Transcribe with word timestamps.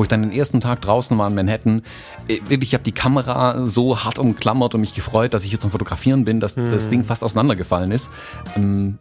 wo 0.00 0.04
ich 0.04 0.08
dann 0.08 0.22
den 0.22 0.32
ersten 0.32 0.62
Tag 0.62 0.80
draußen 0.80 1.18
war 1.18 1.28
in 1.28 1.34
Manhattan, 1.34 1.82
äh, 2.26 2.40
ich 2.48 2.72
habe 2.72 2.82
die 2.82 2.92
Kamera 2.92 3.66
so 3.66 4.02
hart 4.02 4.18
umklammert 4.18 4.74
und 4.74 4.80
mich 4.80 4.94
gefreut, 4.94 5.34
dass 5.34 5.44
ich 5.44 5.50
hier 5.50 5.60
zum 5.60 5.70
Fotografieren 5.70 6.24
bin, 6.24 6.40
dass 6.40 6.56
mhm. 6.56 6.70
das 6.70 6.88
Ding 6.88 7.04
fast 7.04 7.22
auseinandergefallen 7.22 7.92
ist. 7.92 8.08
Ähm, 8.56 8.98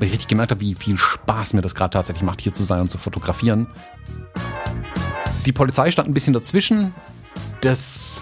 weil 0.00 0.08
ich 0.08 0.12
richtig 0.12 0.26
gemerkt 0.26 0.50
habe, 0.50 0.60
wie 0.60 0.74
viel 0.74 0.98
Spaß 0.98 1.52
mir 1.52 1.62
das 1.62 1.76
gerade 1.76 1.92
tatsächlich 1.92 2.24
macht, 2.24 2.40
hier 2.40 2.52
zu 2.52 2.64
sein 2.64 2.80
und 2.80 2.90
zu 2.90 2.98
fotografieren. 2.98 3.68
Die 5.46 5.52
Polizei 5.52 5.92
stand 5.92 6.08
ein 6.08 6.14
bisschen 6.14 6.34
dazwischen. 6.34 6.94
Das 7.60 8.16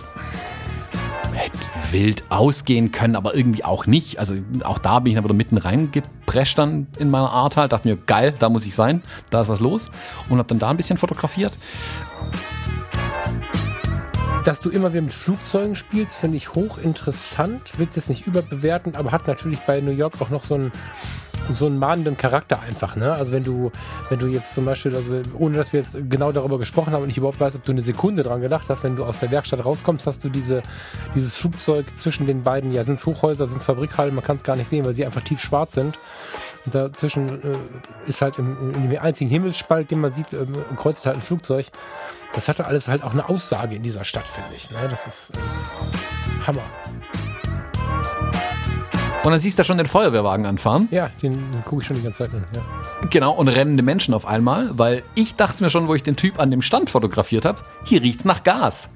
wild 1.92 2.24
ausgehen 2.28 2.92
können, 2.92 3.16
aber 3.16 3.34
irgendwie 3.34 3.64
auch 3.64 3.86
nicht. 3.86 4.18
Also 4.18 4.34
auch 4.64 4.78
da 4.78 5.00
bin 5.00 5.10
ich 5.10 5.16
dann 5.16 5.24
wieder 5.24 5.34
mitten 5.34 5.58
reingeprescht 5.58 6.58
dann 6.58 6.86
in 6.98 7.10
meiner 7.10 7.30
Art 7.30 7.56
halt. 7.56 7.72
Dachte 7.72 7.88
mir, 7.88 7.96
geil, 7.96 8.34
da 8.38 8.48
muss 8.48 8.66
ich 8.66 8.74
sein, 8.74 9.02
da 9.30 9.40
ist 9.40 9.48
was 9.48 9.60
los. 9.60 9.90
Und 10.28 10.38
habe 10.38 10.48
dann 10.48 10.58
da 10.58 10.70
ein 10.70 10.76
bisschen 10.76 10.98
fotografiert. 10.98 11.52
Dass 14.48 14.62
du 14.62 14.70
immer 14.70 14.94
wieder 14.94 15.02
mit 15.02 15.12
Flugzeugen 15.12 15.76
spielst, 15.76 16.16
finde 16.16 16.38
ich 16.38 16.54
hochinteressant. 16.54 17.78
Wird 17.78 17.96
jetzt 17.96 18.08
nicht 18.08 18.26
überbewerten, 18.26 18.96
aber 18.96 19.12
hat 19.12 19.26
natürlich 19.26 19.58
bei 19.58 19.82
New 19.82 19.90
York 19.90 20.14
auch 20.22 20.30
noch 20.30 20.42
so 20.42 20.54
ein 20.54 20.72
so 21.50 21.66
einen 21.66 21.78
mahnenden 21.78 22.16
Charakter 22.16 22.60
einfach, 22.60 22.96
ne? 22.96 23.12
Also 23.12 23.32
wenn 23.32 23.44
du, 23.44 23.70
wenn 24.08 24.18
du 24.18 24.26
jetzt 24.26 24.54
zum 24.54 24.64
Beispiel, 24.64 24.94
also 24.96 25.20
ohne 25.38 25.56
dass 25.56 25.72
wir 25.72 25.80
jetzt 25.80 25.96
genau 26.08 26.32
darüber 26.32 26.58
gesprochen 26.58 26.92
haben 26.92 27.02
und 27.02 27.10
ich 27.10 27.18
überhaupt 27.18 27.40
weiß, 27.40 27.56
ob 27.56 27.64
du 27.64 27.72
eine 27.72 27.82
Sekunde 27.82 28.22
dran 28.22 28.40
gedacht 28.40 28.66
hast, 28.68 28.84
wenn 28.84 28.96
du 28.96 29.04
aus 29.04 29.18
der 29.20 29.30
Werkstatt 29.30 29.64
rauskommst, 29.64 30.06
hast 30.06 30.24
du 30.24 30.30
diese, 30.30 30.62
dieses 31.14 31.36
Flugzeug 31.36 31.86
zwischen 31.98 32.26
den 32.26 32.42
beiden, 32.42 32.72
ja, 32.72 32.84
sind 32.84 32.98
es 32.98 33.06
Hochhäuser, 33.06 33.46
sind 33.46 33.58
es 33.58 33.64
Fabrikhallen, 33.64 34.14
man 34.14 34.24
kann 34.24 34.36
es 34.36 34.42
gar 34.42 34.56
nicht 34.56 34.68
sehen, 34.68 34.84
weil 34.84 34.94
sie 34.94 35.04
einfach 35.04 35.22
tief 35.22 35.40
schwarz 35.40 35.72
sind. 35.72 35.98
Und 36.64 36.74
dazwischen 36.74 37.28
äh, 37.42 37.56
ist 38.06 38.22
halt 38.22 38.38
im, 38.38 38.74
in 38.74 38.90
dem 38.90 38.98
einzigen 38.98 39.30
Himmelsspalt, 39.30 39.90
den 39.90 40.00
man 40.00 40.12
sieht, 40.12 40.32
äh, 40.32 40.46
kreuzt 40.76 41.04
halt 41.06 41.16
ein 41.16 41.22
Flugzeug. 41.22 41.66
Das 42.32 42.48
hatte 42.48 42.66
alles 42.66 42.88
halt 42.88 43.02
auch 43.02 43.12
eine 43.12 43.28
Aussage 43.28 43.76
in 43.76 43.82
dieser 43.82 44.04
Stadt, 44.04 44.28
finde 44.28 44.50
ich. 44.56 44.70
Ne? 44.70 44.76
Das 44.90 45.06
ist 45.06 45.30
äh, 45.36 46.46
Hammer. 46.46 46.62
Und 49.24 49.32
dann 49.32 49.40
siehst 49.40 49.58
du 49.58 49.60
da 49.60 49.64
schon 49.64 49.78
den 49.78 49.86
Feuerwehrwagen 49.86 50.46
anfahren. 50.46 50.88
Ja, 50.90 51.10
den, 51.22 51.50
den 51.50 51.64
gucke 51.64 51.82
ich 51.82 51.88
schon 51.88 51.96
die 51.96 52.02
ganze 52.02 52.24
Zeit 52.24 52.34
an. 52.34 52.46
Ja. 52.54 53.08
Genau, 53.10 53.32
und 53.32 53.48
rennende 53.48 53.82
Menschen 53.82 54.14
auf 54.14 54.26
einmal, 54.26 54.70
weil 54.78 55.02
ich 55.14 55.34
dachte 55.34 55.62
mir 55.62 55.70
schon, 55.70 55.88
wo 55.88 55.94
ich 55.94 56.02
den 56.02 56.16
Typ 56.16 56.38
an 56.38 56.50
dem 56.50 56.62
Stand 56.62 56.90
fotografiert 56.90 57.44
habe, 57.44 57.60
hier 57.84 58.00
riecht's 58.00 58.24
nach 58.24 58.44
Gas. 58.44 58.90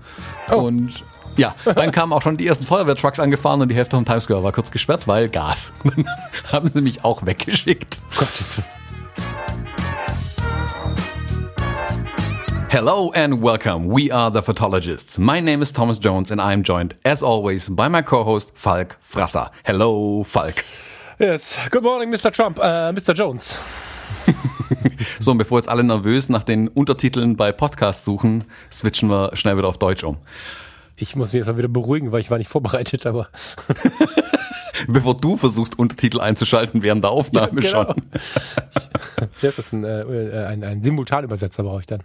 Oh. 0.50 0.56
Und 0.56 1.04
ja, 1.36 1.54
dann 1.64 1.90
kamen 1.92 2.12
auch 2.12 2.22
schon 2.22 2.36
die 2.36 2.46
ersten 2.46 2.64
Feuerwehrtrucks 2.64 3.18
angefahren 3.18 3.60
und 3.60 3.68
die 3.68 3.74
Hälfte 3.74 3.96
vom 3.96 4.04
Times 4.04 4.24
Square 4.24 4.44
war 4.44 4.52
kurz 4.52 4.70
gesperrt, 4.70 5.08
weil 5.08 5.28
Gas. 5.28 5.72
Dann 5.84 6.06
haben 6.52 6.68
sie 6.68 6.80
mich 6.80 7.04
auch 7.04 7.26
weggeschickt. 7.26 8.00
Gottes 8.16 8.62
Hello 12.72 13.12
and 13.12 13.42
welcome. 13.42 13.88
We 13.88 14.10
are 14.10 14.30
the 14.30 14.40
Photologists. 14.40 15.18
My 15.18 15.40
name 15.40 15.60
is 15.60 15.72
Thomas 15.72 15.98
Jones 15.98 16.30
and 16.30 16.40
I'm 16.40 16.62
joined, 16.62 16.94
as 17.04 17.22
always, 17.22 17.68
by 17.68 17.88
my 17.88 18.00
co-host 18.00 18.56
Falk 18.56 18.96
Frasser. 19.02 19.50
Hello, 19.62 20.22
Falk. 20.24 20.64
Yes. 21.18 21.54
Good 21.68 21.82
morning, 21.82 22.10
Mr. 22.10 22.32
Trump, 22.32 22.58
uh, 22.58 22.90
Mr. 22.94 23.14
Jones. 23.14 23.54
so, 25.20 25.32
und 25.32 25.36
bevor 25.36 25.58
jetzt 25.58 25.68
alle 25.68 25.84
nervös 25.84 26.30
nach 26.30 26.44
den 26.44 26.66
Untertiteln 26.68 27.36
bei 27.36 27.52
Podcasts 27.52 28.06
suchen, 28.06 28.44
switchen 28.72 29.10
wir 29.10 29.36
schnell 29.36 29.58
wieder 29.58 29.68
auf 29.68 29.76
Deutsch 29.76 30.02
um. 30.02 30.16
Ich 30.96 31.14
muss 31.14 31.34
mich 31.34 31.40
jetzt 31.40 31.48
mal 31.48 31.58
wieder 31.58 31.68
beruhigen, 31.68 32.10
weil 32.10 32.22
ich 32.22 32.30
war 32.30 32.38
nicht 32.38 32.48
vorbereitet, 32.48 33.04
aber. 33.04 33.28
Bevor 34.88 35.14
du 35.18 35.36
versuchst, 35.36 35.78
Untertitel 35.78 36.22
einzuschalten 36.22 36.80
während 36.80 37.04
der 37.04 37.10
Aufnahme 37.10 37.60
ja, 37.60 37.70
genau. 37.70 37.84
schon. 37.92 37.96
Das 39.42 39.58
ist 39.58 39.72
ein, 39.74 39.84
äh, 39.84 40.46
ein, 40.48 40.64
ein 40.64 40.82
Simultanübersetzer 40.82 41.62
brauche 41.62 41.80
ich 41.80 41.86
dann. 41.86 42.02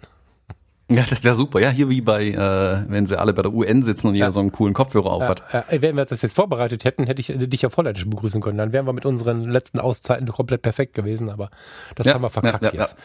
Ja, 0.90 1.04
das 1.08 1.22
wäre 1.22 1.34
super. 1.34 1.60
Ja, 1.60 1.68
hier 1.68 1.90
wie 1.90 2.00
bei, 2.00 2.28
äh, 2.28 2.90
wenn 2.90 3.04
sie 3.04 3.18
alle 3.18 3.34
bei 3.34 3.42
der 3.42 3.52
UN 3.52 3.82
sitzen 3.82 4.08
und 4.08 4.14
jeder 4.14 4.32
so 4.32 4.40
einen 4.40 4.52
coolen 4.52 4.72
Kopfhörer 4.72 5.10
aufhat. 5.10 5.42
Ja, 5.52 5.64
ja, 5.70 5.82
wenn 5.82 5.96
wir 5.96 6.06
das 6.06 6.22
jetzt 6.22 6.34
vorbereitet 6.34 6.84
hätten, 6.84 7.04
hätte 7.04 7.20
ich 7.20 7.30
dich 7.36 7.62
ja 7.62 7.68
volländisch 7.68 8.06
begrüßen 8.08 8.40
können. 8.40 8.56
Dann 8.56 8.72
wären 8.72 8.86
wir 8.86 8.94
mit 8.94 9.04
unseren 9.04 9.42
letzten 9.50 9.80
Auszeiten 9.80 10.26
komplett 10.28 10.62
perfekt 10.62 10.94
gewesen, 10.94 11.28
aber 11.28 11.50
das 11.94 12.06
haben 12.06 12.22
wir 12.22 12.30
verkackt 12.30 12.62
ja, 12.62 12.72
jetzt. 12.72 12.96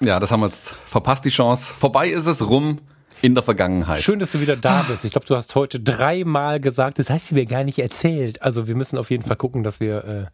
Ja. 0.00 0.20
das 0.20 0.32
haben 0.32 0.40
wir 0.40 0.46
jetzt 0.46 0.74
verpasst, 0.86 1.24
die 1.24 1.30
Chance. 1.30 1.72
Vorbei 1.72 2.08
ist 2.08 2.26
es 2.26 2.46
rum 2.46 2.80
in 3.22 3.34
der 3.34 3.42
Vergangenheit. 3.42 4.02
Schön, 4.02 4.18
dass 4.18 4.32
du 4.32 4.40
wieder 4.40 4.56
da 4.56 4.82
bist. 4.82 5.06
Ich 5.06 5.12
glaube, 5.12 5.26
du 5.26 5.34
hast 5.34 5.54
heute 5.54 5.80
dreimal 5.80 6.60
gesagt, 6.60 6.98
das 6.98 7.08
hast 7.08 7.30
du 7.30 7.36
mir 7.36 7.46
gar 7.46 7.64
nicht 7.64 7.78
erzählt. 7.78 8.42
Also 8.42 8.66
wir 8.66 8.74
müssen 8.74 8.98
auf 8.98 9.10
jeden 9.10 9.24
Fall 9.24 9.36
gucken, 9.36 9.62
dass 9.62 9.80
wir 9.80 10.04
äh, 10.04 10.24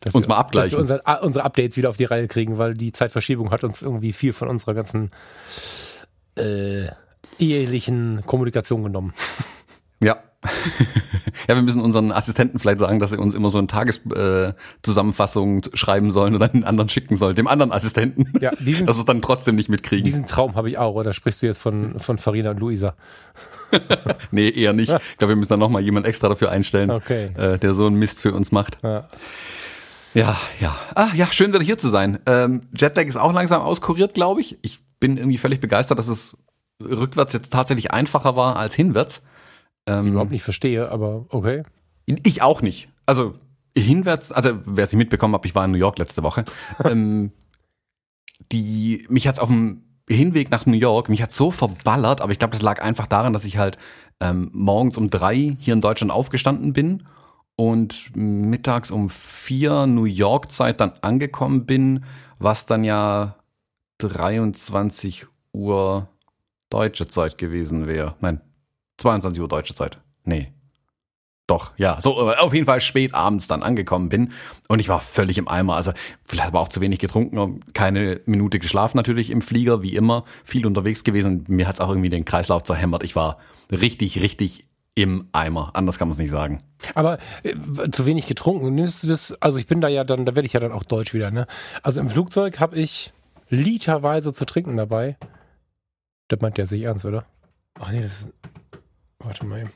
dass 0.00 0.14
uns 0.14 0.26
wir, 0.26 0.30
mal 0.30 0.40
abgleichen. 0.40 0.78
Dass 0.78 0.88
wir 0.88 1.02
unser, 1.06 1.22
unsere 1.22 1.44
Updates 1.44 1.76
wieder 1.76 1.90
auf 1.90 1.96
die 1.96 2.04
Reihe 2.04 2.28
kriegen, 2.28 2.58
weil 2.58 2.74
die 2.74 2.92
Zeitverschiebung 2.92 3.50
hat 3.50 3.64
uns 3.64 3.82
irgendwie 3.82 4.12
viel 4.12 4.32
von 4.32 4.48
unserer 4.48 4.74
ganzen 4.74 5.10
äh, 6.36 6.86
ehelichen 7.38 8.22
Kommunikation 8.26 8.82
genommen. 8.82 9.14
Ja. 10.00 10.18
ja, 11.48 11.54
wir 11.54 11.62
müssen 11.62 11.80
unseren 11.80 12.12
Assistenten 12.12 12.58
vielleicht 12.58 12.78
sagen, 12.78 13.00
dass 13.00 13.12
er 13.12 13.18
uns 13.18 13.34
immer 13.34 13.48
so 13.50 13.58
eine 13.58 13.66
Tageszusammenfassung 13.66 15.60
äh, 15.60 15.76
schreiben 15.76 16.10
sollen 16.10 16.34
und 16.34 16.40
dann 16.40 16.52
den 16.52 16.64
anderen 16.64 16.90
schicken 16.90 17.16
soll, 17.16 17.34
dem 17.34 17.46
anderen 17.46 17.72
Assistenten. 17.72 18.32
Ja, 18.40 18.52
diesen, 18.60 18.84
dass 18.86 18.96
wir 18.96 19.00
es 19.00 19.06
dann 19.06 19.22
trotzdem 19.22 19.54
nicht 19.54 19.70
mitkriegen. 19.70 20.04
Diesen 20.04 20.26
Traum 20.26 20.54
habe 20.54 20.68
ich 20.68 20.76
auch, 20.78 20.94
oder 20.94 21.14
sprichst 21.14 21.42
du 21.42 21.46
jetzt 21.46 21.62
von, 21.62 21.98
von 21.98 22.18
Farina 22.18 22.50
und 22.50 22.60
Luisa? 22.60 22.94
nee, 24.30 24.48
eher 24.50 24.72
nicht. 24.72 24.92
Ich 24.92 25.18
glaube, 25.18 25.32
wir 25.32 25.36
müssen 25.36 25.50
dann 25.50 25.60
nochmal 25.60 25.82
jemand 25.82 26.06
extra 26.06 26.28
dafür 26.28 26.50
einstellen, 26.50 26.90
okay. 26.90 27.30
äh, 27.36 27.58
der 27.58 27.74
so 27.74 27.86
einen 27.86 27.96
Mist 27.96 28.20
für 28.20 28.32
uns 28.32 28.52
macht. 28.52 28.78
Ja. 28.82 29.06
Ja, 30.14 30.36
ja. 30.60 30.76
Ah, 30.94 31.08
ja, 31.14 31.26
schön 31.32 31.52
wieder 31.52 31.62
hier 31.62 31.76
zu 31.76 31.88
sein. 31.88 32.20
Ähm, 32.26 32.60
Jetlag 32.76 33.04
ist 33.06 33.16
auch 33.16 33.32
langsam 33.32 33.62
auskuriert, 33.62 34.14
glaube 34.14 34.40
ich. 34.40 34.58
Ich 34.62 34.78
bin 35.00 35.16
irgendwie 35.16 35.38
völlig 35.38 35.60
begeistert, 35.60 35.98
dass 35.98 36.06
es 36.06 36.36
rückwärts 36.80 37.32
jetzt 37.32 37.52
tatsächlich 37.52 37.90
einfacher 37.90 38.36
war 38.36 38.56
als 38.56 38.74
hinwärts. 38.74 39.22
Ähm, 39.86 40.06
ich 40.06 40.12
überhaupt 40.12 40.30
nicht 40.30 40.44
verstehe, 40.44 40.88
aber 40.88 41.26
okay. 41.30 41.64
Ich 42.06 42.42
auch 42.42 42.62
nicht. 42.62 42.88
Also 43.06 43.34
hinwärts, 43.76 44.30
also 44.30 44.60
wer 44.64 44.84
es 44.84 44.92
nicht 44.92 44.98
mitbekommen 44.98 45.34
hat, 45.34 45.44
ich 45.44 45.54
war 45.54 45.64
in 45.64 45.72
New 45.72 45.78
York 45.78 45.98
letzte 45.98 46.22
Woche. 46.22 46.44
ähm, 46.84 47.32
die, 48.52 49.04
mich 49.08 49.26
hat's 49.26 49.40
auf 49.40 49.48
dem 49.48 49.82
Hinweg 50.08 50.50
nach 50.50 50.66
New 50.66 50.76
York, 50.76 51.08
mich 51.08 51.22
hat 51.22 51.32
so 51.32 51.50
verballert, 51.50 52.20
aber 52.20 52.32
ich 52.32 52.38
glaube, 52.38 52.52
das 52.52 52.62
lag 52.62 52.82
einfach 52.82 53.06
daran, 53.06 53.32
dass 53.32 53.44
ich 53.44 53.56
halt 53.56 53.78
ähm, 54.20 54.50
morgens 54.52 54.98
um 54.98 55.10
drei 55.10 55.56
hier 55.58 55.74
in 55.74 55.80
Deutschland 55.80 56.12
aufgestanden 56.12 56.72
bin 56.72 57.06
und 57.56 58.14
mittags 58.14 58.90
um 58.90 59.08
vier 59.08 59.86
New 59.86 60.04
York 60.04 60.50
Zeit 60.50 60.80
dann 60.80 60.92
angekommen 61.00 61.66
bin, 61.66 62.04
was 62.38 62.66
dann 62.66 62.84
ja 62.84 63.36
23 63.98 65.26
Uhr 65.52 66.08
deutsche 66.68 67.06
Zeit 67.06 67.38
gewesen 67.38 67.86
wäre. 67.86 68.16
Nein, 68.20 68.40
22 68.98 69.40
Uhr 69.40 69.48
deutsche 69.48 69.74
Zeit. 69.74 70.00
Nee, 70.24 70.52
doch, 71.46 71.72
ja, 71.76 72.00
so 72.00 72.30
äh, 72.30 72.36
auf 72.36 72.54
jeden 72.54 72.64
Fall 72.66 72.80
spät 72.80 73.14
abends 73.14 73.46
dann 73.46 73.62
angekommen 73.62 74.08
bin 74.08 74.32
und 74.68 74.78
ich 74.78 74.88
war 74.88 75.00
völlig 75.00 75.36
im 75.36 75.46
Eimer. 75.46 75.76
Also 75.76 75.92
vielleicht 76.24 76.48
aber 76.48 76.60
auch 76.60 76.68
zu 76.68 76.80
wenig 76.80 76.98
getrunken, 76.98 77.60
keine 77.74 78.20
Minute 78.24 78.58
geschlafen 78.58 78.96
natürlich 78.96 79.30
im 79.30 79.42
Flieger, 79.42 79.82
wie 79.82 79.94
immer, 79.94 80.24
viel 80.42 80.66
unterwegs 80.66 81.04
gewesen. 81.04 81.44
Mir 81.48 81.68
hat's 81.68 81.80
auch 81.80 81.90
irgendwie 81.90 82.08
den 82.08 82.24
Kreislauf 82.24 82.64
zerhämmert. 82.64 83.02
Ich 83.02 83.14
war 83.14 83.38
richtig, 83.70 84.20
richtig 84.20 84.64
im 84.94 85.28
Eimer. 85.32 85.70
Anders 85.74 85.98
kann 85.98 86.08
man 86.08 86.12
es 86.14 86.18
nicht 86.18 86.30
sagen. 86.30 86.62
Aber 86.94 87.18
äh, 87.42 87.54
zu 87.90 88.06
wenig 88.06 88.26
getrunken. 88.26 88.74
Nimmst 88.74 89.02
du 89.02 89.08
das? 89.08 89.32
Also 89.42 89.58
ich 89.58 89.66
bin 89.66 89.80
da 89.80 89.88
ja 89.88 90.04
dann, 90.04 90.24
da 90.24 90.34
werde 90.34 90.46
ich 90.46 90.52
ja 90.52 90.60
dann 90.60 90.72
auch 90.72 90.84
deutsch 90.84 91.12
wieder. 91.12 91.30
Ne? 91.30 91.46
Also 91.82 92.00
im 92.00 92.08
Flugzeug 92.08 92.60
habe 92.60 92.76
ich 92.76 93.12
literweise 93.48 94.32
zu 94.32 94.46
trinken 94.46 94.76
dabei. 94.76 95.16
Das 96.28 96.40
meint 96.40 96.56
der 96.56 96.66
sich 96.66 96.82
ernst, 96.82 97.04
oder? 97.04 97.26
Ach 97.78 97.90
nee, 97.90 98.02
das 98.02 98.22
ist. 98.22 98.32
Warte 99.18 99.44
mal 99.46 99.60
eben. 99.60 99.70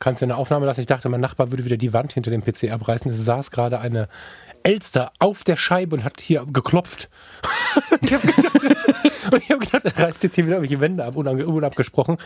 Kannst 0.00 0.22
du 0.22 0.26
eine 0.26 0.36
Aufnahme 0.36 0.66
lassen. 0.66 0.80
Ich 0.80 0.86
dachte, 0.86 1.08
mein 1.08 1.20
Nachbar 1.20 1.52
würde 1.52 1.64
wieder 1.64 1.76
die 1.76 1.92
Wand 1.92 2.12
hinter 2.12 2.30
dem 2.30 2.42
PC 2.42 2.72
abreißen. 2.72 3.10
Es 3.10 3.24
saß 3.24 3.50
gerade 3.50 3.78
eine 3.80 4.08
Elster 4.62 5.12
auf 5.18 5.44
der 5.44 5.56
Scheibe 5.56 5.96
und 5.96 6.04
hat 6.04 6.20
hier 6.20 6.44
geklopft. 6.50 7.08
ich 8.00 8.12
habe 8.12 8.26
gedacht, 8.26 8.54
hab 9.50 9.60
gedacht, 9.60 9.84
er 9.84 10.04
reißt 10.04 10.22
jetzt 10.22 10.34
hier 10.34 10.46
wieder 10.46 10.56
irgendwelche 10.56 10.80
Wände 10.80 11.04
ab, 11.04 11.16
unabgesprochen. 11.16 12.18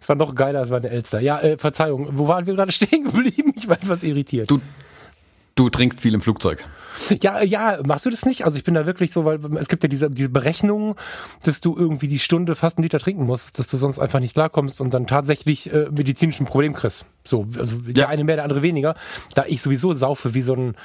Es 0.00 0.08
war 0.08 0.16
noch 0.16 0.34
geiler, 0.34 0.62
es 0.62 0.70
war 0.70 0.78
eine 0.78 0.90
Elster. 0.90 1.20
Ja, 1.20 1.40
äh, 1.40 1.58
Verzeihung, 1.58 2.08
wo 2.12 2.28
waren 2.28 2.46
wir 2.46 2.54
gerade 2.54 2.72
stehen 2.72 3.04
geblieben? 3.04 3.52
Ich 3.56 3.68
weiß, 3.68 3.88
was 3.88 4.02
irritiert. 4.04 4.50
Du, 4.50 4.60
Du 5.58 5.68
trinkst 5.68 6.00
viel 6.00 6.14
im 6.14 6.20
Flugzeug. 6.20 6.64
Ja, 7.20 7.42
ja, 7.42 7.80
machst 7.84 8.06
du 8.06 8.10
das 8.10 8.24
nicht? 8.24 8.44
Also 8.44 8.56
ich 8.58 8.62
bin 8.62 8.74
da 8.74 8.86
wirklich 8.86 9.12
so, 9.12 9.24
weil 9.24 9.40
es 9.56 9.66
gibt 9.66 9.82
ja 9.82 9.88
diese, 9.88 10.08
diese 10.08 10.28
Berechnung, 10.28 10.94
dass 11.42 11.60
du 11.60 11.76
irgendwie 11.76 12.06
die 12.06 12.20
Stunde 12.20 12.54
fast 12.54 12.78
einen 12.78 12.84
Liter 12.84 13.00
trinken 13.00 13.24
musst, 13.24 13.58
dass 13.58 13.66
du 13.66 13.76
sonst 13.76 13.98
einfach 13.98 14.20
nicht 14.20 14.34
klarkommst 14.34 14.80
und 14.80 14.94
dann 14.94 15.08
tatsächlich 15.08 15.72
äh, 15.72 15.88
medizinischen 15.90 16.46
Problem 16.46 16.74
kriegst. 16.74 17.06
So, 17.24 17.48
also 17.58 17.76
der 17.78 18.04
Ja. 18.04 18.08
eine 18.08 18.22
mehr, 18.22 18.36
der 18.36 18.44
andere 18.44 18.62
weniger. 18.62 18.94
Da 19.34 19.46
ich 19.48 19.60
sowieso 19.60 19.92
saufe 19.94 20.32
wie 20.34 20.42
so 20.42 20.54
ein, 20.54 20.76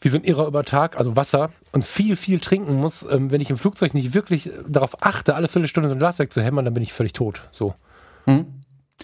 wie 0.00 0.08
so 0.08 0.18
ein 0.18 0.24
Irrer 0.24 0.48
über 0.48 0.64
Tag, 0.64 0.98
also 0.98 1.14
Wasser 1.14 1.50
und 1.70 1.84
viel, 1.84 2.16
viel 2.16 2.40
trinken 2.40 2.74
muss, 2.74 3.06
ähm, 3.08 3.30
wenn 3.30 3.40
ich 3.40 3.50
im 3.50 3.56
Flugzeug 3.56 3.94
nicht 3.94 4.14
wirklich 4.14 4.50
darauf 4.66 5.00
achte, 5.00 5.36
alle 5.36 5.46
Viertelstunde 5.46 5.88
so 5.88 5.94
ein 5.94 6.00
Glas 6.00 6.18
wegzuhämmern, 6.18 6.64
dann 6.64 6.74
bin 6.74 6.82
ich 6.82 6.92
völlig 6.92 7.12
tot. 7.12 7.48
So. 7.52 7.74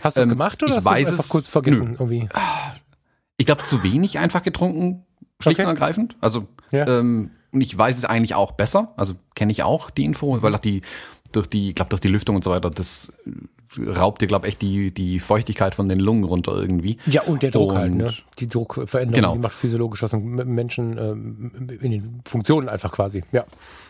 Hast 0.01 0.17
du 0.17 0.21
es 0.23 0.27
Ähm, 0.27 0.31
gemacht 0.31 0.61
oder 0.63 0.73
ich 0.73 0.85
hast 0.85 0.87
du 0.87 0.91
es 1.03 1.09
einfach 1.11 1.29
kurz 1.29 1.47
vergessen 1.47 1.93
irgendwie? 2.01 2.29
Ich 3.37 3.47
glaube, 3.47 3.63
zu 3.63 3.83
wenig 3.83 4.19
einfach 4.19 4.43
getrunken, 4.43 5.05
schlicht 5.41 5.59
Okay. 5.61 5.69
und 5.69 5.75
ergreifend. 5.75 6.17
Also, 6.21 6.47
Ja. 6.71 6.87
ähm, 6.87 7.31
und 7.53 7.61
ich 7.61 7.77
weiß 7.77 7.97
es 7.99 8.05
eigentlich 8.05 8.35
auch 8.35 8.53
besser. 8.53 8.93
Also 8.97 9.15
kenne 9.35 9.53
ich 9.53 9.63
auch 9.63 9.91
die 9.91 10.05
Info, 10.05 10.43
weil 10.43 10.55
auch 10.55 10.59
die, 10.61 10.83
durch 11.33 11.47
die, 11.47 11.69
ich 11.71 11.75
glaube, 11.75 11.89
durch 11.91 12.01
die 12.01 12.09
Lüftung 12.09 12.37
und 12.37 12.45
so 12.45 12.51
weiter, 12.51 12.71
das 12.71 13.13
raubt 13.79 14.23
dir, 14.23 14.27
glaube 14.27 14.47
ich, 14.47 14.55
echt 14.55 14.63
die, 14.63 14.93
die 14.93 15.21
Feuchtigkeit 15.21 15.75
von 15.75 15.89
den 15.89 15.99
Lungen 16.01 16.25
runter 16.25 16.57
irgendwie. 16.57 16.99
Ja, 17.07 17.23
und 17.23 17.43
der 17.43 17.51
Druck 17.51 17.73
Und- 17.73 17.79
halt, 17.79 17.95
ne? 17.95 18.13
Die 18.41 18.49
Druckveränderung, 18.49 19.15
Genau. 19.15 19.33
die 19.35 19.39
macht 19.39 19.55
physiologisch 19.55 20.03
was 20.03 20.13
mit 20.13 20.47
Menschen 20.49 20.99
ähm, 20.99 21.53
in 21.81 21.91
den 21.93 22.21
Funktionen 22.25 22.69
einfach 22.69 22.91
quasi. 22.91 23.23
Ja. 23.31 23.45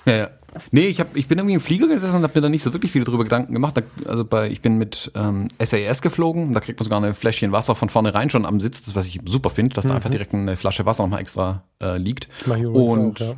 Ja, 0.05 0.17
ja. 0.17 0.29
Nee, 0.71 0.87
ich, 0.87 1.01
hab, 1.01 1.17
ich 1.17 1.27
bin 1.29 1.39
irgendwie 1.39 1.55
im 1.55 1.61
Flieger 1.61 1.89
gesessen 1.89 2.17
und 2.17 2.23
habe 2.23 2.33
mir 2.35 2.43
da 2.43 2.49
nicht 2.49 2.63
so 2.63 2.73
wirklich 2.73 2.93
viel 2.93 3.05
drüber 3.05 3.25
Gedanken 3.25 3.53
gemacht. 3.55 3.77
Da, 3.77 3.83
also 4.09 4.25
bei, 4.25 4.49
ich 4.51 4.61
bin 4.61 4.77
mit 4.79 5.11
ähm, 5.15 5.49
SAS 5.65 6.03
geflogen, 6.03 6.53
da 6.55 6.61
kriegt 6.61 6.79
man 6.79 6.85
sogar 6.85 6.99
eine 6.99 7.15
Fläschchen 7.15 7.53
Wasser 7.53 7.75
von 7.75 7.89
vornherein 7.89 8.29
schon 8.31 8.45
am 8.47 8.61
Sitz, 8.61 8.85
das 8.85 8.95
was 8.95 9.07
ich 9.07 9.19
super 9.25 9.49
finde, 9.51 9.75
dass 9.75 9.87
da 9.87 9.95
einfach 9.95 10.11
direkt 10.11 10.35
eine 10.35 10.57
Flasche 10.57 10.85
Wasser 10.87 11.03
nochmal 11.05 11.21
extra 11.23 11.65
äh, 11.83 11.97
liegt. 11.97 12.29
Mach 12.47 12.57
ich 12.57 12.63
übrigens 12.65 12.91
Und 12.93 13.23
auch, 13.23 13.27
ja. 13.31 13.35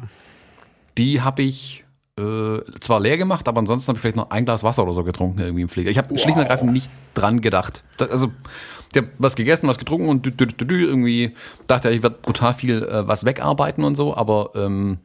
die 0.99 1.21
habe 1.23 1.43
ich 1.43 1.85
äh, 2.19 2.61
zwar 2.81 3.01
leer 3.01 3.19
gemacht, 3.19 3.47
aber 3.49 3.59
ansonsten 3.59 3.89
habe 3.89 3.99
ich 3.99 4.03
vielleicht 4.03 4.17
noch 4.17 4.31
ein 4.31 4.45
Glas 4.45 4.63
Wasser 4.63 4.83
oder 4.83 4.93
so 4.93 5.05
getrunken 5.05 5.39
irgendwie 5.41 5.63
im 5.63 5.69
Flieger. 5.69 5.91
Ich 5.91 5.99
habe 5.99 6.17
schlicht 6.19 6.37
und 6.37 6.43
ergreifend 6.43 6.73
nicht 6.73 6.91
dran 7.15 7.41
gedacht. 7.41 7.85
Das, 7.99 8.11
also 8.11 8.33
ich 8.93 8.97
habe 8.97 9.09
was 9.19 9.37
gegessen, 9.37 9.69
was 9.69 9.79
getrunken 9.79 10.09
und 10.09 10.25
dü, 10.25 10.31
dü, 10.31 10.47
dü, 10.47 10.65
dü, 10.65 10.87
irgendwie 10.87 11.35
dachte 11.67 11.91
ich, 11.91 11.97
ich 11.97 12.03
werde 12.03 12.17
brutal 12.23 12.55
viel 12.55 12.83
äh, 12.83 13.07
was 13.07 13.25
wegarbeiten 13.25 13.85
und 13.85 13.97
so, 13.97 14.17
aber 14.17 14.51
ähm, 14.55 14.99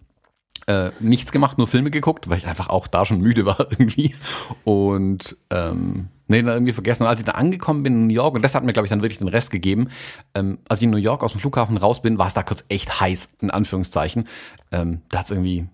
äh, 0.67 0.91
nichts 0.99 1.31
gemacht, 1.31 1.57
nur 1.57 1.67
Filme 1.67 1.91
geguckt, 1.91 2.29
weil 2.29 2.37
ich 2.37 2.47
einfach 2.47 2.69
auch 2.69 2.87
da 2.87 3.03
schon 3.03 3.19
müde 3.19 3.45
war 3.45 3.59
irgendwie. 3.71 4.15
Und 4.63 5.35
ähm, 5.49 6.07
nee, 6.27 6.41
dann 6.41 6.53
irgendwie 6.53 6.73
vergessen. 6.73 7.03
Und 7.03 7.09
als 7.09 7.19
ich 7.19 7.25
dann 7.25 7.35
angekommen 7.35 7.83
bin 7.83 7.93
in 7.93 8.07
New 8.07 8.13
York, 8.13 8.35
und 8.35 8.41
das 8.41 8.55
hat 8.55 8.63
mir, 8.63 8.73
glaube 8.73 8.85
ich, 8.85 8.89
dann 8.89 9.01
wirklich 9.01 9.19
den 9.19 9.27
Rest 9.27 9.51
gegeben, 9.51 9.89
ähm, 10.33 10.59
als 10.69 10.79
ich 10.79 10.85
in 10.85 10.91
New 10.91 10.97
York 10.97 11.23
aus 11.23 11.33
dem 11.33 11.41
Flughafen 11.41 11.77
raus 11.77 12.01
bin, 12.01 12.17
war 12.17 12.27
es 12.27 12.33
da 12.33 12.43
kurz 12.43 12.63
echt 12.69 13.01
heiß, 13.01 13.35
in 13.41 13.51
Anführungszeichen. 13.51 14.27
Ähm, 14.71 15.01
da 15.09 15.19
hat 15.19 15.25
es 15.25 15.31
irgendwie 15.31 15.67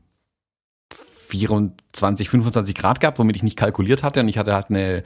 24, 1.28 2.30
25 2.30 2.76
Grad 2.76 3.00
gehabt, 3.00 3.20
womit 3.20 3.36
ich 3.36 3.44
nicht 3.44 3.58
kalkuliert 3.58 4.04
hatte. 4.04 4.20
Und 4.22 4.28
ich 4.28 4.38
hatte 4.38 4.54
halt 4.54 4.70
eine 4.70 5.04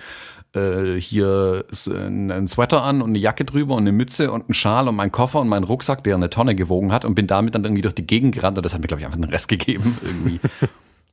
äh, 0.54 1.00
hier 1.00 1.66
einen 1.90 2.48
Sweater 2.48 2.84
an 2.84 3.02
und 3.02 3.10
eine 3.10 3.20
Jacke 3.20 3.46
drüber 3.46 3.76
und 3.76 3.84
eine 3.84 3.92
Mütze 3.92 4.32
und 4.32 4.44
einen 4.44 4.54
Schal 4.54 4.88
und 4.88 4.96
meinen 4.96 5.12
Koffer 5.12 5.40
und 5.40 5.48
meinen 5.48 5.64
Rucksack, 5.64 6.04
der 6.04 6.16
eine 6.16 6.30
Tonne 6.30 6.56
gewogen 6.56 6.92
hat 6.92 7.06
und 7.06 7.16
bin 7.16 7.28
damit 7.28 7.56
dann 7.56 7.64
irgendwie 7.64 7.82
durch 7.82 7.96
die 7.96 8.06
Gegend 8.06 8.36
gerannt 8.36 8.58
und 8.58 8.66
das 8.66 8.74
hat 8.74 8.82
mir, 8.82 8.88
glaube 8.88 9.02
ich, 9.02 9.06
einfach 9.06 9.20
den 9.20 9.30
Rest 9.30 9.48
gegeben. 9.48 9.98
Irgendwie. 10.04 10.40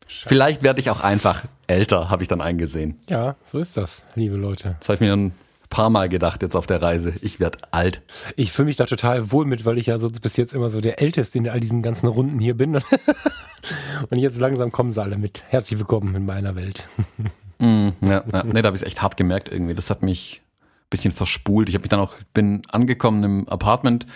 Vielleicht 0.07 0.63
werde 0.63 0.81
ich 0.81 0.91
auch 0.91 1.01
einfach 1.01 1.45
älter, 1.67 2.11
habe 2.11 2.23
ich 2.23 2.29
dann 2.29 2.41
eingesehen. 2.41 2.99
ja, 3.09 3.37
so 3.47 3.59
ist 3.59 3.77
das, 3.77 4.03
liebe 4.15 4.37
Leute. 4.37 4.77
Das 4.81 4.89
habe 4.89 4.95
ich 4.95 5.01
mir 5.01 5.31
paar 5.71 5.91
Mal 5.91 6.09
gedacht 6.09 6.43
jetzt 6.43 6.57
auf 6.57 6.67
der 6.67 6.81
Reise. 6.81 7.15
Ich 7.23 7.41
werde 7.41 7.59
alt. 7.71 8.03
Ich 8.37 8.53
fühle 8.53 8.67
mich 8.67 8.77
da 8.77 8.87
total 8.87 9.31
wohl 9.33 9.45
mit, 9.45 9.65
weil 9.65 9.79
ich 9.79 9.87
ja 9.87 9.99
so 9.99 10.11
bis 10.11 10.37
jetzt 10.37 10.55
immer 10.55 10.71
so 10.71 10.81
der 10.81 11.01
Älteste 11.01 11.39
in 11.39 11.49
all 11.49 11.61
diesen 11.61 11.83
ganzen 11.83 12.07
Runden 12.07 12.39
hier 12.39 12.57
bin. 12.57 12.77
Und 14.11 14.19
jetzt 14.19 14.39
langsam 14.39 14.73
kommen 14.73 14.93
sie 14.93 15.03
alle 15.03 15.19
mit. 15.19 15.43
Herzlich 15.49 15.79
willkommen 15.79 16.15
in 16.15 16.27
meiner 16.27 16.57
Welt. 16.57 16.85
Mm, 17.61 17.89
ja, 18.03 18.23
ja. 18.33 18.45
Nee, 18.45 18.63
da 18.63 18.69
habe 18.69 18.77
ich 18.77 18.85
echt 18.85 19.03
hart 19.03 19.17
gemerkt 19.17 19.51
irgendwie. 19.51 19.75
Das 19.75 19.91
hat 19.91 20.05
mich 20.05 20.43
ein 20.63 20.91
bisschen 20.91 21.13
verspult. 21.13 21.69
Ich 21.69 21.75
habe 21.75 21.83
mich 21.83 21.89
dann 21.89 21.99
auch, 21.99 22.15
bin 22.33 22.63
angekommen 22.71 23.25
im 23.25 23.49
Apartment, 23.49 24.07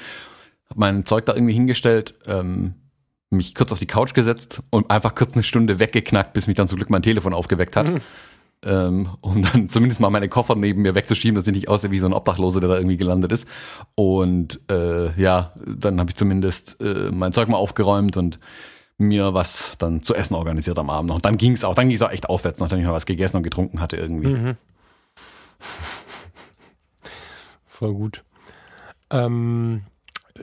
habe 0.70 0.78
mein 0.78 1.04
Zeug 1.04 1.26
da 1.26 1.34
irgendwie 1.34 1.52
hingestellt, 1.52 2.14
ähm, 2.28 2.74
mich 3.30 3.56
kurz 3.56 3.72
auf 3.72 3.80
die 3.80 3.86
Couch 3.88 4.14
gesetzt 4.14 4.62
und 4.70 4.92
einfach 4.92 5.16
kurz 5.16 5.32
eine 5.34 5.42
Stunde 5.42 5.80
weggeknackt, 5.80 6.34
bis 6.34 6.46
mich 6.46 6.54
dann 6.54 6.68
zum 6.68 6.76
Glück 6.76 6.88
mein 6.88 7.02
Telefon 7.02 7.34
aufgeweckt 7.34 7.74
hat. 7.74 7.90
Ähm, 8.64 9.08
um 9.20 9.42
dann 9.42 9.68
zumindest 9.70 10.00
mal 10.00 10.10
meine 10.10 10.28
Koffer 10.28 10.54
neben 10.54 10.82
mir 10.82 10.94
wegzuschieben, 10.94 11.34
dass 11.34 11.46
ich 11.46 11.52
nicht 11.52 11.68
aussehe 11.68 11.90
wie 11.90 11.98
so 11.98 12.06
ein 12.06 12.12
Obdachloser, 12.12 12.60
der 12.60 12.68
da 12.68 12.76
irgendwie 12.76 12.96
gelandet 12.96 13.32
ist. 13.32 13.48
Und 13.94 14.60
äh, 14.70 15.12
ja, 15.20 15.52
dann 15.64 15.98
habe 15.98 16.10
ich 16.10 16.16
zumindest 16.16 16.80
äh, 16.80 17.10
mein 17.12 17.32
Zeug 17.32 17.48
mal 17.48 17.56
aufgeräumt 17.56 18.16
und 18.16 18.38
mir 18.98 19.34
was 19.34 19.72
dann 19.78 20.02
zu 20.02 20.14
essen 20.14 20.34
organisiert 20.34 20.78
am 20.78 20.90
Abend 20.90 21.08
noch. 21.08 21.16
Und 21.16 21.24
dann 21.24 21.36
ging 21.36 21.52
es 21.52 21.64
auch, 21.64 21.74
dann 21.74 21.88
ging 21.88 21.96
es 21.96 22.02
auch 22.02 22.10
echt 22.10 22.28
aufwärts, 22.28 22.60
nachdem 22.60 22.78
ich 22.78 22.86
mal 22.86 22.92
was 22.92 23.06
gegessen 23.06 23.38
und 23.38 23.42
getrunken 23.42 23.80
hatte 23.80 23.96
irgendwie. 23.96 24.54
Voll 27.66 27.94
gut. 27.94 28.22
Ähm, 29.10 29.82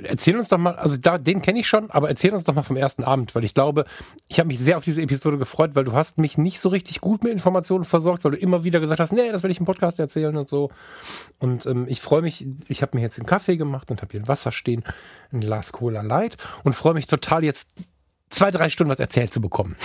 erzähl 0.03 0.38
uns 0.38 0.50
doch 0.50 0.57
mal, 0.57 0.75
also 0.75 0.97
da, 0.97 1.18
den 1.18 1.41
kenne 1.41 1.59
ich 1.59 1.68
schon, 1.68 1.89
aber 1.91 2.09
erzähl 2.09 2.33
uns 2.33 2.44
doch 2.44 2.53
mal 2.53 2.63
vom 2.63 2.77
ersten 2.77 3.03
Abend, 3.03 3.36
weil 3.36 3.44
ich 3.44 3.53
glaube, 3.53 3.86
ich 4.27 4.39
habe 4.39 4.47
mich 4.47 4.59
sehr 4.59 4.77
auf 4.77 4.83
diese 4.83 5.01
Episode 5.01 5.38
gefreut, 5.38 5.71
weil 5.74 5.83
du 5.83 5.94
hast 5.94 6.18
mich 6.18 6.38
nicht 6.38 6.59
so 6.59 6.69
richtig 6.69 7.01
gut 7.01 7.24
mit 7.24 7.31
Informationen 7.31 7.83
versorgt, 7.83 8.24
weil 8.24 8.31
du 8.31 8.38
immer 8.38 8.63
wieder 8.63 8.80
gesagt 8.80 9.00
hast, 9.00 9.12
nee, 9.12 9.31
das 9.31 9.44
will 9.44 9.51
ich 9.51 9.59
im 9.59 9.65
Podcast 9.65 10.00
erzählen 10.00 10.36
und 10.36 10.50
so. 10.50 10.69
Und 11.39 11.65
ähm, 11.65 11.86
ich 11.88 12.01
freue 12.01 12.21
mich, 12.21 12.47
ich 12.68 12.81
habe 12.81 12.97
mir 12.97 13.03
jetzt 13.03 13.18
einen 13.18 13.25
Kaffee 13.25 13.57
gemacht 13.57 13.91
und 13.91 14.01
habe 14.01 14.12
hier 14.12 14.21
ein 14.21 14.27
Wasser 14.27 14.51
stehen, 14.51 14.83
ein 15.31 15.39
Glas 15.39 15.71
Cola 15.71 16.01
Light 16.01 16.38
und 16.63 16.74
freue 16.74 16.94
mich 16.94 17.07
total 17.07 17.44
jetzt 17.44 17.68
zwei, 18.30 18.51
drei 18.51 18.69
Stunden 18.69 18.91
was 18.91 19.00
erzählt 19.00 19.33
zu 19.33 19.41
bekommen. 19.41 19.75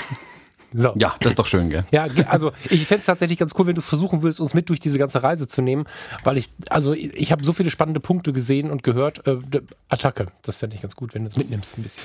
So. 0.77 0.93
Ja, 0.97 1.15
das 1.21 1.33
ist 1.33 1.39
doch 1.39 1.47
schön, 1.47 1.71
gell? 1.71 1.85
Ja, 1.93 2.09
also 2.29 2.51
ich 2.69 2.87
fände 2.87 3.01
es 3.01 3.07
tatsächlich 3.07 3.39
ganz 3.39 3.53
cool, 3.57 3.69
wenn 3.69 3.77
du 3.77 3.81
versuchen 3.81 4.23
würdest, 4.23 4.41
uns 4.41 4.55
mit 4.55 4.69
durch 4.69 4.81
diese 4.81 4.99
ganze 4.99 5.23
Reise 5.23 5.47
zu 5.47 5.63
nehmen, 5.63 5.85
weil 6.25 6.37
ich, 6.37 6.49
also 6.69 6.93
ich, 6.93 7.15
ich 7.15 7.31
habe 7.31 7.45
so 7.45 7.53
viele 7.53 7.71
spannende 7.71 8.01
Punkte 8.01 8.33
gesehen 8.33 8.73
und 8.73 8.83
gehört. 8.83 9.25
Äh, 9.29 9.39
Attacke, 9.89 10.27
das 10.43 10.57
fände 10.57 10.75
ich 10.75 10.83
ganz 10.83 10.97
gut, 10.97 11.15
wenn 11.15 11.23
du 11.23 11.31
es 11.31 11.37
mitnimmst 11.37 11.79
ein 11.79 11.85
bisschen. 11.85 12.03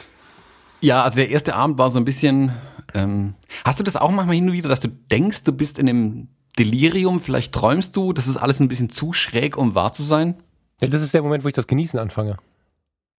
Ja, 0.82 1.04
also 1.04 1.16
der 1.16 1.30
erste 1.30 1.56
Abend 1.56 1.80
war 1.80 1.90
so 1.90 2.00
ein 2.00 2.06
bisschen. 2.06 2.52
Ähm, 2.94 3.34
hast 3.66 3.80
du 3.80 3.84
das 3.84 3.96
auch 3.96 4.12
manchmal 4.12 4.36
hin 4.36 4.48
und 4.48 4.54
wieder, 4.54 4.70
dass 4.70 4.82
du 4.82 4.88
denkst, 4.88 5.46
du 5.46 5.52
bist 5.52 5.80
in 5.80 5.90
einem 5.90 6.28
Delirium, 6.60 7.20
vielleicht 7.20 7.54
träumst 7.54 7.96
du, 7.96 8.14
das 8.14 8.28
ist 8.28 8.38
alles 8.38 8.60
ein 8.60 8.68
bisschen 8.68 8.92
zu 8.92 9.14
schräg, 9.14 9.58
um 9.58 9.74
wahr 9.74 9.94
zu 9.94 10.04
sein? 10.04 10.36
Ja, 10.80 10.88
das 10.88 11.02
ist 11.02 11.14
der 11.16 11.24
Moment, 11.24 11.44
wo 11.44 11.48
ich 11.48 11.56
das 11.56 11.66
Genießen 11.66 12.00
anfange. 12.00 12.38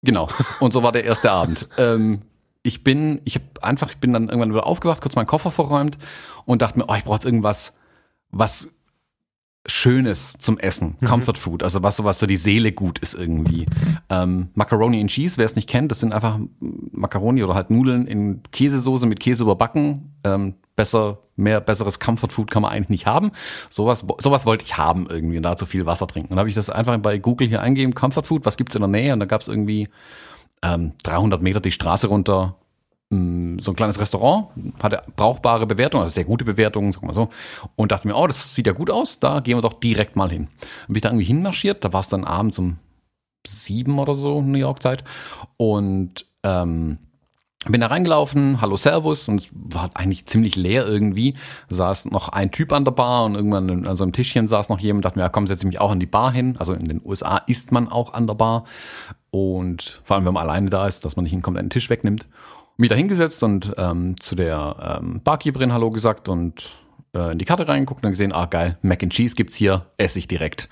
Genau. 0.03 0.29
Und 0.61 0.73
so 0.73 0.82
war 0.82 0.93
der 0.93 1.05
erste 1.05 1.32
Abend. 1.32 1.69
Ähm, 1.76 2.23
ich 2.62 2.85
bin, 2.85 3.21
ich 3.25 3.37
habe 3.37 3.45
einfach, 3.62 3.91
ich 3.91 3.99
bin 3.99 4.12
dann 4.12 4.29
irgendwann 4.29 4.53
wieder 4.53 4.67
aufgewacht, 4.67 5.01
kurz 5.01 5.17
meinen 5.17 5.27
Koffer 5.27 5.51
verräumt 5.51 5.99
und 6.45 6.62
dachte 6.62 6.79
mir, 6.79 6.87
oh, 6.89 6.95
ich 6.95 7.05
brauche 7.05 7.17
jetzt 7.17 7.25
irgendwas, 7.25 7.75
was 8.31 8.69
Schönes 9.67 10.35
zum 10.39 10.59
Essen, 10.59 10.97
Comfort 11.05 11.37
Food, 11.37 11.62
also 11.62 11.83
was 11.83 11.97
so 11.97 12.05
was 12.05 12.19
so 12.19 12.27
die 12.27 12.37
Seele 12.37 12.73
gut 12.73 12.99
ist 12.99 13.15
irgendwie. 13.15 13.67
Ähm, 14.09 14.49
Macaroni 14.55 15.01
and 15.01 15.11
Cheese, 15.11 15.37
wer 15.37 15.45
es 15.45 15.55
nicht 15.55 15.69
kennt, 15.69 15.91
das 15.91 16.01
sind 16.01 16.15
einfach 16.15 16.39
Macaroni 16.61 17.43
oder 17.43 17.55
halt 17.55 17.71
Nudeln 17.71 18.07
in 18.07 18.43
Käsesoße 18.53 19.05
mit 19.06 19.21
Käse 19.21 19.43
überbacken. 19.43 20.15
Ähm, 20.25 20.55
besser, 20.77 21.19
mehr 21.37 21.61
besseres 21.61 22.01
Comfort 22.01 22.31
Food 22.31 22.51
kann 22.51 22.63
man 22.63 22.73
eigentlich 22.73 22.89
nicht 22.89 23.06
haben. 23.06 23.32
Sowas, 23.69 24.06
sowas 24.19 24.46
wollte 24.46 24.65
ich 24.65 24.79
haben 24.79 25.06
irgendwie 25.11 25.37
und 25.37 25.43
dazu 25.43 25.67
viel 25.67 25.84
Wasser 25.84 26.06
trinken. 26.06 26.31
Dann 26.31 26.39
habe 26.39 26.49
ich 26.49 26.55
das 26.55 26.70
einfach 26.70 26.96
bei 26.96 27.19
Google 27.19 27.46
hier 27.46 27.61
eingegeben, 27.61 27.94
Comfort 27.94 28.25
Food, 28.25 28.46
was 28.46 28.56
gibt's 28.56 28.75
in 28.75 28.81
der 28.81 28.89
Nähe? 28.89 29.13
Und 29.13 29.20
da 29.20 29.27
gab 29.27 29.43
es 29.43 29.49
irgendwie 29.49 29.89
ähm, 30.62 30.93
300 31.02 31.43
Meter 31.43 31.60
die 31.60 31.72
Straße 31.72 32.08
runter. 32.08 32.56
Mh, 33.10 33.60
so 33.60 33.72
ein 33.72 33.76
kleines 33.76 33.98
Restaurant, 33.98 34.48
hatte 34.81 35.02
brauchbare 35.17 35.67
Bewertungen, 35.67 36.05
also 36.05 36.14
sehr 36.14 36.24
gute 36.24 36.44
Bewertungen, 36.44 36.93
sag 36.93 37.02
mal 37.02 37.12
so, 37.12 37.29
und 37.74 37.90
dachte 37.90 38.06
mir, 38.06 38.14
oh, 38.14 38.26
das 38.26 38.55
sieht 38.55 38.69
ja 38.69 38.72
gut 38.72 38.90
aus, 38.90 39.19
da 39.19 39.40
gehen 39.40 39.56
wir 39.56 39.62
doch 39.62 39.81
direkt 39.81 40.14
mal 40.14 40.31
hin. 40.31 40.46
Dann 40.60 40.86
bin 40.86 40.96
ich 40.96 41.02
da 41.02 41.08
irgendwie 41.08 41.26
hinmarschiert, 41.26 41.84
da 41.84 41.93
war 41.93 42.00
es 42.00 42.08
dann 42.08 42.24
abends 42.24 42.58
um 42.58 42.79
sieben 43.44 43.98
oder 43.98 44.14
so, 44.14 44.43
New 44.43 44.58
York 44.58 44.81
Zeit, 44.81 45.02
und 45.56 46.24
ähm, 46.44 46.98
bin 47.69 47.82
da 47.82 47.88
reingelaufen, 47.88 48.62
hallo 48.62 48.76
Servus, 48.76 49.29
und 49.29 49.43
es 49.43 49.50
war 49.52 49.90
eigentlich 49.94 50.24
ziemlich 50.24 50.56
leer 50.56 50.86
irgendwie. 50.86 51.34
Saß 51.69 52.06
noch 52.06 52.31
ein 52.31 52.50
Typ 52.50 52.72
an 52.72 52.86
der 52.86 52.93
Bar 52.93 53.24
und 53.24 53.34
irgendwann 53.34 53.86
an 53.86 53.96
so 53.96 54.02
einem 54.02 54.14
Tischchen 54.14 54.46
saß 54.46 54.70
noch 54.70 54.81
jemand, 54.81 55.05
dachte 55.05 55.19
mir, 55.19 55.24
ja 55.24 55.29
komm, 55.29 55.46
setze 55.46 55.62
ich 55.62 55.67
mich 55.67 55.81
auch 55.81 55.90
an 55.90 56.00
die 56.00 56.06
Bar 56.06 56.32
hin. 56.32 56.56
Also 56.58 56.72
in 56.72 56.88
den 56.88 57.02
USA 57.05 57.36
isst 57.46 57.70
man 57.70 57.88
auch 57.88 58.14
an 58.14 58.26
der 58.26 58.34
Bar. 58.34 58.64
Und 59.31 60.00
vor 60.05 60.17
allem, 60.17 60.24
wenn 60.24 60.32
man 60.34 60.44
alleine 60.44 60.70
da 60.70 60.86
ist, 60.86 61.05
dass 61.05 61.17
man 61.17 61.24
nicht 61.24 61.34
einen 61.34 61.43
kompletten 61.43 61.70
Tisch 61.70 61.90
wegnimmt. 61.90 62.26
Mich 62.79 62.88
da 62.88 62.94
hingesetzt 62.94 63.43
und 63.43 63.72
ähm, 63.76 64.19
zu 64.19 64.34
der 64.34 64.98
ähm, 65.02 65.20
Barkeeperin 65.22 65.74
Hallo 65.74 65.90
gesagt 65.90 66.31
und 66.31 66.64
äh, 67.14 67.32
in 67.32 67.38
die 67.38 67.44
Karte 67.44 67.69
reingeguckt 67.69 68.02
und 68.05 68.10
gesehen, 68.10 68.32
ah 68.32 68.46
geil, 68.46 68.79
Mac 68.81 69.02
and 69.02 69.12
Cheese 69.12 69.34
gibt's 69.34 69.55
hier, 69.55 69.84
esse 69.98 70.19
ich 70.19 70.29
direkt. 70.29 70.70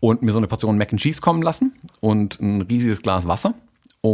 Und 0.00 0.22
mir 0.22 0.32
so 0.32 0.38
eine 0.38 0.48
Portion 0.48 0.76
Mac 0.76 0.92
and 0.92 1.00
Cheese 1.00 1.20
kommen 1.20 1.42
lassen 1.42 1.78
und 2.00 2.40
ein 2.40 2.62
riesiges 2.62 3.00
Glas 3.00 3.28
Wasser. 3.28 3.54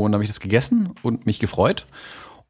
Und 0.01 0.13
dann 0.13 0.15
habe 0.15 0.25
ich 0.25 0.31
das 0.31 0.41
gegessen 0.41 0.91
und 1.03 1.27
mich 1.27 1.39
gefreut. 1.39 1.87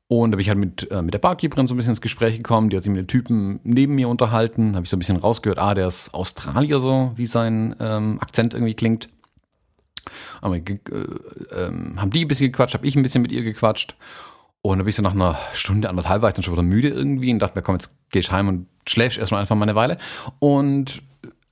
Und 0.08 0.30
da 0.30 0.36
bin 0.36 0.42
ich 0.42 0.48
halt 0.48 0.58
mit, 0.58 0.90
äh, 0.90 1.00
mit 1.00 1.14
der 1.14 1.18
Barkeeperin 1.18 1.66
so 1.66 1.74
ein 1.74 1.78
bisschen 1.78 1.92
ins 1.92 2.00
Gespräch 2.00 2.36
gekommen. 2.36 2.68
Die 2.68 2.76
hat 2.76 2.84
sich 2.84 2.92
mit 2.92 3.00
dem 3.00 3.06
Typen 3.06 3.60
neben 3.64 3.94
mir 3.94 4.08
unterhalten. 4.08 4.74
Habe 4.74 4.84
ich 4.84 4.90
so 4.90 4.96
ein 4.96 4.98
bisschen 4.98 5.16
rausgehört, 5.16 5.58
ah, 5.58 5.74
der 5.74 5.88
ist 5.88 6.12
Australier 6.12 6.80
so, 6.80 7.12
wie 7.16 7.26
sein 7.26 7.74
ähm, 7.80 8.18
Akzent 8.20 8.52
irgendwie 8.52 8.74
klingt. 8.74 9.08
Haben, 10.42 10.54
wir, 10.54 10.74
äh, 10.74 11.66
ähm, 11.66 12.00
haben 12.00 12.10
die 12.10 12.24
ein 12.24 12.28
bisschen 12.28 12.52
gequatscht, 12.52 12.74
habe 12.74 12.86
ich 12.86 12.94
ein 12.94 13.02
bisschen 13.02 13.22
mit 13.22 13.32
ihr 13.32 13.42
gequatscht. 13.42 13.96
Und 14.60 14.78
dann 14.78 14.84
bin 14.84 14.90
ich 14.90 14.96
so 14.96 15.02
nach 15.02 15.14
einer 15.14 15.38
Stunde, 15.54 15.88
anderthalb 15.88 16.22
war 16.22 16.28
ich 16.28 16.34
dann 16.34 16.42
schon 16.42 16.54
wieder 16.54 16.62
müde 16.62 16.88
irgendwie 16.88 17.32
und 17.32 17.40
dachte 17.40 17.58
mir, 17.58 17.62
komm, 17.62 17.76
jetzt 17.76 17.92
geh 18.10 18.20
ich 18.20 18.30
heim 18.30 18.48
und 18.48 18.66
schläfst 18.86 19.18
erstmal 19.18 19.40
einfach 19.40 19.56
mal 19.56 19.64
eine 19.64 19.74
Weile. 19.74 19.98
Und 20.38 21.02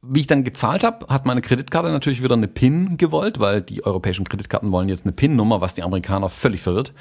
wie 0.02 0.20
ich 0.20 0.26
dann 0.26 0.44
gezahlt 0.44 0.82
habe, 0.82 1.06
hat 1.08 1.26
meine 1.26 1.42
Kreditkarte 1.42 1.90
natürlich 1.90 2.22
wieder 2.22 2.34
eine 2.34 2.48
PIN 2.48 2.96
gewollt, 2.96 3.38
weil 3.38 3.60
die 3.60 3.84
europäischen 3.84 4.26
Kreditkarten 4.26 4.72
wollen 4.72 4.88
jetzt 4.88 5.04
eine 5.04 5.12
PIN-Nummer, 5.12 5.60
was 5.60 5.74
die 5.74 5.82
Amerikaner 5.82 6.30
völlig 6.30 6.62
verwirrt. 6.62 6.94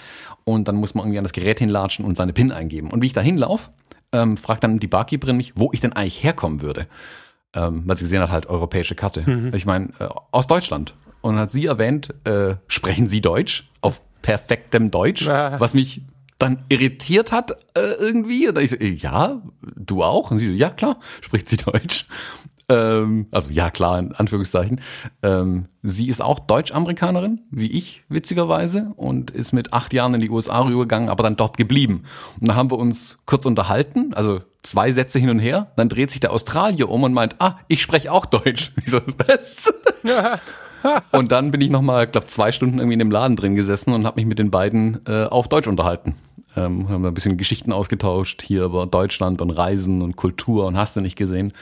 Und 0.43 0.67
dann 0.67 0.75
muss 0.75 0.95
man 0.95 1.05
irgendwie 1.05 1.19
an 1.19 1.23
das 1.23 1.31
Gerät 1.31 1.59
hinlatschen 1.59 2.03
und 2.03 2.17
seine 2.17 2.33
PIN 2.33 2.51
eingeben. 2.51 2.91
Und 2.91 3.01
wie 3.01 3.05
ich 3.05 3.13
da 3.13 3.21
hinlaufe, 3.21 3.69
ähm, 4.11 4.35
fragt 4.35 4.63
dann 4.63 4.79
die 4.79 4.87
Barkeeperin 4.87 5.37
mich, 5.37 5.53
wo 5.55 5.69
ich 5.71 5.79
denn 5.79 5.93
eigentlich 5.93 6.23
herkommen 6.23 6.61
würde. 6.61 6.87
Ähm, 7.53 7.83
weil 7.85 7.97
sie 7.97 8.03
gesehen 8.03 8.21
hat, 8.21 8.31
halt 8.31 8.47
europäische 8.47 8.95
Karte. 8.95 9.23
Mhm. 9.25 9.53
Ich 9.55 9.65
meine, 9.65 9.89
äh, 9.99 10.07
aus 10.31 10.47
Deutschland. 10.47 10.93
Und 11.21 11.37
hat 11.37 11.51
sie 11.51 11.65
erwähnt, 11.65 12.13
äh, 12.25 12.55
sprechen 12.67 13.07
Sie 13.07 13.21
Deutsch? 13.21 13.69
Auf 13.81 14.01
perfektem 14.21 14.91
Deutsch, 14.91 15.27
ah. 15.27 15.59
was 15.59 15.73
mich 15.73 16.01
dann 16.37 16.63
irritiert 16.69 17.31
hat 17.31 17.51
äh, 17.75 17.93
irgendwie. 17.99 18.47
Und 18.47 18.57
ich 18.59 18.71
so, 18.71 18.77
ja, 18.77 19.41
du 19.75 20.03
auch? 20.03 20.31
Und 20.31 20.39
sie 20.39 20.47
so, 20.47 20.53
ja 20.53 20.69
klar, 20.69 20.99
spricht 21.21 21.49
sie 21.49 21.57
Deutsch. 21.57 22.05
Ähm, 22.69 23.25
also 23.31 23.49
ja, 23.49 23.71
klar, 23.71 23.97
in 23.99 24.13
Anführungszeichen. 24.13 24.79
Ähm, 25.23 25.65
sie 25.81 26.07
ist 26.07 26.21
auch 26.21 26.39
Deutsch-Amerikanerin, 26.39 27.41
wie 27.49 27.71
ich, 27.71 28.03
witzigerweise, 28.09 28.93
und 28.95 29.31
ist 29.31 29.51
mit 29.51 29.73
acht 29.73 29.91
Jahren 29.91 30.13
in 30.13 30.21
die 30.21 30.29
USA 30.29 30.61
rübergegangen, 30.61 31.09
aber 31.09 31.23
dann 31.23 31.35
dort 31.35 31.57
geblieben. 31.57 32.03
Und 32.39 32.47
dann 32.47 32.55
haben 32.55 32.71
wir 32.71 32.77
uns 32.77 33.17
kurz 33.25 33.45
unterhalten, 33.45 34.13
also 34.13 34.41
zwei 34.61 34.91
Sätze 34.91 35.17
hin 35.17 35.31
und 35.31 35.39
her. 35.39 35.71
Dann 35.77 35.89
dreht 35.89 36.11
sich 36.11 36.19
der 36.19 36.31
Australier 36.31 36.89
um 36.89 37.03
und 37.03 37.13
meint, 37.13 37.35
ah, 37.39 37.57
ich 37.67 37.81
spreche 37.81 38.11
auch 38.11 38.25
Deutsch. 38.25 38.71
Ich 38.79 38.91
so, 38.91 39.01
was? 39.27 39.73
und 41.11 41.31
dann 41.31 41.51
bin 41.51 41.61
ich 41.61 41.69
nochmal, 41.69 42.07
glaube 42.07 42.27
zwei 42.27 42.51
Stunden 42.51 42.77
irgendwie 42.77 42.93
in 42.93 42.99
dem 42.99 43.11
Laden 43.11 43.35
drin 43.35 43.55
gesessen 43.55 43.93
und 43.93 44.05
habe 44.05 44.19
mich 44.19 44.25
mit 44.25 44.39
den 44.39 44.51
beiden 44.51 44.99
äh, 45.05 45.25
auf 45.25 45.47
Deutsch 45.47 45.67
unterhalten. 45.67 46.15
Ähm, 46.55 46.89
haben 46.89 47.05
ein 47.05 47.13
bisschen 47.13 47.37
Geschichten 47.37 47.71
ausgetauscht 47.71 48.41
hier 48.41 48.63
über 48.63 48.85
Deutschland 48.85 49.41
und 49.41 49.51
Reisen 49.51 50.01
und 50.01 50.15
Kultur 50.15 50.65
und 50.65 50.77
hast 50.77 50.95
du 50.95 51.01
nicht 51.01 51.15
gesehen 51.15 51.53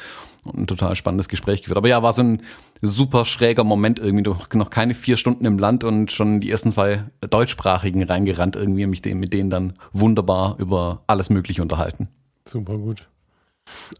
ein 0.49 0.67
total 0.67 0.95
spannendes 0.95 1.27
Gespräch 1.27 1.61
geführt. 1.61 1.77
Aber 1.77 1.87
ja, 1.87 2.03
war 2.03 2.13
so 2.13 2.23
ein 2.23 2.41
super 2.81 3.25
schräger 3.25 3.63
Moment 3.63 3.99
irgendwie, 3.99 4.29
noch 4.53 4.69
keine 4.69 4.93
vier 4.93 5.17
Stunden 5.17 5.45
im 5.45 5.59
Land 5.59 5.83
und 5.83 6.11
schon 6.11 6.39
die 6.39 6.51
ersten 6.51 6.71
zwei 6.71 7.03
Deutschsprachigen 7.21 8.03
reingerannt 8.03 8.55
irgendwie 8.55 8.85
mich 8.85 9.03
mit 9.05 9.33
denen 9.33 9.49
dann 9.49 9.73
wunderbar 9.93 10.55
über 10.59 11.03
alles 11.07 11.29
Mögliche 11.29 11.61
unterhalten. 11.61 12.09
Super 12.47 12.77
gut. 12.77 13.07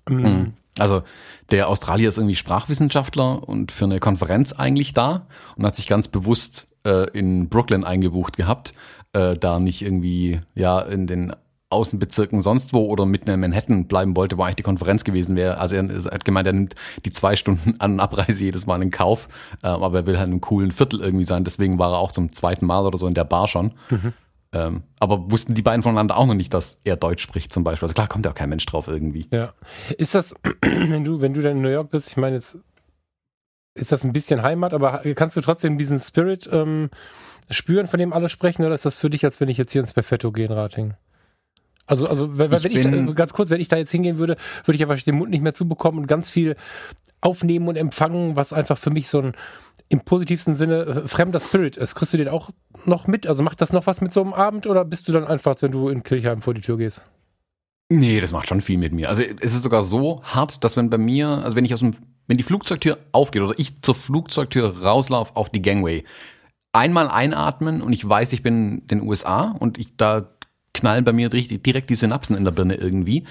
Mhm. 0.10 0.54
Also 0.80 1.04
der 1.50 1.70
Australier 1.70 2.10
ist 2.10 2.18
irgendwie 2.18 2.36
Sprachwissenschaftler 2.36 3.48
und 3.48 3.72
für 3.72 3.86
eine 3.86 4.00
Konferenz 4.00 4.54
eigentlich 4.54 4.94
da 4.94 5.28
und 5.56 5.66
hat 5.66 5.76
sich 5.76 5.88
ganz 5.88 6.08
bewusst 6.08 6.68
äh, 6.86 7.10
in 7.12 7.50
Brooklyn 7.50 7.84
eingebucht 7.84 8.38
gehabt, 8.38 8.74
äh, 9.14 9.36
da 9.36 9.60
nicht 9.60 9.82
irgendwie 9.82 10.42
ja 10.56 10.80
in 10.80 11.08
den 11.08 11.34
Außenbezirken 11.70 12.42
sonst 12.42 12.74
wo 12.74 12.86
oder 12.86 13.06
mitten 13.06 13.30
in 13.30 13.40
Manhattan 13.40 13.88
bleiben 13.88 14.16
wollte, 14.16 14.38
wo 14.38 14.44
eigentlich 14.44 14.56
die 14.58 14.64
Konferenz 14.64 15.04
gewesen 15.04 15.36
wäre. 15.36 15.58
Also 15.58 15.76
er, 15.76 15.84
hat 15.88 16.24
gemeint, 16.24 16.48
er 16.48 16.54
nimmt 16.54 16.76
die 17.04 17.12
zwei 17.12 17.36
Stunden 17.36 17.76
An- 17.80 18.00
Abreise 18.00 18.44
jedes 18.44 18.66
Mal 18.66 18.82
in 18.82 18.92
Kauf, 18.92 19.28
ähm, 19.64 19.84
aber 19.84 20.00
er 20.00 20.08
will 20.08 20.18
halt 20.18 20.28
in 20.28 20.34
einem 20.34 20.42
coolen 20.42 20.72
Viertel 20.72 21.02
irgendwie 21.02 21.26
sein. 21.26 21.44
Deswegen 21.44 21.78
war 21.78 21.92
er 21.94 21.98
auch 22.00 22.12
zum 22.12 22.32
zweiten 22.32 22.66
Mal 22.66 22.86
oder 22.86 22.98
so 22.98 23.08
in 23.08 23.14
der 23.14 23.26
Bar 23.26 23.48
schon. 23.48 23.74
Mhm. 23.90 24.14
Ähm, 24.54 24.84
aber 25.00 25.30
wussten 25.30 25.56
die 25.56 25.62
beiden 25.62 25.84
voneinander 25.84 26.16
auch 26.18 26.26
noch 26.26 26.34
nicht, 26.34 26.54
dass 26.54 26.80
er 26.86 26.96
Deutsch 26.96 27.22
spricht 27.22 27.52
zum 27.52 27.66
Beispiel. 27.66 27.86
Also 27.86 27.96
klar 27.96 28.08
kommt 28.08 28.26
ja 28.26 28.32
auch 28.32 28.36
kein 28.36 28.48
Mensch 28.48 28.66
drauf 28.66 28.88
irgendwie. 28.88 29.28
Ja. 29.32 29.54
Ist 29.98 30.16
das, 30.16 30.34
wenn 30.62 31.04
du, 31.04 31.20
wenn 31.20 31.34
du 31.34 31.42
dann 31.42 31.58
in 31.58 31.62
New 31.62 31.70
York 31.70 31.92
bist, 31.92 32.10
ich 32.10 32.18
meine 32.18 32.38
jetzt, 32.38 32.58
ist 33.76 33.92
das 33.92 34.06
ein 34.06 34.14
bisschen 34.14 34.42
Heimat, 34.42 34.74
aber 34.74 35.02
kannst 35.16 35.36
du 35.36 35.42
trotzdem 35.42 35.78
diesen 35.78 36.00
Spirit 36.00 36.50
ähm, 36.52 36.90
spüren, 37.52 37.88
von 37.88 38.00
dem 38.00 38.14
alle 38.14 38.30
sprechen, 38.30 38.66
oder 38.66 38.74
ist 38.74 38.86
das 38.86 38.98
für 38.98 39.10
dich, 39.10 39.26
als 39.26 39.40
wenn 39.42 39.50
ich 39.50 39.58
jetzt 39.58 39.74
hier 39.74 39.82
ins 39.82 39.94
Perfetto 39.94 40.32
gehe 40.32 40.46
in 40.46 40.54
Rating? 40.54 40.94
Also, 41.88 42.08
also 42.08 42.38
wenn, 42.38 42.52
ich, 42.54 42.64
wenn 42.64 42.72
ich 42.72 43.08
da, 43.08 43.14
ganz 43.14 43.34
kurz, 43.34 43.50
wenn 43.50 43.62
ich 43.62 43.70
da 43.70 43.78
jetzt 43.78 43.92
hingehen 43.92 44.18
würde, 44.18 44.36
würde 44.66 44.76
ich 44.76 44.82
einfach 44.84 45.02
den 45.02 45.16
Mund 45.16 45.32
nicht 45.32 45.42
mehr 45.42 45.54
zubekommen 45.54 46.02
und 46.02 46.08
ganz 46.08 46.30
viel 46.30 46.56
aufnehmen 47.22 47.68
und 47.68 47.78
empfangen, 47.78 48.36
was 48.36 48.54
einfach 48.54 48.78
für 48.78 48.92
mich 48.92 49.10
so 49.10 49.20
ein 49.20 49.34
im 49.90 50.02
positivsten 50.02 50.56
Sinne 50.56 50.82
äh, 50.82 51.08
fremder 51.08 51.40
Spirit 51.40 51.78
ist. 51.78 51.96
Kriegst 51.96 52.14
du 52.14 52.18
den 52.18 52.28
auch 52.28 52.50
noch 52.86 53.08
mit? 53.08 53.26
Also 53.26 53.42
macht 53.42 53.62
das 53.62 53.72
noch 53.72 53.88
was 53.88 54.02
mit 54.02 54.12
so 54.12 54.22
einem 54.22 54.34
Abend 54.34 54.68
oder 54.68 54.84
bist 54.84 55.08
du 55.08 55.14
dann 55.14 55.26
einfach, 55.26 55.56
wenn 55.62 55.72
du 55.72 55.90
in 55.90 56.04
Kirchheim 56.04 56.42
vor 56.42 56.54
die 56.54 56.62
Tür 56.62 56.78
gehst? 56.78 57.04
Nee, 57.90 58.20
das 58.20 58.34
macht 58.34 58.50
schon 58.50 58.60
viel 58.60 58.78
mit 58.78 58.92
mir. 58.92 59.08
Also 59.08 59.22
es 59.22 59.54
ist 59.54 59.64
sogar 59.64 59.82
so 59.82 60.22
hart, 60.24 60.64
dass 60.64 60.76
wenn 60.76 60.90
bei 60.90 60.98
mir, 60.98 61.30
also 61.30 61.56
wenn 61.56 61.64
ich 61.64 61.74
aus 61.74 61.80
dem, 61.80 61.96
wenn 62.28 62.38
die 62.38 62.44
Flugzeugtür 62.44 62.98
aufgeht 63.14 63.42
oder 63.42 63.58
ich 63.58 63.82
zur 63.82 63.96
Flugzeugtür 63.96 64.82
rauslaufe 64.82 65.36
auf 65.38 65.50
die 65.50 65.62
Gangway, 65.62 66.04
einmal 66.74 67.08
einatmen 67.08 67.82
und 67.82 67.94
ich 67.94 68.08
weiß, 68.08 68.34
ich 68.34 68.44
bin 68.44 68.80
in 68.80 68.88
den 68.88 69.02
USA 69.04 69.56
und 69.58 69.78
ich 69.78 69.96
da 69.96 70.37
knallen 70.78 71.04
bei 71.04 71.14
mir 71.14 71.30
direkt 71.30 71.90
die 71.90 71.96
Synapsen 71.96 72.36
in 72.38 72.44
der 72.44 72.52
Birne 72.52 72.76
irgendwie. 72.76 73.26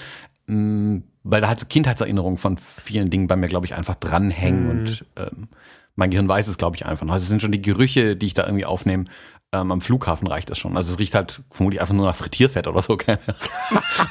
Mm, 0.46 0.98
weil 1.24 1.40
da 1.40 1.48
halt 1.48 1.58
so 1.58 1.66
Kindheitserinnerungen 1.66 2.38
von 2.38 2.56
vielen 2.58 3.10
Dingen 3.10 3.26
bei 3.26 3.36
mir, 3.36 3.48
glaube 3.48 3.66
ich, 3.66 3.74
einfach 3.74 3.96
dranhängen 3.96 4.64
mhm. 4.64 4.70
und 4.70 5.04
ähm, 5.16 5.48
mein 5.96 6.10
Gehirn 6.10 6.28
weiß 6.28 6.46
es, 6.46 6.58
glaube 6.58 6.76
ich, 6.76 6.86
einfach. 6.86 7.08
Also 7.08 7.22
es 7.22 7.28
sind 7.28 7.42
schon 7.42 7.52
die 7.52 7.62
Gerüche, 7.62 8.16
die 8.16 8.26
ich 8.26 8.34
da 8.34 8.44
irgendwie 8.44 8.66
aufnehme. 8.66 9.06
Ähm, 9.52 9.72
am 9.72 9.80
Flughafen 9.80 10.28
reicht 10.28 10.50
das 10.50 10.58
schon. 10.58 10.76
Also 10.76 10.92
es 10.92 10.98
riecht 10.98 11.14
halt 11.14 11.42
vermutlich 11.50 11.80
einfach 11.80 11.94
nur 11.94 12.06
nach 12.06 12.14
Frittierfett 12.14 12.68
oder 12.68 12.82
so, 12.82 12.96
keine 12.96 13.18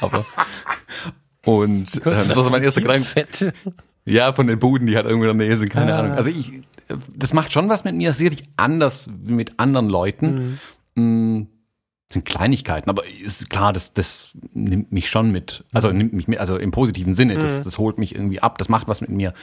Aber 0.00 0.26
und 1.44 1.94
äh, 2.06 2.10
das 2.10 2.36
war 2.36 2.44
so 2.44 2.50
mein 2.50 2.62
erster 2.62 2.82
Gedanke. 2.82 3.26
Ja, 4.04 4.32
von 4.32 4.46
den 4.46 4.58
Buden, 4.58 4.86
die 4.86 4.96
halt 4.96 5.06
irgendwo 5.06 5.28
in 5.28 5.38
der 5.38 5.46
Nähe 5.46 5.56
sind, 5.56 5.70
keine 5.70 5.94
ah. 5.94 6.00
Ahnung. 6.00 6.12
Also 6.12 6.30
ich, 6.30 6.62
das 7.14 7.32
macht 7.32 7.52
schon 7.52 7.68
was 7.68 7.84
mit 7.84 7.94
mir, 7.94 8.08
das 8.08 8.16
ist 8.16 8.18
sicherlich 8.18 8.44
anders 8.56 9.08
wie 9.24 9.32
mit 9.32 9.58
anderen 9.58 9.88
Leuten. 9.88 10.58
Mhm. 10.94 11.48
Sind 12.08 12.24
Kleinigkeiten, 12.24 12.88
aber 12.88 13.04
ist 13.04 13.50
klar, 13.50 13.72
das, 13.72 13.92
das 13.92 14.30
nimmt 14.52 14.92
mich 14.92 15.10
schon 15.10 15.32
mit, 15.32 15.64
also 15.72 15.88
mhm. 15.88 15.98
nimmt 15.98 16.12
mich 16.12 16.28
mit, 16.28 16.38
also 16.38 16.56
im 16.56 16.70
positiven 16.70 17.14
Sinne, 17.14 17.36
das, 17.36 17.58
mhm. 17.58 17.64
das 17.64 17.78
holt 17.78 17.98
mich 17.98 18.14
irgendwie 18.14 18.40
ab, 18.40 18.58
das 18.58 18.68
macht 18.68 18.86
was 18.86 19.00
mit 19.00 19.10
mir, 19.10 19.34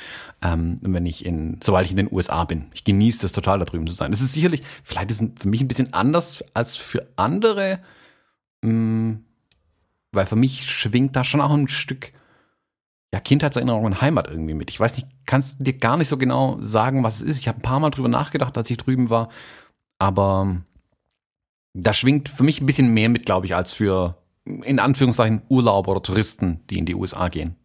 ähm, 0.41 0.79
wenn 0.81 1.05
ich 1.05 1.25
in, 1.25 1.59
sobald 1.61 1.85
ich 1.85 1.91
in 1.91 1.97
den 1.97 2.09
USA 2.09 2.45
bin. 2.45 2.67
Ich 2.73 2.85
genieße 2.85 3.21
das 3.21 3.33
total, 3.33 3.59
da 3.59 3.65
drüben 3.65 3.85
zu 3.85 3.93
sein. 3.93 4.11
Das 4.11 4.21
ist 4.21 4.31
sicherlich, 4.31 4.61
vielleicht 4.81 5.11
ist 5.11 5.21
es 5.21 5.29
für 5.41 5.49
mich 5.49 5.59
ein 5.59 5.67
bisschen 5.67 5.93
anders 5.93 6.41
als 6.53 6.77
für 6.77 7.05
andere, 7.17 7.79
mh, 8.61 8.71
mm, 8.71 9.25
weil 10.13 10.25
für 10.25 10.37
mich 10.37 10.71
schwingt 10.71 11.17
da 11.17 11.25
schon 11.25 11.41
auch 11.41 11.51
ein 11.51 11.67
Stück, 11.67 12.13
ja, 13.13 13.19
Kindheitserinnerung 13.19 13.83
und 13.83 14.01
Heimat 14.01 14.29
irgendwie 14.29 14.53
mit. 14.53 14.69
Ich 14.69 14.79
weiß 14.79 14.95
nicht, 14.95 15.07
kannst 15.25 15.65
dir 15.65 15.73
gar 15.73 15.97
nicht 15.97 16.07
so 16.07 16.17
genau 16.17 16.57
sagen, 16.61 17.03
was 17.03 17.17
es 17.17 17.21
ist. 17.23 17.39
Ich 17.39 17.47
habe 17.47 17.59
ein 17.59 17.61
paar 17.61 17.79
Mal 17.79 17.89
drüber 17.89 18.07
nachgedacht, 18.07 18.57
als 18.57 18.69
ich 18.69 18.77
drüben 18.77 19.09
war, 19.09 19.29
aber 19.99 20.61
da 21.73 21.93
schwingt 21.93 22.29
für 22.29 22.43
mich 22.43 22.61
ein 22.61 22.65
bisschen 22.65 22.93
mehr 22.93 23.09
mit, 23.09 23.25
glaube 23.25 23.45
ich, 23.45 23.55
als 23.55 23.73
für 23.73 24.17
in 24.45 24.79
Anführungszeichen 24.79 25.41
Urlauber 25.49 25.91
oder 25.91 26.03
Touristen, 26.03 26.61
die 26.69 26.77
in 26.77 26.85
die 26.85 26.95
USA 26.95 27.29
gehen. 27.29 27.55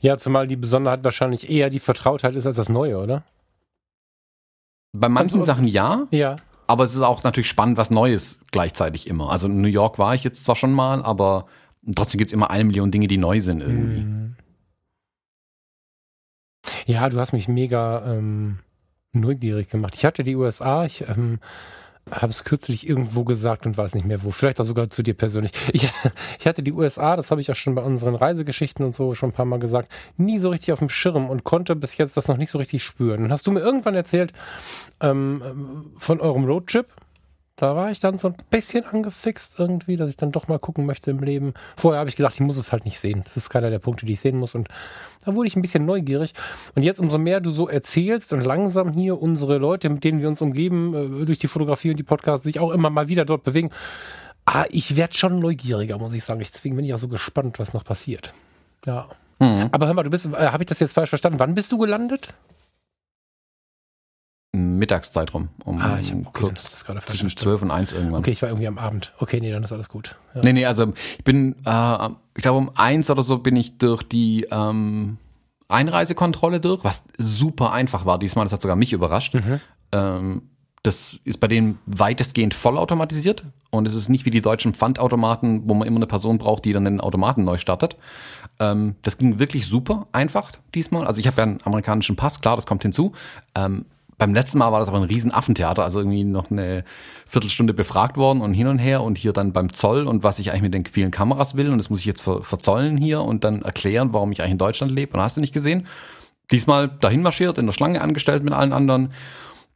Ja, 0.00 0.16
zumal 0.18 0.46
die 0.46 0.56
Besonderheit 0.56 1.02
wahrscheinlich 1.04 1.50
eher 1.50 1.70
die 1.70 1.80
Vertrautheit 1.80 2.36
ist 2.36 2.46
als 2.46 2.56
das 2.56 2.68
Neue, 2.68 2.98
oder? 2.98 3.24
Bei 4.92 5.08
manchen 5.08 5.40
also, 5.40 5.44
Sachen 5.44 5.66
ja. 5.66 6.06
Ja. 6.10 6.36
Aber 6.66 6.84
es 6.84 6.94
ist 6.94 7.02
auch 7.02 7.22
natürlich 7.22 7.48
spannend, 7.48 7.76
was 7.76 7.90
Neues 7.90 8.40
gleichzeitig 8.50 9.06
immer. 9.06 9.30
Also 9.30 9.46
in 9.46 9.60
New 9.60 9.68
York 9.68 9.98
war 9.98 10.14
ich 10.14 10.24
jetzt 10.24 10.44
zwar 10.44 10.56
schon 10.56 10.72
mal, 10.72 11.02
aber 11.02 11.46
trotzdem 11.94 12.18
gibt 12.18 12.28
es 12.28 12.32
immer 12.32 12.50
eine 12.50 12.64
Million 12.64 12.90
Dinge, 12.90 13.08
die 13.08 13.18
neu 13.18 13.40
sind 13.40 13.60
irgendwie. 13.60 14.02
Mhm. 14.02 14.36
Ja, 16.86 17.08
du 17.08 17.18
hast 17.18 17.32
mich 17.32 17.48
mega 17.48 18.04
ähm, 18.14 18.60
neugierig 19.12 19.68
gemacht. 19.68 19.94
Ich 19.94 20.04
hatte 20.04 20.24
die 20.24 20.36
USA, 20.36 20.84
ich 20.84 21.08
ähm, 21.08 21.38
habe 22.10 22.30
es 22.30 22.44
kürzlich 22.44 22.88
irgendwo 22.88 23.24
gesagt 23.24 23.66
und 23.66 23.76
weiß 23.76 23.94
nicht 23.94 24.06
mehr 24.06 24.22
wo. 24.22 24.30
Vielleicht 24.30 24.60
auch 24.60 24.64
sogar 24.64 24.88
zu 24.90 25.02
dir 25.02 25.14
persönlich. 25.14 25.52
Ich, 25.72 25.88
ich 26.38 26.46
hatte 26.46 26.62
die 26.62 26.72
USA, 26.72 27.16
das 27.16 27.30
habe 27.30 27.40
ich 27.40 27.50
auch 27.50 27.56
schon 27.56 27.74
bei 27.74 27.82
unseren 27.82 28.14
Reisegeschichten 28.14 28.84
und 28.84 28.94
so 28.94 29.14
schon 29.14 29.30
ein 29.30 29.32
paar 29.32 29.44
Mal 29.44 29.58
gesagt, 29.58 29.90
nie 30.16 30.38
so 30.38 30.50
richtig 30.50 30.72
auf 30.72 30.78
dem 30.78 30.88
Schirm 30.88 31.28
und 31.28 31.44
konnte 31.44 31.74
bis 31.74 31.96
jetzt 31.96 32.16
das 32.16 32.28
noch 32.28 32.36
nicht 32.36 32.50
so 32.50 32.58
richtig 32.58 32.84
spüren. 32.84 33.24
Und 33.24 33.32
hast 33.32 33.46
du 33.46 33.52
mir 33.52 33.60
irgendwann 33.60 33.94
erzählt 33.94 34.32
ähm, 35.00 35.92
von 35.98 36.20
eurem 36.20 36.44
Roadtrip? 36.44 36.86
Da 37.56 37.74
war 37.74 37.90
ich 37.90 38.00
dann 38.00 38.18
so 38.18 38.28
ein 38.28 38.36
bisschen 38.50 38.84
angefixt 38.84 39.58
irgendwie, 39.58 39.96
dass 39.96 40.10
ich 40.10 40.18
dann 40.18 40.30
doch 40.30 40.46
mal 40.46 40.58
gucken 40.58 40.84
möchte 40.84 41.10
im 41.10 41.20
Leben. 41.20 41.54
Vorher 41.76 42.00
habe 42.00 42.10
ich 42.10 42.16
gedacht, 42.16 42.34
ich 42.34 42.40
muss 42.40 42.58
es 42.58 42.70
halt 42.70 42.84
nicht 42.84 43.00
sehen. 43.00 43.22
Das 43.24 43.36
ist 43.38 43.48
keiner 43.48 43.70
der 43.70 43.78
Punkte, 43.78 44.04
die 44.04 44.12
ich 44.12 44.20
sehen 44.20 44.38
muss. 44.38 44.54
Und 44.54 44.68
da 45.24 45.34
wurde 45.34 45.48
ich 45.48 45.56
ein 45.56 45.62
bisschen 45.62 45.86
neugierig. 45.86 46.34
Und 46.74 46.82
jetzt, 46.82 47.00
umso 47.00 47.16
mehr 47.16 47.40
du 47.40 47.50
so 47.50 47.66
erzählst 47.66 48.34
und 48.34 48.44
langsam 48.44 48.92
hier 48.92 49.20
unsere 49.20 49.56
Leute, 49.56 49.88
mit 49.88 50.04
denen 50.04 50.20
wir 50.20 50.28
uns 50.28 50.42
umgeben, 50.42 51.22
äh, 51.22 51.24
durch 51.24 51.38
die 51.38 51.48
Fotografie 51.48 51.90
und 51.90 51.96
die 51.96 52.02
Podcasts, 52.02 52.44
sich 52.44 52.60
auch 52.60 52.72
immer 52.72 52.90
mal 52.90 53.08
wieder 53.08 53.24
dort 53.24 53.42
bewegen, 53.42 53.70
ah, 54.44 54.66
ich 54.68 54.94
werde 54.94 55.14
schon 55.14 55.38
neugieriger, 55.38 55.96
muss 55.96 56.12
ich 56.12 56.24
sagen. 56.24 56.40
Deswegen 56.40 56.76
bin 56.76 56.84
ich 56.84 56.92
auch 56.92 56.98
so 56.98 57.08
gespannt, 57.08 57.58
was 57.58 57.72
noch 57.72 57.84
passiert. 57.84 58.34
Ja. 58.84 59.06
Mhm. 59.38 59.68
Aber 59.72 59.86
hör 59.86 59.94
mal, 59.94 60.02
du 60.02 60.10
bist, 60.10 60.26
äh, 60.26 60.48
habe 60.48 60.62
ich 60.62 60.68
das 60.68 60.80
jetzt 60.80 60.92
falsch 60.92 61.08
verstanden? 61.08 61.38
Wann 61.38 61.54
bist 61.54 61.72
du 61.72 61.78
gelandet? 61.78 62.34
Mittagszeit 64.56 65.32
rum. 65.34 65.48
Um 65.64 65.80
ah, 65.80 65.98
ich 66.00 66.12
hab, 66.12 66.32
kurz 66.32 66.84
zwischen 67.06 67.30
12 67.30 67.62
und 67.62 67.70
1 67.70 67.92
irgendwann. 67.92 68.20
Okay, 68.20 68.30
ich 68.30 68.42
war 68.42 68.48
irgendwie 68.48 68.66
am 68.66 68.78
Abend. 68.78 69.12
Okay, 69.18 69.40
nee, 69.40 69.50
dann 69.50 69.62
ist 69.62 69.72
alles 69.72 69.88
gut. 69.88 70.16
Ja. 70.34 70.40
Nee, 70.42 70.52
nee, 70.52 70.66
also 70.66 70.92
ich 71.18 71.24
bin, 71.24 71.56
äh, 71.64 72.08
ich 72.34 72.42
glaube 72.42 72.58
um 72.58 72.70
1 72.74 73.10
oder 73.10 73.22
so 73.22 73.38
bin 73.38 73.56
ich 73.56 73.78
durch 73.78 74.02
die 74.02 74.46
ähm, 74.50 75.18
Einreisekontrolle 75.68 76.60
durch, 76.60 76.84
was 76.84 77.04
super 77.18 77.72
einfach 77.72 78.06
war 78.06 78.18
diesmal. 78.18 78.44
Das 78.44 78.52
hat 78.52 78.62
sogar 78.62 78.76
mich 78.76 78.92
überrascht. 78.92 79.34
Mhm. 79.34 79.60
Ähm, 79.92 80.42
Das 80.82 81.18
ist 81.24 81.40
bei 81.40 81.48
denen 81.48 81.78
weitestgehend 81.86 82.54
vollautomatisiert 82.54 83.42
und 83.70 83.86
es 83.86 83.94
ist 83.94 84.08
nicht 84.08 84.24
wie 84.24 84.30
die 84.30 84.40
deutschen 84.40 84.72
Pfandautomaten, 84.72 85.68
wo 85.68 85.74
man 85.74 85.88
immer 85.88 85.96
eine 85.96 86.06
Person 86.06 86.38
braucht, 86.38 86.64
die 86.64 86.72
dann 86.72 86.84
den 86.84 87.00
Automaten 87.00 87.42
neu 87.42 87.58
startet. 87.58 87.96
Ähm, 88.60 88.94
das 89.02 89.18
ging 89.18 89.40
wirklich 89.40 89.66
super 89.66 90.06
einfach 90.12 90.52
diesmal. 90.76 91.04
Also 91.06 91.20
ich 91.20 91.26
habe 91.26 91.38
ja 91.38 91.42
einen 91.42 91.58
amerikanischen 91.64 92.14
Pass, 92.14 92.40
klar, 92.40 92.54
das 92.54 92.66
kommt 92.66 92.82
hinzu. 92.82 93.12
Ähm, 93.56 93.86
beim 94.18 94.32
letzten 94.32 94.58
Mal 94.58 94.72
war 94.72 94.80
das 94.80 94.88
aber 94.88 94.98
ein 94.98 95.04
riesen 95.04 95.32
Affentheater, 95.32 95.84
also 95.84 96.00
irgendwie 96.00 96.24
noch 96.24 96.50
eine 96.50 96.84
Viertelstunde 97.26 97.74
befragt 97.74 98.16
worden 98.16 98.40
und 98.40 98.54
hin 98.54 98.66
und 98.66 98.78
her 98.78 99.02
und 99.02 99.18
hier 99.18 99.32
dann 99.32 99.52
beim 99.52 99.72
Zoll 99.72 100.06
und 100.06 100.22
was 100.24 100.38
ich 100.38 100.50
eigentlich 100.50 100.62
mit 100.62 100.74
den 100.74 100.86
vielen 100.86 101.10
Kameras 101.10 101.56
will 101.56 101.70
und 101.70 101.78
das 101.78 101.90
muss 101.90 102.00
ich 102.00 102.06
jetzt 102.06 102.22
ver 102.22 102.42
verzollen 102.42 102.96
hier 102.96 103.22
und 103.22 103.44
dann 103.44 103.62
erklären, 103.62 104.12
warum 104.12 104.32
ich 104.32 104.40
eigentlich 104.40 104.52
in 104.52 104.58
Deutschland 104.58 104.92
lebe 104.92 105.16
und 105.16 105.22
hast 105.22 105.36
du 105.36 105.40
nicht 105.40 105.52
gesehen. 105.52 105.86
Diesmal 106.50 106.88
dahin 106.88 107.22
marschiert, 107.22 107.58
in 107.58 107.66
der 107.66 107.72
Schlange 107.72 108.00
angestellt 108.00 108.42
mit 108.42 108.54
allen 108.54 108.72
anderen, 108.72 109.12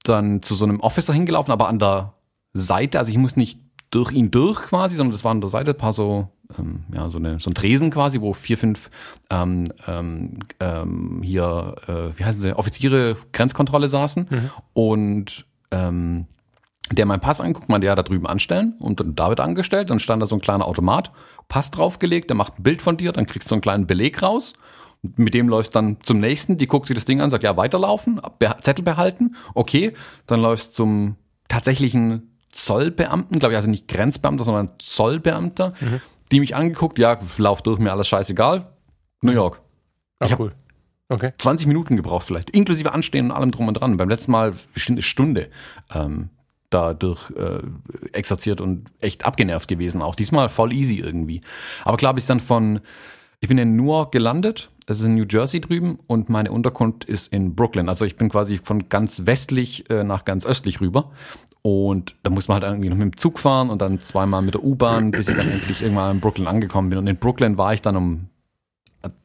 dann 0.05 0.41
zu 0.43 0.55
so 0.55 0.65
einem 0.65 0.81
Officer 0.81 1.13
hingelaufen, 1.13 1.53
aber 1.53 1.69
an 1.69 1.79
der 1.79 2.15
Seite, 2.55 2.99
also 2.99 3.11
ich 3.11 3.19
muss 3.19 3.37
nicht 3.37 3.61
durch 3.91 4.13
ihn 4.13 4.31
durch 4.31 4.63
quasi, 4.63 4.97
sondern 4.97 5.13
das 5.13 5.25
war 5.25 5.33
an 5.33 5.41
der 5.41 5.51
Seite 5.51 5.73
ein 5.73 5.77
paar 5.77 5.93
so, 5.93 6.29
ähm, 6.59 6.85
ja, 6.95 7.11
so, 7.11 7.19
eine, 7.19 7.41
so 7.41 7.51
ein 7.51 7.55
Tresen 7.55 7.91
quasi, 7.91 8.21
wo 8.21 8.33
vier, 8.33 8.57
fünf 8.57 8.91
ähm, 9.31 9.67
ähm, 9.87 10.39
ähm, 10.61 11.23
hier, 11.25 11.75
äh, 11.89 12.19
wie 12.19 12.25
heißen 12.25 12.41
sie, 12.41 12.57
Offiziere 12.57 13.17
Grenzkontrolle 13.33 13.89
saßen. 13.89 14.27
Mhm. 14.31 14.51
und 14.73 15.47
ähm, 15.73 16.27
der 16.93 17.07
meinen 17.07 17.21
Pass 17.21 17.41
anguckt, 17.41 17.69
meinte, 17.69 17.87
ja, 17.87 17.95
da 17.95 18.03
drüben 18.03 18.27
anstellen. 18.27 18.75
Und 18.81 19.01
dann 19.01 19.15
David 19.15 19.41
angestellt, 19.41 19.91
dann 19.91 20.01
stand 20.01 20.23
da 20.23 20.27
so 20.27 20.35
ein 20.35 20.41
kleiner 20.41 20.67
Automat, 20.67 21.13
Pass 21.49 21.71
draufgelegt, 21.71 22.31
der 22.31 22.37
macht 22.37 22.59
ein 22.59 22.63
Bild 22.63 22.83
von 22.83 22.97
dir, 22.97 23.13
dann 23.13 23.27
kriegst 23.27 23.51
du 23.51 23.55
einen 23.55 23.63
kleinen 23.63 23.87
Beleg 23.87 24.23
raus. 24.23 24.55
Mit 25.03 25.35
dem 25.35 25.49
läufst 25.49 25.75
dann 25.75 25.99
zum 26.03 26.21
nächsten, 26.21 26.59
die 26.59 26.67
guckt 26.67 26.87
sich 26.87 26.95
das 26.95 27.05
Ding 27.05 27.21
an, 27.21 27.31
sagt, 27.31 27.45
ja, 27.45 27.57
weiterlaufen, 27.57 28.21
Zettel 28.61 28.85
behalten, 28.85 29.37
okay, 29.55 29.93
dann 30.27 30.43
läufst 30.43 30.75
zum 30.75 31.17
tatsächlichen 31.49 32.30
Zollbeamten, 32.51 33.39
glaube 33.39 33.53
ich, 33.53 33.57
also 33.57 33.71
nicht 33.71 33.89
Grenzbeamter, 33.89 34.45
sondern 34.45 34.73
Zollbeamter, 34.79 35.75
mhm. 35.81 36.01
die 36.33 36.41
mich 36.41 36.57
angeguckt, 36.57 36.99
ja, 36.99 37.19
lauf 37.39 37.63
durch, 37.63 37.79
mir 37.79 37.93
alles 37.93 38.09
scheißegal, 38.09 38.67
New 39.23 39.33
York. 39.33 39.63
Ach, 40.19 40.31
ich 40.31 40.39
cool. 40.39 40.53
Okay. 41.09 41.33
20 41.37 41.67
Minuten 41.67 41.97
gebraucht 41.97 42.27
vielleicht, 42.27 42.51
inklusive 42.51 42.93
Anstehen 42.93 43.27
und 43.27 43.33
allem 43.33 43.51
drum 43.51 43.67
und 43.67 43.75
dran. 43.75 43.97
Beim 43.97 44.09
letzten 44.09 44.31
Mal 44.31 44.55
bestimmt 44.73 44.97
eine 44.97 45.03
Stunde 45.03 45.51
ähm, 45.93 46.31
dadurch 46.71 47.31
äh, 47.33 47.59
exerziert 48.13 48.61
und 48.61 48.89
echt 49.01 49.27
abgenervt 49.27 49.67
gewesen. 49.67 50.03
Auch 50.03 50.15
diesmal 50.15 50.49
voll 50.49 50.73
easy 50.73 50.99
irgendwie. 50.99 51.41
Aber 51.85 51.97
klar, 51.97 52.15
bis 52.15 52.27
dann 52.27 52.39
von, 52.39 52.81
ich 53.41 53.49
bin 53.49 53.59
in 53.59 53.75
Newark 53.75 54.13
gelandet 54.13 54.71
das 54.91 54.99
ist 54.99 55.05
in 55.05 55.15
New 55.15 55.25
Jersey 55.31 55.61
drüben 55.61 56.01
und 56.09 56.29
meine 56.31 56.51
Unterkunft 56.51 57.05
ist 57.05 57.33
in 57.33 57.55
Brooklyn. 57.55 57.89
Also 57.89 58.05
ich 58.05 58.17
bin 58.17 58.29
quasi 58.29 58.59
von 58.59 58.89
ganz 58.89 59.25
westlich 59.25 59.89
äh, 59.89 60.03
nach 60.03 60.25
ganz 60.25 60.45
östlich 60.45 60.81
rüber. 60.81 61.13
Und 61.63 62.17
da 62.25 62.31
muss 62.31 62.49
man 62.49 62.57
halt 62.57 62.65
irgendwie 62.65 62.89
noch 62.89 62.97
mit 62.97 63.05
dem 63.05 63.17
Zug 63.17 63.39
fahren 63.39 63.71
und 63.71 63.81
dann 63.81 64.01
zweimal 64.01 64.43
mit 64.43 64.55
der 64.55 64.65
U-Bahn, 64.65 65.13
bis 65.13 65.29
ich 65.29 65.37
dann 65.37 65.49
endlich 65.49 65.81
irgendwann 65.81 66.17
in 66.17 66.21
Brooklyn 66.21 66.49
angekommen 66.49 66.91
bin. 66.91 66.99
Und 66.99 67.07
in 67.07 67.19
Brooklyn 67.19 67.57
war 67.57 67.73
ich 67.73 67.83
dann 67.83 67.95
um 67.95 68.31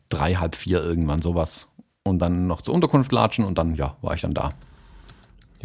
drei, 0.09 0.35
halb 0.35 0.55
vier 0.55 0.83
irgendwann 0.83 1.23
sowas. 1.23 1.71
Und 2.03 2.19
dann 2.19 2.45
noch 2.45 2.61
zur 2.61 2.75
Unterkunft 2.75 3.11
latschen 3.11 3.43
und 3.43 3.57
dann, 3.57 3.73
ja, 3.73 3.97
war 4.03 4.13
ich 4.13 4.21
dann 4.21 4.35
da. 4.35 4.49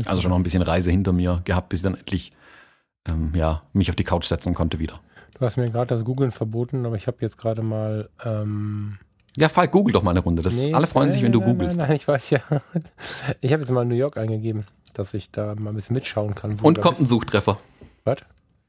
Also 0.06 0.22
schon 0.22 0.30
noch 0.30 0.38
ein 0.38 0.44
bisschen 0.44 0.62
Reise 0.62 0.90
hinter 0.90 1.12
mir 1.12 1.42
gehabt, 1.44 1.68
bis 1.68 1.80
ich 1.80 1.84
dann 1.84 1.96
endlich 1.96 2.32
ähm, 3.06 3.32
ja, 3.34 3.64
mich 3.74 3.90
auf 3.90 3.96
die 3.96 4.04
Couch 4.04 4.24
setzen 4.24 4.54
konnte 4.54 4.78
wieder. 4.78 4.98
Du 5.38 5.44
hast 5.44 5.58
mir 5.58 5.68
gerade 5.68 5.94
das 5.94 6.06
Googlen 6.06 6.32
verboten, 6.32 6.86
aber 6.86 6.96
ich 6.96 7.06
habe 7.06 7.18
jetzt 7.20 7.36
gerade 7.36 7.60
mal 7.60 8.08
ähm, 8.24 8.98
ja, 9.36 9.48
Falk, 9.48 9.70
google 9.70 9.92
doch 9.92 10.02
mal 10.02 10.10
eine 10.10 10.20
Runde. 10.20 10.42
Das, 10.42 10.56
nee, 10.56 10.74
alle 10.74 10.86
freuen 10.86 11.12
sich, 11.12 11.22
wenn 11.22 11.32
du 11.32 11.40
googelst. 11.40 11.78
Nein, 11.78 11.88
nein, 11.88 11.96
ich 11.96 12.08
weiß 12.08 12.30
ja. 12.30 12.40
Ich 13.40 13.52
habe 13.52 13.62
jetzt 13.62 13.70
mal 13.70 13.84
New 13.84 13.94
York 13.94 14.16
eingegeben, 14.16 14.66
dass 14.94 15.14
ich 15.14 15.30
da 15.30 15.54
mal 15.54 15.70
ein 15.70 15.76
bisschen 15.76 15.94
mitschauen 15.94 16.34
kann. 16.34 16.58
Und 16.60 16.80
kommt 16.80 17.00
ein 17.00 17.06
Suchtreffer. 17.06 17.58
Was? 18.04 18.18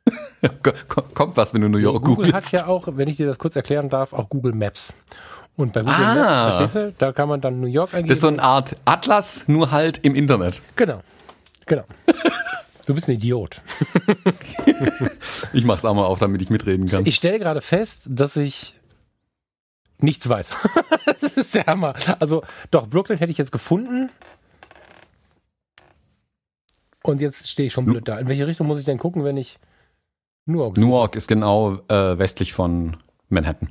kommt 1.14 1.38
was, 1.38 1.54
wenn 1.54 1.62
du 1.62 1.70
New 1.70 1.78
York 1.78 2.04
Google 2.04 2.26
googelst. 2.28 2.54
hat 2.54 2.62
ja 2.62 2.68
auch, 2.68 2.88
wenn 2.92 3.08
ich 3.08 3.18
dir 3.18 3.28
das 3.28 3.38
kurz 3.38 3.56
erklären 3.56 3.90
darf, 3.90 4.14
auch 4.14 4.30
Google 4.30 4.54
Maps. 4.54 4.94
Und 5.56 5.74
bei 5.74 5.82
Google 5.82 5.96
ah. 5.96 6.16
Maps, 6.16 6.56
verstehst 6.56 6.76
du, 6.76 6.94
da 6.98 7.12
kann 7.12 7.30
man 7.30 7.42
dann 7.42 7.60
New 7.60 7.68
York 7.68 7.94
eingeben. 7.94 8.10
Das 8.10 8.18
ist 8.18 8.22
so 8.22 8.28
eine 8.28 8.42
Art 8.42 8.76
Atlas, 8.86 9.48
nur 9.48 9.72
halt 9.72 10.00
im 10.00 10.16
Internet. 10.16 10.62
Genau. 10.76 11.02
Genau. 11.66 11.84
Du 12.88 12.96
bist 12.96 13.08
ein 13.08 13.12
Idiot. 13.14 13.62
ich 15.54 15.64
mach's 15.64 15.86
auch 15.86 15.94
mal 15.94 16.04
auf, 16.04 16.18
damit 16.18 16.42
ich 16.42 16.50
mitreden 16.50 16.90
kann. 16.90 17.06
Ich 17.06 17.16
stelle 17.16 17.38
gerade 17.38 17.62
fest, 17.62 18.02
dass 18.08 18.36
ich 18.36 18.74
nichts 20.04 20.28
weiß. 20.28 20.52
das 21.22 21.34
ist 21.34 21.56
der 21.56 21.66
Hammer. 21.66 21.96
Also, 22.20 22.44
doch, 22.72 22.88
Brooklyn 22.88 23.18
hätte 23.18 23.32
ich 23.32 23.38
jetzt 23.38 23.52
gefunden. 23.52 24.10
Und 27.04 27.22
jetzt 27.22 27.50
stehe 27.50 27.68
ich 27.68 27.74
schon 27.74 27.86
blöd 27.86 28.08
da. 28.08 28.20
In 28.20 28.28
welche 28.28 28.46
Richtung 28.46 28.68
muss 28.68 28.80
ich 28.80 28.86
denn 28.86 29.00
gucken, 29.00 29.24
wenn 29.24 29.38
ich 29.38 29.58
Newark 30.46 30.78
suche? 30.78 30.86
Newark 30.86 31.16
ist 31.16 31.28
genau 31.28 31.80
äh, 31.88 32.18
westlich 32.18 32.54
von 32.54 32.98
Manhattan. 33.30 33.70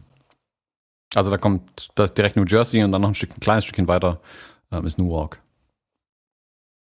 Also 1.15 1.31
da 1.31 1.39
kommt 1.39 1.91
das 1.95 2.15
direkt 2.15 2.37
New 2.37 2.45
Jersey 2.45 2.83
und 2.83 2.93
dann 2.93 3.03
noch 3.03 3.09
ein, 3.09 3.15
Stück, 3.15 3.37
ein 3.37 3.41
kleines 3.41 3.65
Stückchen 3.65 3.89
weiter 3.89 4.21
ähm, 4.71 4.87
ist 4.87 4.99
Newark. 4.99 5.41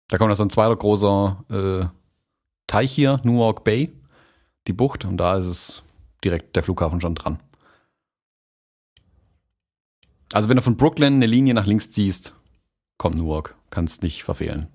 Da 0.07 0.17
kommt 0.17 0.29
also 0.29 0.43
ein 0.43 0.49
zweiter 0.49 0.75
großer 0.75 1.43
äh, 1.49 1.85
Teich 2.67 2.91
hier, 2.91 3.19
Newark 3.23 3.63
Bay, 3.63 3.91
die 4.67 4.73
Bucht, 4.73 5.05
und 5.05 5.17
da 5.17 5.37
ist 5.37 5.45
es 5.45 5.83
direkt 6.23 6.55
der 6.55 6.63
Flughafen 6.63 7.01
schon 7.01 7.15
dran. 7.15 7.39
Also 10.33 10.49
wenn 10.49 10.57
du 10.57 10.61
von 10.61 10.77
Brooklyn 10.77 11.15
eine 11.15 11.25
Linie 11.25 11.53
nach 11.53 11.65
links 11.65 11.91
ziehst, 11.91 12.35
kommt 12.97 13.17
Newark. 13.17 13.55
Kannst 13.69 14.03
nicht 14.03 14.23
verfehlen. 14.23 14.67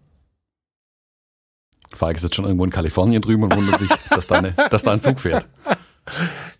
Falk 1.91 2.17
ist 2.17 2.23
jetzt 2.23 2.35
schon 2.35 2.45
irgendwo 2.45 2.65
in 2.65 2.71
Kalifornien 2.71 3.23
drüben 3.23 3.45
und 3.45 3.55
wundert 3.55 3.79
sich, 3.79 3.91
dass 4.11 4.27
da, 4.27 4.39
eine, 4.39 4.53
dass 4.71 4.83
da 4.83 4.93
ein 4.93 5.01
Zug 5.01 5.21
fährt. 5.21 5.47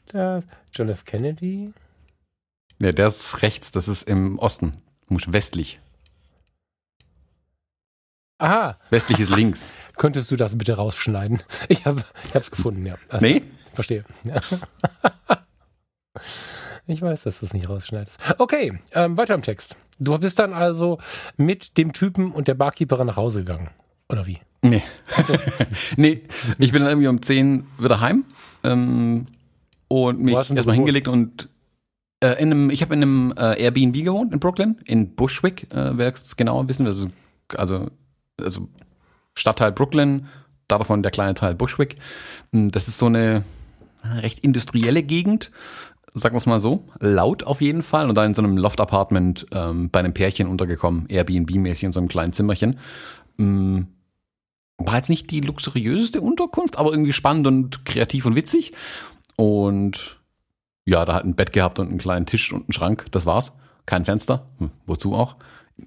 Da, 0.07 0.43
John 0.73 0.89
F. 0.89 1.05
Kennedy? 1.05 1.73
Ne, 2.79 2.93
der 2.93 3.09
ist 3.09 3.43
rechts, 3.43 3.73
das 3.73 3.89
ist 3.89 4.03
im 4.05 4.39
Osten. 4.39 4.81
Westlich. 5.09 5.81
Aha. 8.39 8.79
Westlich 8.91 9.21
ist 9.21 9.31
links. 9.31 9.73
Könntest 9.97 10.31
du 10.31 10.37
das 10.37 10.57
bitte 10.59 10.75
rausschneiden? 10.75 11.43
Ich 11.69 11.85
habe 11.85 12.05
es 12.33 12.51
gefunden, 12.51 12.85
ja. 12.87 12.97
Also, 13.09 13.25
nee? 13.25 13.43
Verstehe. 13.73 14.05
Ja. 14.25 14.41
Ich 16.87 17.01
weiß, 17.01 17.23
dass 17.23 17.41
du 17.41 17.47
es 17.47 17.55
nicht 17.55 17.69
rausschneidest. 17.69 18.19
Okay, 18.39 18.79
ähm, 18.93 19.17
weiter 19.17 19.35
im 19.35 19.43
Text. 19.43 19.77
Du 19.99 20.19
bist 20.19 20.39
dann 20.39 20.53
also 20.53 20.99
mit 21.37 21.79
dem 21.79 21.93
Typen 21.93 22.31
und 22.31 22.47
der 22.49 22.55
Barkeeperin 22.55 23.07
nach 23.07 23.17
Hause 23.17 23.41
gegangen. 23.41 23.71
Oder 24.11 24.27
wie? 24.27 24.39
Nee. 24.63 24.83
Also. 25.17 25.35
nee, 25.97 26.23
ich 26.59 26.73
bin 26.73 26.83
dann 26.83 26.91
irgendwie 26.91 27.09
um 27.09 27.23
10 27.23 27.67
wieder 27.79 28.01
heim 28.01 28.25
ähm, 28.65 29.27
und 29.89 30.21
mich 30.21 30.35
erstmal 30.35 30.75
hingelegt 30.75 31.09
und 31.09 31.49
äh, 32.21 32.41
in 32.41 32.51
einem, 32.51 32.71
ich 32.71 32.83
habe 32.83 32.95
in 32.95 33.03
einem 33.03 33.35
äh, 33.37 33.63
Airbnb 33.63 34.05
gewohnt 34.05 34.33
in 34.33 34.41
Brooklyn, 34.41 34.81
in 34.85 35.15
Bushwick, 35.15 35.73
äh, 35.73 35.97
wer 35.97 36.13
es 36.13 36.37
genauer 36.37 36.69
wissen 36.69 36.87
will. 36.87 37.11
Also, 37.57 37.89
also, 38.41 38.69
Stadtteil 39.35 39.73
Brooklyn, 39.73 40.27
davon 40.69 41.03
der 41.03 41.13
kleine 41.13 41.35
Teil 41.35 41.55
Bushwick. 41.55 41.97
Hm, 42.53 42.71
das 42.71 42.89
ist 42.89 42.99
so 42.99 43.07
eine 43.07 43.45
recht 44.03 44.41
industrielle 44.41 45.03
Gegend 45.03 45.51
sagen 46.15 46.35
wir 46.35 46.39
es 46.39 46.47
mal 46.47 46.61
so, 46.61 46.87
laut 47.01 47.43
auf 47.43 47.61
jeden 47.61 47.83
Fall 47.83 48.09
und 48.09 48.15
da 48.15 48.25
in 48.25 48.35
so 48.35 48.43
einem 48.43 48.57
Loft-Apartment 48.57 49.47
ähm, 49.53 49.91
bei 49.91 49.99
einem 49.99 50.15
Pärchen 50.15 50.47
untergekommen, 50.47 51.07
Airbnb-mäßig 51.09 51.85
in 51.85 51.93
so 51.93 52.01
einem 52.01 52.09
kleinen 52.09 52.33
Zimmerchen. 52.33 52.79
Ähm, 53.39 53.89
war 54.79 54.97
jetzt 54.97 55.11
nicht 55.11 55.31
die 55.31 55.41
luxuriöseste 55.41 56.21
Unterkunft, 56.21 56.79
aber 56.79 56.91
irgendwie 56.91 57.13
spannend 57.13 57.47
und 57.47 57.85
kreativ 57.85 58.27
und 58.27 58.37
witzig. 58.37 58.73
Und 59.37 60.21
ja, 60.85 61.05
da 61.05 61.15
hat 61.15 61.25
ein 61.25 61.35
Bett 61.35 61.53
gehabt 61.53 61.79
und 61.79 61.89
einen 61.89 61.99
kleinen 61.99 62.27
Tisch 62.27 62.53
und 62.53 62.63
einen 62.63 62.73
Schrank, 62.73 63.07
das 63.11 63.27
war's. 63.27 63.53
Kein 63.87 64.05
Fenster, 64.05 64.47
hm, 64.59 64.71
wozu 64.87 65.15
auch. 65.15 65.37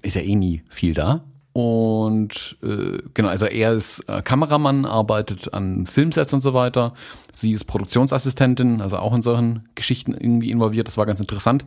Ist 0.02 0.16
ja 0.16 0.22
eh 0.22 0.34
nie 0.34 0.62
viel 0.68 0.94
da. 0.94 1.24
Und 1.58 2.56
äh, 2.62 3.02
genau, 3.14 3.30
also 3.30 3.46
er 3.46 3.72
ist 3.72 4.08
äh, 4.08 4.22
Kameramann, 4.22 4.84
arbeitet 4.84 5.52
an 5.52 5.88
Filmsets 5.88 6.32
und 6.32 6.38
so 6.38 6.54
weiter. 6.54 6.94
Sie 7.32 7.50
ist 7.50 7.64
Produktionsassistentin, 7.64 8.80
also 8.80 8.98
auch 8.98 9.12
in 9.12 9.22
solchen 9.22 9.68
Geschichten 9.74 10.12
irgendwie 10.12 10.52
involviert. 10.52 10.86
Das 10.86 10.98
war 10.98 11.04
ganz 11.04 11.18
interessant. 11.18 11.64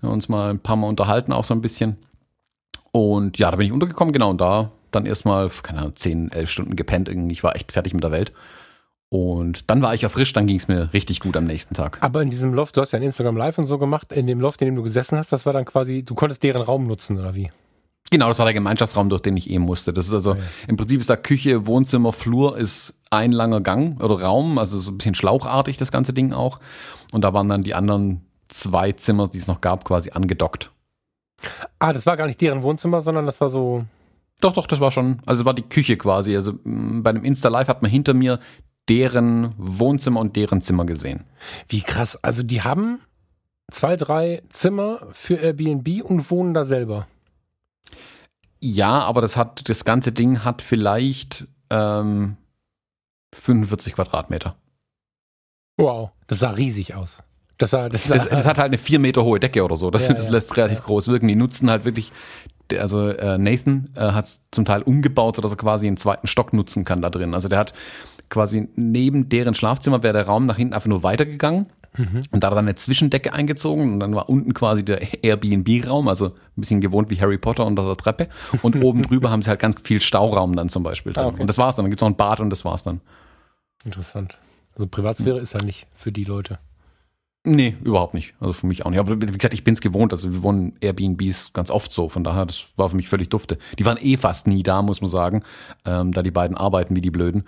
Wir 0.00 0.08
haben 0.08 0.14
uns 0.14 0.28
mal 0.28 0.50
ein 0.50 0.58
paar 0.58 0.74
Mal 0.74 0.88
unterhalten, 0.88 1.32
auch 1.32 1.44
so 1.44 1.54
ein 1.54 1.60
bisschen. 1.60 1.98
Und 2.90 3.38
ja, 3.38 3.52
da 3.52 3.56
bin 3.58 3.66
ich 3.66 3.72
untergekommen, 3.72 4.12
genau, 4.12 4.30
und 4.30 4.40
da 4.40 4.72
dann 4.90 5.06
erstmal, 5.06 5.50
keine 5.62 5.82
Ahnung, 5.82 5.94
10, 5.94 6.32
11 6.32 6.50
Stunden 6.50 6.74
gepennt. 6.74 7.08
Irgendwie. 7.08 7.34
Ich 7.34 7.44
war 7.44 7.54
echt 7.54 7.70
fertig 7.70 7.94
mit 7.94 8.02
der 8.02 8.10
Welt. 8.10 8.32
Und 9.08 9.70
dann 9.70 9.82
war 9.82 9.94
ich 9.94 10.02
erfrischt, 10.02 10.36
dann 10.36 10.48
ging 10.48 10.56
es 10.56 10.66
mir 10.66 10.92
richtig 10.92 11.20
gut 11.20 11.36
am 11.36 11.44
nächsten 11.44 11.76
Tag. 11.76 11.98
Aber 12.00 12.22
in 12.22 12.30
diesem 12.30 12.54
Loft, 12.54 12.76
du 12.76 12.80
hast 12.80 12.90
ja 12.90 12.98
ein 12.98 13.04
Instagram 13.04 13.36
Live 13.36 13.56
und 13.56 13.68
so 13.68 13.78
gemacht, 13.78 14.12
in 14.12 14.26
dem 14.26 14.40
Loft, 14.40 14.60
in 14.62 14.66
dem 14.66 14.74
du 14.74 14.82
gesessen 14.82 15.16
hast, 15.16 15.30
das 15.30 15.46
war 15.46 15.52
dann 15.52 15.64
quasi, 15.64 16.02
du 16.02 16.16
konntest 16.16 16.42
deren 16.42 16.60
Raum 16.60 16.88
nutzen, 16.88 17.20
oder 17.20 17.36
wie? 17.36 17.52
Genau, 18.10 18.28
das 18.28 18.38
war 18.38 18.46
der 18.46 18.54
Gemeinschaftsraum, 18.54 19.10
durch 19.10 19.20
den 19.20 19.36
ich 19.36 19.50
eben 19.50 19.64
musste. 19.64 19.92
Das 19.92 20.06
ist 20.06 20.14
also, 20.14 20.32
okay. 20.32 20.42
im 20.66 20.76
Prinzip 20.76 21.00
ist 21.00 21.10
da 21.10 21.16
Küche, 21.16 21.66
Wohnzimmer, 21.66 22.12
Flur 22.12 22.56
ist 22.56 22.94
ein 23.10 23.32
langer 23.32 23.60
Gang 23.60 24.02
oder 24.02 24.22
Raum, 24.22 24.58
also 24.58 24.78
so 24.78 24.90
ein 24.90 24.98
bisschen 24.98 25.14
schlauchartig 25.14 25.76
das 25.76 25.92
ganze 25.92 26.12
Ding 26.12 26.32
auch. 26.32 26.60
Und 27.12 27.22
da 27.22 27.34
waren 27.34 27.48
dann 27.48 27.62
die 27.62 27.74
anderen 27.74 28.22
zwei 28.48 28.92
Zimmer, 28.92 29.28
die 29.28 29.38
es 29.38 29.46
noch 29.46 29.60
gab, 29.60 29.84
quasi 29.84 30.10
angedockt. 30.10 30.70
Ah, 31.78 31.92
das 31.92 32.06
war 32.06 32.16
gar 32.16 32.26
nicht 32.26 32.40
deren 32.40 32.62
Wohnzimmer, 32.62 33.02
sondern 33.02 33.26
das 33.26 33.40
war 33.40 33.50
so. 33.50 33.84
Doch, 34.40 34.52
doch, 34.52 34.66
das 34.66 34.80
war 34.80 34.90
schon, 34.90 35.20
also 35.26 35.44
war 35.44 35.54
die 35.54 35.62
Küche 35.62 35.96
quasi. 35.96 36.34
Also 36.34 36.54
mh, 36.64 37.02
bei 37.02 37.12
dem 37.12 37.24
Insta 37.24 37.48
Live 37.48 37.68
hat 37.68 37.82
man 37.82 37.90
hinter 37.90 38.14
mir 38.14 38.40
deren 38.88 39.50
Wohnzimmer 39.58 40.20
und 40.20 40.34
deren 40.36 40.60
Zimmer 40.60 40.86
gesehen. 40.86 41.24
Wie 41.68 41.82
krass. 41.82 42.18
Also 42.22 42.42
die 42.42 42.62
haben 42.62 43.00
zwei, 43.70 43.96
drei 43.96 44.42
Zimmer 44.48 45.00
für 45.12 45.36
Airbnb 45.36 46.02
und 46.04 46.30
wohnen 46.30 46.54
da 46.54 46.64
selber. 46.64 47.06
Ja, 48.60 49.00
aber 49.00 49.20
das 49.20 49.36
hat, 49.36 49.68
das 49.68 49.84
ganze 49.84 50.12
Ding 50.12 50.44
hat 50.44 50.62
vielleicht 50.62 51.46
ähm, 51.70 52.36
45 53.34 53.94
Quadratmeter. 53.94 54.56
Wow. 55.76 56.10
Das 56.26 56.40
sah 56.40 56.50
riesig 56.50 56.94
aus. 56.96 57.22
Das, 57.56 57.70
sah, 57.70 57.88
das, 57.88 58.04
sah, 58.04 58.14
Das, 58.14 58.28
das 58.28 58.46
hat 58.46 58.58
halt 58.58 58.68
eine 58.68 58.78
vier 58.78 58.98
Meter 58.98 59.24
hohe 59.24 59.40
Decke 59.40 59.64
oder 59.64 59.76
so. 59.76 59.90
Das, 59.90 60.06
Ja, 60.08 60.14
das 60.14 60.26
ja. 60.26 60.32
lässt 60.32 60.56
relativ 60.56 60.82
groß 60.82 61.08
wirken. 61.08 61.28
Die 61.28 61.36
nutzen 61.36 61.70
halt 61.70 61.84
wirklich, 61.84 62.12
also 62.76 63.08
äh, 63.08 63.38
Nathan 63.38 63.90
äh, 63.94 64.12
hat 64.12 64.24
es 64.24 64.44
zum 64.50 64.64
Teil 64.64 64.82
umgebaut, 64.82 65.36
sodass 65.36 65.52
er 65.52 65.56
quasi 65.56 65.86
einen 65.86 65.96
zweiten 65.96 66.26
Stock 66.26 66.52
nutzen 66.52 66.84
kann 66.84 67.02
da 67.02 67.10
drin. 67.10 67.34
Also 67.34 67.48
der 67.48 67.58
hat 67.58 67.72
quasi 68.28 68.68
neben 68.76 69.28
deren 69.28 69.54
Schlafzimmer 69.54 70.02
wäre 70.02 70.14
der 70.14 70.26
Raum 70.26 70.46
nach 70.46 70.56
hinten 70.56 70.74
einfach 70.74 70.88
nur 70.88 71.02
weitergegangen. 71.02 71.66
Und 71.96 72.42
da 72.42 72.46
hat 72.46 72.52
er 72.52 72.56
dann 72.56 72.66
eine 72.66 72.76
Zwischendecke 72.76 73.32
eingezogen 73.32 73.94
und 73.94 74.00
dann 74.00 74.14
war 74.14 74.28
unten 74.28 74.54
quasi 74.54 74.84
der 74.84 75.24
Airbnb-Raum, 75.24 76.08
also 76.08 76.26
ein 76.26 76.32
bisschen 76.60 76.80
gewohnt 76.80 77.10
wie 77.10 77.20
Harry 77.20 77.38
Potter 77.38 77.66
unter 77.66 77.84
der 77.84 77.96
Treppe. 77.96 78.28
Und 78.62 78.76
oben 78.82 79.02
drüber 79.02 79.30
haben 79.30 79.42
sie 79.42 79.50
halt 79.50 79.60
ganz 79.60 79.76
viel 79.82 80.00
Stauraum 80.00 80.54
dann 80.54 80.68
zum 80.68 80.82
Beispiel 80.82 81.12
drin. 81.12 81.24
Ah, 81.24 81.28
okay. 81.28 81.40
Und 81.40 81.46
das 81.46 81.58
war's 81.58 81.76
dann. 81.76 81.84
Dann 81.84 81.90
gibt's 81.90 82.02
noch 82.02 82.08
ein 82.08 82.16
Bad 82.16 82.40
und 82.40 82.50
das 82.50 82.64
war's 82.64 82.82
dann. 82.82 83.00
Interessant. 83.84 84.38
Also 84.74 84.86
Privatsphäre 84.86 85.38
ist 85.38 85.54
ja 85.54 85.62
nicht 85.62 85.86
für 85.94 86.12
die 86.12 86.24
Leute. 86.24 86.58
Nee, 87.44 87.76
überhaupt 87.82 88.14
nicht. 88.14 88.34
Also 88.40 88.52
für 88.52 88.66
mich 88.66 88.84
auch 88.84 88.90
nicht. 88.90 88.98
Aber 88.98 89.20
wie 89.20 89.26
gesagt, 89.26 89.54
ich 89.54 89.64
bin's 89.64 89.80
gewohnt. 89.80 90.12
Also 90.12 90.32
wir 90.32 90.42
wohnen 90.42 90.74
Airbnbs 90.80 91.52
ganz 91.52 91.70
oft 91.70 91.90
so. 91.92 92.08
Von 92.08 92.24
daher, 92.24 92.46
das 92.46 92.66
war 92.76 92.88
für 92.90 92.96
mich 92.96 93.08
völlig 93.08 93.28
dufte. 93.28 93.58
Die 93.78 93.84
waren 93.84 93.98
eh 94.00 94.16
fast 94.16 94.46
nie 94.46 94.62
da, 94.62 94.82
muss 94.82 95.00
man 95.00 95.10
sagen, 95.10 95.42
ähm, 95.84 96.12
da 96.12 96.22
die 96.22 96.30
beiden 96.30 96.56
arbeiten 96.56 96.94
wie 96.94 97.00
die 97.00 97.10
Blöden. 97.10 97.44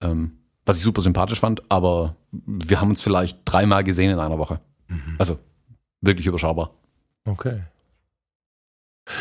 Ähm, 0.00 0.39
was 0.66 0.76
ich 0.76 0.82
super 0.82 1.02
sympathisch 1.02 1.40
fand, 1.40 1.62
aber 1.70 2.16
wir 2.30 2.80
haben 2.80 2.90
uns 2.90 3.02
vielleicht 3.02 3.38
dreimal 3.44 3.84
gesehen 3.84 4.10
in 4.10 4.18
einer 4.18 4.38
Woche. 4.38 4.60
Also 5.18 5.38
wirklich 6.00 6.26
überschaubar. 6.26 6.70
Okay. 7.24 7.62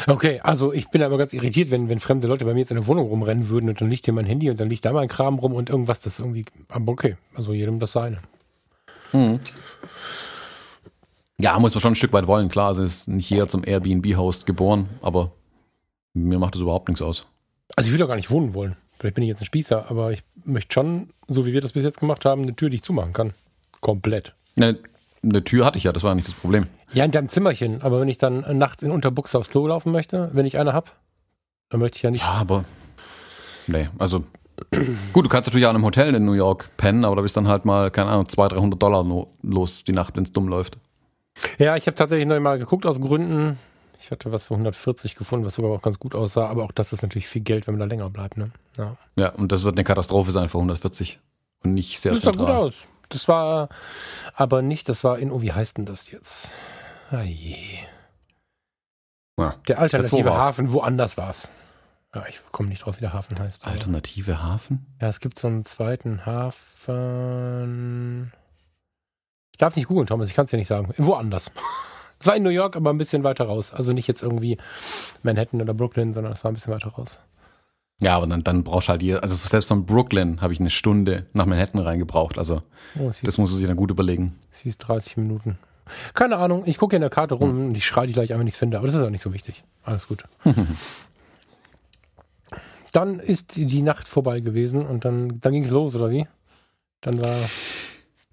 Okay, 0.07 0.39
also 0.41 0.71
ich 0.73 0.89
bin 0.89 1.01
aber 1.01 1.17
ganz 1.17 1.33
irritiert, 1.33 1.71
wenn, 1.71 1.89
wenn 1.89 1.99
fremde 1.99 2.27
Leute 2.27 2.45
bei 2.45 2.53
mir 2.53 2.59
jetzt 2.59 2.71
in 2.71 2.77
der 2.77 2.87
Wohnung 2.87 3.07
rumrennen 3.07 3.49
würden 3.49 3.69
und 3.69 3.81
dann 3.81 3.89
liegt 3.89 4.05
hier 4.05 4.13
mein 4.13 4.25
Handy 4.25 4.49
und 4.49 4.59
dann 4.59 4.69
liegt 4.69 4.85
da 4.85 4.93
mein 4.93 5.07
Kram 5.07 5.39
rum 5.39 5.53
und 5.53 5.69
irgendwas, 5.69 6.01
das 6.01 6.19
irgendwie. 6.19 6.45
Aber 6.67 6.91
okay, 6.91 7.17
also 7.33 7.53
jedem 7.53 7.79
das 7.79 7.93
seine. 7.93 8.19
Ja, 11.39 11.57
muss 11.57 11.73
man 11.73 11.81
schon 11.81 11.93
ein 11.93 11.95
Stück 11.95 12.13
weit 12.13 12.27
wollen. 12.27 12.49
Klar, 12.49 12.67
also 12.67 12.83
ist 12.83 13.07
nicht 13.07 13.29
jeder 13.29 13.47
zum 13.47 13.63
Airbnb-Host 13.65 14.45
geboren, 14.45 14.89
aber 15.01 15.31
mir 16.13 16.37
macht 16.37 16.55
das 16.55 16.61
überhaupt 16.61 16.87
nichts 16.87 17.01
aus. 17.01 17.25
Also 17.75 17.87
ich 17.87 17.93
würde 17.93 18.03
doch 18.03 18.09
gar 18.09 18.15
nicht 18.15 18.29
wohnen 18.29 18.53
wollen. 18.53 18.75
Vielleicht 18.99 19.15
bin 19.15 19.23
ich 19.23 19.29
jetzt 19.29 19.41
ein 19.41 19.45
Spießer, 19.45 19.89
aber 19.89 20.11
ich 20.11 20.23
möchte 20.43 20.73
schon, 20.73 21.09
so 21.27 21.45
wie 21.45 21.53
wir 21.53 21.61
das 21.61 21.71
bis 21.71 21.83
jetzt 21.83 21.99
gemacht 21.99 22.25
haben, 22.25 22.43
eine 22.43 22.55
Tür, 22.55 22.69
die 22.69 22.75
ich 22.75 22.83
zumachen 22.83 23.13
kann. 23.13 23.33
Komplett. 23.79 24.33
Eine, 24.57 24.77
eine 25.23 25.43
Tür 25.43 25.65
hatte 25.65 25.77
ich 25.77 25.85
ja, 25.85 25.93
das 25.93 26.03
war 26.03 26.13
nicht 26.15 26.27
das 26.27 26.35
Problem. 26.35 26.67
Ja, 26.91 27.05
in 27.05 27.11
deinem 27.11 27.29
Zimmerchen, 27.29 27.81
aber 27.81 28.01
wenn 28.01 28.09
ich 28.09 28.17
dann 28.17 28.57
nachts 28.57 28.83
in 28.83 28.91
Unterbuchs 28.91 29.35
aufs 29.35 29.49
Klo 29.49 29.67
laufen 29.67 29.91
möchte, 29.93 30.29
wenn 30.33 30.45
ich 30.45 30.57
eine 30.57 30.73
hab, 30.73 30.97
dann 31.69 31.79
möchte 31.79 31.97
ich 31.97 32.03
ja 32.03 32.11
nicht. 32.11 32.21
Ja, 32.21 32.33
aber. 32.33 32.65
Nee, 33.67 33.87
also. 33.97 34.25
Gut, 35.13 35.25
du 35.25 35.29
kannst 35.29 35.47
natürlich 35.47 35.65
auch 35.65 35.69
in 35.69 35.77
einem 35.77 35.85
Hotel 35.85 36.13
in 36.13 36.25
New 36.25 36.33
York 36.33 36.69
pennen, 36.75 37.05
aber 37.05 37.15
da 37.15 37.21
bist 37.21 37.37
dann 37.37 37.47
halt 37.47 37.63
mal, 37.63 37.91
keine 37.91 38.09
Ahnung, 38.09 38.27
200, 38.27 38.59
300 38.59 38.83
Dollar 38.83 39.27
los 39.41 39.85
die 39.85 39.93
Nacht, 39.93 40.17
wenn 40.17 40.23
es 40.23 40.33
dumm 40.33 40.49
läuft. 40.49 40.77
Ja, 41.57 41.77
ich 41.77 41.87
habe 41.87 41.95
tatsächlich 41.95 42.27
neu 42.27 42.41
mal 42.41 42.59
geguckt 42.59 42.85
aus 42.85 42.99
Gründen. 42.99 43.57
Ich 44.09 44.11
hatte 44.11 44.31
was 44.31 44.43
für 44.45 44.55
140 44.55 45.13
gefunden, 45.13 45.45
was 45.45 45.53
sogar 45.53 45.69
auch 45.69 45.83
ganz 45.83 45.99
gut 45.99 46.15
aussah, 46.15 46.47
aber 46.47 46.63
auch 46.63 46.71
das 46.71 46.93
ist 46.93 47.03
natürlich 47.03 47.27
viel 47.27 47.43
Geld, 47.43 47.67
wenn 47.67 47.75
man 47.75 47.81
da 47.81 47.85
länger 47.85 48.09
bleibt. 48.09 48.37
Ne? 48.37 48.49
Ja. 48.75 48.97
Ja, 49.15 49.29
und 49.33 49.51
das 49.51 49.63
wird 49.65 49.75
eine 49.75 49.83
Katastrophe 49.83 50.31
sein 50.31 50.49
für 50.49 50.57
140. 50.57 51.19
Und 51.63 51.75
nicht 51.75 51.99
sehr 51.99 52.13
Das 52.13 52.23
sah 52.23 52.31
gut 52.31 52.39
zentral. 52.39 52.57
aus. 52.57 52.73
Das 53.09 53.27
war 53.27 53.69
aber 54.33 54.63
nicht, 54.63 54.89
das 54.89 55.03
war 55.03 55.19
in, 55.19 55.31
oh, 55.31 55.43
wie 55.43 55.53
heißt 55.53 55.77
denn 55.77 55.85
das 55.85 56.09
jetzt? 56.09 56.47
Ah 57.11 57.21
je. 57.21 57.55
Ja. 59.37 59.53
Der 59.67 59.77
alternative? 59.77 60.33
Hafen, 60.33 60.73
woanders 60.73 61.15
war's. 61.17 61.47
Ja, 62.15 62.25
ich 62.27 62.39
komme 62.51 62.69
nicht 62.69 62.85
drauf, 62.85 62.97
wie 62.97 63.01
der 63.01 63.13
Hafen 63.13 63.37
heißt. 63.37 63.61
aber- 63.63 63.73
Alternative 63.73 64.41
Hafen? 64.41 64.87
Ja, 64.99 65.09
es 65.09 65.19
gibt 65.19 65.37
so 65.37 65.47
einen 65.47 65.65
zweiten 65.65 66.25
Hafen. 66.25 68.31
Ich 69.51 69.59
darf 69.59 69.75
nicht 69.75 69.87
googeln, 69.87 70.07
Thomas, 70.07 70.29
ich 70.29 70.33
kann 70.33 70.45
es 70.45 70.51
dir 70.51 70.57
nicht 70.57 70.65
sagen. 70.67 70.91
Woanders. 70.97 71.51
Es 72.19 72.27
war 72.27 72.35
in 72.35 72.43
New 72.43 72.49
York, 72.49 72.75
aber 72.75 72.89
ein 72.89 72.97
bisschen 72.97 73.23
weiter 73.23 73.45
raus. 73.45 73.73
Also 73.73 73.93
nicht 73.93 74.07
jetzt 74.07 74.21
irgendwie 74.23 74.57
Manhattan 75.23 75.61
oder 75.61 75.73
Brooklyn, 75.73 76.13
sondern 76.13 76.33
es 76.33 76.43
war 76.43 76.51
ein 76.51 76.53
bisschen 76.55 76.73
weiter 76.73 76.89
raus. 76.89 77.19
Ja, 78.01 78.15
aber 78.15 78.27
dann, 78.27 78.43
dann 78.43 78.63
brauchst 78.63 78.87
du 78.87 78.91
halt 78.91 79.01
hier, 79.01 79.21
also 79.23 79.35
selbst 79.35 79.67
von 79.67 79.85
Brooklyn 79.85 80.39
habe 80.41 80.53
ich 80.53 80.59
eine 80.59 80.69
Stunde 80.69 81.25
nach 81.33 81.45
Manhattan 81.45 81.81
reingebraucht. 81.81 82.37
Also 82.37 82.61
Oh, 82.97 83.09
es 83.09 83.19
hieß, 83.19 83.27
das 83.27 83.37
muss 83.37 83.51
man 83.51 83.59
sich 83.59 83.67
dann 83.67 83.75
gut 83.77 83.91
überlegen. 83.91 84.35
es 84.51 84.59
hieß 84.59 84.77
30 84.77 85.17
Minuten. 85.17 85.57
Keine 86.13 86.37
Ahnung, 86.37 86.63
ich 86.65 86.77
gucke 86.77 86.95
in 86.95 87.01
der 87.01 87.09
Karte 87.09 87.35
rum 87.35 87.49
Hm. 87.49 87.65
und 87.67 87.77
ich 87.77 87.83
schreie 87.85 88.07
die 88.07 88.13
gleich 88.13 88.31
an, 88.33 88.39
wenn 88.39 88.47
ich 88.47 88.53
es 88.53 88.59
finde, 88.59 88.77
aber 88.77 88.85
das 88.87 88.95
ist 88.95 89.01
auch 89.03 89.09
nicht 89.09 89.23
so 89.23 89.33
wichtig. 89.33 89.63
Alles 89.83 90.07
gut. 90.07 90.23
dann 92.91 93.19
ist 93.19 93.55
die 93.55 93.81
Nacht 93.81 94.07
vorbei 94.07 94.39
gewesen 94.39 94.81
und 94.85 95.05
dann, 95.05 95.39
dann 95.41 95.53
ging 95.53 95.65
es 95.65 95.71
los, 95.71 95.95
oder 95.95 96.09
wie? 96.09 96.27
Dann 97.01 97.21
war. 97.21 97.35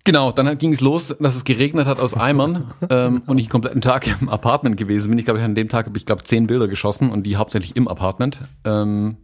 Genau, 0.06 0.30
dann 0.30 0.56
ging 0.56 0.72
es 0.72 0.80
los, 0.80 1.16
dass 1.18 1.34
es 1.34 1.42
geregnet 1.42 1.86
hat 1.86 1.98
aus 1.98 2.14
Eimern 2.14 2.72
ähm, 2.90 3.24
und 3.26 3.38
ich 3.38 3.46
den 3.46 3.50
kompletten 3.50 3.80
Tag 3.80 4.06
im 4.20 4.28
Apartment 4.28 4.76
gewesen 4.76 5.10
bin. 5.10 5.18
Ich 5.18 5.24
glaube, 5.24 5.42
an 5.42 5.56
dem 5.56 5.68
Tag 5.68 5.86
habe 5.86 5.98
ich, 5.98 6.06
glaube 6.06 6.22
zehn 6.22 6.46
Bilder 6.46 6.68
geschossen 6.68 7.10
und 7.10 7.24
die 7.24 7.36
hauptsächlich 7.36 7.74
im 7.74 7.88
Apartment. 7.88 8.38
Ähm, 8.64 9.16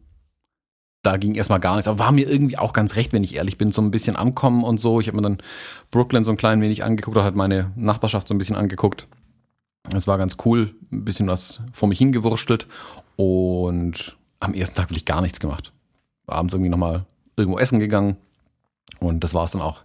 da 1.02 1.18
ging 1.18 1.36
erstmal 1.36 1.60
gar 1.60 1.76
nichts. 1.76 1.86
Aber 1.86 2.00
war 2.00 2.10
mir 2.10 2.28
irgendwie 2.28 2.58
auch 2.58 2.72
ganz 2.72 2.96
recht, 2.96 3.12
wenn 3.12 3.22
ich 3.22 3.36
ehrlich 3.36 3.58
bin, 3.58 3.70
so 3.70 3.80
ein 3.80 3.92
bisschen 3.92 4.16
ankommen 4.16 4.64
und 4.64 4.78
so. 4.78 5.00
Ich 5.00 5.06
habe 5.06 5.16
mir 5.16 5.22
dann 5.22 5.38
Brooklyn 5.92 6.24
so 6.24 6.32
ein 6.32 6.36
klein 6.36 6.60
wenig 6.60 6.82
angeguckt, 6.82 7.16
oder 7.16 7.22
halt 7.22 7.36
meine 7.36 7.70
Nachbarschaft 7.76 8.26
so 8.26 8.34
ein 8.34 8.38
bisschen 8.38 8.56
angeguckt. 8.56 9.06
Es 9.94 10.08
war 10.08 10.18
ganz 10.18 10.36
cool, 10.44 10.74
ein 10.90 11.04
bisschen 11.04 11.28
was 11.28 11.60
vor 11.72 11.88
mich 11.88 11.98
hingewurstelt 11.98 12.66
und 13.14 14.16
am 14.40 14.52
ersten 14.52 14.74
Tag 14.74 14.90
wirklich 14.90 15.04
gar 15.04 15.22
nichts 15.22 15.38
gemacht. 15.38 15.72
Abends 16.26 16.54
irgendwie 16.54 16.70
nochmal 16.70 17.06
irgendwo 17.36 17.60
essen 17.60 17.78
gegangen 17.78 18.16
und 18.98 19.22
das 19.22 19.32
war 19.32 19.44
es 19.44 19.52
dann 19.52 19.62
auch 19.62 19.84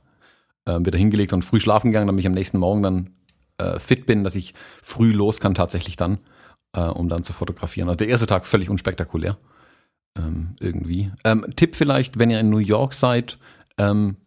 äh, 0.68 0.86
wieder 0.86 0.98
hingelegt 0.98 1.34
und 1.34 1.44
früh 1.44 1.60
schlafen 1.60 1.92
gegangen, 1.92 2.08
damit 2.08 2.20
ich 2.20 2.28
am 2.28 2.34
nächsten 2.34 2.60
Morgen 2.60 2.84
dann 2.84 3.10
äh, 3.58 3.80
fit 3.80 4.06
bin, 4.06 4.24
dass 4.24 4.36
ich 4.36 4.54
früh 4.82 5.12
los 5.12 5.40
kann 5.40 5.56
tatsächlich 5.56 5.96
dann, 5.96 6.20
äh, 6.74 6.82
um 6.82 7.10
dann 7.10 7.24
zu 7.24 7.34
fotografieren. 7.34 7.90
Also 7.90 7.98
der 7.98 8.10
erste 8.10 8.28
Tag 8.28 8.46
völlig 8.46 8.70
unspektakulär. 8.70 9.38
Ähm, 10.18 10.56
irgendwie. 10.60 11.12
Ähm, 11.24 11.46
Tipp 11.56 11.76
vielleicht, 11.76 12.20
wenn 12.20 12.30
ihr 12.30 12.40
in 12.40 12.50
New 12.50 12.58
York 12.58 12.94
seid, 12.94 13.38
ähm, 13.78 14.18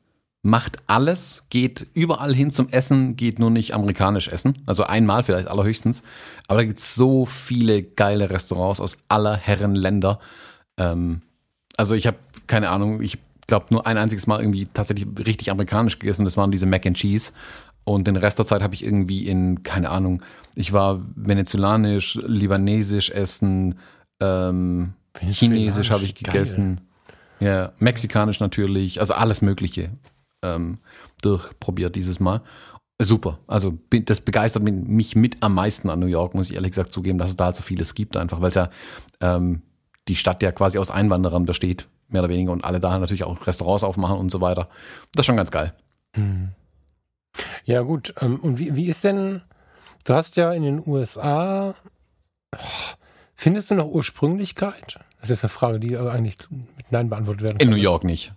macht 0.43 0.79
alles, 0.87 1.43
geht 1.51 1.87
überall 1.95 2.35
hin 2.35 2.51
zum 2.51 2.69
Essen, 2.71 3.17
geht 3.17 3.39
nur 3.39 3.51
nicht 3.51 3.75
amerikanisch 3.75 4.29
essen. 4.29 4.59
Also 4.67 4.85
einmal 4.85 5.23
vielleicht 5.23 5.49
allerhöchstens. 5.49 6.03
Aber 6.49 6.61
da 6.61 6.65
gibt's 6.65 6.95
so 6.95 7.27
viele 7.27 7.83
geile 7.83 8.31
Restaurants 8.31 8.81
aus 8.81 8.99
aller 9.09 9.37
Herren 9.37 9.75
Länder. 9.75 10.21
Ähm, 10.79 11.23
also 11.77 11.95
ich 11.95 12.07
habe 12.07 12.17
keine 12.47 12.71
Ahnung, 12.71 13.03
ich 13.03 13.19
glaube 13.51 13.67
nur 13.71 13.87
ein 13.87 13.99
einziges 13.99 14.27
Mal 14.27 14.41
irgendwie 14.41 14.67
tatsächlich 14.67 15.07
richtig 15.27 15.51
amerikanisch 15.51 15.99
gegessen. 15.99 16.25
Das 16.25 16.37
waren 16.39 16.51
diese 16.51 16.67
Mac 16.67 16.87
and 16.87 16.97
Cheese. 16.97 17.33
Und 17.85 18.07
den 18.07 18.17
Rest 18.17 18.39
der 18.39 18.47
Zeit 18.47 18.63
habe 18.63 18.75
ich 18.75 18.85
irgendwie 18.85 19.27
in, 19.27 19.63
keine 19.63 19.91
Ahnung, 19.91 20.23
ich 20.55 20.73
war 20.73 21.01
venezolanisch, 21.17 22.19
libanesisch 22.27 23.11
essen, 23.11 23.79
ähm, 24.21 24.95
chinesisch 25.19 25.91
habe 25.91 26.05
ich 26.05 26.15
Geil. 26.15 26.33
gegessen. 26.33 26.81
Ja, 27.41 27.73
mexikanisch 27.79 28.39
natürlich, 28.41 29.01
also 29.01 29.15
alles 29.15 29.41
Mögliche 29.43 29.91
ähm, 30.43 30.79
durchprobiert 31.23 31.97
dieses 31.97 32.21
Mal. 32.21 32.43
Super. 33.01 33.39
Also 33.47 33.79
das 33.91 34.21
begeistert 34.21 34.63
mich- 34.63 34.75
mich 34.75 35.17
mit 35.17 35.39
am 35.41 35.55
meisten 35.55 35.89
an 35.89 36.01
New 36.01 36.07
York, 36.07 36.35
muss 36.35 36.49
ich 36.51 36.55
ehrlich 36.57 36.73
gesagt 36.73 36.93
zugeben, 36.93 37.17
dass 37.19 37.31
es 37.31 37.37
da 37.37 37.47
halt 37.47 37.57
so 37.57 37.63
vieles 37.63 37.95
gibt, 37.95 38.17
einfach 38.19 38.43
weil 38.43 38.51
es 38.51 38.57
ja 38.57 38.69
ähm, 39.23 39.63
die 40.07 40.17
Stadt 40.17 40.43
ja 40.43 40.53
quasi 40.53 40.79
aus 40.79 40.91
Einwanderern 40.91 41.47
besteht, 41.47 41.89
mehr 42.13 42.23
oder 42.23 42.29
weniger, 42.31 42.53
und 42.53 42.65
alle 42.65 42.81
da 42.81 42.99
natürlich 42.99 43.25
auch 43.25 43.47
Restaurants 43.47 43.85
aufmachen 43.85 44.17
und 44.19 44.31
so 44.31 44.41
weiter. 44.41 44.69
Das 45.15 45.23
ist 45.23 45.27
schon 45.27 45.37
ganz 45.37 45.51
geil. 45.51 45.73
Ja, 47.65 47.83
gut. 47.83 48.15
Ähm, 48.21 48.41
und 48.41 48.59
wie, 48.59 48.75
wie 48.77 48.87
ist 48.87 49.05
denn, 49.05 49.43
du 50.05 50.15
hast 50.15 50.37
ja 50.37 50.53
in 50.53 50.63
den 50.63 50.83
USA, 50.87 51.75
findest 53.35 53.71
du 53.71 53.75
noch 53.75 53.87
Ursprünglichkeit? 53.87 54.99
Das 55.21 55.25
ist 55.25 55.31
jetzt 55.31 55.45
eine 55.45 55.51
Frage, 55.51 55.81
die 55.81 55.97
eigentlich 55.97 56.39
mit 56.51 56.91
Nein 56.91 57.09
beantwortet 57.11 57.43
werden 57.43 57.59
kann. 57.59 57.69
In 57.69 57.71
New 57.75 57.81
York 57.81 58.05
nicht. 58.05 58.33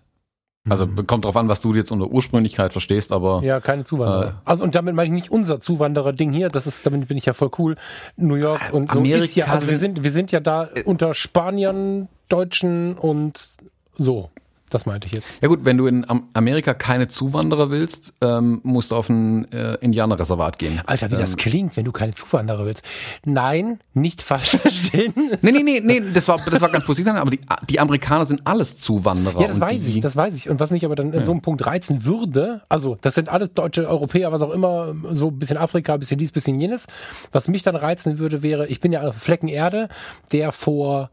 Also 0.69 0.87
kommt 0.87 1.25
drauf 1.25 1.35
an, 1.35 1.49
was 1.49 1.59
du 1.59 1.73
jetzt 1.73 1.91
unter 1.91 2.07
Ursprünglichkeit 2.07 2.71
verstehst, 2.71 3.11
aber 3.11 3.41
Ja, 3.43 3.59
keine 3.59 3.83
Zuwanderer. 3.83 4.29
Äh. 4.29 4.33
also 4.45 4.63
und 4.63 4.75
damit 4.75 4.95
meine 4.95 5.07
ich 5.07 5.11
nicht 5.13 5.29
unser 5.29 5.59
Zuwanderer-Ding 5.59 6.31
hier, 6.31 6.47
das 6.47 6.67
ist, 6.67 6.85
damit 6.85 7.05
bin 7.09 7.17
ich 7.17 7.25
ja 7.25 7.33
voll 7.33 7.49
cool. 7.57 7.75
New 8.15 8.35
York 8.35 8.71
und 8.71 8.89
so 8.89 8.99
Amerika 8.99 9.25
ist 9.25 9.35
ja, 9.35 9.45
also 9.47 9.67
wir 9.67 9.77
sind- 9.77 9.95
sind, 9.97 10.03
wir 10.05 10.11
sind 10.11 10.31
ja 10.31 10.39
da 10.39 10.69
unter 10.85 11.13
Spaniern, 11.15 12.07
Deutschen 12.29 12.97
und 12.97 13.52
so. 13.95 14.29
Das 14.73 14.87
meinte 14.87 15.05
ich 15.05 15.13
jetzt. 15.13 15.27
Ja 15.39 15.49
gut, 15.49 15.65
wenn 15.65 15.77
du 15.77 15.85
in 15.85 16.03
Amerika 16.33 16.73
keine 16.73 17.07
Zuwanderer 17.07 17.69
willst, 17.69 18.11
ähm, 18.21 18.59
musst 18.63 18.89
du 18.89 18.95
auf 18.95 19.07
ein 19.07 19.51
äh, 19.51 19.75
Indianerreservat 19.75 20.57
gehen. 20.57 20.81
Alter, 20.87 21.11
wie 21.11 21.15
ähm, 21.15 21.21
das 21.21 21.37
klingt, 21.37 21.77
wenn 21.77 21.85
du 21.85 21.91
keine 21.91 22.15
Zuwanderer 22.15 22.65
willst. 22.65 22.81
Nein, 23.23 23.79
nicht 23.93 24.23
falsch 24.23 24.49
verstehen. 24.57 25.13
nee, 25.43 25.51
nee, 25.51 25.61
nee, 25.61 25.79
nee, 25.79 26.01
das 26.11 26.27
war, 26.27 26.39
das 26.43 26.59
war 26.59 26.71
ganz 26.71 26.85
positiv, 26.85 27.13
aber 27.13 27.29
die, 27.29 27.39
die 27.69 27.79
Amerikaner 27.79 28.25
sind 28.25 28.41
alles 28.45 28.75
Zuwanderer. 28.77 29.41
Ja, 29.41 29.47
das 29.47 29.59
weiß 29.59 29.85
ich, 29.85 29.99
das 29.99 30.15
weiß 30.15 30.33
ich. 30.33 30.49
Und 30.49 30.59
was 30.59 30.71
mich 30.71 30.83
aber 30.85 30.95
dann 30.95 31.13
in 31.13 31.19
ja. 31.19 31.25
so 31.25 31.33
einem 31.33 31.41
Punkt 31.41 31.63
reizen 31.67 32.03
würde, 32.03 32.63
also 32.67 32.97
das 32.99 33.13
sind 33.13 33.29
alles 33.29 33.53
deutsche 33.53 33.87
Europäer, 33.87 34.31
was 34.31 34.41
auch 34.41 34.51
immer, 34.51 34.95
so 35.11 35.27
ein 35.27 35.37
bisschen 35.37 35.57
Afrika, 35.57 35.93
ein 35.93 35.99
bisschen 35.99 36.17
dies, 36.17 36.31
ein 36.31 36.33
bisschen 36.33 36.59
jenes. 36.59 36.87
Was 37.31 37.47
mich 37.47 37.61
dann 37.61 37.75
reizen 37.75 38.17
würde, 38.17 38.41
wäre, 38.41 38.65
ich 38.65 38.79
bin 38.79 38.91
ja 38.91 39.01
auf 39.01 39.17
Flecken 39.17 39.49
Erde, 39.49 39.87
der 40.31 40.51
vor 40.51 41.11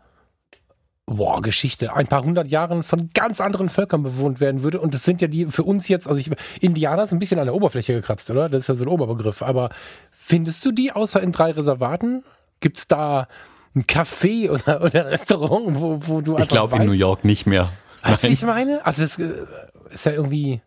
boah, 1.16 1.42
Geschichte, 1.42 1.94
ein 1.94 2.06
paar 2.06 2.22
hundert 2.22 2.48
Jahren 2.48 2.82
von 2.82 3.10
ganz 3.12 3.40
anderen 3.40 3.68
Völkern 3.68 4.02
bewohnt 4.02 4.40
werden 4.40 4.62
würde. 4.62 4.80
Und 4.80 4.94
das 4.94 5.04
sind 5.04 5.20
ja 5.20 5.28
die 5.28 5.46
für 5.46 5.64
uns 5.64 5.88
jetzt, 5.88 6.06
also 6.06 6.20
ich, 6.20 6.30
Indianer 6.60 7.02
ist 7.02 7.12
ein 7.12 7.18
bisschen 7.18 7.40
an 7.40 7.46
der 7.46 7.54
Oberfläche 7.54 7.94
gekratzt, 7.94 8.30
oder? 8.30 8.48
Das 8.48 8.60
ist 8.60 8.68
ja 8.68 8.74
so 8.76 8.84
ein 8.84 8.88
Oberbegriff. 8.88 9.42
Aber 9.42 9.70
findest 10.10 10.64
du 10.64 10.72
die 10.72 10.92
außer 10.92 11.20
in 11.20 11.32
drei 11.32 11.50
Reservaten? 11.50 12.22
Gibt's 12.60 12.86
da 12.86 13.26
ein 13.74 13.84
Café 13.84 14.50
oder, 14.50 14.82
oder 14.82 15.00
ein 15.00 15.06
Restaurant, 15.08 15.80
wo, 15.80 15.98
wo 16.02 16.20
du 16.20 16.36
einfach. 16.36 16.44
Ich 16.44 16.50
glaube 16.50 16.76
in 16.76 16.86
New 16.86 16.92
York 16.92 17.24
nicht 17.24 17.46
mehr. 17.46 17.72
Weißt 18.02 18.24
du, 18.24 18.28
ich 18.28 18.42
meine? 18.42 18.86
Also 18.86 19.02
das 19.02 19.18
äh, 19.18 19.32
ist 19.90 20.06
ja 20.06 20.12
irgendwie. 20.12 20.60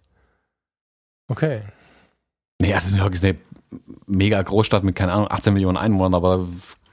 Okay. 1.30 1.62
Nee, 2.60 2.74
also 2.74 2.94
New 2.94 3.02
York 3.02 3.14
ist 3.14 3.24
eine 3.24 3.38
mega 4.08 4.42
Großstadt 4.42 4.84
mit, 4.84 4.96
keine 4.96 5.14
Ahnung, 5.14 5.28
18 5.32 5.54
Millionen 5.54 5.78
Einwohnern, 5.78 6.14
aber 6.14 6.40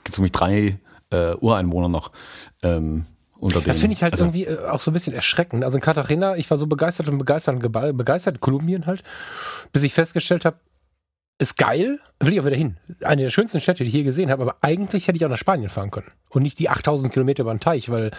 gibt 0.04 0.10
es 0.10 0.18
nämlich 0.18 0.32
drei 0.32 0.78
äh, 1.10 1.34
Ureinwohner 1.34 1.88
noch. 1.88 2.12
Ähm, 2.62 3.06
unter 3.40 3.62
das 3.62 3.80
finde 3.80 3.94
ich 3.94 4.02
halt 4.02 4.12
also, 4.12 4.24
irgendwie 4.24 4.44
äh, 4.44 4.66
auch 4.66 4.80
so 4.80 4.90
ein 4.90 4.94
bisschen 4.94 5.14
erschreckend. 5.14 5.64
Also 5.64 5.78
in 5.78 5.82
Cartagena, 5.82 6.36
ich 6.36 6.50
war 6.50 6.58
so 6.58 6.66
begeistert 6.66 7.08
und 7.08 7.18
begeistert, 7.18 7.60
begeistert, 7.60 8.40
Kolumbien 8.40 8.86
halt, 8.86 9.02
bis 9.72 9.82
ich 9.82 9.94
festgestellt 9.94 10.44
habe, 10.44 10.58
ist 11.38 11.56
geil, 11.56 11.98
will 12.18 12.34
ich 12.34 12.40
auch 12.40 12.44
wieder 12.44 12.56
hin. 12.56 12.76
Eine 13.02 13.22
der 13.22 13.30
schönsten 13.30 13.62
Städte, 13.62 13.82
die 13.82 13.88
ich 13.88 13.94
je 13.94 14.02
gesehen 14.02 14.30
habe, 14.30 14.42
aber 14.42 14.56
eigentlich 14.60 15.08
hätte 15.08 15.16
ich 15.16 15.24
auch 15.24 15.30
nach 15.30 15.38
Spanien 15.38 15.70
fahren 15.70 15.90
können. 15.90 16.10
Und 16.28 16.42
nicht 16.42 16.58
die 16.58 16.68
8000 16.68 17.10
Kilometer 17.10 17.42
über 17.42 17.54
den 17.54 17.60
Teich, 17.60 17.88
weil 17.88 18.10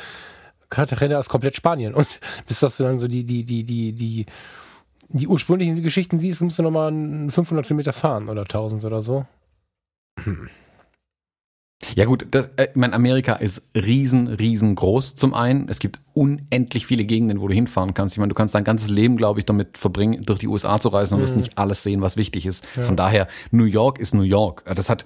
Cartagena 0.72 1.20
ist 1.20 1.30
komplett 1.30 1.56
Spanien. 1.56 1.94
Und 1.94 2.08
bis 2.48 2.60
dass 2.60 2.78
du 2.78 2.84
dann 2.84 2.98
so 2.98 3.08
die, 3.08 3.24
die, 3.24 3.44
die, 3.44 3.64
die, 3.64 3.94
die, 3.94 4.26
die 5.10 5.28
ursprünglichen 5.28 5.84
Geschichten 5.84 6.20
siehst, 6.20 6.42
musst 6.42 6.58
du 6.58 6.64
nochmal 6.64 6.92
500 6.92 7.68
Kilometer 7.68 7.94
fahren 7.94 8.28
oder 8.28 8.42
1000 8.42 8.84
oder 8.86 9.02
so. 9.02 9.28
Hm. 10.24 10.50
Ja 11.96 12.06
gut, 12.06 12.28
das, 12.32 12.50
äh, 12.58 12.68
ich 12.70 12.76
meine, 12.76 12.94
Amerika 12.94 13.34
ist 13.34 13.70
riesen, 13.76 14.28
riesengroß 14.28 15.16
zum 15.16 15.34
einen. 15.34 15.68
Es 15.70 15.80
gibt 15.80 16.00
unendlich 16.14 16.86
viele 16.86 17.06
Gegenden, 17.06 17.42
wo 17.42 17.48
du 17.48 17.54
hinfahren 17.54 17.94
kannst. 17.94 18.16
Ich 18.16 18.20
meine, 18.20 18.30
du 18.30 18.36
kannst 18.36 18.56
dein 18.56 18.64
ganzes 18.64 18.90
Leben, 18.90 19.18
glaube 19.18 19.40
ich, 19.40 19.46
damit 19.46 19.78
verbringen, 19.78 20.22
durch 20.24 20.40
die 20.40 20.48
USA 20.48 20.80
zu 20.80 20.90
reisen 20.90 21.16
und 21.16 21.22
wirst 21.22 21.36
mhm. 21.36 21.42
nicht 21.42 21.58
alles 21.58 21.84
sehen, 21.84 22.02
was 22.02 22.18
wichtig 22.18 22.46
ist. 22.46 22.66
Ja. 22.76 22.84
Von 22.84 22.98
daher, 22.98 23.28
New 23.52 23.66
York 23.66 24.00
ist 24.00 24.14
New 24.14 24.22
York. 24.22 24.64
Das 24.76 24.90
hat 24.90 25.06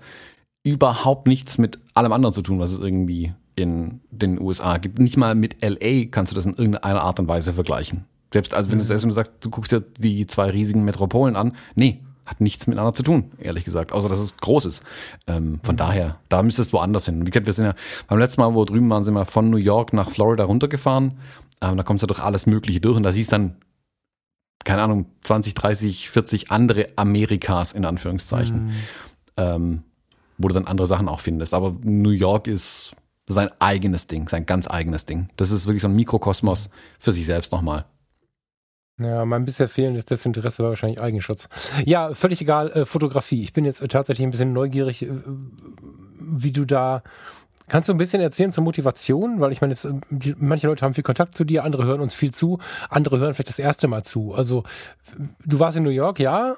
überhaupt 0.64 1.28
nichts 1.28 1.58
mit 1.58 1.80
allem 1.94 2.12
anderen 2.12 2.34
zu 2.34 2.42
tun, 2.42 2.60
was 2.60 2.72
es 2.72 2.80
irgendwie 2.80 3.34
in 3.56 4.02
den 4.12 4.40
USA 4.42 4.78
gibt. 4.78 5.00
Nicht 5.00 5.18
mal 5.18 5.36
mit 5.36 5.64
LA 5.64 6.06
kannst 6.12 6.32
du 6.32 6.36
das 6.36 6.46
in 6.46 6.56
irgendeiner 6.56 7.02
Art 7.02 7.20
und 7.20 7.28
Weise 7.28 7.54
vergleichen. 7.54 8.06
Selbst 8.34 8.54
also 8.54 8.70
wenn 8.70 8.80
mhm. 8.80 8.82
du 8.82 8.88
selbst 8.88 9.04
wenn 9.04 9.10
du 9.10 9.16
sagst, 9.16 9.34
du 9.40 9.50
guckst 9.50 9.72
dir 9.72 9.82
die 9.82 10.28
zwei 10.28 10.50
riesigen 10.50 10.84
Metropolen 10.84 11.36
an, 11.36 11.56
nee, 11.76 12.02
hat 12.26 12.42
nichts 12.42 12.68
miteinander 12.68 12.94
zu 12.94 13.04
tun, 13.04 13.32
ehrlich 13.40 13.66
gesagt, 13.66 13.92
außer 13.92 14.10
dass 14.10 14.20
es 14.20 14.38
groß 14.38 14.66
ist. 14.66 14.84
Ähm, 15.28 15.60
von 15.64 15.76
mhm. 15.76 15.80
daher, 15.80 16.20
da 16.30 16.42
müsstest 16.42 16.74
du 16.74 16.78
woanders 16.78 17.06
hin. 17.06 17.26
Wie 17.26 17.30
gesagt, 17.30 17.46
wir 17.46 17.54
sind 17.54 17.66
ja 17.66 17.76
beim 18.08 18.20
letzten 18.20 18.42
Mal, 18.42 18.54
wo 18.54 18.62
wir 18.62 18.66
drüben 18.66 18.90
waren, 18.90 19.04
sind 19.04 19.14
wir 19.14 19.26
von 19.26 19.50
New 19.50 19.58
York 19.58 19.94
nach 19.94 20.10
Florida 20.10 20.44
runtergefahren. 20.44 21.20
Ähm, 21.62 21.78
da 21.78 21.84
kommst 21.84 22.04
du 22.04 22.08
durch 22.08 22.20
alles 22.20 22.48
Mögliche 22.48 22.82
durch 22.82 22.98
und 22.98 23.04
da 23.04 23.12
siehst 23.12 23.32
dann, 23.32 23.58
keine 24.64 24.82
Ahnung, 24.82 25.06
20, 25.24 25.54
30, 25.54 26.10
40 26.10 26.52
andere 26.52 26.90
Amerikas 26.96 27.74
in 27.74 27.86
Anführungszeichen, 27.86 28.68
mhm. 28.68 28.74
ähm, 29.38 29.84
wo 30.38 30.48
du 30.48 30.56
dann 30.56 30.68
andere 30.68 30.88
Sachen 30.88 31.08
auch 31.08 31.20
findest. 31.20 31.54
Aber 31.54 31.76
New 31.84 32.10
York 32.10 32.48
ist 32.48 32.96
sein 33.28 33.50
eigenes 33.60 34.08
Ding, 34.08 34.30
sein 34.30 34.46
ganz 34.46 34.68
eigenes 34.68 35.06
Ding. 35.06 35.30
Das 35.38 35.52
ist 35.52 35.66
wirklich 35.68 35.82
so 35.82 35.88
ein 35.88 35.96
Mikrokosmos 35.96 36.70
für 37.00 37.14
sich 37.14 37.26
selbst 37.26 37.52
nochmal. 37.52 37.86
Ja, 39.00 39.26
mein 39.26 39.44
bisher 39.44 39.68
fehlendes 39.68 40.06
Desinteresse 40.06 40.64
war 40.64 40.70
wahrscheinlich 40.70 41.02
Eigenschutz. 41.02 41.50
Ja, 41.86 42.14
völlig 42.14 42.42
egal, 42.42 42.72
äh, 42.72 42.86
Fotografie. 42.86 43.44
Ich 43.44 43.52
bin 43.52 43.66
jetzt 43.66 43.82
äh, 43.82 43.88
tatsächlich 43.90 44.26
ein 44.26 44.32
bisschen 44.32 44.54
neugierig, 44.54 45.04
äh, 45.04 45.10
wie 46.20 46.54
du 46.54 46.66
da. 46.66 47.04
Kannst 47.68 47.90
du 47.90 47.94
ein 47.94 47.98
bisschen 47.98 48.22
erzählen 48.22 48.54
zur 48.54 48.64
Motivation? 48.64 49.42
Weil 49.42 49.52
ich 49.52 49.60
meine, 49.60 49.74
jetzt, 49.74 49.84
äh, 49.84 49.94
die, 50.10 50.36
manche 50.38 50.68
Leute 50.68 50.86
haben 50.86 50.94
viel 50.94 51.04
Kontakt 51.04 51.36
zu 51.36 51.44
dir, 51.44 51.66
andere 51.66 51.84
hören 51.84 52.00
uns 52.00 52.16
viel 52.16 52.34
zu, 52.34 52.60
andere 52.90 53.20
hören 53.20 53.34
vielleicht 53.34 53.50
das 53.50 53.60
erste 53.60 53.90
Mal 53.90 54.04
zu. 54.04 54.34
Also, 54.34 54.64
du 55.44 55.60
warst 55.60 55.76
in 55.76 55.84
New 55.84 55.90
York, 55.90 56.20
ja. 56.20 56.56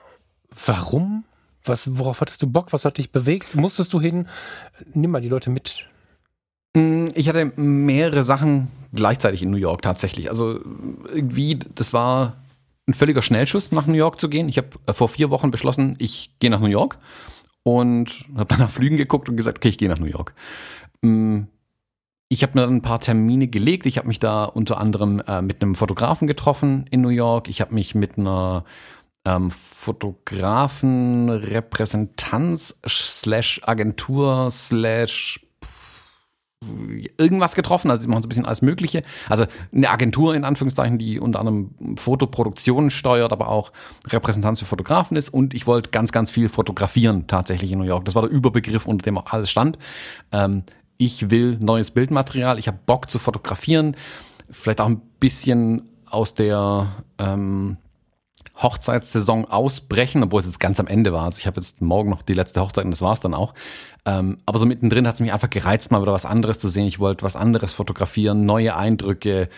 Warum? 0.65 1.23
Was, 1.63 1.97
worauf 1.97 2.21
hattest 2.21 2.43
du 2.43 2.47
Bock? 2.47 2.71
Was 2.71 2.85
hat 2.85 2.99
dich 2.99 3.11
bewegt? 3.11 3.55
Musstest 3.55 3.93
du 3.93 3.99
hin? 3.99 4.27
Nimm 4.93 5.09
mal 5.09 5.21
die 5.21 5.29
Leute 5.29 5.49
mit. 5.49 5.87
Mm, 6.75 7.05
ich 7.15 7.29
hatte 7.29 7.51
mehrere 7.55 8.23
Sachen 8.23 8.69
gleichzeitig 8.93 9.43
in 9.43 9.51
New 9.51 9.57
York 9.57 9.81
tatsächlich. 9.81 10.29
Also 10.29 10.59
irgendwie, 11.13 11.59
das 11.75 11.93
war 11.93 12.37
ein 12.87 12.93
völliger 12.93 13.21
Schnellschuss, 13.21 13.71
nach 13.71 13.87
New 13.87 13.93
York 13.93 14.19
zu 14.19 14.29
gehen. 14.29 14.49
Ich 14.49 14.57
habe 14.57 14.69
äh, 14.85 14.93
vor 14.93 15.09
vier 15.09 15.29
Wochen 15.29 15.51
beschlossen, 15.51 15.95
ich 15.99 16.31
gehe 16.39 16.49
nach 16.49 16.59
New 16.61 16.67
York 16.67 16.97
und 17.63 18.25
habe 18.35 18.45
dann 18.45 18.59
nach 18.59 18.69
Flügen 18.69 18.97
geguckt 18.97 19.29
und 19.29 19.35
gesagt, 19.35 19.57
okay, 19.57 19.69
ich 19.69 19.77
gehe 19.77 19.89
nach 19.89 19.99
New 19.99 20.05
York. 20.05 20.33
Mm, 21.01 21.41
ich 22.29 22.43
habe 22.43 22.53
mir 22.55 22.61
dann 22.61 22.75
ein 22.75 22.81
paar 22.81 22.99
Termine 22.99 23.47
gelegt. 23.47 23.85
Ich 23.85 23.97
habe 23.97 24.07
mich 24.07 24.19
da 24.19 24.45
unter 24.45 24.79
anderem 24.79 25.21
äh, 25.27 25.41
mit 25.41 25.61
einem 25.61 25.75
Fotografen 25.75 26.27
getroffen 26.27 26.85
in 26.91 27.01
New 27.01 27.09
York. 27.09 27.49
Ich 27.49 27.61
habe 27.61 27.73
mich 27.73 27.95
mit 27.95 28.17
einer 28.17 28.65
ähm, 29.25 29.51
Fotografen 29.51 31.29
slash 32.87 33.61
Agentur 33.63 34.49
slash 34.49 35.46
irgendwas 37.17 37.55
getroffen, 37.55 37.91
also 37.91 38.01
sie 38.01 38.07
machen 38.07 38.23
so 38.23 38.27
ein 38.27 38.29
bisschen 38.29 38.45
alles 38.45 38.61
Mögliche. 38.61 39.03
Also 39.29 39.45
eine 39.73 39.89
Agentur 39.89 40.35
in 40.35 40.43
Anführungszeichen, 40.43 40.97
die 40.97 41.19
unter 41.19 41.39
anderem 41.39 41.97
Fotoproduktionen 41.97 42.89
steuert, 42.89 43.31
aber 43.31 43.49
auch 43.49 43.71
Repräsentanz 44.07 44.59
für 44.59 44.65
Fotografen 44.65 45.17
ist. 45.17 45.29
Und 45.29 45.53
ich 45.53 45.67
wollte 45.67 45.91
ganz, 45.91 46.11
ganz 46.11 46.31
viel 46.31 46.49
fotografieren 46.49 47.27
tatsächlich 47.27 47.71
in 47.71 47.79
New 47.79 47.85
York. 47.85 48.05
Das 48.05 48.15
war 48.15 48.23
der 48.23 48.31
Überbegriff, 48.31 48.87
unter 48.87 49.03
dem 49.03 49.17
auch 49.17 49.31
alles 49.31 49.51
stand. 49.51 49.77
Ähm, 50.31 50.63
ich 50.97 51.29
will 51.29 51.57
neues 51.59 51.91
Bildmaterial, 51.91 52.57
ich 52.57 52.67
habe 52.67 52.79
Bock 52.85 53.09
zu 53.09 53.19
fotografieren, 53.19 53.95
vielleicht 54.49 54.81
auch 54.81 54.87
ein 54.87 55.01
bisschen 55.19 55.89
aus 56.09 56.33
der 56.33 56.87
ähm, 57.19 57.77
Hochzeitssaison 58.61 59.45
ausbrechen, 59.45 60.23
obwohl 60.23 60.39
es 60.39 60.47
jetzt 60.47 60.59
ganz 60.59 60.79
am 60.79 60.87
Ende 60.87 61.13
war. 61.13 61.25
Also 61.25 61.37
ich 61.37 61.45
habe 61.45 61.59
jetzt 61.59 61.81
morgen 61.81 62.09
noch 62.09 62.23
die 62.23 62.33
letzte 62.33 62.61
Hochzeit 62.61 62.85
und 62.85 62.91
das 62.91 63.01
war's 63.01 63.19
dann 63.19 63.35
auch. 63.35 63.53
Ähm, 64.07 64.37
aber 64.45 64.57
so 64.57 64.65
mittendrin 64.65 65.05
hat 65.05 65.15
es 65.15 65.19
mich 65.19 65.33
einfach 65.33 65.49
gereizt, 65.49 65.91
mal 65.91 66.01
wieder 66.01 66.13
was 66.13 66.25
anderes 66.25 66.59
zu 66.59 66.69
sehen. 66.69 66.87
Ich 66.87 66.97
wollte 66.97 67.23
was 67.23 67.35
anderes 67.35 67.73
fotografieren, 67.73 68.45
neue 68.45 68.77
Eindrücke. 68.77 69.49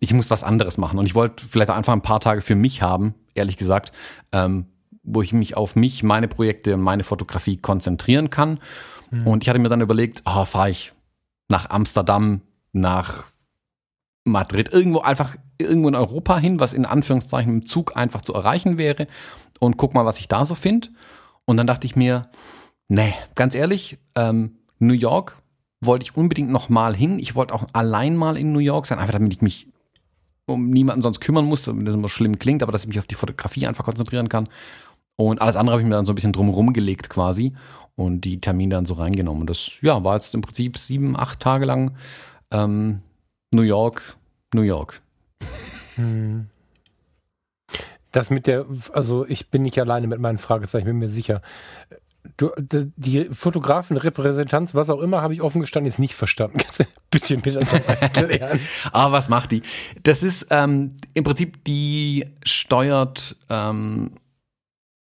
Ich 0.00 0.14
muss 0.14 0.30
was 0.30 0.44
anderes 0.44 0.78
machen. 0.78 0.98
Und 0.98 1.04
ich 1.04 1.14
wollte 1.14 1.44
vielleicht 1.46 1.70
auch 1.70 1.76
einfach 1.76 1.92
ein 1.92 2.00
paar 2.00 2.20
Tage 2.20 2.40
für 2.40 2.54
mich 2.54 2.80
haben, 2.80 3.14
ehrlich 3.34 3.58
gesagt, 3.58 3.92
ähm, 4.32 4.64
wo 5.02 5.20
ich 5.20 5.34
mich 5.34 5.58
auf 5.58 5.76
mich, 5.76 6.02
meine 6.02 6.26
Projekte 6.26 6.72
und 6.74 6.80
meine 6.80 7.04
Fotografie 7.04 7.58
konzentrieren 7.58 8.30
kann. 8.30 8.60
Mhm. 9.10 9.26
Und 9.26 9.44
ich 9.44 9.50
hatte 9.50 9.58
mir 9.58 9.68
dann 9.68 9.82
überlegt, 9.82 10.22
oh, 10.24 10.46
fahre 10.46 10.70
ich 10.70 10.94
nach 11.48 11.68
Amsterdam, 11.68 12.40
nach 12.72 13.24
Madrid, 14.24 14.72
irgendwo 14.72 15.00
einfach 15.00 15.36
irgendwo 15.58 15.88
in 15.88 15.94
Europa 15.94 16.38
hin, 16.38 16.60
was 16.60 16.72
in 16.72 16.86
Anführungszeichen 16.86 17.52
im 17.52 17.66
Zug 17.66 17.94
einfach 17.94 18.22
zu 18.22 18.32
erreichen 18.32 18.78
wäre 18.78 19.06
und 19.58 19.76
guck 19.76 19.92
mal, 19.92 20.06
was 20.06 20.18
ich 20.18 20.28
da 20.28 20.46
so 20.46 20.54
finde. 20.54 20.88
Und 21.44 21.58
dann 21.58 21.66
dachte 21.66 21.86
ich 21.86 21.96
mir, 21.96 22.30
Nee, 22.88 23.14
ganz 23.34 23.54
ehrlich, 23.54 23.98
ähm, 24.14 24.56
New 24.78 24.94
York 24.94 25.36
wollte 25.80 26.04
ich 26.04 26.16
unbedingt 26.16 26.50
noch 26.50 26.68
mal 26.68 26.96
hin. 26.96 27.18
Ich 27.18 27.34
wollte 27.34 27.54
auch 27.54 27.66
allein 27.72 28.16
mal 28.16 28.36
in 28.36 28.52
New 28.52 28.58
York 28.58 28.86
sein, 28.86 28.98
einfach 28.98 29.12
damit 29.12 29.32
ich 29.32 29.42
mich 29.42 29.68
um 30.46 30.70
niemanden 30.70 31.02
sonst 31.02 31.20
kümmern 31.20 31.44
muss, 31.44 31.66
wenn 31.66 31.84
das 31.84 31.94
immer 31.94 32.08
schlimm 32.08 32.38
klingt, 32.38 32.62
aber 32.62 32.72
dass 32.72 32.82
ich 32.82 32.88
mich 32.88 32.98
auf 32.98 33.06
die 33.06 33.14
Fotografie 33.14 33.66
einfach 33.66 33.84
konzentrieren 33.84 34.28
kann. 34.28 34.48
Und 35.16 35.42
alles 35.42 35.56
andere 35.56 35.74
habe 35.74 35.82
ich 35.82 35.88
mir 35.88 35.94
dann 35.94 36.06
so 36.06 36.12
ein 36.12 36.14
bisschen 36.14 36.32
drumherum 36.32 36.72
gelegt 36.72 37.10
quasi 37.10 37.52
und 37.96 38.22
die 38.22 38.40
Termine 38.40 38.76
dann 38.76 38.86
so 38.86 38.94
reingenommen. 38.94 39.42
Und 39.42 39.50
das 39.50 39.80
ja, 39.82 40.02
war 40.04 40.14
jetzt 40.14 40.34
im 40.34 40.40
Prinzip 40.40 40.78
sieben, 40.78 41.16
acht 41.16 41.40
Tage 41.40 41.64
lang 41.64 41.96
ähm, 42.50 43.02
New 43.52 43.62
York, 43.62 44.16
New 44.54 44.62
York. 44.62 45.02
Hm. 45.96 46.46
Das 48.12 48.30
mit 48.30 48.46
der, 48.46 48.64
also 48.92 49.26
ich 49.26 49.50
bin 49.50 49.62
nicht 49.62 49.78
alleine 49.78 50.06
mit 50.06 50.20
meinen 50.20 50.38
Fragezeichen, 50.38 50.86
bin 50.86 50.98
mir 50.98 51.08
sicher. 51.08 51.42
Du, 52.36 52.50
die 52.58 53.28
Fotografenrepräsentanz, 53.32 54.74
was 54.74 54.90
auch 54.90 55.00
immer, 55.00 55.22
habe 55.22 55.32
ich 55.32 55.42
offen 55.42 55.60
gestanden, 55.60 55.90
jetzt 55.90 55.98
nicht 55.98 56.14
verstanden. 56.14 56.58
Kannst 56.58 57.30
du 57.30 57.34
ein 57.34 57.40
bisschen 57.40 57.66
erklären? 58.00 58.60
Aber 58.92 59.12
was 59.16 59.28
macht 59.28 59.52
die? 59.52 59.62
Das 60.02 60.22
ist 60.22 60.46
ähm, 60.50 60.96
im 61.14 61.24
Prinzip, 61.24 61.64
die 61.64 62.26
steuert 62.44 63.36
ähm, 63.48 64.12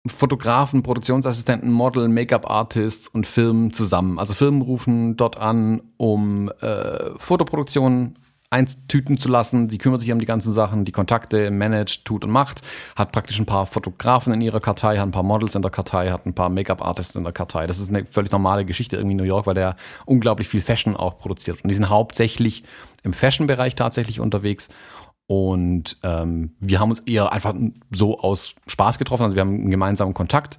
Fotografen, 0.07 0.83
Produktionsassistenten, 0.83 1.71
Model, 1.71 2.09
Make-up-Artists 2.09 3.09
und 3.09 3.27
Firmen 3.27 3.73
zusammen. 3.73 4.19
Also 4.19 4.35
Firmen 4.35 4.63
rufen 4.63 5.17
dort 5.17 5.39
an, 5.39 5.83
um 5.97 6.51
äh, 6.61 7.11
Fotoproduktionen 7.19 8.19
eintüten 8.51 9.19
zu 9.19 9.29
lassen. 9.29 9.69
Die 9.69 9.79
kümmert 9.79 10.01
sich 10.01 10.11
um 10.11 10.19
die 10.19 10.27
ganzen 10.27 10.53
Sachen, 10.53 10.85
die 10.85 10.93
Kontakte, 10.93 11.51
managt, 11.51 12.05
tut 12.05 12.25
und 12.25 12.31
macht. 12.31 12.63
Hat 12.97 13.13
praktisch 13.13 13.39
ein 13.39 13.47
paar 13.47 13.67
Fotografen 13.67 14.33
in 14.33 14.41
ihrer 14.41 14.61
Kartei, 14.61 14.99
hat 14.99 15.07
ein 15.07 15.13
paar 15.13 15.23
Models 15.23 15.55
in 15.55 15.63
der 15.63 15.71
Kartei, 15.71 16.11
hat 16.11 16.27
ein 16.27 16.35
paar 16.35 16.49
Make-up-Artists 16.49 17.17
in 17.17 17.25
der 17.25 17.33
Kartei. 17.33 17.67
Das 17.67 17.79
ist 17.79 17.91
eine 17.91 18.07
völlig 18.07 18.33
normale 18.33 18.65
Geschichte 18.65 18.97
irgendwie 18.97 19.13
in 19.13 19.19
New 19.19 19.25
York, 19.25 19.47
weil 19.47 19.55
der 19.55 19.77
unglaublich 20.07 20.49
viel 20.49 20.63
Fashion 20.63 20.97
auch 20.97 21.19
produziert. 21.19 21.63
Und 21.63 21.69
die 21.69 21.75
sind 21.75 21.89
hauptsächlich 21.89 22.65
im 23.03 23.13
Fashion-Bereich 23.13 23.75
tatsächlich 23.75 24.21
unterwegs. 24.21 24.71
Und 25.27 25.99
ähm, 26.05 26.55
wir 26.59 26.81
haben 26.81 26.89
uns 26.89 27.01
eher 27.01 27.33
einfach 27.33 27.55
so 27.91 28.19
aus 28.19 28.55
Spaß 28.67 28.99
getroffen. 28.99 29.25
Also 29.25 29.37
wir 29.37 29.43
haben 29.43 29.55
einen 29.55 29.71
gemeinsamen 29.71 30.15
Kontakt. 30.15 30.57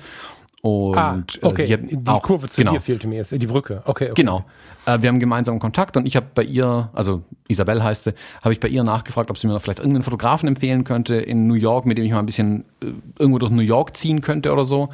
Und 0.62 0.98
ah, 0.98 1.24
okay. 1.42 1.74
äh, 1.74 1.78
die 1.78 2.08
auch, 2.08 2.22
Kurve 2.22 2.50
zu 2.50 2.60
genau, 2.60 2.74
dir 2.74 2.82
fehlte 2.82 3.08
mir 3.08 3.16
jetzt, 3.16 3.32
die 3.32 3.48
Brücke. 3.48 3.82
Okay, 3.86 4.12
okay. 4.12 4.22
Genau. 4.22 4.44
Äh, 4.86 5.02
wir 5.02 5.10
haben 5.10 5.20
gemeinsamen 5.20 5.60
Kontakt 5.60 5.96
und 5.96 6.06
ich 6.06 6.16
habe 6.18 6.28
bei 6.36 6.44
ihr, 6.44 6.90
also 6.94 7.24
Isabel 7.48 7.82
heißt 7.82 8.06
sie, 8.06 8.14
habe 8.42 8.52
ich 8.52 8.60
bei 8.60 8.68
ihr 8.68 8.84
nachgefragt, 8.84 9.30
ob 9.30 9.38
sie 9.38 9.48
mir 9.48 9.58
vielleicht 9.60 9.80
irgendeinen 9.80 10.04
Fotografen 10.04 10.48
empfehlen 10.50 10.84
könnte 10.84 11.16
in 11.16 11.48
New 11.48 11.54
York, 11.54 11.86
mit 11.86 11.98
dem 11.98 12.04
ich 12.04 12.12
mal 12.12 12.20
ein 12.20 12.26
bisschen 12.26 12.66
äh, 12.84 12.88
irgendwo 13.18 13.40
durch 13.40 13.52
New 13.52 13.62
York 13.62 13.96
ziehen 13.96 14.22
könnte 14.22 14.52
oder 14.52 14.66
so. 14.66 14.90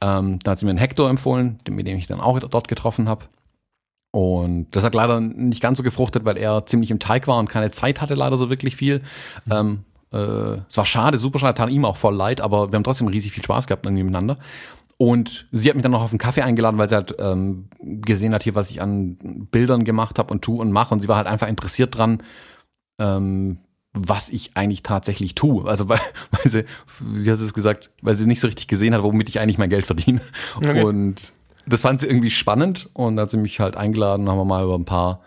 Ähm, 0.00 0.38
da 0.42 0.52
hat 0.52 0.58
sie 0.58 0.66
mir 0.66 0.70
einen 0.70 0.78
Hector 0.78 1.08
empfohlen, 1.08 1.58
mit 1.68 1.86
dem 1.86 1.96
ich 1.96 2.06
dann 2.06 2.20
auch 2.20 2.38
dort 2.38 2.68
getroffen 2.68 3.08
habe. 3.08 3.24
Und 4.10 4.68
das 4.72 4.84
hat 4.84 4.94
leider 4.94 5.20
nicht 5.20 5.62
ganz 5.62 5.78
so 5.78 5.82
gefruchtet, 5.82 6.24
weil 6.24 6.36
er 6.36 6.66
ziemlich 6.66 6.90
im 6.90 6.98
Teig 6.98 7.26
war 7.26 7.38
und 7.38 7.48
keine 7.48 7.70
Zeit 7.70 8.00
hatte, 8.00 8.14
leider 8.14 8.36
so 8.36 8.50
wirklich 8.50 8.76
viel. 8.76 9.00
Mhm. 9.46 9.52
Ähm, 9.52 9.84
äh, 10.12 10.60
es 10.68 10.76
war 10.76 10.86
schade, 10.86 11.18
super 11.18 11.38
schade, 11.38 11.54
tat 11.54 11.70
ihm 11.70 11.84
auch 11.84 11.96
voll 11.96 12.14
leid, 12.14 12.40
aber 12.40 12.70
wir 12.70 12.76
haben 12.76 12.84
trotzdem 12.84 13.08
riesig 13.08 13.32
viel 13.32 13.44
Spaß 13.44 13.66
gehabt 13.66 13.84
irgendwie 13.84 14.04
miteinander. 14.04 14.38
Und 14.98 15.46
sie 15.52 15.68
hat 15.68 15.76
mich 15.76 15.84
dann 15.84 15.92
noch 15.92 16.02
auf 16.02 16.10
einen 16.10 16.18
Kaffee 16.18 16.42
eingeladen, 16.42 16.76
weil 16.76 16.88
sie 16.88 16.96
halt 16.96 17.14
ähm, 17.20 17.68
gesehen 17.80 18.34
hat 18.34 18.42
hier, 18.42 18.56
was 18.56 18.70
ich 18.70 18.82
an 18.82 19.16
Bildern 19.50 19.84
gemacht 19.84 20.18
habe 20.18 20.32
und 20.32 20.42
tu 20.42 20.60
und 20.60 20.72
mache. 20.72 20.92
Und 20.92 21.00
sie 21.00 21.06
war 21.06 21.16
halt 21.16 21.28
einfach 21.28 21.46
interessiert 21.46 21.96
dran, 21.96 22.22
ähm, 22.98 23.60
was 23.92 24.28
ich 24.28 24.56
eigentlich 24.56 24.82
tatsächlich 24.82 25.36
tue. 25.36 25.68
Also 25.68 25.88
weil, 25.88 26.00
weil 26.32 26.50
sie, 26.50 26.64
wie 27.00 27.30
hat 27.30 27.38
sie 27.38 27.44
es 27.44 27.54
gesagt, 27.54 27.90
weil 28.02 28.16
sie 28.16 28.26
nicht 28.26 28.40
so 28.40 28.48
richtig 28.48 28.66
gesehen 28.66 28.92
hat, 28.92 29.04
womit 29.04 29.28
ich 29.28 29.38
eigentlich 29.38 29.56
mein 29.56 29.70
Geld 29.70 29.86
verdiene. 29.86 30.20
Okay. 30.56 30.82
Und 30.82 31.32
das 31.64 31.82
fand 31.82 32.00
sie 32.00 32.06
irgendwie 32.06 32.30
spannend 32.30 32.90
und 32.92 33.16
dann 33.16 33.24
hat 33.24 33.30
sie 33.30 33.36
mich 33.36 33.60
halt 33.60 33.76
eingeladen, 33.76 34.28
haben 34.28 34.38
wir 34.38 34.44
mal 34.44 34.64
über 34.64 34.74
ein 34.74 34.84
paar, 34.84 35.20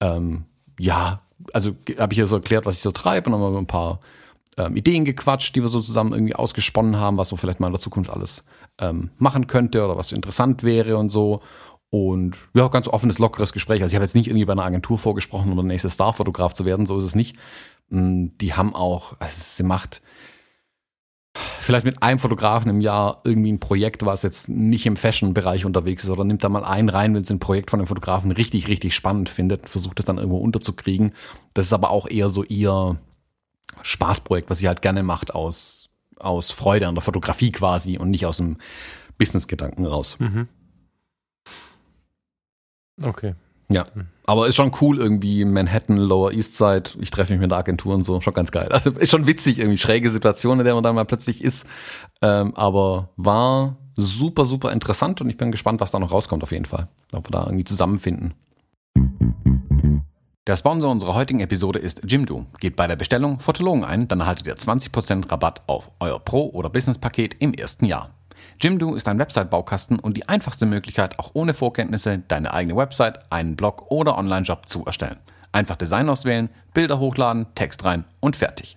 ähm, 0.00 0.44
ja, 0.78 1.20
also 1.52 1.76
habe 1.98 2.12
ich 2.14 2.18
ihr 2.18 2.26
so 2.26 2.36
erklärt, 2.36 2.66
was 2.66 2.76
ich 2.76 2.82
so 2.82 2.90
treibe 2.90 3.28
und 3.28 3.34
haben 3.34 3.42
wir 3.42 3.50
über 3.50 3.58
ein 3.58 3.66
paar 3.66 4.00
ähm, 4.56 4.76
Ideen 4.76 5.04
gequatscht, 5.04 5.54
die 5.54 5.62
wir 5.62 5.68
so 5.68 5.80
zusammen 5.80 6.12
irgendwie 6.12 6.34
ausgesponnen 6.34 6.96
haben, 6.96 7.16
was 7.16 7.28
so 7.28 7.36
vielleicht 7.36 7.60
mal 7.60 7.66
in 7.68 7.74
der 7.74 7.80
Zukunft 7.80 8.10
alles 8.10 8.44
ähm, 8.78 9.10
machen 9.18 9.46
könnte 9.46 9.84
oder 9.84 9.96
was 9.96 10.12
interessant 10.12 10.62
wäre 10.62 10.96
und 10.96 11.08
so. 11.08 11.40
Und 11.90 12.36
ja, 12.54 12.66
ganz 12.68 12.88
offenes, 12.88 13.18
lockeres 13.18 13.52
Gespräch. 13.52 13.82
Also 13.82 13.92
ich 13.92 13.94
habe 13.94 14.04
jetzt 14.04 14.16
nicht 14.16 14.26
irgendwie 14.26 14.44
bei 14.44 14.52
einer 14.52 14.64
Agentur 14.64 14.98
vorgesprochen, 14.98 15.50
um 15.50 15.56
der 15.56 15.64
nächste 15.64 15.90
Starfotograf 15.90 16.52
zu 16.52 16.64
werden, 16.64 16.86
so 16.86 16.98
ist 16.98 17.04
es 17.04 17.14
nicht. 17.14 17.36
Mm, 17.88 18.28
die 18.40 18.54
haben 18.54 18.74
auch, 18.74 19.14
also 19.20 19.34
sie 19.36 19.62
macht 19.62 20.02
vielleicht 21.34 21.84
mit 21.84 22.02
einem 22.02 22.18
Fotografen 22.18 22.70
im 22.70 22.80
Jahr 22.80 23.20
irgendwie 23.24 23.52
ein 23.52 23.60
Projekt, 23.60 24.04
was 24.04 24.22
jetzt 24.22 24.48
nicht 24.48 24.86
im 24.86 24.96
Fashion-Bereich 24.96 25.64
unterwegs 25.64 26.04
ist, 26.04 26.10
oder 26.10 26.24
nimmt 26.24 26.44
da 26.44 26.48
mal 26.48 26.64
einen 26.64 26.88
rein, 26.88 27.14
wenn 27.14 27.24
sie 27.24 27.34
ein 27.34 27.40
Projekt 27.40 27.70
von 27.70 27.80
einem 27.80 27.86
Fotografen 27.86 28.30
richtig, 28.32 28.68
richtig 28.68 28.94
spannend 28.94 29.28
findet 29.28 29.62
und 29.62 29.68
versucht 29.68 29.98
es 30.00 30.06
dann 30.06 30.18
irgendwo 30.18 30.38
unterzukriegen. 30.38 31.12
Das 31.54 31.66
ist 31.66 31.72
aber 31.72 31.90
auch 31.90 32.08
eher 32.08 32.28
so 32.28 32.44
ihr 32.44 32.98
Spaßprojekt, 33.82 34.50
was 34.50 34.58
sie 34.58 34.68
halt 34.68 34.82
gerne 34.82 35.02
macht 35.02 35.34
aus 35.34 35.83
aus 36.18 36.50
Freude 36.50 36.88
an 36.88 36.94
der 36.94 37.02
Fotografie 37.02 37.52
quasi 37.52 37.98
und 37.98 38.10
nicht 38.10 38.26
aus 38.26 38.38
dem 38.38 38.58
Business-Gedanken 39.18 39.86
raus. 39.86 40.18
Mhm. 40.18 40.48
Okay. 43.02 43.34
Ja, 43.70 43.86
aber 44.26 44.46
ist 44.46 44.56
schon 44.56 44.72
cool 44.80 44.98
irgendwie 44.98 45.44
Manhattan, 45.44 45.96
Lower 45.96 46.32
East 46.32 46.56
Side. 46.56 46.90
Ich 47.00 47.10
treffe 47.10 47.32
mich 47.32 47.40
mit 47.40 47.50
der 47.50 47.58
Agentur 47.58 47.94
und 47.94 48.02
so, 48.02 48.20
schon 48.20 48.34
ganz 48.34 48.50
geil. 48.52 48.68
Also 48.68 48.90
ist 48.90 49.10
schon 49.10 49.26
witzig 49.26 49.58
irgendwie 49.58 49.78
schräge 49.78 50.10
Situation, 50.10 50.58
in 50.58 50.64
der 50.64 50.74
man 50.74 50.82
dann 50.82 50.94
mal 50.94 51.04
plötzlich 51.04 51.42
ist. 51.42 51.66
Ähm, 52.20 52.54
aber 52.54 53.10
war 53.16 53.76
super, 53.96 54.44
super 54.44 54.72
interessant 54.72 55.20
und 55.20 55.30
ich 55.30 55.36
bin 55.36 55.50
gespannt, 55.50 55.80
was 55.80 55.90
da 55.90 55.98
noch 55.98 56.12
rauskommt 56.12 56.42
auf 56.42 56.52
jeden 56.52 56.66
Fall. 56.66 56.88
Ob 57.12 57.26
wir 57.26 57.32
da 57.32 57.44
irgendwie 57.44 57.64
zusammenfinden. 57.64 58.34
Der 60.46 60.56
Sponsor 60.58 60.90
unserer 60.90 61.14
heutigen 61.14 61.40
Episode 61.40 61.78
ist 61.78 62.02
Jimdo. 62.04 62.44
Geht 62.60 62.76
bei 62.76 62.86
der 62.86 62.96
Bestellung 62.96 63.40
Fotologen 63.40 63.82
ein, 63.82 64.08
dann 64.08 64.20
erhaltet 64.20 64.46
ihr 64.46 64.54
20% 64.54 65.32
Rabatt 65.32 65.62
auf 65.66 65.90
euer 66.00 66.20
Pro- 66.20 66.50
oder 66.50 66.68
Business-Paket 66.68 67.36
im 67.38 67.54
ersten 67.54 67.86
Jahr. 67.86 68.10
Jimdo 68.60 68.94
ist 68.94 69.08
ein 69.08 69.18
Website-Baukasten 69.18 69.98
und 69.98 70.18
die 70.18 70.28
einfachste 70.28 70.66
Möglichkeit, 70.66 71.18
auch 71.18 71.30
ohne 71.32 71.54
Vorkenntnisse 71.54 72.18
deine 72.28 72.52
eigene 72.52 72.76
Website, 72.76 73.32
einen 73.32 73.56
Blog 73.56 73.90
oder 73.90 74.18
Online-Job 74.18 74.68
zu 74.68 74.84
erstellen. 74.84 75.18
Einfach 75.50 75.76
Design 75.76 76.10
auswählen, 76.10 76.50
Bilder 76.74 76.98
hochladen, 76.98 77.46
Text 77.54 77.82
rein 77.82 78.04
und 78.20 78.36
fertig. 78.36 78.76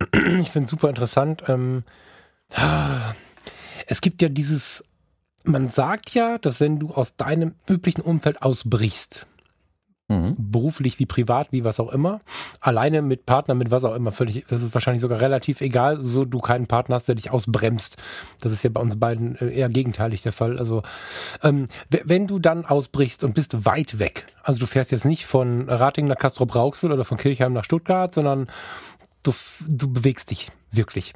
ich 0.40 0.50
finde 0.50 0.66
es 0.66 0.70
super 0.70 0.88
interessant. 0.88 1.44
Ähm, 1.48 1.84
es 3.86 4.00
gibt 4.00 4.22
ja 4.22 4.28
dieses, 4.28 4.84
man 5.44 5.70
sagt 5.70 6.14
ja, 6.14 6.38
dass 6.38 6.60
wenn 6.60 6.78
du 6.78 6.92
aus 6.92 7.16
deinem 7.16 7.54
üblichen 7.68 8.02
Umfeld 8.02 8.42
ausbrichst, 8.42 9.26
mhm. 10.08 10.36
beruflich 10.38 10.98
wie 10.98 11.06
privat, 11.06 11.52
wie 11.52 11.64
was 11.64 11.80
auch 11.80 11.90
immer, 11.90 12.20
alleine 12.60 13.02
mit 13.02 13.26
Partner, 13.26 13.54
mit 13.54 13.70
was 13.70 13.84
auch 13.84 13.94
immer, 13.94 14.12
völlig, 14.12 14.46
das 14.48 14.62
ist 14.62 14.74
wahrscheinlich 14.74 15.00
sogar 15.00 15.20
relativ 15.20 15.60
egal, 15.60 16.00
so 16.00 16.24
du 16.24 16.38
keinen 16.40 16.66
Partner 16.66 16.96
hast, 16.96 17.08
der 17.08 17.14
dich 17.14 17.30
ausbremst. 17.30 17.96
Das 18.40 18.52
ist 18.52 18.62
ja 18.62 18.70
bei 18.70 18.80
uns 18.80 18.98
beiden 18.98 19.36
äh, 19.36 19.50
eher 19.50 19.68
gegenteilig 19.68 20.22
der 20.22 20.32
Fall. 20.32 20.58
Also 20.58 20.82
ähm, 21.42 21.66
wenn 21.88 22.26
du 22.26 22.38
dann 22.38 22.64
ausbrichst 22.64 23.24
und 23.24 23.34
bist 23.34 23.64
weit 23.64 23.98
weg, 23.98 24.26
also 24.42 24.60
du 24.60 24.66
fährst 24.66 24.92
jetzt 24.92 25.04
nicht 25.04 25.26
von 25.26 25.68
Rating 25.68 26.06
nach 26.06 26.18
Castro-Brauxel 26.18 26.92
oder 26.92 27.04
von 27.04 27.18
Kirchheim 27.18 27.52
nach 27.52 27.64
Stuttgart, 27.64 28.14
sondern 28.14 28.48
du, 29.24 29.32
du 29.66 29.92
bewegst 29.92 30.30
dich 30.30 30.50
wirklich. 30.70 31.12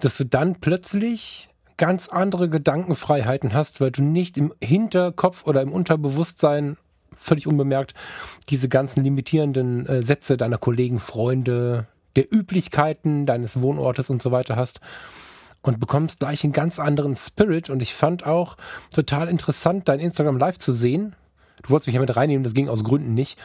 Dass 0.00 0.16
du 0.16 0.24
dann 0.24 0.60
plötzlich 0.60 1.48
ganz 1.76 2.08
andere 2.08 2.48
Gedankenfreiheiten 2.48 3.52
hast, 3.52 3.80
weil 3.80 3.90
du 3.90 4.02
nicht 4.02 4.38
im 4.38 4.54
Hinterkopf 4.62 5.44
oder 5.44 5.62
im 5.62 5.72
Unterbewusstsein 5.72 6.76
völlig 7.16 7.46
unbemerkt 7.46 7.94
diese 8.48 8.68
ganzen 8.68 9.02
limitierenden 9.02 9.86
äh, 9.86 10.02
Sätze 10.02 10.36
deiner 10.36 10.58
Kollegen, 10.58 11.00
Freunde, 11.00 11.86
der 12.14 12.32
Üblichkeiten 12.32 13.26
deines 13.26 13.60
Wohnortes 13.60 14.10
und 14.10 14.22
so 14.22 14.30
weiter 14.30 14.56
hast 14.56 14.80
und 15.62 15.80
bekommst 15.80 16.20
gleich 16.20 16.44
einen 16.44 16.52
ganz 16.52 16.78
anderen 16.78 17.16
Spirit 17.16 17.70
und 17.70 17.82
ich 17.82 17.94
fand 17.94 18.24
auch 18.24 18.56
total 18.94 19.28
interessant, 19.28 19.88
dein 19.88 20.00
Instagram 20.00 20.38
Live 20.38 20.58
zu 20.58 20.72
sehen, 20.72 21.14
Du 21.62 21.70
wolltest 21.70 21.86
mich 21.86 21.94
ja 21.94 22.00
mit 22.00 22.14
reinnehmen, 22.14 22.44
das 22.44 22.54
ging 22.54 22.68
aus 22.68 22.84
Gründen 22.84 23.14
nicht. 23.14 23.38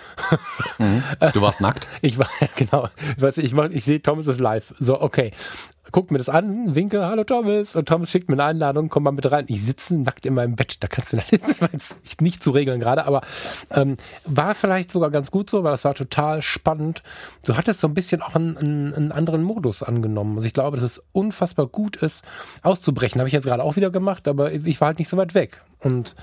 Mhm. 0.77 1.03
Du 1.33 1.41
warst 1.41 1.61
nackt? 1.61 1.87
Ich 2.01 2.17
war, 2.17 2.27
genau. 2.55 2.89
Ich, 3.15 3.21
weiß, 3.21 3.37
ich, 3.37 3.53
mach, 3.53 3.69
ich 3.69 3.85
sehe, 3.85 4.01
Thomas 4.01 4.27
ist 4.27 4.39
live. 4.39 4.73
So, 4.79 5.01
okay. 5.01 5.31
Guckt 5.91 6.09
mir 6.09 6.19
das 6.19 6.29
an, 6.29 6.73
winke, 6.73 7.05
hallo 7.05 7.25
Thomas. 7.25 7.75
Und 7.75 7.87
Thomas 7.87 8.09
schickt 8.09 8.29
mir 8.29 8.35
eine 8.35 8.45
Einladung, 8.45 8.87
komm 8.87 9.03
mal 9.03 9.11
mit 9.11 9.29
rein. 9.29 9.45
Ich 9.47 9.63
sitze 9.63 9.95
nackt 9.95 10.25
in 10.25 10.33
meinem 10.33 10.55
Bett. 10.55 10.81
Da 10.81 10.87
kannst 10.87 11.11
du 11.11 11.17
nicht, 11.97 12.21
nicht 12.21 12.43
zu 12.43 12.51
regeln 12.51 12.79
gerade, 12.79 13.05
aber 13.05 13.21
ähm, 13.71 13.97
war 14.25 14.55
vielleicht 14.55 14.91
sogar 14.91 15.11
ganz 15.11 15.31
gut 15.31 15.49
so, 15.49 15.63
weil 15.63 15.71
das 15.71 15.83
war 15.83 15.93
total 15.93 16.41
spannend. 16.41 17.03
Du 17.45 17.57
hattest 17.57 17.81
so 17.81 17.87
ein 17.87 17.93
bisschen 17.93 18.21
auch 18.21 18.35
einen, 18.35 18.57
einen, 18.57 18.93
einen 18.93 19.11
anderen 19.11 19.43
Modus 19.43 19.83
angenommen. 19.83 20.35
Also 20.35 20.47
ich 20.47 20.53
glaube, 20.53 20.77
dass 20.77 20.85
es 20.85 21.03
unfassbar 21.11 21.67
gut 21.67 21.97
ist, 21.97 22.23
auszubrechen. 22.61 23.19
Habe 23.19 23.27
ich 23.27 23.33
jetzt 23.33 23.45
gerade 23.45 23.63
auch 23.63 23.75
wieder 23.75 23.89
gemacht, 23.89 24.27
aber 24.27 24.51
ich 24.53 24.79
war 24.79 24.87
halt 24.87 24.99
nicht 24.99 25.09
so 25.09 25.17
weit 25.17 25.33
weg. 25.33 25.61
Und 25.79 26.15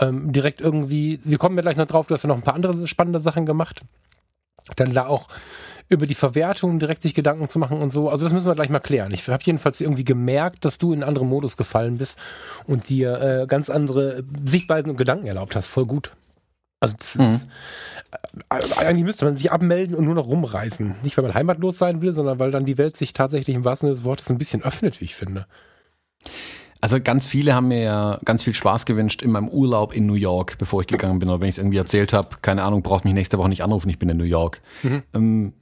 ähm, 0.00 0.32
direkt 0.32 0.60
irgendwie, 0.60 1.20
wir 1.24 1.38
kommen 1.38 1.56
ja 1.56 1.62
gleich 1.62 1.76
noch 1.76 1.86
drauf, 1.86 2.06
du 2.06 2.14
hast 2.14 2.22
ja 2.22 2.28
noch 2.28 2.36
ein 2.36 2.42
paar 2.42 2.54
andere 2.54 2.86
spannende 2.86 3.20
Sachen 3.20 3.46
gemacht. 3.46 3.82
dann 4.76 4.92
da 4.92 5.06
auch 5.06 5.28
über 5.88 6.06
die 6.06 6.14
Verwertung 6.14 6.78
direkt 6.78 7.02
sich 7.02 7.14
Gedanken 7.14 7.48
zu 7.48 7.58
machen 7.58 7.80
und 7.80 7.92
so. 7.92 8.10
Also 8.10 8.24
das 8.24 8.32
müssen 8.32 8.46
wir 8.46 8.54
gleich 8.54 8.68
mal 8.68 8.78
klären. 8.78 9.12
Ich 9.12 9.26
habe 9.28 9.42
jedenfalls 9.42 9.80
irgendwie 9.80 10.04
gemerkt, 10.04 10.64
dass 10.64 10.76
du 10.78 10.92
in 10.92 11.02
einen 11.02 11.08
anderen 11.08 11.28
Modus 11.28 11.56
gefallen 11.56 11.96
bist 11.96 12.18
und 12.66 12.88
dir 12.88 13.20
äh, 13.20 13.46
ganz 13.46 13.70
andere 13.70 14.22
Sichtweisen 14.44 14.90
und 14.90 14.96
Gedanken 14.98 15.26
erlaubt 15.26 15.56
hast. 15.56 15.68
Voll 15.68 15.86
gut. 15.86 16.12
Also 16.80 16.94
das 16.98 17.16
mhm. 17.16 17.34
ist, 17.34 17.48
äh, 18.50 18.74
eigentlich 18.76 19.04
müsste 19.04 19.24
man 19.24 19.36
sich 19.36 19.50
abmelden 19.50 19.96
und 19.96 20.04
nur 20.04 20.14
noch 20.14 20.26
rumreisen. 20.26 20.94
Nicht, 21.02 21.16
weil 21.16 21.24
man 21.24 21.34
heimatlos 21.34 21.78
sein 21.78 22.02
will, 22.02 22.12
sondern 22.12 22.38
weil 22.38 22.50
dann 22.50 22.66
die 22.66 22.78
Welt 22.78 22.96
sich 22.96 23.14
tatsächlich 23.14 23.56
im 23.56 23.64
wahrsten 23.64 23.88
Sinne 23.88 23.96
des 23.96 24.04
Wortes 24.04 24.30
ein 24.30 24.38
bisschen 24.38 24.62
öffnet, 24.62 25.00
wie 25.00 25.06
ich 25.06 25.14
finde. 25.14 25.46
Also 26.80 27.00
ganz 27.00 27.26
viele 27.26 27.54
haben 27.54 27.68
mir 27.68 27.82
ja 27.82 28.20
ganz 28.24 28.42
viel 28.42 28.54
Spaß 28.54 28.86
gewünscht 28.86 29.22
in 29.22 29.32
meinem 29.32 29.48
Urlaub 29.48 29.92
in 29.92 30.06
New 30.06 30.14
York, 30.14 30.58
bevor 30.58 30.80
ich 30.80 30.86
gegangen 30.86 31.18
bin. 31.18 31.28
Oder 31.28 31.40
wenn 31.40 31.48
ich 31.48 31.54
es 31.54 31.58
irgendwie 31.58 31.78
erzählt 31.78 32.12
habe, 32.12 32.36
keine 32.40 32.62
Ahnung, 32.62 32.82
braucht 32.82 33.04
mich 33.04 33.14
nächste 33.14 33.38
Woche 33.38 33.48
nicht 33.48 33.62
anrufen, 33.62 33.88
ich 33.88 33.98
bin 33.98 34.08
in 34.08 34.16
New 34.16 34.24
York. 34.24 34.60
Mhm. 34.82 35.02
Ähm, 35.12 35.52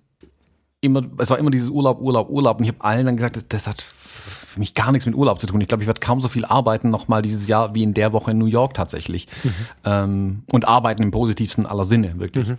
immer, 0.80 1.02
es 1.18 1.30
war 1.30 1.38
immer 1.38 1.50
dieses 1.50 1.70
Urlaub, 1.70 2.00
Urlaub, 2.00 2.28
Urlaub. 2.28 2.58
Und 2.58 2.64
ich 2.64 2.70
habe 2.70 2.84
allen 2.84 3.06
dann 3.06 3.16
gesagt, 3.16 3.52
das 3.52 3.66
hat 3.66 3.80
für 3.80 4.60
mich 4.60 4.74
gar 4.74 4.92
nichts 4.92 5.06
mit 5.06 5.14
Urlaub 5.14 5.40
zu 5.40 5.46
tun. 5.46 5.60
Ich 5.60 5.68
glaube, 5.68 5.82
ich 5.82 5.86
werde 5.86 6.00
kaum 6.00 6.20
so 6.20 6.28
viel 6.28 6.44
arbeiten 6.44 6.90
nochmal 6.90 7.22
dieses 7.22 7.46
Jahr 7.46 7.74
wie 7.74 7.82
in 7.82 7.94
der 7.94 8.12
Woche 8.12 8.32
in 8.32 8.38
New 8.38 8.46
York 8.46 8.74
tatsächlich. 8.74 9.26
Mhm. 9.42 9.52
Ähm, 9.84 10.42
und 10.52 10.68
arbeiten 10.68 11.02
im 11.02 11.10
positivsten 11.10 11.66
aller 11.66 11.84
Sinne, 11.84 12.18
wirklich. 12.18 12.48
Mhm. 12.48 12.58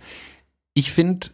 Ich 0.74 0.92
finde 0.92 1.28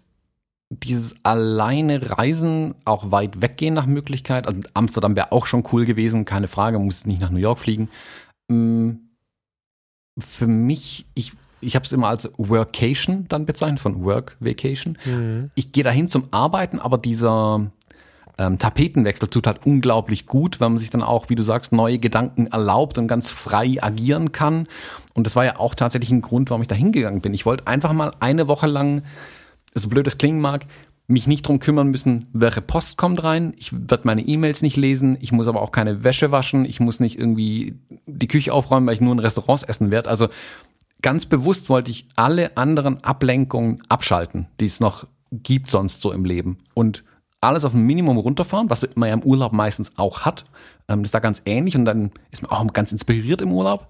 dieses 0.82 1.16
alleine 1.24 2.18
Reisen, 2.18 2.74
auch 2.84 3.10
weit 3.10 3.40
weggehen 3.40 3.74
nach 3.74 3.86
Möglichkeit, 3.86 4.46
also 4.46 4.60
Amsterdam 4.74 5.16
wäre 5.16 5.32
auch 5.32 5.46
schon 5.46 5.64
cool 5.72 5.84
gewesen, 5.84 6.24
keine 6.24 6.48
Frage, 6.48 6.78
man 6.78 6.86
muss 6.86 7.06
nicht 7.06 7.20
nach 7.20 7.30
New 7.30 7.38
York 7.38 7.58
fliegen. 7.58 7.88
Ähm, 8.50 9.10
für 10.18 10.46
mich, 10.46 11.06
ich, 11.14 11.32
ich 11.60 11.74
habe 11.74 11.84
es 11.84 11.92
immer 11.92 12.08
als 12.08 12.30
Workation 12.36 13.26
dann 13.28 13.46
bezeichnet, 13.46 13.80
von 13.80 14.04
Work 14.04 14.36
Vacation. 14.40 14.98
Mhm. 15.04 15.50
Ich 15.54 15.72
gehe 15.72 15.84
dahin 15.84 16.08
zum 16.08 16.28
Arbeiten, 16.30 16.78
aber 16.78 16.98
dieser 16.98 17.70
ähm, 18.38 18.58
Tapetenwechsel 18.58 19.28
tut 19.28 19.46
halt 19.46 19.64
unglaublich 19.66 20.26
gut, 20.26 20.60
weil 20.60 20.68
man 20.68 20.78
sich 20.78 20.90
dann 20.90 21.02
auch, 21.02 21.28
wie 21.28 21.34
du 21.34 21.42
sagst, 21.42 21.72
neue 21.72 21.98
Gedanken 21.98 22.48
erlaubt 22.48 22.98
und 22.98 23.06
ganz 23.06 23.30
frei 23.30 23.76
agieren 23.80 24.32
kann. 24.32 24.66
Und 25.14 25.24
das 25.26 25.36
war 25.36 25.44
ja 25.44 25.58
auch 25.58 25.74
tatsächlich 25.74 26.10
ein 26.10 26.20
Grund, 26.20 26.50
warum 26.50 26.62
ich 26.62 26.68
da 26.68 26.74
hingegangen 26.74 27.20
bin. 27.20 27.34
Ich 27.34 27.46
wollte 27.46 27.66
einfach 27.66 27.92
mal 27.92 28.12
eine 28.20 28.48
Woche 28.48 28.66
lang 28.66 29.02
so 29.74 29.88
blöd 29.88 30.06
es 30.06 30.18
klingen 30.18 30.40
mag, 30.40 30.66
mich 31.06 31.26
nicht 31.26 31.46
drum 31.46 31.58
kümmern 31.58 31.88
müssen, 31.88 32.28
welche 32.32 32.62
Post 32.62 32.96
kommt 32.96 33.22
rein. 33.24 33.54
Ich 33.58 33.72
werde 33.72 34.04
meine 34.04 34.22
E-Mails 34.22 34.62
nicht 34.62 34.76
lesen. 34.76 35.18
Ich 35.20 35.32
muss 35.32 35.48
aber 35.48 35.60
auch 35.60 35.70
keine 35.70 36.02
Wäsche 36.02 36.30
waschen. 36.30 36.64
Ich 36.64 36.80
muss 36.80 37.00
nicht 37.00 37.18
irgendwie 37.18 37.74
die 38.06 38.28
Küche 38.28 38.52
aufräumen, 38.52 38.86
weil 38.86 38.94
ich 38.94 39.02
nur 39.02 39.12
in 39.12 39.18
Restaurants 39.18 39.64
essen 39.64 39.90
werde. 39.90 40.08
Also 40.08 40.28
ganz 41.02 41.26
bewusst 41.26 41.68
wollte 41.68 41.90
ich 41.90 42.08
alle 42.16 42.56
anderen 42.56 43.04
Ablenkungen 43.04 43.82
abschalten, 43.88 44.48
die 44.60 44.64
es 44.64 44.80
noch 44.80 45.06
gibt 45.30 45.68
sonst 45.68 46.00
so 46.00 46.10
im 46.10 46.24
Leben. 46.24 46.58
Und 46.72 47.04
alles 47.42 47.66
auf 47.66 47.74
ein 47.74 47.84
Minimum 47.84 48.16
runterfahren, 48.16 48.70
was 48.70 48.80
man 48.94 49.08
ja 49.08 49.14
im 49.14 49.22
Urlaub 49.22 49.52
meistens 49.52 49.92
auch 49.98 50.20
hat. 50.20 50.44
Ähm, 50.88 51.00
das 51.00 51.08
ist 51.08 51.14
da 51.14 51.18
ganz 51.18 51.42
ähnlich 51.44 51.76
und 51.76 51.84
dann 51.84 52.12
ist 52.30 52.42
man 52.42 52.50
auch 52.50 52.66
ganz 52.72 52.92
inspiriert 52.92 53.42
im 53.42 53.52
Urlaub 53.52 53.88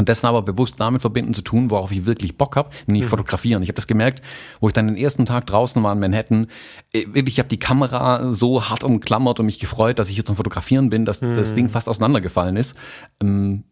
und 0.00 0.08
dessen 0.08 0.24
aber 0.24 0.40
bewusst 0.40 0.80
damit 0.80 1.02
verbinden 1.02 1.34
zu 1.34 1.42
tun, 1.42 1.68
worauf 1.68 1.92
ich 1.92 2.06
wirklich 2.06 2.38
Bock 2.38 2.56
habe, 2.56 2.70
nämlich 2.86 3.04
mhm. 3.04 3.08
fotografieren. 3.08 3.62
Ich 3.62 3.68
habe 3.68 3.76
das 3.76 3.86
gemerkt, 3.86 4.22
wo 4.58 4.68
ich 4.68 4.72
dann 4.72 4.86
den 4.86 4.96
ersten 4.96 5.26
Tag 5.26 5.46
draußen 5.46 5.82
war 5.82 5.92
in 5.92 6.00
Manhattan. 6.00 6.46
Äh, 6.94 7.04
ich 7.26 7.38
habe 7.38 7.50
die 7.50 7.58
Kamera 7.58 8.32
so 8.32 8.70
hart 8.70 8.82
umklammert 8.82 9.40
und 9.40 9.46
mich 9.46 9.58
gefreut, 9.58 9.98
dass 9.98 10.08
ich 10.08 10.14
hier 10.14 10.24
zum 10.24 10.36
Fotografieren 10.36 10.88
bin, 10.88 11.04
dass 11.04 11.20
mhm. 11.20 11.34
das 11.34 11.52
Ding 11.52 11.68
fast 11.68 11.86
auseinandergefallen 11.86 12.56
ist. 12.56 12.76
Ähm, 13.20 13.64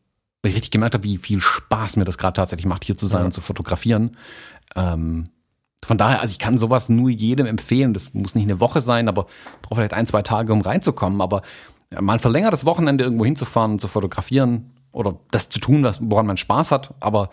weil 0.43 0.51
ich 0.51 0.57
richtig 0.57 0.71
gemerkt 0.71 0.95
habe, 0.95 1.05
wie 1.05 1.17
viel 1.17 1.41
Spaß 1.41 1.97
mir 1.97 2.05
das 2.05 2.19
gerade 2.19 2.35
tatsächlich 2.35 2.67
macht, 2.67 2.85
hier 2.85 2.99
zu 2.99 3.07
sein 3.07 3.21
ja. 3.21 3.25
und 3.25 3.33
zu 3.33 3.41
fotografieren. 3.41 4.19
Ähm, 4.77 5.31
von 5.83 5.97
daher, 5.97 6.21
also 6.21 6.33
ich 6.33 6.39
kann 6.39 6.59
sowas 6.59 6.91
nur 6.91 7.09
jedem 7.09 7.47
empfehlen. 7.47 7.95
Das 7.95 8.13
muss 8.13 8.35
nicht 8.35 8.45
eine 8.45 8.61
Woche 8.61 8.83
sein, 8.83 9.09
aber 9.09 9.29
braucht 9.63 9.77
vielleicht 9.77 9.95
ein, 9.95 10.07
zwei 10.07 10.21
Tage, 10.21 10.53
um 10.53 10.61
reinzukommen. 10.61 11.23
Aber 11.23 11.41
mal 11.99 12.13
ein 12.13 12.21
verlängertes 12.21 12.67
Wochenende 12.67 13.05
irgendwo 13.05 13.25
hinzufahren 13.25 13.73
und 13.73 13.81
zu 13.81 13.89
fotografieren, 13.89 14.75
oder 14.99 15.19
das 15.31 15.49
zu 15.49 15.61
tun, 15.61 15.89
woran 16.01 16.27
man 16.27 16.37
Spaß 16.37 16.73
hat, 16.73 16.93
aber 16.99 17.31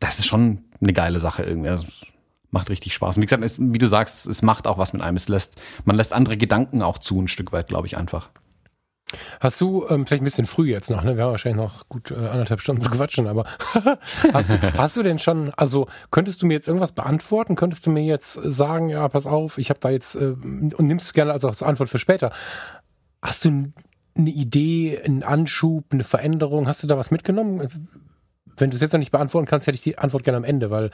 das 0.00 0.18
ist 0.18 0.26
schon 0.26 0.64
eine 0.80 0.92
geile 0.92 1.18
Sache 1.18 1.42
irgendwie. 1.42 1.68
Das 1.68 1.86
macht 2.50 2.68
richtig 2.68 2.94
Spaß. 2.94 3.16
Und 3.16 3.22
wie 3.22 3.26
gesagt, 3.26 3.42
es, 3.42 3.58
wie 3.60 3.78
du 3.78 3.88
sagst, 3.88 4.26
es 4.26 4.42
macht 4.42 4.66
auch 4.66 4.76
was 4.76 4.92
mit 4.92 5.02
einem. 5.02 5.16
Es 5.16 5.28
lässt, 5.28 5.56
man 5.84 5.96
lässt 5.96 6.12
andere 6.12 6.36
Gedanken 6.36 6.82
auch 6.82 6.98
zu, 6.98 7.20
ein 7.20 7.28
Stück 7.28 7.52
weit, 7.52 7.68
glaube 7.68 7.86
ich, 7.86 7.96
einfach. 7.96 8.30
Hast 9.40 9.60
du, 9.60 9.86
ähm, 9.88 10.06
vielleicht 10.06 10.22
ein 10.22 10.24
bisschen 10.24 10.46
früh 10.46 10.70
jetzt 10.70 10.88
noch, 10.90 11.02
ne? 11.02 11.16
Wir 11.16 11.24
haben 11.24 11.32
wahrscheinlich 11.32 11.60
noch 11.60 11.88
gut 11.88 12.10
äh, 12.12 12.14
anderthalb 12.14 12.60
Stunden 12.60 12.80
zu 12.80 12.90
quatschen, 12.90 13.26
aber 13.26 13.44
hast, 14.32 14.50
hast 14.76 14.96
du 14.96 15.02
denn 15.02 15.18
schon, 15.18 15.52
also 15.54 15.88
könntest 16.10 16.42
du 16.42 16.46
mir 16.46 16.54
jetzt 16.54 16.68
irgendwas 16.68 16.92
beantworten? 16.92 17.56
Könntest 17.56 17.86
du 17.86 17.90
mir 17.90 18.04
jetzt 18.04 18.34
sagen, 18.34 18.88
ja, 18.88 19.08
pass 19.08 19.26
auf, 19.26 19.58
ich 19.58 19.70
habe 19.70 19.80
da 19.80 19.90
jetzt, 19.90 20.14
äh, 20.14 20.36
und 20.42 20.80
nimmst 20.80 21.06
es 21.06 21.12
gerne 21.12 21.32
als 21.32 21.62
Antwort 21.62 21.88
für 21.88 21.98
später. 21.98 22.30
Hast 23.20 23.44
du 23.44 23.72
eine 24.20 24.30
Idee, 24.30 25.00
einen 25.04 25.22
Anschub, 25.22 25.84
eine 25.90 26.04
Veränderung? 26.04 26.66
Hast 26.66 26.82
du 26.82 26.86
da 26.86 26.96
was 26.96 27.10
mitgenommen? 27.10 27.68
Wenn 28.56 28.70
du 28.70 28.74
es 28.74 28.80
jetzt 28.80 28.92
noch 28.92 28.98
nicht 28.98 29.10
beantworten 29.10 29.46
kannst, 29.46 29.66
hätte 29.66 29.76
ich 29.76 29.82
die 29.82 29.98
Antwort 29.98 30.24
gerne 30.24 30.38
am 30.38 30.44
Ende, 30.44 30.70
weil 30.70 30.90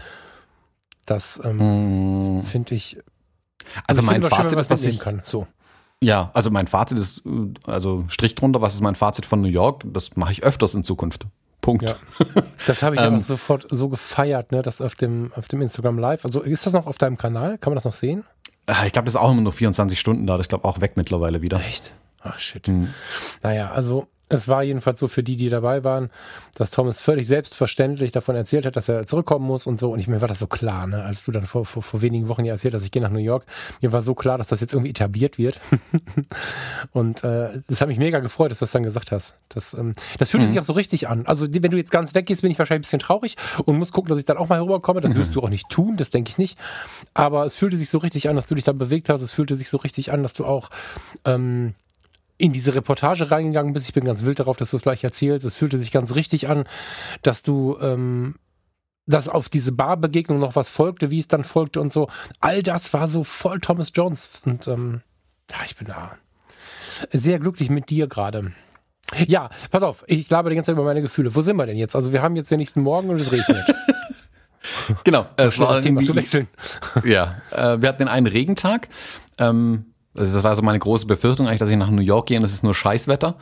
das 1.04 1.40
ähm, 1.44 2.38
mm. 2.38 2.42
finde 2.42 2.74
ich. 2.74 2.96
Also, 3.86 4.00
also 4.00 4.02
mein 4.02 4.22
Fazit 4.22 4.58
ist, 4.58 4.70
dass 4.70 4.84
ich 4.84 4.98
kann. 4.98 5.22
So. 5.24 5.46
Ja, 6.02 6.30
also 6.34 6.50
mein 6.50 6.66
Fazit 6.66 6.98
ist, 6.98 7.22
also 7.64 8.04
Strich 8.08 8.34
drunter, 8.34 8.60
was 8.60 8.74
ist 8.74 8.82
mein 8.82 8.96
Fazit 8.96 9.24
von 9.26 9.40
New 9.40 9.48
York? 9.48 9.82
Das 9.86 10.14
mache 10.16 10.32
ich 10.32 10.42
öfters 10.42 10.74
in 10.74 10.84
Zukunft. 10.84 11.26
Punkt. 11.62 11.88
Ja. 11.88 11.96
Das 12.66 12.82
habe 12.82 12.96
ich 12.96 13.00
ähm, 13.04 13.20
sofort 13.20 13.66
so 13.70 13.88
gefeiert, 13.88 14.52
ne, 14.52 14.62
das 14.62 14.80
auf 14.80 14.94
dem, 14.94 15.32
auf 15.34 15.48
dem 15.48 15.62
Instagram 15.62 15.98
Live. 15.98 16.24
Also 16.24 16.42
ist 16.42 16.66
das 16.66 16.74
noch 16.74 16.86
auf 16.86 16.98
deinem 16.98 17.16
Kanal? 17.16 17.58
Kann 17.58 17.72
man 17.72 17.76
das 17.76 17.84
noch 17.84 17.92
sehen? 17.92 18.24
Äh, 18.66 18.86
ich 18.86 18.92
glaube, 18.92 19.06
das 19.06 19.14
ist 19.14 19.20
auch 19.20 19.32
immer 19.32 19.40
nur 19.40 19.52
24 19.52 19.98
Stunden 19.98 20.26
da. 20.26 20.36
Das 20.36 20.44
ist, 20.44 20.48
glaube 20.50 20.64
auch 20.64 20.80
weg 20.80 20.92
mittlerweile 20.96 21.42
wieder. 21.42 21.58
Echt? 21.60 21.92
Ach 22.28 22.38
shit. 22.38 22.68
Mhm. 22.68 22.92
Naja, 23.42 23.70
also 23.70 24.08
es 24.28 24.48
war 24.48 24.62
jedenfalls 24.62 24.98
so 24.98 25.06
für 25.06 25.22
die, 25.22 25.36
die 25.36 25.48
dabei 25.48 25.84
waren, 25.84 26.10
dass 26.54 26.72
Thomas 26.72 27.00
völlig 27.00 27.28
selbstverständlich 27.28 28.10
davon 28.10 28.34
erzählt 28.34 28.66
hat, 28.66 28.76
dass 28.76 28.88
er 28.88 29.06
zurückkommen 29.06 29.46
muss 29.46 29.66
und 29.66 29.78
so. 29.78 29.92
Und 29.92 30.00
ich, 30.00 30.08
mir 30.08 30.20
war 30.20 30.26
das 30.26 30.40
so 30.40 30.48
klar, 30.48 30.86
ne? 30.86 31.04
als 31.04 31.24
du 31.24 31.32
dann 31.32 31.46
vor, 31.46 31.64
vor, 31.64 31.82
vor 31.82 32.02
wenigen 32.02 32.26
Wochen 32.26 32.44
ja 32.44 32.54
erzählt 32.54 32.74
hast, 32.74 32.84
ich 32.84 32.90
gehe 32.90 33.02
nach 33.02 33.10
New 33.10 33.20
York. 33.20 33.46
Mir 33.82 33.92
war 33.92 34.02
so 34.02 34.14
klar, 34.14 34.36
dass 34.36 34.48
das 34.48 34.60
jetzt 34.60 34.72
irgendwie 34.72 34.90
etabliert 34.90 35.38
wird. 35.38 35.60
und 36.92 37.22
äh, 37.22 37.62
das 37.68 37.80
hat 37.80 37.88
mich 37.88 37.98
mega 37.98 38.18
gefreut, 38.18 38.50
dass 38.50 38.58
du 38.58 38.64
das 38.64 38.72
dann 38.72 38.82
gesagt 38.82 39.12
hast. 39.12 39.34
Das, 39.48 39.74
ähm, 39.74 39.94
das 40.18 40.30
fühlt 40.30 40.42
mhm. 40.42 40.48
sich 40.48 40.58
auch 40.58 40.64
so 40.64 40.72
richtig 40.72 41.08
an. 41.08 41.24
Also 41.26 41.46
wenn 41.48 41.70
du 41.70 41.76
jetzt 41.76 41.92
ganz 41.92 42.14
weggehst, 42.14 42.42
bin 42.42 42.50
ich 42.50 42.58
wahrscheinlich 42.58 42.80
ein 42.80 42.88
bisschen 42.88 42.98
traurig 42.98 43.36
und 43.64 43.78
muss 43.78 43.92
gucken, 43.92 44.10
dass 44.10 44.18
ich 44.18 44.24
dann 44.24 44.38
auch 44.38 44.48
mal 44.48 44.60
rüberkomme. 44.60 45.00
Das 45.00 45.14
wirst 45.14 45.30
mhm. 45.30 45.34
du 45.34 45.42
auch 45.42 45.50
nicht 45.50 45.68
tun, 45.68 45.96
das 45.96 46.10
denke 46.10 46.30
ich 46.30 46.38
nicht. 46.38 46.58
Aber 47.14 47.46
es 47.46 47.54
fühlte 47.54 47.76
sich 47.76 47.90
so 47.90 47.98
richtig 47.98 48.28
an, 48.28 48.34
dass 48.34 48.46
du 48.46 48.56
dich 48.56 48.64
da 48.64 48.72
bewegt 48.72 49.08
hast. 49.08 49.22
Es 49.22 49.30
fühlte 49.30 49.56
sich 49.56 49.70
so 49.70 49.76
richtig 49.76 50.10
an, 50.12 50.24
dass 50.24 50.34
du 50.34 50.44
auch 50.44 50.70
ähm, 51.24 51.74
in 52.38 52.52
diese 52.52 52.74
Reportage 52.74 53.30
reingegangen 53.30 53.72
bist. 53.72 53.88
Ich 53.88 53.94
bin 53.94 54.04
ganz 54.04 54.24
wild 54.24 54.40
darauf, 54.40 54.56
dass 54.56 54.70
du 54.70 54.76
es 54.76 54.82
gleich 54.82 55.02
erzählst. 55.04 55.46
Es 55.46 55.56
fühlte 55.56 55.78
sich 55.78 55.90
ganz 55.90 56.14
richtig 56.14 56.48
an, 56.48 56.64
dass 57.22 57.42
du, 57.42 57.78
ähm, 57.80 58.36
dass 59.06 59.28
auf 59.28 59.48
diese 59.48 59.72
Barbegegnung 59.72 60.38
noch 60.38 60.56
was 60.56 60.68
folgte, 60.68 61.10
wie 61.10 61.20
es 61.20 61.28
dann 61.28 61.44
folgte 61.44 61.80
und 61.80 61.92
so. 61.92 62.08
All 62.40 62.62
das 62.62 62.92
war 62.92 63.08
so 63.08 63.24
voll 63.24 63.60
Thomas 63.60 63.92
Jones. 63.94 64.42
Und 64.44 64.68
ähm, 64.68 65.02
ja, 65.50 65.56
ich 65.64 65.76
bin 65.76 65.86
da 65.86 66.16
sehr 67.12 67.38
glücklich 67.38 67.70
mit 67.70 67.90
dir 67.90 68.06
gerade. 68.06 68.52
Ja, 69.26 69.50
pass 69.70 69.82
auf, 69.82 70.04
ich 70.08 70.28
glaube 70.28 70.50
die 70.50 70.56
ganze 70.56 70.72
Zeit 70.72 70.76
über 70.76 70.84
meine 70.84 71.02
Gefühle. 71.02 71.34
Wo 71.34 71.40
sind 71.40 71.56
wir 71.56 71.66
denn 71.66 71.76
jetzt? 71.76 71.94
Also 71.94 72.12
wir 72.12 72.22
haben 72.22 72.34
jetzt 72.36 72.50
den 72.50 72.58
nächsten 72.58 72.80
Morgen 72.80 73.08
und 73.08 73.20
es 73.20 73.30
regnet. 73.30 73.64
genau, 75.04 75.26
es 75.36 75.58
war 75.58 75.74
das 75.74 75.84
Thema 75.84 76.02
zu 76.02 76.14
wechseln. 76.16 76.48
Ja, 77.04 77.40
äh, 77.52 77.80
wir 77.80 77.88
hatten 77.88 78.00
den 78.00 78.08
einen 78.08 78.26
Regentag. 78.26 78.88
Ähm, 79.38 79.94
also 80.16 80.34
das 80.34 80.44
war 80.44 80.56
so 80.56 80.62
meine 80.62 80.78
große 80.78 81.06
Befürchtung 81.06 81.46
eigentlich, 81.46 81.60
dass 81.60 81.70
ich 81.70 81.76
nach 81.76 81.90
New 81.90 82.02
York 82.02 82.26
gehe 82.26 82.38
und 82.38 82.44
es 82.44 82.52
ist 82.52 82.62
nur 82.62 82.74
Scheißwetter. 82.74 83.36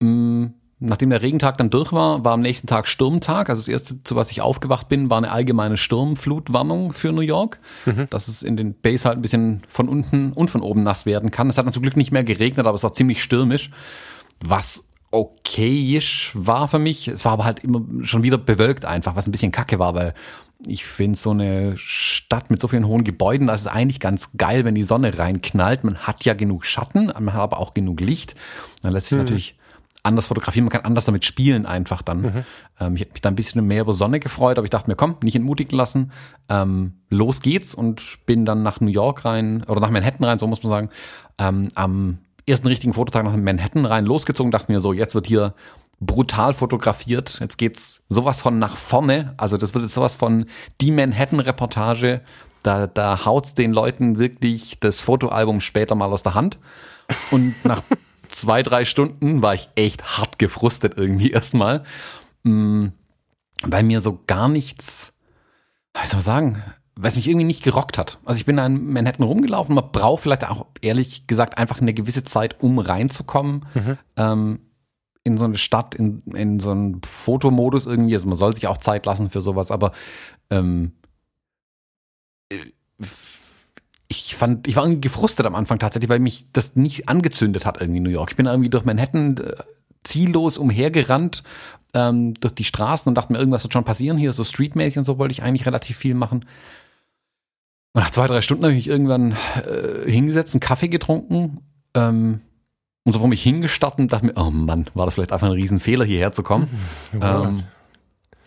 Mm, 0.00 0.46
nachdem 0.78 1.10
der 1.10 1.22
Regentag 1.22 1.56
dann 1.58 1.70
durch 1.70 1.92
war, 1.92 2.24
war 2.24 2.32
am 2.32 2.40
nächsten 2.40 2.66
Tag 2.66 2.88
Sturmtag. 2.88 3.48
Also 3.48 3.60
das 3.60 3.68
erste, 3.68 4.02
zu 4.02 4.16
was 4.16 4.30
ich 4.30 4.42
aufgewacht 4.42 4.88
bin, 4.88 5.10
war 5.10 5.18
eine 5.18 5.30
allgemeine 5.30 5.76
Sturmflutwarnung 5.76 6.92
für 6.92 7.12
New 7.12 7.22
York, 7.22 7.58
mhm. 7.86 8.06
dass 8.10 8.28
es 8.28 8.42
in 8.42 8.56
den 8.56 8.74
Bays 8.74 9.04
halt 9.04 9.18
ein 9.18 9.22
bisschen 9.22 9.62
von 9.68 9.88
unten 9.88 10.32
und 10.32 10.50
von 10.50 10.60
oben 10.60 10.82
nass 10.82 11.06
werden 11.06 11.30
kann. 11.30 11.48
Es 11.48 11.58
hat 11.58 11.66
dann 11.66 11.72
zum 11.72 11.82
Glück 11.82 11.96
nicht 11.96 12.12
mehr 12.12 12.24
geregnet, 12.24 12.66
aber 12.66 12.74
es 12.74 12.82
war 12.82 12.92
ziemlich 12.92 13.22
stürmisch, 13.22 13.70
was 14.44 14.88
okayisch 15.10 16.32
war 16.34 16.68
für 16.68 16.80
mich. 16.80 17.08
Es 17.08 17.24
war 17.24 17.32
aber 17.32 17.44
halt 17.44 17.60
immer 17.62 17.82
schon 18.02 18.22
wieder 18.24 18.36
bewölkt 18.36 18.84
einfach, 18.84 19.16
was 19.16 19.28
ein 19.28 19.32
bisschen 19.32 19.52
kacke 19.52 19.78
war, 19.78 19.94
weil 19.94 20.12
ich 20.66 20.86
finde 20.86 21.18
so 21.18 21.30
eine 21.30 21.76
Stadt 21.76 22.50
mit 22.50 22.60
so 22.60 22.68
vielen 22.68 22.86
hohen 22.86 23.04
Gebäuden, 23.04 23.46
das 23.46 23.62
ist 23.62 23.66
eigentlich 23.66 24.00
ganz 24.00 24.30
geil, 24.36 24.64
wenn 24.64 24.74
die 24.74 24.82
Sonne 24.82 25.18
reinknallt. 25.18 25.84
Man 25.84 25.98
hat 25.98 26.24
ja 26.24 26.34
genug 26.34 26.64
Schatten, 26.64 27.06
man 27.06 27.32
hat 27.32 27.40
aber 27.40 27.58
auch 27.58 27.74
genug 27.74 28.00
Licht. 28.00 28.34
Dann 28.82 28.92
lässt 28.92 29.08
sich 29.08 29.18
mhm. 29.18 29.24
natürlich 29.24 29.56
anders 30.04 30.26
fotografieren, 30.26 30.66
man 30.66 30.70
kann 30.70 30.84
anders 30.84 31.06
damit 31.06 31.24
spielen 31.24 31.66
einfach 31.66 32.02
dann. 32.02 32.20
Mhm. 32.20 32.44
Ähm, 32.78 32.94
ich 32.94 33.00
hätte 33.00 33.12
mich 33.12 33.22
da 33.22 33.30
ein 33.30 33.36
bisschen 33.36 33.66
mehr 33.66 33.80
über 33.80 33.94
Sonne 33.94 34.20
gefreut, 34.20 34.58
aber 34.58 34.64
ich 34.64 34.70
dachte 34.70 34.88
mir, 34.88 34.96
komm, 34.96 35.16
nicht 35.22 35.34
entmutigen 35.34 35.76
lassen. 35.76 36.12
Ähm, 36.48 36.94
los 37.08 37.40
geht's 37.40 37.74
und 37.74 38.18
bin 38.26 38.44
dann 38.44 38.62
nach 38.62 38.80
New 38.80 38.90
York 38.90 39.24
rein, 39.24 39.64
oder 39.66 39.80
nach 39.80 39.90
Manhattan 39.90 40.24
rein, 40.24 40.38
so 40.38 40.46
muss 40.46 40.62
man 40.62 40.70
sagen, 40.70 40.90
ähm, 41.38 41.68
am 41.74 42.18
ersten 42.46 42.68
richtigen 42.68 42.92
Fototag 42.92 43.24
nach 43.24 43.34
Manhattan 43.34 43.86
rein 43.86 44.04
losgezogen, 44.04 44.52
dachte 44.52 44.70
mir 44.70 44.80
so, 44.80 44.92
jetzt 44.92 45.14
wird 45.14 45.26
hier 45.26 45.54
brutal 46.06 46.52
fotografiert. 46.52 47.38
Jetzt 47.40 47.58
geht's 47.58 48.02
sowas 48.08 48.42
von 48.42 48.58
nach 48.58 48.76
vorne. 48.76 49.34
Also 49.36 49.56
das 49.56 49.74
wird 49.74 49.84
jetzt 49.84 49.94
sowas 49.94 50.14
von 50.14 50.46
die 50.80 50.90
Manhattan-Reportage 50.90 52.22
Da, 52.62 52.86
da 52.86 53.24
haut's 53.24 53.54
den 53.54 53.72
Leuten 53.72 54.18
wirklich 54.18 54.80
das 54.80 55.00
Fotoalbum 55.00 55.60
später 55.60 55.94
mal 55.94 56.10
aus 56.12 56.22
der 56.22 56.34
Hand. 56.34 56.58
Und 57.30 57.54
nach 57.64 57.82
zwei, 58.28 58.62
drei 58.62 58.84
Stunden 58.84 59.42
war 59.42 59.54
ich 59.54 59.68
echt 59.76 60.18
hart 60.18 60.38
gefrustet 60.38 60.94
irgendwie 60.96 61.30
erstmal. 61.30 61.84
Mm, 62.42 62.88
weil 63.62 63.82
mir 63.82 64.00
so 64.00 64.20
gar 64.26 64.48
nichts, 64.48 65.12
wie 66.00 66.06
soll 66.06 66.16
man 66.16 66.22
sagen, 66.22 66.62
weil 66.96 67.08
es 67.08 67.16
mich 67.16 67.28
irgendwie 67.28 67.46
nicht 67.46 67.64
gerockt 67.64 67.98
hat. 67.98 68.18
Also 68.24 68.38
ich 68.38 68.46
bin 68.46 68.56
da 68.56 68.66
in 68.66 68.92
Manhattan 68.92 69.26
rumgelaufen, 69.26 69.74
man 69.74 69.90
braucht 69.90 70.22
vielleicht 70.22 70.48
auch 70.48 70.66
ehrlich 70.80 71.26
gesagt 71.26 71.58
einfach 71.58 71.80
eine 71.80 71.94
gewisse 71.94 72.24
Zeit, 72.24 72.62
um 72.62 72.78
reinzukommen. 72.78 73.66
Mhm. 73.74 73.98
Ähm, 74.16 74.58
in 75.24 75.38
so 75.38 75.46
eine 75.46 75.58
Stadt, 75.58 75.94
in, 75.94 76.20
in 76.34 76.60
so 76.60 76.70
einen 76.70 77.00
Fotomodus 77.02 77.86
irgendwie. 77.86 78.14
Also 78.14 78.28
man 78.28 78.36
soll 78.36 78.54
sich 78.54 78.66
auch 78.66 78.78
Zeit 78.78 79.06
lassen 79.06 79.30
für 79.30 79.40
sowas, 79.40 79.70
aber 79.70 79.92
ähm, 80.50 80.92
äh, 82.50 82.56
ich 84.06 84.36
fand, 84.36 84.68
ich 84.68 84.76
war 84.76 84.84
irgendwie 84.84 85.00
gefrustet 85.00 85.46
am 85.46 85.54
Anfang 85.54 85.78
tatsächlich, 85.78 86.10
weil 86.10 86.18
mich 86.18 86.46
das 86.52 86.76
nicht 86.76 87.08
angezündet 87.08 87.64
hat 87.64 87.80
irgendwie 87.80 87.98
in 87.98 88.04
New 88.04 88.10
York. 88.10 88.30
Ich 88.30 88.36
bin 88.36 88.46
irgendwie 88.46 88.68
durch 88.68 88.84
Manhattan 88.84 89.38
äh, 89.38 89.54
ziellos 90.04 90.58
umhergerannt 90.58 91.42
ähm, 91.94 92.34
durch 92.34 92.54
die 92.54 92.64
Straßen 92.64 93.08
und 93.08 93.14
dachte 93.14 93.32
mir, 93.32 93.38
irgendwas 93.38 93.62
wird 93.62 93.72
schon 93.72 93.84
passieren 93.84 94.18
hier, 94.18 94.32
so 94.32 94.44
streetmäßig 94.44 94.98
und 94.98 95.04
so 95.04 95.18
wollte 95.18 95.32
ich 95.32 95.42
eigentlich 95.42 95.66
relativ 95.66 95.96
viel 95.96 96.14
machen. 96.14 96.44
Und 97.94 98.02
nach 98.02 98.10
zwei, 98.10 98.26
drei 98.26 98.42
Stunden 98.42 98.64
habe 98.64 98.72
ich 98.72 98.78
mich 98.78 98.88
irgendwann 98.88 99.36
äh, 99.64 100.10
hingesetzt, 100.10 100.54
einen 100.54 100.60
Kaffee 100.60 100.88
getrunken 100.88 101.60
ähm, 101.94 102.40
und 103.04 103.12
so 103.12 103.18
vor 103.18 103.28
mich 103.28 103.42
hingestartet 103.42 104.00
und 104.00 104.12
dachte 104.12 104.26
mir, 104.26 104.32
oh 104.36 104.50
Mann, 104.50 104.86
war 104.94 105.04
das 105.04 105.14
vielleicht 105.14 105.32
einfach 105.32 105.46
ein 105.46 105.52
Riesenfehler, 105.52 106.04
hierher 106.04 106.32
zu 106.32 106.42
kommen. 106.42 106.68
Mhm. 107.12 107.20
Ähm, 107.22 107.62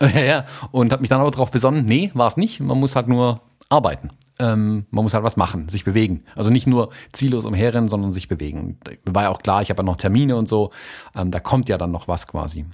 ja, 0.00 0.20
ja, 0.20 0.44
und 0.70 0.92
habe 0.92 1.00
mich 1.00 1.08
dann 1.08 1.20
aber 1.20 1.30
darauf 1.30 1.50
besonnen, 1.50 1.84
nee, 1.84 2.10
war 2.14 2.26
es 2.26 2.36
nicht, 2.36 2.60
man 2.60 2.78
muss 2.78 2.96
halt 2.96 3.08
nur 3.08 3.40
arbeiten. 3.68 4.10
Ähm, 4.40 4.86
man 4.90 5.02
muss 5.02 5.14
halt 5.14 5.24
was 5.24 5.36
machen, 5.36 5.68
sich 5.68 5.84
bewegen. 5.84 6.24
Also 6.36 6.50
nicht 6.50 6.66
nur 6.66 6.90
ziellos 7.12 7.44
umherrennen, 7.44 7.88
sondern 7.88 8.12
sich 8.12 8.28
bewegen. 8.28 8.78
War 9.04 9.24
ja 9.24 9.28
auch 9.30 9.40
klar, 9.40 9.62
ich 9.62 9.70
habe 9.70 9.80
ja 9.80 9.84
noch 9.84 9.96
Termine 9.96 10.36
und 10.36 10.48
so. 10.48 10.70
Ähm, 11.16 11.30
da 11.30 11.40
kommt 11.40 11.68
ja 11.68 11.76
dann 11.76 11.90
noch 11.90 12.06
was 12.06 12.28
quasi. 12.28 12.64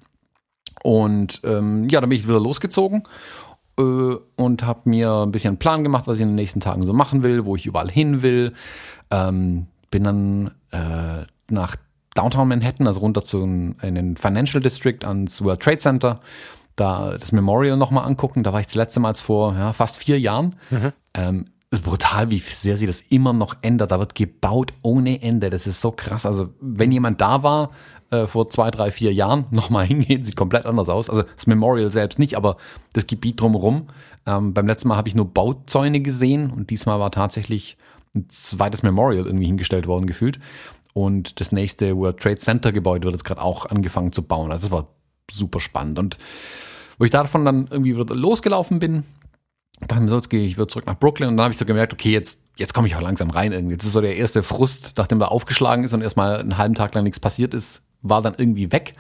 Und 0.83 1.41
ähm, 1.45 1.89
ja, 1.91 2.01
dann 2.01 2.11
bin 2.11 2.19
ich 2.19 2.29
wieder 2.29 2.41
losgezogen 2.41 3.05
äh, 3.79 3.83
und 4.37 4.65
habe 4.65 4.89
mir 4.91 5.23
ein 5.23 5.33
bisschen 5.33 5.53
einen 5.53 5.59
Plan 5.59 5.83
gemacht, 5.83 6.07
was 6.07 6.19
ich 6.19 6.23
in 6.23 6.29
den 6.29 6.37
nächsten 6.37 6.61
Tagen 6.61 6.83
so 6.83 6.93
machen 6.93 7.23
will, 7.23 7.47
wo 7.47 7.57
ich 7.57 7.65
überall 7.65 7.91
hin 7.91 8.21
will. 8.21 8.53
Ähm, 9.11 9.67
bin 9.91 10.05
dann 10.05 10.55
äh, 10.71 11.25
nach 11.51 11.77
Downtown 12.15 12.49
Manhattan, 12.49 12.87
also 12.87 13.01
runter 13.01 13.25
zu 13.25 13.43
in 13.43 13.95
den 13.95 14.17
Financial 14.17 14.63
District 14.63 15.05
ans 15.05 15.43
World 15.43 15.61
Trade 15.61 15.79
Center, 15.79 16.21
da 16.77 17.17
das 17.19 17.33
Memorial 17.33 17.77
nochmal 17.77 18.07
angucken. 18.07 18.45
Da 18.45 18.53
war 18.53 18.61
ich 18.61 18.67
das 18.67 18.77
letzte 18.77 19.01
Mal 19.01 19.15
vor 19.15 19.55
ja, 19.55 19.73
fast 19.73 19.97
vier 19.97 20.19
Jahren. 20.21 20.57
Mhm. 20.71 20.93
Ähm, 21.15 21.45
ist 21.71 21.83
brutal, 21.85 22.31
wie 22.31 22.39
sehr 22.39 22.77
sie 22.77 22.87
das 22.87 23.01
immer 23.01 23.33
noch 23.33 23.57
ändert. 23.63 23.91
Da 23.91 23.99
wird 23.99 24.15
gebaut 24.15 24.73
ohne 24.83 25.23
Ende. 25.23 25.51
Das 25.51 25.67
ist 25.67 25.81
so 25.81 25.91
krass. 25.91 26.25
Also, 26.25 26.51
wenn 26.61 26.93
jemand 26.93 27.21
da 27.21 27.43
war 27.43 27.71
äh, 28.11 28.27
vor 28.27 28.49
zwei, 28.49 28.71
drei, 28.71 28.91
vier 28.91 29.13
Jahren, 29.13 29.47
nochmal 29.51 29.87
hingehen, 29.87 30.23
sieht 30.23 30.37
komplett 30.37 30.67
anders 30.67 30.89
aus. 30.89 31.11
Also 31.11 31.23
das 31.23 31.47
Memorial 31.47 31.91
selbst 31.91 32.19
nicht, 32.19 32.37
aber 32.37 32.57
das 32.93 33.07
Gebiet 33.07 33.41
drumherum. 33.41 33.89
Ähm, 34.27 34.55
beim 34.55 34.67
letzten 34.67 34.89
Mal 34.89 34.97
habe 34.97 35.09
ich 35.09 35.15
nur 35.15 35.27
Bauzäune 35.27 36.01
gesehen 36.01 36.51
und 36.51 36.71
diesmal 36.71 37.01
war 37.01 37.11
tatsächlich 37.11 37.77
ein 38.15 38.29
zweites 38.29 38.83
Memorial 38.83 39.27
irgendwie 39.27 39.47
hingestellt 39.47 39.87
worden, 39.87 40.07
gefühlt. 40.07 40.39
Und 40.95 41.41
das 41.41 41.53
nächste 41.53 41.97
World 41.97 42.19
Trade 42.21 42.37
Center 42.37 42.73
Gebäude 42.73 43.05
wird 43.05 43.15
jetzt 43.15 43.25
gerade 43.25 43.43
auch 43.43 43.67
angefangen 43.67 44.13
zu 44.13 44.23
bauen. 44.23 44.51
Also 44.51 44.63
das 44.63 44.71
war 44.71 44.89
super 45.31 45.61
spannend. 45.61 45.99
Und 45.99 46.17
wo 46.99 47.05
ich 47.05 47.11
davon 47.11 47.45
dann 47.45 47.69
irgendwie 47.71 47.93
losgelaufen 47.93 48.79
bin, 48.79 49.05
dachte 49.81 50.03
mir 50.03 50.09
so, 50.09 50.17
jetzt 50.17 50.31
gehe 50.31 50.47
ich 50.47 50.57
wieder 50.57 50.69
zurück 50.69 50.87
nach 50.87 50.99
Brooklyn 50.99 51.29
und 51.29 51.37
dann 51.37 51.45
habe 51.45 51.53
ich 51.53 51.59
so 51.59 51.65
gemerkt, 51.65 51.93
okay, 51.93 52.13
jetzt, 52.13 52.43
jetzt 52.57 52.75
komme 52.75 52.87
ich 52.87 52.95
auch 52.95 53.01
langsam 53.01 53.31
rein 53.31 53.53
irgendwie. 53.53 53.75
Jetzt 53.75 53.85
ist 53.85 53.93
so 53.93 54.01
der 54.01 54.17
erste 54.17 54.43
Frust, 54.43 54.95
nachdem 54.97 55.21
er 55.21 55.33
aufgeschlagen 55.33 55.85
ist 55.85 55.93
und 55.93 56.03
erstmal 56.03 56.39
einen 56.39 56.59
halben 56.59 56.75
Tag 56.75 56.95
lang 56.95 57.05
nichts 57.05 57.21
passiert 57.21 57.55
ist, 57.55 57.83
war 58.03 58.23
dann 58.23 58.35
irgendwie 58.37 58.71
weg. 58.71 58.95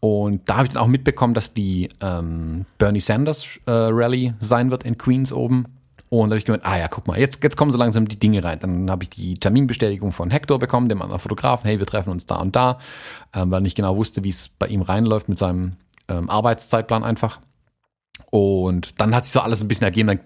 Und 0.00 0.48
da 0.48 0.56
habe 0.56 0.66
ich 0.66 0.74
dann 0.74 0.82
auch 0.82 0.88
mitbekommen, 0.88 1.32
dass 1.32 1.54
die 1.54 1.88
ähm, 2.00 2.66
Bernie 2.78 3.00
Sanders 3.00 3.46
äh, 3.66 3.70
Rally 3.70 4.34
sein 4.38 4.70
wird 4.70 4.84
in 4.84 4.98
Queens 4.98 5.32
oben. 5.32 5.64
Und 6.08 6.30
da 6.30 6.34
habe 6.34 6.38
ich 6.38 6.44
gemeint, 6.44 6.64
ah 6.64 6.78
ja, 6.78 6.88
guck 6.88 7.08
mal, 7.08 7.18
jetzt, 7.18 7.42
jetzt 7.42 7.56
kommen 7.56 7.72
so 7.72 7.78
langsam 7.78 8.06
die 8.06 8.18
Dinge 8.18 8.44
rein. 8.44 8.58
Dann 8.60 8.90
habe 8.90 9.02
ich 9.02 9.10
die 9.10 9.38
Terminbestätigung 9.38 10.12
von 10.12 10.30
Hector 10.30 10.58
bekommen, 10.58 10.88
dem 10.88 11.02
anderen 11.02 11.20
Fotografen, 11.20 11.68
hey, 11.68 11.78
wir 11.78 11.86
treffen 11.86 12.10
uns 12.10 12.26
da 12.26 12.36
und 12.36 12.54
da, 12.54 12.78
ähm, 13.34 13.50
weil 13.50 13.60
ich 13.60 13.64
nicht 13.64 13.76
genau 13.76 13.96
wusste, 13.96 14.22
wie 14.22 14.28
es 14.28 14.48
bei 14.48 14.68
ihm 14.68 14.82
reinläuft 14.82 15.28
mit 15.28 15.38
seinem 15.38 15.76
ähm, 16.08 16.30
Arbeitszeitplan 16.30 17.02
einfach. 17.02 17.40
Und 18.30 19.00
dann 19.00 19.14
hat 19.14 19.24
sich 19.24 19.32
so 19.32 19.40
alles 19.40 19.60
ein 19.60 19.68
bisschen 19.68 19.84
ergeben, 19.84 20.08
dann 20.08 20.20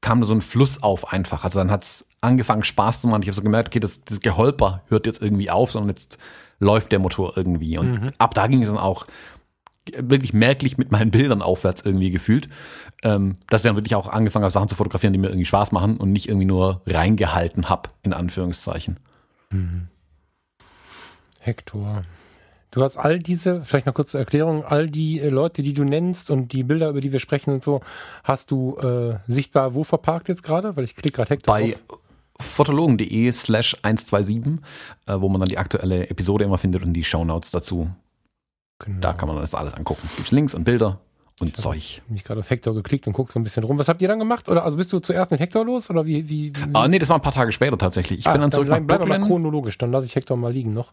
kam 0.00 0.24
so 0.24 0.32
ein 0.32 0.40
Fluss 0.40 0.82
auf 0.82 1.12
einfach. 1.12 1.44
Also 1.44 1.58
dann 1.58 1.70
hat 1.70 1.84
es 1.84 2.08
angefangen 2.20 2.64
Spaß 2.64 3.02
zu 3.02 3.08
machen. 3.08 3.22
Ich 3.22 3.28
habe 3.28 3.36
so 3.36 3.42
gemerkt, 3.42 3.68
okay, 3.68 3.80
das, 3.80 4.02
das 4.04 4.20
Geholper 4.20 4.82
hört 4.88 5.06
jetzt 5.06 5.22
irgendwie 5.22 5.50
auf, 5.50 5.72
sondern 5.72 5.90
jetzt 5.90 6.18
läuft 6.58 6.92
der 6.92 6.98
Motor 6.98 7.36
irgendwie. 7.36 7.76
Und 7.78 7.92
mhm. 7.92 8.10
ab 8.18 8.34
da 8.34 8.46
ging 8.46 8.62
es 8.62 8.68
dann 8.68 8.78
auch 8.78 9.06
wirklich 9.96 10.32
merklich 10.32 10.78
mit 10.78 10.92
meinen 10.92 11.10
Bildern 11.10 11.42
aufwärts 11.42 11.82
irgendwie 11.82 12.10
gefühlt, 12.10 12.48
ähm, 13.02 13.36
dass 13.48 13.62
ich 13.62 13.68
dann 13.68 13.76
wirklich 13.76 13.94
auch 13.94 14.08
angefangen 14.08 14.44
habe, 14.44 14.52
Sachen 14.52 14.68
zu 14.68 14.74
fotografieren, 14.74 15.12
die 15.12 15.18
mir 15.18 15.28
irgendwie 15.28 15.46
Spaß 15.46 15.72
machen 15.72 15.96
und 15.96 16.12
nicht 16.12 16.28
irgendwie 16.28 16.46
nur 16.46 16.82
reingehalten 16.86 17.68
habe, 17.68 17.90
in 18.02 18.12
Anführungszeichen. 18.12 18.98
Mhm. 19.50 19.88
Hector. 21.40 22.02
Du 22.70 22.82
hast 22.82 22.96
all 22.96 23.18
diese, 23.18 23.64
vielleicht 23.64 23.86
noch 23.86 23.94
kurz 23.94 24.12
zur 24.12 24.20
Erklärung, 24.20 24.64
all 24.64 24.88
die 24.88 25.18
äh, 25.18 25.28
Leute, 25.28 25.62
die 25.62 25.74
du 25.74 25.82
nennst 25.82 26.30
und 26.30 26.52
die 26.52 26.62
Bilder, 26.62 26.90
über 26.90 27.00
die 27.00 27.10
wir 27.10 27.18
sprechen 27.18 27.52
und 27.52 27.64
so, 27.64 27.80
hast 28.22 28.50
du 28.50 28.76
äh, 28.76 29.18
sichtbar 29.26 29.74
wo 29.74 29.82
verparkt 29.82 30.28
jetzt 30.28 30.42
gerade? 30.42 30.76
Weil 30.76 30.84
ich 30.84 30.94
klicke 30.94 31.16
gerade 31.16 31.30
Hector 31.30 31.52
Bei 31.52 31.76
fotologen.de 32.38 33.32
slash 33.32 33.76
127, 33.82 34.62
äh, 35.06 35.20
wo 35.20 35.28
man 35.28 35.40
dann 35.40 35.48
die 35.48 35.58
aktuelle 35.58 36.08
Episode 36.10 36.44
immer 36.44 36.58
findet 36.58 36.84
und 36.84 36.92
die 36.92 37.04
Shownotes 37.04 37.50
dazu. 37.50 37.90
Genau. 38.78 39.00
Da 39.00 39.14
kann 39.14 39.28
man 39.28 39.38
das 39.38 39.54
alles 39.54 39.74
angucken. 39.74 40.08
Gibt's 40.16 40.30
Links 40.30 40.54
und 40.54 40.64
Bilder 40.64 41.00
und 41.40 41.48
ich 41.48 41.54
Zeug. 41.54 41.76
Ich 41.78 42.02
mich 42.08 42.24
gerade 42.24 42.40
auf 42.40 42.50
Hector 42.50 42.74
geklickt 42.74 43.06
und 43.06 43.12
guck 43.12 43.30
so 43.30 43.38
ein 43.38 43.44
bisschen 43.44 43.64
rum. 43.64 43.78
Was 43.78 43.88
habt 43.88 44.02
ihr 44.02 44.08
dann 44.08 44.18
gemacht? 44.18 44.48
Oder 44.48 44.64
also 44.64 44.76
bist 44.76 44.92
du 44.92 45.00
zuerst 45.00 45.30
mit 45.30 45.40
Hector 45.40 45.64
los 45.64 45.90
oder 45.90 46.06
wie? 46.06 46.28
wie, 46.28 46.52
wie? 46.54 46.74
Ah, 46.74 46.88
nee, 46.88 46.98
das 46.98 47.08
war 47.08 47.16
ein 47.16 47.22
paar 47.22 47.32
Tage 47.32 47.52
später 47.52 47.78
tatsächlich. 47.78 48.20
Ich 48.20 48.26
ah, 48.26 48.32
bin 48.32 48.40
dann, 48.40 48.50
dann 48.50 48.56
zurück 48.56 48.66
bleib, 48.66 48.80
nach 48.82 48.86
Brooklyn. 48.86 49.08
Bleib 49.08 49.20
mal 49.20 49.26
chronologisch, 49.26 49.78
dann 49.78 49.92
lasse 49.92 50.06
ich 50.06 50.14
Hector 50.14 50.36
mal 50.36 50.52
liegen 50.52 50.72
noch. 50.72 50.92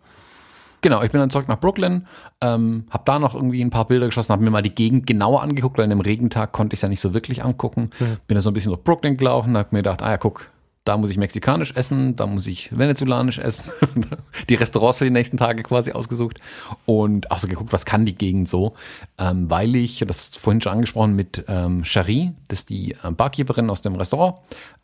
Genau, 0.81 1.01
ich 1.01 1.11
bin 1.11 1.19
dann 1.19 1.29
zurück 1.29 1.47
nach 1.47 1.59
Brooklyn, 1.59 2.07
ähm, 2.39 2.85
habe 2.91 3.03
da 3.05 3.17
noch 3.17 3.33
irgendwie 3.33 3.63
ein 3.63 3.71
paar 3.71 3.87
Bilder 3.87 4.05
geschossen, 4.05 4.31
habe 4.31 4.43
mir 4.43 4.51
mal 4.51 4.61
die 4.61 4.75
Gegend 4.75 5.07
genauer 5.07 5.41
angeguckt, 5.41 5.77
weil 5.77 5.85
in 5.85 5.89
dem 5.89 6.01
Regentag 6.01 6.51
konnte 6.51 6.75
ich 6.75 6.77
es 6.77 6.81
ja 6.83 6.89
nicht 6.89 6.99
so 6.99 7.13
wirklich 7.13 7.43
angucken. 7.43 7.89
Mhm. 7.99 8.17
Bin 8.27 8.35
da 8.35 8.41
so 8.41 8.51
ein 8.51 8.53
bisschen 8.53 8.71
durch 8.71 8.83
Brooklyn 8.83 9.17
gelaufen, 9.17 9.57
habe 9.57 9.69
mir 9.71 9.79
gedacht, 9.79 10.03
ah 10.03 10.11
ja, 10.11 10.17
guck, 10.17 10.49
da 10.87 10.95
muss 10.95 11.09
ich 11.09 11.17
mexikanisch 11.17 11.73
essen, 11.75 12.15
da 12.15 12.25
muss 12.25 12.47
ich 12.47 12.75
venezolanisch 12.77 13.39
essen. 13.39 13.65
die 14.49 14.55
Restaurants 14.55 14.99
für 14.99 15.05
die 15.05 15.11
nächsten 15.11 15.37
Tage 15.37 15.63
quasi 15.63 15.91
ausgesucht 15.91 16.39
und 16.85 17.29
auch 17.29 17.39
so 17.39 17.47
geguckt, 17.47 17.73
was 17.73 17.85
kann 17.85 18.05
die 18.05 18.15
Gegend 18.15 18.47
so, 18.47 18.73
ähm, 19.17 19.49
weil 19.49 19.75
ich, 19.75 19.99
das 20.07 20.23
ist 20.23 20.37
vorhin 20.37 20.61
schon 20.61 20.71
angesprochen, 20.71 21.13
mit 21.13 21.43
ähm, 21.47 21.83
Cherie, 21.83 22.33
das 22.47 22.59
ist 22.59 22.69
die 22.69 22.93
äh, 23.03 23.11
Barkeeperin 23.11 23.69
aus 23.69 23.81
dem 23.81 23.95
Restaurant, 23.95 24.35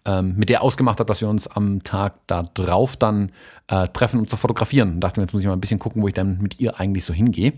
ähm, 0.06 0.36
mit 0.36 0.50
der 0.50 0.62
ausgemacht 0.62 1.00
habe, 1.00 1.08
dass 1.08 1.22
wir 1.22 1.30
uns 1.30 1.48
am 1.48 1.84
Tag 1.84 2.16
da 2.28 2.44
drauf 2.54 2.98
dann 2.98 3.32
äh, 3.68 3.88
treffen, 3.88 4.20
um 4.20 4.28
zu 4.28 4.36
fotografieren. 4.36 4.96
Und 4.96 5.00
dachte 5.00 5.20
mir, 5.20 5.26
jetzt 5.26 5.34
muss 5.34 5.42
ich 5.42 5.48
mal 5.48 5.54
ein 5.54 5.62
bisschen 5.62 5.80
gucken, 5.80 6.02
wo 6.02 6.08
ich 6.10 6.14
dann 6.14 6.40
mit 6.42 6.60
ihr 6.60 6.80
eigentlich 6.80 7.06
so 7.06 7.14
hingehe. 7.14 7.54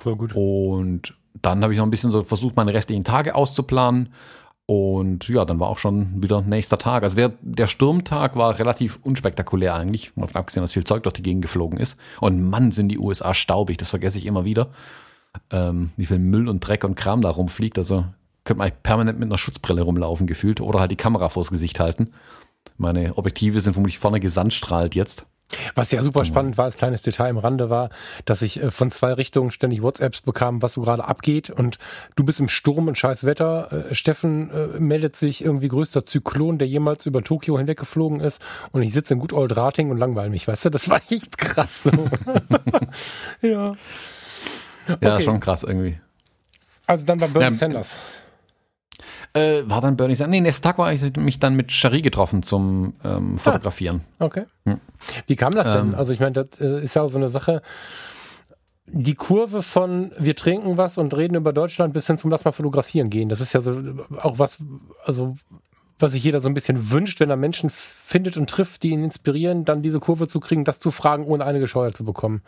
Voll 0.00 0.14
gut. 0.14 0.34
Und 0.36 1.14
dann 1.42 1.62
habe 1.62 1.72
ich 1.72 1.78
noch 1.78 1.86
ein 1.86 1.90
bisschen 1.90 2.12
so 2.12 2.22
versucht, 2.22 2.56
meine 2.56 2.72
restlichen 2.72 3.04
Tage 3.04 3.34
auszuplanen 3.34 4.10
und 4.70 5.26
ja, 5.30 5.46
dann 5.46 5.60
war 5.60 5.68
auch 5.68 5.78
schon 5.78 6.22
wieder 6.22 6.42
nächster 6.42 6.76
Tag. 6.76 7.02
Also 7.02 7.16
der, 7.16 7.32
der 7.40 7.66
Sturmtag 7.66 8.36
war 8.36 8.58
relativ 8.58 8.98
unspektakulär 9.02 9.74
eigentlich, 9.74 10.14
mal 10.14 10.26
davon 10.26 10.40
abgesehen, 10.40 10.62
dass 10.62 10.72
viel 10.72 10.84
Zeug 10.84 11.04
durch 11.04 11.14
die 11.14 11.22
Gegend 11.22 11.40
geflogen 11.40 11.78
ist. 11.80 11.98
Und 12.20 12.50
Mann, 12.50 12.70
sind 12.70 12.90
die 12.90 12.98
USA 12.98 13.32
staubig, 13.32 13.78
das 13.78 13.88
vergesse 13.88 14.18
ich 14.18 14.26
immer 14.26 14.44
wieder. 14.44 14.68
Ähm, 15.50 15.92
wie 15.96 16.04
viel 16.04 16.18
Müll 16.18 16.50
und 16.50 16.60
Dreck 16.60 16.84
und 16.84 16.96
Kram 16.96 17.22
da 17.22 17.30
rumfliegt. 17.30 17.78
Also 17.78 18.04
könnte 18.44 18.58
man 18.58 18.70
permanent 18.82 19.18
mit 19.18 19.30
einer 19.30 19.38
Schutzbrille 19.38 19.80
rumlaufen 19.80 20.26
gefühlt 20.26 20.60
oder 20.60 20.80
halt 20.80 20.90
die 20.90 20.96
Kamera 20.96 21.30
vors 21.30 21.48
Gesicht 21.48 21.80
halten. 21.80 22.12
Meine 22.76 23.16
Objektive 23.16 23.62
sind 23.62 23.72
vermutlich 23.72 23.98
vorne 23.98 24.20
gesandstrahlt 24.20 24.94
jetzt. 24.94 25.24
Was 25.74 25.90
ja 25.92 26.02
super 26.02 26.26
spannend 26.26 26.58
war, 26.58 26.66
als 26.66 26.76
kleines 26.76 27.00
Detail 27.02 27.30
im 27.30 27.38
Rande 27.38 27.70
war, 27.70 27.88
dass 28.26 28.42
ich 28.42 28.62
äh, 28.62 28.70
von 28.70 28.90
zwei 28.90 29.14
Richtungen 29.14 29.50
ständig 29.50 29.80
WhatsApps 29.82 30.20
bekam, 30.20 30.60
was 30.60 30.74
so 30.74 30.82
gerade 30.82 31.04
abgeht. 31.04 31.48
Und 31.48 31.78
du 32.16 32.24
bist 32.24 32.38
im 32.40 32.48
Sturm 32.48 32.86
und 32.86 32.98
scheiß 32.98 33.24
Wetter. 33.24 33.90
Äh, 33.90 33.94
Steffen 33.94 34.50
äh, 34.50 34.78
meldet 34.78 35.16
sich 35.16 35.42
irgendwie 35.42 35.68
größter 35.68 36.04
Zyklon, 36.04 36.58
der 36.58 36.68
jemals 36.68 37.06
über 37.06 37.22
Tokio 37.22 37.56
hinweggeflogen 37.56 38.20
ist. 38.20 38.42
Und 38.72 38.82
ich 38.82 38.92
sitze 38.92 39.14
in 39.14 39.20
Good 39.20 39.32
Old 39.32 39.56
Rating 39.56 39.90
und 39.90 39.96
langweile 39.96 40.28
mich, 40.28 40.46
weißt 40.46 40.66
du? 40.66 40.70
Das 40.70 40.90
war 40.90 41.00
echt 41.08 41.38
krass. 41.38 41.88
ja. 43.40 43.74
Okay. 44.86 44.98
Ja, 45.00 45.20
schon 45.20 45.40
krass 45.40 45.62
irgendwie. 45.62 45.98
Also 46.86 47.04
dann 47.04 47.20
war 47.20 47.28
Bernie 47.28 47.44
ja, 47.44 47.52
Sanders. 47.52 47.96
Äh, 49.34 49.62
war 49.66 49.80
dann 49.80 49.96
Bernie 49.96 50.14
Sanders? 50.14 50.30
Nee, 50.30 50.40
nächsten 50.40 50.62
Tag 50.62 50.78
war 50.78 50.92
ich 50.92 51.16
mich 51.16 51.38
dann 51.38 51.54
mit 51.54 51.70
Cherie 51.70 52.02
getroffen 52.02 52.42
zum 52.42 52.94
ähm, 53.04 53.34
ah, 53.36 53.38
Fotografieren. 53.38 54.02
Ah, 54.18 54.24
okay. 54.24 54.44
Hm. 54.64 54.80
Wie 55.26 55.36
kam 55.36 55.52
das 55.52 55.66
denn? 55.66 55.88
Ähm, 55.88 55.94
also 55.94 56.12
ich 56.12 56.20
meine, 56.20 56.32
das 56.32 56.60
äh, 56.60 56.82
ist 56.82 56.94
ja 56.94 57.02
auch 57.02 57.08
so 57.08 57.18
eine 57.18 57.28
Sache. 57.28 57.62
Die 58.86 59.14
Kurve 59.14 59.62
von 59.62 60.12
wir 60.18 60.34
trinken 60.34 60.78
was 60.78 60.96
und 60.96 61.14
reden 61.14 61.34
über 61.34 61.52
Deutschland 61.52 61.92
bis 61.92 62.06
hin 62.06 62.16
zum 62.16 62.30
Lass 62.30 62.44
mal 62.44 62.52
fotografieren 62.52 63.10
gehen. 63.10 63.28
Das 63.28 63.40
ist 63.40 63.52
ja 63.52 63.60
so 63.60 63.82
auch 64.18 64.38
was, 64.38 64.58
also 65.04 65.36
was 65.98 66.12
sich 66.12 66.24
jeder 66.24 66.40
so 66.40 66.48
ein 66.48 66.54
bisschen 66.54 66.90
wünscht, 66.90 67.20
wenn 67.20 67.28
er 67.28 67.36
Menschen 67.36 67.70
findet 67.70 68.36
und 68.36 68.48
trifft, 68.48 68.82
die 68.82 68.90
ihn 68.90 69.04
inspirieren, 69.04 69.64
dann 69.64 69.82
diese 69.82 70.00
Kurve 70.00 70.28
zu 70.28 70.40
kriegen, 70.40 70.64
das 70.64 70.78
zu 70.78 70.90
fragen, 70.90 71.24
ohne 71.24 71.44
eine 71.44 71.60
gescheuert 71.60 71.96
zu 71.96 72.04
bekommen. 72.04 72.42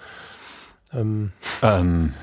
Ähm, 0.92 1.32
ähm, 1.62 2.14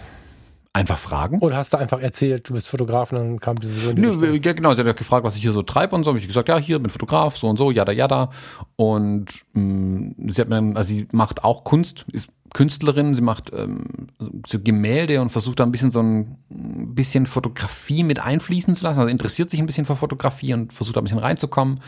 einfach 0.78 0.97
fragen? 0.97 1.39
Oder 1.39 1.57
hast 1.57 1.73
du 1.73 1.78
einfach 1.78 1.99
erzählt, 1.99 2.47
du 2.47 2.53
bist 2.53 2.67
Fotograf 2.67 3.11
und 3.11 3.17
dann 3.17 3.39
kam 3.39 3.57
diese 3.57 3.75
so 3.75 3.91
Nö, 3.91 4.36
ja, 4.36 4.53
genau, 4.53 4.73
sie 4.75 4.84
hat 4.84 4.97
gefragt, 4.97 5.23
was 5.23 5.36
ich 5.36 5.41
hier 5.41 5.51
so 5.51 5.63
treibe 5.63 5.95
und 5.95 6.03
so. 6.03 6.11
Habe 6.11 6.19
ich 6.19 6.28
gesagt, 6.28 6.47
ja, 6.49 6.57
hier 6.57 6.80
bin 6.80 6.89
Fotograf, 6.89 7.36
so 7.36 7.47
und 7.47 7.57
so, 7.57 7.71
jada, 7.71 7.91
jada. 7.91 8.30
Und 8.75 9.25
mh, 9.53 9.61
mm, 9.61 10.30
sie 10.30 10.41
hat 10.41 10.49
mir, 10.49 10.75
also 10.75 10.93
sie 10.93 11.07
macht 11.11 11.43
auch 11.43 11.63
Kunst, 11.63 12.05
ist 12.11 12.30
Künstlerin, 12.53 13.15
sie 13.15 13.21
macht 13.21 13.51
ähm, 13.53 14.07
so 14.45 14.59
Gemälde 14.59 15.19
und 15.19 15.32
versucht 15.32 15.59
da 15.59 15.63
ein 15.63 15.71
bisschen 15.71 15.91
so 15.91 16.01
ein 16.01 16.38
bisschen 16.49 17.25
Fotografie 17.25 18.03
mit 18.03 18.19
einfließen 18.19 18.75
zu 18.75 18.84
lassen. 18.84 18.99
Also 18.99 19.09
interessiert 19.09 19.49
sich 19.49 19.59
ein 19.59 19.65
bisschen 19.65 19.86
für 19.86 19.95
Fotografie 19.95 20.53
und 20.53 20.73
versucht 20.73 20.95
da 20.95 21.01
ein 21.01 21.05
bisschen 21.05 21.19
reinzukommen. 21.19 21.82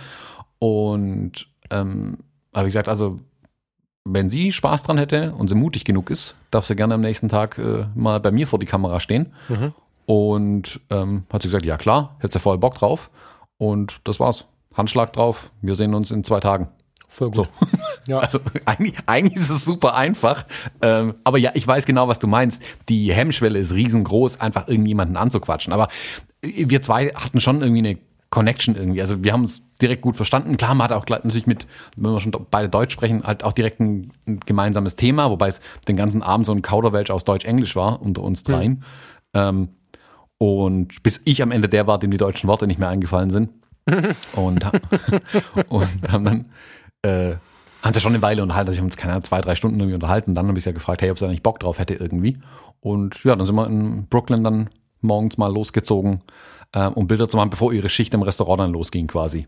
Und 0.57 1.47
ähm, 1.69 2.17
habe 2.53 2.67
ich 2.67 2.73
gesagt, 2.73 2.89
also 2.89 3.17
wenn 4.05 4.29
sie 4.29 4.51
Spaß 4.51 4.83
dran 4.83 4.97
hätte 4.97 5.33
und 5.33 5.49
sie 5.49 5.55
mutig 5.55 5.85
genug 5.85 6.09
ist, 6.09 6.35
darf 6.51 6.65
sie 6.65 6.75
gerne 6.75 6.95
am 6.95 7.01
nächsten 7.01 7.29
Tag 7.29 7.57
äh, 7.57 7.85
mal 7.95 8.19
bei 8.19 8.31
mir 8.31 8.47
vor 8.47 8.59
die 8.59 8.65
Kamera 8.65 8.99
stehen. 8.99 9.33
Mhm. 9.47 9.73
Und 10.05 10.79
ähm, 10.89 11.25
hat 11.31 11.43
sie 11.43 11.49
gesagt, 11.49 11.65
ja 11.65 11.77
klar, 11.77 12.15
hätte 12.19 12.33
sie 12.33 12.39
voll 12.39 12.57
Bock 12.57 12.75
drauf. 12.75 13.11
Und 13.57 14.01
das 14.05 14.19
war's. 14.19 14.45
Handschlag 14.75 15.13
drauf. 15.13 15.51
Wir 15.61 15.75
sehen 15.75 15.93
uns 15.93 16.09
in 16.11 16.23
zwei 16.23 16.39
Tagen. 16.39 16.69
Voll 17.07 17.31
gut. 17.31 17.35
So. 17.35 17.47
Ja. 18.07 18.19
Also 18.29 18.39
eigentlich, 18.65 18.95
eigentlich 19.05 19.35
ist 19.35 19.49
es 19.49 19.65
super 19.65 19.95
einfach. 19.95 20.45
Ähm, 20.81 21.15
aber 21.23 21.37
ja, 21.37 21.51
ich 21.53 21.67
weiß 21.67 21.85
genau, 21.85 22.07
was 22.07 22.17
du 22.17 22.27
meinst. 22.27 22.61
Die 22.87 23.13
Hemmschwelle 23.13 23.59
ist 23.59 23.73
riesengroß, 23.73 24.39
einfach 24.41 24.67
irgendjemanden 24.67 25.17
anzuquatschen. 25.17 25.73
Aber 25.73 25.89
wir 26.41 26.81
zwei 26.81 27.09
hatten 27.09 27.39
schon 27.39 27.61
irgendwie 27.61 27.87
eine 27.87 27.97
Connection 28.29 28.75
irgendwie. 28.75 29.01
Also 29.01 29.23
wir 29.23 29.33
haben 29.33 29.41
uns 29.41 29.68
direkt 29.81 30.01
gut 30.01 30.15
verstanden. 30.15 30.57
Klar, 30.57 30.75
man 30.75 30.89
hat 30.89 30.91
auch 30.91 31.05
natürlich 31.07 31.47
mit, 31.47 31.67
wenn 31.95 32.11
wir 32.11 32.19
schon 32.19 32.33
beide 32.51 32.69
Deutsch 32.69 32.93
sprechen, 32.93 33.23
halt 33.23 33.43
auch 33.43 33.53
direkt 33.53 33.79
ein, 33.79 34.11
ein 34.27 34.39
gemeinsames 34.41 34.95
Thema, 34.95 35.29
wobei 35.29 35.47
es 35.47 35.61
den 35.87 35.95
ganzen 35.95 36.21
Abend 36.21 36.45
so 36.45 36.51
ein 36.51 36.61
Kauderwelsch 36.61 37.11
aus 37.11 37.25
Deutsch-Englisch 37.25 37.75
war 37.75 38.01
unter 38.01 38.23
uns 38.23 38.43
dreien. 38.43 38.71
Mhm. 38.71 38.83
Ähm, 39.33 39.69
und 40.37 41.03
bis 41.03 41.21
ich 41.25 41.41
am 41.41 41.51
Ende 41.51 41.69
der 41.69 41.87
war, 41.87 41.99
dem 41.99 42.11
die 42.11 42.17
deutschen 42.17 42.47
Worte 42.47 42.67
nicht 42.67 42.79
mehr 42.79 42.89
eingefallen 42.89 43.29
sind. 43.29 43.49
und, 44.35 44.65
und 45.69 46.11
haben 46.11 46.25
dann 46.25 46.45
äh, 47.01 47.35
haben 47.81 47.93
sie 47.93 48.01
schon 48.01 48.13
eine 48.13 48.21
Weile 48.21 48.43
unterhalten, 48.43 48.67
also 48.67 48.75
ich 48.75 48.79
habe 48.79 48.87
uns 48.87 48.97
keine 48.97 49.13
Ahnung, 49.13 49.23
zwei, 49.23 49.41
drei 49.41 49.55
Stunden 49.55 49.79
irgendwie 49.79 49.95
unterhalten. 49.95 50.35
Dann 50.35 50.47
habe 50.47 50.57
ich 50.57 50.65
ja 50.65 50.71
gefragt, 50.71 51.01
hey, 51.01 51.11
ob 51.11 51.19
sie 51.19 51.25
da 51.25 51.31
nicht 51.31 51.43
Bock 51.43 51.59
drauf 51.59 51.79
hätte 51.79 51.93
irgendwie. 51.93 52.37
Und 52.81 53.23
ja, 53.23 53.35
dann 53.35 53.45
sind 53.45 53.55
wir 53.55 53.67
in 53.67 54.07
Brooklyn 54.09 54.43
dann 54.43 54.69
morgens 55.01 55.37
mal 55.37 55.51
losgezogen, 55.51 56.21
äh, 56.73 56.87
um 56.87 57.07
Bilder 57.07 57.29
zu 57.29 57.37
machen, 57.37 57.49
bevor 57.49 57.71
ihre 57.71 57.89
Schicht 57.89 58.13
im 58.13 58.21
Restaurant 58.21 58.59
dann 58.59 58.71
losging 58.71 59.07
quasi. 59.07 59.47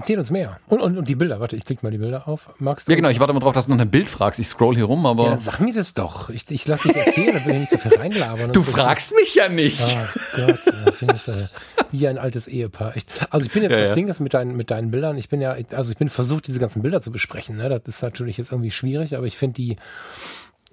Erzähl 0.00 0.18
uns 0.18 0.30
mehr. 0.30 0.58
Und, 0.68 0.80
und, 0.80 0.98
und 0.98 1.08
die 1.08 1.14
Bilder, 1.14 1.40
warte, 1.40 1.56
ich 1.56 1.64
klicke 1.64 1.84
mal 1.84 1.90
die 1.90 1.98
Bilder 1.98 2.28
auf. 2.28 2.54
Magst 2.58 2.88
du? 2.88 2.92
Ja, 2.92 2.96
genau, 2.96 3.08
ich 3.08 3.20
warte 3.20 3.32
mal 3.32 3.40
drauf, 3.40 3.54
dass 3.54 3.66
du 3.66 3.72
noch 3.72 3.80
ein 3.80 3.90
Bild 3.90 4.08
fragst. 4.08 4.40
Ich 4.40 4.48
scroll 4.48 4.74
hier 4.74 4.84
rum, 4.84 5.06
aber. 5.06 5.24
Ja, 5.24 5.38
sag 5.38 5.60
mir 5.60 5.74
das 5.74 5.94
doch. 5.94 6.30
Ich, 6.30 6.50
ich 6.50 6.66
lasse 6.66 6.88
dich 6.88 6.96
erzählen, 6.96 7.34
dann 7.34 7.44
will 7.46 7.54
ich 7.54 7.60
nicht 7.60 7.70
so 7.70 7.78
viel 7.78 7.96
reinlabern. 7.96 8.52
Du 8.52 8.62
fragst 8.62 9.14
mich 9.14 9.34
ja 9.34 9.48
nicht. 9.48 9.82
Ah, 9.82 10.08
Gott, 10.36 10.58
das 10.84 11.02
ist, 11.02 11.50
wie 11.92 12.08
ein 12.08 12.18
altes 12.18 12.48
Ehepaar. 12.48 12.96
Echt. 12.96 13.08
Also 13.30 13.46
ich 13.46 13.52
bin 13.52 13.62
jetzt, 13.62 13.72
ja, 13.72 13.78
das 13.78 13.88
ja. 13.88 13.94
Ding 13.94 14.08
ist 14.08 14.20
mit 14.20 14.34
deinen, 14.34 14.56
mit 14.56 14.70
deinen 14.70 14.90
Bildern, 14.90 15.16
ich 15.18 15.28
bin 15.28 15.40
ja, 15.40 15.56
also 15.72 15.90
ich 15.90 15.96
bin 15.96 16.08
versucht, 16.08 16.46
diese 16.46 16.60
ganzen 16.60 16.82
Bilder 16.82 17.00
zu 17.00 17.10
besprechen. 17.10 17.56
Ne? 17.56 17.68
Das 17.68 17.82
ist 17.86 18.02
natürlich 18.02 18.36
jetzt 18.36 18.52
irgendwie 18.52 18.70
schwierig, 18.70 19.16
aber 19.16 19.26
ich 19.26 19.36
finde 19.36 19.54
die, 19.54 19.76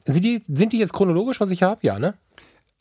sind 0.05 0.24
die, 0.24 0.43
sind 0.47 0.74
die 0.74 0.80
jetzt 0.80 0.93
chronologisch, 0.93 1.39
was 1.39 1.51
ich 1.51 1.63
habe? 1.63 1.80
Ja, 1.84 1.99
ne? 1.99 2.15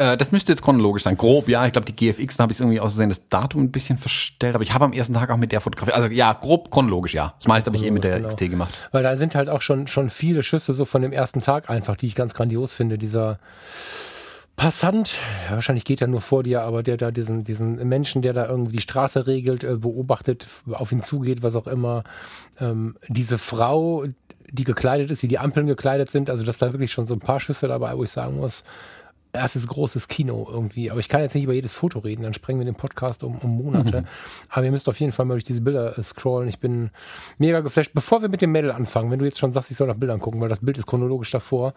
Äh, 0.02 0.16
das 0.16 0.32
müsste 0.32 0.50
jetzt 0.52 0.62
chronologisch 0.62 1.04
sein. 1.04 1.16
Grob, 1.16 1.48
ja. 1.48 1.64
Ich 1.66 1.72
glaube, 1.72 1.90
die 1.90 1.94
GFX, 1.94 2.36
da 2.36 2.42
habe 2.42 2.52
ich 2.52 2.60
irgendwie 2.60 2.80
außersehen 2.80 3.08
das 3.08 3.28
Datum 3.28 3.62
ein 3.62 3.70
bisschen 3.70 3.98
verstellt. 3.98 4.54
Aber 4.54 4.64
ich 4.64 4.74
habe 4.74 4.84
am 4.84 4.92
ersten 4.92 5.14
Tag 5.14 5.30
auch 5.30 5.36
mit 5.36 5.52
der 5.52 5.60
fotografiert. 5.60 5.96
Also 5.96 6.08
ja, 6.08 6.32
grob 6.32 6.70
chronologisch, 6.70 7.14
ja. 7.14 7.34
Das 7.38 7.46
meiste 7.46 7.68
habe 7.68 7.76
ich 7.76 7.84
eh 7.84 7.90
mit 7.90 8.04
der 8.04 8.16
genau. 8.16 8.28
XT 8.28 8.50
gemacht. 8.50 8.88
Weil 8.90 9.02
da 9.02 9.16
sind 9.16 9.34
halt 9.34 9.48
auch 9.48 9.60
schon, 9.60 9.86
schon 9.86 10.10
viele 10.10 10.42
Schüsse 10.42 10.74
so 10.74 10.84
von 10.84 11.02
dem 11.02 11.12
ersten 11.12 11.40
Tag 11.40 11.70
einfach, 11.70 11.96
die 11.96 12.06
ich 12.06 12.14
ganz 12.14 12.34
grandios 12.34 12.72
finde. 12.72 12.98
Dieser 12.98 13.38
Passant, 14.56 15.14
ja, 15.48 15.54
wahrscheinlich 15.54 15.84
geht 15.84 16.02
er 16.02 16.08
nur 16.08 16.20
vor 16.20 16.42
dir, 16.42 16.62
aber 16.62 16.82
der 16.82 16.96
da 16.96 17.10
diesen, 17.10 17.42
diesen 17.42 17.76
Menschen, 17.88 18.22
der 18.22 18.32
da 18.32 18.46
irgendwie 18.46 18.72
die 18.72 18.82
Straße 18.82 19.26
regelt, 19.26 19.64
äh, 19.64 19.76
beobachtet, 19.76 20.46
auf 20.70 20.92
ihn 20.92 21.02
zugeht, 21.02 21.42
was 21.42 21.56
auch 21.56 21.66
immer. 21.66 22.04
Ähm, 22.60 22.96
diese 23.08 23.38
Frau, 23.38 24.04
die 24.50 24.64
gekleidet 24.64 25.10
ist, 25.10 25.22
wie 25.22 25.28
die 25.28 25.38
Ampeln 25.38 25.66
gekleidet 25.66 26.10
sind, 26.10 26.28
also 26.28 26.44
dass 26.44 26.58
da 26.58 26.72
wirklich 26.72 26.92
schon 26.92 27.06
so 27.06 27.14
ein 27.14 27.20
paar 27.20 27.40
Schüsse 27.40 27.66
dabei, 27.68 27.96
wo 27.96 28.04
ich 28.04 28.10
sagen 28.10 28.36
muss, 28.36 28.62
erstes 29.32 29.66
großes 29.66 30.08
Kino 30.08 30.46
irgendwie. 30.50 30.90
Aber 30.90 31.00
ich 31.00 31.08
kann 31.08 31.20
jetzt 31.20 31.34
nicht 31.34 31.44
über 31.44 31.54
jedes 31.54 31.72
Foto 31.72 32.00
reden, 32.00 32.22
dann 32.22 32.34
sprengen 32.34 32.60
wir 32.60 32.66
den 32.66 32.74
Podcast 32.74 33.24
um, 33.24 33.38
um 33.38 33.56
Monate. 33.56 34.02
Mhm. 34.02 34.06
Aber 34.50 34.64
ihr 34.64 34.70
müsst 34.70 34.88
auf 34.88 35.00
jeden 35.00 35.12
Fall 35.12 35.26
mal 35.26 35.34
durch 35.34 35.44
diese 35.44 35.62
Bilder 35.62 35.98
äh, 35.98 36.02
scrollen. 36.02 36.48
Ich 36.48 36.60
bin 36.60 36.90
mega 37.38 37.60
geflasht. 37.60 37.92
Bevor 37.94 38.20
wir 38.22 38.28
mit 38.28 38.42
dem 38.42 38.52
Mädel 38.52 38.70
anfangen, 38.70 39.10
wenn 39.10 39.18
du 39.18 39.24
jetzt 39.24 39.38
schon 39.38 39.52
sagst, 39.52 39.70
ich 39.70 39.76
soll 39.76 39.88
nach 39.88 39.96
Bildern 39.96 40.20
gucken, 40.20 40.40
weil 40.40 40.48
das 40.48 40.60
Bild 40.60 40.76
ist 40.78 40.86
chronologisch 40.86 41.30
davor. 41.30 41.74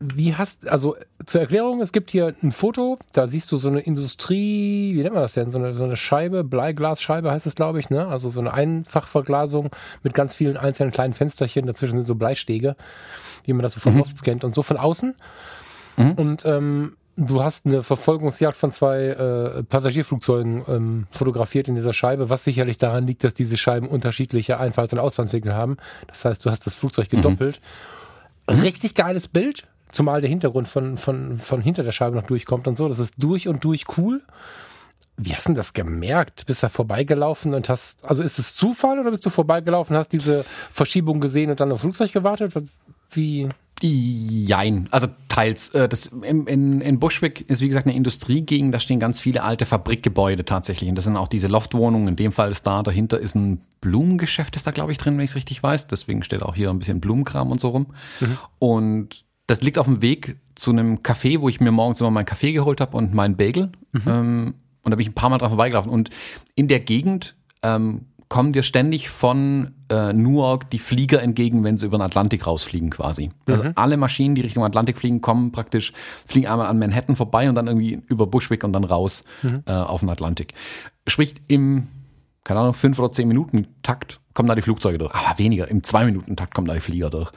Wie 0.00 0.34
hast, 0.36 0.68
also 0.68 0.96
zur 1.26 1.40
Erklärung, 1.40 1.80
es 1.80 1.90
gibt 1.90 2.12
hier 2.12 2.32
ein 2.40 2.52
Foto, 2.52 2.98
da 3.12 3.26
siehst 3.26 3.50
du 3.50 3.56
so 3.56 3.68
eine 3.68 3.80
Industrie, 3.80 4.94
wie 4.94 5.02
nennt 5.02 5.14
man 5.14 5.24
das 5.24 5.34
denn? 5.34 5.50
So 5.50 5.58
eine, 5.58 5.74
so 5.74 5.82
eine 5.82 5.96
Scheibe, 5.96 6.44
Bleiglasscheibe 6.44 7.32
heißt 7.32 7.46
es, 7.46 7.56
glaube 7.56 7.80
ich, 7.80 7.90
ne? 7.90 8.06
Also 8.06 8.30
so 8.30 8.38
eine 8.38 8.52
Einfachverglasung 8.52 9.70
mit 10.04 10.14
ganz 10.14 10.34
vielen 10.34 10.56
einzelnen 10.56 10.92
kleinen 10.92 11.14
Fensterchen, 11.14 11.66
dazwischen 11.66 11.98
sind 11.98 12.04
so 12.04 12.14
Bleistege, 12.14 12.76
wie 13.44 13.52
man 13.52 13.64
das 13.64 13.74
so 13.74 13.80
von 13.80 13.94
mhm. 13.94 13.98
Lofts 13.98 14.22
kennt 14.22 14.44
und 14.44 14.54
so 14.54 14.62
von 14.62 14.76
außen. 14.76 15.16
Mhm. 15.98 16.12
Und 16.12 16.44
ähm, 16.46 16.96
du 17.16 17.42
hast 17.42 17.66
eine 17.66 17.82
Verfolgungsjagd 17.82 18.56
von 18.56 18.72
zwei 18.72 19.08
äh, 19.08 19.62
Passagierflugzeugen 19.64 20.64
ähm, 20.68 21.06
fotografiert 21.10 21.68
in 21.68 21.74
dieser 21.74 21.92
Scheibe, 21.92 22.30
was 22.30 22.44
sicherlich 22.44 22.78
daran 22.78 23.06
liegt, 23.06 23.24
dass 23.24 23.34
diese 23.34 23.56
Scheiben 23.56 23.88
unterschiedliche 23.88 24.58
Einfalls- 24.58 24.92
und 24.92 25.00
Ausfallswinkel 25.00 25.54
haben. 25.54 25.76
Das 26.06 26.24
heißt, 26.24 26.44
du 26.44 26.50
hast 26.50 26.66
das 26.66 26.76
Flugzeug 26.76 27.10
gedoppelt. 27.10 27.60
Mhm. 28.48 28.60
Richtig 28.60 28.94
geiles 28.94 29.28
Bild, 29.28 29.66
zumal 29.90 30.20
der 30.20 30.30
Hintergrund 30.30 30.68
von, 30.68 30.96
von, 30.96 31.38
von 31.38 31.60
hinter 31.60 31.82
der 31.82 31.92
Scheibe 31.92 32.16
noch 32.16 32.26
durchkommt 32.26 32.68
und 32.68 32.78
so. 32.78 32.88
Das 32.88 33.00
ist 33.00 33.14
durch 33.18 33.48
und 33.48 33.64
durch 33.64 33.84
cool. 33.98 34.22
Wie 35.20 35.34
hast 35.34 35.48
du 35.48 35.52
das 35.52 35.72
gemerkt? 35.72 36.46
Bist 36.46 36.62
du 36.62 36.66
da 36.66 36.68
vorbeigelaufen 36.68 37.52
und 37.52 37.68
hast, 37.68 38.04
also 38.04 38.22
ist 38.22 38.38
es 38.38 38.54
Zufall 38.54 39.00
oder 39.00 39.10
bist 39.10 39.26
du 39.26 39.30
vorbeigelaufen, 39.30 39.96
hast 39.96 40.12
diese 40.12 40.44
Verschiebung 40.70 41.18
gesehen 41.20 41.50
und 41.50 41.58
dann 41.58 41.72
auf 41.72 41.80
Flugzeug 41.80 42.12
gewartet? 42.12 42.52
Wie? 43.10 43.48
Jein, 43.80 44.88
also 44.90 45.06
teils. 45.28 45.68
Äh, 45.70 45.88
das, 45.88 46.06
in, 46.06 46.46
in, 46.46 46.80
in 46.80 46.98
Bushwick 46.98 47.48
ist 47.48 47.60
wie 47.60 47.68
gesagt 47.68 47.86
eine 47.86 47.94
Industriegegend, 47.94 48.74
da 48.74 48.80
stehen 48.80 48.98
ganz 48.98 49.20
viele 49.20 49.42
alte 49.42 49.66
Fabrikgebäude 49.66 50.44
tatsächlich. 50.44 50.88
Und 50.90 50.96
das 50.96 51.04
sind 51.04 51.16
auch 51.16 51.28
diese 51.28 51.46
Loftwohnungen. 51.46 52.08
In 52.08 52.16
dem 52.16 52.32
Fall 52.32 52.50
ist 52.50 52.66
da, 52.66 52.82
dahinter 52.82 53.18
ist 53.18 53.36
ein 53.36 53.60
Blumengeschäft, 53.80 54.56
ist 54.56 54.66
da 54.66 54.72
glaube 54.72 54.92
ich 54.92 54.98
drin, 54.98 55.16
wenn 55.16 55.24
ich 55.24 55.30
es 55.30 55.36
richtig 55.36 55.62
weiß. 55.62 55.86
Deswegen 55.86 56.24
steht 56.24 56.42
auch 56.42 56.54
hier 56.54 56.70
ein 56.70 56.78
bisschen 56.78 57.00
Blumenkram 57.00 57.50
und 57.52 57.60
so 57.60 57.68
rum. 57.68 57.86
Mhm. 58.20 58.38
Und 58.58 59.24
das 59.46 59.62
liegt 59.62 59.78
auf 59.78 59.86
dem 59.86 60.02
Weg 60.02 60.36
zu 60.56 60.70
einem 60.70 60.98
Café, 60.98 61.40
wo 61.40 61.48
ich 61.48 61.60
mir 61.60 61.70
morgens 61.70 62.00
immer 62.00 62.10
meinen 62.10 62.26
Kaffee 62.26 62.52
geholt 62.52 62.80
habe 62.80 62.96
und 62.96 63.14
meinen 63.14 63.36
Bagel. 63.36 63.70
Mhm. 63.92 64.02
Ähm, 64.06 64.54
und 64.82 64.90
da 64.90 64.96
bin 64.96 65.02
ich 65.02 65.10
ein 65.10 65.14
paar 65.14 65.30
Mal 65.30 65.38
dran 65.38 65.50
vorbeigelaufen. 65.50 65.92
Und 65.92 66.10
in 66.54 66.66
der 66.66 66.80
Gegend 66.80 67.36
ähm, 67.62 68.06
kommen 68.28 68.52
dir 68.52 68.62
ständig 68.62 69.08
von 69.08 69.74
äh, 69.88 70.12
Newark 70.12 70.70
die 70.70 70.78
Flieger 70.78 71.22
entgegen, 71.22 71.64
wenn 71.64 71.76
sie 71.76 71.86
über 71.86 71.98
den 71.98 72.02
Atlantik 72.02 72.46
rausfliegen 72.46 72.90
quasi. 72.90 73.30
Also 73.48 73.64
mhm. 73.64 73.72
alle 73.74 73.96
Maschinen, 73.96 74.34
die 74.34 74.42
Richtung 74.42 74.64
Atlantik 74.64 74.98
fliegen, 74.98 75.20
kommen 75.20 75.50
praktisch, 75.52 75.92
fliegen 76.26 76.46
einmal 76.46 76.66
an 76.66 76.78
Manhattan 76.78 77.16
vorbei 77.16 77.48
und 77.48 77.54
dann 77.54 77.66
irgendwie 77.66 78.02
über 78.06 78.26
Bushwick 78.26 78.64
und 78.64 78.72
dann 78.72 78.84
raus 78.84 79.24
mhm. 79.42 79.62
äh, 79.66 79.72
auf 79.72 80.00
den 80.00 80.10
Atlantik. 80.10 80.52
Sprich, 81.06 81.34
im, 81.48 81.88
keine 82.44 82.60
Ahnung, 82.60 82.74
fünf 82.74 82.98
oder 82.98 83.12
zehn 83.12 83.28
Minuten 83.28 83.66
Takt 83.82 84.20
kommen 84.34 84.48
da 84.48 84.54
die 84.54 84.62
Flugzeuge 84.62 84.98
durch. 84.98 85.14
Aber 85.14 85.38
weniger, 85.38 85.68
im 85.68 85.82
zwei 85.82 86.04
Minuten 86.04 86.36
Takt 86.36 86.54
kommen 86.54 86.66
da 86.66 86.74
die 86.74 86.80
Flieger 86.80 87.10
durch. 87.10 87.32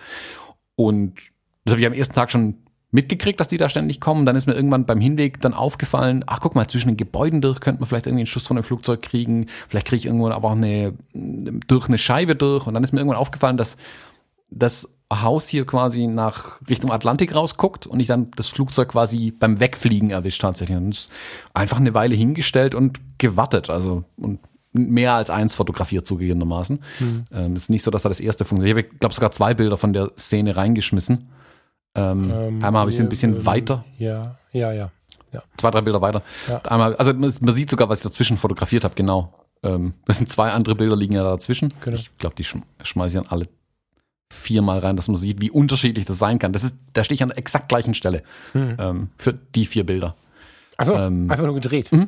Und 0.76 1.16
das 1.64 1.74
habe 1.74 1.82
ich 1.82 1.88
am 1.88 1.94
ersten 1.94 2.16
Tag 2.16 2.32
schon 2.32 2.58
mitgekriegt, 2.92 3.40
dass 3.40 3.48
die 3.48 3.58
da 3.58 3.70
ständig 3.70 4.00
kommen. 4.00 4.26
Dann 4.26 4.36
ist 4.36 4.48
mir 4.48 4.54
irgendwann 4.54 4.86
beim 4.86 5.00
Hinweg 5.00 5.40
dann 5.40 5.54
aufgefallen, 5.54 6.24
ach 6.28 6.40
guck 6.42 6.56
mal, 6.56 6.68
zwischen 6.68 6.90
den 6.90 6.98
Gebäuden 6.98 7.42
durch 7.42 7.60
könnte 7.60 7.80
man 7.80 7.88
vielleicht 7.88 8.06
irgendwie 8.06 8.22
einen 8.22 8.28
Schuss 8.28 8.48
von 8.48 8.58
einem 8.58 8.64
Flugzeug 8.64 9.02
kriegen. 9.02 9.48
Vielleicht 9.70 9.88
kriege 9.88 10.00
ich 10.00 10.06
irgendwo 10.06 10.30
aber 10.30 10.50
auch 10.50 10.56
eine, 10.56 10.94
durch 11.14 11.88
eine 11.88 11.98
Scheibe 11.98 12.36
durch. 12.36 12.68
Und 12.68 12.74
dann 12.74 12.84
ist 12.84 12.92
mir 12.92 13.00
irgendwann 13.00 13.20
aufgefallen, 13.20 13.58
dass 13.58 13.78
das 14.50 14.90
Haus 15.12 15.48
hier 15.48 15.66
quasi 15.66 16.08
nach 16.08 16.60
Richtung 16.70 16.92
Atlantik 16.92 17.36
rausguckt 17.36 17.88
und 17.88 18.00
ich 18.00 18.08
dann 18.08 18.32
das 18.36 18.48
Flugzeug 18.48 18.90
quasi 18.90 19.32
beim 19.32 19.60
Wegfliegen 19.60 20.12
erwischt 20.12 20.42
tatsächlich. 20.42 20.78
Und 20.78 20.92
ist 20.92 21.12
einfach 21.54 21.80
eine 21.80 21.94
Weile 21.94 22.16
hingestellt 22.16 22.76
und 22.76 23.00
gewartet. 23.18 23.70
Also, 23.70 24.04
und 24.18 24.40
mehr 24.74 25.14
als 25.14 25.30
eins 25.30 25.56
fotografiert 25.56 26.06
zugegebenermaßen. 26.06 26.80
Mhm. 27.00 27.24
Ähm, 27.34 27.56
ist 27.56 27.70
nicht 27.70 27.84
so, 27.84 27.92
dass 27.92 28.04
da 28.04 28.10
das 28.10 28.20
erste 28.20 28.46
funktioniert. 28.46 28.78
Ich 28.78 28.86
habe, 28.86 28.98
glaube 29.00 29.16
sogar 29.16 29.32
zwei 29.32 29.54
Bilder 29.54 29.78
von 29.78 29.94
der 29.94 30.12
Szene 30.18 30.56
reingeschmissen. 30.56 31.30
Ähm, 31.96 32.32
ähm, 32.32 32.64
einmal 32.64 32.82
habe 32.82 32.90
ich 32.90 32.98
sie 32.98 33.04
ein 33.04 33.10
bisschen 33.10 33.36
ähm, 33.36 33.46
weiter. 33.46 33.86
Ja, 33.98 34.38
ja, 34.52 34.72
ja, 34.72 34.92
ja. 35.34 35.44
Zwei, 35.58 35.72
drei 35.72 35.82
Bilder 35.82 36.02
weiter. 36.02 36.22
Ja. 36.48 36.60
Einmal, 36.60 36.96
also 36.96 37.14
man 37.14 37.56
sieht 37.56 37.70
sogar, 37.70 37.90
was 37.90 38.00
ich 38.00 38.04
dazwischen 38.04 38.38
fotografiert 38.38 38.84
habe, 38.84 38.96
genau. 38.96 39.34
Ähm, 39.64 39.94
das 40.06 40.18
sind 40.18 40.30
zwei 40.30 40.52
andere 40.52 40.76
Bilder 40.76 40.96
liegen 40.96 41.14
ja 41.14 41.24
dazwischen. 41.24 41.74
Genau. 41.82 41.96
Ich 41.96 42.18
glaube, 42.18 42.36
die 42.36 42.44
schmeiße 42.44 43.18
ich 43.18 43.24
dann 43.24 43.32
alle 43.32 43.48
viermal 44.32 44.80
rein, 44.80 44.96
dass 44.96 45.08
man 45.08 45.18
sieht, 45.18 45.42
wie 45.42 45.52
unterschiedlich 45.52 46.06
das 46.06 46.18
sein 46.18 46.40
kann. 46.40 46.54
Das 46.54 46.64
ist, 46.64 46.78
da 46.94 47.04
stehe 47.04 47.16
ich 47.16 47.24
an 47.24 47.30
der 47.30 47.38
exakt 47.38 47.68
gleichen 47.68 47.94
Stelle 47.94 48.24
hm. 48.54 48.78
ähm, 48.80 49.10
für 49.18 49.34
die 49.34 49.66
vier 49.66 49.86
Bilder. 49.86 50.16
Ähm, 50.80 51.30
einfach 51.30 51.46
nur 51.46 51.56
gedreht. 51.56 51.92
Mhm. 51.92 52.08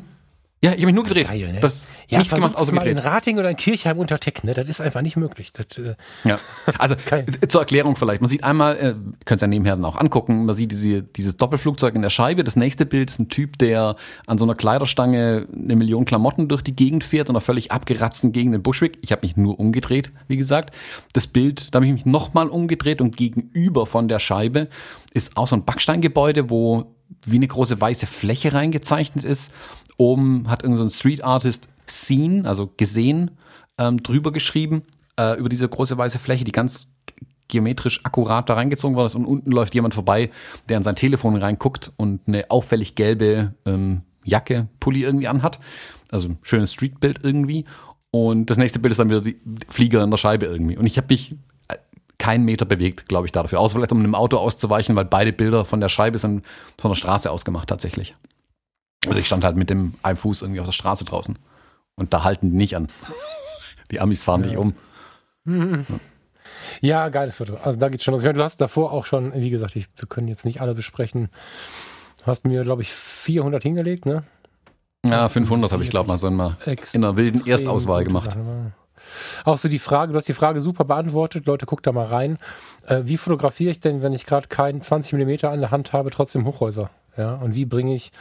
Ja, 0.64 0.72
ich 0.72 0.78
habe 0.78 0.86
mich 0.86 0.95
nur 0.95 1.03
gedreht. 1.03 1.28
Geil, 1.28 1.51
ne? 1.51 1.59
Das 1.59 1.84
Ja, 2.07 2.20
nichts 2.20 2.34
gemacht, 2.34 2.55
außer 2.55 2.72
mal 2.72 2.88
in 2.88 2.95
gedreht. 2.95 3.11
Rating 3.11 3.38
oder 3.38 3.49
in 3.49 3.57
Kirchheim 3.57 3.97
unter 3.97 4.18
Teck, 4.18 4.45
ne? 4.45 4.53
Das 4.53 4.70
ist 4.70 4.80
einfach 4.80 5.01
nicht 5.01 5.18
möglich. 5.18 5.51
Das, 5.51 5.78
äh, 5.78 5.95
Ja. 6.24 6.39
Also 6.80 6.95
zur 7.49 7.59
Erklärung 7.59 7.97
vielleicht. 7.97 8.22
Man 8.22 8.30
sieht 8.30 8.45
einmal, 8.45 8.78
äh, 8.78 8.95
könnt 9.26 9.41
ihr 9.41 9.45
ja 9.45 9.47
nebenher 9.47 9.76
dann 9.76 9.84
auch 9.84 9.97
angucken, 9.97 10.45
man 10.45 10.55
sieht 10.55 10.72
diese, 10.72 11.03
dieses 11.03 11.36
Doppelflugzeug 11.36 11.95
in 11.95 12.01
der 12.01 12.09
Scheibe. 12.09 12.45
Das 12.45 12.55
nächste 12.55 12.86
Bild 12.86 13.09
ist 13.09 13.20
ein 13.20 13.28
Typ, 13.28 13.57
der 13.57 13.97
an 14.26 14.38
so 14.38 14.45
einer 14.45 14.55
Kleiderstange 14.55 15.47
eine 15.53 15.76
Million 15.76 16.05
Klamotten 16.05 16.47
durch 16.47 16.61
die 16.61 16.76
Gegend 16.76 17.03
fährt 17.03 17.28
und 17.30 17.36
einer 17.36 17.41
völlig 17.41 17.74
abgeratzten 17.74 18.32
Gegend 18.32 18.55
in 18.55 18.64
Bushwick. 18.64 18.99
Ich 19.01 19.11
habe 19.11 19.28
mich 19.28 19.36
nur 19.36 19.59
umgedreht, 19.59 20.11
wie 20.30 20.38
gesagt. 20.38 20.74
Das 21.11 21.28
Bild, 21.28 21.68
da 21.72 21.78
habe 21.78 21.88
ich 21.88 21.93
mich 21.93 22.05
nochmal 22.05 22.47
umgedreht 22.47 23.01
und 23.01 23.18
gegenüber 23.18 23.86
von 23.86 24.07
der 24.07 24.20
Scheibe 24.20 24.70
ist 25.11 25.36
auch 25.36 25.47
so 25.47 25.57
ein 25.57 25.66
Backsteingebäude, 25.66 26.49
wo 26.49 26.93
wie 27.26 27.36
eine 27.36 27.47
große 27.47 27.80
weiße 27.80 28.05
Fläche 28.07 28.53
reingezeichnet 28.53 29.24
ist. 29.24 29.51
Oben 29.98 30.50
hat 30.50 30.64
irgend 30.64 30.80
so 30.80 30.89
Street 30.89 31.24
Artist 31.24 31.68
Seen, 31.86 32.46
also 32.46 32.72
gesehen, 32.78 33.32
ähm, 33.78 34.02
drüber 34.02 34.32
geschrieben, 34.32 34.84
äh, 35.18 35.38
über 35.38 35.50
diese 35.50 35.68
große 35.68 35.98
weiße 35.98 36.20
Fläche, 36.20 36.44
die 36.44 36.52
ganz 36.52 36.88
geometrisch 37.48 38.02
akkurat 38.04 38.50
da 38.50 38.56
reingezogen 38.56 38.96
worden 38.96 39.08
ist. 39.08 39.16
Und 39.16 39.26
unten 39.26 39.52
läuft 39.52 39.76
jemand 39.76 39.94
vorbei, 39.94 40.32
der 40.70 40.78
an 40.78 40.84
sein 40.84 40.96
Telefon 40.96 41.36
reinguckt 41.36 41.91
und 41.98 42.22
eine 42.28 42.50
auffällig 42.50 42.96
gelbe 42.96 43.54
ähm, 43.66 44.02
Jacke, 44.24 44.68
Pulli 44.80 45.04
irgendwie 45.04 45.28
anhat. 45.28 45.60
Also 46.12 46.30
ein 46.30 46.39
schönes 46.41 46.74
Streetbild 46.74 47.20
irgendwie. 47.24 47.66
Und 48.12 48.50
das 48.50 48.58
nächste 48.58 48.80
Bild 48.80 48.91
ist 48.91 49.00
dann 49.00 49.10
wieder 49.10 49.22
die 49.22 49.39
Flieger 49.70 50.04
in 50.04 50.12
der 50.12 50.18
Scheibe 50.18 50.46
irgendwie. 50.46 50.78
Und 50.78 50.86
ich 50.86 50.98
habe 50.98 51.08
mich 51.10 51.36
äh, 51.68 51.76
keinen 52.18 52.46
Meter 52.46 52.66
bewegt, 52.66 53.08
glaube 53.08 53.28
ich, 53.28 53.32
dafür. 53.32 53.60
Außer 53.60 53.76
vielleicht, 53.76 53.91
um 53.91 54.00
einem 54.00 54.16
Auto 54.16 54.38
auszuweichen, 54.38 54.96
weil 54.96 55.06
beide 55.06 55.34
Bilder 55.34 55.66
von 55.66 55.82
der 55.82 55.89
Scheibe 55.89 56.18
sind 56.18 56.46
von 56.80 56.91
der 56.91 56.96
Straße 56.96 57.30
aus 57.30 57.46
gemacht 57.46 57.70
tatsächlich. 57.70 58.16
Also 59.08 59.20
ich 59.20 59.26
stand 59.26 59.43
halt 59.43 59.58
mit 59.58 59.70
dem 59.70 59.93
einen 60.04 60.18
Fuß 60.18 60.41
irgendwie 60.41 60.60
auf 60.60 60.68
der 60.68 60.74
Straße 60.74 61.06
draußen. 61.06 61.38
Und 61.95 62.14
da 62.14 62.24
halten 62.24 62.51
die 62.51 62.58
nicht 62.58 62.76
an. 62.76 62.88
Die 63.91 63.99
Amis 63.99 64.24
fahren 64.24 64.41
dich 64.41 64.58
um. 64.58 64.74
ja, 66.82 67.10
geiles 67.10 67.38
Foto. 67.38 67.58
Also 67.62 67.78
da 67.78 67.89
geht's 67.89 68.04
schon 68.04 68.14
los. 68.14 68.22
Ich 68.22 68.26
meine, 68.26 68.39
du 68.39 68.43
hast 68.43 68.60
davor 68.60 68.91
auch 68.91 69.06
schon, 69.06 69.34
wie 69.36 69.51
gesagt, 69.51 69.76
ich, 69.76 69.88
wir 69.97 70.08
können 70.08 70.28
jetzt 70.28 70.45
nicht 70.45 70.62
alle 70.62 70.74
besprechen. 70.74 71.30
Du 72.18 72.26
hast 72.26 72.47
mir, 72.47 72.64
glaube 72.64 72.82
ich, 72.82 72.91
400 72.91 73.62
hingelegt, 73.62 74.06
ne? 74.06 74.24
Ja, 75.06 75.28
500 75.28 75.72
habe 75.72 75.84
ich, 75.84 75.89
glaube 75.89 76.08
mal 76.08 76.18
so 76.18 76.28
in 76.28 76.39
einer, 76.39 76.58
in 76.66 77.04
einer 77.04 77.18
wilden 77.18 77.45
Erstauswahl 77.45 78.06
gemacht. 78.06 78.36
Auch 79.43 79.58
so 79.58 79.68
die 79.68 79.80
Frage, 79.80 80.14
du 80.14 80.18
hast 80.18 80.28
die 80.28 80.34
Frage 80.34 80.62
super 80.62 80.86
beantwortet. 80.86 81.45
Leute, 81.45 81.66
guckt 81.66 81.86
da 81.86 81.91
mal 81.91 82.08
rein. 82.08 82.38
Äh, 82.88 83.01
wie 83.04 83.18
fotografiere 83.18 83.72
ich 83.72 83.80
denn, 83.80 84.01
wenn 84.01 84.14
ich 84.14 84.26
gerade 84.26 84.47
keinen 84.47 84.82
20 84.82 85.14
Millimeter 85.14 85.51
an 85.51 85.60
der 85.60 85.72
Hand 85.72 85.93
habe, 85.93 86.10
trotzdem 86.10 86.45
Hochhäuser? 86.45 86.89
Ja, 87.18 87.36
und 87.36 87.54
wie 87.54 87.66
bringe 87.66 87.93
ich 87.93 88.12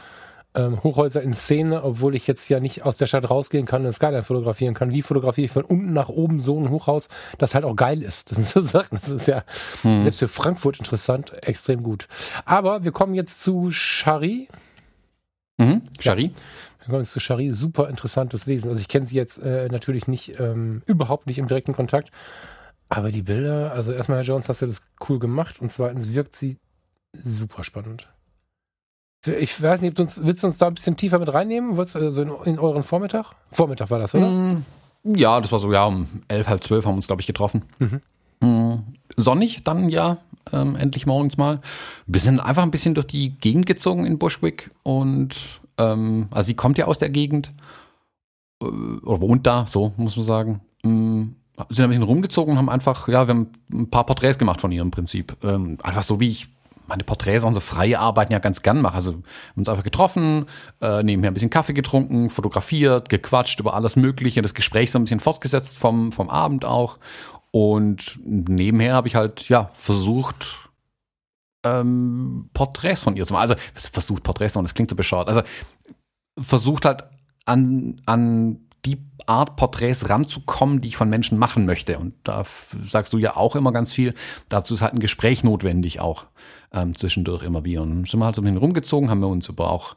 ähm, 0.55 0.83
Hochhäuser 0.83 1.23
in 1.23 1.33
Szene, 1.33 1.83
obwohl 1.83 2.15
ich 2.15 2.27
jetzt 2.27 2.49
ja 2.49 2.61
nicht 2.61 2.85
aus 2.85 2.99
der 2.99 3.07
Stadt 3.07 3.29
rausgehen 3.29 3.67
kann 3.67 3.83
und 3.83 3.87
eine 3.87 3.93
Skyline 3.93 4.23
fotografieren 4.23 4.75
kann? 4.75 4.91
Wie 4.91 5.03
fotografiere 5.03 5.47
ich 5.47 5.51
von 5.53 5.65
unten 5.65 5.93
nach 5.93 6.09
oben 6.09 6.41
so 6.41 6.59
ein 6.61 6.71
Hochhaus, 6.71 7.09
das 7.39 7.55
halt 7.55 7.65
auch 7.65 7.77
geil 7.77 8.03
ist? 8.03 8.31
Das 8.31 8.37
sind 8.37 8.49
so 8.49 8.61
Sachen, 8.79 8.99
das 9.01 9.09
ist 9.11 9.27
ja 9.27 9.45
selbst 9.83 10.19
für 10.19 10.29
Frankfurt 10.29 10.79
interessant, 10.79 11.33
extrem 11.43 11.83
gut. 11.83 12.09
Aber 12.45 12.85
wir 12.85 12.93
kommen 12.93 13.15
jetzt 13.15 13.43
zu 13.43 13.71
Shari. 13.71 14.49
Mhm. 15.59 15.83
Shari? 15.99 16.33
Wir 16.81 16.87
kommen 16.87 17.03
jetzt 17.03 17.13
zu 17.13 17.21
Shari, 17.21 17.51
super 17.51 17.89
interessantes 17.89 18.47
Wesen. 18.47 18.69
Also 18.69 18.81
ich 18.81 18.89
kenne 18.89 19.07
sie 19.07 19.17
jetzt 19.17 19.39
äh, 19.39 19.69
natürlich 19.69 20.09
nicht, 20.09 20.41
ähm, 20.41 20.83
überhaupt 20.87 21.27
nicht 21.27 21.39
im 21.39 21.47
direkten 21.47 21.73
Kontakt. 21.73 22.11
Aber 22.89 23.11
die 23.11 23.23
Bilder, 23.23 23.73
also 23.73 23.93
erstmal, 23.93 24.19
Herr 24.19 24.25
Jones, 24.25 24.49
hast 24.51 24.61
du 24.61 24.67
das 24.67 24.83
cool 25.09 25.19
gemacht 25.19 25.63
und 25.63 25.73
zweitens 25.73 26.13
wirkt 26.13 26.37
sie 26.37 26.59
super 27.25 27.65
spannend. 27.65 28.09
Ich 29.27 29.63
weiß 29.63 29.81
nicht, 29.83 29.99
uns, 30.01 30.21
willst 30.25 30.43
du 30.43 30.49
uns 30.49 30.59
da 30.59 30.67
ein 30.67 30.75
bisschen 30.75 30.97
tiefer 30.97 31.19
mit 31.19 31.33
reinnehmen? 31.33 31.77
Wolltest, 31.77 31.95
du, 31.95 32.01
Also 32.01 32.23
in, 32.23 32.31
in 32.45 32.59
euren 32.59 32.83
Vormittag? 32.83 33.27
Vormittag 33.53 33.89
war 33.91 33.99
das, 34.01 34.15
oder? 34.15 34.29
Mm, 34.29 34.65
Ja, 35.15 35.41
das 35.41 35.53
war 35.53 35.59
so, 35.61 35.73
ja, 35.73 35.85
um 35.85 36.09
elf, 36.29 36.49
halb 36.49 36.63
zwölf 36.65 36.85
haben 36.85 36.93
wir 36.95 36.97
uns, 36.97 37.07
glaube 37.07 37.23
ich, 37.23 37.27
getroffen. 37.27 37.63
Mhm. 37.79 38.01
Mm, 38.41 38.79
Sonnig 39.17 39.63
dann 39.63 39.89
ja, 39.89 40.17
ähm, 40.53 40.75
endlich 40.75 41.07
morgens 41.07 41.37
mal. 41.37 41.61
Wir 42.07 42.21
sind 42.21 42.41
einfach 42.41 42.63
ein 42.65 42.71
bisschen 42.73 42.95
durch 42.95 43.07
die 43.07 43.31
Gegend 43.39 43.67
gezogen 43.67 44.05
in 44.07 44.19
Bushwick 44.19 44.71
und 44.83 45.37
ähm, 45.79 46.27
also 46.33 46.47
sie 46.49 46.55
kommt 46.55 46.79
ja 46.79 46.87
aus 46.87 46.99
der 46.99 47.11
Gegend 47.11 47.53
äh, 48.61 48.65
oder 48.67 49.21
wohnt 49.21 49.47
da, 49.47 49.67
so 49.69 49.93
muss 49.97 50.17
man 50.17 50.27
sagen. 50.27 50.61
Mm, 50.83 51.37
sind 51.69 51.85
ein 51.85 51.91
bisschen 51.91 52.03
rumgezogen 52.03 52.53
und 52.53 52.59
haben 52.59 52.71
einfach, 52.71 53.07
ja, 53.07 53.29
wir 53.29 53.35
haben 53.35 53.49
ein 53.73 53.89
paar 53.89 54.05
Porträts 54.07 54.39
gemacht 54.39 54.61
von 54.61 54.73
ihr 54.73 54.83
im 54.83 54.91
Prinzip. 54.91 55.37
Ähm, 55.45 55.79
einfach 55.85 56.03
so 56.03 56.19
wie 56.19 56.31
ich 56.31 56.49
meine 56.93 57.05
Porträts 57.05 57.43
und 57.45 57.55
so 57.55 57.61
freie 57.61 57.99
Arbeiten 57.99 58.35
ja 58.35 58.39
ganz 58.39 58.61
gern 58.61 58.83
mache. 58.83 58.97
Also 58.97 59.15
wir 59.15 59.23
uns 59.57 59.69
einfach 59.71 59.83
getroffen, 59.83 60.45
äh, 60.83 61.03
nebenher 61.03 61.31
ein 61.31 61.35
bisschen 61.35 61.49
Kaffee 61.49 61.73
getrunken, 61.73 62.29
fotografiert, 62.29 63.09
gequatscht 63.09 63.59
über 63.61 63.73
alles 63.73 63.97
Mögliche, 63.97 64.43
das 64.43 64.53
Gespräch 64.53 64.91
so 64.91 64.99
ein 64.99 65.05
bisschen 65.05 65.21
fortgesetzt 65.21 65.79
vom, 65.79 66.13
vom 66.13 66.29
Abend 66.29 66.67
auch. 66.67 66.99
Und 67.51 68.21
nebenher 68.23 68.93
habe 68.93 69.09
ich 69.09 69.15
halt, 69.15 69.49
ja, 69.49 69.71
versucht, 69.73 70.71
ähm, 71.65 72.51
Porträts 72.53 73.01
von 73.01 73.17
ihr 73.17 73.27
zu 73.27 73.33
machen. 73.33 73.51
Also 73.51 73.55
versucht 73.75 74.23
Porträts 74.23 74.53
zu 74.53 74.61
das 74.61 74.75
klingt 74.75 74.91
so 74.91 74.97
bescheuert. 74.97 75.29
Also 75.29 75.41
versucht 76.39 76.85
halt 76.85 77.05
an, 77.47 78.03
an 78.05 78.69
die 78.85 78.99
Art 79.25 79.57
Porträts 79.57 80.11
ranzukommen, 80.11 80.83
die 80.83 80.89
ich 80.89 80.97
von 80.99 81.09
Menschen 81.09 81.39
machen 81.39 81.65
möchte. 81.65 81.99
Und 81.99 82.15
da 82.25 82.45
sagst 82.87 83.15
du 83.15 83.19
ja 83.19 83.35
auch 83.35 83.57
immer 83.57 83.73
ganz 83.73 83.95
viel. 83.95 84.13
Dazu 84.51 84.75
ist 84.75 84.83
halt 84.83 84.93
ein 84.93 85.01
Gespräch 85.01 85.43
notwendig 85.43 86.01
auch 86.01 86.27
ähm, 86.73 86.95
zwischendurch 86.95 87.43
immer 87.43 87.65
wieder. 87.65 87.83
Und 87.83 88.09
sind 88.09 88.21
wir 88.21 88.27
halt 88.27 88.37
so 88.37 88.43
ein 88.43 88.45
bisschen 88.45 88.59
rumgezogen, 88.59 89.11
haben 89.11 89.21
wir 89.21 89.29
uns 89.29 89.49
aber 89.49 89.71
auch 89.71 89.97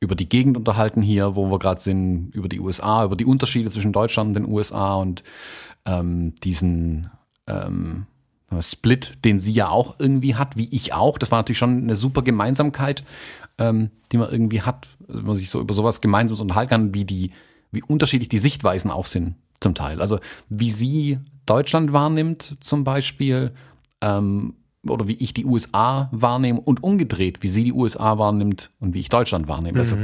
über 0.00 0.14
die 0.14 0.28
Gegend 0.28 0.56
unterhalten 0.56 1.02
hier, 1.02 1.36
wo 1.36 1.50
wir 1.50 1.58
gerade 1.58 1.80
sind, 1.80 2.30
über 2.34 2.48
die 2.48 2.60
USA, 2.60 3.04
über 3.04 3.16
die 3.16 3.24
Unterschiede 3.24 3.70
zwischen 3.70 3.92
Deutschland 3.92 4.28
und 4.28 4.34
den 4.34 4.52
USA 4.52 4.96
und 4.96 5.22
ähm, 5.86 6.34
diesen 6.42 7.10
ähm, 7.46 8.06
Split, 8.60 9.24
den 9.24 9.40
sie 9.40 9.52
ja 9.52 9.68
auch 9.68 9.96
irgendwie 9.98 10.34
hat, 10.34 10.56
wie 10.56 10.68
ich 10.68 10.92
auch. 10.92 11.18
Das 11.18 11.30
war 11.30 11.38
natürlich 11.38 11.58
schon 11.58 11.82
eine 11.82 11.96
super 11.96 12.22
Gemeinsamkeit, 12.22 13.04
ähm, 13.58 13.90
die 14.12 14.18
man 14.18 14.30
irgendwie 14.30 14.62
hat, 14.62 14.88
wenn 15.06 15.24
man 15.24 15.34
sich 15.34 15.50
so 15.50 15.60
über 15.60 15.74
sowas 15.74 16.00
Gemeinsames 16.00 16.40
unterhalten 16.40 16.70
kann, 16.70 16.94
wie 16.94 17.04
die, 17.04 17.32
wie 17.70 17.82
unterschiedlich 17.82 18.28
die 18.28 18.38
Sichtweisen 18.38 18.90
auch 18.90 19.06
sind 19.06 19.36
zum 19.60 19.74
Teil. 19.74 20.00
Also 20.00 20.20
wie 20.48 20.70
sie 20.70 21.18
Deutschland 21.46 21.92
wahrnimmt 21.92 22.56
zum 22.60 22.84
Beispiel, 22.84 23.52
ähm, 24.00 24.54
oder 24.90 25.08
wie 25.08 25.14
ich 25.14 25.34
die 25.34 25.44
USA 25.44 26.08
wahrnehme 26.12 26.60
und 26.60 26.82
umgedreht, 26.82 27.42
wie 27.42 27.48
sie 27.48 27.64
die 27.64 27.72
USA 27.72 28.18
wahrnimmt 28.18 28.70
und 28.80 28.94
wie 28.94 29.00
ich 29.00 29.08
Deutschland 29.08 29.48
wahrnehme. 29.48 29.78
Also 29.78 29.96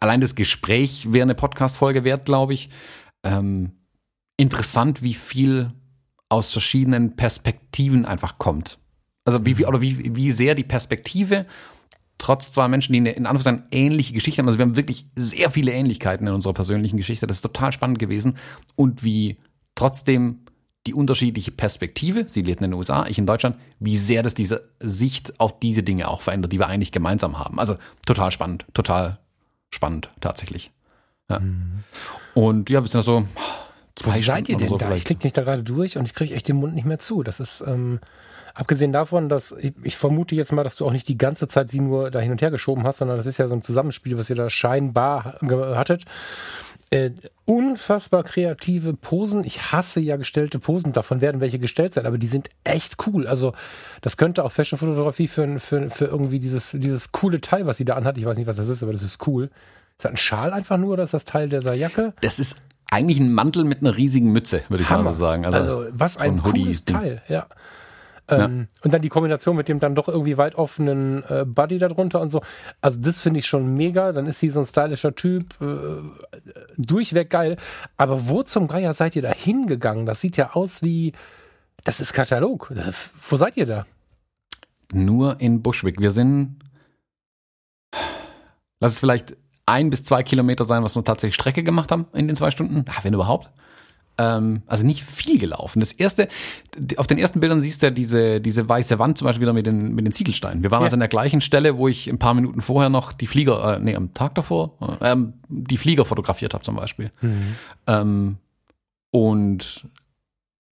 allein 0.00 0.20
das 0.20 0.34
Gespräch 0.34 1.12
wäre 1.12 1.22
eine 1.22 1.34
Podcast-Folge 1.34 2.04
wert, 2.04 2.24
glaube 2.24 2.54
ich. 2.54 2.70
Ähm, 3.22 3.72
interessant, 4.36 5.02
wie 5.02 5.14
viel 5.14 5.72
aus 6.28 6.50
verschiedenen 6.50 7.16
Perspektiven 7.16 8.04
einfach 8.04 8.38
kommt. 8.38 8.78
Also 9.24 9.44
wie, 9.46 9.58
wie 9.58 9.66
oder 9.66 9.80
wie, 9.80 10.14
wie 10.14 10.32
sehr 10.32 10.54
die 10.54 10.64
Perspektive 10.64 11.46
trotz 12.18 12.52
zwei 12.52 12.68
Menschen, 12.68 12.92
die 12.92 13.00
eine 13.00 13.12
in 13.12 13.26
Anführungszeichen 13.26 13.68
ähnliche 13.72 14.12
Geschichte 14.12 14.40
haben, 14.40 14.48
also 14.48 14.58
wir 14.58 14.66
haben 14.66 14.76
wirklich 14.76 15.06
sehr 15.16 15.50
viele 15.50 15.72
Ähnlichkeiten 15.72 16.26
in 16.26 16.32
unserer 16.32 16.54
persönlichen 16.54 16.96
Geschichte, 16.96 17.26
das 17.26 17.38
ist 17.38 17.42
total 17.42 17.72
spannend 17.72 17.98
gewesen 17.98 18.36
und 18.76 19.04
wie 19.04 19.38
trotzdem 19.74 20.40
die 20.86 20.94
unterschiedliche 20.94 21.50
Perspektive, 21.50 22.28
sie 22.28 22.42
lebt 22.42 22.60
in 22.60 22.70
den 22.70 22.74
USA, 22.74 23.06
ich 23.06 23.18
in 23.18 23.26
Deutschland, 23.26 23.56
wie 23.80 23.96
sehr 23.96 24.22
das 24.22 24.34
diese 24.34 24.68
Sicht 24.80 25.40
auf 25.40 25.58
diese 25.58 25.82
Dinge 25.82 26.08
auch 26.08 26.20
verändert, 26.20 26.52
die 26.52 26.58
wir 26.58 26.68
eigentlich 26.68 26.92
gemeinsam 26.92 27.38
haben. 27.38 27.58
Also 27.58 27.76
total 28.06 28.30
spannend, 28.30 28.66
total 28.74 29.18
spannend 29.70 30.10
tatsächlich. 30.20 30.70
Ja. 31.30 31.40
Und 32.34 32.68
ja, 32.68 32.82
wir 32.82 32.88
sind 32.88 32.98
da 32.98 33.02
so 33.02 33.26
zwei 33.94 34.14
Wo 34.14 34.22
seid 34.22 34.48
ihr 34.48 34.56
denn 34.58 34.68
so 34.68 34.76
da? 34.76 34.86
Ich 34.86 34.88
vielleicht. 34.90 35.06
klicke 35.06 35.26
mich 35.26 35.32
da 35.32 35.42
gerade 35.42 35.62
durch 35.62 35.96
und 35.96 36.06
ich 36.06 36.14
kriege 36.14 36.34
echt 36.34 36.48
den 36.48 36.56
Mund 36.56 36.74
nicht 36.74 36.84
mehr 36.84 36.98
zu. 36.98 37.22
Das 37.22 37.40
ist, 37.40 37.64
ähm, 37.66 38.00
abgesehen 38.54 38.92
davon, 38.92 39.28
dass 39.28 39.52
ich, 39.52 39.72
ich 39.82 39.96
vermute 39.96 40.34
jetzt 40.34 40.52
mal, 40.52 40.64
dass 40.64 40.76
du 40.76 40.86
auch 40.86 40.92
nicht 40.92 41.08
die 41.08 41.18
ganze 41.18 41.48
Zeit 41.48 41.70
sie 41.70 41.80
nur 41.80 42.10
da 42.10 42.20
hin 42.20 42.32
und 42.32 42.42
her 42.42 42.50
geschoben 42.50 42.84
hast, 42.84 42.98
sondern 42.98 43.16
das 43.16 43.26
ist 43.26 43.38
ja 43.38 43.48
so 43.48 43.54
ein 43.54 43.62
Zusammenspiel, 43.62 44.16
was 44.16 44.30
ihr 44.30 44.36
da 44.36 44.50
scheinbar 44.50 45.38
hattet. 45.42 46.04
Äh, 46.90 47.10
unfassbar 47.46 48.24
kreative 48.24 48.94
Posen. 48.94 49.44
Ich 49.44 49.72
hasse 49.72 50.00
ja 50.00 50.16
gestellte 50.16 50.58
Posen. 50.58 50.92
Davon 50.92 51.20
werden 51.20 51.40
welche 51.40 51.58
gestellt 51.58 51.94
sein, 51.94 52.06
aber 52.06 52.18
die 52.18 52.26
sind 52.26 52.48
echt 52.64 53.06
cool. 53.06 53.26
Also 53.26 53.52
das 54.00 54.16
könnte 54.16 54.44
auch 54.44 54.52
Fashion-Fotografie 54.52 55.28
für, 55.28 55.58
für, 55.58 55.90
für 55.90 56.06
irgendwie 56.06 56.40
dieses, 56.40 56.70
dieses 56.72 57.12
coole 57.12 57.40
Teil, 57.40 57.66
was 57.66 57.76
sie 57.76 57.84
da 57.84 57.94
anhat. 57.94 58.16
Ich 58.18 58.24
weiß 58.24 58.36
nicht, 58.38 58.46
was 58.46 58.56
das 58.56 58.68
ist, 58.68 58.82
aber 58.82 58.92
das 58.92 59.02
ist 59.02 59.26
cool. 59.26 59.44
Ist 59.44 60.04
das 60.04 60.12
ein 60.12 60.16
Schal 60.16 60.52
einfach 60.52 60.78
nur 60.78 60.94
oder 60.94 61.04
ist 61.04 61.14
das 61.14 61.24
Teil 61.24 61.48
dieser 61.48 61.74
Jacke? 61.74 62.14
Das 62.20 62.38
ist 62.38 62.56
eigentlich 62.90 63.18
ein 63.18 63.32
Mantel 63.32 63.64
mit 63.64 63.80
einer 63.80 63.96
riesigen 63.96 64.32
Mütze, 64.32 64.62
würde 64.68 64.82
ich 64.82 64.90
mal 64.90 64.98
Hammer. 64.98 65.12
so 65.12 65.18
sagen. 65.20 65.44
Also, 65.44 65.86
was 65.90 66.14
so 66.14 66.20
ein, 66.20 66.42
cooles. 66.42 66.84
Teil, 66.84 67.22
ja. 67.28 67.46
Ähm, 68.28 68.68
Und 68.82 68.94
dann 68.94 69.02
die 69.02 69.10
Kombination 69.10 69.56
mit 69.56 69.68
dem 69.68 69.80
dann 69.80 69.94
doch 69.94 70.08
irgendwie 70.08 70.38
weit 70.38 70.54
offenen 70.54 71.22
äh, 71.28 71.44
Buddy 71.46 71.78
darunter 71.78 72.20
und 72.20 72.30
so. 72.30 72.42
Also 72.80 73.00
das 73.00 73.20
finde 73.20 73.40
ich 73.40 73.46
schon 73.46 73.74
mega. 73.74 74.12
Dann 74.12 74.26
ist 74.26 74.40
sie 74.40 74.50
so 74.50 74.60
ein 74.60 74.66
stylischer 74.66 75.14
Typ, 75.14 75.60
äh, 75.60 76.02
durchweg 76.78 77.28
geil. 77.30 77.56
Aber 77.96 78.28
wo 78.28 78.42
zum 78.42 78.68
Geier 78.68 78.94
seid 78.94 79.14
ihr 79.16 79.22
da 79.22 79.32
hingegangen? 79.32 80.06
Das 80.06 80.20
sieht 80.20 80.36
ja 80.36 80.52
aus 80.54 80.82
wie, 80.82 81.12
das 81.84 82.00
ist 82.00 82.12
Katalog. 82.14 82.72
Äh, 82.74 82.92
Wo 83.28 83.36
seid 83.36 83.56
ihr 83.56 83.66
da? 83.66 83.86
Nur 84.92 85.40
in 85.40 85.62
Bushwick. 85.62 86.00
Wir 86.00 86.10
sind, 86.10 86.60
lass 88.80 88.92
es 88.92 88.98
vielleicht 88.98 89.36
ein 89.66 89.90
bis 89.90 90.04
zwei 90.04 90.22
Kilometer 90.22 90.64
sein, 90.64 90.82
was 90.82 90.96
wir 90.96 91.04
tatsächlich 91.04 91.34
Strecke 91.34 91.62
gemacht 91.62 91.90
haben 91.90 92.06
in 92.12 92.26
den 92.26 92.36
zwei 92.36 92.50
Stunden, 92.50 92.84
ja, 92.86 93.02
wenn 93.02 93.14
überhaupt. 93.14 93.50
Ähm, 94.16 94.62
also 94.66 94.86
nicht 94.86 95.02
viel 95.02 95.38
gelaufen. 95.40 95.80
Das 95.80 95.90
erste, 95.90 96.28
auf 96.98 97.08
den 97.08 97.18
ersten 97.18 97.40
Bildern 97.40 97.60
siehst 97.60 97.82
du 97.82 97.86
ja 97.86 97.90
diese, 97.90 98.40
diese 98.40 98.68
weiße 98.68 98.98
Wand 99.00 99.18
zum 99.18 99.26
Beispiel 99.26 99.42
wieder 99.42 99.52
mit 99.52 99.66
den, 99.66 99.92
mit 99.94 100.06
den 100.06 100.12
Ziegelsteinen. 100.12 100.62
Wir 100.62 100.70
waren 100.70 100.82
Ja. 100.82 100.84
also 100.84 100.94
an 100.94 101.00
der 101.00 101.08
gleichen 101.08 101.40
Stelle, 101.40 101.76
wo 101.78 101.88
ich 101.88 102.08
ein 102.08 102.18
paar 102.20 102.32
Minuten 102.34 102.60
vorher 102.60 102.90
noch 102.90 103.12
die 103.12 103.26
Flieger, 103.26 103.76
äh, 103.76 103.80
nee, 103.80 103.96
am 103.96 104.14
Tag 104.14 104.36
davor, 104.36 104.74
äh, 105.00 105.12
ähm, 105.12 105.32
die 105.48 105.76
Flieger 105.78 106.04
fotografiert 106.04 106.54
habe 106.54 106.62
zum 106.62 106.76
Beispiel. 106.76 107.10
Ähm, 107.88 108.36
und 109.10 109.86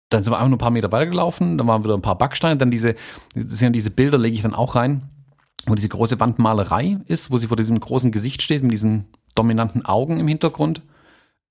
dann 0.09 0.22
sind 0.22 0.32
wir 0.32 0.36
einfach 0.36 0.49
nur 0.49 0.57
ein 0.57 0.61
paar 0.61 0.70
Meter 0.70 0.93
weitergelaufen, 0.93 1.59
dann 1.59 1.66
waren 1.66 1.82
wieder 1.84 1.95
ein 1.95 2.03
paar 2.03 2.18
Backsteine, 2.18 2.57
dann 2.59 2.70
diese, 2.70 2.95
das 3.34 3.59
sind 3.59 3.72
diese 3.72 3.90
Bilder, 3.90 4.18
lege 4.18 4.36
ich 4.36 4.43
dann 4.43 4.55
auch 4.55 4.74
rein, 4.76 5.03
wo 5.66 5.74
diese 5.74 5.88
große 5.88 6.20
Wandmalerei 6.20 6.99
ist, 7.07 7.30
wo 7.30 7.38
sie 7.38 7.47
vor 7.47 7.57
diesem 7.57 7.80
großen 7.80 8.12
Gesicht 8.12 8.43
steht, 8.43 8.62
mit 8.62 8.72
diesen 8.72 9.07
dominanten 9.34 9.84
Augen 9.86 10.20
im 10.20 10.28
Hintergrund. 10.28 10.82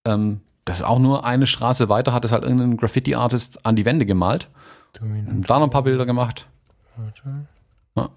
Ähm, 0.05 0.41
das 0.71 0.79
ist 0.79 0.85
auch 0.85 0.99
nur 0.99 1.25
eine 1.25 1.47
Straße 1.47 1.89
weiter, 1.89 2.13
hat 2.13 2.23
es 2.25 2.31
halt 2.31 2.43
irgendein 2.43 2.77
Graffiti-Artist 2.77 3.65
an 3.65 3.75
die 3.75 3.83
Wände 3.85 4.05
gemalt. 4.05 4.49
Und 5.01 5.49
da 5.49 5.59
noch 5.59 5.67
ein 5.67 5.69
paar 5.69 5.83
Bilder 5.83 6.05
gemacht. 6.05 6.45
Warte. 6.97 7.45
Ja. 7.95 8.09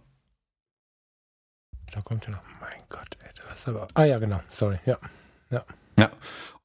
Da 1.93 2.01
kommt 2.03 2.27
ja 2.27 2.33
noch. 2.33 2.43
Mein 2.61 2.81
Gott, 2.89 3.09
ey, 3.23 3.31
das 3.35 3.59
ist 3.61 3.69
aber. 3.69 3.89
Ah 3.95 4.05
ja, 4.05 4.19
genau. 4.19 4.41
Sorry. 4.49 4.79
Ja. 4.87 4.99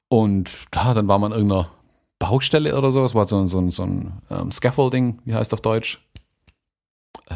Und 0.08 0.66
da, 0.72 0.92
dann 0.94 1.06
war 1.08 1.18
man 1.20 1.30
in 1.32 1.38
irgendeiner 1.38 1.70
Baustelle 2.18 2.76
oder 2.76 2.90
so. 2.90 3.04
Es 3.04 3.14
war 3.14 3.26
so, 3.26 3.38
ein- 3.40 3.46
so, 3.46 3.58
ein- 3.60 3.70
so 3.70 3.84
ein 3.84 4.20
ähm, 4.30 4.50
Scaffolding, 4.50 5.20
wie 5.24 5.34
heißt 5.34 5.54
auf 5.54 5.60
Deutsch? 5.60 6.04
Äh, 7.28 7.34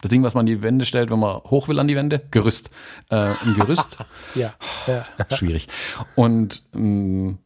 das 0.00 0.10
Ding, 0.10 0.22
was 0.22 0.34
man 0.34 0.40
an 0.40 0.46
die 0.46 0.62
Wände 0.62 0.84
stellt, 0.84 1.10
wenn 1.10 1.18
man 1.18 1.38
hoch 1.44 1.68
will 1.68 1.78
an 1.78 1.88
die 1.88 1.96
Wände. 1.96 2.22
Gerüst. 2.30 2.70
Äh, 3.10 3.16
ein 3.16 3.54
Gerüst. 3.54 3.98
Ja. 4.34 4.54
ja. 4.86 5.04
Schwierig. 5.36 5.68
Und 6.14 6.62
ähm, 6.74 7.38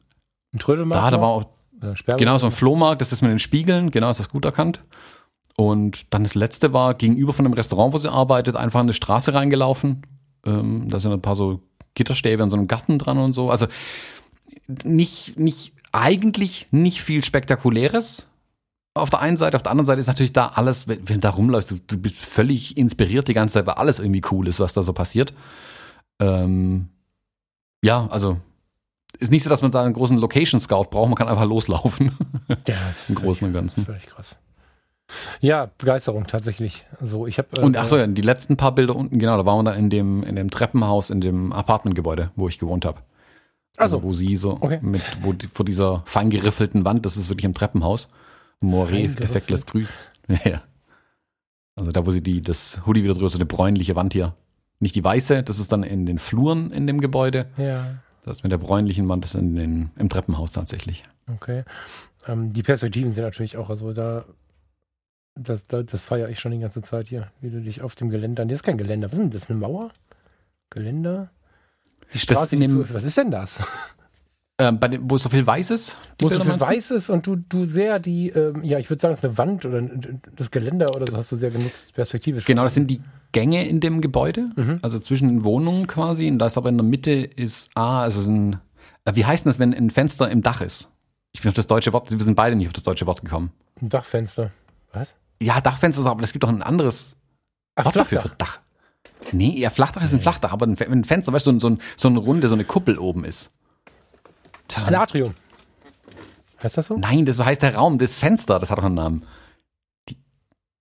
Ein 0.53 0.59
Trödelmarkt. 0.59 1.05
da, 1.07 1.11
noch? 1.13 1.21
war 1.21 1.29
auch 1.29 1.47
genau 2.19 2.37
so 2.39 2.47
ein 2.47 2.53
Flohmarkt, 2.53 3.01
das 3.01 3.13
ist 3.13 3.23
mit 3.23 3.31
den 3.31 3.39
Spiegeln, 3.39 3.91
genau, 3.91 4.11
ist 4.11 4.19
das 4.19 4.29
gut 4.29 4.45
erkannt. 4.45 4.81
Und 5.57 6.13
dann 6.13 6.25
das 6.25 6.35
letzte 6.35 6.73
war 6.73 6.95
gegenüber 6.95 7.33
von 7.33 7.45
dem 7.45 7.53
Restaurant, 7.53 7.93
wo 7.93 7.99
sie 7.99 8.11
arbeitet, 8.11 8.57
einfach 8.57 8.81
in 8.81 8.87
eine 8.87 8.93
Straße 8.93 9.35
reingelaufen. 9.35 10.03
Ähm, 10.47 10.89
da 10.89 10.99
sind 10.99 11.13
ein 11.13 11.23
paar 11.23 11.37
so 11.37 11.61
Gitterstäbe 11.95 12.43
an 12.43 12.51
so 12.51 12.57
einem 12.57 12.67
Garten 12.67 12.99
dran 12.99 13.19
und 13.19 13.33
so. 13.33 13.51
Also 13.51 13.67
nicht, 14.85 15.39
nicht, 15.39 15.75
eigentlich 15.93 16.67
nicht 16.71 17.03
viel 17.03 17.23
Spektakuläres. 17.25 18.27
Auf 18.95 19.11
der 19.11 19.21
einen 19.21 19.37
Seite, 19.37 19.57
auf 19.57 19.63
der 19.63 19.71
anderen 19.71 19.87
Seite 19.87 20.01
ist 20.01 20.09
natürlich 20.09 20.33
da 20.33 20.49
alles, 20.49 20.89
wenn, 20.89 21.09
wenn 21.09 21.17
du 21.17 21.21
da 21.21 21.31
rumläufst, 21.31 21.71
du, 21.71 21.77
du 21.87 21.97
bist 21.97 22.17
völlig 22.17 22.77
inspiriert 22.77 23.29
die 23.29 23.35
ganze 23.35 23.55
Zeit, 23.55 23.67
weil 23.67 23.75
alles 23.75 23.99
irgendwie 24.01 24.23
cool 24.31 24.49
ist, 24.49 24.59
was 24.59 24.73
da 24.73 24.83
so 24.83 24.93
passiert. 24.93 25.33
Ähm, 26.19 26.89
ja, 27.83 28.09
also 28.11 28.39
ist 29.19 29.31
nicht 29.31 29.45
so, 29.45 29.51
dass 29.51 29.63
man 29.63 29.71
da 29.71 29.83
einen 29.85 29.95
großen 29.95 30.17
Location 30.17 30.61
Scout 30.61 30.87
braucht, 30.91 31.09
man 31.09 31.17
kann 31.17 31.29
einfach 31.29 31.45
loslaufen. 31.45 32.13
Ja, 32.67 32.75
das 32.89 33.09
Im 33.09 33.15
ist 33.15 33.23
Großen 33.23 33.47
und 33.47 33.55
Ganzen. 33.55 33.85
Völlig 33.85 34.07
krass. 34.07 34.35
Ja, 35.41 35.71
Begeisterung 35.79 36.27
tatsächlich. 36.27 36.85
So, 37.01 37.29
ich 37.29 37.39
habe. 37.39 37.61
Und 37.61 37.77
ach 37.77 37.87
so, 37.87 37.97
ja, 37.97 38.07
die 38.09 38.23
letzten 38.23 38.57
paar 38.57 38.75
Bilder 38.75 38.97
unten, 38.97 39.21
genau, 39.21 39.37
da 39.37 39.47
waren 39.47 39.59
wir 39.65 39.71
da 39.71 39.77
in 39.77 39.89
dem, 39.89 40.25
in 40.25 40.35
dem 40.35 40.51
Treppenhaus, 40.51 41.11
in 41.11 41.21
dem 41.21 41.53
Apartmentgebäude, 41.53 42.31
wo 42.35 42.49
ich 42.49 42.59
gewohnt 42.59 42.85
habe. 42.85 42.99
Also, 43.77 43.99
Also, 43.99 44.03
wo 44.03 44.13
sie 44.13 44.35
so 44.35 44.59
okay. 44.61 44.79
mit, 44.83 45.07
wo 45.23 45.33
vor 45.53 45.65
dieser 45.65 46.03
fein 46.07 46.29
geriffelten 46.31 46.85
Wand, 46.85 47.07
das 47.07 47.17
ist 47.17 47.29
wirklich 47.29 47.45
im 47.45 47.55
Treppenhaus. 47.55 48.09
Moiré, 48.63 49.09
Fein 49.09 49.23
effektlos 49.25 49.67
grün. 49.67 49.89
Ja. 50.45 50.63
Also 51.77 51.91
da, 51.93 52.05
wo 52.07 52.11
sie 52.11 52.23
die, 52.23 52.43
das 52.43 52.81
Hoodie 52.87 53.03
wieder 53.03 53.15
drüber, 53.15 53.29
so 53.29 53.39
eine 53.39 53.47
bräunliche 53.47 53.97
Wand 53.97 54.13
hier. 54.13 54.35
Nicht 54.81 54.95
die 54.95 55.03
weiße, 55.05 55.43
das 55.43 55.59
ist 55.59 55.73
dann 55.73 55.83
in 55.83 56.07
den 56.07 56.19
Fluren 56.19 56.71
in 56.71 56.87
dem 56.87 57.01
Gebäude. 57.01 57.47
ja, 57.57 57.97
Das 58.23 58.43
mit 58.43 58.53
der 58.53 58.59
bräunlichen 58.59 59.09
Wand 59.09 59.25
ist 59.25 59.35
in 59.35 59.55
den, 59.57 59.91
im 59.97 60.09
Treppenhaus 60.09 60.53
tatsächlich. 60.53 61.03
okay. 61.33 61.65
Ähm, 62.27 62.53
die 62.53 62.63
Perspektiven 62.63 63.13
sind 63.13 63.25
natürlich 63.25 63.57
auch, 63.57 63.71
also 63.71 63.93
da, 63.95 64.25
das, 65.35 65.63
das, 65.65 65.87
das 65.87 66.03
feiere 66.03 66.29
ich 66.29 66.39
schon 66.39 66.53
die 66.53 66.59
ganze 66.59 66.83
Zeit 66.83 67.09
hier, 67.09 67.31
wie 67.41 67.49
du 67.51 67.61
dich 67.63 67.81
auf 67.83 67.95
dem 67.95 68.11
Geländer, 68.11 68.45
nee, 68.45 68.53
das 68.53 68.61
ist 68.61 68.65
kein 68.65 68.77
Geländer, 68.77 69.09
was 69.09 69.15
ist 69.15 69.21
denn 69.23 69.31
das, 69.31 69.49
eine 69.51 69.59
Mauer? 69.59 69.91
Geländer? 70.69 71.31
Die 72.13 72.19
Straße, 72.19 72.57
in 72.57 72.61
die 72.61 72.67
dem- 72.69 72.87
zu, 72.87 72.95
was 72.95 73.05
ist 73.05 73.17
denn 73.17 73.31
das? 73.31 73.59
Ähm, 74.61 74.79
dem, 74.79 75.11
wo 75.11 75.17
es 75.17 75.23
so 75.23 75.29
viel 75.31 75.47
weiß 75.47 75.71
ist, 75.71 75.97
Wo 76.21 76.27
es 76.29 76.35
so 76.35 76.45
viel 76.45 76.61
weiß 76.61 76.91
ist 76.91 77.09
und 77.11 77.27
du, 77.27 77.37
du 77.37 77.65
sehr 77.65 77.99
die, 77.99 78.29
ähm, 78.29 78.63
ja, 78.63 78.79
ich 78.79 78.91
würde 78.91 79.01
sagen, 79.01 79.15
es 79.15 79.21
ist 79.21 79.25
eine 79.25 79.39
Wand 79.39 79.65
oder 79.65 79.81
das 80.37 80.51
Geländer 80.51 80.95
oder 80.95 81.07
so 81.07 81.17
hast 81.17 81.33
du 81.33 81.37
sehr 81.37 81.51
genutzt, 81.51 81.95
perspektivisch. 81.95 82.45
Genau, 82.45 82.63
das 82.65 82.75
sind 82.75 82.89
die 82.91 83.01
Gänge 83.33 83.67
in 83.67 83.81
dem 83.81 84.01
Gebäude, 84.01 84.51
Mhm. 84.57 84.79
also 84.83 84.99
zwischen 84.99 85.29
den 85.29 85.45
Wohnungen 85.45 85.87
quasi. 85.87 86.29
Und 86.29 86.39
da 86.39 86.47
ist 86.47 86.59
aber 86.59 86.69
in 86.69 86.77
der 86.77 86.85
Mitte 86.85 87.11
ist, 87.13 87.71
ah, 87.75 88.03
also 88.03 88.29
ein, 88.31 88.61
äh, 89.07 89.15
wie 89.15 89.25
heißt 89.25 89.45
denn 89.47 89.51
das, 89.51 89.59
wenn 89.59 89.73
ein 89.73 89.91
Fenster 89.91 90.31
im 90.31 90.43
Dach 90.43 90.61
ist? 90.61 90.91
Ich 91.33 91.41
bin 91.43 91.49
auf 91.49 91.55
das 91.55 91.67
deutsche 91.67 91.93
Wort, 91.93 92.11
wir 92.11 92.21
sind 92.21 92.35
beide 92.35 92.55
nicht 92.57 92.67
auf 92.67 92.73
das 92.75 92.83
deutsche 92.83 93.07
Wort 93.07 93.23
gekommen. 93.23 93.51
ein 93.81 93.89
Dachfenster. 93.89 94.51
Was? 94.93 95.15
Ja, 95.41 95.61
Dachfenster 95.61 96.01
ist 96.03 96.07
aber 96.07 96.23
es 96.23 96.33
gibt 96.33 96.43
doch 96.43 96.49
ein 96.51 96.63
anderes 96.63 97.17
Ach, 97.77 97.85
Wort 97.87 97.97
dafür 97.97 98.21
Flachdach. 98.21 98.55
für 98.55 98.59
Dach. 98.59 99.33
Nee, 99.33 99.59
ja, 99.59 99.71
Flachdach 99.71 100.03
ist 100.03 100.13
ein 100.13 100.21
Flachdach, 100.21 100.53
aber 100.53 100.67
ein 100.67 101.05
Fenster, 101.05 101.33
weißt 101.33 101.47
du, 101.47 101.51
so 101.51 101.55
ein, 101.57 101.61
so, 101.61 101.69
ein, 101.71 101.79
so 101.97 102.09
eine 102.09 102.19
Runde, 102.19 102.49
so 102.49 102.55
eine 102.55 102.65
Kuppel 102.65 102.99
oben 102.99 103.25
ist. 103.25 103.55
Ein 104.77 104.95
Atrium. 104.95 105.35
Heißt 106.63 106.77
das 106.77 106.87
so? 106.87 106.97
Nein, 106.97 107.25
das 107.25 107.37
so 107.37 107.45
heißt 107.45 107.63
der 107.63 107.75
Raum, 107.75 107.99
das 107.99 108.19
Fenster, 108.19 108.59
das 108.59 108.71
hat 108.71 108.79
doch 108.79 108.85
einen 108.85 108.95
Namen. 108.95 109.27
Die 110.09 110.17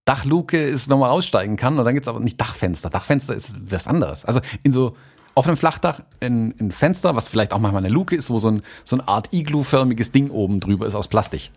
Dachluke 0.06 0.62
ist, 0.62 0.90
wenn 0.90 1.00
man 1.00 1.10
aussteigen 1.10 1.58
kann, 1.58 1.80
und 1.80 1.86
dann 1.86 1.94
gibt's 1.94 2.08
aber 2.08 2.20
nicht 2.20 2.40
Dachfenster. 2.40 2.90
Dachfenster 2.90 3.34
ist 3.34 3.52
was 3.72 3.88
anderes. 3.88 4.26
Also 4.26 4.42
in 4.64 4.72
so 4.72 4.96
auf 5.36 5.48
einem 5.48 5.58
Flachdach 5.58 6.02
ein, 6.20 6.54
ein 6.60 6.72
Fenster, 6.72 7.16
was 7.16 7.30
vielleicht 7.30 7.54
auch 7.54 7.60
manchmal 7.60 7.86
eine 7.86 7.94
Luke 7.94 8.16
ist, 8.16 8.30
wo 8.30 8.40
so, 8.40 8.50
ein, 8.52 8.64
so 8.84 8.98
eine 8.98 9.08
Art 9.08 9.32
Iglu-förmiges 9.32 10.12
Ding 10.12 10.32
oben 10.32 10.60
drüber 10.60 10.86
ist 10.86 10.96
aus 10.96 11.08
Plastik. 11.08 11.52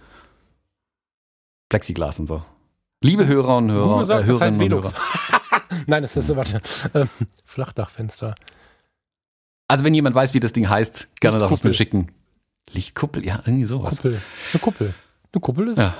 Plexiglas 1.68 2.20
und 2.20 2.26
so. 2.26 2.42
Liebe 3.02 3.26
Hörer 3.26 3.56
und 3.56 3.72
Hörer, 3.72 3.88
Google 3.88 4.06
sagt, 4.06 4.24
äh, 4.24 4.26
das 4.28 4.40
heißt 4.40 4.40
Hörerinnen 4.40 4.72
und 4.72 4.84
Velux. 4.84 4.94
Hörer. 4.94 5.62
Nein, 5.88 6.02
das 6.02 6.16
ist, 6.16 6.36
warte, 6.36 6.60
ähm, 6.94 7.08
Flachdachfenster. 7.44 8.34
Also 9.66 9.84
wenn 9.84 9.94
jemand 9.94 10.14
weiß, 10.14 10.34
wie 10.34 10.40
das 10.40 10.52
Ding 10.52 10.68
heißt, 10.68 11.08
gerne 11.20 11.38
darf 11.38 11.50
es 11.50 11.64
mir 11.64 11.74
schicken. 11.74 12.12
Lichtkuppel, 12.70 13.24
ja, 13.24 13.42
irgendwie 13.44 13.64
sowas. 13.64 13.96
Kuppel. 13.96 14.20
Eine 14.52 14.60
Kuppel. 14.60 14.94
Eine 15.32 15.40
Kuppel 15.40 15.68
ist. 15.68 15.78
Ja. 15.78 15.94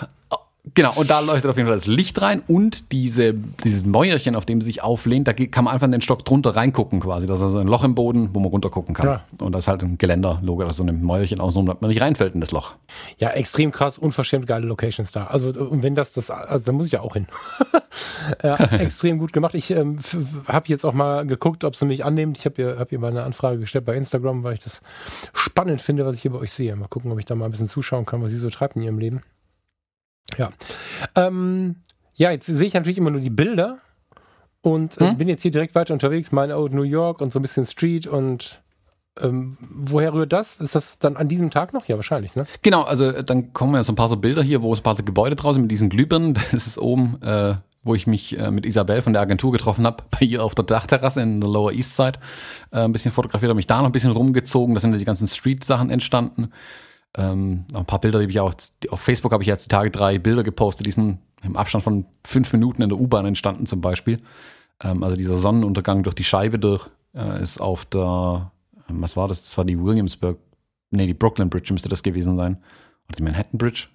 Genau, 0.74 0.92
und 0.94 1.10
da 1.10 1.18
leuchtet 1.18 1.50
auf 1.50 1.56
jeden 1.56 1.66
Fall 1.66 1.76
das 1.76 1.88
Licht 1.88 2.22
rein 2.22 2.40
und 2.46 2.92
diese, 2.92 3.34
dieses 3.34 3.84
Mäuerchen, 3.84 4.36
auf 4.36 4.46
dem 4.46 4.60
sie 4.60 4.66
sich 4.66 4.80
auflehnt, 4.80 5.26
da 5.26 5.32
kann 5.32 5.64
man 5.64 5.74
einfach 5.74 5.86
in 5.86 5.92
den 5.92 6.02
Stock 6.02 6.24
drunter 6.24 6.54
reingucken 6.54 7.00
quasi. 7.00 7.26
Das 7.26 7.40
ist 7.40 7.46
also 7.46 7.58
ein 7.58 7.66
Loch 7.66 7.82
im 7.82 7.96
Boden, 7.96 8.30
wo 8.32 8.38
man 8.38 8.48
runtergucken 8.48 8.94
kann. 8.94 9.06
Ja. 9.06 9.24
Und 9.40 9.52
das 9.52 9.64
ist 9.64 9.68
halt 9.68 9.82
ein 9.82 9.98
Geländer, 9.98 10.38
Logo, 10.40 10.62
das 10.62 10.76
so 10.76 10.84
ein 10.84 11.02
Mäuerchen 11.02 11.40
außenrum, 11.40 11.66
damit 11.66 11.82
man 11.82 11.88
nicht 11.88 12.00
reinfällt 12.00 12.34
in 12.34 12.40
das 12.40 12.52
Loch. 12.52 12.74
Ja, 13.18 13.30
extrem 13.30 13.72
krass, 13.72 13.98
unverschämt 13.98 14.46
geile 14.46 14.64
Locations 14.64 15.10
da. 15.10 15.24
Also, 15.24 15.48
und 15.48 15.82
wenn 15.82 15.96
das 15.96 16.12
das, 16.12 16.30
also 16.30 16.64
da 16.64 16.70
muss 16.70 16.86
ich 16.86 16.92
ja 16.92 17.00
auch 17.00 17.14
hin. 17.14 17.26
ja, 18.44 18.54
extrem 18.78 19.18
gut 19.18 19.32
gemacht. 19.32 19.54
Ich 19.54 19.72
ähm, 19.72 19.98
habe 20.46 20.68
jetzt 20.68 20.86
auch 20.86 20.94
mal 20.94 21.26
geguckt, 21.26 21.64
ob 21.64 21.74
sie 21.74 21.86
mich 21.86 22.04
annehmen. 22.04 22.34
Ich 22.36 22.44
habe 22.44 22.62
ihr, 22.62 22.78
hab 22.78 22.92
ihr 22.92 23.00
mal 23.00 23.10
eine 23.10 23.24
Anfrage 23.24 23.58
gestellt 23.58 23.84
bei 23.84 23.96
Instagram, 23.96 24.44
weil 24.44 24.54
ich 24.54 24.60
das 24.60 24.80
spannend 25.34 25.80
finde, 25.80 26.06
was 26.06 26.14
ich 26.14 26.22
hier 26.22 26.30
bei 26.30 26.38
euch 26.38 26.52
sehe. 26.52 26.76
Mal 26.76 26.86
gucken, 26.86 27.10
ob 27.10 27.18
ich 27.18 27.24
da 27.24 27.34
mal 27.34 27.46
ein 27.46 27.50
bisschen 27.50 27.68
zuschauen 27.68 28.06
kann, 28.06 28.22
was 28.22 28.30
sie 28.30 28.38
so 28.38 28.48
treibt 28.48 28.76
in 28.76 28.82
ihrem 28.82 29.00
Leben. 29.00 29.22
Ja. 30.38 30.50
Ähm, 31.14 31.76
ja, 32.14 32.30
jetzt 32.30 32.46
sehe 32.46 32.66
ich 32.66 32.74
natürlich 32.74 32.98
immer 32.98 33.10
nur 33.10 33.20
die 33.20 33.30
Bilder 33.30 33.78
und 34.60 35.00
äh, 35.00 35.10
Hm? 35.10 35.18
bin 35.18 35.28
jetzt 35.28 35.42
hier 35.42 35.50
direkt 35.50 35.74
weiter 35.74 35.92
unterwegs, 35.92 36.32
meine 36.32 36.56
Old 36.56 36.72
New 36.72 36.82
York 36.82 37.20
und 37.20 37.32
so 37.32 37.38
ein 37.38 37.42
bisschen 37.42 37.66
Street 37.66 38.06
und 38.06 38.60
ähm, 39.20 39.58
woher 39.60 40.14
rührt 40.14 40.32
das? 40.32 40.56
Ist 40.56 40.74
das 40.74 40.98
dann 40.98 41.16
an 41.16 41.28
diesem 41.28 41.50
Tag 41.50 41.74
noch? 41.74 41.86
Ja, 41.86 41.96
wahrscheinlich, 41.96 42.34
ne? 42.34 42.46
Genau, 42.62 42.82
also 42.82 43.04
äh, 43.06 43.24
dann 43.24 43.52
kommen 43.52 43.74
ja 43.74 43.84
so 43.84 43.92
ein 43.92 43.96
paar 43.96 44.08
so 44.08 44.16
Bilder 44.16 44.42
hier, 44.42 44.62
wo 44.62 44.72
es 44.72 44.80
ein 44.80 44.84
paar 44.84 44.96
so 44.96 45.02
Gebäude 45.02 45.36
draußen 45.36 45.60
mit 45.60 45.70
diesen 45.70 45.90
Glühbirnen, 45.90 46.34
das 46.52 46.66
ist 46.66 46.78
oben, 46.78 47.20
äh, 47.22 47.56
wo 47.82 47.94
ich 47.94 48.06
mich 48.06 48.38
äh, 48.38 48.50
mit 48.50 48.64
Isabel 48.64 49.02
von 49.02 49.12
der 49.12 49.20
Agentur 49.20 49.52
getroffen 49.52 49.84
habe, 49.84 50.04
bei 50.10 50.24
ihr 50.24 50.42
auf 50.42 50.54
der 50.54 50.64
Dachterrasse 50.64 51.20
in 51.20 51.40
der 51.40 51.50
Lower 51.50 51.72
East 51.72 51.94
Side, 51.96 52.20
äh, 52.70 52.78
ein 52.78 52.92
bisschen 52.92 53.10
fotografiert, 53.12 53.50
habe 53.50 53.56
mich 53.56 53.66
da 53.66 53.78
noch 53.78 53.86
ein 53.86 53.92
bisschen 53.92 54.12
rumgezogen, 54.12 54.74
da 54.74 54.80
sind 54.80 54.92
ja 54.92 54.98
die 54.98 55.04
ganzen 55.04 55.28
Street-Sachen 55.28 55.90
entstanden. 55.90 56.52
Ähm, 57.16 57.64
ein 57.74 57.84
paar 57.84 58.00
Bilder, 58.00 58.20
die 58.20 58.26
ich 58.26 58.40
auch, 58.40 58.54
auf 58.88 59.00
Facebook 59.00 59.32
habe 59.32 59.42
ich 59.42 59.46
jetzt 59.46 59.66
die 59.66 59.68
Tage 59.68 59.90
drei 59.90 60.18
Bilder 60.18 60.42
gepostet, 60.42 60.86
die 60.86 60.90
sind 60.90 61.18
im 61.42 61.56
Abstand 61.56 61.84
von 61.84 62.06
fünf 62.24 62.52
Minuten 62.52 62.82
in 62.82 62.88
der 62.88 62.98
U-Bahn 62.98 63.26
entstanden 63.26 63.66
zum 63.66 63.80
Beispiel. 63.80 64.20
Ähm, 64.82 65.02
also 65.02 65.16
dieser 65.16 65.36
Sonnenuntergang 65.36 66.02
durch 66.02 66.14
die 66.14 66.24
Scheibe 66.24 66.58
durch 66.58 66.88
äh, 67.14 67.42
ist 67.42 67.60
auf 67.60 67.84
der, 67.84 68.50
ähm, 68.88 69.02
was 69.02 69.16
war 69.16 69.28
das? 69.28 69.42
Das 69.42 69.58
war 69.58 69.64
die 69.64 69.78
Williamsburg, 69.78 70.38
nee, 70.90 71.06
die 71.06 71.14
Brooklyn 71.14 71.50
Bridge 71.50 71.72
müsste 71.72 71.88
das 71.88 72.02
gewesen 72.02 72.36
sein. 72.36 72.62
Oder 73.08 73.16
die 73.16 73.22
Manhattan 73.22 73.58
Bridge. 73.58 73.88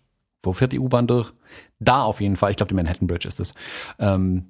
Wo 0.43 0.53
fährt 0.53 0.71
die 0.71 0.79
U-Bahn 0.79 1.07
durch? 1.07 1.33
Da 1.79 2.03
auf 2.03 2.21
jeden 2.21 2.35
Fall. 2.35 2.51
Ich 2.51 2.57
glaube, 2.57 2.69
die 2.69 2.75
Manhattan 2.75 3.07
Bridge 3.07 3.27
ist 3.27 3.39
es. 3.39 3.53
Ähm, 3.99 4.45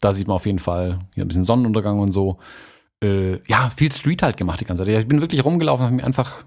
da 0.00 0.12
sieht 0.12 0.26
man 0.26 0.36
auf 0.36 0.46
jeden 0.46 0.58
Fall 0.58 0.98
hier 1.14 1.24
ein 1.24 1.28
bisschen 1.28 1.44
Sonnenuntergang 1.44 1.98
und 1.98 2.12
so. 2.12 2.38
Äh, 3.02 3.42
ja, 3.48 3.70
viel 3.74 3.90
Street 3.92 4.22
halt 4.22 4.36
gemacht 4.36 4.60
die 4.60 4.64
ganze 4.64 4.84
Zeit. 4.84 5.00
Ich 5.00 5.08
bin 5.08 5.20
wirklich 5.20 5.44
rumgelaufen, 5.44 5.86
habe 5.86 5.94
mich 5.94 6.04
einfach 6.04 6.44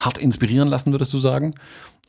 hart 0.00 0.18
inspirieren 0.18 0.68
lassen, 0.68 0.92
würdest 0.92 1.12
du 1.12 1.18
sagen. 1.18 1.54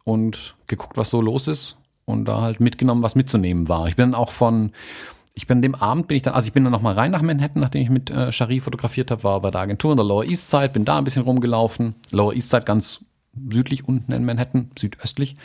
Und 0.04 0.56
geguckt, 0.68 0.98
was 0.98 1.10
so 1.10 1.22
los 1.22 1.48
ist. 1.48 1.78
Und 2.06 2.26
da 2.26 2.42
halt 2.42 2.60
mitgenommen, 2.60 3.04
was 3.04 3.16
mitzunehmen 3.16 3.68
war. 3.68 3.88
Ich 3.88 3.98
bin 3.98 4.12
dann 4.12 4.20
auch 4.20 4.32
von, 4.32 4.72
ich 5.34 5.46
bin 5.46 5.62
dem 5.62 5.76
Abend 5.76 6.08
bin 6.08 6.16
ich 6.16 6.24
dann, 6.24 6.34
also 6.34 6.48
ich 6.48 6.54
bin 6.54 6.64
dann 6.64 6.72
nochmal 6.72 6.94
rein 6.94 7.12
nach 7.12 7.22
Manhattan, 7.22 7.62
nachdem 7.62 7.82
ich 7.82 7.90
mit 7.90 8.10
äh, 8.10 8.32
Sharif 8.32 8.64
fotografiert 8.64 9.12
habe, 9.12 9.24
war 9.24 9.42
bei 9.42 9.52
der 9.52 9.62
Agentur 9.62 9.92
in 9.92 9.98
der 9.98 10.06
Lower 10.06 10.24
East 10.24 10.50
Side, 10.50 10.70
bin 10.70 10.86
da 10.86 10.98
ein 10.98 11.04
bisschen 11.04 11.24
rumgelaufen. 11.24 11.96
Lower 12.12 12.34
East 12.34 12.50
Side 12.50 12.64
ganz 12.64 13.06
südlich 13.50 13.88
unten 13.88 14.14
in 14.14 14.26
Manhattan, 14.26 14.72
südöstlich. 14.80 15.36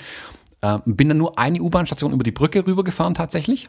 Äh, 0.60 0.78
bin 0.86 1.08
dann 1.08 1.18
nur 1.18 1.38
eine 1.38 1.60
U-Bahn-Station 1.60 2.12
über 2.12 2.24
die 2.24 2.30
Brücke 2.30 2.66
rübergefahren 2.66 3.14
tatsächlich. 3.14 3.68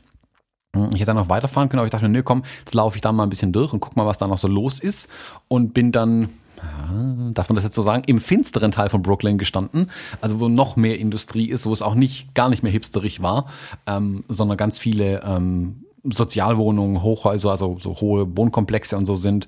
Ich 0.76 0.96
hätte 0.96 1.06
dann 1.06 1.18
noch 1.18 1.30
weiterfahren 1.30 1.70
können, 1.70 1.80
aber 1.80 1.86
ich 1.86 1.92
dachte 1.92 2.06
mir, 2.06 2.12
nö, 2.12 2.24
komm, 2.24 2.44
jetzt 2.60 2.74
laufe 2.74 2.98
ich 2.98 3.02
da 3.02 3.12
mal 3.12 3.24
ein 3.24 3.30
bisschen 3.30 3.52
durch 3.52 3.74
und 3.74 3.80
guck 3.80 3.96
mal, 3.96 4.08
was 4.08 4.18
da 4.18 4.28
noch 4.28 4.40
so 4.40 4.48
los 4.48 4.80
ist. 4.80 5.08
Und 5.48 5.76
bin 5.76 5.92
dann, 5.92 6.30
ja, 6.58 7.32
darf 7.34 7.50
man 7.50 7.56
das 7.56 7.64
jetzt 7.64 7.76
so 7.76 7.84
sagen, 7.84 8.04
im 8.08 8.20
finsteren 8.20 8.72
Teil 8.72 8.90
von 8.90 9.04
Brooklyn 9.04 9.38
gestanden. 9.38 9.92
Also 10.20 10.40
wo 10.40 10.50
noch 10.50 10.76
mehr 10.76 10.98
Industrie 10.98 11.48
ist, 11.48 11.68
wo 11.68 11.74
es 11.74 11.84
auch 11.84 11.94
nicht, 11.94 12.34
gar 12.34 12.50
nicht 12.50 12.64
mehr 12.64 12.72
hipsterig 12.72 13.22
war, 13.22 13.46
ähm, 13.86 14.24
sondern 14.30 14.58
ganz 14.58 14.80
viele 14.80 15.22
ähm, 15.24 15.84
Sozialwohnungen, 16.04 17.04
Hochhäuser, 17.04 17.52
also 17.52 17.78
so 17.80 18.02
hohe 18.02 18.36
Wohnkomplexe 18.36 18.98
und 18.98 19.06
so 19.06 19.16
sind. 19.16 19.48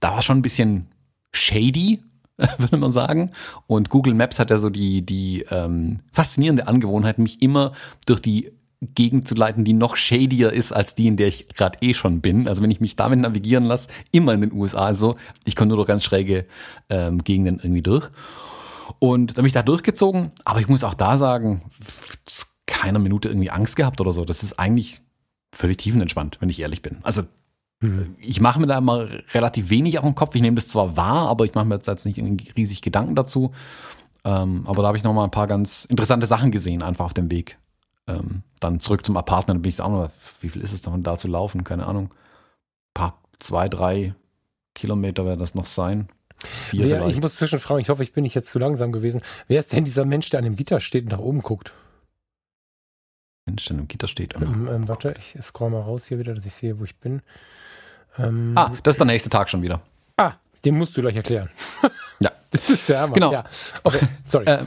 Da 0.00 0.12
war 0.12 0.20
schon 0.20 0.38
ein 0.38 0.42
bisschen 0.42 0.88
shady, 1.32 2.00
würde 2.58 2.76
man 2.76 2.90
sagen. 2.90 3.30
Und 3.66 3.88
Google 3.88 4.12
Maps 4.12 4.38
hat 4.38 4.50
ja 4.50 4.58
so 4.58 4.68
die, 4.68 5.00
die 5.00 5.46
ähm, 5.50 6.00
faszinierende 6.12 6.68
Angewohnheit, 6.68 7.18
mich 7.18 7.40
immer 7.40 7.72
durch 8.04 8.20
die 8.20 8.52
Gegend 8.82 9.26
zu 9.26 9.34
leiten, 9.34 9.64
die 9.64 9.72
noch 9.72 9.96
shadier 9.96 10.52
ist 10.52 10.72
als 10.72 10.94
die, 10.94 11.06
in 11.06 11.16
der 11.16 11.28
ich 11.28 11.48
gerade 11.48 11.78
eh 11.80 11.94
schon 11.94 12.20
bin. 12.20 12.46
Also 12.46 12.62
wenn 12.62 12.70
ich 12.70 12.80
mich 12.80 12.94
damit 12.94 13.18
navigieren 13.20 13.64
lasse, 13.64 13.88
immer 14.12 14.34
in 14.34 14.42
den 14.42 14.52
USA 14.52 14.92
so, 14.92 15.16
ich 15.44 15.56
komme 15.56 15.68
nur 15.68 15.78
durch 15.78 15.88
ganz 15.88 16.04
schräge 16.04 16.46
ähm, 16.90 17.24
Gegenden 17.24 17.58
irgendwie 17.62 17.82
durch. 17.82 18.10
Und 18.98 19.36
dann 19.36 19.42
bin 19.42 19.46
ich 19.46 19.52
da 19.52 19.62
durchgezogen, 19.62 20.32
aber 20.44 20.60
ich 20.60 20.68
muss 20.68 20.84
auch 20.84 20.94
da 20.94 21.16
sagen, 21.16 21.62
keiner 22.66 22.98
Minute 22.98 23.28
irgendwie 23.28 23.50
Angst 23.50 23.76
gehabt 23.76 24.00
oder 24.00 24.12
so. 24.12 24.24
Das 24.24 24.42
ist 24.42 24.58
eigentlich 24.58 25.00
völlig 25.52 25.78
tiefenentspannt, 25.78 26.38
wenn 26.40 26.50
ich 26.50 26.60
ehrlich 26.60 26.82
bin. 26.82 26.98
Also 27.02 27.22
mhm. 27.80 28.14
ich 28.18 28.40
mache 28.40 28.60
mir 28.60 28.66
da 28.66 28.76
immer 28.76 29.08
relativ 29.32 29.70
wenig 29.70 29.98
auf 29.98 30.04
den 30.04 30.14
Kopf. 30.14 30.34
Ich 30.34 30.42
nehme 30.42 30.56
das 30.56 30.68
zwar 30.68 30.98
wahr, 30.98 31.28
aber 31.28 31.46
ich 31.46 31.54
mache 31.54 31.64
mir 31.64 31.76
jetzt 31.76 32.04
nicht 32.04 32.18
irgendwie 32.18 32.50
riesig 32.50 32.82
Gedanken 32.82 33.14
dazu. 33.14 33.52
Ähm, 34.24 34.64
aber 34.66 34.82
da 34.82 34.88
habe 34.88 34.98
ich 34.98 35.04
noch 35.04 35.14
mal 35.14 35.24
ein 35.24 35.30
paar 35.30 35.46
ganz 35.46 35.86
interessante 35.86 36.26
Sachen 36.26 36.50
gesehen, 36.50 36.82
einfach 36.82 37.06
auf 37.06 37.14
dem 37.14 37.30
Weg 37.30 37.58
ähm, 38.06 38.42
dann 38.60 38.80
zurück 38.80 39.04
zum 39.04 39.16
Apartment, 39.16 39.62
bin 39.62 39.68
ich 39.68 39.80
auch 39.80 39.90
noch, 39.90 40.10
wie 40.40 40.48
viel 40.48 40.62
ist 40.62 40.72
es 40.72 40.82
davon 40.82 41.02
da 41.02 41.16
zu 41.16 41.28
laufen? 41.28 41.64
Keine 41.64 41.86
Ahnung. 41.86 42.06
Ein 42.06 42.94
paar, 42.94 43.18
zwei, 43.38 43.68
drei 43.68 44.14
Kilometer 44.74 45.24
werden 45.24 45.40
das 45.40 45.54
noch 45.54 45.66
sein. 45.66 46.08
Vier 46.38 46.84
Wer, 46.84 47.06
ich 47.08 47.20
muss 47.20 47.36
zwischenfragen, 47.36 47.80
ich 47.80 47.88
hoffe, 47.88 48.02
ich 48.02 48.12
bin 48.12 48.22
nicht 48.22 48.34
jetzt 48.34 48.50
zu 48.50 48.58
langsam 48.58 48.92
gewesen. 48.92 49.22
Wer 49.48 49.60
ist 49.60 49.72
denn 49.72 49.84
dieser 49.84 50.04
Mensch, 50.04 50.28
der 50.30 50.38
an 50.38 50.44
dem 50.44 50.56
Gitter 50.56 50.80
steht 50.80 51.04
und 51.04 51.12
nach 51.12 51.18
oben 51.18 51.40
guckt? 51.40 51.72
Mensch, 53.46 53.64
der 53.64 53.76
an 53.76 53.82
dem 53.82 53.88
Gitter 53.88 54.06
steht. 54.06 54.34
Ähm, 54.36 54.68
ähm, 54.70 54.88
warte, 54.88 55.14
ich 55.18 55.42
scroll 55.42 55.70
mal 55.70 55.80
raus 55.80 56.06
hier 56.06 56.18
wieder, 56.18 56.34
dass 56.34 56.44
ich 56.44 56.52
sehe, 56.52 56.78
wo 56.78 56.84
ich 56.84 56.96
bin. 56.96 57.22
Ähm, 58.18 58.52
ah, 58.54 58.72
das 58.82 58.94
ist 58.94 58.98
der 58.98 59.06
nächste 59.06 59.30
Tag 59.30 59.48
schon 59.48 59.62
wieder. 59.62 59.80
Ah, 60.16 60.34
den 60.64 60.76
musst 60.76 60.96
du 60.96 61.00
gleich 61.00 61.16
erklären. 61.16 61.48
Ja. 62.20 62.32
das 62.50 62.68
ist 62.68 62.88
ja 62.88 63.00
Hammer. 63.00 63.14
Genau. 63.14 63.32
Ja. 63.32 63.44
Okay, 63.82 64.06
sorry. 64.24 64.46
Äh, 64.46 64.64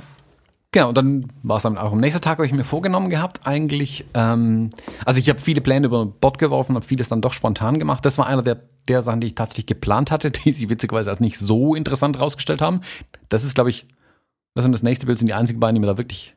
Genau, 0.71 0.89
und 0.89 0.97
dann 0.97 1.25
war 1.41 1.57
es 1.57 1.63
dann 1.63 1.79
auch 1.79 1.93
am 1.93 1.99
nächsten 1.99 2.21
Tag, 2.21 2.37
habe 2.37 2.45
ich 2.45 2.53
mir 2.53 2.63
vorgenommen 2.63 3.09
gehabt, 3.09 3.41
eigentlich. 3.45 4.05
Ähm, 4.13 4.69
also 5.03 5.19
ich 5.19 5.27
habe 5.27 5.39
viele 5.39 5.61
Pläne 5.61 5.87
über 5.87 6.05
Bord 6.05 6.37
geworfen, 6.37 6.75
habe 6.75 6.85
vieles 6.85 7.09
dann 7.09 7.21
doch 7.21 7.33
spontan 7.33 7.79
gemacht. 7.79 8.05
Das 8.05 8.19
war 8.19 8.27
einer 8.27 8.43
der, 8.43 8.61
der 8.87 9.01
Sachen, 9.01 9.19
die 9.19 9.27
ich 9.27 9.35
tatsächlich 9.35 9.65
geplant 9.65 10.11
hatte, 10.11 10.29
die 10.45 10.51
sich 10.51 10.69
witzigerweise 10.69 11.09
als 11.09 11.21
nicht 11.21 11.39
so 11.39 11.73
interessant 11.73 12.19
rausgestellt 12.19 12.61
haben. 12.61 12.81
Das 13.29 13.43
ist, 13.43 13.55
glaube 13.55 13.71
ich, 13.71 13.87
das 14.53 14.65
und 14.65 14.71
das 14.71 14.83
nächste 14.83 15.07
Bild 15.07 15.17
sind 15.17 15.27
die 15.27 15.33
einzigen 15.33 15.59
beiden, 15.59 15.75
die 15.75 15.81
mir 15.81 15.87
da 15.87 15.97
wirklich 15.97 16.35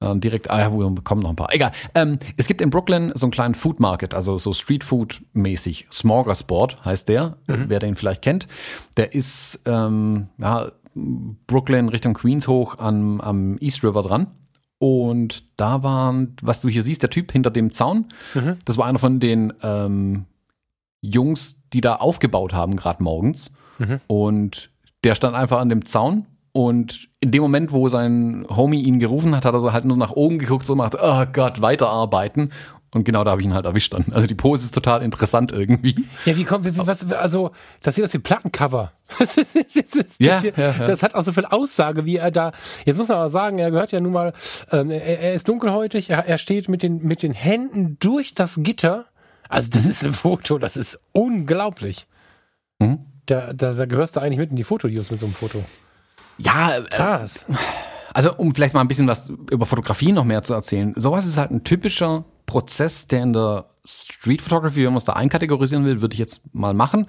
äh, 0.00 0.16
direkt, 0.16 0.50
ah 0.50 0.60
ja, 0.60 0.70
wir 0.70 0.90
bekommen 0.90 1.22
noch 1.22 1.30
ein 1.30 1.36
paar. 1.36 1.54
Egal. 1.54 1.72
Ähm, 1.94 2.18
es 2.36 2.48
gibt 2.48 2.60
in 2.60 2.68
Brooklyn 2.68 3.12
so 3.14 3.24
einen 3.24 3.32
kleinen 3.32 3.54
Food 3.54 3.80
Market, 3.80 4.12
also 4.12 4.36
so 4.36 4.52
Street 4.52 4.84
Food 4.84 5.22
mäßig. 5.32 5.86
Smorgasbord 5.90 6.84
heißt 6.84 7.08
der, 7.08 7.38
mhm. 7.46 7.66
wer 7.68 7.78
den 7.78 7.96
vielleicht 7.96 8.20
kennt. 8.20 8.48
Der 8.98 9.14
ist, 9.14 9.60
ähm, 9.64 10.28
ja, 10.36 10.72
Brooklyn 10.94 11.88
Richtung 11.88 12.14
Queens 12.14 12.48
hoch 12.48 12.78
am, 12.78 13.20
am 13.20 13.58
East 13.58 13.82
River 13.84 14.02
dran. 14.02 14.28
Und 14.78 15.44
da 15.58 15.82
waren, 15.82 16.34
was 16.42 16.60
du 16.60 16.68
hier 16.68 16.82
siehst, 16.82 17.02
der 17.02 17.10
Typ 17.10 17.30
hinter 17.30 17.50
dem 17.50 17.70
Zaun, 17.70 18.06
mhm. 18.34 18.56
das 18.64 18.78
war 18.78 18.86
einer 18.86 18.98
von 18.98 19.20
den 19.20 19.52
ähm, 19.62 20.24
Jungs, 21.00 21.60
die 21.72 21.80
da 21.80 21.96
aufgebaut 21.96 22.52
haben, 22.52 22.76
gerade 22.76 23.02
morgens. 23.02 23.54
Mhm. 23.78 24.00
Und 24.08 24.70
der 25.04 25.14
stand 25.14 25.36
einfach 25.36 25.60
an 25.60 25.68
dem 25.68 25.84
Zaun 25.84 26.26
und 26.52 27.08
in 27.20 27.30
dem 27.30 27.42
Moment, 27.42 27.72
wo 27.72 27.88
sein 27.88 28.44
Homie 28.48 28.82
ihn 28.82 28.98
gerufen 28.98 29.34
hat, 29.34 29.44
hat 29.44 29.54
er 29.54 29.72
halt 29.72 29.86
nur 29.86 29.96
nach 29.96 30.12
oben 30.12 30.38
geguckt, 30.38 30.66
so 30.66 30.74
macht, 30.74 30.96
oh 31.00 31.24
Gott, 31.32 31.62
weiterarbeiten. 31.62 32.52
Und 32.94 33.04
genau 33.04 33.24
da 33.24 33.30
habe 33.30 33.40
ich 33.40 33.46
ihn 33.46 33.54
halt 33.54 33.64
erwischt 33.64 33.94
dann. 33.94 34.04
Also 34.12 34.26
die 34.26 34.34
Pose 34.34 34.64
ist 34.64 34.74
total 34.74 35.02
interessant 35.02 35.50
irgendwie. 35.50 36.06
Ja, 36.26 36.36
wie 36.36 36.44
kommt, 36.44 36.76
was, 36.76 37.10
also, 37.12 37.52
das 37.82 37.94
sieht 37.94 38.04
aus 38.04 38.12
wie 38.12 38.18
Plattencover. 38.18 38.92
ja, 40.18 40.42
ja, 40.42 40.52
ja, 40.56 40.72
das 40.86 41.02
hat 41.02 41.14
auch 41.14 41.24
so 41.24 41.32
viel 41.32 41.46
Aussage, 41.46 42.04
wie 42.04 42.16
er 42.16 42.30
da, 42.30 42.52
jetzt 42.84 42.98
muss 42.98 43.08
man 43.08 43.18
aber 43.18 43.30
sagen, 43.30 43.58
er 43.58 43.70
gehört 43.70 43.92
ja 43.92 44.00
nun 44.00 44.12
mal, 44.12 44.34
ähm, 44.70 44.90
er, 44.90 45.20
er, 45.20 45.32
ist 45.32 45.48
dunkelhäutig, 45.48 46.10
er, 46.10 46.26
er 46.26 46.36
steht 46.36 46.68
mit 46.68 46.82
den, 46.82 47.02
mit 47.02 47.22
den 47.22 47.32
Händen 47.32 47.96
durch 47.98 48.34
das 48.34 48.56
Gitter. 48.58 49.06
Also 49.48 49.70
das 49.70 49.86
ist 49.86 50.04
ein 50.04 50.12
Foto, 50.12 50.58
das 50.58 50.76
ist 50.76 51.00
unglaublich. 51.12 52.06
Mhm. 52.78 53.06
Da, 53.24 53.54
da, 53.54 53.72
da 53.72 53.86
gehörst 53.86 54.16
du 54.16 54.20
eigentlich 54.20 54.38
mit 54.38 54.50
in 54.50 54.56
die 54.56 54.64
Fotodios 54.64 55.10
mit 55.10 55.20
so 55.20 55.26
einem 55.26 55.34
Foto. 55.34 55.64
Ja, 56.36 56.76
äh, 56.76 56.82
krass. 56.82 57.46
Äh, 57.48 57.54
also 58.12 58.34
um 58.36 58.54
vielleicht 58.54 58.74
mal 58.74 58.82
ein 58.82 58.88
bisschen 58.88 59.06
was 59.06 59.30
über 59.50 59.64
Fotografie 59.64 60.12
noch 60.12 60.24
mehr 60.24 60.42
zu 60.42 60.52
erzählen. 60.52 60.92
Sowas 60.96 61.26
ist 61.26 61.38
halt 61.38 61.50
ein 61.50 61.64
typischer 61.64 62.24
Prozess, 62.52 63.08
der 63.08 63.22
in 63.22 63.32
der 63.32 63.64
Street 63.86 64.42
Photography, 64.42 64.84
wenn 64.84 64.92
man 64.92 64.98
es 64.98 65.06
da 65.06 65.14
einkategorisieren 65.14 65.86
will, 65.86 66.02
würde 66.02 66.12
ich 66.12 66.18
jetzt 66.18 66.54
mal 66.54 66.74
machen, 66.74 67.06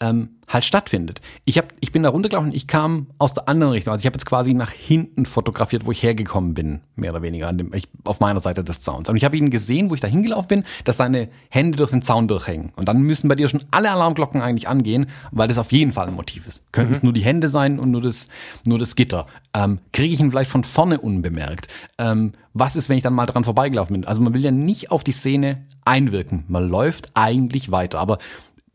ähm, 0.00 0.30
halt 0.48 0.64
stattfindet. 0.64 1.20
Ich, 1.44 1.58
hab, 1.58 1.72
ich 1.80 1.90
bin 1.90 2.02
da 2.02 2.10
runtergelaufen, 2.10 2.52
ich 2.52 2.66
kam 2.66 3.08
aus 3.18 3.34
der 3.34 3.48
anderen 3.48 3.72
Richtung. 3.72 3.92
Also 3.92 4.02
ich 4.02 4.06
habe 4.06 4.14
jetzt 4.14 4.26
quasi 4.26 4.54
nach 4.54 4.70
hinten 4.70 5.26
fotografiert, 5.26 5.86
wo 5.86 5.90
ich 5.90 6.02
hergekommen 6.02 6.54
bin, 6.54 6.80
mehr 6.94 7.10
oder 7.10 7.22
weniger, 7.22 7.48
an 7.48 7.58
dem, 7.58 7.74
ich, 7.74 7.88
auf 8.04 8.20
meiner 8.20 8.40
Seite 8.40 8.62
des 8.62 8.82
Zauns. 8.82 9.08
Und 9.08 9.16
ich 9.16 9.24
habe 9.24 9.36
ihn 9.36 9.50
gesehen, 9.50 9.90
wo 9.90 9.94
ich 9.94 10.00
da 10.00 10.06
hingelaufen 10.06 10.48
bin, 10.48 10.64
dass 10.84 10.98
seine 10.98 11.28
Hände 11.48 11.78
durch 11.78 11.90
den 11.90 12.02
Zaun 12.02 12.28
durchhängen. 12.28 12.72
Und 12.76 12.88
dann 12.88 13.00
müssen 13.02 13.28
bei 13.28 13.34
dir 13.34 13.48
schon 13.48 13.62
alle 13.70 13.90
Alarmglocken 13.90 14.40
eigentlich 14.40 14.68
angehen, 14.68 15.06
weil 15.32 15.48
das 15.48 15.58
auf 15.58 15.72
jeden 15.72 15.92
Fall 15.92 16.08
ein 16.08 16.14
Motiv 16.14 16.46
ist. 16.46 16.62
Könnten 16.72 16.90
mhm. 16.90 16.96
es 16.96 17.02
nur 17.02 17.12
die 17.12 17.24
Hände 17.24 17.48
sein 17.48 17.78
und 17.78 17.90
nur 17.90 18.02
das, 18.02 18.28
nur 18.64 18.78
das 18.78 18.96
Gitter. 18.96 19.26
Ähm, 19.54 19.80
Kriege 19.92 20.12
ich 20.12 20.20
ihn 20.20 20.30
vielleicht 20.30 20.50
von 20.50 20.62
vorne 20.62 21.00
unbemerkt? 21.00 21.68
Ähm, 21.98 22.32
was 22.52 22.76
ist, 22.76 22.88
wenn 22.88 22.98
ich 22.98 23.02
dann 23.02 23.14
mal 23.14 23.26
dran 23.26 23.44
vorbeigelaufen 23.44 23.94
bin? 23.94 24.04
Also 24.04 24.20
man 24.22 24.32
will 24.32 24.42
ja 24.42 24.50
nicht 24.50 24.90
auf 24.90 25.04
die 25.04 25.12
Szene 25.12 25.66
einwirken. 25.84 26.44
Man 26.48 26.68
läuft 26.68 27.10
eigentlich 27.14 27.70
weiter. 27.70 27.98
Aber 27.98 28.18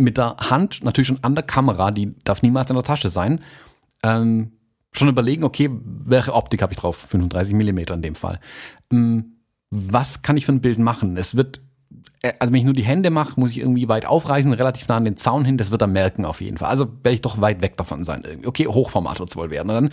mit 0.03 0.17
der 0.17 0.37
Hand 0.37 0.83
natürlich 0.83 1.07
schon 1.07 1.23
an 1.23 1.35
der 1.35 1.43
Kamera, 1.43 1.91
die 1.91 2.15
darf 2.23 2.41
niemals 2.41 2.69
in 2.69 2.75
der 2.75 2.83
Tasche 2.83 3.09
sein, 3.09 3.41
ähm, 4.03 4.51
schon 4.91 5.07
überlegen, 5.07 5.43
okay, 5.43 5.69
welche 5.71 6.33
Optik 6.33 6.61
habe 6.61 6.73
ich 6.73 6.79
drauf? 6.79 6.97
35 7.09 7.53
Millimeter 7.53 7.93
in 7.93 8.01
dem 8.01 8.15
Fall. 8.15 8.39
Ähm, 8.91 9.37
was 9.69 10.21
kann 10.21 10.37
ich 10.37 10.45
für 10.45 10.51
ein 10.51 10.61
Bild 10.61 10.79
machen? 10.79 11.15
Es 11.15 11.35
wird, 11.35 11.61
äh, 12.21 12.33
also 12.39 12.51
wenn 12.51 12.59
ich 12.59 12.65
nur 12.65 12.73
die 12.73 12.83
Hände 12.83 13.09
mache, 13.09 13.39
muss 13.39 13.51
ich 13.51 13.59
irgendwie 13.59 13.87
weit 13.87 14.05
aufreißen, 14.05 14.51
relativ 14.53 14.87
nah 14.87 14.97
an 14.97 15.05
den 15.05 15.17
Zaun 15.17 15.45
hin, 15.45 15.57
das 15.57 15.71
wird 15.71 15.81
er 15.81 15.87
merken 15.87 16.25
auf 16.25 16.41
jeden 16.41 16.57
Fall. 16.57 16.69
Also 16.69 16.87
werde 17.03 17.13
ich 17.13 17.21
doch 17.21 17.39
weit 17.39 17.61
weg 17.61 17.77
davon 17.77 18.03
sein. 18.03 18.23
Okay, 18.45 18.67
Hochformat 18.67 19.19
wird 19.19 19.29
es 19.29 19.35
wohl 19.37 19.49
werden. 19.49 19.69
Und 19.69 19.75
dann 19.75 19.89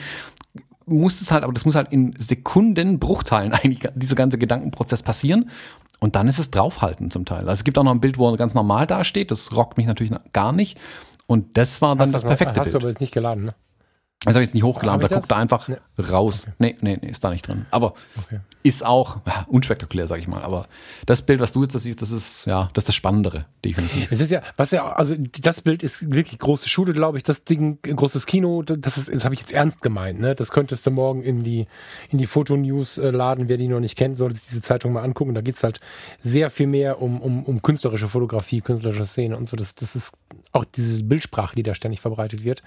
muss 0.86 1.20
es 1.20 1.30
halt, 1.30 1.44
aber 1.44 1.52
das 1.52 1.64
muss 1.64 1.74
halt 1.74 1.92
in 1.92 2.14
Sekundenbruchteilen 2.18 3.52
eigentlich 3.52 3.80
dieser 3.94 4.16
ganze 4.16 4.38
Gedankenprozess 4.38 5.02
passieren. 5.02 5.50
Und 6.00 6.16
dann 6.16 6.28
ist 6.28 6.38
es 6.38 6.50
draufhalten 6.50 7.10
zum 7.10 7.24
Teil. 7.24 7.40
Also 7.40 7.52
es 7.52 7.64
gibt 7.64 7.76
auch 7.78 7.82
noch 7.82 7.90
ein 7.90 8.00
Bild, 8.00 8.18
wo 8.18 8.30
er 8.30 8.36
ganz 8.36 8.54
normal 8.54 8.86
dasteht. 8.86 9.30
Das 9.30 9.52
rockt 9.54 9.76
mich 9.76 9.86
natürlich 9.86 10.12
gar 10.32 10.52
nicht. 10.52 10.78
Und 11.26 11.56
das 11.56 11.82
war 11.82 11.96
dann 11.96 12.08
hast 12.08 12.14
das 12.14 12.22
perfekte 12.22 12.60
hast 12.60 12.64
Bild. 12.64 12.66
Hast 12.66 12.74
du 12.74 12.78
aber 12.78 12.88
jetzt 12.88 13.00
nicht 13.00 13.12
geladen, 13.12 13.46
ne? 13.46 13.54
Das 14.24 14.34
habe 14.34 14.42
ich 14.42 14.48
jetzt 14.48 14.54
nicht 14.54 14.64
hochgeladen, 14.64 15.00
da 15.00 15.06
guckt 15.06 15.30
er 15.30 15.36
einfach 15.36 15.68
nee. 15.68 15.76
raus. 15.96 16.42
Okay. 16.42 16.52
Nee, 16.58 16.76
nee, 16.80 16.98
nee, 17.00 17.08
ist 17.08 17.22
da 17.22 17.30
nicht 17.30 17.46
drin. 17.46 17.66
Aber 17.70 17.94
okay. 18.16 18.40
ist 18.64 18.84
auch 18.84 19.20
ja, 19.24 19.46
unspektakulär, 19.46 20.08
sage 20.08 20.20
ich 20.20 20.26
mal. 20.26 20.42
Aber 20.42 20.66
das 21.06 21.22
Bild, 21.22 21.38
was 21.38 21.52
du 21.52 21.62
jetzt 21.62 21.76
da 21.76 21.78
siehst, 21.78 22.02
das 22.02 22.10
ist 22.10 22.44
ja, 22.44 22.68
das 22.74 22.82
ist 22.82 22.88
das 22.88 22.94
Spannendere, 22.96 23.46
definitiv. 23.64 24.10
Es 24.10 24.20
ist 24.20 24.32
ja, 24.32 24.42
was 24.56 24.72
ja, 24.72 24.90
also 24.90 25.14
das 25.16 25.60
Bild 25.60 25.84
ist 25.84 26.10
wirklich 26.10 26.40
große 26.40 26.68
Schule, 26.68 26.94
glaube 26.94 27.16
ich. 27.16 27.22
Das 27.22 27.44
Ding, 27.44 27.78
großes 27.80 28.26
Kino, 28.26 28.62
das 28.62 28.98
ist, 28.98 29.14
das 29.14 29.24
habe 29.24 29.36
ich 29.36 29.40
jetzt 29.40 29.52
ernst 29.52 29.82
gemeint. 29.82 30.18
Ne? 30.18 30.34
Das 30.34 30.50
könntest 30.50 30.84
du 30.84 30.90
morgen 30.90 31.22
in 31.22 31.44
die 31.44 31.68
in 32.10 32.18
die 32.18 32.26
Fotonews 32.26 32.98
äh, 32.98 33.10
laden. 33.10 33.48
Wer 33.48 33.56
die 33.56 33.68
noch 33.68 33.78
nicht 33.78 33.96
kennt, 33.96 34.16
sollte 34.16 34.34
sich 34.34 34.48
diese 34.48 34.62
Zeitung 34.62 34.94
mal 34.94 35.04
angucken. 35.04 35.34
Da 35.34 35.42
geht's 35.42 35.62
halt 35.62 35.78
sehr 36.20 36.50
viel 36.50 36.66
mehr 36.66 37.00
um, 37.00 37.20
um, 37.20 37.44
um 37.44 37.62
künstlerische 37.62 38.08
Fotografie, 38.08 38.62
künstlerische 38.62 39.06
Szene 39.06 39.36
und 39.36 39.48
so. 39.48 39.56
Das, 39.56 39.76
das 39.76 39.94
ist 39.94 40.12
auch 40.50 40.64
diese 40.64 41.04
Bildsprache, 41.04 41.54
die 41.54 41.62
da 41.62 41.76
ständig 41.76 42.00
verbreitet 42.00 42.42
wird. 42.42 42.64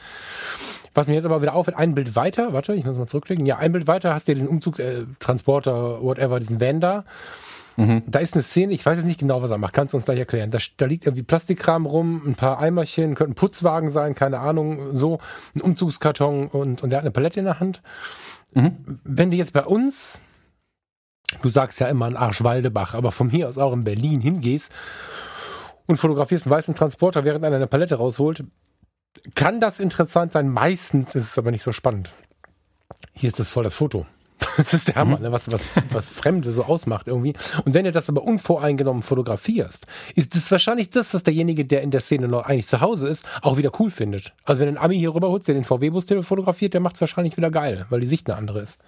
Was 0.94 1.08
mir 1.08 1.16
jetzt 1.16 1.26
aber 1.26 1.41
wieder 1.42 1.56
auffällt, 1.56 1.78
ein 1.78 1.96
Bild 1.96 2.16
weiter, 2.16 2.54
warte, 2.54 2.74
ich 2.74 2.86
muss 2.86 2.98
mal 2.98 3.08
zurückklicken. 3.08 3.46
Ja, 3.46 3.58
ein 3.58 3.72
Bild 3.72 3.88
weiter 3.88 4.14
hast 4.14 4.28
du 4.28 4.32
ja 4.32 4.36
diesen 4.36 4.50
Umzugstransporter, 4.50 6.00
äh, 6.00 6.04
whatever, 6.04 6.40
diesen 6.40 6.60
Van 6.62 6.80
da. 6.80 7.06
Mhm. 7.78 8.04
Da 8.06 8.20
ist 8.20 8.34
eine 8.34 8.44
Szene, 8.44 8.74
ich 8.74 8.86
weiß 8.86 8.98
jetzt 8.98 9.06
nicht 9.06 9.20
genau, 9.20 9.42
was 9.42 9.52
er 9.52 9.58
macht. 9.58 9.74
Kannst 9.74 9.94
du 9.94 9.98
uns 9.98 10.06
gleich 10.06 10.20
erklären? 10.20 10.52
Da, 10.52 10.60
da 10.78 10.86
liegt 10.86 11.06
irgendwie 11.06 11.24
Plastikkram 11.24 11.86
rum, 11.86 12.22
ein 12.26 12.36
paar 12.36 12.60
Eimerchen, 12.60 13.16
könnte 13.16 13.32
ein 13.32 13.36
Putzwagen 13.36 13.90
sein, 13.90 14.14
keine 14.16 14.40
Ahnung, 14.40 14.96
so, 14.96 15.20
ein 15.56 15.62
Umzugskarton 15.62 16.48
und, 16.48 16.84
und 16.84 16.90
der 16.90 16.98
hat 16.98 17.04
eine 17.04 17.12
Palette 17.12 17.40
in 17.40 17.46
der 17.46 17.60
Hand. 17.60 17.82
Mhm. 18.54 19.00
Wenn 19.04 19.32
du 19.32 19.38
jetzt 19.38 19.54
bei 19.54 19.64
uns, 19.64 20.20
du 21.42 21.50
sagst 21.50 21.80
ja 21.80 21.88
immer 21.88 22.06
ein 22.06 22.18
Arschwaldebach, 22.18 22.94
aber 22.94 23.12
von 23.12 23.30
hier 23.30 23.48
aus 23.48 23.58
auch 23.58 23.74
in 23.74 23.84
Berlin 23.84 24.22
hingehst 24.22 24.72
und 25.88 25.98
fotografierst 25.98 26.46
einen 26.46 26.56
weißen 26.56 26.76
Transporter, 26.76 27.24
während 27.24 27.46
einer 27.46 27.56
eine 27.56 27.68
Palette 27.68 27.96
rausholt, 27.96 28.44
kann 29.36 29.60
das 29.60 29.80
interessant 29.80 30.32
sein. 30.32 30.50
Meistens 30.50 31.16
ist 31.16 31.24
es 31.32 31.38
aber 31.38 31.52
nicht 31.52 31.64
so 31.64 31.72
spannend. 31.72 32.14
Hier 33.14 33.30
ist 33.30 33.40
das 33.40 33.50
voll 33.50 33.64
das 33.64 33.76
Foto. 33.76 34.06
Das 34.58 34.74
ist 34.74 34.90
der 34.90 34.96
Hammer, 34.96 35.18
mhm. 35.18 35.24
ne? 35.24 35.32
was, 35.32 35.52
was, 35.52 35.66
was 35.92 36.08
Fremde 36.08 36.52
so 36.52 36.64
ausmacht 36.64 37.08
irgendwie. 37.08 37.36
Und 37.64 37.74
wenn 37.74 37.86
du 37.86 37.92
das 37.92 38.10
aber 38.10 38.24
unvoreingenommen 38.24 39.04
fotografierst, 39.04 39.86
ist 40.16 40.36
das 40.36 40.52
wahrscheinlich 40.52 40.90
das, 40.90 41.14
was 41.14 41.24
derjenige, 41.24 41.64
der 41.64 41.82
in 41.84 41.92
der 41.92 42.02
Szene 42.02 42.28
noch 42.28 42.46
eigentlich 42.46 42.68
zu 42.68 42.82
Hause 42.82 43.08
ist, 43.08 43.24
auch 43.44 43.58
wieder 43.58 43.72
cool 43.80 43.92
findet. 43.92 44.34
Also 44.44 44.62
wenn 44.62 44.70
ein 44.70 44.78
Ami 44.78 44.98
hier 44.98 45.14
rüberholst, 45.14 45.48
der 45.48 45.56
den 45.56 45.64
VW-Bus 45.64 46.06
fotografiert, 46.24 46.74
der 46.74 46.82
macht 46.82 46.96
es 46.96 47.02
wahrscheinlich 47.02 47.38
wieder 47.38 47.52
geil, 47.52 47.86
weil 47.90 48.02
die 48.02 48.08
Sicht 48.08 48.30
eine 48.30 48.38
andere 48.38 48.62
ist. 48.62 48.80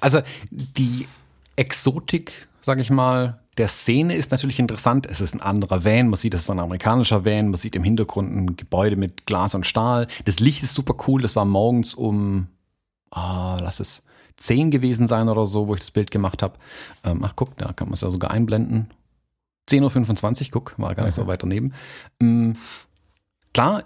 Also 0.00 0.20
die 0.50 1.08
Exotik, 1.56 2.48
sag 2.62 2.78
ich 2.78 2.90
mal, 2.90 3.40
der 3.60 3.68
Szene 3.68 4.16
ist 4.16 4.30
natürlich 4.30 4.58
interessant. 4.58 5.06
Es 5.06 5.20
ist 5.20 5.34
ein 5.34 5.42
anderer 5.42 5.84
Van. 5.84 6.08
Man 6.08 6.16
sieht, 6.16 6.32
es 6.32 6.40
ist 6.40 6.50
ein 6.50 6.58
amerikanischer 6.58 7.26
Van. 7.26 7.50
Man 7.50 7.60
sieht 7.60 7.76
im 7.76 7.84
Hintergrund 7.84 8.34
ein 8.34 8.56
Gebäude 8.56 8.96
mit 8.96 9.26
Glas 9.26 9.54
und 9.54 9.66
Stahl. 9.66 10.06
Das 10.24 10.40
Licht 10.40 10.62
ist 10.62 10.74
super 10.74 10.94
cool. 11.06 11.20
Das 11.20 11.36
war 11.36 11.44
morgens 11.44 11.92
um 11.92 12.46
ah, 13.10 13.58
lass 13.60 13.78
es 13.78 14.02
10 14.38 14.70
gewesen 14.70 15.06
sein 15.06 15.28
oder 15.28 15.44
so, 15.44 15.68
wo 15.68 15.74
ich 15.74 15.80
das 15.80 15.90
Bild 15.90 16.10
gemacht 16.10 16.42
habe. 16.42 16.54
Ähm, 17.04 17.22
ach, 17.22 17.34
guck, 17.36 17.54
da 17.58 17.74
kann 17.74 17.88
man 17.88 17.92
es 17.92 18.00
ja 18.00 18.08
sogar 18.08 18.30
einblenden. 18.30 18.88
10.25 19.68 20.46
Uhr, 20.46 20.50
guck, 20.52 20.78
war 20.78 20.94
gar 20.94 21.04
nicht 21.04 21.14
so 21.14 21.26
weit 21.26 21.42
daneben. 21.42 21.74
Ähm, 22.18 22.56
Klar, 23.52 23.82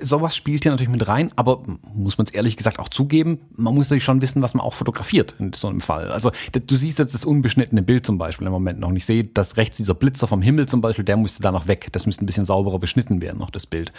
sowas 0.00 0.34
spielt 0.34 0.64
hier 0.64 0.72
natürlich 0.72 0.90
mit 0.90 1.06
rein, 1.06 1.30
aber 1.36 1.62
muss 1.94 2.18
man 2.18 2.26
es 2.26 2.32
ehrlich 2.32 2.56
gesagt 2.56 2.80
auch 2.80 2.88
zugeben, 2.88 3.38
man 3.54 3.72
muss 3.72 3.86
natürlich 3.86 4.02
schon 4.02 4.20
wissen, 4.20 4.42
was 4.42 4.54
man 4.54 4.64
auch 4.64 4.74
fotografiert 4.74 5.36
in 5.38 5.52
so 5.52 5.68
einem 5.68 5.80
Fall. 5.80 6.10
Also 6.10 6.32
du 6.52 6.76
siehst 6.76 6.98
jetzt 6.98 7.14
das 7.14 7.24
unbeschnittene 7.24 7.82
Bild 7.82 8.04
zum 8.04 8.18
Beispiel 8.18 8.48
im 8.48 8.52
Moment 8.52 8.80
noch. 8.80 8.88
Und 8.88 8.96
ich 8.96 9.06
sehe, 9.06 9.22
dass 9.22 9.56
rechts 9.56 9.76
dieser 9.76 9.94
Blitzer 9.94 10.26
vom 10.26 10.42
Himmel 10.42 10.66
zum 10.66 10.80
Beispiel, 10.80 11.04
der 11.04 11.16
müsste 11.16 11.40
da 11.40 11.52
noch 11.52 11.68
weg. 11.68 11.88
Das 11.92 12.06
müsste 12.06 12.24
ein 12.24 12.26
bisschen 12.26 12.44
sauberer 12.44 12.80
beschnitten 12.80 13.22
werden, 13.22 13.38
noch 13.38 13.50
das 13.50 13.66
Bild. 13.66 13.92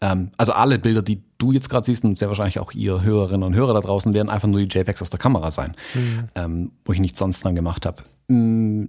Ähm, 0.00 0.32
also 0.36 0.52
alle 0.52 0.80
Bilder, 0.80 1.02
die 1.02 1.22
du 1.38 1.52
jetzt 1.52 1.70
gerade 1.70 1.86
siehst 1.86 2.02
und 2.04 2.18
sehr 2.18 2.26
wahrscheinlich 2.26 2.58
auch 2.58 2.72
ihr 2.72 3.02
Hörerinnen 3.02 3.44
und 3.44 3.54
Hörer 3.54 3.74
da 3.74 3.80
draußen, 3.80 4.12
werden 4.12 4.28
einfach 4.28 4.48
nur 4.48 4.58
die 4.58 4.76
JPEGs 4.76 5.02
aus 5.02 5.10
der 5.10 5.20
Kamera 5.20 5.52
sein, 5.52 5.76
mhm. 5.94 6.24
ähm, 6.34 6.72
wo 6.84 6.92
ich 6.92 6.98
nichts 6.98 7.20
sonst 7.20 7.44
dran 7.44 7.54
gemacht 7.54 7.86
habe. 7.86 8.02
Mhm 8.26 8.88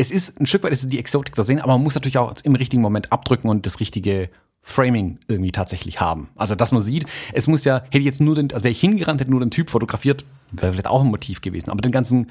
es 0.00 0.10
ist 0.10 0.40
ein 0.40 0.46
Stück 0.46 0.62
weit 0.62 0.72
ist 0.72 0.90
die 0.90 0.98
Exotik 0.98 1.34
da 1.34 1.42
sehen, 1.42 1.60
aber 1.60 1.74
man 1.74 1.82
muss 1.82 1.94
natürlich 1.94 2.18
auch 2.18 2.34
im 2.42 2.54
richtigen 2.54 2.82
Moment 2.82 3.12
abdrücken 3.12 3.50
und 3.50 3.66
das 3.66 3.80
richtige 3.80 4.30
Framing 4.62 5.18
irgendwie 5.28 5.52
tatsächlich 5.52 6.00
haben. 6.00 6.28
Also, 6.36 6.54
dass 6.54 6.72
man 6.72 6.80
sieht, 6.80 7.06
es 7.32 7.46
muss 7.46 7.64
ja, 7.64 7.82
hätte 7.84 7.98
ich 7.98 8.04
jetzt 8.04 8.20
nur 8.20 8.34
den, 8.34 8.52
also 8.52 8.64
wäre 8.64 8.72
ich 8.72 8.80
hingerannt, 8.80 9.20
hätte 9.20 9.30
nur 9.30 9.40
den 9.40 9.50
Typ 9.50 9.70
fotografiert, 9.70 10.24
wäre 10.52 10.72
vielleicht 10.72 10.88
auch 10.88 11.02
ein 11.02 11.08
Motiv 11.08 11.40
gewesen. 11.40 11.70
Aber 11.70 11.80
den 11.80 11.92
ganzen 11.92 12.30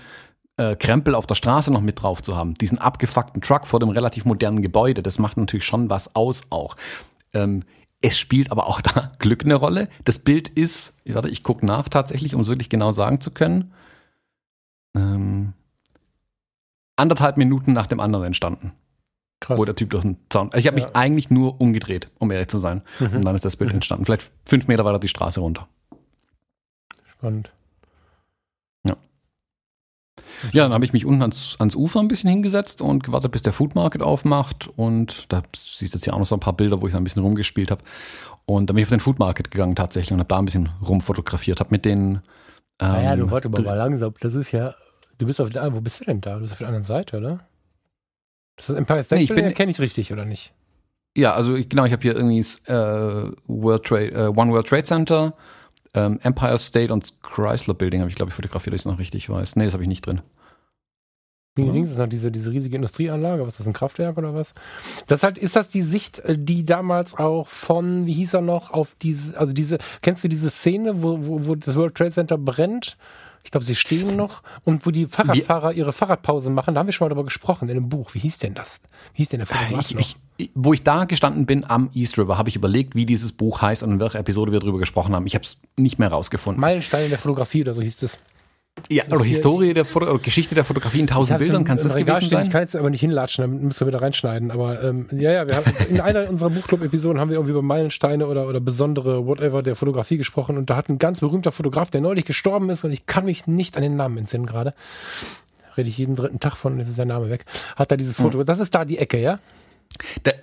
äh, 0.58 0.76
Krempel 0.76 1.16
auf 1.16 1.28
der 1.28 1.36
Straße 1.36 1.72
noch 1.72 1.82
mit 1.82 2.02
drauf 2.02 2.22
zu 2.22 2.36
haben, 2.36 2.54
diesen 2.56 2.80
abgefuckten 2.80 3.42
Truck 3.42 3.68
vor 3.68 3.80
dem 3.80 3.90
relativ 3.90 4.26
modernen 4.26 4.62
Gebäude, 4.62 5.04
das 5.04 5.20
macht 5.20 5.38
natürlich 5.38 5.66
schon 5.66 5.90
was 5.90 6.16
aus 6.16 6.46
auch. 6.50 6.76
Ähm, 7.34 7.64
es 8.02 8.18
spielt 8.18 8.52
aber 8.52 8.68
auch 8.68 8.82
da 8.82 9.12
Glück 9.20 9.44
eine 9.44 9.56
Rolle. 9.56 9.90
Das 10.06 10.20
Bild 10.20 10.50
ist, 10.50 10.94
warte, 11.06 11.30
ich 11.30 11.44
gucke 11.44 11.66
nach 11.66 11.90
tatsächlich, 11.90 12.36
um 12.36 12.42
es 12.42 12.48
wirklich 12.48 12.70
genau 12.70 12.92
sagen 12.92 13.22
zu 13.22 13.32
können. 13.32 13.74
Ähm, 14.96 15.54
anderthalb 17.00 17.38
Minuten 17.38 17.74
nach 17.74 17.88
dem 17.88 18.00
anderen 18.00 18.26
entstanden. 18.26 18.74
Krass. 19.40 19.58
Wo 19.58 19.64
der 19.64 19.76
Typ 19.76 19.92
durch 19.92 20.04
den 20.04 20.18
Zaun. 20.30 20.48
Also 20.48 20.60
ich 20.60 20.68
habe 20.68 20.80
ja. 20.80 20.86
mich 20.86 20.96
eigentlich 20.96 21.30
nur 21.30 21.62
umgedreht, 21.62 22.10
um 22.20 22.30
ehrlich 22.30 22.50
zu 22.50 22.58
sein. 22.58 22.82
Mhm. 23.00 23.18
Und 23.18 23.26
dann 23.26 23.36
ist 23.36 23.46
das 23.46 23.56
Bild 23.56 23.70
mhm. 23.70 23.76
entstanden. 23.76 24.06
Vielleicht 24.06 24.30
fünf 24.46 24.68
Meter 24.68 24.84
weiter 24.84 25.00
die 25.00 25.08
Straße 25.08 25.40
runter. 25.40 25.68
Spannend. 27.08 27.50
Ja. 28.84 28.98
Ja, 30.52 30.64
dann 30.64 30.74
habe 30.74 30.84
ich 30.84 30.92
mich 30.92 31.06
unten 31.06 31.22
ans, 31.22 31.56
ans 31.60 31.76
Ufer 31.76 32.02
ein 32.02 32.10
bisschen 32.10 32.30
hingesetzt 32.30 32.82
und 32.82 33.04
gewartet, 33.04 33.32
bis 33.32 33.42
der 33.42 33.54
Food 33.54 33.76
Market 33.76 34.02
aufmacht. 34.02 34.70
Und 34.76 35.32
da 35.32 35.42
siehst 35.56 35.94
du 35.94 35.98
jetzt 35.98 36.04
hier 36.04 36.14
auch 36.14 36.20
noch 36.20 36.26
so 36.26 36.36
ein 36.36 36.42
paar 36.42 36.54
Bilder, 36.54 36.82
wo 36.82 36.88
ich 36.88 36.94
da 36.94 37.00
ein 37.00 37.06
bisschen 37.06 37.24
rumgespielt 37.24 37.72
habe. 37.72 37.84
Und 38.46 38.70
dann 38.70 38.76
bin 38.76 38.82
ich 38.82 38.88
auf 38.88 38.90
den 38.90 39.00
Food 39.00 39.20
Market 39.20 39.52
gegangen 39.52 39.76
tatsächlich 39.76 40.12
und 40.12 40.20
habe 40.20 40.28
da 40.28 40.38
ein 40.38 40.46
bisschen 40.46 40.70
rumfotografiert. 40.86 41.62
Habe 41.62 41.72
mit 41.72 41.86
den. 41.86 42.22
Ähm, 42.80 42.92
naja, 42.92 43.16
du 43.16 43.32
warte 43.32 43.48
mal, 43.48 43.62
mal 43.62 43.76
langsam. 43.76 44.14
Das 44.20 44.34
ist 44.34 44.52
ja 44.52 44.74
Du 45.20 45.26
bist 45.26 45.40
auf 45.40 45.50
der, 45.50 45.74
wo 45.74 45.82
bist 45.82 46.00
du 46.00 46.06
denn 46.06 46.22
da? 46.22 46.36
Du 46.36 46.42
bist 46.42 46.54
auf 46.54 46.58
der 46.58 46.68
anderen 46.68 46.86
Seite, 46.86 47.18
oder? 47.18 47.42
Das 48.56 48.70
ist 48.70 48.76
Empire 48.76 49.04
State 49.04 49.20
nee, 49.20 49.26
ich 49.26 49.34
bin, 49.34 49.54
kenne 49.54 49.72
ich 49.72 49.80
richtig, 49.80 50.12
oder 50.12 50.26
nicht? 50.26 50.54
Ja, 51.16 51.34
also 51.34 51.56
ich, 51.56 51.68
genau, 51.70 51.86
ich 51.86 51.92
habe 51.92 52.02
hier 52.02 52.16
irgendwie 52.16 52.40
äh, 52.40 53.32
World 53.48 53.84
Trade, 53.84 54.12
äh, 54.12 54.28
One 54.28 54.52
World 54.52 54.68
Trade 54.68 54.84
Center, 54.84 55.34
ähm, 55.94 56.20
Empire 56.24 56.58
State 56.58 56.92
und 56.92 57.22
Chrysler 57.22 57.74
Building 57.74 58.00
habe 58.00 58.10
ich, 58.10 58.16
glaube 58.16 58.30
ich, 58.30 58.36
fotografiert, 58.36 58.74
dass 58.74 58.82
ich 58.82 58.86
es 58.86 58.92
noch 58.92 59.00
richtig 59.00 59.30
weiß. 59.30 59.58
Nee, 59.58 59.66
das 59.66 59.74
habe 59.74 59.84
ich 59.84 59.90
nicht 59.90 60.06
drin. 60.06 60.22
Links 61.58 61.92
ist 61.92 61.98
noch 61.98 62.08
diese, 62.08 62.32
diese 62.32 62.52
riesige 62.52 62.78
Industrieanlage. 62.78 63.42
Was 63.42 63.56
ist 63.56 63.60
das, 63.60 63.68
ein 63.68 63.74
Kraftwerk 63.74 64.18
oder 64.18 64.34
was? 64.34 64.54
Das 65.08 65.24
halt, 65.24 65.38
ist 65.38 65.58
das 65.58 65.68
die 65.68 65.82
Sicht, 65.82 66.20
äh, 66.20 66.38
die 66.38 66.64
damals 66.64 67.18
auch 67.18 67.50
von, 67.50 68.06
wie 68.06 68.14
hieß 68.14 68.36
er 68.36 68.42
noch, 68.42 68.72
auf 68.72 68.96
diese, 69.02 69.38
also 69.38 69.52
diese, 69.52 69.80
kennst 70.02 70.24
du 70.24 70.30
diese 70.30 70.50
Szene, 70.50 71.04
wo, 71.04 71.26
wo, 71.26 71.46
wo 71.46 71.56
das 71.56 71.76
World 71.76 71.96
Trade 71.96 72.12
Center 72.12 72.38
brennt? 72.38 72.98
Ich 73.44 73.52
glaube, 73.52 73.66
sie 73.66 73.76
stehen 73.76 74.16
noch 74.16 74.44
und 74.64 74.86
wo 74.86 74.92
die 74.92 75.08
Fahrradfahrer 75.08 75.74
ihre 75.74 75.94
Fahrradpause 75.94 76.50
machen, 76.50 76.74
da 76.76 76.80
haben 76.80 76.88
wir 76.88 76.94
schon 76.94 77.06
mal 77.06 77.10
darüber 77.10 77.26
gesprochen 77.26 77.70
in 77.70 77.78
einem 77.78 77.90
Buch. 77.90 78.14
Wie 78.14 78.20
hieß 78.20 78.40
denn 78.40 78.54
das? 78.54 78.82
Wie 79.14 79.18
hieß 79.18 79.30
denn 79.30 79.40
der 79.40 79.48
Fotograf 79.48 79.92
ich, 79.92 80.16
ich, 80.38 80.52
Wo 80.54 80.74
ich 80.74 80.84
da 80.84 81.06
gestanden 81.06 81.46
bin 81.46 81.64
am 81.66 81.90
East 81.94 82.18
River, 82.18 82.38
habe 82.38 82.50
ich 82.50 82.56
überlegt, 82.56 82.96
wie 82.96 83.06
dieses 83.06 83.32
Buch 83.32 83.62
heißt 83.62 83.84
und 83.84 83.92
in 83.94 84.00
welcher 84.00 84.20
Episode 84.20 84.52
wir 84.52 84.60
darüber 84.60 84.80
gesprochen 84.80 85.16
haben. 85.16 85.26
Ich 85.26 85.36
habe 85.36 85.46
es 85.46 85.58
nicht 85.78 86.00
mehr 86.00 86.10
rausgefunden. 86.10 86.60
Meilenstein 86.60 87.10
der 87.10 87.20
Fotografie 87.20 87.62
oder 87.62 87.74
so 87.74 87.82
hieß 87.82 88.04
es. 88.04 88.20
Ja, 88.90 89.04
oder 89.12 89.24
Historie 89.24 89.74
der 89.74 89.86
Foto 89.86 90.10
oder 90.10 90.20
Geschichte 90.20 90.56
der 90.56 90.64
Fotografie 90.64 91.02
in 91.02 91.08
tausend 91.08 91.40
Bildern, 91.40 91.64
kannst 91.64 91.84
du 91.84 91.90
das 91.90 91.98
gewesen 91.98 92.18
stehen. 92.18 92.30
sein? 92.30 92.46
Ich 92.46 92.52
kann 92.52 92.62
jetzt 92.62 92.76
aber 92.76 92.90
nicht 92.90 93.02
hinlatschen, 93.02 93.42
dann 93.44 93.64
müssen 93.66 93.82
wir 93.82 93.88
wieder 93.88 94.02
reinschneiden. 94.02 94.52
Aber 94.52 94.84
ähm, 94.84 95.08
ja, 95.12 95.32
ja, 95.32 95.50
wir 95.50 95.58
haben, 95.58 95.66
in 95.90 96.00
einer 96.00 96.30
unserer 96.30 96.50
Buchclub-Episoden 96.50 97.20
haben 97.20 97.30
wir 97.30 97.36
irgendwie 97.36 97.52
über 97.52 97.62
Meilensteine 97.62 98.28
oder, 98.28 98.48
oder 98.48 98.60
besondere 98.60 99.26
whatever 99.26 99.64
der 99.64 99.76
Fotografie 99.76 100.18
gesprochen 100.18 100.58
und 100.58 100.70
da 100.70 100.76
hat 100.76 100.90
ein 100.90 100.98
ganz 100.98 101.20
berühmter 101.20 101.52
Fotograf, 101.52 101.90
der 101.90 102.02
neulich 102.02 102.26
gestorben 102.26 102.70
ist 102.70 102.84
und 102.84 102.92
ich 102.92 103.06
kann 103.06 103.26
mich 103.26 103.48
nicht 103.48 103.76
an 103.76 103.84
den 103.84 103.96
Namen 103.96 104.18
entsinnen 104.18 104.46
gerade. 104.46 104.74
Rede 105.78 105.90
ich 105.90 105.98
jeden 105.98 106.16
dritten 106.16 106.40
Tag 106.40 106.56
von, 106.56 106.80
jetzt 106.80 106.90
ist 106.90 106.98
der 106.98 107.06
Name 107.06 107.30
weg. 107.30 107.46
Hat 107.76 107.92
da 107.92 107.98
dieses 107.98 108.18
Foto. 108.18 108.40
Hm. 108.40 108.46
Das 108.46 108.60
ist 108.60 108.76
da 108.76 108.86
die 108.86 108.98
Ecke, 108.98 109.20
ja? 109.20 109.40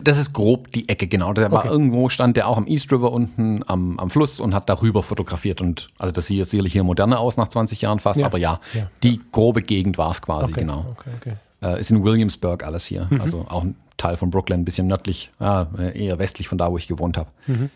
Das 0.02 0.18
ist 0.18 0.32
grob 0.32 0.72
die 0.72 0.88
Ecke, 0.88 1.06
genau. 1.06 1.32
Der 1.32 1.50
war 1.50 1.64
irgendwo, 1.64 2.08
stand 2.08 2.36
der 2.36 2.48
auch 2.48 2.56
am 2.56 2.66
East 2.66 2.92
River 2.92 3.12
unten 3.12 3.62
am, 3.66 3.98
am 3.98 4.10
Fluss 4.10 4.40
und 4.40 4.54
hat 4.54 4.68
darüber 4.68 5.02
fotografiert. 5.02 5.60
Und 5.60 5.88
also 5.98 6.12
das 6.12 6.26
sieht 6.26 6.38
jetzt 6.38 6.50
sicherlich 6.50 6.72
hier 6.72 6.84
moderner 6.84 7.20
aus 7.20 7.36
nach 7.36 7.48
20 7.48 7.80
Jahren 7.80 7.98
fast, 7.98 8.20
ja. 8.20 8.26
aber 8.26 8.38
ja, 8.38 8.60
ja, 8.74 8.88
die 9.02 9.20
grobe 9.32 9.62
Gegend 9.62 9.98
war 9.98 10.10
es 10.10 10.20
quasi, 10.20 10.52
okay. 10.52 10.60
genau. 10.60 10.86
Okay, 10.90 11.10
okay. 11.16 11.32
Äh, 11.62 11.80
ist 11.80 11.90
in 11.90 12.04
Williamsburg 12.04 12.64
alles 12.64 12.84
hier. 12.84 13.06
Mhm. 13.08 13.20
Also 13.20 13.46
auch 13.48 13.62
ein 13.62 13.76
Teil 13.96 14.16
von 14.16 14.30
Brooklyn, 14.30 14.60
ein 14.60 14.64
bisschen 14.64 14.88
nördlich, 14.88 15.30
ah, 15.38 15.66
eher 15.94 16.18
westlich 16.18 16.48
von 16.48 16.58
da, 16.58 16.70
wo 16.70 16.76
ich 16.76 16.88
gewohnt 16.88 17.16
habe. 17.16 17.30
Mhm. 17.46 17.70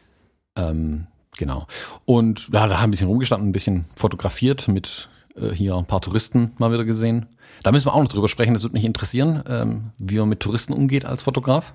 Ähm, 0.57 1.07
genau. 1.39 1.67
Und 2.05 2.51
ja, 2.53 2.67
da 2.67 2.75
haben 2.77 2.81
wir 2.81 2.83
ein 2.83 2.91
bisschen 2.91 3.09
rumgestanden, 3.09 3.49
ein 3.49 3.53
bisschen 3.53 3.87
fotografiert 3.97 4.69
mit 4.69 5.09
äh, 5.37 5.51
hier 5.51 5.77
ein 5.77 5.87
paar 5.87 6.01
Touristen 6.01 6.53
mal 6.59 6.73
wieder 6.73 6.85
gesehen. 6.85 7.27
Da 7.63 7.73
müssen 7.73 7.87
wir 7.87 7.95
auch 7.95 8.03
noch 8.03 8.09
drüber 8.09 8.29
sprechen, 8.29 8.55
das 8.55 8.63
würde 8.63 8.75
mich 8.75 8.85
interessieren, 8.85 9.43
ähm, 9.47 9.91
wie 9.99 10.19
man 10.19 10.29
mit 10.29 10.41
Touristen 10.41 10.73
umgeht 10.73 11.05
als 11.05 11.23
Fotograf. 11.23 11.75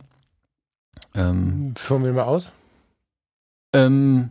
Ähm, 1.13 1.73
Führen 1.77 2.03
wir 2.03 2.13
mal 2.13 2.23
aus. 2.23 2.51
Ähm, 3.73 4.29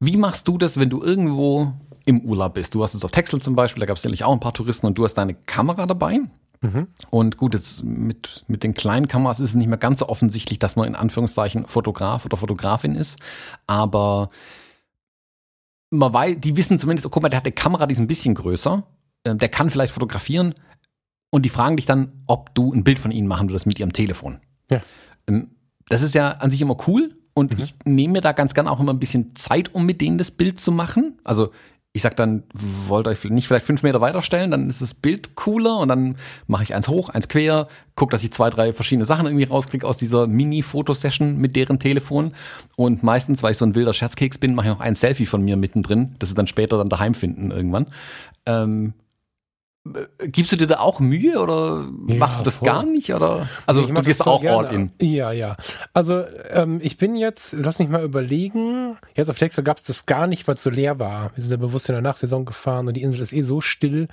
wie 0.00 0.16
machst 0.16 0.48
du 0.48 0.58
das, 0.58 0.78
wenn 0.78 0.90
du 0.90 1.02
irgendwo 1.02 1.72
im 2.04 2.20
Urlaub 2.20 2.54
bist? 2.54 2.74
Du 2.74 2.82
hast 2.82 2.94
jetzt 2.94 3.04
auf 3.04 3.10
Texel 3.10 3.40
zum 3.40 3.56
Beispiel, 3.56 3.80
da 3.80 3.86
gab 3.86 3.96
es 3.96 4.02
sicherlich 4.02 4.24
auch 4.24 4.32
ein 4.32 4.40
paar 4.40 4.52
Touristen 4.52 4.86
und 4.86 4.98
du 4.98 5.04
hast 5.04 5.14
deine 5.14 5.34
Kamera 5.34 5.86
dabei. 5.86 6.20
Mhm. 6.60 6.88
Und 7.10 7.36
gut, 7.36 7.54
jetzt 7.54 7.84
mit, 7.84 8.44
mit 8.46 8.62
den 8.62 8.74
kleinen 8.74 9.08
Kameras 9.08 9.40
ist 9.40 9.50
es 9.50 9.56
nicht 9.56 9.68
mehr 9.68 9.78
ganz 9.78 10.00
so 10.00 10.08
offensichtlich, 10.08 10.58
dass 10.58 10.76
man 10.76 10.86
in 10.86 10.96
Anführungszeichen 10.96 11.66
Fotograf 11.66 12.24
oder 12.24 12.36
Fotografin 12.36 12.94
ist. 12.94 13.18
Aber 13.66 14.30
man 15.90 16.12
weiß, 16.12 16.36
die 16.40 16.56
wissen 16.56 16.78
zumindest, 16.78 17.06
oh, 17.06 17.10
guck 17.10 17.22
mal, 17.22 17.28
der 17.28 17.38
hat 17.38 17.46
eine 17.46 17.52
Kamera, 17.52 17.86
die 17.86 17.94
ist 17.94 18.00
ein 18.00 18.06
bisschen 18.06 18.34
größer. 18.34 18.84
Ähm, 19.26 19.38
der 19.38 19.48
kann 19.48 19.70
vielleicht 19.70 19.92
fotografieren. 19.92 20.54
Und 21.30 21.42
die 21.44 21.48
fragen 21.48 21.76
dich 21.76 21.86
dann, 21.86 22.22
ob 22.26 22.54
du 22.54 22.72
ein 22.72 22.84
Bild 22.84 22.98
von 22.98 23.10
ihnen 23.10 23.26
machen 23.26 23.48
würdest 23.50 23.66
mit 23.66 23.78
ihrem 23.78 23.92
Telefon. 23.92 24.40
Ja. 24.70 24.80
Ähm, 25.28 25.56
das 25.88 26.02
ist 26.02 26.14
ja 26.14 26.30
an 26.30 26.50
sich 26.50 26.62
immer 26.62 26.76
cool. 26.86 27.14
Und 27.34 27.52
mhm. 27.52 27.62
ich 27.62 27.74
nehme 27.84 28.14
mir 28.14 28.20
da 28.20 28.32
ganz 28.32 28.54
gern 28.54 28.68
auch 28.68 28.80
immer 28.80 28.92
ein 28.92 28.98
bisschen 28.98 29.34
Zeit, 29.34 29.74
um 29.74 29.84
mit 29.84 30.00
denen 30.00 30.16
das 30.16 30.30
Bild 30.30 30.58
zu 30.58 30.72
machen. 30.72 31.18
Also 31.24 31.52
ich 31.92 32.02
sag 32.02 32.14
dann, 32.16 32.42
wollt 32.52 33.08
euch 33.08 33.24
nicht 33.24 33.48
vielleicht 33.48 33.64
fünf 33.64 33.82
Meter 33.82 34.02
weiterstellen, 34.02 34.50
dann 34.50 34.68
ist 34.68 34.82
das 34.82 34.92
Bild 34.92 35.34
cooler 35.34 35.78
und 35.78 35.88
dann 35.88 36.16
mache 36.46 36.62
ich 36.62 36.74
eins 36.74 36.88
hoch, 36.88 37.08
eins 37.08 37.26
quer, 37.26 37.68
guck, 37.94 38.10
dass 38.10 38.22
ich 38.22 38.32
zwei, 38.32 38.50
drei 38.50 38.74
verschiedene 38.74 39.06
Sachen 39.06 39.24
irgendwie 39.24 39.44
rauskriege 39.44 39.86
aus 39.86 39.96
dieser 39.96 40.26
Mini-Fotosession 40.26 41.38
mit 41.38 41.56
deren 41.56 41.78
Telefon. 41.78 42.34
Und 42.76 43.02
meistens, 43.02 43.42
weil 43.42 43.52
ich 43.52 43.56
so 43.56 43.64
ein 43.64 43.74
wilder 43.74 43.94
Scherzkeks 43.94 44.36
bin, 44.36 44.54
mache 44.54 44.68
ich 44.68 44.74
noch 44.74 44.80
ein 44.80 44.94
Selfie 44.94 45.24
von 45.24 45.42
mir 45.42 45.56
mittendrin, 45.56 46.16
das 46.18 46.28
sie 46.28 46.34
dann 46.34 46.46
später 46.46 46.76
dann 46.76 46.90
daheim 46.90 47.14
finden 47.14 47.50
irgendwann. 47.50 47.86
Ähm, 48.44 48.92
äh, 48.92 49.05
gibst 50.18 50.52
du 50.52 50.56
dir 50.56 50.66
da 50.66 50.78
auch 50.80 51.00
Mühe 51.00 51.40
oder 51.40 51.88
ja, 52.06 52.14
machst 52.16 52.40
du 52.40 52.44
das 52.44 52.58
voll. 52.58 52.66
gar 52.66 52.82
nicht? 52.84 53.12
Oder? 53.12 53.48
Also 53.66 53.82
ich 53.82 53.92
du 53.92 54.02
gehst 54.02 54.26
auch 54.26 54.40
gerne. 54.40 54.68
all 54.68 54.74
in. 54.74 54.90
Ja, 55.00 55.32
ja. 55.32 55.56
Also 55.92 56.24
ähm, 56.50 56.80
ich 56.82 56.96
bin 56.96 57.16
jetzt, 57.16 57.52
lass 57.52 57.78
mich 57.78 57.88
mal 57.88 58.02
überlegen, 58.02 58.96
jetzt 59.14 59.30
auf 59.30 59.38
Texas 59.38 59.64
gab 59.64 59.78
es 59.78 59.84
das 59.84 60.06
gar 60.06 60.26
nicht, 60.26 60.46
weil 60.48 60.56
es 60.56 60.62
so 60.62 60.70
leer 60.70 60.98
war. 60.98 61.30
Wir 61.34 61.42
sind 61.42 61.50
ja 61.52 61.56
bewusst 61.56 61.88
in 61.88 61.94
der 61.94 62.02
Nachsaison 62.02 62.44
gefahren 62.44 62.88
und 62.88 62.94
die 62.94 63.02
Insel 63.02 63.22
ist 63.22 63.32
eh 63.32 63.42
so 63.42 63.60
still, 63.60 64.08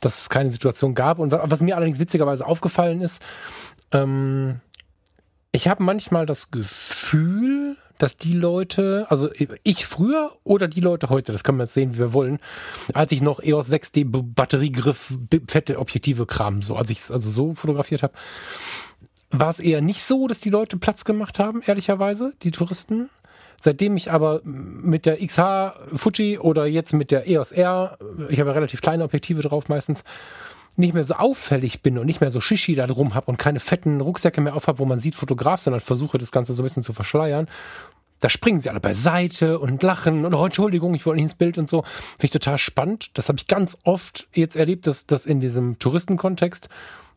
dass 0.00 0.20
es 0.22 0.28
keine 0.28 0.50
Situation 0.50 0.94
gab. 0.94 1.18
Und 1.18 1.32
was 1.32 1.60
mir 1.60 1.76
allerdings 1.76 1.98
witzigerweise 1.98 2.46
aufgefallen 2.46 3.00
ist, 3.00 3.22
ähm, 3.92 4.60
ich 5.52 5.68
habe 5.68 5.84
manchmal 5.84 6.26
das 6.26 6.50
Gefühl, 6.50 7.76
dass 7.98 8.16
die 8.16 8.32
Leute, 8.32 9.06
also 9.08 9.30
ich 9.62 9.86
früher 9.86 10.32
oder 10.42 10.68
die 10.68 10.80
Leute 10.80 11.10
heute, 11.10 11.32
das 11.32 11.44
können 11.44 11.58
wir 11.58 11.64
jetzt 11.64 11.74
sehen, 11.74 11.94
wie 11.94 11.98
wir 11.98 12.12
wollen, 12.12 12.38
als 12.92 13.12
ich 13.12 13.22
noch 13.22 13.42
EOS 13.42 13.70
6D 13.70 14.04
Batteriegriff, 14.06 15.14
fette 15.48 15.78
Objektive 15.78 16.26
Kram, 16.26 16.62
so 16.62 16.76
als 16.76 16.90
ich 16.90 16.98
es 16.98 17.10
also 17.10 17.30
so 17.30 17.54
fotografiert 17.54 18.02
habe, 18.02 18.14
war 19.30 19.50
es 19.50 19.60
eher 19.60 19.80
nicht 19.80 20.02
so, 20.02 20.26
dass 20.26 20.38
die 20.38 20.50
Leute 20.50 20.76
Platz 20.76 21.04
gemacht 21.04 21.38
haben, 21.38 21.62
ehrlicherweise, 21.64 22.34
die 22.42 22.50
Touristen. 22.50 23.10
Seitdem 23.60 23.96
ich 23.96 24.10
aber 24.12 24.42
mit 24.44 25.06
der 25.06 25.24
XH 25.24 25.74
Fuji 25.94 26.38
oder 26.38 26.66
jetzt 26.66 26.92
mit 26.92 27.10
der 27.10 27.28
EOS 27.28 27.52
R, 27.52 27.96
ich 28.28 28.38
habe 28.38 28.50
ja 28.50 28.54
relativ 28.54 28.80
kleine 28.82 29.04
Objektive 29.04 29.42
drauf 29.42 29.68
meistens, 29.68 30.04
nicht 30.76 30.94
mehr 30.94 31.04
so 31.04 31.14
auffällig 31.14 31.82
bin 31.82 31.98
und 31.98 32.06
nicht 32.06 32.20
mehr 32.20 32.30
so 32.30 32.40
Shishi 32.40 32.74
da 32.74 32.86
drum 32.86 33.14
habe 33.14 33.26
und 33.30 33.38
keine 33.38 33.60
fetten 33.60 34.00
Rucksäcke 34.00 34.40
mehr 34.40 34.56
auf 34.56 34.66
habe, 34.66 34.78
wo 34.78 34.84
man 34.84 34.98
sieht 34.98 35.14
Fotograf, 35.14 35.60
sondern 35.60 35.80
versuche 35.80 36.18
das 36.18 36.32
Ganze 36.32 36.54
so 36.54 36.62
ein 36.62 36.64
bisschen 36.64 36.82
zu 36.82 36.92
verschleiern. 36.92 37.48
Da 38.20 38.30
springen 38.30 38.60
sie 38.60 38.70
alle 38.70 38.80
beiseite 38.80 39.58
und 39.58 39.82
lachen 39.82 40.24
und 40.24 40.34
oh, 40.34 40.44
Entschuldigung, 40.44 40.94
ich 40.94 41.04
wollte 41.04 41.16
nicht 41.16 41.24
ins 41.24 41.34
Bild 41.34 41.58
und 41.58 41.68
so. 41.68 41.82
Finde 41.82 42.24
ich 42.24 42.30
total 42.30 42.58
spannend. 42.58 43.18
Das 43.18 43.28
habe 43.28 43.38
ich 43.38 43.46
ganz 43.46 43.76
oft 43.84 44.28
jetzt 44.32 44.56
erlebt, 44.56 44.86
dass 44.86 45.06
das 45.06 45.26
in 45.26 45.40
diesem 45.40 45.78
Touristenkontext 45.78 46.68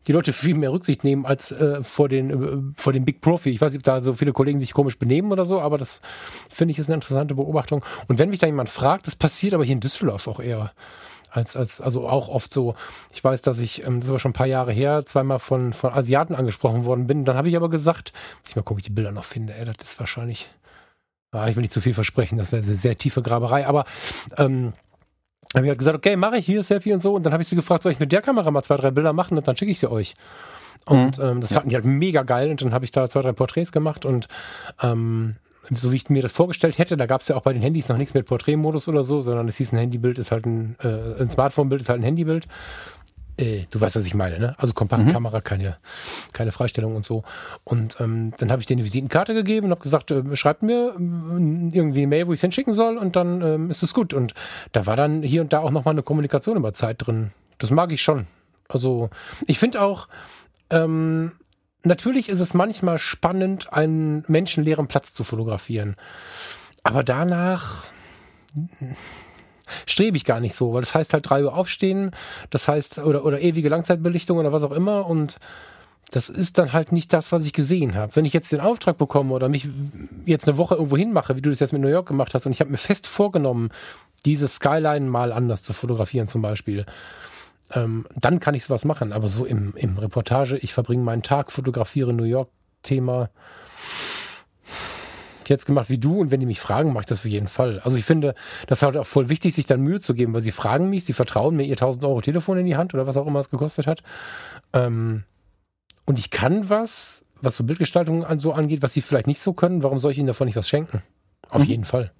die 0.06 0.12
Leute 0.12 0.32
viel 0.32 0.54
mehr 0.54 0.72
Rücksicht 0.72 1.04
nehmen 1.04 1.26
als 1.26 1.50
äh, 1.50 1.82
vor 1.82 2.08
den 2.08 2.30
äh, 2.30 2.80
vor 2.80 2.92
dem 2.92 3.04
Big 3.04 3.20
Profi. 3.20 3.50
Ich 3.50 3.60
weiß 3.60 3.72
nicht, 3.72 3.80
ob 3.80 3.84
da 3.84 4.02
so 4.02 4.12
viele 4.14 4.32
Kollegen 4.32 4.60
sich 4.60 4.72
komisch 4.72 4.98
benehmen 4.98 5.32
oder 5.32 5.44
so, 5.44 5.60
aber 5.60 5.78
das 5.78 6.00
finde 6.50 6.72
ich 6.72 6.78
ist 6.78 6.88
eine 6.88 6.94
interessante 6.94 7.34
Beobachtung. 7.34 7.84
Und 8.06 8.18
wenn 8.18 8.30
mich 8.30 8.38
da 8.38 8.46
jemand 8.46 8.70
fragt, 8.70 9.06
das 9.06 9.16
passiert 9.16 9.54
aber 9.54 9.64
hier 9.64 9.74
in 9.74 9.80
Düsseldorf 9.80 10.26
auch 10.26 10.40
eher 10.40 10.72
als, 11.30 11.56
als, 11.56 11.80
also 11.80 12.08
auch 12.08 12.28
oft 12.28 12.52
so. 12.52 12.74
Ich 13.12 13.22
weiß, 13.22 13.42
dass 13.42 13.58
ich, 13.58 13.84
ähm, 13.84 14.00
das 14.00 14.06
ist 14.06 14.10
aber 14.10 14.18
schon 14.18 14.30
ein 14.30 14.34
paar 14.34 14.46
Jahre 14.46 14.72
her, 14.72 15.04
zweimal 15.06 15.38
von, 15.38 15.72
von 15.72 15.92
Asiaten 15.92 16.34
angesprochen 16.34 16.84
worden 16.84 17.06
bin. 17.06 17.24
Dann 17.24 17.36
habe 17.36 17.48
ich 17.48 17.56
aber 17.56 17.70
gesagt, 17.70 18.12
muss 18.40 18.50
ich 18.50 18.56
mal 18.56 18.62
gucken, 18.62 18.78
wie 18.78 18.80
ich 18.80 18.86
die 18.86 18.92
Bilder 18.92 19.12
noch 19.12 19.24
finde. 19.24 19.54
Ey, 19.54 19.64
das 19.64 19.76
ist 19.82 20.00
wahrscheinlich, 20.00 20.48
ah, 21.32 21.48
ich 21.48 21.56
will 21.56 21.62
nicht 21.62 21.72
zu 21.72 21.80
viel 21.80 21.94
versprechen, 21.94 22.38
das 22.38 22.52
wäre 22.52 22.62
eine 22.62 22.74
sehr 22.74 22.96
tiefe 22.96 23.22
Graberei, 23.22 23.66
aber 23.66 23.84
ähm, 24.36 24.72
habe 25.54 25.66
ich 25.66 25.70
halt 25.70 25.78
gesagt, 25.78 25.96
okay, 25.96 26.16
mache 26.16 26.36
ich 26.38 26.46
hier 26.46 26.62
Selfie 26.62 26.92
und 26.92 27.00
so. 27.00 27.14
Und 27.14 27.24
dann 27.24 27.32
habe 27.32 27.42
ich 27.42 27.48
sie 27.48 27.56
gefragt, 27.56 27.82
soll 27.82 27.92
ich 27.92 28.00
mit 28.00 28.12
der 28.12 28.20
Kamera 28.20 28.50
mal 28.50 28.62
zwei, 28.62 28.76
drei 28.76 28.90
Bilder 28.90 29.12
machen 29.12 29.38
und 29.38 29.48
dann 29.48 29.56
schicke 29.56 29.72
ich 29.72 29.78
sie 29.78 29.90
euch. 29.90 30.14
Und 30.84 31.18
mhm. 31.18 31.24
ähm, 31.24 31.40
das 31.40 31.50
ja. 31.50 31.54
fanden 31.54 31.70
die 31.70 31.74
halt 31.74 31.84
mega 31.84 32.22
geil 32.22 32.50
und 32.50 32.62
dann 32.62 32.72
habe 32.72 32.84
ich 32.84 32.92
da 32.92 33.08
zwei, 33.08 33.22
drei 33.22 33.32
Porträts 33.32 33.72
gemacht 33.72 34.04
und 34.04 34.28
ähm, 34.82 35.36
so 35.70 35.92
wie 35.92 35.96
ich 35.96 36.08
mir 36.10 36.22
das 36.22 36.32
vorgestellt 36.32 36.78
hätte, 36.78 36.96
da 36.96 37.06
gab 37.06 37.20
es 37.20 37.28
ja 37.28 37.36
auch 37.36 37.42
bei 37.42 37.52
den 37.52 37.62
Handys 37.62 37.88
noch 37.88 37.96
nichts 37.96 38.14
mit 38.14 38.26
Porträtmodus 38.26 38.88
oder 38.88 39.04
so, 39.04 39.20
sondern 39.20 39.48
es 39.48 39.56
hieß, 39.56 39.72
ein 39.72 39.78
Handybild 39.78 40.18
ist 40.18 40.30
halt 40.30 40.46
ein, 40.46 40.76
äh, 40.82 41.20
ein 41.20 41.30
Smartphone-Bild 41.30 41.82
ist 41.82 41.88
halt 41.88 42.00
ein 42.00 42.04
Handybild. 42.04 42.46
Äh, 43.38 43.66
du 43.70 43.80
weißt, 43.80 43.96
was 43.96 44.04
ich 44.04 44.14
meine, 44.14 44.38
ne? 44.40 44.54
Also 44.58 44.72
Kompaktkamera, 44.72 45.38
mhm. 45.38 45.44
keine, 45.44 45.76
keine 46.32 46.50
Freistellung 46.50 46.96
und 46.96 47.06
so. 47.06 47.22
Und 47.62 48.00
ähm, 48.00 48.32
dann 48.38 48.50
habe 48.50 48.60
ich 48.60 48.66
denen 48.66 48.80
eine 48.80 48.86
Visitenkarte 48.86 49.32
gegeben 49.32 49.66
und 49.66 49.70
habe 49.70 49.82
gesagt, 49.82 50.10
äh, 50.10 50.36
schreibt 50.36 50.62
mir 50.62 50.94
äh, 50.98 51.76
irgendwie 51.76 52.00
eine 52.00 52.08
Mail, 52.08 52.26
wo 52.26 52.32
ich 52.32 52.38
es 52.38 52.42
hinschicken 52.42 52.72
soll 52.72 52.98
und 52.98 53.14
dann 53.14 53.40
ähm, 53.42 53.70
ist 53.70 53.82
es 53.82 53.94
gut. 53.94 54.12
Und 54.12 54.34
da 54.72 54.86
war 54.86 54.96
dann 54.96 55.22
hier 55.22 55.40
und 55.40 55.52
da 55.52 55.60
auch 55.60 55.70
nochmal 55.70 55.92
eine 55.92 56.02
Kommunikation 56.02 56.56
über 56.56 56.74
Zeit 56.74 57.06
drin. 57.06 57.30
Das 57.58 57.70
mag 57.70 57.92
ich 57.92 58.02
schon. 58.02 58.26
Also 58.68 59.08
ich 59.46 59.58
finde 59.58 59.82
auch, 59.82 60.08
ähm, 60.70 61.32
natürlich 61.88 62.28
ist 62.28 62.40
es 62.40 62.54
manchmal 62.54 62.98
spannend, 62.98 63.72
einen 63.72 64.24
menschenleeren 64.28 64.86
Platz 64.86 65.12
zu 65.12 65.24
fotografieren. 65.24 65.96
Aber 66.84 67.02
danach 67.02 67.84
strebe 69.86 70.16
ich 70.16 70.24
gar 70.24 70.40
nicht 70.40 70.54
so, 70.54 70.72
weil 70.72 70.80
das 70.80 70.94
heißt 70.94 71.12
halt 71.12 71.28
drei 71.28 71.44
Uhr 71.44 71.54
aufstehen, 71.54 72.12
das 72.50 72.68
heißt, 72.68 72.98
oder, 72.98 73.24
oder 73.24 73.40
ewige 73.40 73.68
Langzeitbelichtung 73.68 74.38
oder 74.38 74.52
was 74.52 74.62
auch 74.62 74.72
immer 74.72 75.06
und 75.06 75.38
das 76.10 76.30
ist 76.30 76.56
dann 76.56 76.72
halt 76.72 76.90
nicht 76.90 77.12
das, 77.12 77.32
was 77.32 77.44
ich 77.44 77.52
gesehen 77.52 77.94
habe. 77.94 78.16
Wenn 78.16 78.24
ich 78.24 78.32
jetzt 78.32 78.50
den 78.50 78.60
Auftrag 78.60 78.96
bekomme 78.96 79.34
oder 79.34 79.50
mich 79.50 79.68
jetzt 80.24 80.48
eine 80.48 80.56
Woche 80.56 80.76
irgendwo 80.76 80.96
hinmache, 80.96 81.36
wie 81.36 81.42
du 81.42 81.50
das 81.50 81.60
jetzt 81.60 81.72
mit 81.72 81.82
New 81.82 81.88
York 81.88 82.08
gemacht 82.08 82.32
hast, 82.32 82.46
und 82.46 82.52
ich 82.52 82.60
habe 82.60 82.70
mir 82.70 82.78
fest 82.78 83.06
vorgenommen, 83.06 83.68
diese 84.24 84.48
Skyline 84.48 85.06
mal 85.06 85.32
anders 85.32 85.62
zu 85.62 85.74
fotografieren 85.74 86.28
zum 86.28 86.40
Beispiel, 86.40 86.86
ähm, 87.74 88.06
dann 88.14 88.40
kann 88.40 88.54
ich 88.54 88.64
sowas 88.64 88.84
machen. 88.84 89.12
Aber 89.12 89.28
so 89.28 89.44
im, 89.44 89.74
im 89.76 89.98
Reportage, 89.98 90.56
ich 90.56 90.72
verbringe 90.72 91.02
meinen 91.02 91.22
Tag, 91.22 91.52
fotografiere 91.52 92.12
New 92.12 92.24
York-Thema. 92.24 93.30
Jetzt 95.46 95.64
gemacht 95.64 95.88
wie 95.88 95.98
du 95.98 96.20
und 96.20 96.30
wenn 96.30 96.40
die 96.40 96.46
mich 96.46 96.60
fragen, 96.60 96.92
mache 96.92 97.02
ich 97.02 97.06
das 97.06 97.20
auf 97.20 97.24
jeden 97.24 97.48
Fall. 97.48 97.80
Also 97.80 97.96
ich 97.96 98.04
finde, 98.04 98.34
das 98.66 98.78
ist 98.78 98.82
halt 98.82 98.98
auch 98.98 99.06
voll 99.06 99.30
wichtig, 99.30 99.54
sich 99.54 99.64
dann 99.64 99.80
Mühe 99.80 99.98
zu 99.98 100.12
geben, 100.12 100.34
weil 100.34 100.42
sie 100.42 100.52
fragen 100.52 100.90
mich, 100.90 101.06
sie 101.06 101.14
vertrauen 101.14 101.56
mir 101.56 101.64
ihr 101.64 101.72
1000 101.72 102.04
Euro 102.04 102.20
Telefon 102.20 102.58
in 102.58 102.66
die 102.66 102.76
Hand 102.76 102.92
oder 102.92 103.06
was 103.06 103.16
auch 103.16 103.26
immer 103.26 103.40
es 103.40 103.48
gekostet 103.48 103.86
hat. 103.86 104.02
Ähm, 104.74 105.24
und 106.04 106.18
ich 106.18 106.30
kann 106.30 106.68
was, 106.68 107.24
was 107.40 107.56
so 107.56 107.64
Bildgestaltung 107.64 108.24
an, 108.24 108.38
so 108.38 108.52
angeht, 108.52 108.82
was 108.82 108.92
sie 108.92 109.00
vielleicht 109.00 109.26
nicht 109.26 109.40
so 109.40 109.54
können. 109.54 109.82
Warum 109.82 110.00
soll 110.00 110.12
ich 110.12 110.18
ihnen 110.18 110.26
davon 110.26 110.46
nicht 110.46 110.56
was 110.56 110.68
schenken? 110.68 111.02
Auf 111.48 111.62
mhm. 111.62 111.68
jeden 111.68 111.84
Fall. 111.84 112.12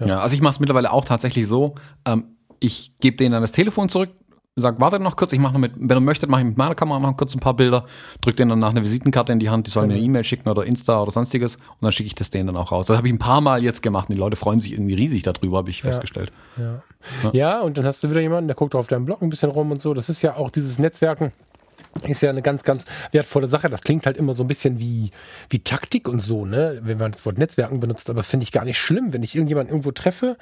Ja. 0.00 0.06
ja 0.06 0.20
also 0.20 0.34
ich 0.34 0.40
mache 0.40 0.52
es 0.52 0.60
mittlerweile 0.60 0.92
auch 0.92 1.04
tatsächlich 1.04 1.46
so. 1.46 1.74
Ähm, 2.06 2.36
ich 2.60 2.92
gebe 3.00 3.16
denen 3.16 3.32
dann 3.32 3.42
das 3.42 3.52
Telefon 3.52 3.88
zurück, 3.88 4.10
sagt, 4.58 4.80
wartet 4.80 5.02
noch 5.02 5.16
kurz, 5.16 5.34
ich 5.34 5.38
mache 5.38 5.52
noch 5.52 5.60
mit, 5.60 5.72
wenn 5.76 5.98
ihr 5.98 6.00
möchtet, 6.00 6.30
mache 6.30 6.40
ich 6.40 6.46
mit 6.46 6.56
meiner 6.56 6.74
Kamera 6.74 6.98
noch 6.98 7.14
kurz 7.14 7.34
ein 7.34 7.40
paar 7.40 7.54
Bilder, 7.54 7.84
drückt 8.22 8.38
denen 8.38 8.48
dann 8.48 8.58
nach 8.58 8.70
eine 8.70 8.82
Visitenkarte 8.82 9.30
in 9.30 9.38
die 9.38 9.50
Hand, 9.50 9.66
die 9.66 9.70
sollen 9.70 9.88
mir 9.88 9.94
eine 9.94 10.02
E-Mail 10.02 10.24
schicken 10.24 10.48
oder 10.48 10.64
Insta 10.64 11.02
oder 11.02 11.10
sonstiges 11.10 11.56
und 11.56 11.82
dann 11.82 11.92
schicke 11.92 12.06
ich 12.06 12.14
das 12.14 12.30
denen 12.30 12.46
dann 12.46 12.56
auch 12.56 12.72
raus. 12.72 12.86
Das 12.86 12.96
habe 12.96 13.06
ich 13.06 13.12
ein 13.12 13.18
paar 13.18 13.42
Mal 13.42 13.62
jetzt 13.62 13.82
gemacht 13.82 14.08
und 14.08 14.14
die 14.14 14.18
Leute 14.18 14.36
freuen 14.36 14.58
sich 14.58 14.72
irgendwie 14.72 14.94
riesig 14.94 15.24
darüber, 15.24 15.58
habe 15.58 15.68
ich 15.68 15.80
ja. 15.80 15.84
festgestellt. 15.84 16.32
Ja. 16.56 16.82
ja. 17.22 17.30
Ja. 17.34 17.60
und 17.60 17.76
dann 17.76 17.84
hast 17.84 18.02
du 18.02 18.08
wieder 18.08 18.22
jemanden, 18.22 18.48
der 18.48 18.54
guckt 18.54 18.74
auf 18.74 18.86
deinem 18.86 19.04
Blog 19.04 19.20
ein 19.20 19.28
bisschen 19.28 19.50
rum 19.50 19.70
und 19.70 19.82
so. 19.82 19.92
Das 19.92 20.08
ist 20.08 20.22
ja 20.22 20.36
auch 20.36 20.50
dieses 20.50 20.78
Netzwerken 20.78 21.32
ist 22.06 22.20
ja 22.20 22.30
eine 22.30 22.42
ganz, 22.42 22.62
ganz 22.62 22.84
wertvolle 23.12 23.48
Sache. 23.48 23.68
Das 23.68 23.82
klingt 23.82 24.06
halt 24.06 24.16
immer 24.16 24.34
so 24.34 24.44
ein 24.44 24.46
bisschen 24.46 24.78
wie, 24.78 25.10
wie 25.48 25.60
Taktik 25.60 26.08
und 26.08 26.20
so, 26.20 26.44
ne? 26.44 26.80
Wenn 26.82 26.98
man 26.98 27.12
das 27.12 27.24
Wort 27.26 27.38
Netzwerken 27.38 27.80
benutzt, 27.80 28.10
aber 28.10 28.22
finde 28.22 28.44
ich 28.44 28.52
gar 28.52 28.64
nicht 28.64 28.78
schlimm, 28.78 29.12
wenn 29.12 29.22
ich 29.22 29.34
irgendjemanden 29.34 29.72
irgendwo 29.72 29.90
treffe 29.90 30.36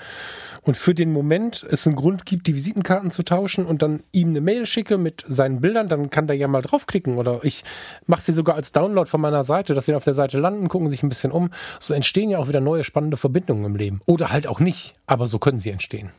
und 0.63 0.77
für 0.77 0.95
den 0.95 1.13
Moment 1.13 1.67
es 1.69 1.87
einen 1.87 1.97
Grund 1.97 2.27
gibt, 2.27 2.47
die 2.47 2.55
Visitenkarten 2.55 3.11
zu 3.11 3.23
tauschen 3.23 3.67
und 3.67 3.83
dann 3.83 4.03
ihm 4.13 4.31
eine 4.31 4.41
Mail 4.41 4.67
schicke 4.67 4.99
mit 4.99 5.25
seinen 5.27 5.61
Bildern, 5.61 5.89
dann 5.89 6.11
kann 6.11 6.27
der 6.27 6.37
ja 6.37 6.49
mal 6.49 6.63
draufklicken 6.63 7.17
oder 7.17 7.41
ich 7.43 7.65
mache 8.07 8.23
sie 8.23 8.33
sogar 8.33 8.57
als 8.57 8.73
Download 8.73 9.09
von 9.09 9.21
meiner 9.21 9.45
Seite, 9.45 9.75
dass 9.75 9.87
sie 9.87 9.95
auf 9.95 10.05
der 10.05 10.15
Seite 10.15 10.39
landen, 10.39 10.69
gucken 10.69 10.91
sich 10.91 11.03
ein 11.03 11.09
bisschen 11.09 11.33
um. 11.33 11.51
So 11.81 11.95
entstehen 11.95 12.31
ja 12.31 12.39
auch 12.39 12.49
wieder 12.49 12.61
neue 12.61 12.85
spannende 12.85 13.17
Verbindungen 13.17 13.65
im 13.65 13.77
Leben. 13.77 14.01
Oder 14.07 14.31
halt 14.31 14.47
auch 14.47 14.61
nicht, 14.61 14.95
aber 15.07 15.27
so 15.27 15.39
können 15.39 15.61
sie 15.61 15.71
entstehen. 15.71 16.11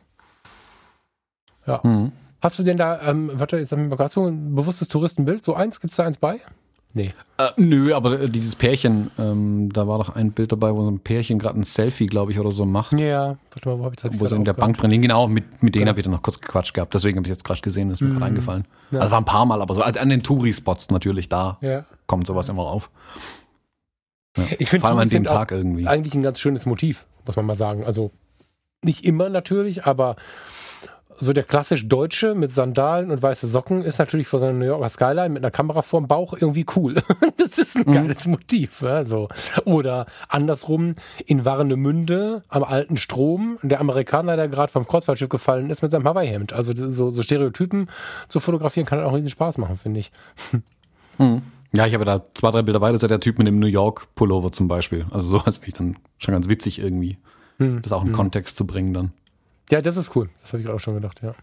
Ja. 1.66 1.80
Mhm. 1.82 2.12
Hast 2.46 2.60
du 2.60 2.62
denn 2.62 2.76
da, 2.76 3.00
ähm, 3.02 3.32
warte, 3.34 3.58
jetzt 3.58 3.72
hast 3.72 4.14
du 4.14 4.24
ein 4.24 4.54
bewusstes 4.54 4.86
Touristenbild? 4.86 5.44
So 5.44 5.56
eins? 5.56 5.80
Gibt 5.80 5.94
es 5.94 5.96
da 5.96 6.04
eins 6.04 6.18
bei? 6.18 6.38
Nee. 6.94 7.12
Äh, 7.38 7.48
nö, 7.56 7.92
aber 7.92 8.20
äh, 8.20 8.30
dieses 8.30 8.54
Pärchen, 8.54 9.10
ähm, 9.18 9.72
da 9.72 9.88
war 9.88 9.98
doch 9.98 10.14
ein 10.14 10.30
Bild 10.30 10.52
dabei, 10.52 10.72
wo 10.72 10.84
so 10.84 10.88
ein 10.88 11.00
Pärchen 11.00 11.40
gerade 11.40 11.58
ein 11.58 11.64
Selfie, 11.64 12.06
glaube 12.06 12.30
ich, 12.30 12.38
oder 12.38 12.52
so 12.52 12.64
macht. 12.64 12.92
Ja, 12.92 13.36
warte 13.50 13.68
mal, 13.68 13.80
wo 13.80 13.84
hab 13.84 13.94
ich 13.94 14.00
das 14.00 14.12
Wo 14.20 14.26
sie 14.26 14.36
in 14.36 14.44
der 14.44 14.52
Bank 14.52 14.78
drin 14.78 14.92
liegen, 14.92 15.02
genau, 15.02 15.26
mit, 15.26 15.60
mit 15.60 15.74
denen 15.74 15.80
genau. 15.80 15.88
habe 15.88 15.98
ich 15.98 16.04
dann 16.04 16.12
noch 16.12 16.22
kurz 16.22 16.40
gequatscht 16.40 16.72
gehabt. 16.72 16.94
Deswegen 16.94 17.16
habe 17.16 17.26
ich 17.26 17.30
jetzt 17.32 17.42
gerade 17.42 17.60
gesehen, 17.62 17.88
das 17.88 17.96
ist 17.96 18.02
mir 18.02 18.10
mhm. 18.10 18.18
gerade 18.18 18.26
eingefallen. 18.26 18.64
Ja. 18.92 19.00
Also 19.00 19.10
war 19.10 19.20
ein 19.20 19.24
paar 19.24 19.44
Mal, 19.44 19.60
aber 19.60 19.74
so 19.74 19.82
also 19.82 19.98
an 19.98 20.08
den 20.08 20.22
Touri-Spots 20.22 20.90
natürlich, 20.90 21.28
da 21.28 21.58
ja. 21.62 21.84
kommt 22.06 22.28
sowas 22.28 22.48
immer 22.48 22.62
auf. 22.62 22.90
Ja. 24.36 24.44
Ich 24.60 24.70
finde, 24.70 24.82
vor 24.82 24.90
allem 24.90 25.00
an 25.00 25.08
dem 25.08 25.24
Tag 25.24 25.50
irgendwie. 25.50 25.88
Eigentlich 25.88 26.14
ein 26.14 26.22
ganz 26.22 26.38
schönes 26.38 26.64
Motiv, 26.64 27.06
muss 27.26 27.34
man 27.34 27.44
mal 27.44 27.56
sagen. 27.56 27.84
Also 27.84 28.12
nicht 28.84 29.04
immer 29.04 29.30
natürlich, 29.30 29.84
aber 29.84 30.14
so 31.18 31.32
der 31.32 31.44
klassisch 31.44 31.88
Deutsche 31.88 32.34
mit 32.34 32.52
Sandalen 32.52 33.10
und 33.10 33.22
weiße 33.22 33.46
Socken 33.46 33.82
ist 33.82 33.98
natürlich 33.98 34.28
vor 34.28 34.40
seiner 34.40 34.52
New 34.52 34.64
Yorker 34.64 34.88
Skyline 34.88 35.30
mit 35.30 35.42
einer 35.42 35.50
Kamera 35.50 35.82
vorm 35.82 36.06
Bauch 36.06 36.34
irgendwie 36.34 36.66
cool. 36.76 36.96
das 37.36 37.58
ist 37.58 37.76
ein 37.76 37.84
mhm. 37.86 37.92
geiles 37.92 38.26
Motiv. 38.26 38.82
Also. 38.82 39.28
Oder 39.64 40.06
andersrum 40.28 40.94
in 41.26 41.44
Warnemünde 41.44 42.42
am 42.48 42.64
alten 42.64 42.96
Strom, 42.96 43.58
der 43.62 43.80
Amerikaner, 43.80 44.36
der 44.36 44.48
gerade 44.48 44.72
vom 44.72 44.86
Kreuzfahrtschiff 44.86 45.28
gefallen 45.28 45.70
ist 45.70 45.82
mit 45.82 45.90
seinem 45.90 46.04
Hawaii-Hemd. 46.04 46.52
Also 46.52 46.72
so, 46.74 47.10
so 47.10 47.22
Stereotypen 47.22 47.88
zu 48.28 48.40
fotografieren 48.40 48.86
kann 48.86 48.98
halt 48.98 49.08
auch 49.08 49.14
riesen 49.14 49.30
Spaß 49.30 49.58
machen, 49.58 49.76
finde 49.76 50.00
ich. 50.00 50.10
Mhm. 51.18 51.42
Ja, 51.72 51.84
ich 51.84 51.92
habe 51.92 52.06
da 52.06 52.22
zwei, 52.32 52.52
drei 52.52 52.62
Bilder 52.62 52.80
weiter, 52.80 52.92
das 52.92 53.00
ist 53.00 53.02
ja 53.02 53.08
der 53.08 53.20
Typ 53.20 53.36
mit 53.36 53.46
dem 53.46 53.58
New 53.58 53.66
York 53.66 54.06
Pullover 54.14 54.50
zum 54.50 54.66
Beispiel. 54.66 55.04
Also 55.10 55.28
sowas 55.28 55.58
finde 55.58 55.68
ich 55.68 55.74
dann 55.74 55.98
schon 56.16 56.32
ganz 56.32 56.48
witzig 56.48 56.78
irgendwie. 56.78 57.18
Mhm. 57.58 57.82
Das 57.82 57.92
auch 57.92 58.02
in 58.02 58.10
mhm. 58.10 58.14
Kontext 58.14 58.56
zu 58.56 58.66
bringen 58.66 58.94
dann. 58.94 59.12
Ja, 59.70 59.80
das 59.80 59.96
ist 59.96 60.14
cool. 60.16 60.28
Das 60.42 60.52
habe 60.52 60.62
ich 60.62 60.68
auch 60.68 60.80
schon 60.80 60.94
gedacht, 60.94 61.20
ja. 61.22 61.34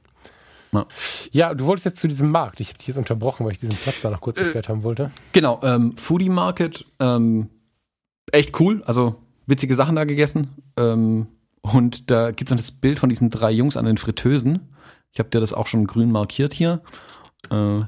ja. 0.71 0.85
Ja, 1.31 1.53
du 1.53 1.65
wolltest 1.65 1.85
jetzt 1.85 1.99
zu 1.99 2.07
diesem 2.07 2.31
Markt. 2.31 2.59
Ich 2.59 2.69
habe 2.69 2.77
dich 2.77 2.87
jetzt 2.87 2.97
unterbrochen, 2.97 3.45
weil 3.45 3.53
ich 3.53 3.59
diesen 3.59 3.75
Platz 3.75 4.01
da 4.01 4.09
noch 4.09 4.21
kurz 4.21 4.39
äh, 4.39 4.45
erklärt 4.45 4.69
haben 4.69 4.83
wollte. 4.83 5.11
Genau, 5.33 5.59
ähm, 5.63 5.95
Foodie 5.97 6.29
Market, 6.29 6.85
ähm, 6.99 7.49
echt 8.31 8.59
cool. 8.59 8.81
Also 8.85 9.15
witzige 9.45 9.75
Sachen 9.75 9.95
da 9.95 10.05
gegessen. 10.05 10.49
Ähm, 10.77 11.27
und 11.61 12.09
da 12.11 12.31
gibt 12.31 12.43
es 12.43 12.49
dann 12.49 12.57
das 12.57 12.71
Bild 12.71 12.99
von 12.99 13.09
diesen 13.09 13.29
drei 13.29 13.51
Jungs 13.51 13.77
an 13.77 13.85
den 13.85 13.97
Fritteusen. 13.97 14.73
Ich 15.11 15.19
habe 15.19 15.29
dir 15.29 15.39
das 15.39 15.53
auch 15.53 15.67
schon 15.67 15.87
grün 15.87 16.11
markiert 16.11 16.53
hier. 16.53 16.81
Äh, 17.51 17.81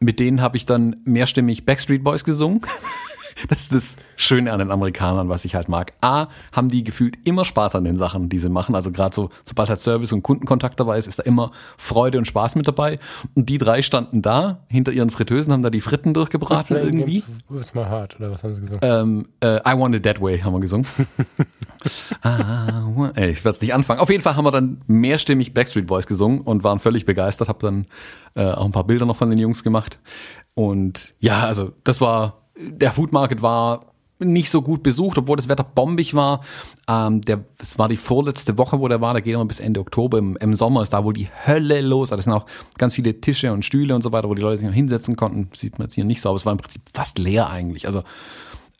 mit 0.00 0.18
denen 0.20 0.40
habe 0.40 0.56
ich 0.56 0.66
dann 0.66 0.96
mehrstimmig 1.04 1.64
Backstreet 1.64 2.04
Boys 2.04 2.24
gesungen. 2.24 2.60
Das 3.48 3.62
ist 3.62 3.72
das 3.72 3.96
Schöne 4.16 4.52
an 4.52 4.58
den 4.58 4.70
Amerikanern, 4.70 5.28
was 5.28 5.44
ich 5.44 5.54
halt 5.54 5.68
mag. 5.68 5.92
A, 6.00 6.26
haben 6.52 6.68
die 6.68 6.82
gefühlt 6.82 7.26
immer 7.26 7.44
Spaß 7.44 7.76
an 7.76 7.84
den 7.84 7.96
Sachen, 7.96 8.28
die 8.28 8.38
sie 8.38 8.48
machen. 8.48 8.74
Also 8.74 8.90
gerade 8.90 9.14
so, 9.14 9.30
sobald 9.44 9.68
halt 9.68 9.80
Service 9.80 10.12
und 10.12 10.22
Kundenkontakt 10.22 10.80
dabei 10.80 10.98
ist, 10.98 11.06
ist 11.06 11.18
da 11.18 11.22
immer 11.22 11.52
Freude 11.76 12.18
und 12.18 12.26
Spaß 12.26 12.56
mit 12.56 12.66
dabei. 12.66 12.98
Und 13.34 13.48
die 13.48 13.58
drei 13.58 13.82
standen 13.82 14.22
da, 14.22 14.64
hinter 14.68 14.92
ihren 14.92 15.10
Fritteusen, 15.10 15.52
haben 15.52 15.62
da 15.62 15.70
die 15.70 15.80
Fritten 15.80 16.14
durchgebraten 16.14 16.76
irgendwie. 16.76 17.22
Ist 17.58 17.74
mal 17.74 17.88
hart, 17.88 18.16
oder 18.18 18.32
was 18.32 18.42
haben 18.42 18.54
sie 18.54 18.60
gesungen? 18.60 18.80
Ähm, 18.82 19.28
äh, 19.40 19.56
I 19.58 19.78
Want 19.78 19.94
It 19.94 20.02
That 20.02 20.20
Way 20.20 20.40
haben 20.40 20.52
wir 20.52 20.60
gesungen. 20.60 20.86
ah, 22.22 23.10
ey, 23.14 23.30
ich 23.30 23.44
werde 23.44 23.56
es 23.56 23.60
nicht 23.60 23.74
anfangen. 23.74 24.00
Auf 24.00 24.10
jeden 24.10 24.22
Fall 24.22 24.36
haben 24.36 24.44
wir 24.44 24.50
dann 24.50 24.82
mehrstimmig 24.86 25.54
Backstreet 25.54 25.86
Boys 25.86 26.06
gesungen 26.06 26.40
und 26.40 26.64
waren 26.64 26.78
völlig 26.78 27.06
begeistert. 27.06 27.48
Hab 27.48 27.60
dann 27.60 27.86
äh, 28.34 28.44
auch 28.44 28.64
ein 28.64 28.72
paar 28.72 28.84
Bilder 28.84 29.06
noch 29.06 29.16
von 29.16 29.30
den 29.30 29.38
Jungs 29.38 29.62
gemacht. 29.62 29.98
Und 30.54 31.14
ja, 31.20 31.44
also 31.44 31.72
das 31.84 32.00
war 32.00 32.47
der 32.58 32.92
Food 32.92 33.12
Market 33.12 33.42
war 33.42 33.86
nicht 34.20 34.50
so 34.50 34.62
gut 34.62 34.82
besucht, 34.82 35.18
obwohl 35.18 35.36
das 35.36 35.48
Wetter 35.48 35.62
bombig 35.62 36.14
war. 36.14 36.40
Ähm, 36.88 37.20
der, 37.20 37.44
es 37.60 37.78
war 37.78 37.88
die 37.88 37.96
vorletzte 37.96 38.58
Woche, 38.58 38.80
wo 38.80 38.88
der 38.88 39.00
war. 39.00 39.14
Da 39.14 39.20
geht 39.20 39.34
immer 39.34 39.44
bis 39.44 39.60
Ende 39.60 39.80
Oktober. 39.80 40.18
Im, 40.18 40.36
Im, 40.38 40.54
Sommer 40.54 40.82
ist 40.82 40.92
da 40.92 41.04
wohl 41.04 41.12
die 41.12 41.28
Hölle 41.46 41.80
los. 41.80 42.10
Also 42.10 42.16
das 42.16 42.24
sind 42.24 42.34
auch 42.34 42.46
ganz 42.78 42.94
viele 42.94 43.20
Tische 43.20 43.52
und 43.52 43.64
Stühle 43.64 43.94
und 43.94 44.02
so 44.02 44.12
weiter, 44.12 44.28
wo 44.28 44.34
die 44.34 44.42
Leute 44.42 44.58
sich 44.58 44.66
noch 44.66 44.74
hinsetzen 44.74 45.16
konnten. 45.16 45.50
Sieht 45.54 45.78
man 45.78 45.86
jetzt 45.86 45.94
hier 45.94 46.04
nicht 46.04 46.20
so, 46.20 46.30
aber 46.30 46.36
es 46.36 46.46
war 46.46 46.52
im 46.52 46.58
Prinzip 46.58 46.82
fast 46.92 47.18
leer 47.18 47.50
eigentlich. 47.50 47.86
Also 47.86 48.02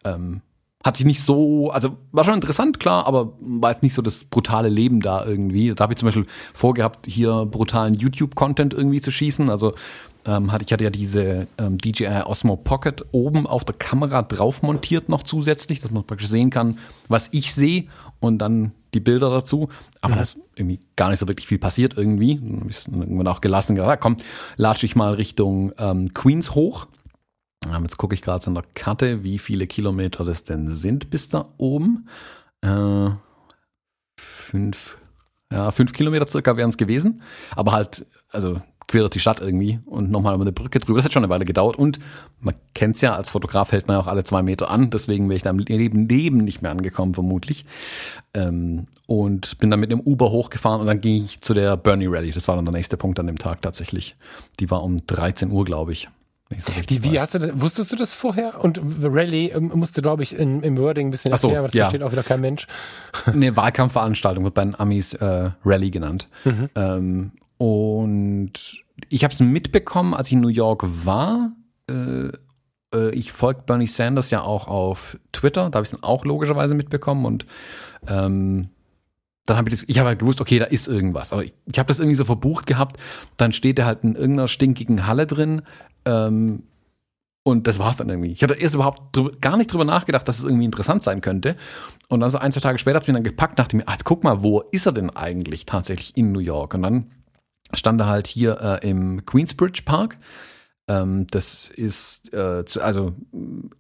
ähm, 0.05 0.43
hat 0.85 0.97
sich 0.97 1.07
nicht 1.07 1.23
so, 1.23 1.71
also 1.71 1.97
war 2.13 2.25
schon 2.25 2.35
interessant, 2.35 2.81
klar, 2.81 3.07
aber 3.07 3.33
war 3.41 3.71
jetzt 3.71 3.83
nicht 3.83 3.95
so 3.95 4.03
das 4.03 4.25
brutale 4.25 4.69
Leben 4.69 5.01
da 5.01 5.25
irgendwie. 5.25 5.75
Da 5.75 5.83
habe 5.83 5.93
ich 5.93 5.99
zum 5.99 6.07
Beispiel 6.07 6.27
vorgehabt, 6.55 7.07
hier 7.07 7.47
brutalen 7.47 7.95
YouTube-Content 7.95 8.75
irgendwie 8.75 9.01
zu 9.01 9.11
schießen. 9.11 9.51
Also 9.51 9.75
ähm, 10.29 10.53
hatte, 10.53 10.65
ich 10.67 10.73
hatte 10.73 10.85
ja 10.85 10.91
diese 10.91 11.47
ähm, 11.57 11.79
DJI 11.79 12.23
Osmo 12.27 12.57
Pocket 12.57 13.03
oben 13.13 13.47
auf 13.47 13.65
der 13.65 13.75
Kamera 13.75 14.21
drauf 14.21 14.63
montiert 14.63 15.09
noch 15.09 15.23
zusätzlich, 15.23 15.81
dass 15.81 15.91
man 15.91 16.05
praktisch 16.05 16.29
sehen 16.29 16.51
kann, 16.51 16.79
was 17.09 17.31
ich 17.33 17.55
sehe 17.55 17.87
und 18.21 18.39
dann 18.39 18.73
die 18.93 19.01
Bilder 19.01 19.31
dazu. 19.31 19.71
Aber 20.03 20.13
mhm. 20.13 20.17
da 20.17 20.23
ist 20.23 20.39
irgendwie 20.55 20.81
gar 20.97 21.09
nicht 21.09 21.19
so 21.19 21.29
wirklich 21.29 21.47
viel 21.47 21.59
passiert 21.59 21.97
irgendwie. 21.97 22.37
Dann 22.37 22.61
habe 22.61 22.71
ich 22.71 22.87
irgendwann 22.87 23.27
auch 23.27 23.41
gelassen 23.41 23.75
gedacht, 23.75 23.91
ah, 23.91 23.97
komm, 23.97 24.19
latsche 24.57 24.85
ich 24.85 24.95
mal 24.95 25.15
Richtung 25.15 25.73
ähm, 25.79 26.13
Queens 26.13 26.55
hoch. 26.55 26.87
Ähm, 27.67 27.85
jetzt 27.85 27.97
gucke 27.97 28.15
ich 28.15 28.21
gerade 28.21 28.47
an 28.47 28.55
der 28.55 28.65
Karte, 28.75 29.25
wie 29.25 29.39
viele 29.39 29.67
Kilometer 29.67 30.25
das 30.25 30.45
denn 30.45 30.71
sind 30.71 31.09
bis 31.09 31.31
da 31.31 31.49
oben. 31.57 32.07
Äh, 32.61 33.11
fünf, 34.19 34.99
ja, 35.51 35.71
fünf 35.71 35.95
Kilometer 35.95 36.27
circa 36.27 36.59
wären 36.59 36.69
es 36.69 36.77
gewesen. 36.77 37.23
Aber 37.57 37.73
halt, 37.73 38.05
also 38.31 38.61
quer 38.89 39.01
durch 39.01 39.11
die 39.11 39.21
Stadt 39.21 39.41
irgendwie 39.41 39.79
und 39.87 40.11
nochmal 40.11 40.35
über 40.35 40.43
eine 40.43 40.53
Brücke 40.53 40.81
drüber. 40.81 40.99
Das 40.99 41.05
hat 41.05 41.13
schon 41.13 41.23
eine 41.23 41.31
Weile 41.31 41.45
gedauert 41.45 41.77
und 41.77 42.01
man 42.41 42.55
kennt's 42.75 43.01
ja, 43.03 43.15
als 43.15 43.31
Fotograf 43.31 43.71
hält 43.71 43.87
man 43.87 43.97
ja 43.97 44.01
auch 44.01 44.07
alle 44.07 44.25
zwei 44.25 44.43
Meter 44.43 44.71
an, 44.71 44.91
deswegen 44.91 45.29
wäre 45.29 45.37
ich 45.37 45.43
da 45.43 45.51
im 45.51 45.59
Leben, 45.59 46.09
Leben 46.09 46.39
nicht 46.39 46.63
mehr 46.63 46.71
angekommen, 46.71 47.15
vermutlich. 47.15 47.65
Ähm, 48.35 48.87
und 49.07 49.59
bin 49.59 49.71
dann 49.71 49.81
mit 49.81 49.93
dem 49.93 50.01
Uber 50.01 50.31
hochgefahren 50.31 50.81
und 50.81 50.87
dann 50.87 51.01
ging 51.01 51.25
ich 51.25 51.41
zu 51.41 51.55
der 51.55 51.77
Bernie 51.77 52.07
Rally. 52.07 52.33
Das 52.33 52.49
war 52.49 52.57
dann 52.57 52.65
der 52.65 52.73
nächste 52.73 52.97
Punkt 52.97 53.21
an 53.21 53.27
dem 53.27 53.39
Tag 53.39 53.63
tatsächlich. 53.63 54.17
Die 54.59 54.71
war 54.71 54.83
um 54.83 55.07
13 55.07 55.51
Uhr, 55.51 55.65
glaube 55.65 55.93
ich. 55.93 56.09
So 56.57 56.73
wie, 56.89 57.05
wie 57.05 57.21
hast 57.21 57.35
du 57.35 57.39
das, 57.41 57.51
wusstest 57.61 57.93
du 57.93 57.97
das 57.97 58.15
vorher? 58.15 58.65
Und 58.65 58.81
Rally 59.03 59.49
ähm, 59.55 59.71
musste, 59.75 60.01
glaube 60.01 60.23
ich, 60.23 60.35
in, 60.35 60.63
im 60.63 60.79
Wording 60.79 61.09
ein 61.09 61.11
bisschen 61.11 61.31
erklären, 61.31 61.53
so, 61.53 61.59
aber 61.59 61.69
das 61.69 61.75
ja. 61.75 61.85
versteht 61.85 62.03
auch 62.03 62.13
wieder 62.13 62.23
kein 62.23 62.41
Mensch. 62.41 62.67
Eine 63.27 63.55
Wahlkampfveranstaltung 63.55 64.45
wird 64.45 64.55
bei 64.55 64.65
den 64.65 64.79
Amis 64.81 65.13
äh, 65.13 65.51
Rally 65.63 65.91
genannt. 65.91 66.27
Mhm. 66.45 66.71
Ähm, 66.75 67.33
und 67.59 68.53
ich 69.09 69.25
habe 69.25 69.35
es 69.35 69.41
mitbekommen, 69.41 70.15
als 70.15 70.29
ich 70.29 70.35
in 70.35 70.41
New 70.41 70.49
York 70.49 70.85
war. 71.05 71.53
Äh, 71.89 72.31
äh, 72.95 73.11
ich 73.11 73.33
folge 73.33 73.63
Bernie 73.67 73.87
Sanders 73.87 74.31
ja 74.31 74.43
auch 74.43 74.69
auf 74.69 75.19
Twitter, 75.33 75.71
da 75.71 75.79
habe 75.79 75.87
ich 75.87 75.93
es 75.93 76.03
auch 76.03 76.25
logischerweise 76.25 76.75
mitbekommen 76.75 77.27
und 77.27 77.47
ähm, 78.07 78.69
dann 79.49 79.57
habe 79.57 79.71
ich 79.71 79.81
das, 79.81 79.89
ich 79.89 79.99
habe 79.99 80.09
halt 80.09 80.19
gewusst, 80.19 80.41
okay, 80.41 80.59
da 80.59 80.67
ist 80.67 80.89
irgendwas. 80.89 81.33
Aber 81.33 81.43
ich, 81.43 81.55
ich 81.65 81.79
habe 81.79 81.87
das 81.87 82.01
irgendwie 82.01 82.17
so 82.17 82.25
verbucht 82.25 82.67
gehabt, 82.67 82.99
dann 83.39 83.53
steht 83.53 83.79
er 83.79 83.87
halt 83.87 84.05
in 84.05 84.15
irgendeiner 84.15 84.49
stinkigen 84.49 85.07
Halle 85.07 85.27
drin. 85.27 85.63
Ähm, 86.05 86.65
und 87.45 87.67
das 87.67 87.79
war's 87.79 87.97
dann 87.97 88.11
irgendwie. 88.11 88.31
Ich 88.31 88.43
hatte 88.43 88.53
erst 88.55 88.75
überhaupt 88.75 89.17
drüber, 89.17 89.33
gar 89.41 89.57
nicht 89.57 89.73
drüber 89.73 89.87
nachgedacht, 89.87 90.29
dass 90.29 90.39
es 90.39 90.45
irgendwie 90.45 90.67
interessant 90.67 91.03
sein 91.03 91.23
könnte. 91.23 91.57
Und 92.09 92.21
dann 92.21 92.29
so 92.29 92.37
ein, 92.37 92.53
zwei 92.53 92.61
Tage 92.61 92.79
später 92.79 92.97
hat 92.97 93.09
mich 93.09 93.15
dann 93.15 93.25
gepackt, 93.25 93.59
dachte 93.59 93.75
mir, 93.75 93.85
ach, 93.87 93.97
guck 94.05 94.23
mal, 94.23 94.43
wo 94.43 94.61
ist 94.71 94.85
er 94.85 94.93
denn 94.93 95.09
eigentlich 95.09 95.65
tatsächlich 95.65 96.15
in 96.15 96.33
New 96.33 96.41
York? 96.41 96.75
Und 96.75 96.83
dann 96.83 97.07
stand 97.75 98.01
er 98.01 98.07
halt 98.07 98.27
hier 98.27 98.61
äh, 98.61 98.89
im 98.89 99.25
Queensbridge 99.25 99.83
Park. 99.85 100.17
Ähm, 100.89 101.27
das 101.31 101.69
ist 101.69 102.33
äh, 102.33 102.65
zu, 102.65 102.83
also 102.83 103.13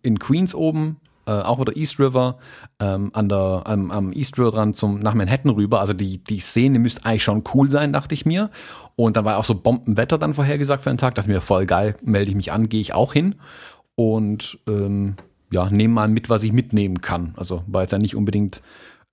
in 0.02 0.19
Queens 0.19 0.55
oben, 0.55 0.98
äh, 1.27 1.32
auch 1.32 1.59
oder 1.59 1.77
East 1.77 1.98
River, 1.98 2.39
ähm, 2.81 3.10
an 3.15 3.28
der, 3.28 3.62
am, 3.65 3.90
am 3.90 4.12
East 4.12 4.39
River 4.39 4.51
dran 4.51 4.74
zum, 4.74 5.01
nach 5.01 5.15
Manhattan 5.15 5.51
rüber. 5.51 5.81
Also 5.81 5.93
die, 5.93 6.23
die 6.23 6.40
Szene 6.40 6.78
müsste 6.78 7.05
eigentlich 7.05 7.24
schon 7.24 7.44
cool 7.55 7.70
sein, 7.70 7.93
dachte 7.93 8.15
ich 8.15 8.27
mir. 8.27 8.51
Und 8.97 9.16
dann 9.16 9.24
war 9.24 9.39
auch 9.39 9.44
so 9.44 9.55
Bombenwetter 9.55 10.19
dann 10.19 10.35
vorhergesagt 10.35 10.82
für 10.82 10.90
den 10.90 10.98
Tag. 10.98 11.15
Dachte 11.15 11.31
mir, 11.31 11.40
voll 11.40 11.66
geil, 11.66 11.94
melde 12.02 12.31
ich 12.31 12.36
mich 12.36 12.52
an, 12.52 12.69
gehe 12.69 12.81
ich 12.81 12.94
auch 12.94 13.12
hin. 13.12 13.36
Und 13.94 14.59
ähm, 14.69 15.16
ja, 15.51 15.70
nehme 15.70 15.94
mal 15.94 16.09
mit, 16.09 16.28
was 16.28 16.43
ich 16.43 16.52
mitnehmen 16.52 17.01
kann. 17.01 17.35
Also 17.36 17.62
war 17.66 17.82
jetzt 17.82 17.93
ja 17.93 17.98
nicht 17.98 18.16
unbedingt 18.16 18.62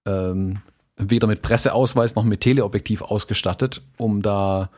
ähm, 0.06 0.60
weder 0.98 1.28
mit 1.28 1.42
Presseausweis 1.42 2.16
noch 2.16 2.24
mit 2.24 2.42
Teleobjektiv 2.42 3.02
ausgestattet, 3.02 3.82
um 3.98 4.22
da 4.22 4.70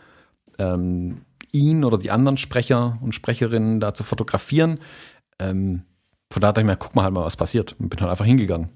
ähm, 0.58 1.22
ihn 1.52 1.84
oder 1.84 1.98
die 1.98 2.12
anderen 2.12 2.38
Sprecher 2.38 2.98
und 3.02 3.14
Sprecherinnen 3.14 3.80
da 3.80 3.94
zu 3.94 4.04
fotografieren. 4.04 4.80
Ähm, 5.40 5.84
von 6.32 6.42
da 6.42 6.48
dachte 6.48 6.62
ich 6.62 6.68
mir, 6.68 6.78
guck 6.78 6.96
mal 6.96 7.04
halt 7.04 7.14
mal, 7.14 7.24
was 7.24 7.38
passiert. 7.38 7.76
Und 7.80 7.90
bin 7.90 8.00
halt 8.00 8.12
einfach 8.12 8.26
hingegangen 8.26 8.70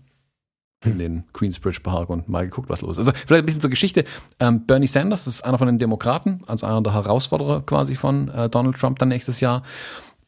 in 0.84 0.97
den 0.97 1.23
Queensbridge 1.34 1.81
Park 1.81 2.09
und 2.09 2.27
mal 2.27 2.45
geguckt, 2.45 2.69
was 2.69 2.81
los 2.81 2.97
ist. 2.97 3.07
Also 3.07 3.11
vielleicht 3.11 3.43
ein 3.43 3.45
bisschen 3.45 3.61
zur 3.61 3.69
Geschichte. 3.69 4.03
Ähm, 4.39 4.65
Bernie 4.65 4.88
Sanders 4.88 5.27
ist 5.27 5.41
einer 5.41 5.57
von 5.57 5.68
den 5.68 5.80
Demokraten, 5.80 6.41
also 6.47 6.65
einer 6.65 6.81
der 6.81 6.93
Herausforderer 6.93 7.61
quasi 7.61 7.95
von 7.95 8.30
äh, 8.30 8.49
Donald 8.49 8.77
Trump 8.77 8.97
dann 8.99 9.09
nächstes 9.09 9.39
Jahr. 9.41 9.63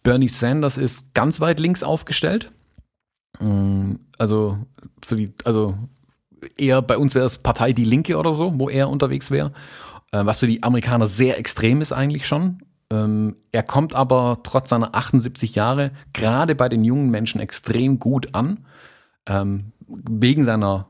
Bernie 0.04 0.28
Sanders 0.28 0.78
ist 0.78 1.14
ganz 1.14 1.40
weit 1.40 1.60
links 1.60 1.82
aufgestellt. 1.82 2.52
Ähm, 3.40 4.02
also 4.20 4.60
für 5.04 5.16
die, 5.16 5.34
also 5.44 5.76
eher 6.58 6.82
bei 6.82 6.98
uns 6.98 7.16
wäre 7.16 7.26
es 7.26 7.38
Partei 7.38 7.74
Die 7.74 7.86
Linke 7.86 8.18
oder 8.18 8.32
so, 8.32 8.58
wo 8.60 8.70
er 8.70 8.90
unterwegs 8.90 9.32
wäre. 9.32 9.52
Äh, 10.12 10.26
was 10.26 10.40
für 10.40 10.48
die 10.48 10.64
Amerikaner 10.64 11.08
sehr 11.08 11.38
extrem 11.38 11.82
ist 11.82 11.92
eigentlich 11.92 12.28
schon. 12.28 12.60
Ähm, 12.92 13.36
er 13.52 13.64
kommt 13.64 13.96
aber 13.96 14.40
trotz 14.44 14.70
seiner 14.70 14.96
78 14.96 15.56
Jahre 15.56 15.92
gerade 16.14 16.56
bei 16.56 16.70
den 16.70 16.84
jungen 16.84 17.10
Menschen 17.10 17.42
extrem 17.42 18.00
gut 18.00 18.36
an. 18.36 18.66
Ähm, 19.26 19.72
wegen 19.88 20.44
seiner 20.44 20.88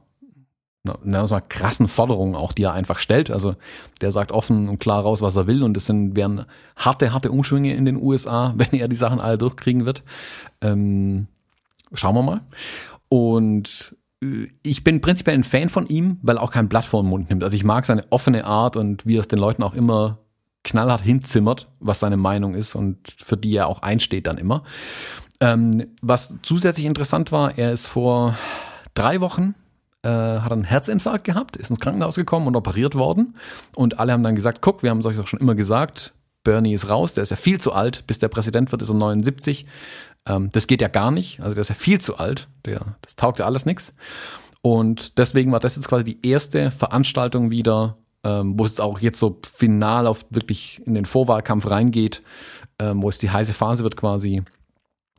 na, 0.84 1.26
mal, 1.26 1.42
krassen 1.42 1.88
Forderungen 1.88 2.36
auch, 2.36 2.52
die 2.52 2.64
er 2.64 2.74
einfach 2.74 3.00
stellt. 3.00 3.32
Also 3.32 3.56
der 4.02 4.12
sagt 4.12 4.32
offen 4.32 4.68
und 4.68 4.80
klar 4.80 5.02
raus, 5.02 5.22
was 5.22 5.36
er 5.36 5.48
will 5.48 5.64
und 5.64 5.76
das 5.76 5.86
sind, 5.86 6.16
wären 6.16 6.46
harte, 6.76 7.14
harte 7.14 7.32
Umschwünge 7.32 7.74
in 7.74 7.86
den 7.86 8.02
USA, 8.02 8.54
wenn 8.58 8.72
er 8.74 8.88
die 8.88 8.96
Sachen 8.96 9.20
alle 9.20 9.38
durchkriegen 9.38 9.86
wird. 9.86 10.04
Ähm, 10.62 11.28
schauen 11.94 12.16
wir 12.16 12.24
mal. 12.24 12.42
Und 13.08 13.96
ich 14.64 14.84
bin 14.84 15.02
prinzipiell 15.02 15.36
ein 15.36 15.44
Fan 15.44 15.70
von 15.70 15.88
ihm, 15.88 16.18
weil 16.22 16.38
er 16.38 16.44
auch 16.44 16.52
kein 16.52 16.70
Blatt 16.70 16.86
vor 16.86 17.04
den 17.04 17.10
Mund 17.10 17.30
nimmt. 17.30 17.44
Also 17.44 17.56
ich 17.56 17.64
mag 17.64 17.86
seine 17.86 18.04
offene 18.12 18.46
Art 18.46 18.78
und 18.78 19.06
wie 19.06 19.18
er 19.18 19.22
es 19.22 19.28
den 19.28 19.40
Leuten 19.40 19.64
auch 19.64 19.74
immer 19.74 20.20
knallhart 20.64 21.02
hinzimmert, 21.02 21.68
was 21.80 22.00
seine 22.00 22.18
Meinung 22.18 22.56
ist 22.56 22.76
und 22.76 22.98
für 23.18 23.38
die 23.38 23.56
er 23.56 23.68
auch 23.68 23.82
einsteht 23.82 24.28
dann 24.28 24.38
immer. 24.38 24.64
Ähm, 25.40 25.88
was 26.02 26.38
zusätzlich 26.42 26.86
interessant 26.86 27.32
war, 27.32 27.58
er 27.58 27.74
ist 27.74 27.88
vor 27.88 28.38
drei 28.94 29.20
Wochen 29.20 29.56
äh, 30.04 30.10
hat 30.10 30.52
einen 30.52 30.66
Herzinfarkt 30.66 31.24
gehabt, 31.24 31.56
ist 31.56 31.70
ins 31.70 31.80
Krankenhaus 31.80 32.16
gekommen 32.16 32.48
und 32.48 32.56
operiert 32.56 32.96
worden. 32.96 33.36
Und 33.76 34.00
alle 34.00 34.12
haben 34.12 34.24
dann 34.24 34.36
gesagt, 34.36 34.62
guck, 34.62 34.84
wir 34.84 34.90
haben 34.90 35.00
es 35.00 35.06
euch 35.06 35.18
doch 35.18 35.28
schon 35.28 35.40
immer 35.40 35.56
gesagt, 35.56 36.14
Bernie 36.44 36.74
ist 36.74 36.90
raus, 36.90 37.14
der 37.14 37.24
ist 37.24 37.30
ja 37.30 37.38
viel 37.38 37.60
zu 37.60 37.72
alt, 37.72 38.06
bis 38.06 38.20
der 38.20 38.28
Präsident 38.28 38.72
wird, 38.72 38.82
ist 38.82 38.90
er 38.90 38.96
79. 38.96 39.66
Ähm, 40.28 40.50
das 40.52 40.68
geht 40.68 40.82
ja 40.82 40.88
gar 40.88 41.12
nicht. 41.12 41.40
Also 41.42 41.56
der 41.56 41.62
ist 41.62 41.70
ja 41.70 41.76
viel 41.76 42.00
zu 42.00 42.18
alt. 42.18 42.48
Der, 42.66 42.96
das 43.02 43.16
taugt 43.16 43.40
ja 43.40 43.46
alles 43.46 43.66
nichts. 43.66 43.94
Und 44.62 45.18
deswegen 45.18 45.52
war 45.52 45.60
das 45.60 45.76
jetzt 45.76 45.88
quasi 45.88 46.04
die 46.04 46.26
erste 46.28 46.72
Veranstaltung 46.72 47.52
wieder, 47.52 47.98
ähm, 48.24 48.58
wo 48.58 48.66
es 48.66 48.80
auch 48.80 49.00
jetzt 49.00 49.20
so 49.20 49.40
final 49.46 50.08
auf 50.08 50.26
wirklich 50.30 50.82
in 50.86 50.94
den 50.94 51.06
Vorwahlkampf 51.06 51.70
reingeht, 51.70 52.22
ähm, 52.80 53.04
wo 53.04 53.10
es 53.10 53.18
die 53.18 53.30
heiße 53.30 53.54
Phase 53.54 53.84
wird 53.84 53.98
quasi. 53.98 54.44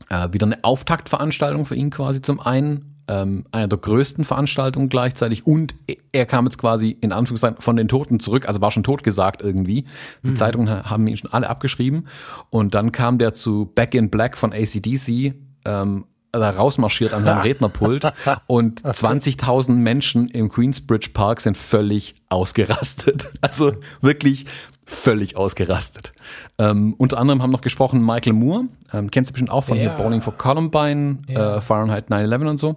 Äh, 0.09 0.33
wieder 0.33 0.47
eine 0.47 0.65
Auftaktveranstaltung 0.65 1.67
für 1.67 1.77
ihn 1.77 1.91
quasi 1.91 2.23
zum 2.23 2.41
einen 2.41 2.94
ähm, 3.09 3.45
einer 3.53 3.69
der 3.69 3.79
größten 3.79 4.25
Veranstaltungen 4.25 4.89
gleichzeitig 4.89 5.47
und 5.47 5.75
er 6.13 6.27
kam 6.27 6.47
jetzt 6.47 6.59
quasi 6.59 6.97
in 7.01 7.13
Anführungszeichen 7.13 7.61
von 7.61 7.77
den 7.77 7.89
Toten 7.89 8.21
zurück, 8.21 8.49
also 8.49 8.61
war 8.61 8.71
schon 8.71 8.83
tot 8.83 9.03
gesagt 9.03 9.43
irgendwie. 9.43 9.85
Die 10.23 10.31
mhm. 10.31 10.37
Zeitungen 10.37 10.85
haben 10.89 11.07
ihn 11.07 11.17
schon 11.17 11.33
alle 11.33 11.49
abgeschrieben 11.49 12.09
und 12.51 12.75
dann 12.75 12.93
kam 12.93 13.19
der 13.19 13.35
zu 13.35 13.71
Back 13.75 13.95
in 13.95 14.11
Black 14.11 14.37
von 14.37 14.53
ACDC, 14.53 15.35
ähm, 15.67 16.05
da 16.33 16.51
rausmarschiert 16.51 17.13
an 17.13 17.25
seinem 17.25 17.41
Rednerpult 17.43 18.13
und 18.47 18.83
20.000 18.83 19.73
Menschen 19.73 20.29
im 20.29 20.49
Queensbridge 20.49 21.11
Park 21.13 21.41
sind 21.41 21.57
völlig 21.57 22.15
ausgerastet. 22.29 23.33
Also 23.41 23.73
wirklich 24.01 24.47
völlig 24.87 25.37
ausgerastet. 25.37 26.13
Ähm, 26.59 26.95
unter 26.99 27.19
anderem 27.19 27.43
haben 27.43 27.51
noch 27.51 27.61
gesprochen 27.61 28.05
Michael 28.05 28.33
Moore, 28.33 28.65
ähm, 28.93 29.11
kennst 29.11 29.31
du 29.31 29.33
bestimmt 29.33 29.51
auch 29.51 29.63
von 29.65 29.77
Ja. 29.77 29.83
hier 29.83 29.91
Bowling 29.93 30.23
for 30.23 30.37
Columbine, 30.37 31.19
Ja. 31.29 31.57
äh, 31.57 31.61
Fahrenheit 31.61 32.11
9-11 32.11 32.49
und 32.49 32.57
so. 32.59 32.77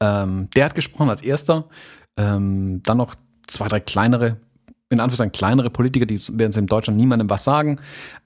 Ähm, 0.00 0.48
der 0.54 0.66
hat 0.66 0.74
gesprochen 0.74 1.10
als 1.10 1.22
erster. 1.22 1.64
Ähm, 2.16 2.82
dann 2.84 2.98
noch 2.98 3.14
zwei, 3.46 3.68
drei 3.68 3.80
kleinere, 3.80 4.36
in 4.90 5.00
Anführungszeichen 5.00 5.32
kleinere 5.32 5.70
Politiker, 5.70 6.06
die 6.06 6.20
werden 6.38 6.50
es 6.50 6.56
in 6.56 6.66
Deutschland 6.66 6.98
niemandem 6.98 7.30
was 7.30 7.44
sagen. 7.44 7.80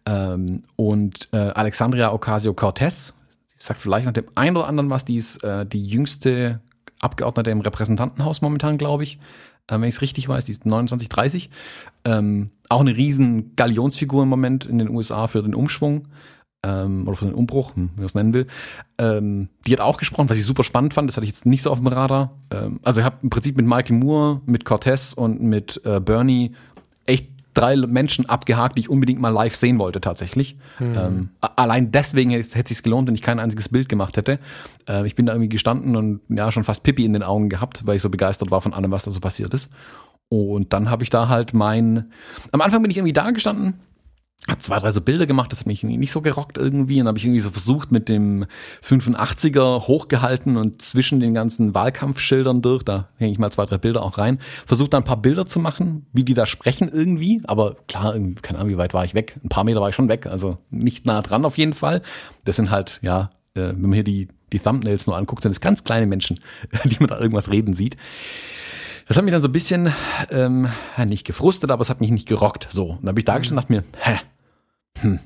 Ähm, 0.07 0.63
und 0.77 1.29
äh, 1.33 1.37
Alexandria 1.37 2.13
Ocasio-Cortez, 2.13 3.15
sagt 3.57 3.81
vielleicht 3.81 4.07
noch 4.07 4.13
dem 4.13 4.27
einen 4.35 4.57
oder 4.57 4.69
anderen 4.69 4.91
was, 4.91 5.05
die 5.05 5.17
ist 5.17 5.43
äh, 5.43 5.67
die 5.67 5.85
jüngste 5.85 6.61
Abgeordnete 7.01 7.51
im 7.51 7.61
Repräsentantenhaus 7.61 8.41
momentan, 8.41 8.79
glaube 8.79 9.03
ich. 9.03 9.19
Ähm, 9.69 9.83
wenn 9.83 9.89
ich 9.89 9.97
es 9.97 10.03
richtig 10.03 10.29
weiß, 10.29 10.47
die 10.47 10.53
ist 10.53 10.67
29, 10.67 11.09
30. 11.09 11.51
Ähm, 12.05 12.51
auch 12.69 12.81
eine 12.81 12.97
riesen 12.97 13.55
Galionsfigur 13.57 14.23
im 14.23 14.29
Moment 14.29 14.67
in 14.67 14.79
den 14.79 14.91
USA 14.91 15.27
für 15.27 15.43
den 15.43 15.55
Umschwung 15.55 16.09
ähm, 16.65 17.07
oder 17.07 17.17
für 17.17 17.27
den 17.27 17.35
Umbruch, 17.35 17.75
hm, 17.77 17.91
wie 17.95 18.01
man 18.01 18.07
es 18.07 18.15
nennen 18.15 18.35
will. 18.35 18.47
Ähm, 18.99 19.49
die 19.67 19.73
hat 19.73 19.81
auch 19.81 19.97
gesprochen, 19.97 20.29
was 20.29 20.39
ich 20.39 20.45
super 20.45 20.65
spannend 20.65 20.95
fand. 20.95 21.09
Das 21.09 21.17
hatte 21.17 21.25
ich 21.25 21.31
jetzt 21.31 21.47
nicht 21.47 21.63
so 21.63 21.71
auf 21.71 21.79
dem 21.79 21.87
Radar. 21.87 22.33
Ähm, 22.51 22.81
also 22.83 23.01
ich 23.01 23.07
habe 23.07 23.17
im 23.23 23.31
Prinzip 23.31 23.57
mit 23.57 23.67
Michael 23.67 23.97
Moore, 23.97 24.41
mit 24.47 24.65
Cortez 24.65 25.13
und 25.13 25.41
mit 25.41 25.81
äh, 25.85 26.01
Bernie 26.01 26.53
echt 27.07 27.29
drei 27.55 27.77
Menschen 27.77 28.27
abgehakt, 28.29 28.77
die 28.77 28.81
ich 28.83 28.89
unbedingt 28.91 29.21
mal 29.21 29.31
live 29.31 29.55
sehen 29.57 29.79
wollte 29.81 30.01
tatsächlich. 30.01 30.57
Ähm, 30.81 31.31
a- 31.41 31.51
allein 31.57 31.91
deswegen 31.91 32.31
hätte 32.31 32.57
es 32.57 32.69
sich 32.69 32.83
gelohnt, 32.83 33.09
wenn 33.09 33.15
ich 33.17 33.23
kein 33.23 33.41
einziges 33.41 33.69
Bild 33.69 33.89
gemacht 33.89 34.17
hätte. 34.17 34.39
Äh, 34.89 35.07
ich 35.07 35.17
bin 35.17 35.27
da 35.27 35.33
irgendwie 35.33 35.49
gestanden 35.49 35.97
und 35.97 36.21
ja 36.29 36.53
schon 36.53 36.63
fast 36.65 36.83
Pippi 36.85 37.05
in 37.05 37.13
den 37.15 37.23
Augen 37.25 37.49
gehabt, 37.49 37.85
weil 37.87 37.97
ich 37.97 38.03
so 38.03 38.11
begeistert 38.11 38.51
war 38.51 38.61
von 38.61 38.75
allem, 38.75 38.91
was 38.93 39.05
da 39.05 39.11
so 39.11 39.19
passiert 39.21 39.55
ist. 39.55 39.71
Und 40.29 40.73
dann 40.75 40.91
habe 40.91 41.03
ich 41.03 41.11
da 41.11 41.29
halt 41.29 41.55
mein. 41.55 42.11
Am 42.53 42.61
Anfang 42.61 42.83
bin 42.83 42.91
ich 42.91 42.99
irgendwie 42.99 43.15
da 43.15 43.31
gestanden, 43.31 43.75
hab 44.47 44.63
zwei, 44.63 44.79
drei 44.79 44.91
so 44.93 45.01
Bilder 45.01 45.27
gemacht, 45.27 45.53
das 45.53 45.61
hat 45.61 45.67
mich 45.67 45.83
nicht 45.83 46.13
so 46.13 46.23
gerockt 46.23 46.57
irgendwie. 46.57 47.01
Und 47.01 47.09
habe 47.09 47.19
ich 47.19 47.25
irgendwie 47.25 47.41
so 47.41 47.51
versucht 47.51 47.93
mit 47.93 48.09
dem 48.09 48.47
85er 48.83 49.87
hochgehalten 49.87 50.57
und 50.57 50.81
zwischen 50.81 51.21
den 51.21 51.35
ganzen 51.35 51.75
Wahlkampfschildern 51.75 52.63
durch, 52.63 52.83
da 52.83 53.09
hänge 53.17 53.33
ich 53.33 53.39
mal 53.39 53.51
zwei, 53.51 53.67
drei 53.67 53.79
Bilder 53.79 54.03
auch 54.03 54.17
rein, 54.17 54.39
versucht 54.65 54.95
da 54.95 54.99
ein 54.99 55.05
paar 55.05 55.21
Bilder 55.21 55.45
zu 55.45 55.59
machen, 55.59 56.07
wie 56.13 56.25
die 56.25 56.35
da 56.35 56.47
sprechen 56.47 56.89
irgendwie. 56.89 57.43
Aber 57.47 57.77
klar, 57.89 58.15
irgendwie, 58.15 58.41
keine 58.41 58.59
Ahnung, 58.59 58.73
wie 58.73 58.79
weit 58.79 58.95
war 58.95 59.05
ich 59.05 59.15
weg? 59.15 59.39
Ein 59.45 59.51
paar 59.51 59.65
Meter 59.65 59.81
war 59.81 59.91
ich 59.91 59.95
schon 59.95 60.09
weg, 60.09 60.27
also 60.27 60.59
nicht 60.71 61.05
nah 61.05 61.21
dran 61.21 61.45
auf 61.45 61.59
jeden 61.59 61.75
Fall. 61.75 62.01
Das 62.45 62.57
sind 62.57 62.71
halt, 62.71 63.01
ja, 63.03 63.31
äh, 63.55 63.69
wenn 63.69 63.83
man 63.83 63.93
hier 63.93 64.05
die, 64.05 64.29
die 64.53 64.61
Thumbnails 64.61 65.07
nur 65.07 65.17
anguckt, 65.17 65.43
sind 65.43 65.53
es 65.53 65.61
ganz 65.61 65.85
kleine 65.85 66.07
Menschen, 66.07 66.41
die 66.85 66.97
man 67.01 67.09
da 67.09 67.19
irgendwas 67.19 67.51
reden 67.51 67.75
sieht. 67.75 67.97
Das 69.09 69.17
hat 69.17 69.25
mich 69.25 69.33
dann 69.33 69.41
so 69.41 69.49
ein 69.49 69.53
bisschen 69.53 69.93
ähm, 70.31 70.69
nicht 71.07 71.27
gefrustet, 71.27 71.71
aber 71.71 71.81
es 71.81 71.89
hat 71.89 72.01
mich 72.01 72.11
nicht 72.11 72.29
gerockt. 72.29 72.69
So, 72.71 72.91
und 72.91 73.03
dann 73.03 73.09
habe 73.09 73.21
ich 73.21 73.25
da 73.25 73.39
gestanden 73.39 73.67
und 73.67 73.85
dachte 73.85 74.01
mir, 74.03 74.05
hä? 74.05 74.21
Hm. 75.01 75.19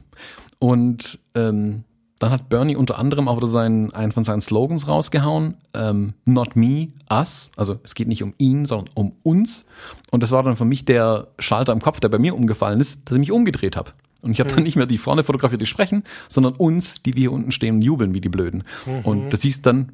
Und 0.60 1.18
ähm, 1.34 1.82
dann 2.20 2.30
hat 2.30 2.48
Bernie 2.48 2.76
unter 2.76 3.00
anderem 3.00 3.26
auch 3.26 3.38
wieder 3.38 3.48
seinen, 3.48 3.92
einen 3.92 4.12
von 4.12 4.22
seinen 4.22 4.40
Slogans 4.40 4.86
rausgehauen, 4.86 5.56
ähm, 5.74 6.14
Not 6.24 6.54
me, 6.54 6.90
us. 7.10 7.50
Also 7.56 7.80
es 7.82 7.96
geht 7.96 8.06
nicht 8.06 8.22
um 8.22 8.34
ihn, 8.38 8.66
sondern 8.66 8.94
um 8.94 9.16
uns. 9.24 9.66
Und 10.12 10.22
das 10.22 10.30
war 10.30 10.44
dann 10.44 10.56
für 10.56 10.64
mich 10.64 10.84
der 10.84 11.28
Schalter 11.40 11.72
im 11.72 11.82
Kopf, 11.82 11.98
der 11.98 12.08
bei 12.08 12.18
mir 12.18 12.36
umgefallen 12.36 12.80
ist, 12.80 13.10
dass 13.10 13.16
ich 13.16 13.20
mich 13.20 13.32
umgedreht 13.32 13.76
habe. 13.76 13.90
Und 14.20 14.30
ich 14.30 14.38
habe 14.38 14.50
dann 14.50 14.62
nicht 14.62 14.76
mehr 14.76 14.86
die 14.86 14.98
vorne 14.98 15.24
fotografiert, 15.24 15.60
die 15.60 15.66
sprechen, 15.66 16.04
sondern 16.28 16.52
uns, 16.52 17.02
die 17.02 17.14
wir 17.14 17.22
hier 17.22 17.32
unten 17.32 17.50
stehen 17.50 17.74
und 17.74 17.82
jubeln 17.82 18.14
wie 18.14 18.20
die 18.20 18.28
Blöden. 18.28 18.62
Und 19.02 19.30
das 19.30 19.40
siehst 19.40 19.66
dann 19.66 19.90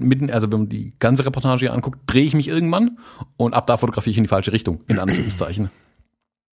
mitten, 0.00 0.30
also 0.30 0.50
wenn 0.50 0.60
man 0.60 0.68
die 0.68 0.92
ganze 0.98 1.24
Reportage 1.24 1.60
hier 1.60 1.72
anguckt, 1.72 1.98
drehe 2.06 2.24
ich 2.24 2.34
mich 2.34 2.48
irgendwann 2.48 2.98
und 3.36 3.54
ab 3.54 3.66
da 3.66 3.76
fotografiere 3.76 4.12
ich 4.12 4.18
in 4.18 4.24
die 4.24 4.28
falsche 4.28 4.52
Richtung, 4.52 4.80
in 4.88 4.98
Anführungszeichen. 4.98 5.70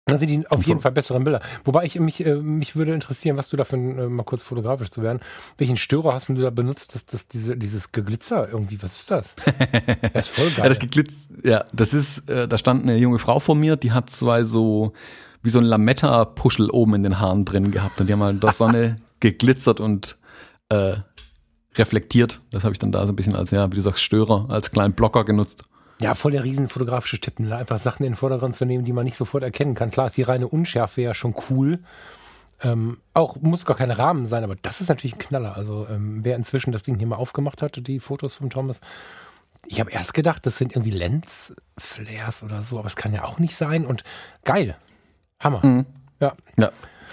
Dann 0.08 0.20
sind 0.20 0.30
die 0.30 0.48
auf 0.50 0.64
jeden 0.68 0.82
Fall 0.82 0.92
besseren 0.92 1.24
Bilder. 1.24 1.42
Wobei 1.64 1.84
ich 1.84 2.00
mich, 2.00 2.24
äh, 2.24 2.36
mich 2.36 2.76
würde 2.76 2.94
interessieren, 2.94 3.38
was 3.38 3.50
du 3.50 3.58
da 3.58 3.64
für 3.64 3.76
ein, 3.76 3.98
äh, 3.98 4.08
mal 4.08 4.24
kurz 4.24 4.44
fotografisch 4.44 4.92
zu 4.92 5.02
werden. 5.02 5.20
Welchen 5.58 5.78
Störer 5.78 6.14
hast 6.14 6.30
du 6.30 6.36
da 6.36 6.52
benutzt, 6.52 6.94
dass 6.94 7.08
das 7.08 7.28
diese, 7.28 7.58
dieses 7.58 7.92
Geglitzer 7.92 8.48
irgendwie, 8.48 8.82
was 8.84 9.00
ist 9.00 9.12
das? 9.12 9.34
Das 10.14 10.28
ist 10.28 10.36
voll 10.36 10.50
geil. 10.52 10.66
Ja, 10.66 10.70
das 10.70 10.78
geglitzt, 10.78 11.32
ja, 11.44 11.66
das 11.74 11.96
ist, 11.96 12.30
äh, 12.30 12.48
da 12.48 12.60
stand 12.60 12.84
eine 12.84 12.98
junge 12.98 13.18
Frau 13.18 13.40
vor 13.40 13.56
mir, 13.56 13.78
die 13.78 13.94
hat 13.94 14.12
zwei 14.12 14.44
so, 14.44 14.94
wie 15.42 15.50
so 15.50 15.58
ein 15.58 15.66
Lametta-Puschel 15.66 16.70
oben 16.70 16.96
in 16.96 17.04
den 17.04 17.20
Haaren 17.20 17.44
drin 17.44 17.72
gehabt 17.72 18.00
und 18.00 18.08
die 18.08 18.14
haben 18.14 18.22
halt 18.22 18.36
in 18.36 18.40
der 18.42 18.52
Sonne 18.52 18.98
geglitzert 19.20 19.80
und 19.80 20.18
äh, 20.70 20.98
reflektiert. 21.78 22.42
Das 22.52 22.64
habe 22.64 22.74
ich 22.74 22.80
dann 22.80 22.92
da 22.92 23.06
so 23.06 23.14
ein 23.14 23.16
bisschen 23.16 23.36
als, 23.36 23.52
ja, 23.52 23.72
wie 23.72 23.76
du 23.76 23.82
sagst, 23.82 24.04
Störer, 24.04 24.48
als 24.50 24.72
kleinen 24.72 24.94
Blocker 24.94 25.24
genutzt. 25.24 25.66
Ja, 26.02 26.14
voll 26.14 26.34
der 26.34 26.44
riesen 26.44 26.68
fotografische 26.68 27.20
Tipp, 27.20 27.40
ne? 27.40 27.56
einfach 27.56 27.80
Sachen 27.80 28.04
in 28.04 28.12
den 28.12 28.18
Vordergrund 28.18 28.56
zu 28.56 28.66
nehmen, 28.66 28.84
die 28.84 28.92
man 28.92 29.06
nicht 29.06 29.16
sofort 29.16 29.44
erkennen 29.44 29.76
kann. 29.76 29.92
Klar 29.92 30.08
ist 30.08 30.18
die 30.18 30.24
reine 30.24 30.48
Unschärfe 30.48 31.02
ja 31.02 31.14
schon 31.14 31.36
cool. 31.50 31.80
Ähm, 32.62 32.98
auch 33.14 33.38
muss 33.38 33.66
gar 33.66 33.78
kein 33.78 33.92
Rahmen 33.92 34.26
sein, 34.26 34.44
aber 34.44 34.56
das 34.56 34.82
ist 34.82 34.90
natürlich 34.90 35.16
ein 35.16 35.20
Knaller. 35.20 35.56
Also 35.56 35.88
ähm, 35.90 36.20
wer 36.24 36.36
inzwischen 36.36 36.72
das 36.72 36.84
Ding 36.84 36.98
hier 36.98 37.08
mal 37.08 37.16
aufgemacht 37.16 37.62
hat, 37.62 37.88
die 37.88 38.00
Fotos 38.00 38.36
von 38.36 38.50
Thomas, 38.50 38.82
ich 39.68 39.80
habe 39.80 39.92
erst 39.92 40.14
gedacht, 40.14 40.46
das 40.46 40.58
sind 40.58 40.74
irgendwie 40.74 40.92
Lensflares 40.92 42.44
oder 42.44 42.62
so, 42.62 42.78
aber 42.78 42.88
es 42.88 42.96
kann 42.96 43.14
ja 43.14 43.24
auch 43.24 43.40
nicht 43.40 43.56
sein 43.56 43.86
und 43.86 44.04
geil. 44.44 44.78
Hammer. 45.40 45.66
Mhm. 45.66 45.86
Ja. 46.20 46.36
Ja. 46.58 46.72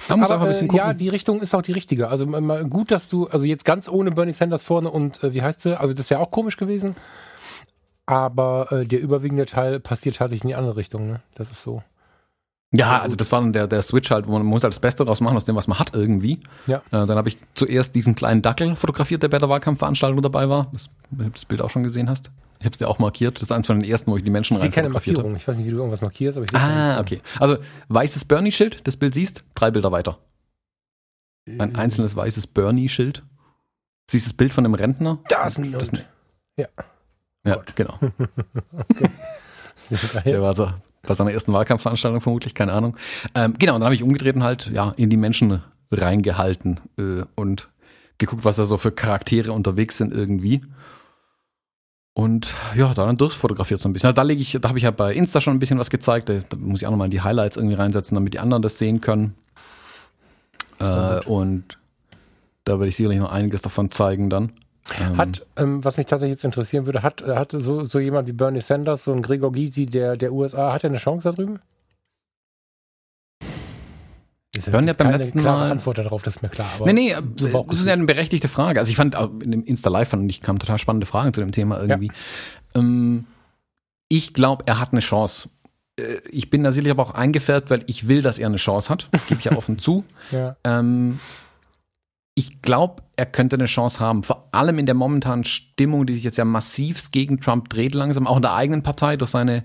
Man 0.08 0.20
muss 0.20 0.30
Aber, 0.30 0.34
einfach 0.34 0.46
ein 0.46 0.52
bisschen 0.52 0.70
äh, 0.70 0.76
ja, 0.76 0.84
gucken. 0.84 0.98
die 0.98 1.08
Richtung 1.08 1.40
ist 1.40 1.54
auch 1.54 1.62
die 1.62 1.72
richtige. 1.72 2.08
Also 2.08 2.26
gut, 2.26 2.90
dass 2.90 3.08
du, 3.08 3.26
also 3.28 3.46
jetzt 3.46 3.64
ganz 3.64 3.88
ohne 3.88 4.10
Bernie 4.10 4.32
Sanders 4.32 4.62
vorne 4.62 4.90
und 4.90 5.22
äh, 5.22 5.32
wie 5.34 5.42
heißt 5.42 5.62
sie? 5.62 5.78
Also 5.78 5.94
das 5.94 6.10
wäre 6.10 6.20
auch 6.20 6.30
komisch 6.30 6.56
gewesen. 6.56 6.96
Aber 8.06 8.72
äh, 8.72 8.84
der 8.84 9.00
überwiegende 9.00 9.46
Teil 9.46 9.80
passiert 9.80 10.16
tatsächlich 10.16 10.42
in 10.44 10.48
die 10.48 10.54
andere 10.54 10.76
Richtung. 10.76 11.06
Ne? 11.06 11.20
Das 11.34 11.50
ist 11.50 11.62
so. 11.62 11.82
Ja, 12.74 13.00
also 13.00 13.16
das 13.16 13.30
war 13.30 13.40
dann 13.42 13.52
der, 13.52 13.66
der 13.66 13.82
Switch 13.82 14.10
halt, 14.10 14.26
wo 14.26 14.32
man 14.32 14.46
muss 14.46 14.62
halt 14.62 14.72
das 14.72 14.80
Beste 14.80 15.04
draus 15.04 15.20
machen, 15.20 15.36
aus 15.36 15.44
dem, 15.44 15.54
was 15.56 15.68
man 15.68 15.78
hat 15.78 15.94
irgendwie. 15.94 16.40
Ja. 16.66 16.78
Äh, 16.86 17.06
dann 17.06 17.10
habe 17.10 17.28
ich 17.28 17.36
zuerst 17.54 17.94
diesen 17.94 18.14
kleinen 18.14 18.40
Dackel 18.40 18.76
fotografiert, 18.76 19.22
der 19.22 19.28
bei 19.28 19.38
der 19.38 19.50
Wahlkampfveranstaltung 19.50 20.22
dabei 20.22 20.48
war. 20.48 20.70
Das, 20.72 20.88
du 21.10 21.28
das 21.28 21.44
Bild 21.44 21.60
auch 21.60 21.68
schon 21.68 21.82
gesehen 21.82 22.08
hast. 22.08 22.30
Ich 22.60 22.64
habe 22.64 22.72
es 22.72 22.78
dir 22.78 22.88
auch 22.88 22.98
markiert. 22.98 23.36
Das 23.36 23.42
ist 23.42 23.52
eins 23.52 23.66
von 23.66 23.78
den 23.80 23.90
ersten, 23.90 24.10
wo 24.10 24.16
ich 24.16 24.22
die 24.22 24.30
Menschen 24.30 24.56
Ich 24.56 24.62
rein 24.62 24.70
keine 24.70 24.86
fotografiert 24.88 25.18
habe. 25.18 25.28
Markierung. 25.28 25.40
Ich 25.40 25.48
weiß 25.48 25.56
nicht, 25.58 25.66
wie 25.66 25.70
du 25.70 25.76
irgendwas 25.76 26.00
markierst, 26.00 26.38
aber 26.38 26.46
ich 26.46 26.54
Ah, 26.54 26.98
okay. 26.98 27.20
Also 27.38 27.58
weißes 27.88 28.24
Bernie-Schild, 28.24 28.86
das 28.86 28.96
Bild 28.96 29.12
siehst, 29.12 29.44
drei 29.54 29.70
Bilder 29.70 29.92
weiter. 29.92 30.18
Ein 31.46 31.76
einzelnes 31.76 32.16
weißes 32.16 32.46
Bernie-Schild. 32.46 33.22
Siehst 34.10 34.26
das 34.26 34.32
Bild 34.32 34.54
von 34.54 34.64
dem 34.64 34.74
Rentner? 34.74 35.18
Da 35.28 35.46
ist 35.46 35.58
ein 35.58 35.72
das, 35.72 35.90
Hund. 35.92 36.06
Ja, 36.56 36.66
Gott. 37.44 37.74
genau. 37.76 37.98
Der 40.24 40.40
war 40.40 40.54
so 40.54 40.70
bei 41.02 41.14
seiner 41.14 41.32
ersten 41.32 41.52
Wahlkampfveranstaltung 41.52 42.20
vermutlich, 42.20 42.54
keine 42.54 42.72
Ahnung. 42.72 42.96
Ähm, 43.34 43.54
genau, 43.58 43.74
und 43.74 43.80
dann 43.80 43.86
habe 43.86 43.94
ich 43.94 44.02
umgedreht 44.02 44.36
und 44.36 44.44
halt 44.44 44.70
ja 44.72 44.92
in 44.96 45.10
die 45.10 45.16
Menschen 45.16 45.62
reingehalten 45.90 46.80
äh, 46.98 47.24
und 47.34 47.68
geguckt, 48.18 48.44
was 48.44 48.56
da 48.56 48.64
so 48.64 48.76
für 48.76 48.92
Charaktere 48.92 49.52
unterwegs 49.52 49.98
sind 49.98 50.12
irgendwie. 50.12 50.62
Und 52.14 52.54
ja, 52.76 52.92
da 52.92 53.06
dann 53.06 53.16
durchfotografiert 53.16 53.80
so 53.80 53.88
ein 53.88 53.92
bisschen. 53.92 54.14
Da 54.14 54.22
lege 54.22 54.42
ich, 54.42 54.58
da 54.60 54.68
habe 54.68 54.78
ich 54.78 54.84
ja 54.84 54.90
bei 54.90 55.14
Insta 55.14 55.40
schon 55.40 55.56
ein 55.56 55.58
bisschen 55.58 55.78
was 55.78 55.90
gezeigt. 55.90 56.28
Da, 56.28 56.34
muss 56.56 56.82
ich 56.82 56.86
auch 56.86 56.90
nochmal 56.90 57.06
in 57.06 57.10
die 57.10 57.22
Highlights 57.22 57.56
irgendwie 57.56 57.74
reinsetzen, 57.74 58.14
damit 58.14 58.34
die 58.34 58.38
anderen 58.38 58.62
das 58.62 58.78
sehen 58.78 59.00
können. 59.00 59.34
Äh, 60.78 61.20
und 61.24 61.78
da 62.64 62.74
werde 62.74 62.88
ich 62.88 62.96
sicherlich 62.96 63.18
noch 63.18 63.32
einiges 63.32 63.62
davon 63.62 63.90
zeigen 63.90 64.28
dann. 64.28 64.52
Ähm, 64.98 65.16
Hat, 65.16 65.46
ähm, 65.56 65.84
was 65.84 65.96
mich 65.96 66.06
tatsächlich 66.06 66.36
jetzt 66.36 66.44
interessieren 66.44 66.86
würde, 66.86 67.02
hat, 67.02 67.22
äh, 67.22 67.36
hat 67.36 67.52
so, 67.52 67.84
so 67.84 67.98
jemand 68.00 68.26
wie 68.28 68.32
Bernie 68.32 68.60
Sanders, 68.60 69.04
so 69.04 69.12
ein 69.12 69.22
Gregor 69.22 69.52
Gysi 69.52 69.86
der, 69.86 70.16
der 70.16 70.32
USA, 70.32 70.72
hat 70.72 70.82
er 70.84 70.90
eine 70.90 70.98
Chance 70.98 71.30
da 71.30 71.34
drüben? 71.36 71.60
Ist 74.56 74.70
Bernie 74.70 74.90
hat 74.90 74.98
beim 74.98 75.10
letzten 75.12 75.42
Mal- 75.42 75.70
Antwort 75.70 75.96
darauf, 75.98 76.22
das 76.22 76.36
ist 76.36 76.42
mir 76.42 76.50
klar. 76.50 76.68
Aber 76.76 76.86
Nee, 76.86 76.92
nee, 76.92 77.16
so 77.36 77.46
äh, 77.46 77.50
Bauchgefühl. 77.50 77.66
das 77.68 77.80
ist 77.80 77.86
ja 77.86 77.92
eine 77.94 78.04
berechtigte 78.04 78.48
Frage. 78.48 78.80
Also 78.80 78.90
ich 78.90 78.96
fand 78.96 79.14
in 79.42 79.50
dem 79.50 79.64
Insta 79.64 79.88
Live 79.88 80.10
fand 80.10 80.30
ich 80.30 80.40
kamen 80.42 80.58
total 80.58 80.78
spannende 80.78 81.06
Fragen 81.06 81.32
zu 81.32 81.40
dem 81.40 81.52
Thema 81.52 81.80
irgendwie. 81.80 82.12
Ähm, 82.74 83.24
ich 84.08 84.34
glaube, 84.34 84.64
er 84.66 84.78
hat 84.78 84.92
eine 84.92 85.00
Chance. 85.00 85.48
Äh, 85.98 86.16
Ich 86.30 86.50
bin 86.50 86.64
da 86.64 86.72
sicherlich 86.72 86.90
aber 86.90 87.02
auch 87.02 87.14
eingefärbt, 87.14 87.70
weil 87.70 87.82
ich 87.86 88.08
will, 88.08 88.20
dass 88.20 88.38
er 88.38 88.48
eine 88.48 88.56
Chance 88.58 88.90
hat. 88.90 89.08
Gebe 89.28 89.38
ich 89.40 89.44
ja 89.46 89.52
offen 89.56 89.78
zu. 89.78 90.04
ja. 90.30 90.56
Ähm, 90.64 91.18
ich 92.34 92.62
glaube, 92.62 93.02
er 93.16 93.26
könnte 93.26 93.56
eine 93.56 93.66
Chance 93.66 94.00
haben. 94.00 94.22
Vor 94.22 94.48
allem 94.52 94.78
in 94.78 94.86
der 94.86 94.94
momentanen 94.94 95.44
Stimmung, 95.44 96.06
die 96.06 96.14
sich 96.14 96.24
jetzt 96.24 96.38
ja 96.38 96.44
massivst 96.44 97.12
gegen 97.12 97.40
Trump 97.40 97.68
dreht, 97.68 97.94
langsam, 97.94 98.26
auch 98.26 98.36
in 98.36 98.42
der 98.42 98.54
eigenen 98.54 98.82
Partei 98.82 99.16
durch 99.16 99.30
seine 99.30 99.64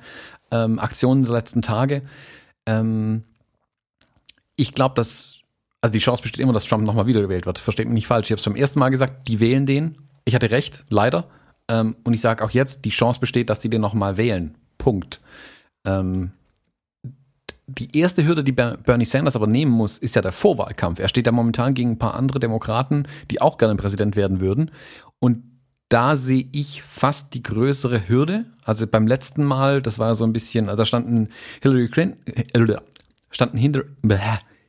ähm, 0.51 0.79
Aktionen 0.79 1.23
der 1.23 1.33
letzten 1.33 1.61
Tage. 1.61 2.01
Ähm, 2.65 3.23
ich 4.57 4.73
glaube, 4.73 4.95
dass, 4.95 5.39
also 5.81 5.93
die 5.93 5.99
Chance 5.99 6.21
besteht 6.21 6.41
immer, 6.41 6.53
dass 6.53 6.65
Trump 6.65 6.85
nochmal 6.85 7.07
wiedergewählt 7.07 7.45
wird. 7.45 7.57
Versteht 7.57 7.87
mich 7.87 7.93
nicht 7.93 8.07
falsch. 8.07 8.27
Ich 8.27 8.31
habe 8.31 8.39
es 8.39 8.45
beim 8.45 8.55
ersten 8.55 8.79
Mal 8.79 8.89
gesagt, 8.89 9.27
die 9.29 9.39
wählen 9.39 9.65
den. 9.65 9.97
Ich 10.25 10.35
hatte 10.35 10.51
recht, 10.51 10.83
leider. 10.89 11.29
Ähm, 11.69 11.95
und 12.03 12.13
ich 12.13 12.21
sage 12.21 12.43
auch 12.43 12.51
jetzt, 12.51 12.83
die 12.83 12.89
Chance 12.89 13.19
besteht, 13.19 13.49
dass 13.49 13.61
die 13.61 13.69
den 13.69 13.81
nochmal 13.81 14.17
wählen. 14.17 14.57
Punkt. 14.77 15.21
Ähm, 15.85 16.31
die 17.67 17.97
erste 17.97 18.25
Hürde, 18.25 18.43
die 18.43 18.51
Ber- 18.51 18.77
Bernie 18.77 19.05
Sanders 19.05 19.35
aber 19.35 19.47
nehmen 19.47 19.71
muss, 19.71 19.97
ist 19.97 20.15
ja 20.15 20.21
der 20.21 20.31
Vorwahlkampf. 20.31 20.99
Er 20.99 21.07
steht 21.07 21.25
ja 21.25 21.31
momentan 21.31 21.73
gegen 21.73 21.91
ein 21.91 21.99
paar 21.99 22.15
andere 22.15 22.39
Demokraten, 22.39 23.07
die 23.29 23.41
auch 23.41 23.57
gerne 23.57 23.75
Präsident 23.75 24.15
werden 24.15 24.39
würden. 24.39 24.71
Und 25.19 25.43
da 25.89 26.15
sehe 26.15 26.47
ich 26.51 26.81
fast 26.83 27.33
die 27.33 27.43
größere 27.43 28.09
Hürde. 28.09 28.45
Also 28.63 28.87
beim 28.87 29.07
letzten 29.07 29.43
Mal, 29.43 29.81
das 29.81 29.99
war 29.99 30.15
so 30.15 30.25
ein 30.25 30.33
bisschen, 30.33 30.67
also 30.67 30.77
da 30.77 30.85
standen 30.85 31.29
Hillary 31.61 31.89
Clinton, 31.89 32.33
äh, 32.33 32.77
standen 33.31 33.57
hinter, 33.57 33.83
bäh, 34.01 34.17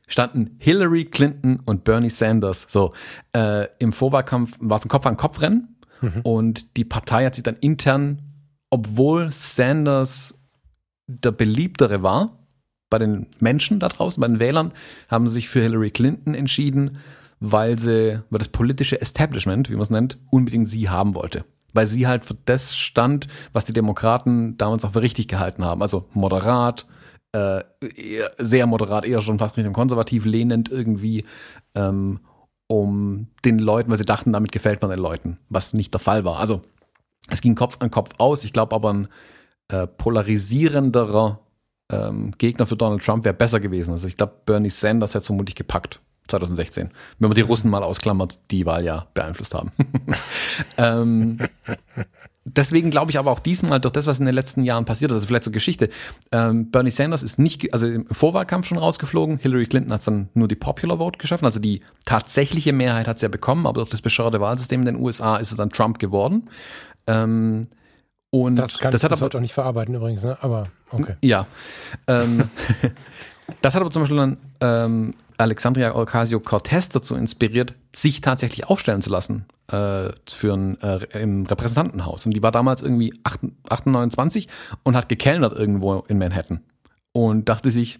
standen 0.07 0.55
Hillary 0.59 1.05
Clinton 1.05 1.59
und 1.65 1.83
Bernie 1.83 2.09
Sanders. 2.09 2.67
So, 2.69 2.93
äh, 3.33 3.67
im 3.79 3.91
Vorwahlkampf 3.91 4.57
war 4.59 4.77
es 4.77 4.85
ein 4.85 4.89
Kopf-an-Kopf-Rennen 4.89 5.75
mhm. 6.01 6.21
und 6.23 6.77
die 6.77 6.85
Partei 6.85 7.25
hat 7.25 7.35
sich 7.35 7.43
dann 7.43 7.57
intern, 7.57 8.21
obwohl 8.69 9.31
Sanders 9.31 10.35
der 11.07 11.31
beliebtere 11.31 12.01
war, 12.01 12.38
bei 12.89 12.97
den 12.99 13.27
Menschen 13.39 13.79
da 13.79 13.89
draußen, 13.89 14.19
bei 14.21 14.27
den 14.27 14.39
Wählern, 14.39 14.73
haben 15.09 15.27
sich 15.27 15.49
für 15.49 15.61
Hillary 15.61 15.91
Clinton 15.91 16.33
entschieden, 16.33 16.97
weil 17.39 17.79
sie, 17.79 18.21
weil 18.29 18.39
das 18.39 18.49
politische 18.49 18.99
Establishment, 18.99 19.69
wie 19.69 19.73
man 19.73 19.81
es 19.81 19.89
nennt, 19.89 20.17
unbedingt 20.29 20.69
sie 20.69 20.89
haben 20.89 21.15
wollte. 21.15 21.45
Weil 21.73 21.87
sie 21.87 22.07
halt 22.07 22.25
für 22.25 22.35
das 22.45 22.75
stand, 22.75 23.27
was 23.53 23.65
die 23.65 23.73
Demokraten 23.73 24.57
damals 24.57 24.83
auch 24.83 24.93
für 24.93 25.01
richtig 25.01 25.27
gehalten 25.27 25.63
haben. 25.63 25.81
Also 25.81 26.05
moderat, 26.11 26.87
äh, 27.31 27.63
sehr 28.39 28.65
moderat, 28.65 29.05
eher 29.05 29.21
schon 29.21 29.39
fast 29.39 29.55
Richtung 29.55 29.73
konservativ 29.73 30.25
lehnend 30.25 30.69
irgendwie, 30.69 31.23
ähm, 31.75 32.19
um 32.67 33.27
den 33.45 33.59
Leuten, 33.59 33.89
weil 33.89 33.97
sie 33.97 34.05
dachten, 34.05 34.33
damit 34.33 34.51
gefällt 34.51 34.81
man 34.81 34.91
den 34.91 34.99
Leuten, 34.99 35.39
was 35.49 35.73
nicht 35.73 35.93
der 35.93 35.99
Fall 35.99 36.23
war. 36.25 36.39
Also 36.39 36.61
es 37.29 37.41
ging 37.41 37.55
Kopf 37.55 37.77
an 37.79 37.91
Kopf 37.91 38.11
aus. 38.17 38.43
Ich 38.43 38.53
glaube 38.53 38.75
aber 38.75 38.93
ein 38.93 39.07
äh, 39.69 39.87
polarisierenderer 39.87 41.39
ähm, 41.89 42.33
Gegner 42.37 42.65
für 42.65 42.75
Donald 42.75 43.03
Trump 43.03 43.25
wäre 43.25 43.33
besser 43.33 43.59
gewesen. 43.59 43.91
Also 43.91 44.07
ich 44.07 44.15
glaube, 44.15 44.33
Bernie 44.45 44.69
Sanders 44.69 45.11
hätte 45.11 45.19
es 45.19 45.27
vermutlich 45.27 45.55
gepackt. 45.55 45.99
2016. 46.29 46.91
Wenn 47.17 47.29
man 47.29 47.35
die 47.35 47.41
Russen 47.41 47.69
mal 47.69 47.83
ausklammert, 47.83 48.39
die 48.51 48.65
Wahl 48.65 48.85
ja 48.85 49.07
beeinflusst 49.13 49.53
haben. 49.53 49.71
ähm, 50.77 51.39
deswegen 52.45 52.91
glaube 52.91 53.11
ich 53.11 53.19
aber 53.19 53.31
auch 53.31 53.39
diesmal, 53.39 53.79
durch 53.79 53.91
das, 53.91 54.07
was 54.07 54.19
in 54.19 54.25
den 54.25 54.35
letzten 54.35 54.63
Jahren 54.63 54.85
passiert 54.85 55.11
ist, 55.11 55.15
also 55.15 55.27
vielleicht 55.27 55.43
so 55.43 55.51
Geschichte, 55.51 55.89
ähm, 56.31 56.71
Bernie 56.71 56.91
Sanders 56.91 57.23
ist 57.23 57.39
nicht, 57.39 57.73
also 57.73 57.87
im 57.87 58.05
Vorwahlkampf 58.07 58.67
schon 58.67 58.77
rausgeflogen, 58.77 59.37
Hillary 59.37 59.65
Clinton 59.65 59.91
hat 59.91 60.05
dann 60.07 60.29
nur 60.33 60.47
die 60.47 60.55
Popular 60.55 60.99
Vote 60.99 61.17
geschaffen, 61.17 61.45
also 61.45 61.59
die 61.59 61.81
tatsächliche 62.05 62.73
Mehrheit 62.73 63.07
hat 63.07 63.19
sie 63.19 63.25
ja 63.25 63.29
bekommen, 63.29 63.65
aber 63.65 63.81
durch 63.81 63.89
das 63.89 64.01
bescheuerte 64.01 64.39
Wahlsystem 64.39 64.81
in 64.81 64.85
den 64.85 64.95
USA 64.97 65.37
ist 65.37 65.51
es 65.51 65.57
dann 65.57 65.71
Trump 65.71 65.99
geworden. 65.99 66.49
Ähm, 67.07 67.67
und 68.31 68.55
das 68.55 68.77
kann 68.77 68.91
das 68.91 69.03
hat 69.03 69.11
aber, 69.11 69.21
heute 69.21 69.37
auch 69.37 69.41
nicht 69.41 69.53
verarbeiten 69.53 69.95
übrigens, 69.95 70.23
ne? 70.23 70.37
aber 70.41 70.67
okay. 70.91 71.15
Ja. 71.21 71.47
Ähm, 72.07 72.49
das 73.61 73.75
hat 73.75 73.81
aber 73.81 73.91
zum 73.91 74.03
Beispiel 74.03 74.17
dann 74.17 74.37
ähm, 74.61 75.15
Alexandria 75.37 75.95
Ocasio-Cortez 75.95 76.89
dazu 76.89 77.15
inspiriert, 77.15 77.73
sich 77.95 78.21
tatsächlich 78.21 78.67
aufstellen 78.67 79.01
zu 79.01 79.09
lassen 79.09 79.45
äh, 79.67 80.09
für 80.27 80.53
ein 80.53 80.79
äh, 80.81 81.05
im 81.19 81.45
Repräsentantenhaus. 81.45 82.25
Und 82.25 82.33
die 82.33 82.43
war 82.43 82.51
damals 82.51 82.81
irgendwie 82.81 83.13
28 83.69 84.47
und 84.83 84.95
hat 84.95 85.09
gekellnert 85.09 85.53
irgendwo 85.53 85.99
in 86.07 86.17
Manhattan 86.17 86.61
und 87.13 87.49
dachte 87.49 87.71
sich, 87.71 87.99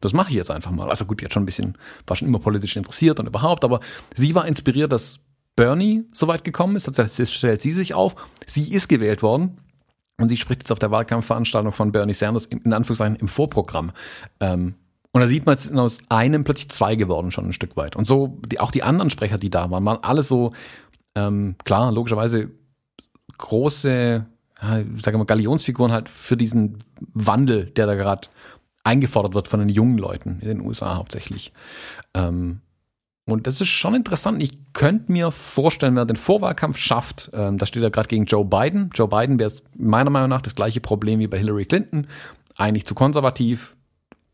das 0.00 0.12
mache 0.12 0.30
ich 0.30 0.36
jetzt 0.36 0.50
einfach 0.50 0.70
mal. 0.70 0.88
Also 0.88 1.04
gut, 1.04 1.20
die 1.20 1.24
hat 1.26 1.32
schon 1.32 1.44
ein 1.44 1.46
bisschen, 1.46 1.78
war 2.06 2.16
schon 2.16 2.28
immer 2.28 2.38
politisch 2.38 2.76
interessiert 2.76 3.20
und 3.20 3.26
überhaupt, 3.26 3.64
aber 3.64 3.80
sie 4.14 4.34
war 4.34 4.46
inspiriert, 4.46 4.92
dass 4.92 5.20
Bernie 5.56 6.04
so 6.12 6.28
weit 6.28 6.44
gekommen 6.44 6.76
ist, 6.76 6.86
jetzt 6.86 7.32
stellt 7.32 7.62
sie 7.62 7.72
sich 7.72 7.94
auf, 7.94 8.14
sie 8.46 8.72
ist 8.72 8.88
gewählt 8.88 9.22
worden 9.22 9.58
und 10.18 10.28
sie 10.28 10.36
spricht 10.36 10.62
jetzt 10.62 10.72
auf 10.72 10.78
der 10.78 10.90
Wahlkampfveranstaltung 10.90 11.72
von 11.72 11.92
Bernie 11.92 12.14
Sanders 12.14 12.46
in 12.46 12.72
Anführungszeichen 12.72 13.16
im 13.16 13.28
Vorprogramm. 13.28 13.92
Ähm, 14.40 14.74
und 15.12 15.20
da 15.20 15.26
sieht 15.26 15.44
man, 15.44 15.54
es 15.54 15.64
sind 15.64 15.78
aus 15.78 15.98
einem 16.08 16.42
plötzlich 16.44 16.70
zwei 16.70 16.96
geworden 16.96 17.30
schon 17.30 17.44
ein 17.44 17.52
Stück 17.52 17.76
weit. 17.76 17.96
Und 17.96 18.06
so, 18.06 18.38
die, 18.46 18.60
auch 18.60 18.70
die 18.70 18.82
anderen 18.82 19.10
Sprecher, 19.10 19.36
die 19.36 19.50
da 19.50 19.70
waren, 19.70 19.84
waren 19.84 20.02
alle 20.02 20.22
so, 20.22 20.52
ähm, 21.14 21.56
klar, 21.64 21.92
logischerweise 21.92 22.50
große, 23.36 24.26
ja, 24.62 24.84
sage 24.96 25.18
mal, 25.18 25.24
Galionsfiguren 25.24 25.92
halt 25.92 26.08
für 26.08 26.38
diesen 26.38 26.78
Wandel, 27.12 27.66
der 27.66 27.86
da 27.86 27.94
gerade 27.94 28.28
eingefordert 28.84 29.34
wird 29.34 29.48
von 29.48 29.60
den 29.60 29.68
jungen 29.68 29.98
Leuten 29.98 30.38
in 30.40 30.48
den 30.48 30.60
USA 30.60 30.96
hauptsächlich. 30.96 31.52
Ähm, 32.14 32.60
und 33.24 33.46
das 33.46 33.60
ist 33.60 33.68
schon 33.68 33.94
interessant. 33.94 34.42
Ich 34.42 34.72
könnte 34.72 35.12
mir 35.12 35.30
vorstellen, 35.30 35.94
wer 35.94 36.04
den 36.04 36.16
Vorwahlkampf 36.16 36.76
schafft, 36.76 37.30
ähm, 37.32 37.56
da 37.56 37.66
steht 37.66 37.82
er 37.82 37.90
gerade 37.90 38.08
gegen 38.08 38.24
Joe 38.24 38.44
Biden. 38.44 38.90
Joe 38.94 39.08
Biden 39.08 39.38
wäre 39.38 39.52
meiner 39.76 40.10
Meinung 40.10 40.28
nach 40.28 40.42
das 40.42 40.54
gleiche 40.54 40.80
Problem 40.80 41.20
wie 41.20 41.28
bei 41.28 41.38
Hillary 41.38 41.66
Clinton. 41.66 42.08
Eigentlich 42.56 42.84
zu 42.84 42.94
konservativ, 42.94 43.76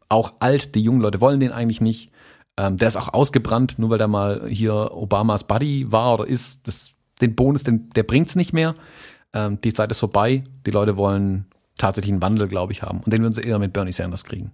auch 0.08 0.34
alt, 0.40 0.74
die 0.74 0.82
jungen 0.82 1.00
Leute 1.00 1.20
wollen 1.20 1.40
den 1.40 1.52
eigentlich 1.52 1.80
nicht. 1.80 2.10
Ähm, 2.58 2.78
der 2.78 2.88
ist 2.88 2.96
auch 2.96 3.12
ausgebrannt, 3.12 3.78
nur 3.78 3.90
weil 3.90 3.98
der 3.98 4.08
mal 4.08 4.48
hier 4.48 4.92
Obamas 4.92 5.44
Buddy 5.44 5.92
war 5.92 6.14
oder 6.14 6.26
ist. 6.26 6.66
Das, 6.66 6.92
den 7.20 7.34
Bonus, 7.34 7.64
den, 7.64 7.90
der 7.90 8.04
bringt's 8.04 8.36
nicht 8.36 8.52
mehr. 8.52 8.74
Ähm, 9.34 9.60
die 9.60 9.72
Zeit 9.72 9.90
ist 9.90 10.00
vorbei. 10.00 10.44
Die 10.66 10.70
Leute 10.70 10.96
wollen 10.96 11.46
tatsächlich 11.76 12.12
einen 12.12 12.22
Wandel, 12.22 12.48
glaube 12.48 12.72
ich, 12.72 12.82
haben. 12.82 13.00
Und 13.00 13.12
den 13.12 13.20
würden 13.20 13.34
sie 13.34 13.42
eher 13.42 13.58
mit 13.58 13.72
Bernie 13.72 13.92
Sanders 13.92 14.24
kriegen. 14.24 14.52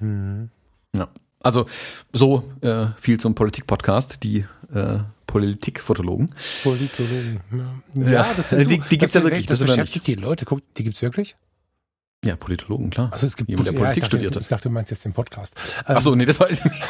Mhm. 0.00 0.50
Ja. 0.94 1.08
Also 1.44 1.66
so 2.12 2.42
äh, 2.62 2.86
viel 2.98 3.20
zum 3.20 3.34
Politik-Podcast, 3.34 4.22
die 4.22 4.46
äh, 4.74 4.98
Politikfotologen. 5.26 6.34
Politologen, 6.62 7.40
ja. 7.94 8.10
ja 8.10 8.34
das 8.34 8.50
sind 8.50 8.70
die, 8.70 8.80
die 8.80 8.98
gibt's 8.98 9.14
ja 9.14 9.22
wirklich. 9.22 9.46
Das, 9.46 9.58
das 9.58 9.68
beschäftigt 9.68 10.06
die 10.06 10.14
Leute. 10.14 10.46
Guck, 10.46 10.60
die 10.74 10.84
gibt's 10.84 11.02
wirklich? 11.02 11.36
Ja, 12.24 12.36
Politologen, 12.36 12.90
klar. 12.90 13.10
Also 13.12 13.26
es 13.26 13.36
gibt 13.36 13.50
jemand, 13.50 13.68
der 13.68 13.72
Politik 13.72 14.04
ja, 14.04 14.08
studiert 14.08 14.34
hat. 14.34 14.42
Ich 14.42 14.48
dachte, 14.48 14.68
du 14.68 14.72
meinst 14.72 14.90
jetzt 14.90 15.04
den 15.04 15.12
Podcast. 15.12 15.54
Ähm, 15.86 15.96
Ach 15.96 16.00
so, 16.00 16.14
nee, 16.14 16.24
das 16.24 16.40
weiß 16.40 16.50
ich 16.50 16.64
nicht. 16.64 16.82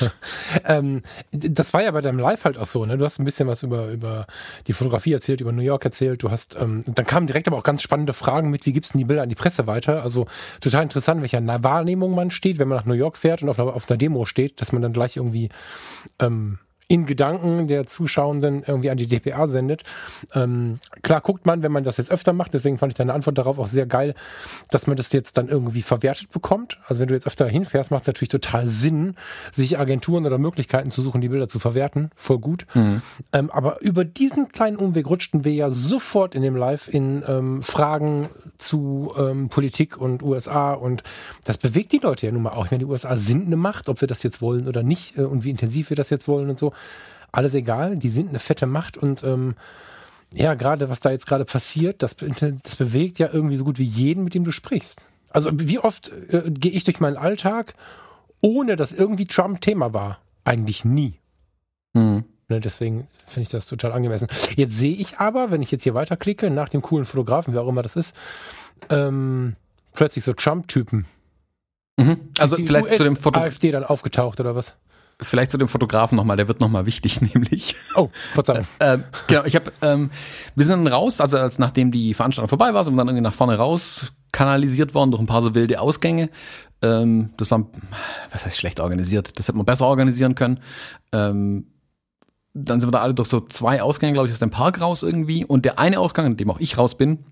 ähm, 0.64 1.02
das 1.32 1.74
war 1.74 1.82
ja 1.82 1.90
bei 1.90 2.00
deinem 2.00 2.18
Live 2.18 2.44
halt 2.44 2.56
auch 2.58 2.66
so, 2.66 2.86
ne? 2.86 2.96
Du 2.96 3.04
hast 3.04 3.18
ein 3.18 3.24
bisschen 3.24 3.48
was 3.48 3.62
über, 3.62 3.88
über 3.88 4.26
die 4.68 4.72
Fotografie 4.72 5.12
erzählt, 5.12 5.40
über 5.40 5.52
New 5.52 5.62
York 5.62 5.84
erzählt. 5.84 6.22
Du 6.22 6.30
hast, 6.30 6.56
ähm, 6.56 6.84
dann 6.86 7.06
kamen 7.06 7.26
direkt 7.26 7.48
aber 7.48 7.58
auch 7.58 7.64
ganz 7.64 7.82
spannende 7.82 8.12
Fragen 8.12 8.50
mit, 8.50 8.64
wie 8.66 8.72
gibst 8.72 8.94
du 8.94 8.98
die 8.98 9.04
Bilder 9.04 9.22
an 9.22 9.28
die 9.28 9.34
Presse 9.34 9.66
weiter? 9.66 10.02
Also 10.02 10.26
total 10.60 10.84
interessant, 10.84 11.20
welcher 11.22 11.42
Wahrnehmung 11.62 12.14
man 12.14 12.30
steht, 12.30 12.58
wenn 12.58 12.68
man 12.68 12.78
nach 12.78 12.86
New 12.86 12.94
York 12.94 13.16
fährt 13.16 13.42
und 13.42 13.48
auf 13.48 13.58
einer, 13.58 13.74
auf 13.74 13.90
einer 13.90 13.98
Demo 13.98 14.24
steht, 14.24 14.60
dass 14.60 14.72
man 14.72 14.82
dann 14.82 14.92
gleich 14.92 15.16
irgendwie 15.16 15.48
ähm, 16.20 16.58
in 16.92 17.06
Gedanken 17.06 17.68
der 17.68 17.86
Zuschauenden 17.86 18.64
irgendwie 18.66 18.90
an 18.90 18.98
die 18.98 19.06
DPA 19.06 19.48
sendet. 19.48 19.82
Ähm, 20.34 20.78
klar 21.00 21.22
guckt 21.22 21.46
man, 21.46 21.62
wenn 21.62 21.72
man 21.72 21.84
das 21.84 21.96
jetzt 21.96 22.10
öfter 22.10 22.34
macht, 22.34 22.52
deswegen 22.52 22.76
fand 22.76 22.92
ich 22.92 22.98
deine 22.98 23.14
Antwort 23.14 23.38
darauf 23.38 23.58
auch 23.58 23.66
sehr 23.66 23.86
geil, 23.86 24.14
dass 24.70 24.86
man 24.86 24.96
das 24.96 25.10
jetzt 25.10 25.38
dann 25.38 25.48
irgendwie 25.48 25.80
verwertet 25.80 26.30
bekommt. 26.30 26.78
Also 26.86 27.00
wenn 27.00 27.08
du 27.08 27.14
jetzt 27.14 27.26
öfter 27.26 27.48
hinfährst, 27.48 27.90
macht 27.90 28.02
es 28.02 28.08
natürlich 28.08 28.28
total 28.28 28.68
Sinn, 28.68 29.14
sich 29.52 29.78
Agenturen 29.78 30.26
oder 30.26 30.36
Möglichkeiten 30.36 30.90
zu 30.90 31.00
suchen, 31.00 31.22
die 31.22 31.30
Bilder 31.30 31.48
zu 31.48 31.58
verwerten. 31.58 32.10
Voll 32.14 32.40
gut. 32.40 32.66
Mhm. 32.74 33.00
Ähm, 33.32 33.50
aber 33.50 33.80
über 33.80 34.04
diesen 34.04 34.48
kleinen 34.48 34.76
Umweg 34.76 35.08
rutschten 35.08 35.44
wir 35.44 35.52
ja 35.54 35.70
sofort 35.70 36.34
in 36.34 36.42
dem 36.42 36.56
Live 36.56 36.88
in 36.88 37.24
ähm, 37.26 37.62
Fragen 37.62 38.28
zu 38.58 39.14
ähm, 39.16 39.48
Politik 39.48 39.96
und 39.96 40.22
USA 40.22 40.74
und 40.74 41.04
das 41.44 41.56
bewegt 41.56 41.92
die 41.92 42.00
Leute 42.00 42.26
ja 42.26 42.32
nun 42.32 42.42
mal 42.42 42.50
auch. 42.50 42.66
Ich 42.66 42.70
meine, 42.70 42.84
die 42.84 42.90
USA 42.90 43.16
sind 43.16 43.46
eine 43.46 43.56
Macht, 43.56 43.88
ob 43.88 44.02
wir 44.02 44.08
das 44.08 44.22
jetzt 44.22 44.42
wollen 44.42 44.68
oder 44.68 44.82
nicht 44.82 45.16
äh, 45.16 45.22
und 45.22 45.42
wie 45.42 45.50
intensiv 45.50 45.88
wir 45.88 45.96
das 45.96 46.10
jetzt 46.10 46.28
wollen 46.28 46.50
und 46.50 46.58
so 46.58 46.74
alles 47.30 47.54
egal, 47.54 47.96
die 47.96 48.10
sind 48.10 48.28
eine 48.28 48.38
fette 48.38 48.66
Macht 48.66 48.96
und 48.96 49.24
ähm, 49.24 49.54
ja, 50.34 50.54
gerade 50.54 50.88
was 50.88 51.00
da 51.00 51.10
jetzt 51.10 51.26
gerade 51.26 51.44
passiert, 51.44 52.02
das, 52.02 52.16
das 52.16 52.76
bewegt 52.76 53.18
ja 53.18 53.28
irgendwie 53.32 53.56
so 53.56 53.64
gut 53.64 53.78
wie 53.78 53.84
jeden, 53.84 54.24
mit 54.24 54.34
dem 54.34 54.44
du 54.44 54.52
sprichst. 54.52 55.00
Also 55.30 55.50
wie 55.52 55.78
oft 55.78 56.10
äh, 56.28 56.50
gehe 56.50 56.72
ich 56.72 56.84
durch 56.84 57.00
meinen 57.00 57.16
Alltag, 57.16 57.74
ohne 58.40 58.76
dass 58.76 58.92
irgendwie 58.92 59.26
Trump 59.26 59.60
Thema 59.60 59.92
war? 59.92 60.18
Eigentlich 60.44 60.84
nie. 60.84 61.14
Mhm. 61.94 62.24
Ne, 62.48 62.60
deswegen 62.60 63.08
finde 63.26 63.42
ich 63.42 63.48
das 63.48 63.66
total 63.66 63.92
angemessen. 63.92 64.28
Jetzt 64.56 64.76
sehe 64.76 64.94
ich 64.94 65.18
aber, 65.18 65.50
wenn 65.50 65.62
ich 65.62 65.70
jetzt 65.70 65.84
hier 65.84 65.94
weiterklicke, 65.94 66.50
nach 66.50 66.68
dem 66.68 66.82
coolen 66.82 67.06
Fotografen, 67.06 67.54
wer 67.54 67.62
auch 67.62 67.68
immer 67.68 67.82
das 67.82 67.96
ist, 67.96 68.14
ähm, 68.90 69.56
plötzlich 69.92 70.24
so 70.24 70.32
Trump-Typen. 70.32 71.06
Mhm. 71.96 72.20
Also 72.38 72.56
vielleicht 72.56 72.86
US 72.86 72.96
zu 72.96 73.04
dem 73.04 73.16
Foto 73.16 73.40
AfD 73.40 73.70
dann 73.70 73.84
aufgetaucht 73.84 74.40
oder 74.40 74.54
was? 74.54 74.74
Vielleicht 75.22 75.50
zu 75.50 75.58
dem 75.58 75.68
Fotografen 75.68 76.16
nochmal, 76.16 76.36
der 76.36 76.48
wird 76.48 76.60
nochmal 76.60 76.86
wichtig, 76.86 77.20
nämlich. 77.34 77.76
Oh, 77.94 78.10
Verzeihung. 78.32 78.66
äh, 78.78 78.98
genau, 79.26 79.44
ich 79.44 79.54
habe, 79.54 79.72
ähm, 79.82 80.10
wir 80.54 80.64
sind 80.64 80.84
dann 80.84 80.92
raus, 80.92 81.20
also 81.20 81.38
als 81.38 81.58
nachdem 81.58 81.90
die 81.90 82.14
Veranstaltung 82.14 82.48
vorbei 82.48 82.74
war, 82.74 82.84
sind 82.84 82.94
wir 82.94 82.98
dann 82.98 83.08
irgendwie 83.08 83.22
nach 83.22 83.34
vorne 83.34 83.56
raus 83.56 84.12
kanalisiert 84.32 84.94
worden 84.94 85.10
durch 85.10 85.20
ein 85.20 85.26
paar 85.26 85.42
so 85.42 85.54
wilde 85.54 85.80
Ausgänge. 85.80 86.30
Ähm, 86.80 87.30
das 87.36 87.50
war, 87.50 87.66
was 88.30 88.46
heißt 88.46 88.56
schlecht 88.56 88.80
organisiert, 88.80 89.38
das 89.38 89.48
hätte 89.48 89.56
man 89.56 89.66
besser 89.66 89.86
organisieren 89.86 90.34
können. 90.34 90.60
Ähm, 91.12 91.66
dann 92.54 92.80
sind 92.80 92.88
wir 92.88 92.92
da 92.92 93.00
alle 93.00 93.14
durch 93.14 93.28
so 93.28 93.40
zwei 93.40 93.82
Ausgänge, 93.82 94.12
glaube 94.12 94.28
ich, 94.28 94.32
aus 94.32 94.40
dem 94.40 94.50
Park 94.50 94.80
raus 94.80 95.02
irgendwie. 95.02 95.44
Und 95.44 95.64
der 95.64 95.78
eine 95.78 96.00
Ausgang, 96.00 96.26
in 96.26 96.36
dem 96.36 96.50
auch 96.50 96.60
ich 96.60 96.76
raus 96.76 96.96
bin, 96.96 97.24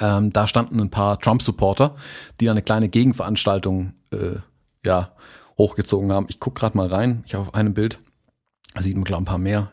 ähm, 0.00 0.32
da 0.32 0.46
standen 0.46 0.80
ein 0.80 0.90
paar 0.90 1.18
Trump-Supporter, 1.18 1.96
die 2.40 2.44
da 2.44 2.50
eine 2.50 2.62
kleine 2.62 2.88
Gegenveranstaltung 2.88 3.94
äh, 4.12 4.36
ja, 4.84 5.12
hochgezogen 5.60 6.12
haben. 6.12 6.26
Ich 6.28 6.40
gucke 6.40 6.58
gerade 6.58 6.76
mal 6.76 6.88
rein. 6.88 7.22
Ich 7.26 7.34
habe 7.34 7.42
auf 7.42 7.54
einem 7.54 7.74
Bild, 7.74 8.00
da 8.74 8.82
sieht 8.82 8.94
man 8.96 9.04
glaube 9.04 9.22
ein 9.22 9.26
paar 9.26 9.38
mehr. 9.38 9.70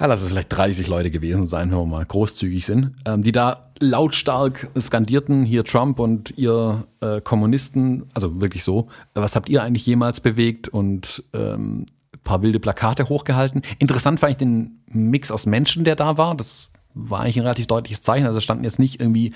Ja, 0.00 0.06
lass 0.06 0.22
es 0.22 0.28
vielleicht 0.28 0.52
30 0.52 0.88
Leute 0.88 1.10
gewesen 1.10 1.46
sein, 1.46 1.70
wenn 1.70 1.78
wir 1.78 1.86
mal 1.86 2.04
großzügig 2.04 2.66
sind, 2.66 2.96
ähm, 3.06 3.22
die 3.22 3.32
da 3.32 3.70
lautstark 3.78 4.68
skandierten, 4.78 5.44
hier 5.44 5.64
Trump 5.64 6.00
und 6.00 6.36
ihr 6.36 6.84
äh, 7.00 7.20
Kommunisten, 7.20 8.10
also 8.12 8.40
wirklich 8.40 8.64
so, 8.64 8.88
was 9.14 9.36
habt 9.36 9.48
ihr 9.48 9.62
eigentlich 9.62 9.86
jemals 9.86 10.20
bewegt 10.20 10.68
und 10.68 11.22
ähm, 11.32 11.86
paar 12.24 12.42
wilde 12.42 12.58
Plakate 12.58 13.08
hochgehalten. 13.08 13.62
Interessant 13.78 14.18
fand 14.18 14.32
ich 14.32 14.38
den 14.38 14.80
Mix 14.86 15.30
aus 15.30 15.46
Menschen, 15.46 15.84
der 15.84 15.94
da 15.94 16.18
war. 16.18 16.34
Das 16.34 16.68
war 16.94 17.20
eigentlich 17.20 17.36
ein 17.36 17.42
relativ 17.42 17.66
deutliches 17.66 18.02
Zeichen. 18.02 18.26
Also 18.26 18.40
standen 18.40 18.64
jetzt 18.64 18.78
nicht 18.78 19.00
irgendwie, 19.00 19.28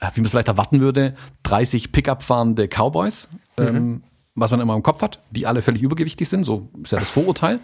äh, 0.00 0.10
wie 0.14 0.20
man 0.20 0.26
es 0.26 0.32
vielleicht 0.32 0.48
erwarten 0.48 0.80
würde, 0.80 1.14
30 1.44 1.92
Pickup 1.92 2.22
fahrende 2.22 2.68
Cowboys, 2.68 3.28
ähm, 3.56 4.02
was 4.36 4.50
man 4.50 4.60
immer 4.60 4.74
im 4.74 4.82
Kopf 4.82 5.02
hat, 5.02 5.20
die 5.30 5.46
alle 5.46 5.62
völlig 5.62 5.82
übergewichtig 5.82 6.28
sind, 6.28 6.44
so 6.44 6.68
ist 6.82 6.92
ja 6.92 6.98
das 6.98 7.10
Vorurteil. 7.10 7.58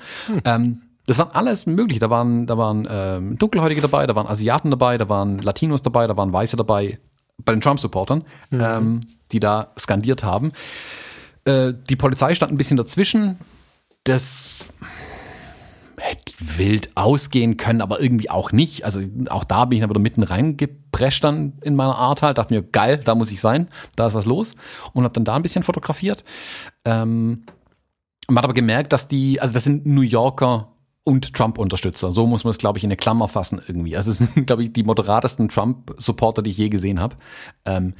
Ähm, 0.44 0.82
das 1.06 1.18
waren 1.18 1.30
alles 1.32 1.66
möglich. 1.66 1.98
Da 1.98 2.10
waren, 2.10 2.46
da 2.46 2.56
waren 2.58 2.88
ähm, 2.90 3.38
Dunkelhäutige 3.38 3.80
dabei, 3.80 4.06
da 4.06 4.14
waren 4.16 4.26
Asiaten 4.26 4.70
dabei, 4.70 4.98
da 4.98 5.08
waren 5.08 5.38
Latinos 5.38 5.82
dabei, 5.82 6.06
da 6.06 6.16
waren 6.16 6.32
Weiße 6.32 6.56
dabei, 6.56 6.98
bei 7.44 7.52
den 7.52 7.60
Trump-Supportern, 7.60 8.24
ähm, 8.52 9.00
die 9.32 9.40
da 9.40 9.72
skandiert 9.78 10.22
haben. 10.22 10.52
Äh, 11.44 11.72
die 11.88 11.96
Polizei 11.96 12.34
stand 12.34 12.52
ein 12.52 12.58
bisschen 12.58 12.76
dazwischen. 12.76 13.38
Das 14.04 14.60
hätte 16.40 16.58
wild 16.58 16.96
ausgehen 16.96 17.56
können, 17.56 17.80
aber 17.80 18.00
irgendwie 18.00 18.30
auch 18.30 18.52
nicht. 18.52 18.84
Also 18.84 19.00
auch 19.28 19.44
da 19.44 19.64
bin 19.64 19.76
ich 19.76 19.80
dann 19.82 19.90
wieder 19.90 20.00
mitten 20.00 20.22
reingeprescht 20.22 21.24
dann 21.24 21.54
in 21.62 21.76
meiner 21.76 21.96
Art 21.96 22.22
halt. 22.22 22.38
Dachte 22.38 22.54
mir, 22.54 22.62
geil, 22.62 23.00
da 23.04 23.14
muss 23.14 23.30
ich 23.32 23.40
sein, 23.40 23.68
da 23.96 24.06
ist 24.06 24.14
was 24.14 24.26
los. 24.26 24.54
Und 24.92 25.04
habe 25.04 25.14
dann 25.14 25.24
da 25.24 25.34
ein 25.34 25.42
bisschen 25.42 25.62
fotografiert. 25.62 26.24
Ähm, 26.84 27.44
man 28.28 28.38
hat 28.38 28.44
aber 28.44 28.54
gemerkt, 28.54 28.92
dass 28.92 29.08
die, 29.08 29.40
also 29.40 29.54
das 29.54 29.64
sind 29.64 29.86
New 29.86 30.02
Yorker 30.02 30.72
und 31.04 31.34
Trump-Unterstützer. 31.34 32.12
So 32.12 32.26
muss 32.26 32.44
man 32.44 32.52
es, 32.52 32.58
glaube 32.58 32.78
ich, 32.78 32.84
in 32.84 32.88
eine 32.88 32.96
Klammer 32.96 33.28
fassen 33.28 33.60
irgendwie. 33.66 33.96
Also 33.96 34.10
es 34.10 34.18
sind, 34.18 34.46
glaube 34.46 34.62
ich, 34.62 34.72
die 34.72 34.84
moderatesten 34.84 35.48
Trump-Supporter, 35.48 36.42
die 36.42 36.50
ich 36.50 36.58
je 36.58 36.68
gesehen 36.68 37.00
habe. 37.00 37.16
Ähm, 37.64 37.94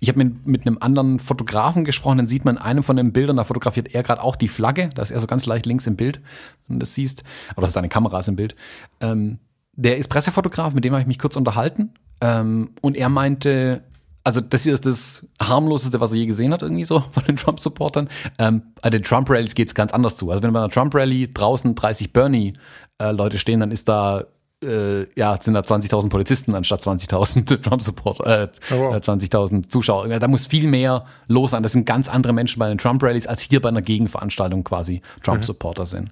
ich 0.00 0.08
habe 0.08 0.18
mit, 0.18 0.46
mit 0.46 0.66
einem 0.66 0.78
anderen 0.80 1.18
Fotografen 1.18 1.84
gesprochen, 1.84 2.18
dann 2.18 2.26
sieht 2.26 2.44
man 2.44 2.56
in 2.56 2.62
einem 2.62 2.82
von 2.84 2.96
den 2.96 3.12
Bildern, 3.12 3.36
da 3.36 3.44
fotografiert 3.44 3.94
er 3.94 4.02
gerade 4.02 4.22
auch 4.22 4.36
die 4.36 4.48
Flagge, 4.48 4.90
da 4.94 5.02
ist 5.02 5.10
er 5.10 5.20
so 5.20 5.26
ganz 5.26 5.46
leicht 5.46 5.66
links 5.66 5.86
im 5.86 5.96
Bild, 5.96 6.20
wenn 6.66 6.76
du 6.76 6.80
das 6.80 6.94
siehst, 6.94 7.24
oder 7.56 7.68
seine 7.68 7.88
Kamera 7.88 8.18
ist 8.20 8.28
im 8.28 8.36
Bild. 8.36 8.54
Ähm, 9.00 9.38
der 9.72 9.98
ist 9.98 10.08
Pressefotograf, 10.08 10.74
mit 10.74 10.84
dem 10.84 10.92
habe 10.92 11.02
ich 11.02 11.08
mich 11.08 11.18
kurz 11.18 11.36
unterhalten 11.36 11.94
ähm, 12.20 12.70
und 12.80 12.96
er 12.96 13.08
meinte, 13.08 13.82
also 14.24 14.40
das 14.40 14.62
hier 14.62 14.74
ist 14.74 14.86
das 14.86 15.26
harmloseste, 15.40 16.00
was 16.00 16.12
er 16.12 16.18
je 16.18 16.26
gesehen 16.26 16.52
hat, 16.52 16.62
irgendwie 16.62 16.84
so 16.84 17.00
von 17.10 17.24
den 17.24 17.36
Trump-Supportern. 17.36 18.08
Ähm, 18.38 18.62
bei 18.82 18.90
den 18.90 19.02
Trump-Rallies 19.02 19.54
geht's 19.54 19.74
ganz 19.74 19.92
anders 19.92 20.16
zu. 20.16 20.30
Also 20.30 20.42
wenn 20.42 20.52
bei 20.52 20.60
einer 20.60 20.68
Trump-Rally 20.68 21.32
draußen 21.32 21.74
30 21.74 22.12
Bernie-Leute 22.12 23.38
stehen, 23.38 23.60
dann 23.60 23.70
ist 23.70 23.88
da 23.88 24.24
äh, 24.64 25.06
ja, 25.18 25.40
sind 25.40 25.54
da 25.54 25.60
20.000 25.60 26.08
Polizisten 26.08 26.54
anstatt 26.54 26.82
20.000 26.82 27.62
Trump-Supporter, 27.62 28.42
äh, 28.44 28.48
Oh, 28.72 28.78
wow. 28.78 28.94
20.000 28.96 29.68
Zuschauer. 29.68 30.08
Ja, 30.08 30.18
Da 30.18 30.28
muss 30.28 30.46
viel 30.46 30.68
mehr 30.68 31.04
los 31.28 31.52
sein. 31.52 31.62
Das 31.62 31.72
sind 31.72 31.86
ganz 31.86 32.08
andere 32.08 32.32
Menschen 32.32 32.58
bei 32.58 32.68
den 32.68 32.78
Trump-Rallies, 32.78 33.26
als 33.26 33.40
hier 33.42 33.60
bei 33.60 33.68
einer 33.68 33.82
Gegenveranstaltung 33.82 34.64
quasi 34.64 35.00
Trump-Supporter 35.22 35.86
sind. 35.86 36.10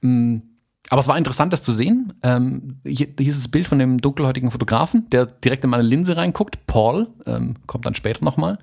Mm, 0.00 0.38
Aber 0.90 1.00
es 1.00 1.08
war 1.08 1.18
interessant, 1.18 1.52
das 1.52 1.62
zu 1.62 1.72
sehen. 1.72 2.12
Ähm, 2.22 2.78
hier, 2.84 3.08
hier 3.18 3.28
ist 3.28 3.38
das 3.38 3.48
Bild 3.48 3.66
von 3.66 3.78
dem 3.80 4.00
dunkelhäutigen 4.00 4.50
Fotografen, 4.52 5.08
der 5.10 5.26
direkt 5.26 5.64
in 5.64 5.70
meine 5.70 5.82
Linse 5.82 6.16
reinguckt. 6.16 6.66
Paul, 6.68 7.08
ähm, 7.26 7.54
kommt 7.66 7.86
dann 7.86 7.94
später 7.94 8.24
nochmal. 8.24 8.58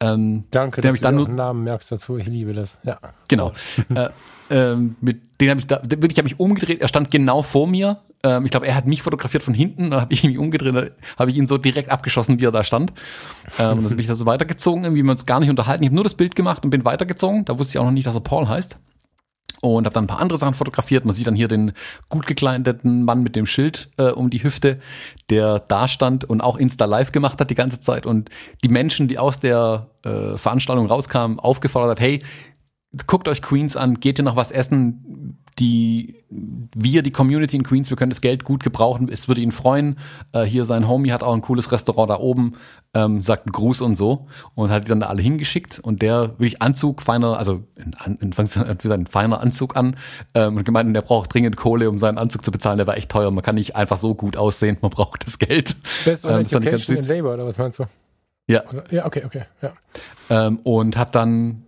Ähm, 0.00 0.44
Danke, 0.50 0.80
Den 0.82 0.92
dass 0.92 1.00
du 1.00 1.10
nur- 1.12 1.28
Namen 1.28 1.62
merkst 1.64 1.90
dazu. 1.92 2.18
Ich 2.18 2.26
liebe 2.26 2.52
das. 2.52 2.76
Ja. 2.82 2.98
Genau. 3.28 3.52
äh, 3.94 4.08
ähm, 4.50 4.96
mit 5.00 5.40
den 5.40 5.50
habe 5.50 5.60
ich 5.60 5.66
da 5.66 5.80
wirklich, 5.84 6.12
ich 6.12 6.18
habe 6.18 6.24
mich 6.24 6.38
umgedreht. 6.38 6.80
Er 6.80 6.88
stand 6.88 7.10
genau 7.10 7.42
vor 7.42 7.66
mir. 7.66 7.98
Ähm, 8.22 8.44
ich 8.44 8.50
glaube, 8.50 8.66
er 8.66 8.74
hat 8.74 8.86
mich 8.86 9.02
fotografiert 9.02 9.42
von 9.42 9.54
hinten. 9.54 9.90
Dann 9.90 10.00
habe 10.00 10.12
ich 10.12 10.24
mich 10.24 10.38
umgedreht, 10.38 10.92
habe 11.18 11.30
ich 11.30 11.36
ihn 11.36 11.46
so 11.46 11.58
direkt 11.58 11.90
abgeschossen, 11.90 12.40
wie 12.40 12.46
er 12.46 12.52
da 12.52 12.64
stand. 12.64 12.92
Ähm, 13.58 13.78
und 13.78 13.84
dann 13.84 13.90
bin 13.90 14.00
ich 14.00 14.06
da 14.06 14.14
so 14.14 14.26
weitergezogen. 14.26 14.84
Irgendwie 14.84 15.00
haben 15.00 15.08
wir 15.08 15.12
uns 15.12 15.26
gar 15.26 15.40
nicht 15.40 15.50
unterhalten. 15.50 15.82
Ich 15.82 15.88
habe 15.88 15.94
nur 15.94 16.04
das 16.04 16.14
Bild 16.14 16.34
gemacht 16.34 16.64
und 16.64 16.70
bin 16.70 16.84
weitergezogen. 16.84 17.44
Da 17.44 17.58
wusste 17.58 17.72
ich 17.72 17.78
auch 17.78 17.84
noch 17.84 17.92
nicht, 17.92 18.06
dass 18.06 18.14
er 18.14 18.20
Paul 18.20 18.48
heißt. 18.48 18.78
Und 19.60 19.86
habe 19.86 19.94
dann 19.94 20.04
ein 20.04 20.08
paar 20.08 20.20
andere 20.20 20.38
Sachen 20.38 20.54
fotografiert. 20.54 21.06
Man 21.06 21.14
sieht 21.14 21.26
dann 21.26 21.34
hier 21.34 21.48
den 21.48 21.72
gut 22.10 22.26
gekleideten 22.26 23.04
Mann 23.04 23.22
mit 23.22 23.34
dem 23.34 23.46
Schild 23.46 23.88
äh, 23.96 24.10
um 24.10 24.28
die 24.28 24.42
Hüfte, 24.42 24.78
der 25.30 25.58
da 25.58 25.88
stand 25.88 26.24
und 26.24 26.42
auch 26.42 26.56
Insta 26.56 26.84
Live 26.84 27.12
gemacht 27.12 27.40
hat 27.40 27.48
die 27.48 27.54
ganze 27.54 27.80
Zeit. 27.80 28.04
Und 28.04 28.28
die 28.62 28.68
Menschen, 28.68 29.08
die 29.08 29.18
aus 29.18 29.40
der 29.40 29.86
äh, 30.02 30.36
Veranstaltung 30.36 30.84
rauskamen, 30.84 31.40
aufgefordert 31.40 31.92
hat, 31.92 32.00
hey, 32.00 32.22
guckt 33.06 33.28
euch 33.28 33.42
Queens 33.42 33.76
an, 33.76 34.00
geht 34.00 34.18
ihr 34.18 34.24
noch 34.24 34.36
was 34.36 34.50
essen. 34.50 35.38
Die, 35.60 36.16
wir, 36.30 37.02
die 37.02 37.12
Community 37.12 37.56
in 37.56 37.62
Queens, 37.62 37.88
wir 37.88 37.96
können 37.96 38.10
das 38.10 38.20
Geld 38.20 38.42
gut 38.42 38.64
gebrauchen. 38.64 39.08
Es 39.08 39.28
würde 39.28 39.40
ihn 39.40 39.52
freuen. 39.52 39.98
Äh, 40.32 40.42
hier 40.42 40.64
sein 40.64 40.88
Homie 40.88 41.12
hat 41.12 41.22
auch 41.22 41.32
ein 41.32 41.42
cooles 41.42 41.70
Restaurant 41.70 42.10
da 42.10 42.18
oben, 42.18 42.54
ähm, 42.92 43.20
sagt 43.20 43.46
einen 43.46 43.52
Gruß 43.52 43.80
und 43.80 43.94
so 43.94 44.26
und 44.56 44.70
hat 44.70 44.82
die 44.84 44.88
dann 44.88 44.98
da 44.98 45.06
alle 45.06 45.22
hingeschickt. 45.22 45.78
Und 45.78 46.02
der 46.02 46.30
wirklich 46.40 46.60
Anzug, 46.60 47.02
feiner, 47.02 47.38
also 47.38 47.62
in, 47.76 47.94
An- 47.94 48.18
in, 48.20 48.32
für 48.32 48.46
seinen 48.88 49.06
feiner 49.06 49.40
Anzug 49.40 49.76
an 49.76 49.94
ähm, 50.34 50.56
und 50.56 50.64
gemeint, 50.64 50.92
der 50.96 51.02
braucht 51.02 51.32
dringend 51.32 51.56
Kohle, 51.56 51.88
um 51.88 52.00
seinen 52.00 52.18
Anzug 52.18 52.44
zu 52.44 52.50
bezahlen. 52.50 52.78
Der 52.78 52.88
war 52.88 52.96
echt 52.96 53.10
teuer. 53.12 53.30
Man 53.30 53.44
kann 53.44 53.54
nicht 53.54 53.76
einfach 53.76 53.98
so 53.98 54.16
gut 54.16 54.36
aussehen. 54.36 54.78
Man 54.82 54.90
braucht 54.90 55.24
das 55.24 55.38
Geld. 55.38 55.76
Best 56.04 56.24
Ähm, 56.24 56.42
das 56.42 57.06
in. 57.06 57.12
Labor, 57.16 57.34
oder 57.34 57.46
was 57.46 57.58
meinst 57.58 57.78
du? 57.78 57.84
Ja, 58.48 58.68
Oder? 58.68 58.92
Ja, 58.92 59.06
okay, 59.06 59.22
okay. 59.24 59.44
Ja. 59.62 59.72
ähm, 60.48 60.58
und 60.64 60.96
hat 60.98 61.14
dann 61.14 61.63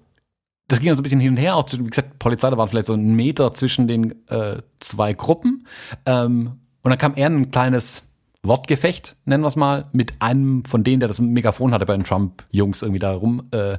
das 0.68 0.80
ging 0.80 0.88
dann 0.88 0.97
so 0.97 1.01
ein 1.01 1.05
bisschen 1.05 1.20
hin 1.20 1.30
und 1.32 1.36
her, 1.36 1.56
auch 1.56 1.64
zwischen, 1.64 1.86
wie 1.86 1.90
gesagt, 1.90 2.18
Polizei, 2.18 2.51
da 2.51 2.56
waren 2.56 2.68
vielleicht 2.68 2.86
so 2.86 2.94
ein 2.94 3.14
Meter 3.14 3.52
zwischen 3.52 3.86
den 3.86 4.26
äh, 4.28 4.62
zwei 4.80 5.12
Gruppen. 5.12 5.66
Ähm, 6.06 6.59
und 6.82 6.90
dann 6.90 6.98
kam 6.98 7.14
er 7.14 7.28
ein 7.28 7.51
kleines 7.51 8.02
Wortgefecht, 8.43 9.16
nennen 9.24 9.43
wir 9.43 9.48
es 9.48 9.56
mal, 9.56 9.88
mit 9.93 10.14
einem 10.20 10.64
von 10.64 10.84
denen, 10.84 11.01
der 11.01 11.09
das 11.09 11.20
Megafon 11.20 11.72
hatte 11.72 11.86
bei 11.86 11.94
den 11.94 12.05
Trump-Jungs 12.05 12.82
irgendwie 12.82 12.98
da 12.98 13.12
rum, 13.12 13.48
äh, 13.52 13.78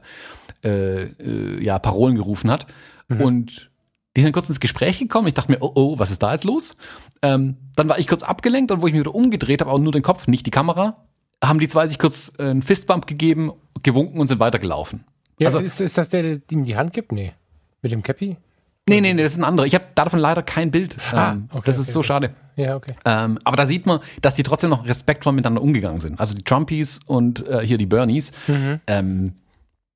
äh, 0.63 1.03
äh, 1.03 1.63
ja, 1.63 1.79
Parolen 1.79 2.15
gerufen 2.15 2.49
hat. 2.49 2.67
Und 3.09 3.71
die 4.17 4.21
sind 4.21 4.33
kurz 4.33 4.49
ins 4.49 4.59
Gespräch 4.59 4.99
gekommen. 4.99 5.27
Ich 5.27 5.35
dachte 5.35 5.51
mir, 5.51 5.59
oh, 5.61 5.71
oh, 5.75 5.99
was 5.99 6.11
ist 6.11 6.23
da 6.23 6.33
jetzt 6.33 6.43
los? 6.43 6.75
Ähm, 7.21 7.57
dann 7.75 7.87
war 7.87 7.99
ich 7.99 8.07
kurz 8.07 8.23
abgelenkt 8.23 8.71
und 8.71 8.81
wo 8.81 8.87
ich 8.87 8.93
mich 8.93 9.01
wieder 9.01 9.15
umgedreht 9.15 9.61
habe, 9.61 9.71
auch 9.71 9.79
nur 9.79 9.91
den 9.91 10.01
Kopf, 10.01 10.27
nicht 10.27 10.45
die 10.45 10.51
Kamera, 10.51 11.05
haben 11.43 11.59
die 11.59 11.67
zwei 11.67 11.87
sich 11.87 11.99
kurz 11.99 12.33
äh, 12.39 12.43
einen 12.43 12.63
Fistbump 12.63 13.07
gegeben, 13.07 13.51
gewunken 13.83 14.19
und 14.19 14.27
sind 14.27 14.39
weitergelaufen. 14.39 15.05
Ja 15.39 15.47
Also- 15.47 15.59
ist, 15.59 15.79
ist 15.79 15.97
das 15.97 16.09
der, 16.09 16.23
der 16.23 16.39
ihm 16.51 16.63
die 16.63 16.75
Hand 16.75 16.93
gibt? 16.93 17.11
Nee. 17.11 17.33
Mit 17.81 17.91
dem 17.91 18.03
Cappy? 18.03 18.37
Nee, 18.89 19.01
nee, 19.01 19.13
nee, 19.13 19.21
das 19.21 19.33
ist 19.33 19.37
ein 19.37 19.43
anderer. 19.43 19.65
Ich 19.67 19.75
habe 19.75 19.85
davon 19.95 20.19
leider 20.19 20.43
kein 20.43 20.71
Bild. 20.71 20.97
Ah, 21.11 21.33
Ähm, 21.33 21.49
okay, 21.51 21.63
das 21.65 21.75
ist 21.77 21.87
okay, 21.87 21.91
so 21.93 21.99
okay. 21.99 22.07
schade. 22.07 22.29
Ja, 22.55 22.75
okay. 22.77 22.93
Ähm, 23.05 23.37
aber 23.43 23.57
da 23.57 23.65
sieht 23.65 23.85
man, 23.85 23.99
dass 24.21 24.33
die 24.35 24.43
trotzdem 24.43 24.69
noch 24.69 24.85
respektvoll 24.87 25.33
miteinander 25.33 25.61
umgegangen 25.61 25.99
sind. 25.99 26.19
Also 26.19 26.35
die 26.35 26.43
Trumpies 26.43 26.99
und 27.05 27.45
äh, 27.47 27.65
hier 27.67 27.77
die 27.77 27.85
Bernies. 27.85 28.31
Ähm, 28.87 29.33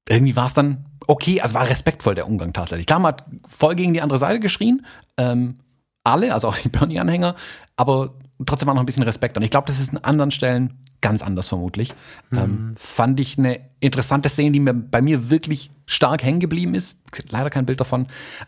irgendwie 0.10 0.36
war 0.36 0.46
es 0.48 0.54
dann 0.54 0.86
okay, 1.08 1.40
also 1.42 1.56
war 1.56 1.68
respektvoll 1.70 2.16
der 2.16 2.28
Umgang 2.28 2.52
tatsächlich. 2.54 2.86
Klar, 2.86 3.00
man 3.00 3.14
hat 3.14 3.26
voll 3.48 3.76
gegen 3.76 3.94
die 3.94 4.02
andere 4.02 4.20
Seite 4.20 4.40
geschrien. 4.42 4.86
Ähm, 5.18 5.56
alle, 6.04 6.34
also 6.34 6.50
auch 6.50 6.58
die 6.58 6.70
Bernie-Anhänger, 6.70 7.36
aber 7.78 8.16
trotzdem 8.46 8.68
war 8.68 8.74
noch 8.76 8.82
ein 8.82 8.86
bisschen 8.86 9.04
Respekt. 9.04 9.38
Und 9.38 9.44
ich 9.44 9.52
glaube, 9.52 9.68
das 9.68 9.80
ist 9.80 9.92
an 9.92 9.98
anderen 10.04 10.32
Stellen 10.32 10.84
ganz 11.02 11.24
anders 11.24 11.48
vermutlich. 11.48 11.94
Ähm, 12.32 12.74
fand 12.78 13.20
ich 13.20 13.38
eine 13.38 13.60
interessante 13.80 14.30
Szene, 14.30 14.52
die 14.52 14.60
mir 14.60 14.74
bei 14.74 15.02
mir 15.02 15.30
wirklich 15.30 15.72
stark 15.86 16.24
hängen 16.24 16.40
geblieben 16.40 16.76
ist. 16.76 17.00
Leider 17.30 17.50
kein 17.50 17.66
Bild 17.66 17.80
davon. 17.80 18.08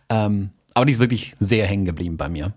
Ähm, 0.09 0.51
aber 0.73 0.85
die 0.85 0.93
ist 0.93 0.99
wirklich 0.99 1.35
sehr 1.39 1.65
hängen 1.65 1.85
geblieben 1.85 2.17
bei 2.17 2.29
mir. 2.29 2.53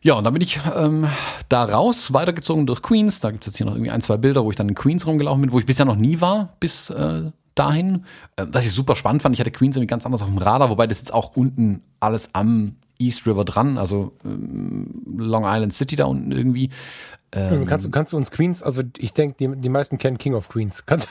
Ja, 0.00 0.14
und 0.14 0.24
dann 0.24 0.32
bin 0.32 0.42
ich 0.42 0.58
ähm, 0.76 1.06
da 1.48 1.64
raus, 1.64 2.12
weitergezogen 2.12 2.66
durch 2.66 2.82
Queens. 2.82 3.20
Da 3.20 3.30
gibt's 3.30 3.46
jetzt 3.46 3.56
hier 3.56 3.66
noch 3.66 3.74
irgendwie 3.74 3.90
ein, 3.90 4.00
zwei 4.00 4.16
Bilder, 4.16 4.44
wo 4.44 4.50
ich 4.50 4.56
dann 4.56 4.68
in 4.68 4.74
Queens 4.74 5.06
rumgelaufen 5.06 5.42
bin, 5.42 5.52
wo 5.52 5.58
ich 5.58 5.66
bisher 5.66 5.84
noch 5.84 5.96
nie 5.96 6.20
war, 6.20 6.56
bis 6.60 6.90
äh, 6.90 7.30
dahin. 7.54 8.04
Äh, 8.36 8.46
was 8.48 8.64
ich 8.64 8.72
super 8.72 8.94
spannend 8.96 9.22
fand, 9.22 9.34
ich 9.34 9.40
hatte 9.40 9.50
Queens 9.50 9.76
irgendwie 9.76 9.88
ganz 9.88 10.06
anders 10.06 10.22
auf 10.22 10.28
dem 10.28 10.38
Radar, 10.38 10.70
wobei 10.70 10.86
das 10.86 10.98
jetzt 10.98 11.12
auch 11.12 11.36
unten 11.36 11.82
alles 12.00 12.34
am 12.34 12.76
East 12.98 13.26
River 13.26 13.44
dran, 13.44 13.78
also 13.78 14.12
ähm, 14.24 15.02
Long 15.16 15.44
Island 15.46 15.72
City 15.72 15.96
da 15.96 16.06
unten 16.06 16.32
irgendwie. 16.32 16.70
Ähm, 17.32 17.66
kannst, 17.66 17.86
du- 17.86 17.90
kannst 17.90 18.12
du 18.12 18.16
uns 18.16 18.30
Queens, 18.30 18.62
also 18.62 18.82
ich 18.96 19.12
denke, 19.12 19.36
die, 19.38 19.60
die 19.60 19.68
meisten 19.68 19.98
kennen 19.98 20.16
King 20.18 20.34
of 20.34 20.48
Queens. 20.48 20.82
Kannst, 20.86 21.08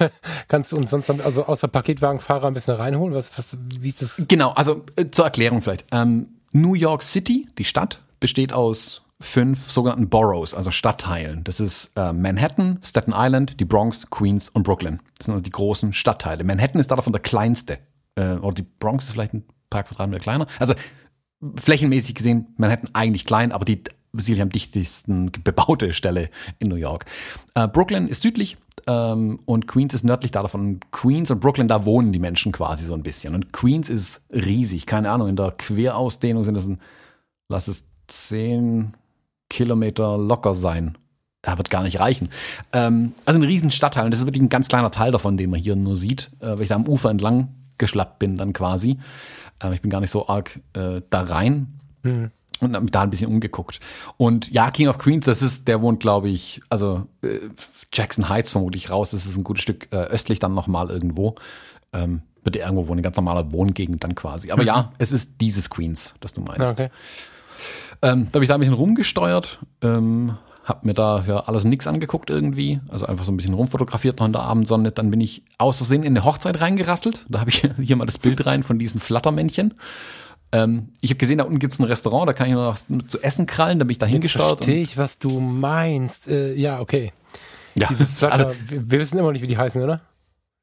kannst 0.48 0.72
du 0.72 0.78
uns 0.78 0.90
sonst, 0.90 1.10
also 1.10 1.46
außer 1.46 1.68
Paketwagenfahrer 1.68 2.48
ein 2.48 2.54
bisschen 2.54 2.74
reinholen? 2.76 3.14
Was, 3.14 3.38
was, 3.38 3.58
wie 3.80 3.90
ist 3.90 4.02
das? 4.02 4.24
Genau, 4.28 4.52
also 4.52 4.84
äh, 4.96 5.06
zur 5.12 5.26
Erklärung 5.26 5.62
vielleicht. 5.62 5.86
Ähm, 5.92 6.30
New 6.54 6.74
York 6.74 7.04
City, 7.04 7.48
die 7.58 7.66
Stadt, 7.66 8.02
besteht 8.20 8.52
aus 8.52 9.04
fünf 9.20 9.70
sogenannten 9.72 10.10
Boroughs, 10.10 10.54
also 10.54 10.72
Stadtteilen. 10.72 11.44
Das 11.44 11.60
ist 11.60 11.92
äh, 11.96 12.14
Manhattan, 12.14 12.80
Staten 12.84 13.14
Island, 13.16 13.60
die 13.60 13.66
Bronx, 13.66 14.10
Queens 14.10 14.50
und 14.50 14.64
Brooklyn. 14.64 15.00
Das 15.18 15.26
sind 15.26 15.34
also 15.34 15.44
die 15.44 15.50
großen 15.52 15.94
Stadtteile. 15.94 16.44
Manhattan 16.44 16.80
ist 16.80 16.90
davon 16.92 17.14
der 17.14 17.22
kleinste. 17.22 17.80
Äh, 18.16 18.36
oder 18.38 18.56
die 18.56 18.64
Bronx 18.80 19.06
ist 19.06 19.12
vielleicht 19.12 19.34
ein 19.34 19.44
paar 19.70 19.84
Quadratmeter 19.84 20.22
kleiner. 20.24 20.48
Also 20.60 20.74
flächenmäßig 21.56 22.16
gesehen 22.16 22.48
Manhattan 22.58 22.90
eigentlich 22.94 23.26
klein, 23.26 23.52
aber 23.52 23.66
die 23.66 23.84
sicherlich 24.14 24.42
am 24.42 24.50
dichtesten 24.50 25.32
bebaute 25.44 25.94
Stelle 25.94 26.30
in 26.60 26.70
New 26.70 26.76
York. 26.76 27.06
Äh, 27.56 27.68
Brooklyn 27.68 28.08
ist 28.08 28.22
südlich 28.22 28.58
ähm, 28.88 29.40
und 29.46 29.68
Queens 29.68 29.94
ist 29.94 30.04
nördlich 30.04 30.32
da 30.32 30.42
davon. 30.42 30.80
Queens 30.92 31.32
und 31.32 31.40
Brooklyn, 31.40 31.68
da 31.68 31.86
wohnen 31.86 32.14
die 32.14 32.20
Menschen 32.20 32.52
quasi 32.52 32.86
so 32.86 32.94
ein 32.94 33.04
bisschen. 33.04 33.36
Und 33.36 33.54
Queens 33.54 33.90
ist 33.90 34.26
riesig, 34.32 34.86
keine 34.86 35.12
Ahnung, 35.12 35.30
in 35.30 35.36
der 35.36 35.52
Querausdehnung 35.52 36.44
sind 36.44 36.56
das 36.56 36.68
ein, 36.68 36.80
lass 37.50 37.68
es 37.68 37.88
zehn 38.08 38.94
Kilometer 39.50 40.18
locker 40.18 40.56
sein. 40.56 40.98
Ja, 41.46 41.58
wird 41.58 41.70
gar 41.70 41.84
nicht 41.84 42.00
reichen. 42.00 42.30
Ähm, 42.74 43.14
also 43.26 43.40
ein 43.40 43.44
riesen 43.44 43.72
Stadtteil 43.72 44.06
und 44.06 44.12
das 44.12 44.20
ist 44.20 44.26
wirklich 44.26 44.44
ein 44.44 44.50
ganz 44.50 44.68
kleiner 44.68 44.92
Teil 44.92 45.12
davon, 45.12 45.38
den 45.38 45.50
man 45.50 45.60
hier 45.60 45.76
nur 45.76 45.96
sieht, 45.96 46.32
äh, 46.40 46.50
weil 46.50 46.64
ich 46.64 46.70
da 46.70 46.76
am 46.76 46.88
Ufer 46.88 47.10
entlang 47.10 47.50
geschlappt 47.78 48.20
bin 48.20 48.38
dann 48.38 48.54
quasi. 48.54 48.98
Ähm, 49.62 49.74
ich 49.74 49.82
bin 49.82 49.92
gar 49.92 50.02
nicht 50.02 50.12
so 50.12 50.28
arg 50.28 50.60
äh, 50.74 51.02
da 51.10 51.22
rein 51.22 51.80
und 52.60 52.76
hab 52.76 52.82
mich 52.82 52.92
da 52.92 53.02
ein 53.02 53.10
bisschen 53.10 53.30
umgeguckt. 53.30 53.80
Und 54.18 54.52
ja, 54.52 54.72
King 54.72 54.88
of 54.88 54.98
Queens, 54.98 55.26
das 55.26 55.42
ist, 55.42 55.68
der 55.68 55.82
wohnt, 55.82 56.00
glaube 56.00 56.30
ich, 56.30 56.62
also 56.70 57.08
äh, 57.22 57.40
Jackson 57.94 58.30
Heights 58.30 58.52
vermutlich 58.52 58.90
raus. 58.90 59.12
Das 59.12 59.26
ist 59.26 59.38
ein 59.38 59.44
gutes 59.44 59.64
Stück 59.64 59.88
äh, 59.92 59.98
östlich 59.98 60.40
dann 60.40 60.54
nochmal 60.54 60.90
irgendwo. 60.90 61.36
Ähm, 61.94 62.22
wird 62.44 62.56
ja 62.56 62.66
irgendwo 62.66 62.92
eine 62.92 63.02
ganz 63.02 63.18
normale 63.18 63.52
Wohngegend 63.52 64.04
dann 64.04 64.16
quasi. 64.16 64.52
Aber 64.52 64.64
ja, 64.64 64.92
es 64.98 65.12
ist 65.12 65.42
dieses 65.42 65.70
Queens, 65.70 66.14
das 66.20 66.34
du 66.34 66.42
meinst. 66.42 66.74
Okay. 66.74 66.90
Ähm, 68.02 68.28
da 68.32 68.36
habe 68.36 68.44
ich 68.44 68.48
da 68.48 68.54
ein 68.54 68.60
bisschen 68.60 68.76
rumgesteuert, 68.76 69.60
ähm, 69.82 70.38
hab 70.64 70.86
mir 70.86 70.94
da 70.94 71.24
ja 71.26 71.40
alles 71.42 71.64
nix 71.64 71.88
angeguckt 71.88 72.30
irgendwie, 72.30 72.80
also 72.90 73.06
einfach 73.06 73.26
so 73.26 73.32
ein 73.32 73.38
bisschen 73.38 73.54
rumfotografiert 73.54 74.20
noch 74.20 74.26
in 74.26 74.34
der 74.34 74.42
Abendsonne. 74.42 74.92
Dann 74.92 75.12
bin 75.12 75.22
ich 75.22 75.44
aus 75.58 75.78
Versehen 75.78 76.04
in 76.04 76.16
eine 76.16 76.26
Hochzeit 76.26 76.60
reingerasselt. 76.60 77.26
Da 77.30 77.40
habe 77.40 77.50
ich 77.50 77.64
hier 77.82 77.96
mal 77.96 78.06
das 78.06 78.18
Bild 78.18 78.46
rein 78.46 78.64
von 78.64 78.78
diesen 78.78 79.00
Flattermännchen. 79.00 79.74
Ähm, 80.64 80.90
ich 81.02 81.10
habe 81.12 81.18
gesehen, 81.18 81.38
da 81.38 81.44
unten 81.44 81.60
gibt's 81.60 81.80
ein 81.80 81.84
Restaurant, 81.86 82.28
da 82.28 82.34
kann 82.34 82.48
ich 82.48 82.54
noch 82.54 82.68
was 82.74 82.86
zu 83.08 83.22
essen 83.22 83.46
krallen, 83.46 83.80
da 83.80 83.86
bin 83.86 83.92
ich 83.92 83.98
da 83.98 84.06
hingesteuert. 84.06 84.58
verstehe 84.60 84.82
ich, 84.82 84.98
was 84.98 85.20
du 85.20 85.40
meinst. 85.40 86.28
Äh, 86.28 86.54
ja, 86.54 86.80
okay. 86.80 87.12
Ja, 87.76 87.88
Diese 87.90 88.06
Flatter, 88.08 88.48
also 88.48 88.60
wir, 88.66 88.90
wissen 89.00 89.18
immer 89.20 89.32
nicht, 89.32 89.42
wie 89.42 89.48
die 89.48 89.58
heißen, 89.58 89.82
oder? 89.84 90.02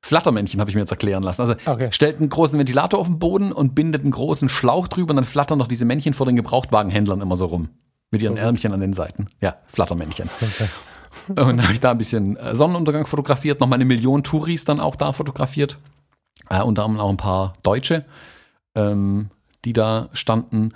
Flattermännchen 0.03 0.61
habe 0.61 0.69
ich 0.69 0.75
mir 0.75 0.83
jetzt 0.83 0.91
erklären 0.91 1.23
lassen. 1.23 1.43
Also 1.43 1.55
Okay. 1.65 1.89
stellt 1.93 2.19
einen 2.19 2.29
großen 2.29 2.59
Ventilator 2.59 2.99
auf 3.01 3.07
den 3.07 3.19
Boden 3.19 3.53
und 3.53 3.75
bindet 3.75 4.03
einen 4.03 4.11
großen 4.11 4.49
Schlauch 4.49 4.89
drüber 4.89 5.11
und 5.13 5.17
dann 5.17 5.25
flattern 5.25 5.59
doch 5.61 5.69
diese 5.69 5.85
Männchen 5.85 6.13
vor 6.13 6.27
den 6.27 6.37
Gebrauchtwagenhändlern 6.37 7.21
immer 7.21 7.37
so 7.37 7.47
rum. 7.47 7.69
Mit 8.11 8.21
ihren 8.21 8.37
Ärmchen 8.37 8.73
an 8.73 8.81
den 8.81 8.93
Seiten. 8.93 9.29
Ja, 9.41 9.57
Flattermännchen. 9.67 10.29
Und 11.29 11.37
dann 11.39 11.63
habe 11.63 11.73
ich 11.73 11.81
da 11.81 11.93
ein 11.93 11.99
bisschen 11.99 12.37
äh, 12.37 12.55
Sonnenuntergang 12.55 13.07
fotografiert, 13.07 13.61
noch 13.61 13.67
mal 13.69 13.77
eine 13.77 13.85
Million 13.85 14.23
Touris 14.25 14.65
dann 14.65 14.81
auch 14.81 14.97
da 14.97 15.13
fotografiert. 15.13 15.79
Äh, 16.51 16.63
unter 16.63 16.85
anderem 16.85 17.01
auch 17.05 17.11
ein 17.11 17.17
paar 17.17 17.55
Deutsche, 17.63 18.05
ähm, 18.75 19.31
die 19.65 19.73
da 19.73 20.09
standen. 20.13 20.73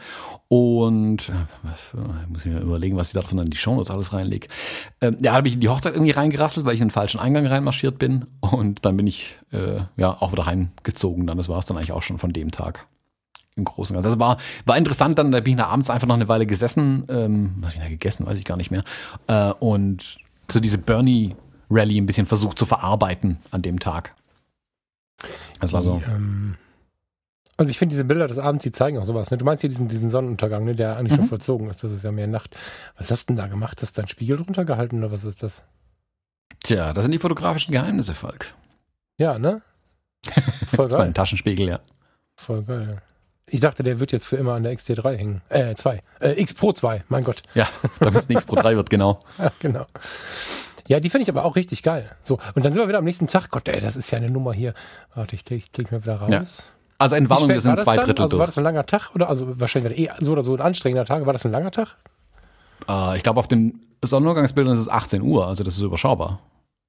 Und 0.48 1.28
äh, 1.28 2.26
muss 2.28 2.44
ich 2.44 2.52
mir 2.52 2.60
überlegen, 2.60 2.96
was 2.96 3.08
ich 3.08 3.20
davon 3.20 3.38
in 3.38 3.50
die 3.50 3.56
Shownotes 3.56 3.90
alles 3.90 4.12
reinlege. 4.12 4.48
Ähm, 5.00 5.18
ja, 5.20 5.32
habe 5.32 5.48
ich 5.48 5.54
in 5.54 5.60
die 5.60 5.68
Hochzeit 5.68 5.94
irgendwie 5.94 6.12
reingerasselt, 6.12 6.64
weil 6.64 6.74
ich 6.74 6.80
in 6.80 6.86
den 6.86 6.92
falschen 6.92 7.20
Eingang 7.20 7.46
reinmarschiert 7.46 7.98
bin. 7.98 8.26
Und 8.40 8.84
dann 8.84 8.96
bin 8.96 9.06
ich 9.06 9.36
äh, 9.52 9.80
ja 9.96 10.10
auch 10.20 10.32
wieder 10.32 10.46
heimgezogen. 10.46 11.26
Dann, 11.26 11.36
das 11.36 11.48
war 11.48 11.58
es 11.58 11.66
dann 11.66 11.76
eigentlich 11.76 11.92
auch 11.92 12.02
schon 12.02 12.18
von 12.18 12.32
dem 12.32 12.50
Tag. 12.50 12.86
Im 13.56 13.64
Großen 13.64 13.94
und 13.94 14.02
Ganzen. 14.02 14.18
Das 14.18 14.26
war, 14.26 14.38
war 14.66 14.76
interessant, 14.76 15.18
dann 15.18 15.32
da 15.32 15.40
bin 15.40 15.54
ich 15.54 15.58
da 15.58 15.66
abends 15.66 15.90
einfach 15.90 16.06
noch 16.06 16.14
eine 16.14 16.28
Weile 16.28 16.46
gesessen. 16.46 17.04
Ähm, 17.08 17.54
was 17.60 17.74
ich 17.74 17.80
da 17.80 17.88
gegessen, 17.88 18.24
weiß 18.24 18.38
ich 18.38 18.44
gar 18.44 18.56
nicht 18.56 18.70
mehr. 18.70 18.84
Äh, 19.26 19.52
und 19.58 20.18
so 20.48 20.60
diese 20.60 20.78
Bernie 20.78 21.34
Rally 21.70 22.00
ein 22.00 22.06
bisschen 22.06 22.26
versucht 22.26 22.58
zu 22.58 22.66
verarbeiten 22.66 23.38
an 23.50 23.62
dem 23.62 23.80
Tag. 23.80 24.14
Das 25.60 25.72
war 25.72 25.82
so. 25.82 26.00
Die, 26.04 26.10
ähm, 26.10 26.56
also 27.58 27.68
ich 27.70 27.78
finde 27.78 27.92
diese 27.92 28.04
Bilder 28.04 28.26
des 28.28 28.38
Abends, 28.38 28.62
die 28.62 28.72
zeigen 28.72 28.98
auch 28.98 29.04
sowas. 29.04 29.30
Ne? 29.30 29.36
Du 29.36 29.44
meinst 29.44 29.60
hier 29.60 29.68
diesen, 29.70 29.88
diesen 29.88 30.08
Sonnenuntergang, 30.10 30.64
ne, 30.64 30.74
der 30.74 30.96
eigentlich 30.96 31.12
Mhm. 31.12 31.16
schon 31.22 31.28
vollzogen 31.28 31.68
ist. 31.68 31.84
Das 31.84 31.92
ist 31.92 32.04
ja 32.04 32.12
mehr 32.12 32.26
Nacht. 32.26 32.56
Was 32.96 33.10
hast 33.10 33.24
du 33.28 33.34
denn 33.34 33.36
da 33.36 33.46
gemacht? 33.48 33.82
Hast 33.82 33.96
du 33.96 34.00
deinen 34.00 34.08
Spiegel 34.08 34.38
drunter 34.38 34.64
gehalten 34.64 34.98
oder 34.98 35.12
was 35.12 35.24
ist 35.24 35.42
das? 35.42 35.62
Tja, 36.62 36.92
das 36.94 37.04
sind 37.04 37.12
die 37.12 37.18
fotografischen 37.18 37.72
Geheimnisse, 37.72 38.14
Falk. 38.14 38.54
Ja, 39.18 39.38
ne? 39.38 39.60
Voll 40.24 40.32
Das 40.86 40.92
war 40.94 41.00
geil. 41.00 41.00
ein 41.08 41.14
Taschenspiegel, 41.14 41.68
ja. 41.68 41.80
Voll 42.36 42.62
geil. 42.62 43.02
Ich 43.50 43.60
dachte, 43.60 43.82
der 43.82 43.98
wird 43.98 44.12
jetzt 44.12 44.26
für 44.26 44.36
immer 44.36 44.54
an 44.54 44.62
der 44.62 44.72
XT3 44.76 45.16
hängen. 45.16 45.40
Äh, 45.48 45.74
2. 45.74 46.02
Äh, 46.20 46.40
X 46.40 46.54
Pro 46.54 46.72
2, 46.72 47.04
mein 47.08 47.24
Gott. 47.24 47.42
Ja, 47.54 47.68
damit 48.00 48.20
es 48.20 48.28
nichts 48.28 48.44
Pro 48.46 48.56
3 48.56 48.76
wird, 48.76 48.90
genau. 48.90 49.18
Ja, 49.38 49.52
genau. 49.58 49.86
Ja, 50.86 51.00
die 51.00 51.10
finde 51.10 51.24
ich 51.24 51.28
aber 51.28 51.44
auch 51.44 51.56
richtig 51.56 51.82
geil. 51.82 52.10
So, 52.22 52.38
und 52.54 52.64
dann 52.64 52.72
sind 52.72 52.80
wir 52.82 52.88
wieder 52.88 52.98
am 52.98 53.04
nächsten 53.04 53.26
Tag. 53.26 53.50
Gott, 53.50 53.68
ey, 53.68 53.78
das 53.80 53.94
ist 53.96 54.10
ja 54.10 54.18
eine 54.18 54.30
Nummer 54.30 54.52
hier. 54.54 54.72
Warte, 55.14 55.34
ich 55.36 55.44
klicke 55.44 55.66
klick 55.72 55.92
mal 55.92 56.02
wieder 56.02 56.16
raus. 56.16 56.30
Ja. 56.30 56.42
Also 56.98 57.14
Entwarnung, 57.14 57.48
sind 57.60 57.76
das 57.76 57.84
zwei 57.84 57.96
dann? 57.96 58.06
Drittel 58.06 58.22
Also 58.22 58.38
war 58.38 58.46
das 58.46 58.58
ein 58.58 58.64
langer 58.64 58.84
Tag 58.84 59.14
oder 59.14 59.28
also 59.28 59.58
wahrscheinlich 59.60 59.98
eh 59.98 60.10
so 60.18 60.32
oder 60.32 60.42
so 60.42 60.54
ein 60.54 60.60
anstrengender 60.60 61.04
Tag. 61.04 61.24
War 61.24 61.32
das 61.32 61.44
ein 61.44 61.52
langer 61.52 61.70
Tag? 61.70 61.96
Äh, 62.88 63.16
ich 63.16 63.22
glaube, 63.22 63.38
auf 63.38 63.48
den 63.48 63.80
Sonnenuntergangsbildern 64.04 64.74
ist 64.74 64.80
es 64.80 64.88
18 64.88 65.22
Uhr, 65.22 65.46
also 65.46 65.62
das 65.64 65.76
ist 65.76 65.82
überschaubar. 65.82 66.40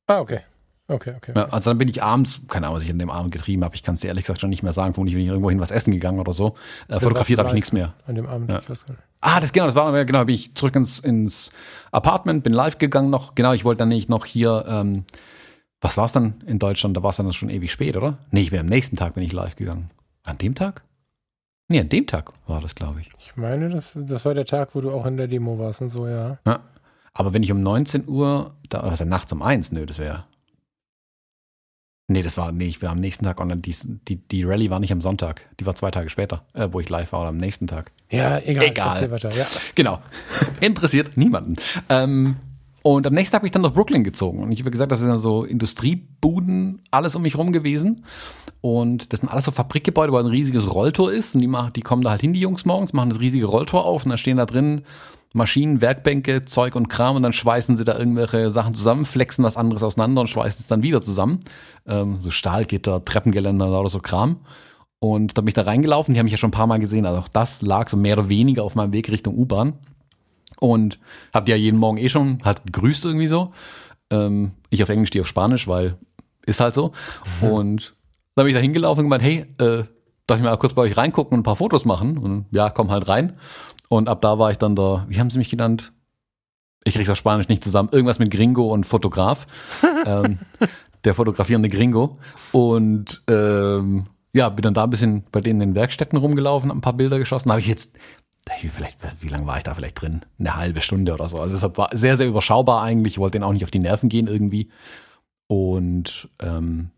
Ah, 0.08 0.20
okay. 0.20 0.42
Okay, 0.88 1.14
okay. 1.16 1.34
Ja, 1.36 1.46
also 1.50 1.70
dann 1.70 1.78
bin 1.78 1.88
ich 1.88 2.02
abends, 2.02 2.42
keine 2.48 2.66
Ahnung, 2.66 2.78
was 2.78 2.84
ich 2.84 2.90
an 2.90 2.98
dem 2.98 3.12
Abend 3.12 3.32
getrieben 3.32 3.64
habe, 3.64 3.76
ich 3.76 3.84
kann 3.84 3.94
es 3.94 4.02
dir 4.02 4.08
ehrlich 4.08 4.24
gesagt 4.24 4.42
schon 4.42 4.50
nicht 4.50 4.64
mehr 4.64 4.74
sagen, 4.74 4.96
vermutlich 4.96 5.14
bin 5.14 5.24
ich 5.24 5.30
irgendwo 5.30 5.52
hin 5.52 5.60
was 5.60 5.70
essen 5.70 5.94
gegangen 5.94 6.20
oder 6.20 6.34
so. 6.34 6.56
Äh, 6.88 7.00
fotografiert 7.00 7.38
habe 7.38 7.50
ich 7.50 7.54
nichts 7.54 7.72
mehr. 7.72 7.94
An 8.08 8.16
dem 8.16 8.26
Abend. 8.26 8.50
Ja. 8.50 8.62
Ich. 8.68 8.80
Ah, 9.22 9.40
das 9.40 9.54
genau, 9.54 9.68
das 9.68 9.76
war 9.76 10.04
genau, 10.06 10.26
bin 10.26 10.34
ich 10.34 10.56
zurück 10.56 10.76
ins, 10.76 10.98
ins 10.98 11.52
Apartment, 11.92 12.44
bin 12.44 12.54
live 12.54 12.80
gegangen 12.80 13.12
noch. 13.12 13.36
Genau, 13.36 13.54
ich 13.54 13.66
wollte 13.66 13.80
dann 13.80 13.90
nicht 13.90 14.10
noch 14.10 14.26
hier, 14.26 14.66
ähm, 14.68 15.04
was 15.80 15.96
war 15.96 16.06
es 16.06 16.12
dann 16.12 16.42
in 16.48 16.58
Deutschland? 16.58 16.98
Da 16.98 17.04
war 17.04 17.12
es 17.12 17.18
dann 17.18 17.32
schon 17.34 17.52
ewig 17.52 17.72
spät, 17.72 17.96
oder? 17.96 18.18
Nee, 18.32 18.42
ich 18.42 18.50
bin 18.50 18.60
am 18.60 18.66
nächsten 18.66 18.96
Tag 18.96 19.14
bin 19.14 19.24
ich 19.24 19.32
live 19.32 19.56
gegangen. 19.56 19.92
An 20.26 20.38
dem 20.38 20.56
Tag? 20.56 20.84
Nee, 21.68 21.80
an 21.80 21.90
dem 21.90 22.08
Tag 22.08 22.32
war 22.48 22.62
das, 22.62 22.76
glaube 22.76 23.02
ich. 23.02 23.10
Ich 23.20 23.36
meine, 23.38 23.70
das, 23.70 23.96
das 23.96 24.26
war 24.26 24.34
der 24.34 24.46
Tag, 24.46 24.74
wo 24.74 24.82
du 24.82 24.92
auch 24.92 25.06
in 25.06 25.18
der 25.18 25.28
Demo 25.28 25.60
warst 25.60 25.82
und 25.82 25.90
so, 25.90 26.08
ja. 26.08 26.40
Ja. 26.46 26.62
Aber 27.14 27.34
wenn 27.34 27.44
ich 27.44 27.52
um 27.52 27.62
19 27.62 28.08
Uhr, 28.08 28.56
da, 28.70 28.92
ja 28.92 29.06
nachts 29.06 29.32
um 29.32 29.42
eins, 29.42 29.72
nö, 29.72 29.86
das 29.86 30.00
wäre. 30.00 30.26
Nee, 32.08 32.24
das 32.24 32.38
war, 32.38 32.52
nee, 32.52 32.66
ich 32.66 32.82
war 32.82 32.90
am 32.90 33.00
nächsten 33.00 33.24
Tag 33.24 33.40
online. 33.40 33.62
Die, 33.62 33.76
die, 34.08 34.16
die 34.16 34.44
Rallye 34.44 34.72
war 34.72 34.80
nicht 34.80 34.92
am 34.92 35.00
Sonntag. 35.00 35.46
Die 35.60 35.66
war 35.68 35.76
zwei 35.76 35.92
Tage 35.92 36.10
später, 36.10 36.44
äh, 36.54 36.68
wo 36.72 36.80
ich 36.80 36.90
live 36.90 37.12
war 37.12 37.20
oder 37.22 37.30
am 37.30 37.38
nächsten 37.38 37.68
Tag. 37.68 37.92
Ja, 38.10 38.40
egal. 38.40 38.66
Egal. 38.66 39.12
Weiter, 39.12 39.32
ja. 39.36 39.46
Genau. 39.76 40.02
Interessiert 40.60 41.18
niemanden. 41.18 41.58
Ähm, 41.88 42.38
und 42.82 43.06
am 43.06 43.14
nächsten 43.14 43.34
Tag 43.34 43.42
bin 43.42 43.48
ich 43.48 43.52
dann 43.52 43.62
nach 43.62 43.74
Brooklyn 43.74 44.04
gezogen. 44.04 44.44
Und 44.44 44.52
ich 44.52 44.60
habe 44.60 44.72
gesagt, 44.72 44.92
das 44.92 45.00
sind 45.00 45.18
so 45.18 45.44
Industriebuden, 45.44 46.82
alles 46.92 47.16
um 47.16 47.22
mich 47.22 47.38
rum 47.38 47.52
gewesen. 47.52 48.06
Und 48.62 49.12
das 49.12 49.20
sind 49.22 49.30
alles 49.30 49.46
so 49.46 49.52
Fabrikgebäude, 49.52 50.14
wo 50.14 50.18
ein 50.18 50.26
riesiges 50.26 50.74
Rolltor 50.74 51.12
ist. 51.12 51.36
Und 51.36 51.42
die, 51.42 51.48
machen, 51.48 51.74
die 51.74 51.82
kommen 51.82 52.04
da 52.04 52.12
halt 52.12 52.22
hin, 52.22 52.34
die 52.34 52.40
Jungs 52.40 52.66
morgens, 52.66 52.94
machen 52.94 53.10
das 53.10 53.20
riesige 53.20 53.46
Rolltor 53.46 53.86
auf 53.86 54.06
und 54.06 54.12
da 54.12 54.18
stehen 54.18 54.38
da 54.38 54.46
drin 54.46 54.84
Maschinen, 55.34 55.80
Werkbänke, 55.80 56.46
Zeug 56.46 56.76
und 56.76 56.90
Kram 56.90 57.16
und 57.16 57.22
dann 57.22 57.34
schweißen 57.34 57.78
sie 57.78 57.84
da 57.84 57.98
irgendwelche 57.98 58.50
Sachen 58.50 58.74
zusammen, 58.74 59.06
flexen 59.06 59.44
was 59.44 59.58
anderes 59.58 59.84
auseinander 59.84 60.22
und 60.22 60.28
schweißen 60.28 60.62
es 60.62 60.68
dann 60.68 60.82
wieder 60.82 61.02
zusammen. 61.02 61.42
Ähm, 61.86 62.20
so 62.20 62.32
Stahlgitter, 62.32 63.06
Treppengeländer 63.06 63.80
oder 63.80 63.90
so 63.90 64.00
Kram. 64.00 64.38
Und 65.00 65.38
da 65.38 65.42
bin 65.42 65.50
ich 65.50 65.54
da 65.54 65.62
reingelaufen, 65.62 66.14
die 66.14 66.20
haben 66.20 66.26
mich 66.26 66.32
ja 66.32 66.38
schon 66.38 66.50
ein 66.50 66.52
paar 66.52 66.68
Mal 66.68 66.80
gesehen. 66.80 67.06
Also 67.06 67.20
auch 67.20 67.28
das 67.28 67.62
lag 67.62 67.90
so 67.90 67.96
mehr 67.96 68.18
oder 68.18 68.30
weniger 68.30 68.64
auf 68.64 68.76
meinem 68.76 68.92
Weg 68.92 69.10
Richtung 69.12 69.38
U-Bahn. 69.38 69.74
Und 70.60 71.00
hab 71.34 71.46
die 71.46 71.52
ja 71.52 71.58
jeden 71.58 71.80
Morgen 71.80 71.98
eh 71.98 72.10
schon 72.10 72.40
halt 72.44 72.66
gegrüßt 72.66 73.06
irgendwie 73.06 73.28
so. 73.28 73.54
Ähm, 74.10 74.52
ich 74.70 74.84
auf 74.84 74.90
Englisch, 74.90 75.10
die 75.10 75.22
auf 75.22 75.28
Spanisch, 75.28 75.68
weil 75.68 75.98
ist 76.46 76.60
halt 76.60 76.74
so. 76.74 76.92
Und 77.42 77.96
dann 78.36 78.46
bin 78.46 78.54
ich 78.54 78.56
da 78.56 78.62
hingelaufen 78.62 79.06
und 79.06 79.10
gemeint, 79.10 79.24
hey, 79.24 79.46
äh, 79.60 79.84
darf 80.28 80.38
ich 80.38 80.44
mal 80.44 80.58
kurz 80.58 80.74
bei 80.74 80.82
euch 80.84 80.98
reingucken 80.98 81.34
und 81.34 81.42
ein 81.42 81.44
paar 81.44 81.56
Fotos 81.56 81.86
machen? 81.86 82.18
Und 82.18 82.46
ja, 82.52 82.70
komm 82.70 82.92
halt 82.92 83.08
rein. 83.08 83.38
Und 83.88 84.10
ab 84.10 84.22
da 84.22 84.38
war 84.38 84.52
ich 84.52 84.58
dann 84.58 84.76
da, 84.76 85.06
wie 85.08 85.20
haben 85.20 85.30
sie 85.30 85.38
mich 85.38 85.50
genannt? 85.50 85.94
Ich 86.84 86.94
krieg's 86.94 87.10
auf 87.10 87.18
Spanisch 87.18 87.48
nicht 87.48 87.64
zusammen. 87.64 87.90
Irgendwas 87.92 88.20
mit 88.20 88.32
Gringo 88.32 88.72
und 88.74 88.86
Fotograf. 88.86 89.48
ähm, 90.06 90.40
der 91.04 91.14
fotografierende 91.14 91.70
Gringo. 91.70 92.20
Und 92.52 93.24
ähm, 93.28 94.06
ja, 94.34 94.50
bin 94.50 94.64
dann 94.64 94.74
da 94.74 94.84
ein 94.84 94.90
bisschen 94.90 95.24
bei 95.32 95.42
denen 95.42 95.62
in 95.62 95.70
den 95.70 95.76
Werkstätten 95.76 96.18
rumgelaufen, 96.18 96.70
hab 96.70 96.78
ein 96.78 96.82
paar 96.82 96.94
Bilder 96.94 97.18
geschossen. 97.18 97.52
Habe 97.52 97.62
ich 97.62 97.68
jetzt, 97.68 97.98
vielleicht, 98.48 99.00
wie 99.22 99.28
lange 99.28 99.48
war 99.48 99.58
ich 99.58 99.64
da 99.64 99.74
vielleicht 99.74 100.02
drin? 100.02 100.22
Eine 100.40 100.56
halbe 100.56 100.82
Stunde 100.82 101.14
oder 101.14 101.30
so. 101.30 101.40
Also 101.40 101.54
deshalb 101.54 101.78
war 101.78 101.90
sehr, 101.94 102.18
sehr 102.18 102.28
überschaubar 102.28 102.82
eigentlich. 102.82 103.14
Ich 103.14 103.20
wollte 103.20 103.34
denen 103.34 103.44
auch 103.44 103.54
nicht 103.54 103.64
auf 103.64 103.72
die 103.72 103.80
Nerven 103.80 104.10
gehen 104.10 104.28
irgendwie. 104.28 104.70
Und 105.48 106.30
ähm, 106.42 106.92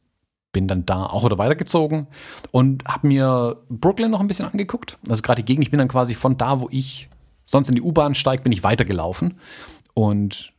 bin 0.51 0.68
dann 0.68 0.85
da 0.85 1.05
auch 1.05 1.23
wieder 1.26 1.38
weitergezogen 1.38 2.07
und 2.51 2.84
habe 2.85 3.07
mir 3.07 3.57
Brooklyn 3.69 4.11
noch 4.11 4.19
ein 4.19 4.27
bisschen 4.27 4.45
angeguckt. 4.45 4.97
Also 5.07 5.22
gerade 5.22 5.41
die 5.41 5.45
Gegend, 5.45 5.63
ich 5.63 5.72
bin 5.72 5.80
dann 5.80 5.88
quasi 5.88 6.13
von 6.13 6.38
da, 6.38 6.59
wo 6.59 6.68
ich 6.72 7.09
sonst 7.45 7.69
in 7.69 7.76
die 7.76 7.81
U-Bahn 7.81 8.15
steige, 8.15 8.43
bin 8.43 8.51
ich 8.51 8.63
weitergelaufen 8.63 9.39
und 9.93 10.53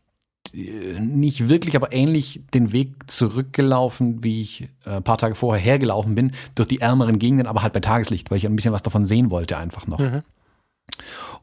äh, 0.54 0.98
nicht 0.98 1.48
wirklich, 1.48 1.76
aber 1.76 1.92
ähnlich 1.92 2.42
den 2.54 2.72
Weg 2.72 3.10
zurückgelaufen, 3.10 4.24
wie 4.24 4.40
ich 4.40 4.68
äh, 4.84 4.96
ein 4.96 5.02
paar 5.02 5.18
Tage 5.18 5.34
vorher 5.34 5.62
hergelaufen 5.62 6.14
bin, 6.14 6.32
durch 6.54 6.68
die 6.68 6.80
ärmeren 6.80 7.18
Gegenden, 7.18 7.46
aber 7.46 7.62
halt 7.62 7.72
bei 7.72 7.80
Tageslicht, 7.80 8.30
weil 8.30 8.38
ich 8.38 8.46
ein 8.46 8.56
bisschen 8.56 8.72
was 8.72 8.82
davon 8.82 9.04
sehen 9.04 9.30
wollte 9.30 9.56
einfach 9.56 9.86
noch. 9.86 9.98
Mhm. 9.98 10.22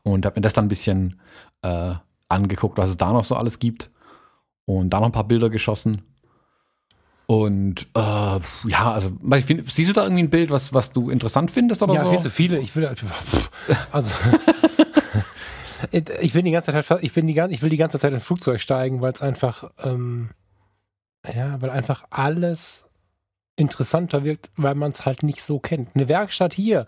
Und 0.03 0.25
habe 0.25 0.37
mir 0.39 0.41
das 0.41 0.53
dann 0.53 0.65
ein 0.65 0.69
bisschen 0.69 1.19
äh, 1.61 1.93
angeguckt, 2.29 2.77
was 2.77 2.89
es 2.89 2.97
da 2.97 3.11
noch 3.11 3.25
so 3.25 3.35
alles 3.35 3.59
gibt 3.59 3.89
und 4.65 4.91
da 4.91 4.99
noch 4.99 5.07
ein 5.07 5.11
paar 5.11 5.27
Bilder 5.27 5.49
geschossen. 5.49 6.01
Und 7.27 7.87
äh, 7.95 7.99
ja, 7.99 8.91
also 8.91 9.11
find, 9.45 9.69
siehst 9.69 9.89
du 9.89 9.93
da 9.93 10.03
irgendwie 10.03 10.23
ein 10.23 10.29
Bild, 10.31 10.49
was, 10.49 10.73
was 10.73 10.91
du 10.91 11.09
interessant 11.11 11.51
findest 11.51 11.83
oder 11.83 11.93
ja, 11.93 12.03
so? 12.05 12.09
viel 12.09 12.19
zu 12.19 12.29
viele. 12.31 12.59
Ich 12.59 12.75
will, 12.75 12.87
also, 13.91 14.11
ich 15.91 16.33
bin 16.33 16.45
die 16.45 16.51
ganze 16.51 16.71
Zeit, 16.71 17.03
ich 17.03 17.13
bin 17.13 17.27
die, 17.27 17.33
gan- 17.35 17.51
ich 17.51 17.61
will 17.61 17.69
die 17.69 17.77
ganze 17.77 17.99
Zeit 17.99 18.13
ins 18.13 18.23
Flugzeug 18.23 18.59
steigen, 18.59 19.01
weil 19.01 19.11
es 19.13 19.21
einfach, 19.21 19.69
ähm, 19.83 20.31
ja, 21.35 21.61
weil 21.61 21.69
einfach 21.69 22.05
alles 22.09 22.85
interessanter 23.59 24.23
wirkt, 24.23 24.49
weil 24.55 24.75
man 24.75 24.91
es 24.91 25.05
halt 25.05 25.23
nicht 25.23 25.41
so 25.41 25.59
kennt. 25.59 25.89
Eine 25.95 26.07
Werkstatt 26.07 26.53
hier, 26.53 26.85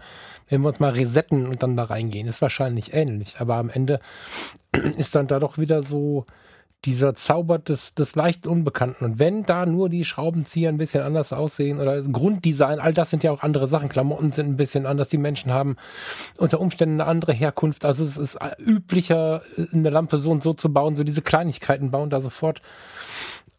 wenn 0.47 0.61
wir 0.61 0.69
uns 0.69 0.79
mal 0.79 0.91
resetten 0.91 1.47
und 1.47 1.61
dann 1.63 1.75
da 1.75 1.83
reingehen, 1.83 2.27
ist 2.27 2.41
wahrscheinlich 2.41 2.93
ähnlich. 2.93 3.35
Aber 3.39 3.55
am 3.55 3.69
Ende 3.69 3.99
ist 4.97 5.15
dann 5.15 5.27
da 5.27 5.39
doch 5.39 5.57
wieder 5.57 5.83
so 5.83 6.25
dieser 6.85 7.13
Zauber 7.13 7.59
des, 7.59 7.93
des 7.93 8.15
leicht 8.15 8.47
Unbekannten. 8.47 9.05
Und 9.05 9.19
wenn 9.19 9.43
da 9.43 9.67
nur 9.67 9.87
die 9.87 10.03
Schraubenzieher 10.03 10.69
ein 10.69 10.79
bisschen 10.79 11.03
anders 11.03 11.31
aussehen 11.31 11.79
oder 11.79 12.01
Grunddesign, 12.01 12.79
all 12.79 12.93
das 12.93 13.11
sind 13.11 13.23
ja 13.23 13.31
auch 13.31 13.43
andere 13.43 13.67
Sachen. 13.67 13.89
Klamotten 13.89 14.31
sind 14.31 14.47
ein 14.47 14.57
bisschen 14.57 14.87
anders. 14.87 15.09
Die 15.09 15.19
Menschen 15.19 15.51
haben 15.51 15.75
unter 16.39 16.59
Umständen 16.59 16.99
eine 16.99 17.09
andere 17.09 17.33
Herkunft. 17.33 17.85
Also 17.85 18.03
es 18.03 18.17
ist 18.17 18.39
üblicher, 18.57 19.43
eine 19.71 19.91
Lampe 19.91 20.17
so 20.17 20.31
und 20.31 20.41
so 20.41 20.53
zu 20.53 20.73
bauen. 20.73 20.95
So 20.95 21.03
diese 21.03 21.21
Kleinigkeiten 21.21 21.91
bauen 21.91 22.09
da 22.09 22.19
sofort 22.19 22.63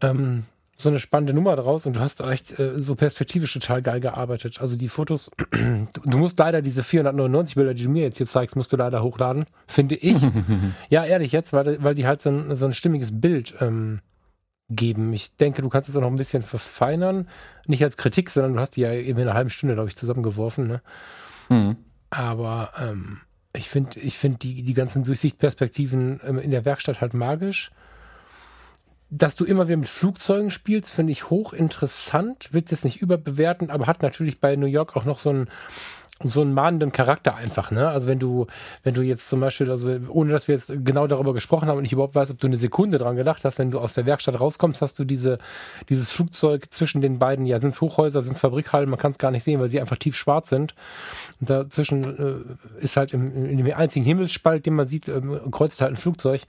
ähm, 0.00 0.44
so 0.82 0.88
eine 0.88 0.98
spannende 0.98 1.34
Nummer 1.34 1.56
draus 1.56 1.86
und 1.86 1.96
du 1.96 2.00
hast 2.00 2.20
echt 2.20 2.58
äh, 2.58 2.82
so 2.82 2.94
perspektivisch 2.94 3.52
total 3.52 3.82
geil 3.82 4.00
gearbeitet. 4.00 4.60
Also 4.60 4.76
die 4.76 4.88
Fotos, 4.88 5.30
du 6.04 6.18
musst 6.18 6.38
leider 6.38 6.62
diese 6.62 6.82
499 6.82 7.54
Bilder, 7.54 7.74
die 7.74 7.84
du 7.84 7.90
mir 7.90 8.02
jetzt 8.02 8.18
hier 8.18 8.26
zeigst, 8.26 8.56
musst 8.56 8.72
du 8.72 8.76
leider 8.76 9.02
hochladen, 9.02 9.44
finde 9.66 9.94
ich. 9.94 10.16
ja, 10.88 11.04
ehrlich 11.04 11.32
jetzt, 11.32 11.52
weil, 11.52 11.82
weil 11.82 11.94
die 11.94 12.06
halt 12.06 12.20
so 12.20 12.30
ein, 12.30 12.56
so 12.56 12.66
ein 12.66 12.72
stimmiges 12.72 13.20
Bild 13.20 13.54
ähm, 13.60 14.00
geben. 14.68 15.12
Ich 15.12 15.36
denke, 15.36 15.62
du 15.62 15.68
kannst 15.68 15.88
es 15.88 15.96
auch 15.96 16.00
noch 16.00 16.08
ein 16.08 16.16
bisschen 16.16 16.42
verfeinern. 16.42 17.28
Nicht 17.66 17.82
als 17.84 17.96
Kritik, 17.96 18.30
sondern 18.30 18.54
du 18.54 18.60
hast 18.60 18.76
die 18.76 18.82
ja 18.82 18.92
eben 18.92 19.18
in 19.18 19.28
einer 19.28 19.36
halben 19.36 19.50
Stunde, 19.50 19.74
glaube 19.74 19.88
ich, 19.88 19.96
zusammengeworfen. 19.96 20.66
Ne? 20.66 20.82
Mhm. 21.48 21.76
Aber 22.10 22.72
ähm, 22.80 23.20
ich 23.54 23.68
finde 23.68 24.00
ich 24.00 24.18
find 24.18 24.42
die, 24.42 24.62
die 24.62 24.74
ganzen 24.74 25.04
Durchsichtperspektiven 25.04 26.20
ähm, 26.26 26.38
in 26.38 26.50
der 26.50 26.64
Werkstatt 26.64 27.00
halt 27.00 27.14
magisch 27.14 27.70
dass 29.14 29.36
du 29.36 29.44
immer 29.44 29.68
wieder 29.68 29.76
mit 29.76 29.90
Flugzeugen 29.90 30.50
spielst, 30.50 30.90
finde 30.90 31.12
ich 31.12 31.28
hochinteressant. 31.28 32.54
Wird 32.54 32.70
jetzt 32.70 32.84
nicht 32.84 33.02
überbewerten, 33.02 33.70
aber 33.70 33.86
hat 33.86 34.00
natürlich 34.00 34.40
bei 34.40 34.56
New 34.56 34.66
York 34.66 34.96
auch 34.96 35.04
noch 35.04 35.18
so 35.18 35.28
einen 35.28 35.48
so 36.24 36.40
einen 36.40 36.54
mahnenden 36.54 36.92
Charakter 36.92 37.34
einfach, 37.34 37.72
ne? 37.72 37.88
Also 37.88 38.08
wenn 38.08 38.20
du, 38.20 38.46
wenn 38.84 38.94
du 38.94 39.02
jetzt 39.02 39.28
zum 39.28 39.40
Beispiel, 39.40 39.68
also 39.72 39.98
ohne 40.08 40.30
dass 40.30 40.46
wir 40.46 40.54
jetzt 40.54 40.72
genau 40.84 41.08
darüber 41.08 41.34
gesprochen 41.34 41.66
haben 41.66 41.78
und 41.78 41.84
ich 41.84 41.92
überhaupt 41.92 42.14
weiß, 42.14 42.30
ob 42.30 42.38
du 42.38 42.46
eine 42.46 42.58
Sekunde 42.58 42.98
dran 42.98 43.16
gedacht 43.16 43.44
hast, 43.44 43.58
wenn 43.58 43.72
du 43.72 43.80
aus 43.80 43.94
der 43.94 44.06
Werkstatt 44.06 44.38
rauskommst, 44.38 44.82
hast 44.82 45.00
du 45.00 45.04
diese, 45.04 45.38
dieses 45.88 46.12
Flugzeug 46.12 46.72
zwischen 46.72 47.00
den 47.00 47.18
beiden, 47.18 47.44
ja, 47.44 47.58
sind 47.58 47.70
es 47.70 47.80
Hochhäuser, 47.80 48.22
sind 48.22 48.34
es 48.34 48.40
Fabrikhallen, 48.40 48.88
man 48.88 49.00
kann 49.00 49.10
es 49.10 49.18
gar 49.18 49.32
nicht 49.32 49.42
sehen, 49.42 49.58
weil 49.58 49.68
sie 49.68 49.80
einfach 49.80 49.98
tief 49.98 50.16
schwarz 50.16 50.48
sind. 50.48 50.76
Und 51.40 51.50
dazwischen 51.50 52.54
äh, 52.78 52.84
ist 52.84 52.96
halt 52.96 53.12
im, 53.12 53.46
in 53.46 53.56
dem 53.56 53.74
einzigen 53.74 54.04
Himmelsspalt, 54.04 54.64
den 54.64 54.74
man 54.74 54.86
sieht, 54.86 55.08
äh, 55.08 55.20
kreuzt 55.50 55.80
halt 55.80 55.94
ein 55.94 55.96
Flugzeug. 55.96 56.42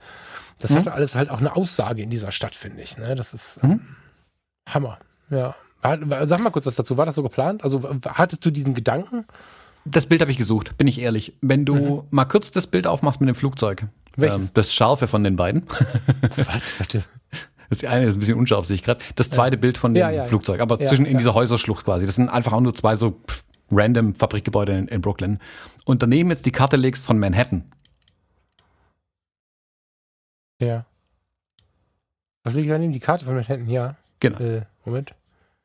Das 0.58 0.70
mhm. 0.70 0.76
hatte 0.76 0.92
alles 0.92 1.14
halt 1.14 1.30
auch 1.30 1.40
eine 1.40 1.56
Aussage 1.56 2.02
in 2.02 2.10
dieser 2.10 2.32
Stadt, 2.32 2.56
finde 2.56 2.82
ich. 2.82 2.96
Ne? 2.96 3.14
Das 3.14 3.34
ist 3.34 3.62
mhm. 3.62 3.80
Hammer. 4.66 4.98
Ja. 5.30 5.54
Sag 5.82 6.40
mal 6.40 6.50
kurz 6.50 6.66
was 6.66 6.76
dazu. 6.76 6.96
War 6.96 7.06
das 7.06 7.14
so 7.14 7.22
geplant? 7.22 7.62
Also 7.62 7.82
hattest 8.06 8.44
du 8.46 8.50
diesen 8.50 8.74
Gedanken? 8.74 9.26
Das 9.84 10.06
Bild 10.06 10.22
habe 10.22 10.30
ich 10.30 10.38
gesucht, 10.38 10.78
bin 10.78 10.86
ich 10.86 11.00
ehrlich. 11.00 11.34
Wenn 11.42 11.66
du 11.66 11.74
mhm. 11.74 12.02
mal 12.10 12.24
kurz 12.24 12.50
das 12.50 12.66
Bild 12.66 12.86
aufmachst 12.86 13.20
mit 13.20 13.28
dem 13.28 13.34
Flugzeug. 13.34 13.86
Ähm, 14.18 14.48
das 14.54 14.72
scharfe 14.72 15.06
von 15.06 15.24
den 15.24 15.36
beiden. 15.36 15.64
Warte. 16.36 17.04
Das 17.68 17.84
eine 17.84 18.06
ist 18.06 18.16
ein 18.16 18.20
bisschen 18.20 18.38
unscharf, 18.38 18.64
sehe 18.64 18.76
ich 18.76 18.82
gerade. 18.82 19.00
Das 19.16 19.30
zweite 19.30 19.56
ja. 19.56 19.60
Bild 19.60 19.76
von 19.76 19.94
dem 19.94 20.00
ja, 20.00 20.10
ja, 20.10 20.24
Flugzeug, 20.24 20.60
aber 20.60 20.78
zwischen 20.86 21.06
in 21.06 21.18
dieser 21.18 21.34
Häuserschlucht 21.34 21.84
quasi. 21.84 22.06
Das 22.06 22.14
sind 22.14 22.28
einfach 22.28 22.52
auch 22.52 22.60
nur 22.60 22.74
zwei 22.74 22.94
so 22.94 23.20
random 23.70 24.14
Fabrikgebäude 24.14 24.72
in, 24.72 24.88
in 24.88 25.00
Brooklyn. 25.00 25.38
Und 25.84 26.02
daneben 26.02 26.30
jetzt 26.30 26.46
die 26.46 26.52
Karte 26.52 26.76
legst 26.76 27.04
von 27.04 27.18
Manhattan. 27.18 27.64
Ja. 30.60 30.84
Was 32.42 32.54
liegt 32.54 32.70
daneben? 32.70 32.92
Die 32.92 33.00
Karte 33.00 33.24
von 33.24 33.34
Manhattan, 33.34 33.68
ja. 33.68 33.96
Genau. 34.20 34.38
Äh, 34.38 34.62
Moment. 34.84 35.14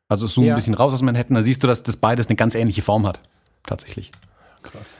Also 0.08 0.28
zoom 0.28 0.46
ja. 0.46 0.54
ein 0.54 0.56
bisschen 0.56 0.74
raus 0.74 0.94
aus 0.94 1.02
Manhattan, 1.02 1.36
da 1.36 1.44
siehst 1.44 1.64
du, 1.64 1.68
dass 1.68 1.84
das 1.84 1.98
beides 1.98 2.28
eine 2.28 2.36
ganz 2.36 2.56
ähnliche 2.56 2.82
Form 2.82 3.06
hat. 3.06 3.20
Tatsächlich. 3.64 4.12
Krass. 4.64 4.96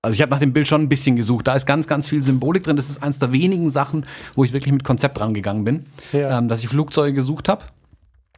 Also 0.00 0.14
ich 0.14 0.22
habe 0.22 0.30
nach 0.30 0.38
dem 0.38 0.52
Bild 0.52 0.66
schon 0.66 0.82
ein 0.82 0.88
bisschen 0.88 1.16
gesucht. 1.16 1.46
Da 1.46 1.54
ist 1.54 1.66
ganz, 1.66 1.86
ganz 1.88 2.06
viel 2.06 2.22
Symbolik 2.22 2.62
drin. 2.62 2.76
Das 2.76 2.88
ist 2.88 3.02
eines 3.02 3.18
der 3.18 3.32
wenigen 3.32 3.68
Sachen, 3.68 4.06
wo 4.34 4.44
ich 4.44 4.52
wirklich 4.52 4.72
mit 4.72 4.84
Konzept 4.84 5.20
rangegangen 5.20 5.64
bin. 5.64 5.86
Ja. 6.12 6.38
Ähm, 6.38 6.48
dass 6.48 6.62
ich 6.62 6.68
Flugzeuge 6.68 7.12
gesucht 7.12 7.48
habe 7.48 7.64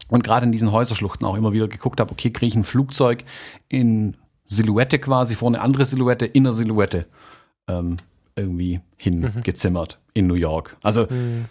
und 0.08 0.24
gerade 0.24 0.46
in 0.46 0.52
diesen 0.52 0.72
Häuserschluchten 0.72 1.26
auch 1.26 1.36
immer 1.36 1.52
wieder 1.52 1.68
geguckt 1.68 2.00
habe, 2.00 2.10
okay, 2.12 2.30
kriege 2.30 2.48
ich 2.48 2.56
ein 2.56 2.64
Flugzeug 2.64 3.24
in 3.68 4.16
Silhouette 4.46 4.98
quasi, 4.98 5.36
vorne 5.36 5.60
andere 5.60 5.84
Silhouette, 5.84 6.26
inner 6.26 6.52
Silhouette. 6.52 7.06
Ähm, 7.68 7.98
irgendwie 8.40 8.80
hingezimmert 8.96 9.98
mhm. 10.00 10.10
in 10.14 10.26
New 10.26 10.34
York. 10.34 10.76
Also 10.82 11.06
mhm. 11.08 11.46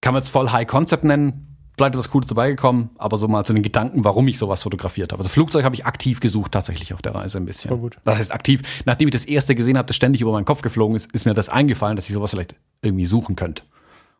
kann 0.00 0.14
man 0.14 0.22
jetzt 0.22 0.30
voll 0.30 0.50
High 0.50 0.66
Concept 0.66 1.04
nennen. 1.04 1.46
Ist 1.78 1.96
was 1.96 2.10
Cooles 2.10 2.28
dabei 2.28 2.50
gekommen, 2.50 2.90
aber 2.98 3.16
so 3.16 3.26
mal 3.26 3.42
zu 3.42 3.54
den 3.54 3.62
Gedanken, 3.62 4.04
warum 4.04 4.28
ich 4.28 4.36
sowas 4.36 4.62
fotografiert 4.62 5.12
habe. 5.12 5.20
Also 5.20 5.30
Flugzeug 5.30 5.64
habe 5.64 5.74
ich 5.74 5.86
aktiv 5.86 6.20
gesucht, 6.20 6.52
tatsächlich 6.52 6.92
auf 6.92 7.00
der 7.00 7.14
Reise 7.14 7.38
ein 7.38 7.46
bisschen. 7.46 7.70
Voll 7.70 7.78
gut. 7.78 7.96
Das 8.04 8.18
heißt 8.18 8.34
aktiv. 8.34 8.60
Nachdem 8.84 9.08
ich 9.08 9.12
das 9.12 9.24
erste 9.24 9.54
gesehen 9.54 9.78
habe, 9.78 9.86
das 9.86 9.96
ständig 9.96 10.20
über 10.20 10.30
meinen 10.30 10.44
Kopf 10.44 10.60
geflogen 10.60 10.94
ist, 10.94 11.10
ist 11.12 11.24
mir 11.24 11.32
das 11.32 11.48
eingefallen, 11.48 11.96
dass 11.96 12.06
ich 12.06 12.12
sowas 12.12 12.32
vielleicht 12.32 12.54
irgendwie 12.82 13.06
suchen 13.06 13.34
könnte. 13.34 13.62
Und 13.62 13.70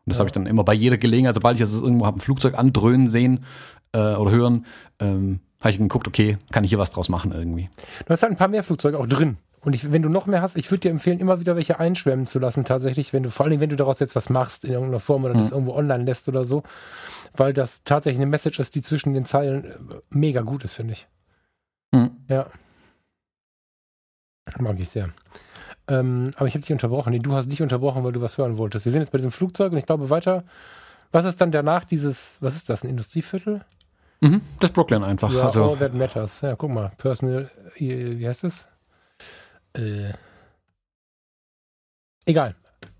das 0.07 0.17
ja. 0.17 0.21
habe 0.21 0.29
ich 0.29 0.31
dann 0.31 0.47
immer 0.47 0.63
bei 0.63 0.73
jeder 0.73 0.97
Gelegenheit, 0.97 1.35
sobald 1.35 1.53
ich 1.53 1.61
das 1.61 1.73
irgendwo 1.73 2.07
habe, 2.07 2.17
ein 2.17 2.21
Flugzeug 2.21 2.57
andröhnen 2.57 3.07
sehen 3.07 3.45
äh, 3.91 4.15
oder 4.15 4.31
hören, 4.31 4.65
ähm, 4.97 5.41
habe 5.59 5.69
ich 5.69 5.77
geguckt, 5.77 6.07
okay, 6.07 6.39
kann 6.51 6.63
ich 6.63 6.71
hier 6.71 6.79
was 6.79 6.89
draus 6.89 7.09
machen 7.09 7.31
irgendwie. 7.31 7.69
Du 8.05 8.09
hast 8.09 8.23
halt 8.23 8.31
ein 8.31 8.37
paar 8.37 8.49
mehr 8.49 8.63
Flugzeuge 8.63 8.97
auch 8.97 9.05
drin. 9.05 9.37
Und 9.63 9.75
ich, 9.75 9.91
wenn 9.91 10.01
du 10.01 10.09
noch 10.09 10.25
mehr 10.25 10.41
hast, 10.41 10.57
ich 10.57 10.71
würde 10.71 10.81
dir 10.81 10.89
empfehlen, 10.89 11.19
immer 11.19 11.39
wieder 11.39 11.55
welche 11.55 11.79
einschwemmen 11.79 12.25
zu 12.25 12.39
lassen, 12.39 12.65
tatsächlich, 12.65 13.13
wenn 13.13 13.23
du, 13.23 13.29
vor 13.29 13.45
allem, 13.45 13.59
wenn 13.59 13.69
du 13.69 13.75
daraus 13.75 13.99
jetzt 13.99 14.15
was 14.15 14.29
machst 14.29 14.65
in 14.65 14.71
irgendeiner 14.71 14.99
Form 14.99 15.23
oder 15.23 15.35
mhm. 15.35 15.39
das 15.39 15.51
irgendwo 15.51 15.75
online 15.75 16.03
lässt 16.03 16.27
oder 16.27 16.45
so, 16.45 16.63
weil 17.35 17.53
das 17.53 17.83
tatsächlich 17.83 18.19
eine 18.19 18.29
Message 18.29 18.59
ist, 18.59 18.73
die 18.73 18.81
zwischen 18.81 19.13
den 19.13 19.25
Zeilen 19.25 19.65
äh, 19.65 19.75
mega 20.09 20.41
gut 20.41 20.63
ist, 20.63 20.73
finde 20.73 20.93
ich. 20.93 21.07
Mhm. 21.91 22.11
Ja. 22.27 22.47
Mag 24.57 24.79
ich 24.79 24.89
sehr. 24.89 25.09
Ähm, 25.87 26.31
aber 26.35 26.47
ich 26.47 26.55
habe 26.55 26.61
dich 26.61 26.71
unterbrochen. 26.71 27.11
Nee, 27.11 27.19
du 27.19 27.33
hast 27.33 27.51
dich 27.51 27.61
unterbrochen, 27.61 28.03
weil 28.03 28.11
du 28.13 28.21
was 28.21 28.39
hören 28.39 28.57
wolltest. 28.57 28.85
Wir 28.85 28.91
sind 28.91 29.01
jetzt 29.01 29.11
bei 29.11 29.19
diesem 29.19 29.31
Flugzeug 29.31 29.71
und 29.71 29.77
ich 29.77 29.85
glaube 29.85 30.09
weiter. 30.09 30.43
Was 31.11 31.25
ist 31.25 31.39
dann 31.39 31.51
danach 31.51 31.83
dieses, 31.83 32.37
was 32.39 32.55
ist 32.55 32.69
das, 32.69 32.83
ein 32.83 32.89
Industrieviertel? 32.89 33.61
Mhm, 34.21 34.41
das 34.59 34.71
Brooklyn 34.71 35.03
einfach. 35.03 35.31
Ja, 35.33 35.45
also. 35.45 35.71
All 35.71 35.77
that 35.77 35.93
matters. 35.93 36.41
Ja, 36.41 36.55
guck 36.55 36.71
mal. 36.71 36.91
Personal, 36.97 37.49
wie 37.75 38.27
heißt 38.27 38.43
es? 38.43 38.67
Äh, 39.73 40.13
egal. 42.25 42.55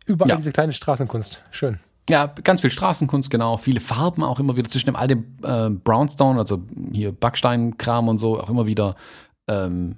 Überall 0.06 0.30
ja. 0.30 0.36
diese 0.38 0.52
kleine 0.52 0.74
Straßenkunst. 0.74 1.42
Schön. 1.52 1.80
Ja, 2.10 2.26
ganz 2.26 2.62
viel 2.62 2.72
Straßenkunst, 2.72 3.30
genau. 3.30 3.58
Viele 3.58 3.80
Farben 3.80 4.24
auch 4.24 4.40
immer 4.40 4.58
wieder 4.58 4.70
zwischen 4.70 4.88
dem 4.88 4.96
all 4.96 5.08
dem 5.08 5.38
äh, 5.44 5.70
Brownstone, 5.70 6.40
also 6.40 6.64
hier 6.92 7.12
Backsteinkram 7.12 8.08
und 8.08 8.18
so, 8.18 8.40
auch 8.40 8.50
immer 8.50 8.66
wieder 8.66 8.96
ähm, 9.48 9.98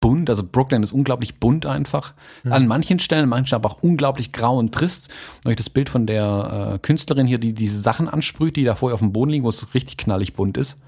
bunt. 0.00 0.28
Also 0.28 0.42
Brooklyn 0.44 0.82
ist 0.82 0.92
unglaublich 0.92 1.38
bunt 1.38 1.64
einfach. 1.64 2.14
Mhm. 2.42 2.52
An 2.52 2.66
manchen 2.66 2.98
Stellen, 2.98 3.28
manchen 3.28 3.54
aber 3.54 3.70
auch 3.70 3.82
unglaublich 3.82 4.32
grau 4.32 4.58
und 4.58 4.74
trist. 4.74 5.08
Da 5.08 5.44
habe 5.44 5.52
ich 5.52 5.56
das 5.56 5.70
Bild 5.70 5.88
von 5.88 6.06
der 6.06 6.74
äh, 6.74 6.78
Künstlerin 6.80 7.26
hier, 7.26 7.38
die 7.38 7.54
diese 7.54 7.78
Sachen 7.78 8.08
ansprüht, 8.08 8.56
die 8.56 8.64
da 8.64 8.74
vorher 8.74 8.94
auf 8.94 9.00
dem 9.00 9.12
Boden 9.12 9.30
liegen, 9.30 9.44
wo 9.44 9.48
es 9.48 9.72
richtig 9.74 9.96
knallig 9.96 10.34
bunt 10.34 10.56
ist. 10.56 10.82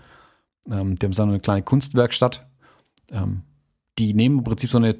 Ähm, 0.70 0.98
die 0.98 1.06
haben 1.06 1.12
so 1.12 1.22
eine 1.22 1.40
kleine 1.40 1.62
Kunstwerkstatt. 1.62 2.46
Ähm, 3.10 3.42
die 3.98 4.14
nehmen 4.14 4.38
im 4.38 4.44
Prinzip 4.44 4.70
so 4.70 4.78
eine 4.78 4.96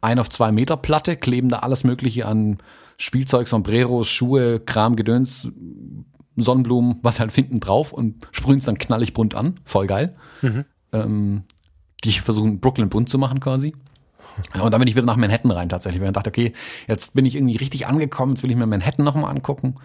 ein 0.00 0.18
auf 0.18 0.30
zwei 0.30 0.52
Meter 0.52 0.76
Platte, 0.76 1.16
kleben 1.16 1.48
da 1.48 1.60
alles 1.60 1.84
Mögliche 1.84 2.26
an 2.26 2.58
Spielzeug, 2.98 3.48
Sombreros, 3.48 4.08
Schuhe, 4.08 4.60
Kram, 4.60 4.96
Gedöns, 4.96 5.48
Sonnenblumen, 6.36 7.00
was 7.02 7.20
halt 7.20 7.32
finden 7.32 7.60
drauf 7.60 7.92
und 7.92 8.26
sprühen 8.32 8.58
es 8.58 8.64
dann 8.64 8.78
knallig 8.78 9.14
bunt 9.14 9.34
an. 9.34 9.54
Voll 9.64 9.86
geil. 9.86 10.16
Mhm. 10.42 10.64
Ähm, 10.92 11.42
die 12.04 12.12
versuchen 12.12 12.60
Brooklyn 12.60 12.88
bunt 12.88 13.08
zu 13.08 13.18
machen 13.18 13.40
quasi. 13.40 13.74
Und 14.60 14.70
dann 14.70 14.78
bin 14.80 14.88
ich 14.88 14.96
wieder 14.96 15.06
nach 15.06 15.16
Manhattan 15.16 15.50
rein 15.50 15.68
tatsächlich, 15.68 16.00
weil 16.00 16.08
ich 16.08 16.14
dachte, 16.14 16.30
okay, 16.30 16.52
jetzt 16.86 17.14
bin 17.14 17.24
ich 17.24 17.36
irgendwie 17.36 17.56
richtig 17.56 17.86
angekommen, 17.86 18.32
jetzt 18.32 18.42
will 18.42 18.50
ich 18.50 18.56
mir 18.56 18.66
Manhattan 18.66 19.04
nochmal 19.04 19.30
angucken. 19.30 19.76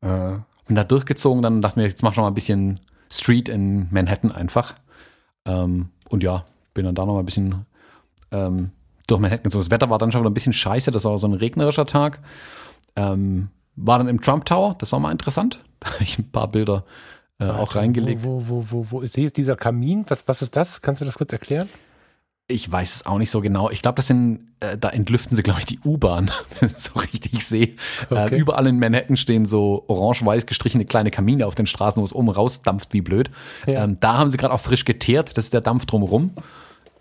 Äh, 0.00 0.34
bin 0.66 0.76
da 0.76 0.84
durchgezogen, 0.84 1.42
dann 1.42 1.62
dachte 1.62 1.78
mir, 1.78 1.86
jetzt 1.86 2.02
mach 2.02 2.14
schon 2.14 2.22
mal 2.22 2.28
ein 2.28 2.34
bisschen 2.34 2.80
Street 3.10 3.48
in 3.48 3.88
Manhattan 3.90 4.32
einfach. 4.32 4.74
Ähm, 5.44 5.90
und 6.08 6.22
ja, 6.22 6.44
bin 6.74 6.84
dann 6.84 6.94
da 6.94 7.04
noch 7.04 7.14
mal 7.14 7.20
ein 7.20 7.26
bisschen 7.26 7.66
ähm, 8.36 8.70
durch 9.06 9.20
Manhattan 9.20 9.44
gezogen. 9.44 9.62
Das 9.62 9.70
Wetter 9.70 9.90
war 9.90 9.98
dann 9.98 10.12
schon 10.12 10.22
wieder 10.22 10.30
ein 10.30 10.34
bisschen 10.34 10.52
scheiße, 10.52 10.90
das 10.90 11.04
war 11.04 11.16
so 11.18 11.26
ein 11.26 11.34
regnerischer 11.34 11.86
Tag. 11.86 12.20
Ähm, 12.96 13.48
war 13.76 13.98
dann 13.98 14.08
im 14.08 14.20
Trump 14.20 14.44
Tower, 14.46 14.74
das 14.78 14.92
war 14.92 15.00
mal 15.00 15.12
interessant. 15.12 15.60
Da 15.78 15.92
habe 15.92 16.04
ich 16.04 16.18
ein 16.18 16.30
paar 16.30 16.48
Bilder 16.48 16.84
äh, 17.38 17.44
auch 17.44 17.74
reingelegt. 17.74 18.24
Wo, 18.24 18.42
wo, 18.48 18.64
wo, 18.70 18.86
wo 18.88 19.00
ist 19.02 19.14
hier 19.14 19.30
dieser 19.30 19.56
Kamin? 19.56 20.06
Was, 20.08 20.26
was 20.26 20.40
ist 20.40 20.56
das? 20.56 20.80
Kannst 20.80 21.02
du 21.02 21.04
das 21.04 21.18
kurz 21.18 21.32
erklären? 21.34 21.68
Ich 22.48 22.70
weiß 22.72 22.96
es 22.96 23.06
auch 23.06 23.18
nicht 23.18 23.30
so 23.30 23.42
genau. 23.42 23.70
Ich 23.70 23.82
glaube, 23.82 23.96
das 23.96 24.06
sind, 24.06 24.52
äh, 24.60 24.78
da 24.78 24.88
entlüften 24.88 25.36
sie, 25.36 25.42
glaube 25.42 25.60
ich, 25.60 25.66
die 25.66 25.80
U-Bahn, 25.84 26.30
so 26.78 26.98
richtig 26.98 27.44
sehe. 27.44 27.66
Äh, 27.66 27.74
okay. 28.10 28.36
Äh, 28.36 28.38
überall 28.38 28.66
in 28.68 28.78
Manhattan 28.78 29.18
stehen 29.18 29.44
so 29.44 29.84
orange-weiß 29.88 30.46
gestrichene 30.46 30.86
kleine 30.86 31.10
Kamine 31.10 31.46
auf 31.46 31.54
den 31.54 31.66
Straßen, 31.66 32.00
wo 32.00 32.04
es 32.04 32.14
oben 32.14 32.30
rausdampft 32.30 32.94
wie 32.94 33.02
blöd. 33.02 33.30
Ja. 33.66 33.84
Ähm, 33.84 33.98
da 34.00 34.14
haben 34.14 34.30
sie 34.30 34.38
gerade 34.38 34.54
auch 34.54 34.60
frisch 34.60 34.86
geteert, 34.86 35.36
das 35.36 35.46
ist 35.46 35.54
der 35.54 35.60
Dampf 35.60 35.84
drumherum. 35.84 36.30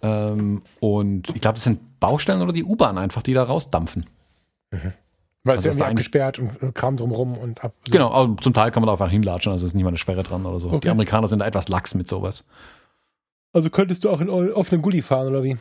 Ähm, 0.05 0.61
und 0.79 1.29
ich 1.29 1.41
glaube, 1.41 1.55
das 1.55 1.63
sind 1.63 1.99
Baustellen 1.99 2.41
oder 2.41 2.53
die 2.53 2.63
U-Bahn 2.63 2.97
einfach, 2.97 3.23
die 3.23 3.33
da 3.33 3.43
rausdampfen. 3.43 4.05
Mhm. 4.71 4.93
Weil 5.43 5.57
also 5.57 5.69
es 5.69 5.75
ist 5.75 5.79
ja 5.79 5.87
abgesperrt 5.87 6.39
und 6.39 6.75
Kram 6.75 6.97
drumherum 6.97 7.37
und 7.37 7.63
ab. 7.63 7.73
So. 7.85 7.91
Genau, 7.91 8.11
aber 8.11 8.37
zum 8.37 8.53
Teil 8.53 8.71
kann 8.71 8.81
man 8.81 8.87
da 8.87 8.93
einfach 8.93 9.09
hinlatschen, 9.09 9.51
also 9.51 9.65
ist 9.65 9.73
nicht 9.73 9.83
mal 9.83 9.89
eine 9.89 9.97
Sperre 9.97 10.23
dran 10.23 10.45
oder 10.45 10.59
so. 10.59 10.69
Okay. 10.69 10.81
Die 10.81 10.89
Amerikaner 10.89 11.27
sind 11.27 11.39
da 11.39 11.45
etwas 11.45 11.69
lax 11.69 11.93
mit 11.95 12.07
sowas. 12.07 12.45
Also 13.53 13.69
könntest 13.69 14.03
du 14.03 14.09
auch 14.09 14.21
in 14.21 14.29
offenen 14.29 14.81
Gully 14.81 15.01
fahren 15.01 15.27
oder 15.27 15.43
wie? 15.43 15.57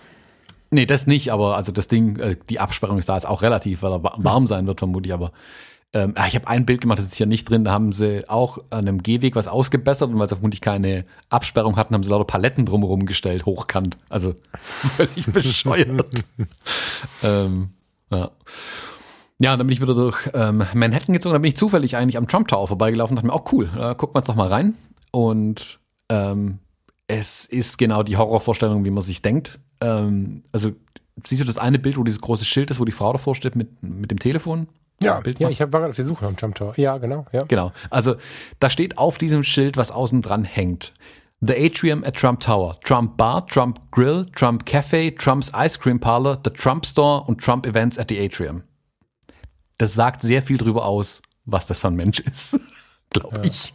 Nee, 0.70 0.86
das 0.86 1.06
nicht, 1.06 1.32
aber 1.32 1.56
also 1.56 1.70
das 1.70 1.88
Ding, 1.88 2.18
äh, 2.18 2.36
die 2.48 2.60
Absperrung 2.60 2.98
ist 2.98 3.08
da 3.08 3.16
ist 3.16 3.26
auch 3.26 3.42
relativ, 3.42 3.82
weil 3.82 3.92
er 3.92 4.02
warm 4.02 4.46
sein 4.46 4.66
wird 4.66 4.80
vermutlich, 4.80 5.12
aber 5.12 5.32
ähm, 5.94 6.12
ah, 6.16 6.26
ich 6.26 6.34
habe 6.34 6.48
ein 6.48 6.66
Bild 6.66 6.80
gemacht, 6.80 6.98
das 6.98 7.06
ist 7.06 7.14
hier 7.14 7.26
nicht 7.26 7.48
drin. 7.48 7.64
Da 7.64 7.70
haben 7.70 7.92
sie 7.92 8.28
auch 8.28 8.58
an 8.70 8.80
einem 8.80 9.02
Gehweg 9.02 9.36
was 9.36 9.46
ausgebessert 9.46 10.10
und 10.10 10.18
weil 10.18 10.28
sie 10.28 10.34
vermutlich 10.34 10.60
keine 10.60 11.04
Absperrung 11.30 11.76
hatten, 11.76 11.94
haben 11.94 12.02
sie 12.02 12.10
lauter 12.10 12.24
Paletten 12.24 12.66
drumherum 12.66 13.06
gestellt, 13.06 13.46
hochkant. 13.46 13.96
Also 14.08 14.34
völlig 14.96 15.26
bescheuert. 15.26 16.24
ähm, 17.22 17.70
ja. 18.10 18.30
Ja, 19.38 19.56
dann 19.56 19.66
bin 19.66 19.74
ich 19.74 19.80
wieder 19.80 19.94
durch 19.94 20.18
ähm, 20.34 20.64
Manhattan 20.74 21.12
gezogen, 21.12 21.32
dann 21.32 21.42
bin 21.42 21.50
ich 21.50 21.56
zufällig 21.56 21.96
eigentlich 21.96 22.16
am 22.16 22.28
Trump 22.28 22.48
Tower 22.48 22.68
vorbeigelaufen 22.68 23.16
und 23.16 23.24
dachte 23.24 23.26
mir, 23.26 23.40
oh 23.40 23.48
cool, 23.52 23.68
äh, 23.78 23.94
gucken 23.94 24.14
wir 24.14 24.18
uns 24.18 24.26
doch 24.26 24.36
mal 24.36 24.48
rein. 24.48 24.74
Und 25.10 25.78
ähm, 26.08 26.58
es 27.06 27.46
ist 27.46 27.78
genau 27.78 28.02
die 28.02 28.16
Horrorvorstellung, 28.16 28.84
wie 28.84 28.90
man 28.90 29.02
sich 29.02 29.22
denkt. 29.22 29.60
Ähm, 29.80 30.44
also 30.50 30.72
siehst 31.24 31.42
du 31.42 31.46
das 31.46 31.58
eine 31.58 31.78
Bild, 31.78 31.96
wo 31.96 32.04
dieses 32.04 32.20
große 32.20 32.44
Schild 32.44 32.70
ist, 32.70 32.80
wo 32.80 32.84
die 32.84 32.92
Frau 32.92 33.12
davor 33.12 33.34
steht 33.34 33.54
mit, 33.54 33.82
mit 33.82 34.10
dem 34.10 34.18
Telefon? 34.18 34.68
Ja, 35.02 35.20
Bild 35.20 35.38
ja 35.38 35.48
ich 35.48 35.60
war 35.60 35.66
gerade 35.66 35.88
auf 35.88 35.96
der 35.96 36.04
Suche 36.04 36.26
dem 36.26 36.36
Trump 36.36 36.54
Tower. 36.54 36.74
Ja, 36.76 36.98
genau. 36.98 37.26
Ja. 37.32 37.44
Genau. 37.44 37.72
Also 37.90 38.16
da 38.60 38.70
steht 38.70 38.98
auf 38.98 39.18
diesem 39.18 39.42
Schild, 39.42 39.76
was 39.76 39.90
außen 39.90 40.22
dran 40.22 40.44
hängt. 40.44 40.92
The 41.40 41.54
Atrium 41.54 42.04
at 42.04 42.16
Trump 42.16 42.40
Tower, 42.40 42.78
Trump 42.84 43.16
Bar, 43.16 43.46
Trump 43.46 43.80
Grill, 43.90 44.26
Trump 44.34 44.64
Cafe, 44.64 45.14
Trumps 45.14 45.52
Ice 45.54 45.78
Cream 45.78 46.00
Parlor, 46.00 46.40
The 46.42 46.50
Trump 46.50 46.86
Store 46.86 47.22
und 47.24 47.42
Trump 47.42 47.66
Events 47.66 47.98
at 47.98 48.08
the 48.08 48.18
Atrium. 48.18 48.62
Das 49.76 49.94
sagt 49.94 50.22
sehr 50.22 50.40
viel 50.40 50.56
drüber 50.56 50.86
aus, 50.86 51.20
was 51.44 51.66
das 51.66 51.80
für 51.80 51.88
ein 51.88 51.96
Mensch 51.96 52.20
ist, 52.20 52.58
glaube 53.10 53.40
ich. 53.44 53.74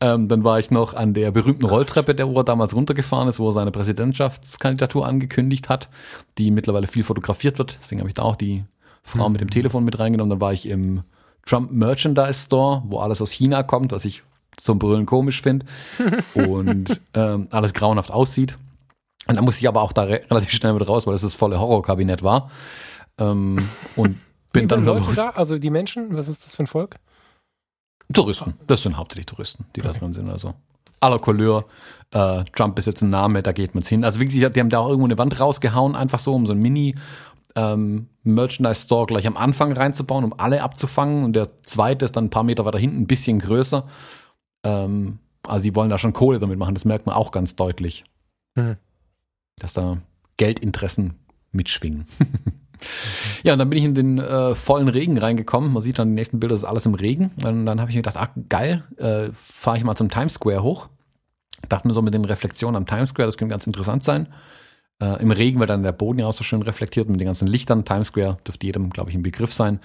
Ähm, 0.00 0.28
dann 0.28 0.44
war 0.44 0.60
ich 0.60 0.70
noch 0.70 0.94
an 0.94 1.12
der 1.12 1.32
berühmten 1.32 1.64
Rolltreppe, 1.64 2.14
der 2.14 2.28
wo 2.28 2.38
er 2.38 2.44
damals 2.44 2.74
runtergefahren 2.74 3.28
ist, 3.28 3.40
wo 3.40 3.48
er 3.48 3.52
seine 3.52 3.72
Präsidentschaftskandidatur 3.72 5.04
angekündigt 5.04 5.68
hat, 5.68 5.88
die 6.38 6.52
mittlerweile 6.52 6.86
viel 6.86 7.02
fotografiert 7.02 7.58
wird. 7.58 7.76
Deswegen 7.80 8.00
habe 8.00 8.08
ich 8.08 8.14
da 8.14 8.22
auch 8.22 8.36
die 8.36 8.64
Frau 9.06 9.28
mit 9.28 9.40
dem 9.40 9.50
Telefon 9.50 9.84
mit 9.84 9.98
reingenommen. 9.98 10.30
Dann 10.30 10.40
war 10.40 10.52
ich 10.52 10.68
im 10.68 11.02
Trump 11.46 11.70
Merchandise 11.70 12.46
Store, 12.46 12.82
wo 12.86 12.98
alles 12.98 13.22
aus 13.22 13.30
China 13.30 13.62
kommt, 13.62 13.92
was 13.92 14.04
ich 14.04 14.22
zum 14.56 14.78
Brüllen 14.78 15.06
komisch 15.06 15.42
finde 15.42 15.66
und 16.34 17.00
ähm, 17.14 17.48
alles 17.50 17.72
grauenhaft 17.72 18.10
aussieht. 18.10 18.56
Und 19.28 19.36
dann 19.36 19.44
musste 19.44 19.60
ich 19.60 19.68
aber 19.68 19.82
auch 19.82 19.92
da 19.92 20.04
re 20.04 20.22
relativ 20.30 20.50
schnell 20.50 20.74
wieder 20.74 20.86
raus, 20.86 21.06
weil 21.06 21.14
das 21.14 21.22
das 21.22 21.34
volle 21.34 21.58
Horrorkabinett 21.58 22.22
war. 22.22 22.50
Ähm, 23.18 23.58
und 23.94 24.18
bin 24.52 24.64
Wie 24.64 24.66
dann 24.66 24.82
wieder 24.82 24.94
Leute 24.94 25.06
los. 25.06 25.16
da? 25.16 25.30
Also 25.30 25.58
die 25.58 25.70
Menschen, 25.70 26.16
was 26.16 26.28
ist 26.28 26.44
das 26.44 26.56
für 26.56 26.64
ein 26.64 26.66
Volk? 26.66 26.96
Touristen. 28.12 28.54
Das 28.66 28.82
sind 28.82 28.96
hauptsächlich 28.96 29.26
Touristen, 29.26 29.66
die 29.74 29.82
da 29.82 29.92
drin 29.92 30.12
sind. 30.12 30.30
Also 30.30 30.54
aller 31.00 31.18
Couleur. 31.18 31.64
Äh, 32.12 32.44
Trump 32.54 32.78
ist 32.78 32.86
jetzt 32.86 33.02
ein 33.02 33.10
Name, 33.10 33.42
da 33.42 33.52
geht 33.52 33.74
man's 33.74 33.88
hin. 33.88 34.04
Also 34.04 34.20
wie 34.20 34.26
gesagt, 34.26 34.56
die 34.56 34.60
haben 34.60 34.70
da 34.70 34.78
auch 34.78 34.88
irgendwo 34.88 35.06
eine 35.06 35.18
Wand 35.18 35.38
rausgehauen, 35.38 35.96
einfach 35.96 36.18
so, 36.18 36.32
um 36.32 36.46
so 36.46 36.52
ein 36.52 36.60
Mini 36.60 36.94
ähm, 37.56 38.08
Merchandise 38.22 38.82
Store 38.84 39.06
gleich 39.06 39.26
am 39.26 39.36
Anfang 39.36 39.72
reinzubauen, 39.72 40.24
um 40.24 40.38
alle 40.38 40.62
abzufangen. 40.62 41.24
Und 41.24 41.34
der 41.34 41.62
zweite 41.62 42.04
ist 42.04 42.14
dann 42.16 42.26
ein 42.26 42.30
paar 42.30 42.44
Meter 42.44 42.64
weiter 42.64 42.78
hinten, 42.78 42.98
ein 42.98 43.06
bisschen 43.06 43.40
größer. 43.40 43.88
Ähm, 44.62 45.18
also 45.46 45.62
die 45.64 45.74
wollen 45.74 45.90
da 45.90 45.98
schon 45.98 46.12
Kohle 46.12 46.38
damit 46.38 46.58
machen. 46.58 46.74
Das 46.74 46.84
merkt 46.84 47.06
man 47.06 47.16
auch 47.16 47.32
ganz 47.32 47.56
deutlich, 47.56 48.04
Hm. 48.56 48.76
dass 49.58 49.72
da 49.72 49.98
Geldinteressen 50.36 51.14
mitschwingen. 51.50 52.06
Ja, 53.42 53.54
und 53.54 53.58
dann 53.58 53.70
bin 53.70 53.78
ich 53.78 53.84
in 53.84 53.94
den 53.94 54.18
äh, 54.18 54.54
vollen 54.54 54.88
Regen 54.88 55.16
reingekommen. 55.16 55.72
Man 55.72 55.82
sieht 55.82 55.98
dann 55.98 56.08
die 56.08 56.14
nächsten 56.14 56.40
Bilder, 56.40 56.52
das 56.52 56.60
ist 56.62 56.68
alles 56.68 56.84
im 56.84 56.94
Regen. 56.94 57.30
Und 57.42 57.64
dann 57.64 57.80
habe 57.80 57.90
ich 57.90 57.96
mir 57.96 58.02
gedacht, 58.02 58.18
ah, 58.18 58.28
geil, 58.48 58.84
äh, 58.98 59.30
fahre 59.32 59.78
ich 59.78 59.84
mal 59.84 59.96
zum 59.96 60.10
Times 60.10 60.34
Square 60.34 60.62
hoch. 60.62 60.88
Dachte 61.68 61.88
mir 61.88 61.94
so 61.94 62.02
mit 62.02 62.12
den 62.12 62.26
Reflexionen 62.26 62.76
am 62.76 62.86
Times 62.86 63.08
Square, 63.10 63.28
das 63.28 63.38
könnte 63.38 63.52
ganz 63.52 63.66
interessant 63.66 64.04
sein. 64.04 64.28
Äh, 65.02 65.20
Im 65.20 65.30
Regen, 65.30 65.60
weil 65.60 65.66
dann 65.66 65.82
der 65.82 65.92
Boden 65.92 66.20
ja 66.20 66.26
auch 66.26 66.32
so 66.32 66.42
schön 66.42 66.62
reflektiert 66.62 67.08
mit 67.08 67.20
den 67.20 67.26
ganzen 67.26 67.48
Lichtern. 67.48 67.84
Times 67.84 68.08
Square 68.08 68.38
dürfte 68.46 68.66
jedem, 68.66 68.90
glaube 68.90 69.10
ich, 69.10 69.16
ein 69.16 69.22
Begriff 69.22 69.52
sein. 69.52 69.80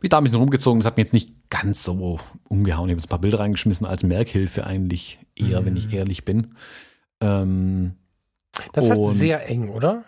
Bin 0.00 0.10
da 0.10 0.18
ein 0.18 0.22
bisschen 0.24 0.38
rumgezogen, 0.38 0.80
das 0.80 0.86
hat 0.86 0.96
mir 0.96 1.02
jetzt 1.02 1.12
nicht 1.12 1.50
ganz 1.50 1.82
so 1.82 2.20
umgehauen. 2.48 2.88
Ich 2.88 2.92
habe 2.92 3.00
jetzt 3.00 3.06
ein 3.06 3.08
paar 3.08 3.18
Bilder 3.20 3.40
reingeschmissen 3.40 3.84
als 3.84 4.04
Merkhilfe 4.04 4.64
eigentlich 4.64 5.18
eher, 5.34 5.64
wenn 5.64 5.76
ich 5.76 5.92
ehrlich 5.92 6.24
bin. 6.24 6.54
Ähm, 7.20 7.94
Das 8.74 8.88
hat 8.88 8.98
sehr 9.14 9.48
eng, 9.48 9.70
oder? 9.70 10.04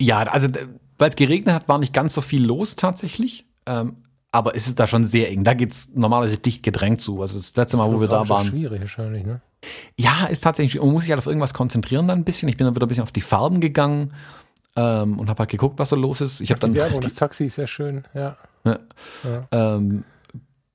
Ja, 0.00 0.20
also 0.22 0.48
weil 0.98 1.08
es 1.08 1.16
geregnet 1.16 1.54
hat, 1.54 1.68
war 1.68 1.78
nicht 1.78 1.92
ganz 1.92 2.14
so 2.14 2.20
viel 2.20 2.44
los 2.44 2.76
tatsächlich. 2.76 3.46
Ähm, 3.66 3.96
aber 4.32 4.54
es 4.54 4.68
ist 4.68 4.78
da 4.78 4.86
schon 4.86 5.04
sehr 5.04 5.30
eng. 5.30 5.42
Da 5.42 5.54
geht's 5.54 5.90
normalerweise 5.94 6.38
dicht 6.38 6.62
gedrängt 6.62 7.00
zu. 7.00 7.20
Also 7.20 7.38
das 7.38 7.56
letzte 7.56 7.76
Mal, 7.76 7.92
wo 7.92 8.00
wir 8.00 8.06
da 8.06 8.28
waren. 8.28 8.46
Schwierig 8.46 8.80
wahrscheinlich, 8.80 9.24
ne? 9.26 9.40
Ja, 9.96 10.26
ist 10.26 10.42
tatsächlich, 10.42 10.80
man 10.80 10.92
muss 10.92 11.02
sich 11.02 11.10
halt 11.10 11.18
auf 11.18 11.26
irgendwas 11.26 11.54
konzentrieren 11.54 12.08
dann 12.08 12.20
ein 12.20 12.24
bisschen. 12.24 12.48
Ich 12.48 12.56
bin 12.56 12.64
dann 12.64 12.74
wieder 12.74 12.86
ein 12.86 12.88
bisschen 12.88 13.02
auf 13.02 13.12
die 13.12 13.20
Farben 13.20 13.60
gegangen 13.60 14.14
ähm, 14.76 15.18
und 15.18 15.28
habe 15.28 15.40
halt 15.40 15.50
geguckt, 15.50 15.78
was 15.78 15.90
so 15.90 15.96
los 15.96 16.20
ist. 16.20 16.40
Ich 16.40 16.50
habe 16.50 16.60
dann 16.60 16.72
die 16.72 16.78
Werbung, 16.78 17.00
die, 17.00 17.08
das 17.08 17.16
Taxi 17.16 17.46
ist 17.46 17.56
sehr 17.56 17.66
schön, 17.66 18.04
ja. 18.14 18.36
Ja. 18.64 18.78
ja. 19.24 19.48
ähm, 19.50 20.04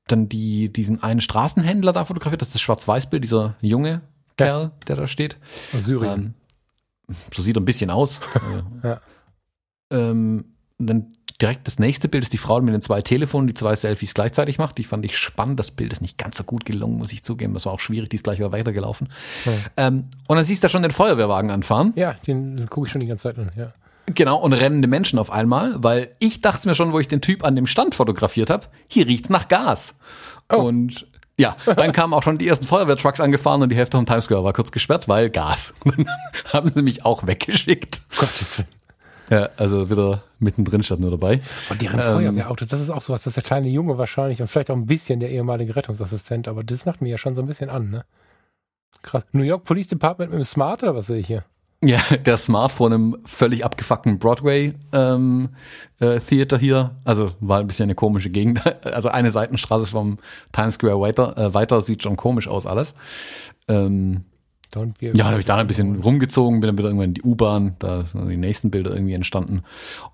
dann 0.08 0.30
die, 0.30 0.72
diesen 0.72 1.02
einen 1.02 1.22
Straßenhändler 1.22 1.94
da 1.94 2.06
fotografiert. 2.06 2.42
Das 2.42 2.50
ist 2.50 2.56
das 2.56 2.62
Schwarz-Weiß-Bild, 2.62 3.24
dieser 3.24 3.56
junge 3.62 4.02
Kerl, 4.38 4.72
der 4.88 4.96
da 4.96 5.08
steht. 5.08 5.38
Aus 5.74 5.86
Syrien. 5.86 6.36
Ähm, 7.08 7.16
so 7.34 7.42
sieht 7.42 7.58
er 7.58 7.62
ein 7.62 7.66
bisschen 7.66 7.90
aus. 7.90 8.20
Ja. 8.84 9.00
ähm, 9.92 10.46
dann 10.78 11.14
direkt 11.42 11.68
das 11.68 11.80
nächste 11.80 12.08
Bild 12.08 12.24
ist 12.24 12.34
die 12.34 12.38
Frau 12.38 12.62
mit 12.62 12.74
den 12.74 12.82
zwei 12.82 13.02
Telefonen, 13.02 13.48
die 13.48 13.54
zwei 13.54 13.76
Selfies 13.76 14.14
gleichzeitig 14.14 14.58
macht. 14.58 14.78
Die 14.78 14.84
fand 14.84 15.06
ich 15.06 15.18
spannend. 15.18 15.60
Das 15.60 15.72
Bild 15.72 15.92
ist 15.92 16.02
nicht 16.02 16.18
ganz 16.18 16.38
so 16.38 16.44
gut 16.44 16.66
gelungen, 16.66 16.98
muss 16.98 17.12
ich 17.12 17.24
zugeben. 17.24 17.54
Das 17.54 17.66
war 17.66 17.74
auch 17.74 17.80
schwierig, 17.80 18.10
die 18.10 18.16
ist 18.16 18.24
gleich 18.24 18.40
wieder 18.40 18.52
weitergelaufen. 18.52 19.10
Hm. 19.44 19.54
Ähm, 19.78 20.04
und 20.28 20.36
dann 20.38 20.46
siehst 20.46 20.64
du 20.64 20.66
da 20.66 20.70
schon 20.70 20.82
den 20.82 20.92
Feuerwehrwagen 20.92 21.52
anfahren. 21.52 21.94
ja, 21.96 22.14
den 22.26 22.66
gucke 22.70 22.88
ich 22.88 22.92
schon 22.92 23.02
die 23.02 23.08
ganze 23.08 23.24
Zeit 23.24 23.38
an, 23.38 23.52
ja. 23.56 23.74
Genau, 24.14 24.38
und 24.38 24.54
rennende 24.54 24.88
Menschen 24.88 25.18
auf 25.18 25.32
einmal, 25.32 25.84
weil 25.84 26.12
ich 26.20 26.40
dachte 26.40 26.68
mir 26.68 26.76
schon, 26.76 26.94
wo 26.94 27.00
ich 27.00 27.08
den 27.08 27.22
Typ 27.22 27.44
an 27.44 27.56
dem 27.56 27.66
Stand 27.66 27.96
fotografiert 27.96 28.52
habe, 28.52 28.68
hier 28.88 29.08
riecht's 29.08 29.30
nach 29.30 29.48
Gas. 29.48 29.96
Oh. 30.54 30.58
Und 30.58 31.08
ja, 31.38 31.58
dann 31.66 31.92
kamen 31.92 32.14
auch 32.14 32.24
schon 32.24 32.38
die 32.38 32.48
ersten 32.48 32.66
Feuerwehrtrucks 32.66 33.20
angefahren 33.20 33.62
und 33.62 33.70
die 33.70 33.76
Hälfte 33.76 33.98
vom 33.98 34.06
Times 34.06 34.26
Square 34.26 34.44
war 34.44 34.54
kurz 34.54 34.72
gesperrt, 34.72 35.08
weil 35.08 35.30
Gas. 35.30 35.74
Dann 35.84 36.06
haben 36.54 36.70
sie 36.70 36.82
mich 36.82 37.04
auch 37.04 37.28
weggeschickt. 37.28 38.02
Gottes 38.18 38.60
Willen. 38.60 38.70
Ja, 39.30 39.50
also 39.58 39.90
wieder 39.90 40.24
mittendrin 40.40 40.84
statt 40.84 41.00
nur 41.00 41.12
dabei. 41.12 41.42
Und 41.70 41.82
deren 41.82 42.00
Ähm, 42.00 42.06
Feuerwehrautos, 42.06 42.68
das 42.68 42.82
ist 42.82 42.90
auch 42.90 43.02
sowas, 43.02 43.24
das 43.24 43.32
ist 43.32 43.38
der 43.38 43.44
kleine 43.44 43.70
Junge 43.70 43.98
wahrscheinlich 43.98 44.42
und 44.42 44.48
vielleicht 44.48 44.70
auch 44.70 44.76
ein 44.76 44.86
bisschen 44.86 45.20
der 45.20 45.32
ehemalige 45.32 45.76
Rettungsassistent, 45.76 46.48
aber 46.48 46.64
das 46.64 46.86
macht 46.86 47.02
mir 47.02 47.10
ja 47.10 47.18
schon 47.18 47.36
so 47.36 47.42
ein 47.42 47.48
bisschen 47.48 47.70
an, 47.70 47.90
ne? 47.90 48.06
Krass. 49.02 49.24
New 49.34 49.44
York 49.44 49.64
Police 49.64 49.88
Department 49.88 50.32
mit 50.32 50.40
dem 50.40 50.46
Smart 50.46 50.84
oder 50.84 50.96
was 50.96 51.08
sehe 51.08 51.18
ich 51.18 51.28
hier? 51.28 51.44
Ja, 51.84 52.02
der 52.26 52.38
Smart 52.38 52.72
vor 52.72 52.88
einem 52.88 53.18
völlig 53.26 53.64
abgefuckten 53.64 54.18
Broadway 54.18 54.74
ähm, 54.92 55.50
äh, 56.00 56.20
Theater 56.20 56.58
hier. 56.58 56.96
Also 57.04 57.34
war 57.42 57.60
ein 57.60 57.68
bisschen 57.68 57.84
eine 57.84 57.96
komische 57.96 58.30
Gegend. 58.30 58.62
Also 58.84 59.10
eine 59.10 59.30
Seitenstraße 59.30 59.86
vom 59.86 60.18
Times 60.52 60.76
Square 60.76 61.00
weiter, 61.02 61.38
äh, 61.38 61.54
weiter 61.54 61.82
sieht 61.82 62.02
schon 62.02 62.16
komisch 62.16 62.48
aus 62.48 62.66
alles. 62.66 62.96
Ähm, 63.68 64.24
ja, 64.74 65.12
dann 65.14 65.26
habe 65.28 65.40
ich 65.40 65.46
da 65.46 65.56
ein 65.56 65.68
bisschen 65.68 66.02
rumgezogen, 66.02 66.60
bin 66.60 66.68
dann 66.68 66.78
wieder 66.78 66.88
irgendwann 66.90 67.10
in 67.10 67.14
die 67.14 67.22
U-Bahn, 67.24 67.76
da 67.80 68.04
sind 68.06 68.28
die 68.30 68.38
nächsten 68.38 68.72
Bilder 68.72 68.92
irgendwie 68.92 69.14
entstanden. 69.14 69.64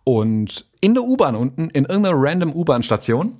Und 0.03 0.65
in 0.81 0.93
der 0.93 1.03
U-Bahn 1.03 1.35
unten, 1.35 1.69
in 1.69 1.85
irgendeiner 1.85 2.15
random 2.17 2.53
U-Bahn-Station, 2.53 3.33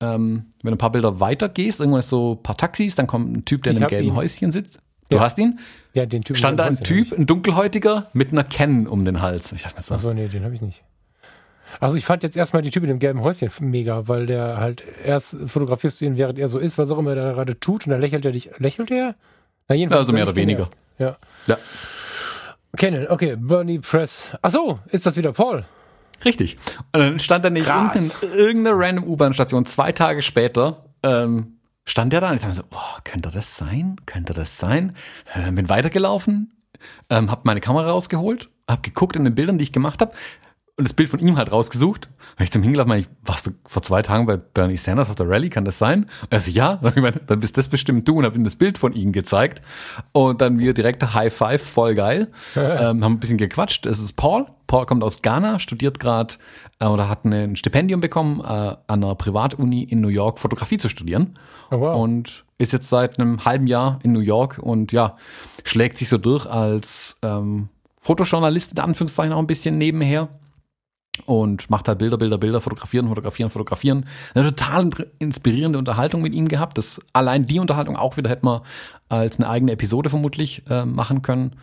ähm, 0.00 0.46
wenn 0.62 0.70
du 0.70 0.76
ein 0.76 0.78
paar 0.78 0.92
Bilder 0.92 1.20
weiter 1.20 1.48
gehst, 1.48 1.80
irgendwann 1.80 2.00
ist 2.00 2.08
so 2.08 2.34
ein 2.38 2.42
paar 2.42 2.56
Taxis, 2.56 2.94
dann 2.96 3.06
kommt 3.06 3.36
ein 3.36 3.44
Typ, 3.44 3.62
der 3.64 3.72
Ich 3.72 3.78
in 3.78 3.82
einem 3.84 3.90
gelben 3.90 4.08
ihn. 4.08 4.14
Häuschen 4.14 4.52
sitzt. 4.52 4.80
Du 5.10 5.16
Ja. 5.16 5.22
hast 5.22 5.38
ihn? 5.38 5.58
Ja, 5.94 6.06
den 6.06 6.22
Typen. 6.22 6.38
Stand 6.38 6.58
da 6.60 6.64
den 6.68 6.76
ein 6.78 6.84
Typ, 6.84 7.12
ein 7.12 7.26
Dunkelhäutiger, 7.26 8.08
mit 8.12 8.30
einer 8.32 8.44
Canon 8.44 8.86
um 8.86 9.04
den 9.04 9.20
Hals. 9.22 9.52
Ich 9.52 9.62
dachte 9.62 9.76
mir 9.76 9.82
so, 9.82 9.94
Achso, 9.94 10.14
nee, 10.14 10.28
den 10.28 10.44
habe 10.44 10.54
ich 10.54 10.60
nicht. 10.60 10.82
Also 11.80 11.96
ich 11.98 12.04
fand 12.04 12.22
jetzt 12.22 12.36
erstmal 12.36 12.62
die 12.62 12.70
Typ 12.70 12.82
mit 12.82 12.90
dem 12.90 12.98
gelben 12.98 13.20
Häuschen 13.22 13.50
mega, 13.60 14.08
weil 14.08 14.26
der 14.26 14.58
halt 14.58 14.82
erst 15.04 15.36
fotografierst 15.46 16.00
du 16.00 16.06
ihn, 16.06 16.16
während 16.16 16.38
er 16.38 16.48
so 16.48 16.58
ist, 16.58 16.78
was 16.78 16.90
auch 16.90 16.98
immer 16.98 17.10
er 17.10 17.16
da 17.16 17.32
gerade 17.32 17.58
tut, 17.60 17.86
und 17.86 17.90
dann 17.90 18.00
lächelt 18.00 18.24
er 18.24 18.32
dich. 18.32 18.50
Lächelt 18.58 18.90
er? 18.90 19.14
Na, 19.68 19.74
jedenfalls 19.74 20.00
Also 20.00 20.12
er 20.12 20.14
mehr 20.14 20.24
oder 20.24 20.36
weniger. 20.36 20.68
Ja. 20.98 21.16
Ja. 21.46 21.58
Canon, 22.76 23.06
okay, 23.08 23.36
Bernie 23.36 23.78
Press. 23.78 24.30
Achso, 24.42 24.78
ist 24.88 25.06
das 25.06 25.16
wieder 25.16 25.32
Paul? 25.32 25.64
Richtig. 26.24 26.56
Und 26.92 27.00
dann 27.00 27.18
stand 27.18 27.44
er 27.44 27.50
nicht 27.50 27.68
unten 27.68 28.10
in 28.22 28.32
irgendeiner 28.32 28.76
random 28.78 29.04
U-Bahn-Station. 29.04 29.66
Zwei 29.66 29.92
Tage 29.92 30.22
später 30.22 30.84
ähm, 31.02 31.58
stand 31.84 32.12
der 32.12 32.20
da 32.20 32.28
und 32.30 32.34
ich 32.34 32.40
dachte 32.40 32.50
mir 32.50 32.62
so, 32.62 32.64
boah, 32.68 32.98
könnte 33.04 33.30
das 33.30 33.56
sein? 33.56 33.96
Könnte 34.06 34.32
das 34.32 34.58
sein? 34.58 34.96
Äh, 35.34 35.52
bin 35.52 35.68
weitergelaufen, 35.68 36.52
ähm, 37.08 37.30
hab 37.30 37.44
meine 37.44 37.60
Kamera 37.60 37.90
rausgeholt, 37.90 38.48
hab 38.68 38.82
geguckt 38.82 39.16
in 39.16 39.24
den 39.24 39.34
Bildern, 39.34 39.58
die 39.58 39.64
ich 39.64 39.72
gemacht 39.72 40.00
habe 40.00 40.12
und 40.78 40.84
das 40.84 40.94
Bild 40.94 41.10
von 41.10 41.18
ihm 41.18 41.36
halt 41.36 41.50
rausgesucht. 41.50 42.08
Hab 42.36 42.44
ich 42.44 42.52
zum 42.52 42.62
Hingelaufen, 42.62 42.88
meine 42.88 43.00
ich, 43.00 43.08
warst 43.24 43.48
du 43.48 43.50
vor 43.66 43.82
zwei 43.82 44.00
Tagen 44.00 44.26
bei 44.26 44.36
Bernie 44.36 44.76
Sanders 44.76 45.10
auf 45.10 45.16
der 45.16 45.28
Rallye, 45.28 45.50
kann 45.50 45.64
das 45.64 45.76
sein? 45.76 46.04
Und 46.04 46.30
er 46.30 46.40
so, 46.40 46.52
ja. 46.52 46.78
Und 46.80 46.96
ich 46.96 47.02
meine, 47.02 47.20
dann 47.26 47.40
bist 47.40 47.58
das 47.58 47.68
bestimmt 47.68 48.06
du 48.06 48.18
und 48.18 48.24
hab 48.24 48.36
ihm 48.36 48.44
das 48.44 48.54
Bild 48.54 48.78
von 48.78 48.92
ihm 48.92 49.10
gezeigt. 49.10 49.60
Und 50.12 50.40
dann 50.40 50.60
wir 50.60 50.74
direkt 50.74 51.14
High 51.14 51.34
Five, 51.34 51.62
voll 51.62 51.96
geil. 51.96 52.28
ähm, 52.54 53.04
haben 53.04 53.14
ein 53.14 53.18
bisschen 53.18 53.38
gequatscht. 53.38 53.86
Es 53.86 53.98
ist 53.98 54.12
Paul. 54.14 54.46
Paul 54.68 54.86
kommt 54.86 55.02
aus 55.02 55.20
Ghana, 55.20 55.58
studiert 55.58 55.98
gerade 55.98 56.34
äh, 56.78 56.86
oder 56.86 57.08
hat 57.08 57.24
ein 57.24 57.56
Stipendium 57.56 58.00
bekommen, 58.00 58.40
äh, 58.40 58.44
an 58.44 58.78
einer 58.86 59.16
Privatuni 59.16 59.82
in 59.82 60.00
New 60.00 60.08
York 60.08 60.38
Fotografie 60.38 60.78
zu 60.78 60.88
studieren. 60.88 61.34
Oh, 61.72 61.80
wow. 61.80 62.00
Und 62.00 62.44
ist 62.58 62.72
jetzt 62.72 62.88
seit 62.88 63.18
einem 63.18 63.44
halben 63.44 63.66
Jahr 63.66 63.98
in 64.04 64.12
New 64.12 64.20
York 64.20 64.58
und 64.58 64.92
ja, 64.92 65.16
schlägt 65.64 65.98
sich 65.98 66.08
so 66.08 66.18
durch 66.18 66.46
als 66.46 67.18
ähm, 67.22 67.68
Fotojournalist 67.98 68.72
in 68.72 68.78
Anführungszeichen 68.78 69.32
auch 69.32 69.38
ein 69.38 69.46
bisschen 69.46 69.76
nebenher 69.78 70.28
und 71.26 71.70
macht 71.70 71.88
halt 71.88 71.98
Bilder, 71.98 72.18
Bilder, 72.18 72.38
Bilder, 72.38 72.60
fotografieren, 72.60 73.08
fotografieren, 73.08 73.50
fotografieren. 73.50 74.06
Eine 74.34 74.54
total 74.54 74.90
inspirierende 75.18 75.78
Unterhaltung 75.78 76.22
mit 76.22 76.34
ihm 76.34 76.48
gehabt. 76.48 76.78
Das 76.78 77.00
allein 77.12 77.46
die 77.46 77.58
Unterhaltung 77.58 77.96
auch 77.96 78.16
wieder 78.16 78.30
hätte 78.30 78.44
man 78.44 78.60
als 79.08 79.38
eine 79.38 79.48
eigene 79.48 79.72
Episode 79.72 80.10
vermutlich 80.10 80.62
äh, 80.68 80.84
machen 80.84 81.22
können. 81.22 81.56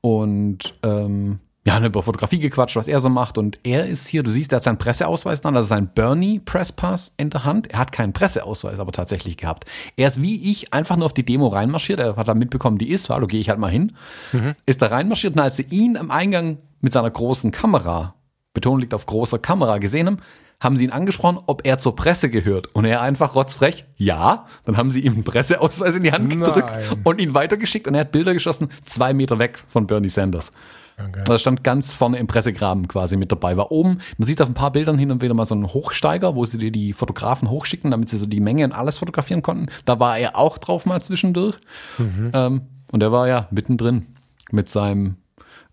Und 0.00 0.74
ähm, 0.82 1.40
ja, 1.66 1.84
über 1.84 2.02
Fotografie 2.02 2.38
gequatscht, 2.38 2.76
was 2.76 2.88
er 2.88 3.00
so 3.00 3.10
macht. 3.10 3.36
Und 3.36 3.58
er 3.64 3.86
ist 3.86 4.06
hier, 4.06 4.22
du 4.22 4.30
siehst, 4.30 4.52
er 4.52 4.56
hat 4.56 4.64
seinen 4.64 4.78
Presseausweis 4.78 5.42
dann, 5.42 5.56
also 5.56 5.68
seinen 5.68 5.88
Bernie 5.88 6.38
Presspass 6.38 7.12
in 7.18 7.28
der 7.30 7.44
Hand. 7.44 7.70
Er 7.70 7.78
hat 7.80 7.92
keinen 7.92 8.14
Presseausweis 8.14 8.78
aber 8.78 8.92
tatsächlich 8.92 9.36
gehabt. 9.36 9.66
Er 9.96 10.08
ist 10.08 10.22
wie 10.22 10.50
ich 10.50 10.72
einfach 10.72 10.96
nur 10.96 11.06
auf 11.06 11.12
die 11.12 11.24
Demo 11.24 11.48
reinmarschiert. 11.48 12.00
Er 12.00 12.16
hat 12.16 12.28
da 12.28 12.34
mitbekommen, 12.34 12.78
die 12.78 12.88
ist, 12.88 13.10
hallo, 13.10 13.26
gehe 13.26 13.40
ich 13.40 13.50
halt 13.50 13.58
mal 13.58 13.70
hin. 13.70 13.92
Mhm. 14.32 14.54
Ist 14.64 14.80
da 14.80 14.86
reinmarschiert 14.86 15.34
und 15.34 15.40
als 15.40 15.56
sie 15.56 15.66
ihn 15.70 15.98
am 15.98 16.10
Eingang 16.10 16.58
mit 16.80 16.94
seiner 16.94 17.10
großen 17.10 17.50
Kamera, 17.50 18.14
Betonung 18.52 18.80
liegt 18.80 18.94
auf 18.94 19.06
großer 19.06 19.38
Kamera, 19.38 19.78
gesehen 19.78 20.06
haben, 20.06 20.18
haben 20.60 20.76
sie 20.76 20.84
ihn 20.84 20.90
angesprochen, 20.90 21.38
ob 21.46 21.66
er 21.66 21.78
zur 21.78 21.96
Presse 21.96 22.28
gehört. 22.28 22.74
Und 22.74 22.84
er 22.84 23.00
einfach 23.00 23.34
rotzfrech, 23.34 23.86
ja. 23.96 24.46
Dann 24.64 24.76
haben 24.76 24.90
sie 24.90 25.00
ihm 25.00 25.14
einen 25.14 25.24
Presseausweis 25.24 25.96
in 25.96 26.02
die 26.02 26.12
Hand 26.12 26.28
gedrückt 26.30 26.74
Nein. 26.74 27.00
und 27.02 27.20
ihn 27.20 27.34
weitergeschickt. 27.34 27.88
Und 27.88 27.94
er 27.94 28.00
hat 28.00 28.12
Bilder 28.12 28.34
geschossen, 28.34 28.68
zwei 28.84 29.14
Meter 29.14 29.38
weg 29.38 29.58
von 29.66 29.86
Bernie 29.86 30.08
Sanders. 30.08 30.52
Okay. 30.98 31.20
Also 31.20 31.38
stand 31.38 31.64
ganz 31.64 31.94
vorne 31.94 32.18
im 32.18 32.26
Pressegraben 32.26 32.86
quasi 32.88 33.16
mit 33.16 33.32
dabei. 33.32 33.56
War 33.56 33.72
oben, 33.72 34.00
man 34.18 34.26
sieht 34.26 34.42
auf 34.42 34.48
ein 34.48 34.54
paar 34.54 34.72
Bildern 34.72 34.98
hin 34.98 35.10
und 35.10 35.22
wieder 35.22 35.32
mal 35.32 35.46
so 35.46 35.54
einen 35.54 35.66
Hochsteiger, 35.66 36.36
wo 36.36 36.44
sie 36.44 36.58
dir 36.58 36.70
die 36.70 36.92
Fotografen 36.92 37.48
hochschicken, 37.48 37.90
damit 37.90 38.10
sie 38.10 38.18
so 38.18 38.26
die 38.26 38.40
Menge 38.40 38.64
und 38.64 38.72
alles 38.72 38.98
fotografieren 38.98 39.40
konnten. 39.40 39.68
Da 39.86 39.98
war 39.98 40.18
er 40.18 40.36
auch 40.36 40.58
drauf 40.58 40.84
mal 40.84 41.00
zwischendurch. 41.00 41.56
Mhm. 41.96 42.30
Ähm, 42.34 42.60
und 42.92 43.02
er 43.02 43.12
war 43.12 43.28
ja 43.28 43.48
mittendrin 43.50 44.08
mit 44.50 44.68
seinem 44.68 45.16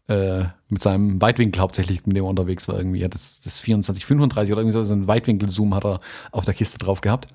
äh, 0.08 0.46
mit 0.70 0.82
seinem 0.82 1.22
Weitwinkel 1.22 1.62
hauptsächlich, 1.62 2.06
mit 2.06 2.16
dem 2.16 2.24
er 2.24 2.30
unterwegs 2.30 2.68
war 2.68 2.78
irgendwie. 2.78 3.02
Er 3.02 3.06
hat 3.06 3.14
das, 3.14 3.40
das 3.40 3.60
24, 3.60 4.06
35 4.06 4.54
oder 4.54 4.62
irgendwie 4.62 4.74
so, 4.74 4.84
so 4.84 4.94
einen 4.94 5.08
Weitwinkel-Zoom 5.08 5.76
hat 5.76 5.86
er 5.86 6.00
auf 6.32 6.46
der 6.46 6.54
Kiste 6.54 6.80
drauf 6.80 7.02
gehabt 7.02 7.28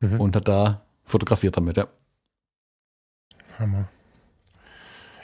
mhm. 0.00 0.20
und 0.20 0.36
hat 0.36 0.48
da 0.48 0.82
fotografiert 1.04 1.56
damit, 1.56 1.76
ja. 1.76 1.86
Hammer. 3.58 3.88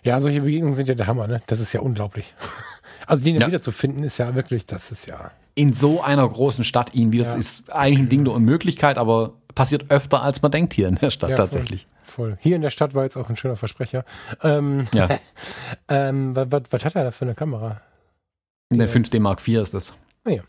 Ja, 0.02 0.20
solche 0.20 0.42
Begegnungen 0.42 0.74
sind 0.74 0.88
ja 0.88 0.94
der 0.94 1.06
Hammer, 1.06 1.26
ne? 1.26 1.42
Das 1.46 1.60
ist 1.60 1.72
ja 1.72 1.80
unglaublich. 1.80 2.34
Also 3.06 3.22
den 3.22 3.36
ja. 3.36 3.46
wiederzufinden 3.46 4.02
ist 4.02 4.16
ja 4.16 4.34
wirklich, 4.34 4.64
das 4.64 4.90
ist 4.90 5.06
ja. 5.06 5.30
In 5.54 5.74
so 5.74 6.00
einer 6.00 6.26
großen 6.26 6.64
Stadt 6.64 6.94
ihn 6.94 7.12
wieder, 7.12 7.26
ja. 7.26 7.34
ist 7.34 7.70
eigentlich 7.70 7.98
ein 7.98 8.08
Ding 8.08 8.24
der 8.24 8.32
Unmöglichkeit, 8.32 8.96
aber 8.96 9.34
passiert 9.54 9.90
öfter, 9.90 10.22
als 10.22 10.40
man 10.40 10.50
denkt 10.50 10.72
hier 10.72 10.88
in 10.88 10.94
der 10.94 11.10
Stadt 11.10 11.28
ja, 11.28 11.36
tatsächlich. 11.36 11.86
Voll. 12.14 12.38
Hier 12.40 12.54
in 12.54 12.62
der 12.62 12.70
Stadt 12.70 12.94
war 12.94 13.02
jetzt 13.02 13.16
auch 13.16 13.28
ein 13.28 13.36
schöner 13.36 13.56
Versprecher. 13.56 14.04
Ähm, 14.40 14.86
ja. 14.94 15.18
ähm, 15.88 16.36
was, 16.36 16.62
was, 16.70 16.84
hat 16.84 16.94
er 16.94 17.02
da 17.02 17.10
für 17.10 17.24
eine 17.24 17.34
Kamera? 17.34 17.80
Eine 18.70 18.86
5D 18.86 19.18
Mark 19.18 19.46
IV 19.46 19.60
ist 19.60 19.74
das. 19.74 19.94
Ah 20.22 20.30
ja. 20.30 20.42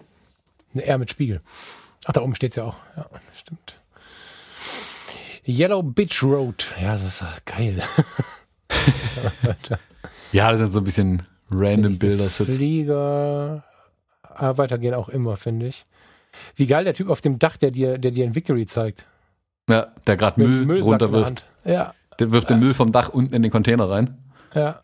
Eine 0.76 0.86
R 0.86 1.00
mit 1.00 1.10
Spiegel. 1.10 1.40
Ach, 2.06 2.14
da 2.14 2.22
oben 2.22 2.36
steht 2.36 2.52
es 2.52 2.58
ja 2.58 2.66
auch. 2.66 2.78
Ja, 2.96 3.10
stimmt. 3.36 3.82
Yellow 5.48 5.82
Bitch 5.82 6.22
Road. 6.22 6.72
Ja, 6.80 7.00
das 7.00 7.22
ist 7.22 7.46
geil. 7.48 7.82
ja, 10.32 10.52
das 10.52 10.60
sind 10.60 10.70
so 10.70 10.82
ein 10.82 10.84
bisschen 10.84 11.24
random 11.50 11.98
Bilder. 11.98 12.30
Flieger 12.30 13.64
ah, 14.22 14.58
weitergehen 14.58 14.94
auch 14.94 15.10
immer, 15.10 15.36
finde 15.36 15.66
ich. 15.66 15.88
Wie 16.56 16.68
geil 16.68 16.84
der 16.84 16.94
Typ 16.94 17.10
auf 17.10 17.22
dem 17.22 17.40
Dach, 17.40 17.58
der 17.58 17.72
dir, 17.72 17.98
der 17.98 18.12
dir 18.12 18.24
ein 18.24 18.36
Victory 18.36 18.68
zeigt. 18.68 19.08
Ja, 19.68 19.88
der 20.06 20.16
gerade 20.16 20.40
Müll 20.40 20.68
Müllsack 20.68 20.92
runterwirft. 20.92 21.48
Ja. 21.66 21.94
Der 22.20 22.32
wirft 22.32 22.50
ja. 22.50 22.56
den 22.56 22.62
Müll 22.62 22.74
vom 22.74 22.92
Dach 22.92 23.10
unten 23.10 23.34
in 23.34 23.42
den 23.42 23.52
Container 23.52 23.90
rein. 23.90 24.18
Ja. 24.54 24.80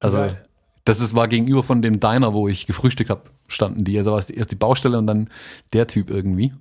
Also, 0.00 0.18
geil. 0.18 0.42
das 0.84 1.00
ist, 1.00 1.14
war 1.14 1.28
gegenüber 1.28 1.62
von 1.62 1.82
dem 1.82 2.00
Diner, 2.00 2.32
wo 2.32 2.48
ich 2.48 2.66
gefrühstückt 2.66 3.10
habe, 3.10 3.22
standen 3.48 3.84
die. 3.84 3.98
Also 3.98 4.12
war 4.12 4.18
es 4.18 4.30
erst 4.30 4.50
die 4.50 4.56
Baustelle 4.56 4.98
und 4.98 5.06
dann 5.06 5.28
der 5.72 5.86
Typ 5.86 6.10
irgendwie. 6.10 6.52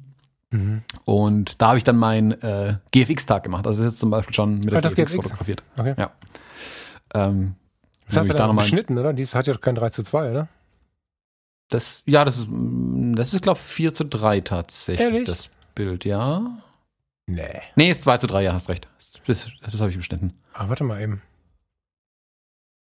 Mhm. 0.51 0.81
Und 1.05 1.61
da 1.61 1.69
habe 1.69 1.77
ich 1.77 1.83
dann 1.83 1.97
meinen 1.97 2.31
äh, 2.41 2.75
GFX-Tag 2.91 3.43
gemacht. 3.43 3.65
Also 3.65 3.81
das 3.81 3.87
ist 3.87 3.93
jetzt 3.93 3.99
zum 3.99 4.09
Beispiel 4.09 4.33
schon 4.33 4.59
mit 4.59 4.71
der 4.71 4.81
GFX, 4.81 4.95
GFX, 4.95 5.15
fotografiert. 5.15 5.63
Okay. 5.77 5.95
Ja. 5.97 6.11
Ähm, 7.15 7.55
das 8.07 8.17
hast 8.17 8.29
du 8.29 8.33
da 8.33 8.47
nochmal 8.47 8.65
geschnitten, 8.65 8.97
oder? 8.97 9.13
Dies 9.13 9.33
hat 9.33 9.47
ja 9.47 9.55
kein 9.55 9.75
3 9.75 9.89
zu 9.89 10.03
2, 10.03 10.31
oder? 10.31 10.47
Das, 11.69 12.03
ja, 12.05 12.23
das 12.23 12.37
ist, 12.37 12.47
das 12.51 13.33
ist, 13.33 13.41
glaube 13.41 13.57
ich, 13.57 13.65
4 13.65 13.93
zu 13.93 14.05
3 14.05 14.41
tatsächlich, 14.41 15.07
Ehrlich? 15.07 15.25
das 15.25 15.49
Bild, 15.73 16.05
ja. 16.05 16.45
Nee. 17.25 17.61
Nee, 17.75 17.89
ist 17.89 18.03
2 18.03 18.17
zu 18.17 18.27
3, 18.27 18.43
ja, 18.43 18.53
hast 18.53 18.69
recht. 18.69 18.87
Das, 19.27 19.47
das 19.61 19.79
habe 19.79 19.91
ich 19.91 19.97
beschnitten. 19.97 20.33
Ah, 20.53 20.69
warte 20.69 20.83
mal 20.83 21.01
eben. 21.01 21.21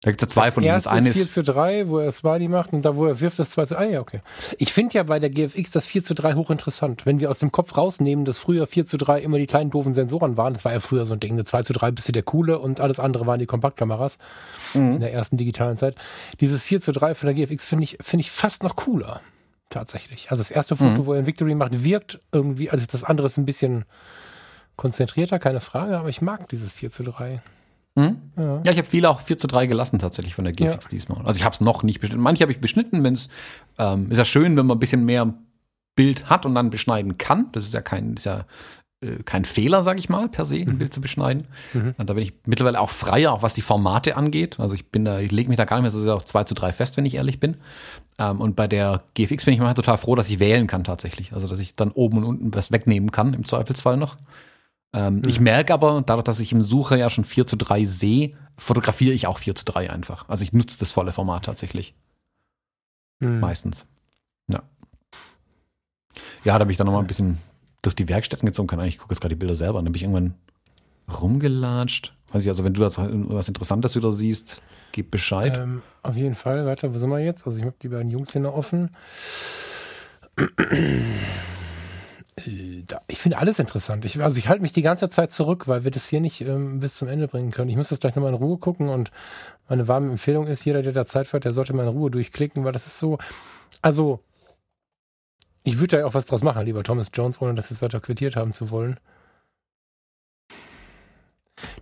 Da 0.06 0.12
gibt 0.12 0.22
es 0.22 0.28
ja 0.28 0.34
zwei 0.34 0.46
das 0.46 0.54
von 0.54 0.64
denen. 0.64 0.76
Das 0.76 0.86
eine 0.86 1.10
ist 1.10 1.16
4 1.16 1.30
zu 1.30 1.42
3, 1.42 1.88
wo 1.88 1.98
er 1.98 2.12
Smiley 2.12 2.48
macht 2.48 2.74
und 2.74 2.84
da, 2.84 2.96
wo 2.96 3.08
er 3.08 3.20
wirft, 3.22 3.40
das 3.40 3.50
2 3.50 3.66
zu 3.66 3.76
1. 3.76 3.90
Ah, 3.90 3.92
ja, 3.92 4.02
okay. 4.02 4.22
Ich 4.60 4.72
finde 4.72 4.94
ja 4.94 5.04
bei 5.04 5.18
der 5.18 5.32
GFX 5.32 5.72
das 5.72 5.88
4 5.88 6.04
zu 6.04 6.14
3 6.14 6.36
hochinteressant. 6.36 7.08
Wenn 7.08 7.20
wir 7.20 7.32
aus 7.32 7.40
dem 7.40 7.52
Kopf 7.52 7.76
rausnehmen, 7.76 8.24
dass 8.24 8.38
früher 8.38 8.68
4 8.68 8.86
zu 8.86 8.98
3 8.98 9.22
immer 9.22 9.40
die 9.40 9.48
kleinen 9.48 9.72
doofen 9.72 9.96
Sensoren 9.96 10.38
waren, 10.38 10.54
das 10.54 10.64
war 10.64 10.74
ja 10.74 10.80
früher 10.80 11.08
so 11.08 11.16
ein 11.16 11.20
Ding, 11.20 11.32
eine 11.34 11.44
2 11.44 11.64
zu 11.64 11.74
3 11.74 11.90
bist 11.90 12.08
du 12.08 12.12
der 12.12 12.22
coole 12.22 12.60
und 12.60 12.82
alles 12.82 13.00
andere 13.00 13.26
waren 13.26 13.40
die 13.40 13.48
Kompaktkameras 13.48 14.20
mhm. 14.76 14.94
in 14.94 15.00
der 15.00 15.12
ersten 15.12 15.38
digitalen 15.38 15.78
Zeit. 15.78 15.96
Dieses 16.40 16.62
4 16.62 16.82
zu 16.82 16.92
3 16.92 17.16
von 17.16 17.34
der 17.34 17.48
GFX 17.48 17.66
finde 17.66 17.86
ich, 17.86 17.98
finde 18.00 18.22
ich 18.22 18.30
fast 18.30 18.62
noch 18.62 18.76
cooler. 18.76 19.22
Tatsächlich. 19.70 20.30
Also 20.30 20.42
das 20.42 20.52
erste 20.52 20.76
Foto, 20.76 21.02
mhm. 21.02 21.06
wo 21.08 21.14
er 21.14 21.20
ein 21.20 21.26
Victory 21.26 21.56
macht, 21.56 21.84
wirkt 21.84 22.20
irgendwie, 22.32 22.70
also 22.70 22.86
das 22.92 23.04
andere 23.04 23.26
ist 23.26 23.38
ein 23.38 23.46
bisschen 23.46 23.86
konzentrierter, 24.76 25.40
keine 25.40 25.62
Frage, 25.62 25.98
aber 25.98 26.10
ich 26.10 26.22
mag 26.22 26.50
dieses 26.50 26.74
4 26.74 26.92
zu 26.92 27.04
3. 27.04 27.42
Hm? 27.98 28.22
Ja. 28.38 28.62
ja. 28.64 28.72
ich 28.72 28.78
habe 28.78 28.88
viele 28.88 29.10
auch 29.10 29.22
4 29.22 29.38
zu 29.38 29.48
3 29.48 29.68
gelassen 29.68 30.00
tatsächlich 30.00 30.36
von 30.36 30.44
der 30.44 30.54
GFX 30.54 30.86
ja. 30.86 30.90
diesmal. 30.90 31.26
Also 31.26 31.38
ich 31.38 31.44
habe 31.44 31.54
es 31.54 31.62
noch 31.62 31.84
nicht 31.84 32.00
beschnitten. 32.00 32.22
Manche 32.22 32.44
habe 32.44 32.52
ich 32.52 32.60
beschnitten, 32.60 33.04
wenn 33.04 33.14
es 33.14 33.30
ähm, 33.78 34.12
ist 34.12 34.18
ja 34.18 34.26
schön, 34.26 34.58
wenn 34.58 34.66
man 34.66 34.78
ein 34.78 34.80
bisschen 34.80 35.06
mehr 35.06 35.34
Bild 35.96 36.30
hat 36.30 36.46
und 36.46 36.56
dann 36.56 36.70
beschneiden 36.70 37.18
kann. 37.18 37.50
Das 37.54 37.64
ist 37.64 37.74
ja 37.74 37.82
kein, 37.82 38.16
ist 38.16 38.26
ja 38.26 38.46
äh, 39.02 39.24
kein 39.24 39.46
Fehler, 39.46 39.84
sage 39.84 40.00
ich 40.00 40.10
mal, 40.10 40.28
per 40.28 40.46
se, 40.46 40.58
ein 40.58 40.74
mhm. 40.74 40.78
Bild 40.78 40.94
zu 40.94 41.02
beschneiden. 41.02 41.48
Mhm. 41.74 41.96
Und 41.98 42.10
da 42.10 42.14
bin 42.14 42.24
ich 42.24 42.34
mittlerweile 42.46 42.80
auch 42.80 42.90
freier, 42.90 43.32
auch 43.32 43.42
was 43.42 43.54
die 43.54 43.62
Formate 43.62 44.18
angeht. 44.18 44.60
Also 44.60 44.74
ich 44.74 44.92
bin 44.92 45.06
da, 45.06 45.20
ich 45.20 45.32
lege 45.32 45.50
mich 45.50 45.58
da 45.58 45.66
gar 45.66 45.78
nicht 45.78 45.84
mehr 45.84 45.92
so 45.92 46.02
sehr 46.02 46.16
auf 46.16 46.26
2 46.26 46.44
zu 46.44 46.54
3 46.54 46.74
fest, 46.74 46.98
wenn 46.98 47.06
ich 47.06 47.16
ehrlich 47.16 47.40
bin. 47.40 47.58
Ähm, 48.18 48.42
und 48.42 48.56
bei 48.56 48.68
der 48.68 49.04
GFX 49.14 49.46
bin 49.46 49.54
ich 49.54 49.60
mal 49.60 49.74
total 49.74 49.98
froh, 49.98 50.16
dass 50.16 50.30
ich 50.30 50.40
wählen 50.40 50.68
kann 50.68 50.84
tatsächlich. 50.84 51.34
Also 51.34 51.48
dass 51.48 51.60
ich 51.60 51.76
dann 51.76 51.92
oben 51.92 52.18
und 52.18 52.24
unten 52.26 52.54
was 52.54 52.72
wegnehmen 52.72 53.12
kann, 53.12 53.34
im 53.34 53.46
Zweifelsfall 53.46 53.98
noch. 53.98 54.18
Ähm, 54.94 55.16
mhm. 55.16 55.24
Ich 55.28 55.40
merke 55.40 55.74
aber, 55.74 56.04
dadurch, 56.06 56.24
dass 56.24 56.40
ich 56.40 56.52
im 56.52 56.62
Sucher 56.62 56.98
ja 56.98 57.10
schon 57.10 57.26
4 57.26 57.46
zu 57.46 57.58
3 57.58 57.86
sehe, 57.86 58.34
fotografiere 58.58 59.14
ich 59.14 59.28
auch 59.28 59.40
4 59.40 59.56
zu 59.56 59.66
3 59.66 59.90
einfach. 59.90 60.28
Also 60.30 60.44
ich 60.44 60.54
nutze 60.54 60.80
das 60.80 60.92
volle 60.92 61.12
Format 61.12 61.46
tatsächlich. 61.46 61.94
Mhm. 63.20 63.40
Meistens. 63.40 63.86
Ja. 64.48 64.64
Ja, 66.44 66.58
da 66.58 66.66
bin 66.66 66.72
ich 66.72 66.78
dann 66.78 66.86
nochmal 66.86 67.04
ein 67.04 67.08
bisschen 67.08 67.40
durch 67.82 67.96
die 67.96 68.08
Werkstätten 68.08 68.46
gezogen. 68.46 68.68
Kann 68.68 68.80
eigentlich, 68.80 68.96
ich 68.96 69.00
gucke 69.00 69.14
jetzt 69.14 69.22
gerade 69.22 69.36
die 69.36 69.40
Bilder 69.40 69.56
selber. 69.56 69.80
Und 69.80 69.86
dann 69.86 69.92
bin 69.92 69.98
ich 69.98 70.04
irgendwann 70.04 70.36
rumgelatscht. 71.22 72.14
Weiß 72.32 72.44
ich, 72.44 72.50
also 72.50 72.64
wenn 72.64 72.74
du 72.74 72.82
das 72.82 72.98
was 72.98 73.48
Interessantes 73.48 73.96
wieder 73.96 74.12
siehst, 74.12 74.62
gib 74.92 75.12
Bescheid. 75.12 75.58
Ähm, 75.58 75.82
auf 76.04 76.16
jeden 76.16 76.36
Fall. 76.36 76.66
Warte, 76.66 76.94
wo 76.94 77.00
sind 77.00 77.10
wir 77.10 77.20
jetzt? 77.20 77.46
Also 77.46 77.60
ich 77.60 77.66
habe 77.66 77.76
die 77.82 77.90
beiden 77.90 78.10
Jungs 78.10 78.32
hier 78.32 78.42
noch 78.42 78.54
offen. 78.54 78.90
Äh, 82.38 82.84
ich 83.08 83.20
finde 83.20 83.38
alles 83.38 83.60
interessant. 83.60 84.06
Ich, 84.06 84.22
also 84.22 84.38
ich 84.38 84.48
halte 84.48 84.62
mich 84.62 84.74
die 84.74 84.82
ganze 84.82 85.10
Zeit 85.10 85.32
zurück, 85.32 85.68
weil 85.68 85.84
wir 85.84 85.92
das 85.92 86.08
hier 86.08 86.22
nicht 86.22 86.42
ähm, 86.42 86.80
bis 86.80 86.96
zum 86.96 87.08
Ende 87.08 87.28
bringen 87.28 87.52
können. 87.52 87.70
Ich 87.70 87.78
muss 87.78 87.90
das 87.90 88.00
gleich 88.00 88.16
nochmal 88.16 88.34
in 88.34 88.38
Ruhe 88.38 88.58
gucken 88.58 88.90
und 88.90 89.12
meine 89.68 89.88
warme 89.88 90.12
Empfehlung 90.12 90.48
ist, 90.48 90.66
jeder, 90.66 90.84
der 90.84 90.94
da 90.94 91.06
Zeit 91.06 91.32
hat, 91.34 91.46
der 91.46 91.54
sollte 91.54 91.74
mal 91.74 91.84
in 91.84 91.90
Ruhe 91.90 92.12
durchklicken, 92.12 92.64
weil 92.64 92.72
das 92.72 92.88
ist 92.88 93.00
so, 93.00 93.18
also 93.82 94.20
ich 95.64 95.80
würde 95.80 96.00
ja 96.00 96.06
auch 96.06 96.14
was 96.14 96.28
draus 96.28 96.44
machen, 96.44 96.66
lieber 96.66 96.84
Thomas 96.84 97.10
Jones, 97.14 97.42
ohne 97.42 97.56
das 97.56 97.70
jetzt 97.72 97.82
weiter 97.82 98.00
quittiert 98.00 98.36
haben 98.36 98.54
zu 98.54 98.70
wollen. 98.70 99.00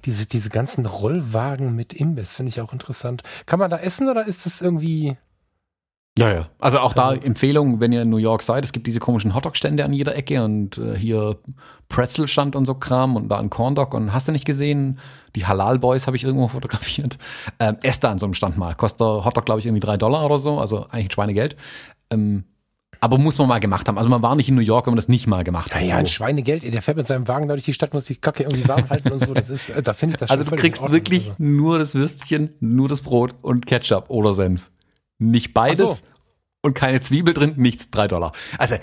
Diese, 0.06 0.26
diese 0.26 0.50
ganzen 0.50 0.86
Rollwagen 0.86 1.76
mit 1.76 1.94
Imbiss 1.94 2.36
finde 2.36 2.50
ich 2.50 2.62
auch 2.62 2.74
interessant. 2.74 3.24
Kann 3.46 3.60
man 3.60 3.70
da 3.70 3.78
essen 3.80 4.10
oder 4.10 4.26
ist 4.28 4.46
das 4.46 4.62
irgendwie 4.62 5.18
ja, 6.18 6.32
ja. 6.32 6.50
Also 6.60 6.80
auch 6.80 6.94
da 6.94 7.10
also, 7.10 7.22
Empfehlung, 7.22 7.80
wenn 7.80 7.92
ihr 7.92 8.04
in 8.04 8.10
New 8.10 8.18
York 8.18 8.44
seid, 8.44 8.64
es 8.64 8.72
gibt 8.72 8.86
diese 8.86 9.00
komischen 9.00 9.34
Hotdog-Stände 9.34 9.84
an 9.84 9.94
jeder 9.94 10.16
Ecke 10.16 10.44
und 10.44 10.78
äh, 10.78 10.96
hier 10.96 11.38
Pretzel-Stand 11.90 12.56
und 12.56 12.66
so 12.66 12.76
Kram 12.76 13.16
und 13.16 13.30
da 13.30 13.40
ein 13.40 13.50
Corndog 13.50 13.94
und 13.94 14.14
hast 14.14 14.28
du 14.28 14.32
nicht 14.32 14.46
gesehen? 14.46 15.00
Die 15.36 15.48
Halal 15.48 15.80
Boys 15.80 16.06
habe 16.06 16.16
ich 16.16 16.24
irgendwo 16.24 16.48
fotografiert. 16.50 17.18
Ähm, 17.60 17.78
esst 17.82 18.04
da 18.04 18.12
an 18.12 18.20
so 18.20 18.28
einem 18.28 18.36
Stand 18.36 18.58
mal. 18.58 18.76
Kostet 18.76 19.02
der 19.02 19.26
Hotdog, 19.26 19.46
glaube 19.46 19.60
ich, 19.60 19.66
irgendwie 19.66 19.80
drei 19.80 19.98
Dollar 19.98 20.24
oder 20.26 20.38
so, 20.38 20.60
also 20.60 20.86
eigentlich 20.90 21.08
ein 21.08 21.12
Schweinegeld. 21.12 21.56
Ähm, 22.12 22.46
aber 23.04 23.18
muss 23.18 23.38
man 23.38 23.50
mal 23.50 23.60
gemacht 23.60 23.88
haben. 23.90 23.98
Also 23.98 24.10
man 24.10 24.22
war 24.22 24.36
nicht 24.36 24.48
in 24.48 24.56
New 24.56 24.62
York, 24.62 24.86
wenn 24.86 24.92
man 24.92 24.98
das 24.98 25.10
nicht 25.10 25.28
mal 25.28 25.44
gemacht 25.44 25.76
hat. 25.76 25.82
Ja, 25.82 25.88
ja, 25.90 25.98
ein 25.98 26.06
Schweinegeld, 26.06 26.72
der 26.72 26.82
fährt 26.82 26.96
mit 26.96 27.06
seinem 27.06 27.28
Wagen 27.28 27.50
durch 27.50 27.66
die 27.66 27.74
Stadt, 27.74 27.94
muss 27.94 28.06
die 28.06 28.16
Kacke 28.16 28.44
irgendwie 28.44 28.66
warm 28.66 28.90
halten 28.90 29.12
und 29.12 29.26
so. 29.26 29.34
Das 29.34 29.50
ist, 29.50 29.70
äh, 29.70 29.82
da 29.82 29.94
finde 29.94 30.14
ich 30.14 30.20
das 30.20 30.30
Also 30.30 30.46
du 30.46 30.56
kriegst 30.56 30.90
wirklich 30.90 31.32
also. 31.32 31.44
nur 31.44 31.80
das 31.80 31.96
Würstchen, 31.96 32.52
nur 32.62 32.88
das 32.88 33.02
Brot 33.02 33.36
und 33.42 33.66
Ketchup 33.66 34.06
oder 34.10 34.34
Senf. 34.34 34.72
Nicht 35.32 35.54
beides 35.54 36.00
so. 36.00 36.06
und 36.62 36.74
keine 36.74 37.00
Zwiebel 37.00 37.34
drin, 37.34 37.54
nichts, 37.58 37.90
drei 37.90 38.08
Dollar. 38.08 38.32
Also 38.58 38.76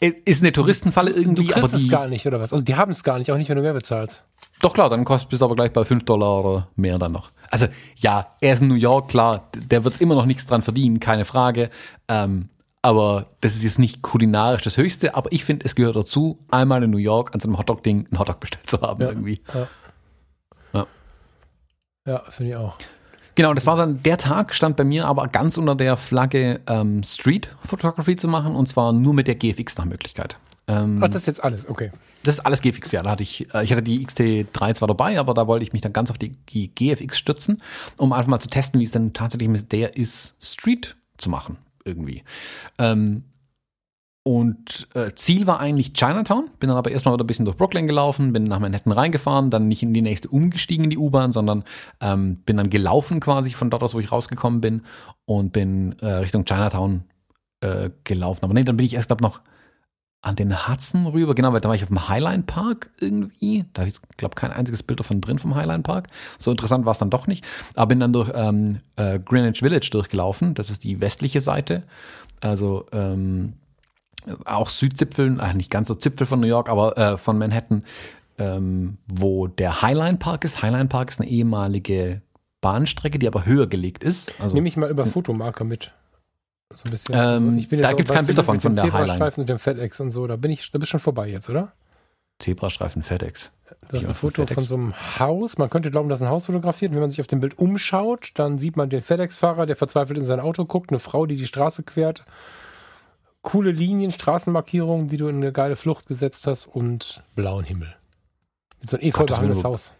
ist 0.00 0.42
eine 0.42 0.52
Touristenfalle 0.52 1.10
irgendwie. 1.10 1.46
Du 1.46 1.52
kriegst 1.52 1.58
aber 1.58 1.78
die, 1.78 1.84
es 1.84 1.90
gar 1.90 2.08
nicht, 2.08 2.26
oder 2.26 2.40
was? 2.40 2.52
Also 2.52 2.64
die 2.64 2.74
haben 2.76 2.92
es 2.92 3.02
gar 3.02 3.18
nicht, 3.18 3.30
auch 3.30 3.36
nicht, 3.36 3.48
wenn 3.48 3.56
du 3.56 3.62
mehr 3.62 3.72
bezahlst. 3.72 4.22
Doch 4.60 4.74
klar, 4.74 4.88
dann 4.90 5.04
kostet 5.04 5.32
es 5.32 5.42
aber 5.42 5.56
gleich 5.56 5.72
bei 5.72 5.84
fünf 5.84 6.04
Dollar 6.04 6.44
oder 6.44 6.68
mehr 6.76 6.98
dann 6.98 7.12
noch. 7.12 7.30
Also 7.50 7.66
ja, 7.96 8.28
er 8.40 8.54
ist 8.54 8.62
in 8.62 8.68
New 8.68 8.74
York, 8.74 9.08
klar, 9.08 9.50
der 9.54 9.84
wird 9.84 10.00
immer 10.00 10.14
noch 10.14 10.26
nichts 10.26 10.46
dran 10.46 10.62
verdienen, 10.62 11.00
keine 11.00 11.24
Frage. 11.24 11.70
Ähm, 12.08 12.48
aber 12.82 13.26
das 13.40 13.54
ist 13.54 13.64
jetzt 13.64 13.78
nicht 13.78 14.02
kulinarisch 14.02 14.62
das 14.62 14.76
Höchste, 14.76 15.14
aber 15.14 15.32
ich 15.32 15.44
finde, 15.44 15.64
es 15.64 15.74
gehört 15.74 15.96
dazu, 15.96 16.38
einmal 16.50 16.82
in 16.82 16.90
New 16.90 16.98
York 16.98 17.34
an 17.34 17.40
so 17.40 17.48
einem 17.48 17.58
Hotdog-Ding 17.58 18.08
einen 18.10 18.18
Hotdog 18.18 18.40
bestellt 18.40 18.68
zu 18.68 18.80
haben 18.80 19.00
ja, 19.00 19.08
irgendwie. 19.08 19.40
Ja, 19.54 19.68
ja. 20.74 20.86
ja 22.06 22.22
finde 22.30 22.50
ich 22.50 22.56
auch. 22.56 22.76
Genau, 23.34 23.52
das 23.52 23.66
war 23.66 23.76
dann 23.76 24.02
der 24.02 24.16
Tag, 24.16 24.54
stand 24.54 24.76
bei 24.76 24.84
mir 24.84 25.06
aber 25.06 25.26
ganz 25.26 25.58
unter 25.58 25.74
der 25.74 25.96
Flagge 25.96 26.60
ähm, 26.66 27.02
Street 27.02 27.50
Photography 27.64 28.16
zu 28.16 28.28
machen 28.28 28.54
und 28.54 28.66
zwar 28.66 28.92
nur 28.92 29.12
mit 29.12 29.26
der 29.26 29.34
GFX 29.34 29.76
nach 29.76 29.84
Möglichkeit. 29.84 30.36
Ähm, 30.66 31.00
Ach, 31.02 31.08
das 31.08 31.22
ist 31.22 31.26
jetzt 31.26 31.44
alles, 31.44 31.68
okay. 31.68 31.90
Das 32.22 32.36
ist 32.36 32.40
alles 32.40 32.62
GFX, 32.62 32.92
ja. 32.92 33.02
Da 33.02 33.10
hatte 33.10 33.22
ich, 33.22 33.52
äh, 33.52 33.64
ich 33.64 33.72
hatte 33.72 33.82
die 33.82 34.06
XT3 34.06 34.74
zwar 34.74 34.88
dabei, 34.88 35.18
aber 35.18 35.34
da 35.34 35.46
wollte 35.46 35.64
ich 35.64 35.72
mich 35.72 35.82
dann 35.82 35.92
ganz 35.92 36.10
auf 36.10 36.18
die, 36.18 36.30
die 36.48 36.74
GFX 36.74 37.18
stützen, 37.18 37.60
um 37.96 38.12
einfach 38.12 38.30
mal 38.30 38.40
zu 38.40 38.48
testen, 38.48 38.80
wie 38.80 38.84
es 38.84 38.92
denn 38.92 39.12
tatsächlich 39.12 39.48
mit 39.48 39.72
der 39.72 39.96
ist, 39.96 40.36
Street 40.40 40.96
zu 41.18 41.28
machen, 41.28 41.58
irgendwie. 41.84 42.22
Ähm, 42.78 43.24
und 44.26 44.88
äh, 44.94 45.12
Ziel 45.14 45.46
war 45.46 45.60
eigentlich 45.60 45.92
Chinatown, 45.92 46.48
bin 46.58 46.68
dann 46.68 46.78
aber 46.78 46.90
erstmal 46.90 47.14
wieder 47.14 47.24
ein 47.24 47.26
bisschen 47.26 47.44
durch 47.44 47.58
Brooklyn 47.58 47.86
gelaufen, 47.86 48.32
bin 48.32 48.44
nach 48.44 48.58
Manhattan 48.58 48.92
reingefahren, 48.92 49.50
dann 49.50 49.68
nicht 49.68 49.82
in 49.82 49.92
die 49.92 50.00
nächste 50.00 50.28
umgestiegen 50.28 50.84
in 50.84 50.90
die 50.90 50.96
U-Bahn, 50.96 51.30
sondern 51.30 51.62
ähm, 52.00 52.38
bin 52.46 52.56
dann 52.56 52.70
gelaufen 52.70 53.20
quasi 53.20 53.50
von 53.50 53.68
dort 53.68 53.82
aus, 53.82 53.92
wo 53.92 54.00
ich 54.00 54.10
rausgekommen 54.10 54.62
bin 54.62 54.82
und 55.26 55.52
bin 55.52 55.94
äh, 56.00 56.06
Richtung 56.06 56.46
Chinatown 56.46 57.04
äh, 57.60 57.90
gelaufen. 58.04 58.44
Aber 58.44 58.54
nee, 58.54 58.64
dann 58.64 58.78
bin 58.78 58.86
ich 58.86 58.94
erst, 58.94 59.08
glaube 59.08 59.22
noch 59.22 59.42
an 60.22 60.36
den 60.36 60.68
Hudson 60.68 61.04
rüber, 61.04 61.34
genau, 61.34 61.52
weil 61.52 61.60
da 61.60 61.68
war 61.68 61.76
ich 61.76 61.82
auf 61.82 61.88
dem 61.88 62.08
Highline 62.08 62.44
Park 62.44 62.92
irgendwie. 62.98 63.66
Da 63.74 63.82
habe 63.82 63.90
ich, 63.90 63.96
glaube 64.16 64.36
kein 64.36 64.52
einziges 64.52 64.82
Bild 64.82 65.00
davon 65.00 65.20
drin 65.20 65.38
vom 65.38 65.54
Highline 65.54 65.82
Park. 65.82 66.08
So 66.38 66.50
interessant 66.50 66.86
war 66.86 66.92
es 66.92 66.98
dann 66.98 67.10
doch 67.10 67.26
nicht. 67.26 67.44
Aber 67.74 67.88
bin 67.88 68.00
dann 68.00 68.14
durch 68.14 68.32
ähm, 68.34 68.80
äh, 68.96 69.18
Greenwich 69.18 69.58
Village 69.58 69.90
durchgelaufen. 69.92 70.54
Das 70.54 70.70
ist 70.70 70.82
die 70.82 71.02
westliche 71.02 71.42
Seite. 71.42 71.82
Also 72.40 72.86
ähm, 72.92 73.52
auch 74.44 74.68
Südzipfeln, 74.70 75.38
äh, 75.38 75.54
nicht 75.54 75.70
ganz 75.70 75.88
so 75.88 75.94
Zipfel 75.94 76.26
von 76.26 76.40
New 76.40 76.46
York, 76.46 76.68
aber 76.68 76.96
äh, 76.96 77.16
von 77.18 77.38
Manhattan, 77.38 77.84
ähm, 78.38 78.98
wo 79.06 79.46
der 79.46 79.82
Highline 79.82 80.18
Park 80.18 80.44
ist. 80.44 80.62
Highline 80.62 80.88
Park 80.88 81.10
ist 81.10 81.20
eine 81.20 81.30
ehemalige 81.30 82.22
Bahnstrecke, 82.60 83.18
die 83.18 83.26
aber 83.26 83.46
höher 83.46 83.66
gelegt 83.66 84.02
ist. 84.02 84.32
Also, 84.40 84.54
Nehme 84.54 84.68
ich 84.68 84.76
mal 84.76 84.90
über 84.90 85.06
Fotomarker 85.06 85.64
mit. 85.64 85.92
So 86.74 86.84
ein 86.86 86.90
bisschen. 86.90 87.14
Ähm, 87.14 87.66
also 87.70 87.76
da 87.76 87.92
gibt 87.92 88.08
es 88.08 88.14
kein 88.14 88.26
Bild 88.26 88.38
davon 88.38 88.60
von 88.60 88.74
der 88.74 88.84
Highline. 88.84 89.06
Zebrastreifen 89.06 89.40
und 89.42 89.48
dem 89.48 89.58
FedEx 89.58 90.00
und 90.00 90.10
so, 90.10 90.26
da 90.26 90.36
bin 90.36 90.50
ich, 90.50 90.70
da 90.70 90.78
bist 90.78 90.90
schon 90.90 91.00
vorbei 91.00 91.28
jetzt, 91.28 91.48
oder? 91.50 91.72
Zebrastreifen 92.38 93.02
FedEx. 93.02 93.52
Du 93.88 93.96
hast 93.96 94.06
ein 94.06 94.14
Foto 94.14 94.46
von, 94.46 94.54
von 94.54 94.64
so 94.64 94.74
einem 94.74 94.94
Haus. 95.18 95.56
Man 95.56 95.70
könnte 95.70 95.90
glauben, 95.90 96.08
dass 96.08 96.20
ein 96.20 96.28
Haus 96.28 96.46
fotografiert. 96.46 96.92
wenn 96.92 97.00
man 97.00 97.10
sich 97.10 97.20
auf 97.20 97.26
dem 97.28 97.40
Bild 97.40 97.58
umschaut, 97.58 98.32
dann 98.34 98.58
sieht 98.58 98.76
man 98.76 98.88
den 98.88 99.02
FedEx-Fahrer, 99.02 99.66
der 99.66 99.76
verzweifelt 99.76 100.18
in 100.18 100.24
sein 100.24 100.40
Auto 100.40 100.64
guckt, 100.64 100.90
eine 100.90 100.98
Frau, 100.98 101.26
die 101.26 101.36
die 101.36 101.46
Straße 101.46 101.84
quert 101.84 102.24
coole 103.44 103.70
Linien, 103.70 104.10
Straßenmarkierungen, 104.10 105.06
die 105.06 105.16
du 105.16 105.28
in 105.28 105.36
eine 105.36 105.52
geile 105.52 105.76
Flucht 105.76 106.06
gesetzt 106.06 106.48
hast 106.48 106.66
und 106.66 107.22
blauen 107.36 107.64
Himmel. 107.64 107.94
Mit 108.80 108.90
so 108.90 108.96
einem 108.96 109.06
efeu 109.06 109.24
behangenes 109.24 109.62
Haus. 109.62 109.92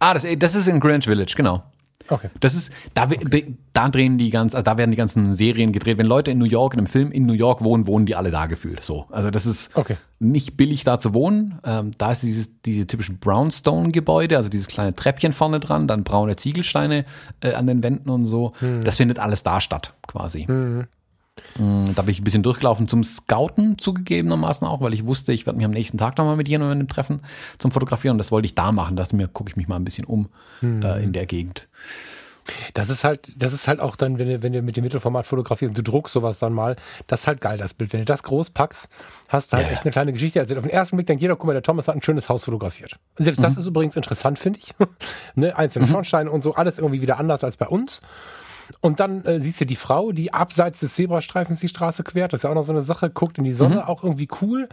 Ah, 0.00 0.12
das, 0.12 0.26
das 0.38 0.54
ist 0.54 0.68
in 0.68 0.78
Greenwich 0.80 1.06
Village, 1.06 1.32
genau. 1.36 1.62
Okay. 2.10 2.30
Das 2.40 2.54
ist, 2.54 2.72
da, 2.94 3.04
okay. 3.04 3.54
da 3.72 3.88
drehen 3.88 4.16
die 4.18 4.30
ganz, 4.30 4.54
also 4.54 4.64
da 4.64 4.78
werden 4.78 4.90
die 4.90 4.96
ganzen 4.96 5.34
Serien 5.34 5.72
gedreht. 5.72 5.98
Wenn 5.98 6.06
Leute 6.06 6.30
in 6.30 6.38
New 6.38 6.46
York, 6.46 6.72
in 6.72 6.80
einem 6.80 6.86
Film 6.86 7.12
in 7.12 7.26
New 7.26 7.34
York 7.34 7.62
wohnen, 7.62 7.86
wohnen 7.86 8.06
die 8.06 8.14
alle 8.14 8.30
da 8.30 8.46
gefühlt. 8.46 8.82
So. 8.82 9.06
Also 9.10 9.30
das 9.30 9.44
ist 9.44 9.76
okay. 9.76 9.96
nicht 10.18 10.56
billig 10.56 10.84
da 10.84 10.98
zu 10.98 11.12
wohnen. 11.14 11.58
Ähm, 11.64 11.90
da 11.98 12.12
ist 12.12 12.22
dieses, 12.22 12.48
diese 12.62 12.86
typischen 12.86 13.18
Brownstone-Gebäude, 13.18 14.36
also 14.36 14.48
dieses 14.48 14.68
kleine 14.68 14.94
Treppchen 14.94 15.32
vorne 15.32 15.60
dran, 15.60 15.86
dann 15.86 16.04
braune 16.04 16.36
Ziegelsteine 16.36 17.04
äh, 17.42 17.52
an 17.52 17.66
den 17.66 17.82
Wänden 17.82 18.08
und 18.08 18.24
so. 18.24 18.52
Hm. 18.60 18.82
Das 18.82 18.96
findet 18.96 19.18
alles 19.18 19.42
da 19.42 19.60
statt, 19.60 19.92
quasi. 20.06 20.44
Hm. 20.44 20.86
Mm, 21.56 21.94
da 21.94 22.02
bin 22.02 22.12
ich 22.12 22.20
ein 22.20 22.24
bisschen 22.24 22.42
durchgelaufen 22.42 22.88
zum 22.88 23.02
Scouten 23.04 23.78
zugegebenermaßen 23.78 24.66
auch, 24.66 24.80
weil 24.80 24.94
ich 24.94 25.06
wusste, 25.06 25.32
ich 25.32 25.46
werde 25.46 25.56
mich 25.56 25.66
am 25.66 25.72
nächsten 25.72 25.98
Tag 25.98 26.18
nochmal 26.18 26.36
mit 26.36 26.48
jemandem 26.48 26.88
treffen 26.88 27.20
zum 27.58 27.70
Fotografieren. 27.70 28.18
Das 28.18 28.30
wollte 28.30 28.46
ich 28.46 28.54
da 28.54 28.72
machen. 28.72 28.96
dass 28.96 29.12
mir 29.12 29.28
gucke 29.28 29.50
ich 29.50 29.56
mich 29.56 29.68
mal 29.68 29.76
ein 29.76 29.84
bisschen 29.84 30.04
um 30.04 30.28
hm. 30.60 30.82
äh, 30.82 31.02
in 31.02 31.12
der 31.12 31.26
Gegend. 31.26 31.68
Das 32.74 32.90
ist 32.90 33.04
halt, 33.04 33.30
das 33.36 33.52
ist 33.52 33.68
halt 33.68 33.80
auch 33.80 33.96
dann, 33.96 34.18
wenn 34.18 34.28
du, 34.28 34.42
wenn 34.42 34.52
du 34.52 34.62
mit 34.62 34.76
dem 34.76 34.84
Mittelformat 34.84 35.26
fotografierst 35.26 35.76
und 35.76 35.78
du 35.78 35.90
druckst 35.90 36.14
sowas 36.14 36.38
dann 36.38 36.52
mal, 36.52 36.76
das 37.06 37.20
ist 37.20 37.26
halt 37.26 37.40
geil, 37.40 37.58
das 37.58 37.74
Bild. 37.74 37.92
Wenn 37.92 38.00
du 38.00 38.06
das 38.06 38.22
groß 38.22 38.50
packst, 38.50 38.88
hast 39.28 39.52
du 39.52 39.56
halt 39.56 39.66
yeah. 39.66 39.74
echt 39.74 39.84
eine 39.84 39.92
kleine 39.92 40.12
Geschichte 40.12 40.38
erzählt. 40.38 40.58
Auf 40.58 40.64
den 40.64 40.72
ersten 40.72 40.96
Blick 40.96 41.06
denkt 41.06 41.22
jeder, 41.22 41.36
guck 41.36 41.46
mal, 41.46 41.52
der 41.52 41.62
Thomas 41.62 41.88
hat 41.88 41.96
ein 41.96 42.02
schönes 42.02 42.28
Haus 42.28 42.44
fotografiert. 42.44 42.98
Selbst 43.16 43.38
mhm. 43.38 43.42
das 43.42 43.56
ist 43.56 43.66
übrigens 43.66 43.96
interessant, 43.96 44.38
finde 44.38 44.60
ich. 44.60 44.74
ne? 45.34 45.56
Einzelne 45.56 45.86
mhm. 45.86 45.90
Schornsteine 45.90 46.30
und 46.30 46.42
so, 46.42 46.54
alles 46.54 46.78
irgendwie 46.78 47.02
wieder 47.02 47.18
anders 47.18 47.44
als 47.44 47.56
bei 47.56 47.66
uns. 47.66 48.00
Und 48.80 49.00
dann 49.00 49.24
äh, 49.24 49.40
siehst 49.40 49.60
du 49.60 49.66
die 49.66 49.76
Frau, 49.76 50.12
die 50.12 50.32
abseits 50.32 50.80
des 50.80 50.94
Zebrastreifens 50.94 51.60
die 51.60 51.68
Straße 51.68 52.02
quert. 52.02 52.32
Das 52.32 52.40
ist 52.40 52.44
ja 52.44 52.50
auch 52.50 52.54
noch 52.54 52.64
so 52.64 52.72
eine 52.72 52.82
Sache. 52.82 53.10
Guckt 53.10 53.38
in 53.38 53.44
die 53.44 53.52
Sonne, 53.52 53.76
mhm. 53.76 53.82
auch 53.82 54.04
irgendwie 54.04 54.28
cool. 54.42 54.68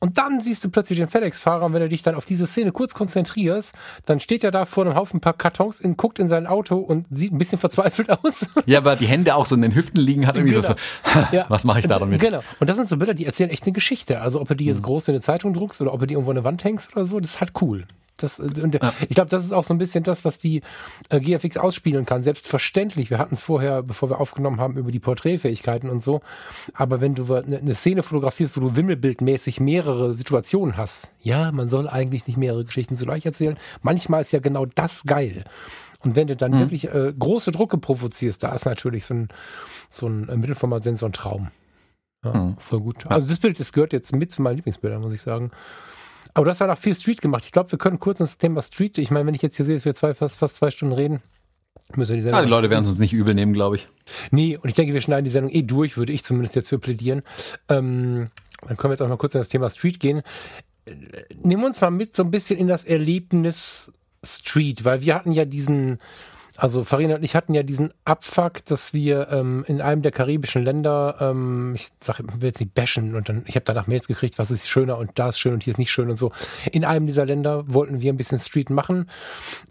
Und 0.00 0.18
dann 0.18 0.40
siehst 0.40 0.64
du 0.64 0.70
plötzlich 0.70 0.98
den 0.98 1.08
FedEx-Fahrer 1.08 1.64
und 1.66 1.72
wenn 1.72 1.82
du 1.82 1.88
dich 1.88 2.02
dann 2.02 2.14
auf 2.14 2.24
diese 2.24 2.46
Szene 2.46 2.72
kurz 2.72 2.94
konzentrierst, 2.94 3.74
dann 4.06 4.20
steht 4.20 4.44
er 4.44 4.50
da 4.50 4.64
vor 4.64 4.84
einem 4.84 4.94
Haufen 4.94 5.20
paar 5.20 5.34
Kartons, 5.34 5.80
in, 5.80 5.96
guckt 5.96 6.18
in 6.18 6.28
sein 6.28 6.46
Auto 6.46 6.76
und 6.76 7.06
sieht 7.10 7.32
ein 7.32 7.38
bisschen 7.38 7.58
verzweifelt 7.58 8.10
aus. 8.10 8.48
Ja, 8.66 8.78
aber 8.78 8.96
die 8.96 9.06
Hände 9.06 9.34
auch 9.34 9.46
so 9.46 9.54
in 9.54 9.62
den 9.62 9.74
Hüften 9.74 10.00
liegen, 10.00 10.26
hat 10.26 10.36
irgendwie 10.36 10.54
genau. 10.54 10.68
so, 10.68 10.74
so 11.12 11.20
ja. 11.36 11.44
was 11.48 11.64
mache 11.64 11.80
ich 11.80 11.86
da 11.86 11.98
damit? 11.98 12.20
Genau. 12.20 12.42
Und 12.60 12.70
das 12.70 12.76
sind 12.76 12.88
so 12.88 12.96
Bilder, 12.96 13.14
die 13.14 13.26
erzählen 13.26 13.50
echt 13.50 13.64
eine 13.64 13.72
Geschichte. 13.72 14.20
Also 14.20 14.40
ob 14.40 14.48
du 14.48 14.56
die 14.56 14.64
jetzt 14.64 14.78
mhm. 14.78 14.84
groß 14.84 15.08
in 15.08 15.14
eine 15.14 15.20
Zeitung 15.20 15.52
druckst 15.52 15.80
oder 15.80 15.92
ob 15.92 16.00
du 16.00 16.06
die 16.06 16.14
irgendwo 16.14 16.30
an 16.30 16.38
eine 16.38 16.44
Wand 16.44 16.64
hängst 16.64 16.96
oder 16.96 17.04
so, 17.04 17.20
das 17.20 17.32
ist 17.32 17.40
halt 17.40 17.52
cool. 17.60 17.84
Das, 18.16 18.38
und 18.38 18.74
ja. 18.74 18.92
Ich 19.08 19.16
glaube, 19.16 19.30
das 19.30 19.44
ist 19.44 19.52
auch 19.52 19.64
so 19.64 19.74
ein 19.74 19.78
bisschen 19.78 20.04
das, 20.04 20.24
was 20.24 20.38
die 20.38 20.62
äh, 21.08 21.20
GFX 21.20 21.56
ausspielen 21.56 22.04
kann. 22.04 22.22
Selbstverständlich, 22.22 23.10
wir 23.10 23.18
hatten 23.18 23.34
es 23.34 23.40
vorher, 23.40 23.82
bevor 23.82 24.08
wir 24.08 24.20
aufgenommen 24.20 24.60
haben, 24.60 24.76
über 24.76 24.92
die 24.92 25.00
Porträtfähigkeiten 25.00 25.90
und 25.90 26.02
so. 26.02 26.20
Aber 26.74 27.00
wenn 27.00 27.14
du 27.14 27.32
eine, 27.34 27.58
eine 27.58 27.74
Szene 27.74 28.02
fotografierst, 28.02 28.56
wo 28.56 28.60
du 28.60 28.76
wimmelbildmäßig 28.76 29.58
mehrere 29.60 30.14
Situationen 30.14 30.76
hast, 30.76 31.10
ja, 31.20 31.50
man 31.50 31.68
soll 31.68 31.88
eigentlich 31.88 32.26
nicht 32.26 32.36
mehrere 32.36 32.64
Geschichten 32.64 32.96
zugleich 32.96 33.26
erzählen. 33.26 33.56
Manchmal 33.82 34.20
ist 34.20 34.32
ja 34.32 34.38
genau 34.38 34.66
das 34.66 35.02
geil. 35.04 35.44
Und 36.04 36.16
wenn 36.16 36.26
du 36.26 36.36
dann 36.36 36.52
mhm. 36.52 36.60
wirklich 36.60 36.92
äh, 36.92 37.12
große 37.18 37.50
Drucke 37.50 37.78
provozierst, 37.78 38.42
da 38.42 38.54
ist 38.54 38.66
natürlich 38.66 39.06
so 39.06 39.14
ein, 39.14 39.28
so 39.90 40.06
ein 40.06 40.28
äh, 40.28 40.36
Mittelformatsensor 40.36 41.08
ein 41.08 41.12
Traum. 41.12 41.48
Ja, 42.24 42.32
mhm. 42.32 42.56
Voll 42.58 42.80
gut. 42.80 43.06
Also 43.06 43.28
das 43.28 43.38
Bild, 43.38 43.58
das 43.58 43.72
gehört 43.72 43.92
jetzt 43.92 44.14
mit 44.14 44.30
zu 44.30 44.42
meinen 44.42 44.56
Lieblingsbildern, 44.56 45.00
muss 45.00 45.12
ich 45.12 45.22
sagen. 45.22 45.50
Aber 46.34 46.44
du 46.44 46.50
hast 46.50 46.58
ja 46.58 46.66
noch 46.66 46.78
viel 46.78 46.94
Street 46.94 47.20
gemacht. 47.20 47.44
Ich 47.44 47.52
glaube, 47.52 47.70
wir 47.70 47.78
können 47.78 48.00
kurz 48.00 48.20
ins 48.20 48.38
Thema 48.38 48.60
Street. 48.62 48.98
Ich 48.98 49.10
meine, 49.10 49.26
wenn 49.26 49.34
ich 49.34 49.42
jetzt 49.42 49.56
hier 49.56 49.64
sehe, 49.64 49.76
dass 49.76 49.84
wir 49.84 49.94
zwei, 49.94 50.14
fast, 50.14 50.38
fast 50.38 50.56
zwei 50.56 50.70
Stunden 50.70 50.94
reden, 50.94 51.22
müssen 51.94 52.10
wir 52.10 52.16
die 52.16 52.22
Sendung. 52.22 52.40
Ja, 52.40 52.44
die 52.44 52.50
Leute 52.50 52.70
werden 52.70 52.84
es 52.84 52.90
uns 52.90 52.98
nicht 52.98 53.12
übel 53.12 53.34
nehmen, 53.34 53.52
glaube 53.52 53.76
ich. 53.76 53.88
Nee, 54.30 54.56
und 54.56 54.68
ich 54.68 54.74
denke, 54.74 54.92
wir 54.94 55.00
schneiden 55.00 55.24
die 55.24 55.30
Sendung 55.30 55.52
eh 55.52 55.62
durch, 55.62 55.96
würde 55.96 56.12
ich 56.12 56.24
zumindest 56.24 56.56
jetzt 56.56 56.68
für 56.68 56.78
plädieren. 56.78 57.22
Ähm, 57.68 58.30
dann 58.66 58.76
können 58.76 58.90
wir 58.90 58.94
jetzt 58.94 59.02
auch 59.02 59.08
mal 59.08 59.16
kurz 59.16 59.34
in 59.34 59.40
das 59.40 59.48
Thema 59.48 59.70
Street 59.70 60.00
gehen. 60.00 60.22
Nimm 61.40 61.62
uns 61.62 61.80
mal 61.80 61.90
mit 61.90 62.16
so 62.16 62.24
ein 62.24 62.30
bisschen 62.30 62.58
in 62.58 62.66
das 62.66 62.84
Erlebnis 62.84 63.92
Street, 64.24 64.84
weil 64.84 65.02
wir 65.02 65.14
hatten 65.14 65.32
ja 65.32 65.44
diesen 65.44 65.98
also 66.56 66.84
Farina 66.84 67.16
und 67.16 67.24
ich 67.24 67.34
hatten 67.34 67.54
ja 67.54 67.62
diesen 67.62 67.92
Abfuck, 68.04 68.64
dass 68.66 68.94
wir 68.94 69.28
ähm, 69.30 69.64
in 69.66 69.80
einem 69.80 70.02
der 70.02 70.12
karibischen 70.12 70.64
Länder, 70.64 71.16
ähm, 71.20 71.74
ich 71.74 71.88
sag, 72.00 72.20
will 72.20 72.48
jetzt 72.48 72.60
nicht 72.60 72.74
bashen 72.74 73.14
und 73.16 73.28
dann, 73.28 73.44
ich 73.46 73.56
habe 73.56 73.64
danach 73.64 73.86
Mails 73.86 74.06
gekriegt, 74.06 74.38
was 74.38 74.50
ist 74.50 74.68
schöner 74.68 74.98
und 74.98 75.10
da 75.14 75.30
ist 75.30 75.38
schön 75.38 75.54
und 75.54 75.64
hier 75.64 75.72
ist 75.72 75.78
nicht 75.78 75.90
schön 75.90 76.10
und 76.10 76.18
so. 76.18 76.32
In 76.70 76.84
einem 76.84 77.06
dieser 77.06 77.26
Länder 77.26 77.64
wollten 77.72 78.00
wir 78.00 78.12
ein 78.12 78.16
bisschen 78.16 78.38
Street 78.38 78.70
machen. 78.70 79.10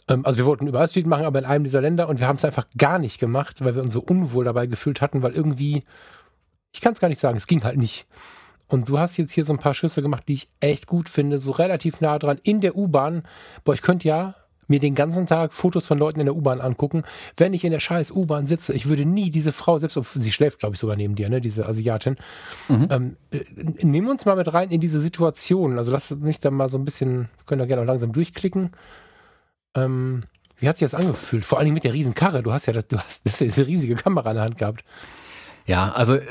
Ähm, 0.08 0.26
also 0.26 0.40
wir 0.40 0.46
wollten 0.46 0.68
überall 0.68 0.88
Street 0.88 1.08
machen, 1.08 1.26
aber 1.26 1.40
in 1.40 1.46
einem 1.46 1.64
dieser 1.64 1.82
Länder 1.82 2.10
und 2.10 2.20
wir 2.20 2.28
haben 2.28 2.38
es 2.38 2.46
einfach 2.46 2.68
gar 2.78 3.00
nicht 3.00 3.20
gemacht, 3.20 3.64
weil 3.64 3.76
wir 3.76 3.82
uns 3.82 3.94
so 3.94 4.02
unwohl 4.02 4.44
dabei 4.44 4.66
gefühlt 4.68 5.02
hatten, 5.02 5.24
weil 5.24 5.34
irgendwie, 5.34 5.84
ich 6.74 6.82
kann 6.82 6.94
es 6.94 7.00
gar 7.00 7.08
nicht 7.08 7.20
sagen, 7.20 7.38
es 7.38 7.48
ging 7.48 7.64
halt 7.64 7.78
nicht. 7.78 8.08
Und 8.68 8.90
du 8.90 8.98
hast 9.00 9.18
jetzt 9.18 9.32
hier 9.32 9.46
so 9.46 9.54
ein 9.54 9.60
paar 9.60 9.76
Schüsse 9.76 10.02
gemacht, 10.02 10.24
die 10.28 10.34
ich 10.34 10.50
echt 10.60 10.88
gut 10.88 11.08
finde, 11.08 11.38
so 11.38 11.52
relativ 11.52 12.02
nah 12.02 12.18
dran 12.18 12.40
in 12.44 12.60
der 12.60 12.76
U-Bahn. 12.76 13.24
Boah, 13.64 13.74
ich 13.74 13.82
könnte 13.82 14.08
ja 14.08 14.36
mir 14.68 14.80
den 14.80 14.96
ganzen 14.96 15.26
Tag 15.26 15.54
Fotos 15.54 15.88
von 15.88 15.98
Leuten 15.98 16.20
in 16.20 16.26
der 16.26 16.36
U-Bahn 16.36 16.62
angucken, 16.62 17.04
wenn 17.38 17.54
ich 17.54 17.64
in 17.64 17.72
der 17.72 17.80
scheiß 17.80 18.12
U-Bahn 18.12 18.48
sitze. 18.48 18.74
Ich 18.74 18.88
würde 18.88 19.06
nie 19.06 19.30
diese 19.30 19.52
Frau, 19.52 19.80
selbst 19.80 19.98
ob 19.98 20.08
sie 20.08 20.32
schläft, 20.32 20.60
glaube 20.60 20.76
ich, 20.76 20.80
sogar 20.80 20.96
neben 20.96 21.16
dir, 21.16 21.30
ne, 21.30 21.42
diese 21.42 21.68
Asiatin. 21.68 22.18
Mhm. 22.70 22.88
Ähm, 22.90 23.18
äh, 23.32 23.44
nimm 23.82 24.08
uns 24.08 24.26
mal 24.26 24.36
mit 24.36 24.54
rein 24.54 24.70
in 24.70 24.82
diese 24.82 25.02
Situation. 25.02 25.78
Also 25.78 25.92
lass 25.92 26.12
mich 26.12 26.40
da 26.40 26.52
mal 26.52 26.70
so 26.70 26.78
ein 26.78 26.86
bisschen, 26.86 27.30
können 27.46 27.60
da 27.60 27.66
gerne 27.66 27.82
auch 27.84 27.88
langsam 27.88 28.12
durchklicken. 28.12 28.72
Ähm, 29.76 30.24
wie 30.60 30.70
hat 30.70 30.78
sich 30.78 30.90
das 30.90 31.00
angefühlt? 31.00 31.46
Vor 31.46 31.60
allem 31.60 31.74
mit 31.74 31.84
der 31.84 31.94
riesen 31.94 32.14
Karre. 32.14 32.44
Du 32.44 32.54
hast 32.54 32.68
ja 32.68 32.74
das, 32.74 32.88
du 32.88 32.98
hast, 32.98 33.26
das 33.26 33.40
diese 33.40 33.68
riesige 33.68 33.96
Kamera 33.96 34.32
in 34.32 34.36
der 34.36 34.46
Hand 34.46 34.58
gehabt. 34.58 34.84
Ja, 35.66 35.92
also 35.92 36.16
äh, 36.16 36.24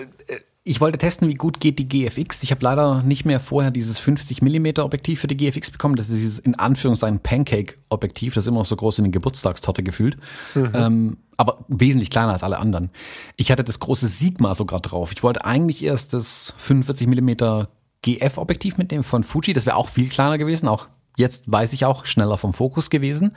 ich 0.65 0.81
wollte 0.81 0.99
testen, 0.99 1.29
wie 1.29 1.35
gut 1.35 1.59
geht 1.59 1.81
die 1.81 1.89
GFX. 1.89 2.45
Ich 2.45 2.53
habe 2.53 2.63
leider 2.63 3.03
nicht 3.03 3.25
mehr 3.25 3.41
vorher 3.41 3.73
dieses 3.73 3.99
50 3.99 4.43
mm 4.43 4.79
Objektiv 4.79 5.21
für 5.21 5.27
die 5.27 5.37
GFX 5.37 5.73
bekommen. 5.73 5.97
Das 5.97 6.09
ist 6.09 6.19
dieses 6.19 6.39
in 6.39 6.55
Anführungszeichen 6.55 7.19
Pancake-Objektiv. 7.21 8.35
Das 8.35 8.45
ist 8.45 8.49
immer 8.49 8.61
noch 8.61 8.67
so 8.67 8.77
groß 8.77 8.99
in 8.99 9.05
den 9.05 9.13
Geburtstagstorte 9.13 9.83
gefühlt. 9.83 10.17
Mhm. 10.55 10.71
Ähm, 10.73 11.17
aber 11.37 11.65
wesentlich 11.67 12.11
kleiner 12.11 12.33
als 12.33 12.45
alle 12.45 12.59
anderen. 12.61 12.91
Ich 13.37 13.51
hatte 13.51 13.65
das 13.65 13.81
große 13.81 14.07
Sigma 14.07 14.55
sogar 14.55 14.79
drauf. 14.79 15.11
Ich 15.13 15.25
wollte 15.25 15.45
eigentlich 15.45 15.83
erst 15.83 16.13
das 16.13 16.55
45 16.59 17.09
mm 17.09 17.65
GF-Objektiv 18.03 18.79
mitnehmen 18.79 19.05
von 19.05 19.25
Fuji. 19.25 19.55
Das 19.55 19.67
wäre 19.67 19.77
auch 19.77 19.89
viel 19.89 20.09
kleiner 20.09 20.39
gewesen. 20.39 20.69
Auch 20.69 20.87
jetzt 21.17 21.51
weiß 21.51 21.73
ich 21.73 21.85
auch, 21.85 22.07
schneller 22.07 22.39
vom 22.39 22.55
Fokus 22.55 22.89
gewesen. 22.89 23.37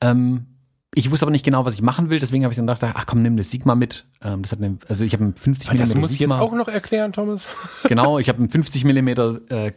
Ähm, 0.00 0.46
ich 0.94 1.10
wusste 1.10 1.24
aber 1.24 1.30
nicht 1.30 1.44
genau, 1.44 1.64
was 1.64 1.74
ich 1.74 1.82
machen 1.82 2.10
will, 2.10 2.18
deswegen 2.18 2.44
habe 2.44 2.52
ich 2.52 2.56
dann 2.56 2.66
gedacht, 2.66 2.94
ach 2.94 3.06
komm, 3.06 3.22
nimm 3.22 3.36
das 3.36 3.50
Sigma 3.50 3.74
mit. 3.74 4.04
Ähm, 4.22 4.42
das 4.42 4.52
hat 4.52 4.58
eine, 4.58 4.78
also 4.88 5.04
ich 5.04 5.14
habe 5.14 5.24
einen 5.24 5.34
50 5.34 5.72
mm 5.72 5.76
Das 5.78 5.94
muss 5.94 6.10
ich 6.10 6.18
jetzt 6.18 6.32
auch 6.32 6.52
noch 6.52 6.68
erklären, 6.68 7.12
Thomas. 7.12 7.46
genau, 7.88 8.18
ich 8.18 8.28
habe 8.28 8.42
ein 8.42 8.50
50 8.50 8.84
mm 8.84 9.08
äh, 9.08 9.72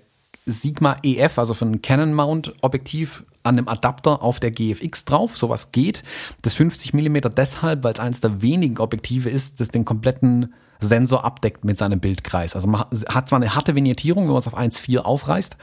Sigma 0.45 0.97
EF, 1.03 1.39
also 1.39 1.53
von 1.53 1.81
Canon 1.81 2.13
Mount 2.13 2.53
Objektiv 2.61 3.23
an 3.43 3.57
einem 3.57 3.67
Adapter 3.67 4.21
auf 4.21 4.39
der 4.39 4.51
GFX 4.51 5.05
drauf. 5.05 5.37
Sowas 5.37 5.71
geht. 5.71 6.03
Das 6.41 6.53
50 6.53 6.93
mm 6.93 7.17
deshalb, 7.35 7.83
weil 7.83 7.93
es 7.93 7.99
eines 7.99 8.19
der 8.21 8.41
wenigen 8.41 8.77
Objektive 8.79 9.29
ist, 9.29 9.59
das 9.59 9.69
den 9.69 9.85
kompletten 9.85 10.53
Sensor 10.79 11.23
abdeckt 11.23 11.63
mit 11.63 11.77
seinem 11.77 11.99
Bildkreis. 11.99 12.55
Also 12.55 12.67
man 12.67 12.81
hat 12.81 13.29
zwar 13.29 13.37
eine 13.37 13.55
harte 13.55 13.75
Vignettierung, 13.75 14.25
wenn 14.25 14.31
man 14.31 14.39
es 14.39 14.47
auf 14.47 14.57
1.4 14.57 14.99
aufreißt, 14.99 15.57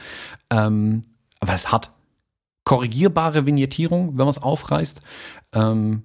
ähm, 0.49 1.03
aber 1.39 1.53
es 1.53 1.71
hat 1.71 1.91
korrigierbare 2.63 3.45
Vignettierung, 3.45 4.09
wenn 4.09 4.25
man 4.25 4.29
es 4.29 4.41
aufreißt. 4.41 5.01
Ähm, 5.53 6.03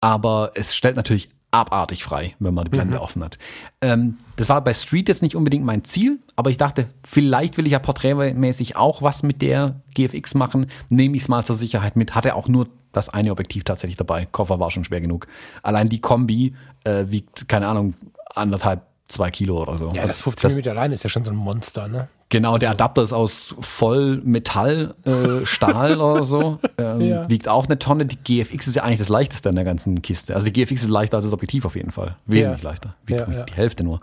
aber 0.00 0.52
es 0.54 0.74
stellt 0.74 0.96
natürlich 0.96 1.28
abartig 1.50 2.04
frei, 2.04 2.34
wenn 2.38 2.54
man 2.54 2.64
die 2.64 2.70
Blende 2.70 2.96
mhm. 2.96 3.02
offen 3.02 3.24
hat. 3.24 3.38
Ähm, 3.80 4.18
das 4.36 4.48
war 4.48 4.62
bei 4.62 4.74
Street 4.74 5.08
jetzt 5.08 5.22
nicht 5.22 5.36
unbedingt 5.36 5.64
mein 5.64 5.84
Ziel, 5.84 6.18
aber 6.34 6.50
ich 6.50 6.58
dachte, 6.58 6.88
vielleicht 7.02 7.56
will 7.56 7.66
ich 7.66 7.72
ja 7.72 7.78
porträtmäßig 7.78 8.76
auch 8.76 9.00
was 9.00 9.22
mit 9.22 9.40
der 9.40 9.80
GFX 9.94 10.34
machen. 10.34 10.66
Nehme 10.88 11.16
ich 11.16 11.22
es 11.22 11.28
mal 11.28 11.44
zur 11.44 11.56
Sicherheit 11.56 11.96
mit. 11.96 12.14
Hatte 12.14 12.34
auch 12.34 12.48
nur 12.48 12.68
das 12.92 13.08
eine 13.08 13.30
Objektiv 13.32 13.64
tatsächlich 13.64 13.96
dabei. 13.96 14.26
Koffer 14.26 14.60
war 14.60 14.70
schon 14.70 14.84
schwer 14.84 15.00
genug. 15.00 15.26
Allein 15.62 15.88
die 15.88 16.00
Kombi 16.00 16.54
äh, 16.84 17.04
wiegt, 17.08 17.48
keine 17.48 17.68
Ahnung, 17.68 17.94
anderthalb, 18.34 18.82
zwei 19.08 19.30
Kilo 19.30 19.62
oder 19.62 19.76
so. 19.76 19.90
Ja, 19.92 20.02
das 20.02 20.20
50 20.20 20.64
mm 20.64 20.68
allein 20.70 20.92
ist 20.92 21.04
ja 21.04 21.10
schon 21.10 21.24
so 21.24 21.30
ein 21.30 21.36
Monster, 21.36 21.88
ne? 21.88 22.08
Genau, 22.28 22.58
der 22.58 22.70
Adapter 22.70 23.02
ist 23.02 23.12
aus 23.12 23.54
Vollmetall, 23.60 24.94
äh, 25.04 25.46
Stahl 25.46 26.00
oder 26.00 26.24
so. 26.24 26.58
Ähm, 26.78 27.00
ja. 27.00 27.28
Wiegt 27.30 27.48
auch 27.48 27.64
eine 27.64 27.78
Tonne. 27.78 28.04
Die 28.04 28.18
GFX 28.18 28.66
ist 28.66 28.76
ja 28.76 28.82
eigentlich 28.82 28.98
das 28.98 29.08
leichteste 29.08 29.48
an 29.48 29.54
der 29.54 29.64
ganzen 29.64 30.02
Kiste. 30.02 30.34
Also 30.34 30.50
die 30.50 30.52
GFX 30.52 30.82
ist 30.82 30.90
leichter 30.90 31.16
als 31.16 31.24
das 31.24 31.32
Objektiv 31.32 31.64
auf 31.64 31.74
jeden 31.74 31.90
Fall. 31.90 32.16
Wesentlich 32.26 32.62
ja. 32.62 32.68
leichter. 32.68 32.96
Wiegt 33.06 33.20
ja, 33.20 33.44
die 33.44 33.54
Hälfte 33.54 33.82
nur. 33.82 34.00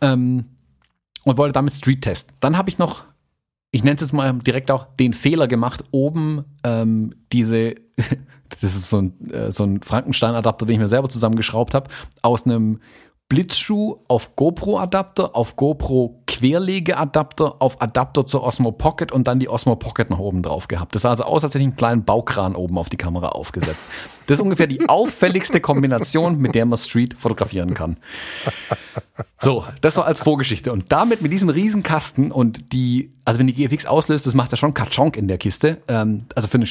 Ähm, 0.00 0.44
und 1.24 1.36
wollte 1.36 1.54
damit 1.54 1.72
Street 1.72 2.02
testen. 2.02 2.36
Dann 2.38 2.56
habe 2.56 2.70
ich 2.70 2.78
noch, 2.78 3.02
ich 3.72 3.82
nenne 3.82 3.96
es 3.96 4.02
jetzt 4.02 4.12
mal 4.12 4.32
direkt 4.34 4.70
auch, 4.70 4.86
den 5.00 5.12
Fehler 5.12 5.48
gemacht, 5.48 5.84
oben 5.90 6.44
ähm, 6.62 7.14
diese, 7.32 7.74
das 8.48 8.62
ist 8.62 8.90
so 8.90 9.02
ein, 9.02 9.30
äh, 9.32 9.50
so 9.50 9.64
ein 9.64 9.82
Frankenstein-Adapter, 9.82 10.66
den 10.66 10.74
ich 10.74 10.80
mir 10.80 10.88
selber 10.88 11.08
zusammengeschraubt 11.08 11.74
habe, 11.74 11.90
aus 12.22 12.46
einem 12.46 12.78
Blitzschuh 13.28 13.98
auf 14.08 14.36
GoPro-Adapter, 14.36 15.36
auf 15.36 15.56
GoPro 15.56 16.22
Querlegeadapter, 16.26 17.60
auf 17.60 17.82
Adapter 17.82 18.24
zur 18.24 18.42
Osmo 18.42 18.72
Pocket 18.72 19.12
und 19.12 19.26
dann 19.26 19.38
die 19.38 19.50
Osmo 19.50 19.76
Pocket 19.76 20.08
nach 20.08 20.18
oben 20.18 20.42
drauf 20.42 20.66
gehabt. 20.66 20.94
Das 20.94 21.02
sah 21.02 21.10
also 21.10 21.24
aus, 21.24 21.44
als 21.44 21.52
hätte 21.52 21.62
ich 21.62 21.68
einen 21.68 21.76
kleinen 21.76 22.04
Baukran 22.04 22.56
oben 22.56 22.78
auf 22.78 22.88
die 22.88 22.96
Kamera 22.96 23.28
aufgesetzt. 23.28 23.84
Das 24.26 24.38
ist 24.38 24.42
ungefähr 24.42 24.66
die 24.66 24.88
auffälligste 24.88 25.60
Kombination, 25.60 26.38
mit 26.38 26.54
der 26.54 26.64
man 26.64 26.78
Street 26.78 27.14
fotografieren 27.18 27.74
kann. 27.74 27.98
So, 29.40 29.64
das 29.82 29.96
war 29.96 30.06
als 30.06 30.20
Vorgeschichte. 30.20 30.72
Und 30.72 30.90
damit 30.90 31.20
mit 31.20 31.30
diesem 31.30 31.48
Riesenkasten 31.48 32.32
und 32.32 32.72
die, 32.72 33.12
also 33.24 33.38
wenn 33.38 33.46
die 33.46 33.54
GFX 33.54 33.86
auslöst, 33.86 34.26
das 34.26 34.34
macht 34.34 34.52
ja 34.52 34.56
schon 34.56 34.74
Katschonk 34.74 35.16
in 35.16 35.28
der 35.28 35.38
Kiste. 35.38 35.82
Ähm, 35.86 36.24
also 36.34 36.48
für 36.48 36.56
eine 36.56 36.66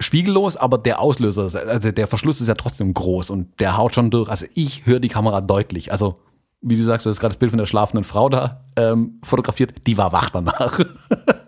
spiegellos, 0.00 0.56
aber 0.56 0.78
der 0.78 1.00
Auslöser, 1.00 1.44
also 1.68 1.90
der 1.90 2.06
Verschluss 2.06 2.40
ist 2.40 2.48
ja 2.48 2.54
trotzdem 2.54 2.94
groß 2.94 3.30
und 3.30 3.58
der 3.60 3.76
haut 3.76 3.94
schon 3.94 4.10
durch. 4.10 4.28
Also 4.28 4.46
ich 4.54 4.86
höre 4.86 5.00
die 5.00 5.08
Kamera 5.08 5.40
deutlich. 5.40 5.90
Also 5.90 6.16
wie 6.60 6.76
du 6.76 6.82
sagst, 6.82 7.04
du 7.04 7.10
hast 7.10 7.20
gerade 7.20 7.34
das 7.34 7.38
Bild 7.38 7.50
von 7.50 7.58
der 7.58 7.66
schlafenden 7.66 8.04
Frau 8.04 8.28
da 8.28 8.64
ähm, 8.76 9.20
fotografiert, 9.22 9.86
die 9.86 9.98
war 9.98 10.12
wach 10.12 10.30
danach. 10.30 10.80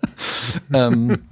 ähm, 0.72 1.24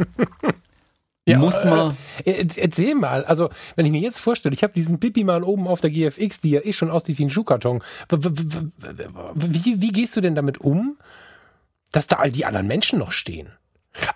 ja, 1.27 1.39
muss 1.39 1.65
man. 1.65 1.97
Äh, 2.25 2.47
erzähl 2.57 2.95
mal, 2.95 3.25
also 3.25 3.51
wenn 3.77 3.85
ich 3.85 3.93
mir 3.93 4.01
jetzt 4.01 4.21
vorstelle, 4.21 4.55
ich 4.55 4.63
habe 4.63 4.73
diesen 4.73 5.01
Pipi 5.01 5.25
mal 5.25 5.45
oben 5.45 5.67
auf 5.67 5.81
der 5.81 5.91
GFX, 5.91 6.41
die 6.41 6.51
ja 6.51 6.61
eh 6.65 6.73
schon 6.73 6.91
aussieht 6.91 7.19
wie 7.19 7.27
ein 7.27 7.31
Schuhkarton. 7.31 7.83
Wie, 8.09 9.83
wie 9.83 9.93
gehst 9.93 10.17
du 10.17 10.21
denn 10.23 10.35
damit 10.35 10.59
um, 10.59 10.97
dass 11.93 12.07
da 12.07 12.17
all 12.17 12.31
die 12.31 12.47
anderen 12.47 12.67
Menschen 12.67 12.99
noch 12.99 13.13
stehen? 13.13 13.51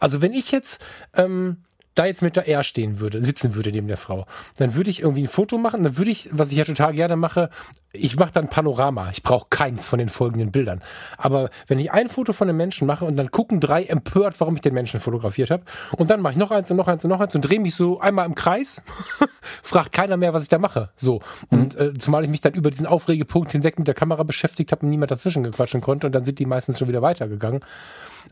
Also 0.01 0.23
wenn 0.23 0.33
ich 0.33 0.51
jetzt 0.51 0.85
ähm, 1.15 1.59
da 1.99 2.07
jetzt 2.07 2.23
mit 2.23 2.37
der 2.37 2.47
R 2.47 2.62
stehen 2.62 3.01
würde, 3.01 3.23
sitzen 3.23 3.55
würde 3.55 3.73
neben 3.73 3.89
der 3.89 3.97
Frau, 3.97 4.27
dann 4.57 4.75
würde 4.75 4.91
ich 4.91 5.01
irgendwie 5.01 5.23
ein 5.23 5.29
Foto 5.29 5.59
machen, 5.59 5.83
dann 5.83 5.99
würde 5.99 6.11
ich, 6.11 6.29
was 6.33 6.51
ich 6.51 6.59
ja 6.59 6.65
total 6.65 6.93
gerne 6.93 7.16
mache, 7.16 7.51
ich 7.93 8.16
mache 8.16 8.33
dann 8.33 8.49
Panorama. 8.49 9.11
Ich 9.11 9.23
brauche 9.23 9.47
keins 9.51 9.89
von 9.89 9.99
den 9.99 10.09
folgenden 10.09 10.53
Bildern. 10.53 10.83
Aber 11.16 11.51
wenn 11.66 11.79
ich 11.79 11.91
ein 11.91 12.09
Foto 12.09 12.33
von 12.33 12.49
einem 12.49 12.59
Menschen 12.59 12.87
mache 12.87 13.05
und 13.05 13.16
dann 13.16 13.31
gucken 13.31 13.61
drei 13.61 13.85
empört, 13.85 14.41
warum 14.41 14.55
ich 14.55 14.61
den 14.61 14.75
Menschen 14.75 15.01
fotografiert 15.01 15.51
habe, 15.51 15.65
und 15.97 16.11
dann 16.11 16.20
mache 16.20 16.35
ich 16.35 16.39
noch 16.39 16.51
eins 16.51 16.70
und 16.70 16.77
noch 16.77 16.89
eins 16.89 17.05
und 17.05 17.11
noch 17.11 17.20
eins 17.20 17.35
und 17.35 17.41
drehe 17.41 17.61
mich 17.61 17.75
so 17.75 17.99
einmal 18.01 18.27
im 18.27 18.35
Kreis, 18.35 18.83
fragt 19.62 19.93
keiner 19.93 20.16
mehr, 20.16 20.35
was 20.35 20.45
ich 20.45 20.49
da 20.49 20.59
mache. 20.59 20.91
So. 20.97 21.20
Und 21.51 21.79
mhm. 21.79 21.87
äh, 21.87 21.95
zumal 21.95 22.25
ich 22.25 22.31
mich 22.31 22.41
dann 22.41 22.53
über 22.53 22.70
diesen 22.70 22.87
Aufregepunkt 22.87 23.53
hinweg 23.53 23.79
mit 23.79 23.89
der 23.89 23.95
Kamera 23.95 24.23
beschäftigt 24.23 24.70
habe 24.70 24.85
und 24.85 24.91
niemand 24.91 25.11
dazwischen 25.11 25.43
gequatschen 25.43 25.81
konnte 25.81 26.07
und 26.07 26.15
dann 26.15 26.25
sind 26.25 26.39
die 26.39 26.47
meistens 26.47 26.79
schon 26.79 26.89
wieder 26.89 27.03
weitergegangen 27.03 27.61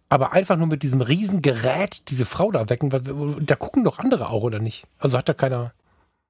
aber 0.08 0.32
einfach 0.32 0.56
nur 0.56 0.66
mit 0.66 0.82
diesem 0.82 1.00
Riesengerät 1.00 2.08
diese 2.10 2.24
Frau 2.24 2.50
da 2.50 2.68
wecken, 2.68 2.90
da 2.90 3.56
gucken 3.56 3.84
doch 3.84 3.98
andere 3.98 4.30
auch, 4.30 4.42
oder 4.42 4.58
nicht? 4.58 4.86
Also 4.98 5.18
hat 5.18 5.28
da 5.28 5.34
keiner. 5.34 5.72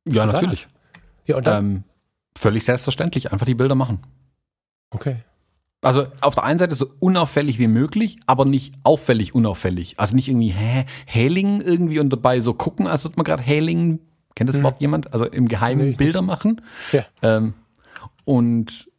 Ja, 0.07 0.27
natürlich. 0.27 0.69
Ja, 1.27 1.37
und 1.37 1.47
dann? 1.47 1.65
Ähm, 1.65 1.85
völlig 2.37 2.65
selbstverständlich, 2.65 3.33
einfach 3.33 3.47
die 3.47 3.55
Bilder 3.55 3.75
machen. 3.75 4.03
Okay. 4.91 5.17
Also 5.83 6.07
auf 6.21 6.35
der 6.35 6.45
einen 6.45 6.59
Seite 6.59 6.75
so 6.75 6.91
unauffällig 6.99 7.59
wie 7.59 7.69
möglich, 7.69 8.19
aber 8.27 8.45
nicht 8.45 8.75
auffällig 8.83 9.35
unauffällig. 9.35 9.99
Also 9.99 10.17
nicht 10.17 10.29
irgendwie 10.29 10.49
hä, 10.49 10.85
Hailing 11.07 11.61
irgendwie 11.61 12.01
und 12.01 12.11
dabei 12.11 12.41
so 12.41 12.55
gucken, 12.55 12.87
als 12.87 13.05
würde 13.05 13.17
man 13.17 13.25
gerade 13.25 13.45
Hailing, 13.45 14.01
kennt 14.35 14.49
das 14.49 14.57
hm. 14.57 14.65
Wort 14.65 14.81
jemand? 14.81 15.13
Also 15.13 15.27
im 15.27 15.49
Geheimen 15.49 15.91
nee, 15.91 15.97
Bilder 15.97 16.23
machen. 16.23 16.63
Ja. 16.93 17.05
Ähm, 17.23 17.55
und 18.25 18.91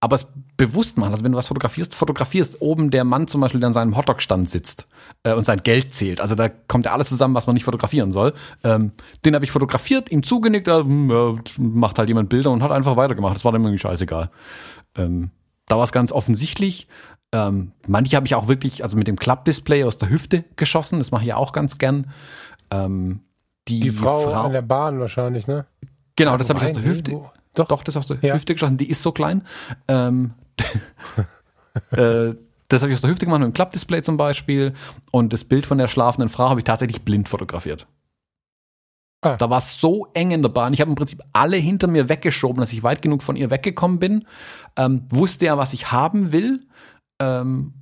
aber 0.00 0.16
es 0.16 0.28
bewusst 0.56 0.96
machen. 0.96 1.12
Also 1.12 1.24
wenn 1.24 1.32
du 1.32 1.38
was 1.38 1.48
fotografierst, 1.48 1.94
fotografierst 1.94 2.60
oben 2.60 2.90
der 2.90 3.04
Mann 3.04 3.26
zum 3.26 3.40
Beispiel, 3.40 3.60
der 3.60 3.68
an 3.68 3.72
seinem 3.72 3.96
Hotdog-Stand 3.96 4.48
sitzt 4.48 4.86
äh, 5.24 5.32
und 5.32 5.44
sein 5.44 5.62
Geld 5.62 5.92
zählt. 5.92 6.20
Also 6.20 6.34
da 6.34 6.48
kommt 6.48 6.86
ja 6.86 6.92
alles 6.92 7.08
zusammen, 7.08 7.34
was 7.34 7.46
man 7.46 7.54
nicht 7.54 7.64
fotografieren 7.64 8.12
soll. 8.12 8.32
Ähm, 8.62 8.92
den 9.24 9.34
habe 9.34 9.44
ich 9.44 9.50
fotografiert, 9.50 10.10
ihm 10.10 10.22
zugenickt, 10.22 10.68
äh, 10.68 10.82
macht 11.58 11.98
halt 11.98 12.08
jemand 12.08 12.28
Bilder 12.28 12.50
und 12.50 12.62
hat 12.62 12.70
einfach 12.70 12.96
weitergemacht. 12.96 13.34
Das 13.34 13.44
war 13.44 13.52
dem 13.52 13.62
irgendwie 13.62 13.78
scheißegal. 13.78 14.30
Ähm, 14.96 15.30
da 15.66 15.76
war 15.76 15.84
es 15.84 15.92
ganz 15.92 16.12
offensichtlich. 16.12 16.86
Ähm, 17.32 17.72
manche 17.86 18.16
habe 18.16 18.26
ich 18.26 18.34
auch 18.34 18.48
wirklich, 18.48 18.84
also 18.84 18.96
mit 18.96 19.08
dem 19.08 19.16
Klappdisplay 19.16 19.84
aus 19.84 19.98
der 19.98 20.10
Hüfte 20.10 20.44
geschossen. 20.56 20.98
Das 20.98 21.10
mache 21.10 21.22
ich 21.22 21.28
ja 21.28 21.36
auch 21.36 21.52
ganz 21.52 21.78
gern. 21.78 22.10
Ähm, 22.70 23.20
die, 23.66 23.80
die 23.80 23.90
Frau, 23.90 24.20
Frau 24.20 24.44
an 24.44 24.52
der 24.52 24.62
Bahn 24.62 24.98
wahrscheinlich, 25.00 25.46
ne? 25.46 25.66
Genau, 26.16 26.36
das 26.36 26.48
habe 26.48 26.60
ich 26.60 26.66
aus 26.66 26.72
der 26.72 26.84
Hüfte. 26.84 27.12
Wo? 27.12 27.30
Doch, 27.58 27.68
Doch 27.68 27.82
das 27.82 27.96
hast 27.96 28.10
du 28.10 28.14
ja. 28.20 28.34
Hüfte 28.34 28.54
geschossen. 28.54 28.76
Die 28.76 28.88
ist 28.88 29.02
so 29.02 29.12
klein. 29.12 29.42
Ähm, 29.88 30.34
äh, 31.90 32.34
das 32.68 32.82
habe 32.82 32.92
ich 32.92 32.96
aus 32.96 33.00
der 33.00 33.10
Hüfte 33.10 33.26
gemacht 33.26 33.40
mit 33.40 33.46
einem 33.46 33.54
Klappdisplay 33.54 34.02
zum 34.02 34.16
Beispiel. 34.16 34.74
Und 35.10 35.32
das 35.32 35.44
Bild 35.44 35.66
von 35.66 35.78
der 35.78 35.88
schlafenden 35.88 36.28
Frau 36.28 36.50
habe 36.50 36.60
ich 36.60 36.64
tatsächlich 36.64 37.02
blind 37.02 37.28
fotografiert. 37.28 37.86
Ah. 39.22 39.36
Da 39.36 39.50
war 39.50 39.58
es 39.58 39.80
so 39.80 40.06
eng 40.14 40.30
in 40.30 40.42
der 40.42 40.50
Bahn. 40.50 40.72
Ich 40.72 40.80
habe 40.80 40.90
im 40.90 40.94
Prinzip 40.94 41.20
alle 41.32 41.56
hinter 41.56 41.88
mir 41.88 42.08
weggeschoben, 42.08 42.60
dass 42.60 42.72
ich 42.72 42.84
weit 42.84 43.02
genug 43.02 43.22
von 43.22 43.34
ihr 43.34 43.50
weggekommen 43.50 43.98
bin. 43.98 44.26
Ähm, 44.76 45.06
wusste 45.08 45.46
ja, 45.46 45.58
was 45.58 45.72
ich 45.72 45.90
haben 45.90 46.30
will. 46.32 46.66
Ähm, 47.18 47.74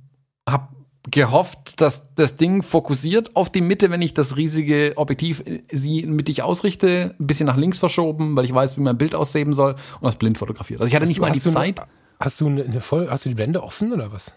habe 0.49 0.69
gehofft, 1.09 1.79
dass 1.79 2.13
das 2.15 2.35
Ding 2.35 2.63
fokussiert 2.63 3.35
auf 3.35 3.49
die 3.49 3.61
Mitte, 3.61 3.89
wenn 3.91 4.01
ich 4.01 4.13
das 4.13 4.35
riesige 4.35 4.93
Objektiv 4.95 5.41
äh, 5.45 5.63
sie 5.71 6.05
mittig 6.05 6.43
ausrichte, 6.43 7.15
ein 7.19 7.27
bisschen 7.27 7.47
nach 7.47 7.57
links 7.57 7.79
verschoben, 7.79 8.35
weil 8.35 8.45
ich 8.45 8.53
weiß, 8.53 8.77
wie 8.77 8.81
mein 8.81 8.97
Bild 8.97 9.15
aussehen 9.15 9.53
soll 9.53 9.73
und 9.73 10.03
das 10.03 10.17
blind 10.17 10.37
fotografiert. 10.37 10.81
Also 10.81 10.89
ich 10.89 10.95
hatte 10.95 11.03
hast 11.03 11.09
nicht 11.09 11.19
du, 11.19 11.21
mal 11.21 11.31
die 11.31 11.39
Zeit. 11.39 11.79
Eine, 11.79 11.89
hast 12.19 12.41
du 12.41 12.47
eine, 12.47 12.63
eine 12.63 12.81
voll, 12.81 13.09
hast 13.09 13.25
du 13.25 13.29
die 13.29 13.35
Blende 13.35 13.63
offen 13.63 13.93
oder 13.93 14.11
was? 14.11 14.35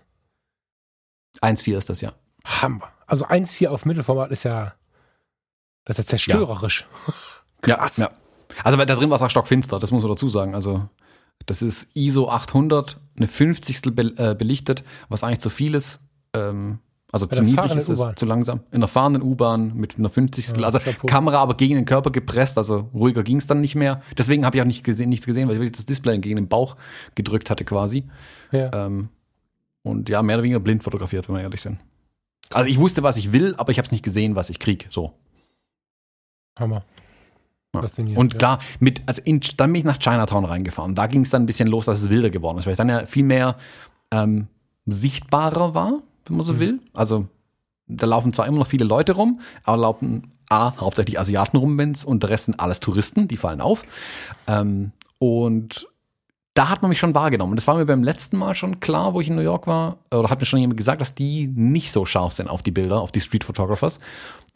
1.4 1.42 1.76
ist 1.76 1.88
das 1.88 2.00
ja. 2.00 2.12
Hammer. 2.44 2.88
Also 3.06 3.26
1.4 3.26 3.68
auf 3.68 3.84
Mittelformat 3.84 4.30
ist 4.30 4.44
ja 4.44 4.74
das 5.84 5.98
ist 5.98 6.04
ja 6.04 6.10
zerstörerisch. 6.10 6.86
Ja. 7.66 7.76
Krass. 7.76 7.96
Ja, 7.96 8.04
ja. 8.04 8.10
Also 8.62 8.78
da 8.78 8.94
drin 8.94 9.10
war 9.10 9.16
es 9.16 9.22
auch 9.22 9.30
stockfinster, 9.30 9.78
das 9.78 9.90
muss 9.90 10.02
man 10.02 10.12
dazu 10.12 10.28
sagen. 10.28 10.54
Also 10.54 10.88
das 11.46 11.62
ist 11.62 11.94
ISO 11.94 12.28
800, 12.28 12.98
eine 13.16 13.26
50. 13.26 13.94
Be 13.94 14.14
äh, 14.16 14.34
belichtet, 14.34 14.84
was 15.08 15.24
eigentlich 15.24 15.40
zu 15.40 15.50
viel 15.50 15.74
ist 15.74 16.00
ähm, 16.34 16.78
also 17.12 17.26
Bei 17.26 17.36
zu 17.36 17.42
niedrig 17.42 17.74
ist 17.74 17.88
es, 17.88 18.14
zu 18.14 18.24
langsam. 18.24 18.60
In 18.70 18.80
der 18.80 18.88
fahrenden 18.88 19.22
U-Bahn 19.22 19.74
mit 19.74 19.98
einer 19.98 20.08
50. 20.08 20.56
Ja, 20.56 20.62
also 20.62 20.78
Kamera 21.06 21.38
aber 21.38 21.56
gegen 21.56 21.74
den 21.74 21.84
Körper 21.84 22.10
gepresst, 22.10 22.56
also 22.56 22.88
ruhiger 22.94 23.24
ging 23.24 23.38
es 23.38 23.46
dann 23.46 23.60
nicht 23.60 23.74
mehr. 23.74 24.02
Deswegen 24.16 24.44
habe 24.44 24.56
ich 24.56 24.62
auch 24.62 24.66
nicht 24.66 24.84
gesehen, 24.84 25.08
nichts 25.08 25.26
gesehen, 25.26 25.48
weil 25.48 25.60
ich 25.60 25.72
das 25.72 25.86
Display 25.86 26.18
gegen 26.18 26.36
den 26.36 26.48
Bauch 26.48 26.76
gedrückt 27.16 27.50
hatte 27.50 27.64
quasi. 27.64 28.04
Ja. 28.52 28.86
Ähm, 28.86 29.08
und 29.82 30.08
ja, 30.08 30.22
mehr 30.22 30.36
oder 30.36 30.44
weniger 30.44 30.60
blind 30.60 30.84
fotografiert, 30.84 31.28
wenn 31.28 31.36
wir 31.36 31.42
ehrlich 31.42 31.62
sind. 31.62 31.80
Also 32.50 32.68
ich 32.68 32.78
wusste, 32.78 33.02
was 33.02 33.16
ich 33.16 33.32
will, 33.32 33.54
aber 33.56 33.72
ich 33.72 33.78
habe 33.78 33.86
es 33.86 33.92
nicht 33.92 34.04
gesehen, 34.04 34.36
was 34.36 34.50
ich 34.50 34.58
krieg. 34.60 34.86
So. 34.90 35.14
Hammer. 36.58 36.84
Ja. 37.74 37.82
Und 38.16 38.38
klar, 38.38 38.58
mit, 38.80 39.02
also 39.06 39.22
in, 39.24 39.40
dann 39.56 39.72
bin 39.72 39.80
ich 39.80 39.84
nach 39.84 39.98
Chinatown 39.98 40.44
reingefahren. 40.44 40.96
Da 40.96 41.06
ging 41.06 41.22
es 41.22 41.30
dann 41.30 41.42
ein 41.42 41.46
bisschen 41.46 41.68
los, 41.68 41.86
dass 41.86 42.02
es 42.02 42.10
wilder 42.10 42.30
geworden 42.30 42.58
ist, 42.58 42.66
weil 42.66 42.72
ich 42.72 42.78
dann 42.78 42.88
ja 42.88 43.06
viel 43.06 43.22
mehr 43.24 43.56
ähm, 44.10 44.48
sichtbarer 44.86 45.72
war 45.74 46.02
wenn 46.30 46.36
man 46.36 46.46
so 46.46 46.54
mhm. 46.54 46.58
will. 46.58 46.80
Also 46.94 47.26
da 47.86 48.06
laufen 48.06 48.32
zwar 48.32 48.46
immer 48.46 48.58
noch 48.58 48.66
viele 48.66 48.84
Leute 48.84 49.12
rum, 49.12 49.40
aber 49.64 49.76
laufen 49.76 50.32
A, 50.48 50.72
hauptsächlich 50.80 51.18
Asiaten 51.18 51.56
rum, 51.58 51.78
wenn's, 51.78 52.04
und 52.04 52.22
der 52.22 52.30
Rest 52.30 52.46
sind 52.46 52.58
alles 52.58 52.80
Touristen, 52.80 53.28
die 53.28 53.36
fallen 53.36 53.60
auf. 53.60 53.84
Ähm, 54.48 54.92
und 55.18 55.86
da 56.54 56.68
hat 56.68 56.82
man 56.82 56.88
mich 56.88 56.98
schon 56.98 57.14
wahrgenommen. 57.14 57.54
Das 57.54 57.68
war 57.68 57.76
mir 57.76 57.86
beim 57.86 58.02
letzten 58.02 58.36
Mal 58.36 58.54
schon 58.54 58.80
klar, 58.80 59.14
wo 59.14 59.20
ich 59.20 59.28
in 59.28 59.36
New 59.36 59.42
York 59.42 59.66
war, 59.66 59.98
oder 60.12 60.28
hat 60.28 60.40
mir 60.40 60.46
schon 60.46 60.58
jemand 60.58 60.76
gesagt, 60.76 61.00
dass 61.00 61.14
die 61.14 61.46
nicht 61.46 61.92
so 61.92 62.04
scharf 62.04 62.32
sind 62.32 62.48
auf 62.48 62.62
die 62.62 62.72
Bilder, 62.72 63.00
auf 63.00 63.12
die 63.12 63.20
Street 63.20 63.44
Photographers. 63.44 64.00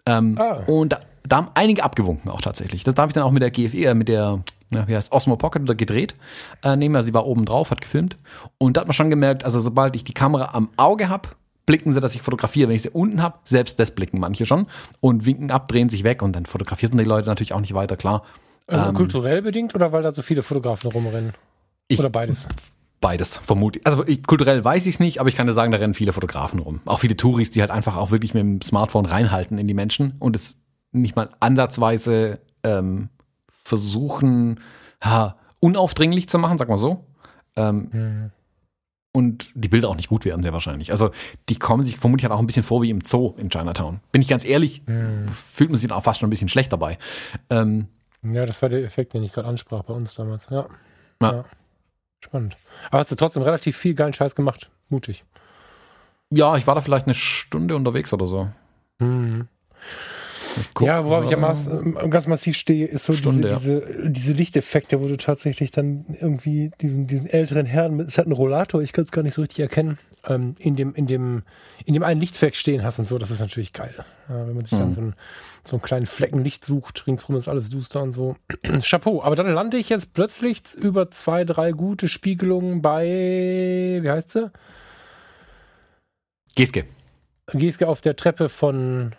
Ähm, 0.06 0.36
ah. 0.38 0.64
Und 0.66 0.92
da, 0.92 1.00
da, 1.22 1.36
haben 1.36 1.48
einige 1.54 1.84
abgewunken 1.84 2.30
auch 2.30 2.42
tatsächlich. 2.42 2.82
Das 2.82 2.94
da 2.94 3.02
habe 3.02 3.10
ich 3.10 3.14
dann 3.14 3.22
auch 3.22 3.30
mit 3.30 3.42
der 3.42 3.50
GFE, 3.50 3.86
äh, 3.86 3.94
mit 3.94 4.08
der, 4.08 4.40
ja, 4.70 4.88
wie 4.88 4.96
heißt 4.96 5.12
Osmo 5.12 5.36
Pocket 5.36 5.62
oder 5.62 5.74
gedreht. 5.74 6.14
Äh, 6.62 6.76
nehmen, 6.76 6.96
also 6.96 7.06
sie 7.06 7.14
war 7.14 7.26
oben 7.26 7.44
drauf, 7.44 7.70
hat 7.70 7.80
gefilmt. 7.80 8.18
Und 8.58 8.76
da 8.76 8.80
hat 8.80 8.88
man 8.88 8.94
schon 8.94 9.10
gemerkt, 9.10 9.44
also 9.44 9.60
sobald 9.60 9.94
ich 9.94 10.04
die 10.04 10.12
Kamera 10.12 10.50
am 10.54 10.70
Auge 10.76 11.08
habe, 11.08 11.28
blicken 11.66 11.92
sie, 11.92 12.00
dass 12.00 12.14
ich 12.14 12.22
fotografiere. 12.22 12.68
Wenn 12.68 12.76
ich 12.76 12.82
sie 12.82 12.90
unten 12.90 13.22
habe, 13.22 13.38
selbst 13.44 13.78
das 13.78 13.90
blicken 13.92 14.20
manche 14.20 14.46
schon 14.46 14.66
und 15.00 15.26
winken 15.26 15.50
ab, 15.50 15.68
drehen 15.68 15.88
sich 15.88 16.04
weg 16.04 16.22
und 16.22 16.34
dann 16.34 16.46
fotografierten 16.46 16.98
die 16.98 17.04
Leute 17.04 17.28
natürlich 17.28 17.52
auch 17.52 17.60
nicht 17.60 17.74
weiter, 17.74 17.96
klar. 17.96 18.24
Äh, 18.66 18.76
ähm, 18.76 18.94
kulturell 18.94 19.42
bedingt 19.42 19.74
oder 19.74 19.92
weil 19.92 20.02
da 20.02 20.12
so 20.12 20.22
viele 20.22 20.42
Fotografen 20.42 20.90
rumrennen? 20.90 21.32
Ich, 21.88 21.98
oder 21.98 22.10
beides? 22.10 22.46
Beides, 23.00 23.36
vermutlich. 23.36 23.86
Also 23.86 24.06
ich, 24.06 24.22
kulturell 24.22 24.64
weiß 24.64 24.86
ich 24.86 24.94
es 24.94 25.00
nicht, 25.00 25.20
aber 25.20 25.28
ich 25.28 25.36
kann 25.36 25.46
dir 25.46 25.52
sagen, 25.52 25.72
da 25.72 25.78
rennen 25.78 25.94
viele 25.94 26.14
Fotografen 26.14 26.58
rum. 26.58 26.80
Auch 26.86 27.00
viele 27.00 27.16
Touris, 27.16 27.50
die 27.50 27.60
halt 27.60 27.70
einfach 27.70 27.96
auch 27.96 28.10
wirklich 28.10 28.32
mit 28.32 28.42
dem 28.42 28.62
Smartphone 28.62 29.04
reinhalten 29.04 29.58
in 29.58 29.68
die 29.68 29.74
Menschen 29.74 30.14
und 30.18 30.34
es 30.34 30.56
nicht 30.92 31.16
mal 31.16 31.28
ansatzweise 31.40 32.40
ähm, 32.62 33.10
versuchen, 33.50 34.60
ha, 35.02 35.36
unaufdringlich 35.60 36.28
zu 36.28 36.38
machen, 36.38 36.56
sag 36.56 36.68
mal 36.68 36.78
so. 36.78 37.04
Ähm, 37.56 37.88
hm. 37.92 38.30
Und 39.16 39.52
die 39.54 39.68
Bilder 39.68 39.88
auch 39.88 39.94
nicht 39.94 40.08
gut 40.08 40.24
werden, 40.24 40.42
sehr 40.42 40.52
wahrscheinlich. 40.52 40.90
Also 40.90 41.12
die 41.48 41.56
kommen 41.56 41.84
sich 41.84 41.98
vermutlich 41.98 42.24
halt 42.24 42.32
auch 42.32 42.40
ein 42.40 42.48
bisschen 42.48 42.64
vor 42.64 42.82
wie 42.82 42.90
im 42.90 43.00
Zoo 43.00 43.34
in 43.36 43.48
Chinatown. 43.48 44.00
Bin 44.10 44.20
ich 44.20 44.26
ganz 44.26 44.44
ehrlich, 44.44 44.82
hm. 44.86 45.28
fühlt 45.28 45.70
man 45.70 45.78
sich 45.78 45.88
dann 45.88 45.96
auch 45.96 46.02
fast 46.02 46.18
schon 46.18 46.26
ein 46.26 46.30
bisschen 46.30 46.48
schlecht 46.48 46.72
dabei. 46.72 46.98
Ähm, 47.48 47.86
ja, 48.24 48.44
das 48.44 48.60
war 48.60 48.68
der 48.68 48.82
Effekt, 48.82 49.14
den 49.14 49.22
ich 49.22 49.32
gerade 49.32 49.46
ansprach 49.46 49.84
bei 49.84 49.94
uns 49.94 50.14
damals. 50.16 50.48
Ja. 50.50 50.66
ja. 51.22 51.32
ja. 51.32 51.44
Spannend. 52.24 52.56
Aber 52.88 52.98
hast 52.98 53.10
du 53.10 53.14
trotzdem 53.14 53.42
relativ 53.42 53.76
viel 53.76 53.94
geilen 53.94 54.14
Scheiß 54.14 54.34
gemacht. 54.34 54.70
Mutig. 54.88 55.24
Ja, 56.30 56.56
ich 56.56 56.66
war 56.66 56.74
da 56.74 56.80
vielleicht 56.80 57.06
eine 57.06 57.14
Stunde 57.14 57.76
unterwegs 57.76 58.12
oder 58.12 58.26
so. 58.26 58.48
Mhm. 58.98 59.46
Guck, 60.74 60.86
ja, 60.86 61.04
worauf 61.04 61.24
ich 61.24 61.30
ja 61.30 61.36
maß, 61.36 61.68
äh, 61.68 62.08
ganz 62.08 62.26
massiv 62.26 62.56
stehe, 62.56 62.86
ist 62.86 63.04
so 63.04 63.12
Stunde, 63.12 63.48
diese, 63.48 63.72
ja. 63.72 63.80
diese, 63.80 64.10
diese, 64.10 64.32
Lichteffekte, 64.32 65.02
wo 65.02 65.08
du 65.08 65.16
tatsächlich 65.16 65.70
dann 65.70 66.04
irgendwie 66.20 66.70
diesen, 66.80 67.06
diesen 67.06 67.26
älteren 67.26 67.66
Herrn, 67.66 68.00
es 68.00 68.18
hat 68.18 68.26
einen 68.26 68.32
Rollator, 68.32 68.82
ich 68.82 68.92
kann 68.92 69.04
es 69.04 69.10
gar 69.10 69.22
nicht 69.22 69.34
so 69.34 69.42
richtig 69.42 69.60
erkennen, 69.60 69.98
ähm, 70.26 70.54
in, 70.58 70.76
dem, 70.76 70.94
in, 70.94 71.06
dem, 71.06 71.42
in 71.84 71.94
dem 71.94 72.02
einen 72.02 72.20
Lichtwerk 72.20 72.56
stehen 72.56 72.82
hast 72.82 72.98
und 72.98 73.06
so, 73.06 73.18
das 73.18 73.30
ist 73.30 73.40
natürlich 73.40 73.72
geil. 73.72 73.94
Ja, 74.28 74.46
wenn 74.46 74.54
man 74.54 74.64
sich 74.64 74.78
mhm. 74.78 74.82
dann 74.82 74.94
so, 74.94 75.00
ein, 75.00 75.14
so 75.64 75.76
einen 75.76 75.82
kleinen 75.82 76.06
Flecken 76.06 76.42
Licht 76.42 76.64
sucht, 76.64 77.06
ringsrum 77.06 77.36
ist 77.36 77.48
alles 77.48 77.70
duster 77.70 78.02
und 78.02 78.12
so. 78.12 78.36
Chapeau. 78.82 79.22
Aber 79.22 79.36
dann 79.36 79.46
lande 79.52 79.76
ich 79.76 79.88
jetzt 79.88 80.14
plötzlich 80.14 80.62
über 80.74 81.10
zwei, 81.10 81.44
drei 81.44 81.72
gute 81.72 82.08
Spiegelungen 82.08 82.82
bei, 82.82 83.98
wie 84.02 84.10
heißt 84.10 84.30
sie? 84.30 84.50
Geske. 86.54 86.84
Geske 87.52 87.88
auf 87.88 88.00
der 88.00 88.16
Treppe 88.16 88.48
von 88.48 89.14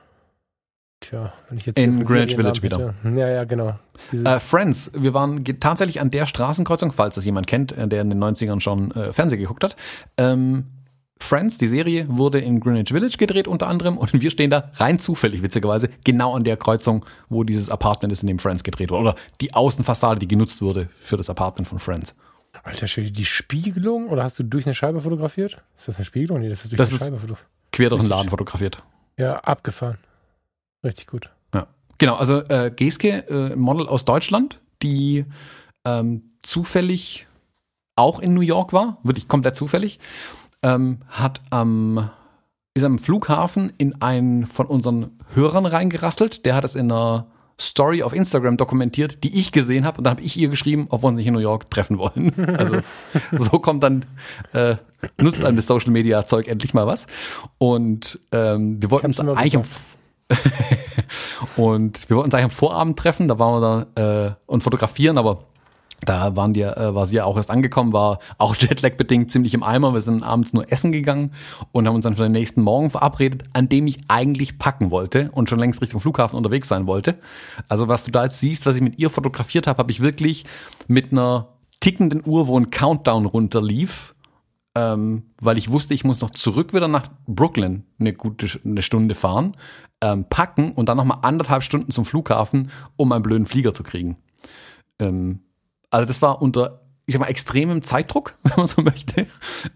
Tja, 1.02 1.34
wenn 1.50 1.58
ich 1.58 1.66
jetzt 1.66 1.78
in 1.78 2.04
Greenwich 2.06 2.36
Village 2.36 2.64
wieder. 2.64 2.94
Ja, 3.04 3.30
ja, 3.30 3.44
genau. 3.44 3.78
Äh, 4.12 4.40
Friends, 4.40 4.92
wir 4.96 5.14
waren 5.14 5.44
tatsächlich 5.60 6.02
an 6.02 6.10
der 6.10 6.26
Straßenkreuzung, 6.26 6.92
falls 6.92 7.16
das 7.16 7.26
jemand 7.26 7.48
kennt, 7.48 7.72
äh, 7.74 7.88
der 7.88 8.02
in 8.02 8.10
den 8.10 8.24
90ern 8.24 8.60
schon 8.62 8.92
äh, 8.92 9.14
Fernsehen 9.14 9.40
geguckt 9.40 9.64
hat. 9.64 9.76
Ähm, 10.18 10.66
Friends, 11.18 11.58
die 11.58 11.68
Serie, 11.68 12.06
wurde 12.10 12.40
in 12.40 12.60
Greenwich 12.60 12.90
Village 12.90 13.18
gedreht 13.18 13.48
unter 13.48 13.68
anderem 13.68 13.98
und 13.98 14.20
wir 14.20 14.30
stehen 14.30 14.50
da 14.50 14.72
rein 14.76 15.00
zufällig, 15.00 15.42
witzigerweise, 15.44 15.90
genau 16.04 16.34
an 16.36 16.44
der 16.44 16.58
Kreuzung, 16.58 17.06
wo 17.30 17.44
dieses 17.44 17.70
Apartment 17.70 18.12
ist, 18.12 18.22
in 18.22 18.28
dem 18.28 18.40
Friends 18.40 18.64
gedreht 18.64 18.92
wurde. 18.92 19.02
Oder 19.02 19.16
die 19.42 19.54
Außenfassade, 19.54 20.20
die 20.20 20.28
genutzt 20.28 20.62
wurde 20.62 20.90
für 21.00 21.18
das 21.18 21.30
Apartment 21.30 21.68
von 21.68 21.80
Friends. 21.80 22.16
Alter 22.64 22.88
Schwede, 22.88 23.12
die 23.12 23.26
Spiegelung? 23.26 24.10
Oder 24.10 24.24
hast 24.24 24.40
du 24.40 24.44
durch 24.44 24.66
eine 24.66 24.74
Scheibe 24.74 25.02
fotografiert? 25.02 25.62
Ist 25.78 25.88
das 25.88 25.98
eine 25.98 26.06
Spiegelung? 26.06 26.40
Nee, 26.40 26.50
das 26.50 26.66
ist 26.66 26.72
durch 26.72 26.78
das 26.78 26.90
eine 26.92 27.00
Scheibe 27.00 27.18
fotografiert. 27.18 27.50
Quer 27.72 27.90
durch 27.90 28.02
den 28.02 28.10
Laden 28.10 28.30
fotografiert. 28.30 28.84
Ja, 29.18 29.38
abgefahren. 29.40 29.98
Richtig 30.86 31.08
gut. 31.08 31.30
Ja. 31.54 31.68
Genau, 31.98 32.16
also 32.16 32.42
äh, 32.44 32.72
Geske, 32.74 33.28
äh, 33.28 33.56
Model 33.56 33.88
aus 33.88 34.06
Deutschland, 34.06 34.60
die 34.82 35.26
ähm, 35.84 36.32
zufällig 36.42 37.28
auch 37.98 38.20
in 38.20 38.34
New 38.34 38.42
York 38.42 38.72
war, 38.72 39.00
wirklich 39.04 39.28
komplett 39.28 39.56
zufällig, 39.56 40.00
ähm, 40.62 41.00
hat 41.10 41.42
am 41.50 42.10
ist 42.76 42.84
am 42.84 43.00
Flughafen 43.00 43.72
in 43.78 44.02
einen 44.02 44.46
von 44.46 44.68
unseren 44.68 45.18
Hörern 45.34 45.66
reingerasselt. 45.66 46.46
Der 46.46 46.56
hat 46.56 46.66
es 46.66 46.76
in 46.76 46.92
einer 46.92 47.26
Story 47.60 48.04
auf 48.04 48.12
Instagram 48.12 48.58
dokumentiert, 48.58 49.24
die 49.24 49.40
ich 49.40 49.54
gesehen 49.54 49.86
habe. 49.86 50.00
Und 50.00 50.04
da 50.04 50.10
habe 50.10 50.22
ich 50.22 50.36
ihr 50.36 50.50
geschrieben, 50.50 50.88
ob 50.90 51.02
wir 51.02 51.08
uns 51.08 51.18
nicht 51.18 51.28
in 51.28 51.34
New 51.34 51.40
York 51.40 51.70
treffen 51.72 51.98
wollen. 51.98 52.34
Also 52.58 52.80
so 53.32 53.60
kommt 53.60 53.82
dann, 53.82 54.04
äh, 54.52 54.76
nutzt 55.18 55.46
einem 55.46 55.56
das 55.56 55.68
Social 55.68 55.92
Media 55.92 56.26
Zeug 56.26 56.50
endlich 56.50 56.74
mal 56.74 56.86
was. 56.86 57.08
Und 57.58 58.20
ähm, 58.34 58.82
wir 58.82 58.92
wollten 58.92 59.08
uns 59.08 59.22
eigentlich 59.22 59.56
am, 59.56 59.64
und 61.58 62.10
wir 62.10 62.18
wollten 62.18 62.28
uns 62.28 62.34
eigentlich 62.34 62.46
am 62.46 62.50
Vorabend 62.52 62.98
treffen, 62.98 63.28
da 63.28 63.38
waren 63.40 63.62
wir 63.62 63.88
da 63.96 64.28
äh, 64.28 64.36
und 64.48 64.62
fotografieren, 64.62 65.18
aber 65.18 65.44
da 66.02 66.36
waren 66.36 66.54
die, 66.54 66.62
äh, 66.62 66.94
war 66.94 67.06
sie 67.06 67.16
ja 67.16 67.26
auch 67.26 67.38
erst 67.38 67.50
angekommen, 67.50 67.94
war 67.94 68.20
auch 68.38 68.56
Jetlag-bedingt 68.60 69.32
ziemlich 69.32 69.54
im 69.54 69.64
Eimer. 69.64 69.94
Wir 69.94 70.02
sind 70.02 70.24
abends 70.24 70.54
nur 70.54 70.72
essen 70.72 70.92
gegangen 70.92 71.32
und 71.72 71.88
haben 71.88 71.96
uns 71.96 72.04
dann 72.04 72.16
für 72.16 72.24
den 72.24 72.32
nächsten 72.32 72.62
Morgen 72.62 72.90
verabredet, 72.90 73.44
an 73.54 73.70
dem 73.70 73.88
ich 73.88 74.00
eigentlich 74.08 74.58
packen 74.58 74.92
wollte 74.92 75.32
und 75.32 75.50
schon 75.50 75.60
längst 75.60 75.82
Richtung 75.82 76.00
Flughafen 76.00 76.38
unterwegs 76.38 76.68
sein 76.68 76.88
wollte. 76.88 77.16
Also 77.70 77.88
was 77.88 78.04
du 78.04 78.12
da 78.12 78.26
jetzt 78.26 78.40
siehst, 78.40 78.66
was 78.66 78.76
ich 78.76 78.82
mit 78.82 79.00
ihr 79.00 79.10
fotografiert 79.10 79.68
habe, 79.68 79.80
habe 79.80 79.92
ich 79.92 80.02
wirklich 80.02 80.46
mit 80.88 81.12
einer 81.12 81.50
tickenden 81.80 82.24
Uhr, 82.26 82.48
wo 82.48 82.60
ein 82.60 82.72
Countdown 82.72 83.26
runterlief, 83.26 84.15
ähm, 84.76 85.24
weil 85.42 85.58
ich 85.58 85.72
wusste, 85.72 85.94
ich 85.94 86.04
muss 86.04 86.22
noch 86.22 86.32
zurück 86.32 86.74
wieder 86.74 86.88
nach 86.88 87.08
Brooklyn 87.26 87.86
eine 88.00 88.14
gute 88.14 88.48
eine 88.64 88.82
Stunde 88.82 89.16
fahren, 89.16 89.56
ähm, 90.02 90.26
packen 90.30 90.74
und 90.74 90.90
dann 90.90 90.98
nochmal 90.98 91.20
anderthalb 91.22 91.64
Stunden 91.64 91.92
zum 91.92 92.06
Flughafen, 92.06 92.70
um 92.98 93.12
einen 93.12 93.24
blöden 93.24 93.46
Flieger 93.46 93.74
zu 93.74 93.84
kriegen. 93.84 94.18
Ähm, 95.00 95.40
also 95.90 96.06
das 96.06 96.22
war 96.22 96.42
unter, 96.42 96.82
ich 97.06 97.14
sag 97.14 97.22
mal, 97.22 97.28
extremem 97.28 97.84
Zeitdruck, 97.84 98.36
wenn 98.44 98.54
man 98.58 98.68
so 98.68 98.82
möchte. 98.82 99.28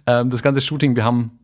Ähm, 0.05 0.29
das 0.29 0.43
ganze 0.43 0.59
Shooting, 0.59 0.95
wir 0.97 1.05
haben 1.05 1.39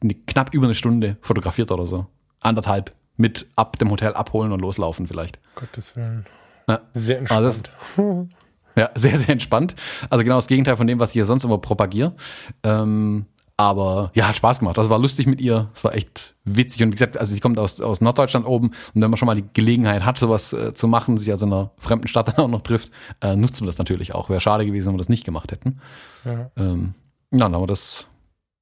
eine, 0.00 0.14
knapp 0.14 0.54
über 0.54 0.66
eine 0.66 0.74
Stunde 0.74 1.16
fotografiert 1.20 1.70
oder 1.72 1.86
so. 1.86 2.06
Anderthalb. 2.40 2.94
Mit 3.20 3.50
ab 3.56 3.76
dem 3.80 3.90
Hotel 3.90 4.14
abholen 4.14 4.52
und 4.52 4.60
loslaufen 4.60 5.08
vielleicht. 5.08 5.40
Gottes 5.56 5.96
Willen. 5.96 6.24
Ja. 6.68 6.82
Sehr 6.92 7.18
entspannt. 7.18 7.72
Also 7.96 8.28
ja, 8.78 8.90
sehr, 8.94 9.18
sehr 9.18 9.30
entspannt. 9.30 9.74
Also 10.08 10.24
genau 10.24 10.36
das 10.36 10.46
Gegenteil 10.46 10.76
von 10.76 10.86
dem, 10.86 11.00
was 11.00 11.10
ich 11.10 11.14
hier 11.14 11.24
sonst 11.24 11.44
immer 11.44 11.58
propagiere. 11.58 12.14
Ähm, 12.62 13.26
aber 13.60 14.12
ja, 14.14 14.28
hat 14.28 14.36
Spaß 14.36 14.60
gemacht. 14.60 14.78
Das 14.78 14.88
war 14.88 15.00
lustig 15.00 15.26
mit 15.26 15.40
ihr. 15.40 15.68
Es 15.74 15.82
war 15.82 15.92
echt 15.92 16.36
witzig. 16.44 16.80
Und 16.84 16.90
wie 16.90 16.94
gesagt, 16.94 17.18
also 17.18 17.34
sie 17.34 17.40
kommt 17.40 17.58
aus, 17.58 17.80
aus 17.80 18.00
Norddeutschland 18.00 18.46
oben. 18.46 18.68
Und 18.68 19.02
wenn 19.02 19.10
man 19.10 19.16
schon 19.16 19.26
mal 19.26 19.34
die 19.34 19.44
Gelegenheit 19.52 20.04
hat, 20.04 20.16
sowas 20.16 20.52
äh, 20.52 20.74
zu 20.74 20.86
machen, 20.86 21.18
sich 21.18 21.32
also 21.32 21.44
in 21.44 21.52
einer 21.52 21.72
fremden 21.76 22.06
Stadt 22.06 22.28
dann 22.36 22.36
auch 22.36 22.48
noch 22.48 22.62
trifft, 22.62 22.92
äh, 23.20 23.34
nutzt 23.34 23.60
man 23.60 23.66
das 23.66 23.78
natürlich 23.78 24.14
auch. 24.14 24.30
Wäre 24.30 24.40
schade 24.40 24.64
gewesen, 24.64 24.86
wenn 24.86 24.94
wir 24.94 24.98
das 24.98 25.08
nicht 25.08 25.24
gemacht 25.24 25.50
hätten. 25.50 25.80
Ja, 26.24 26.50
ähm, 26.56 26.94
ja 27.32 27.38
dann 27.40 27.54
haben 27.54 27.62
wir 27.62 27.66
das 27.66 28.06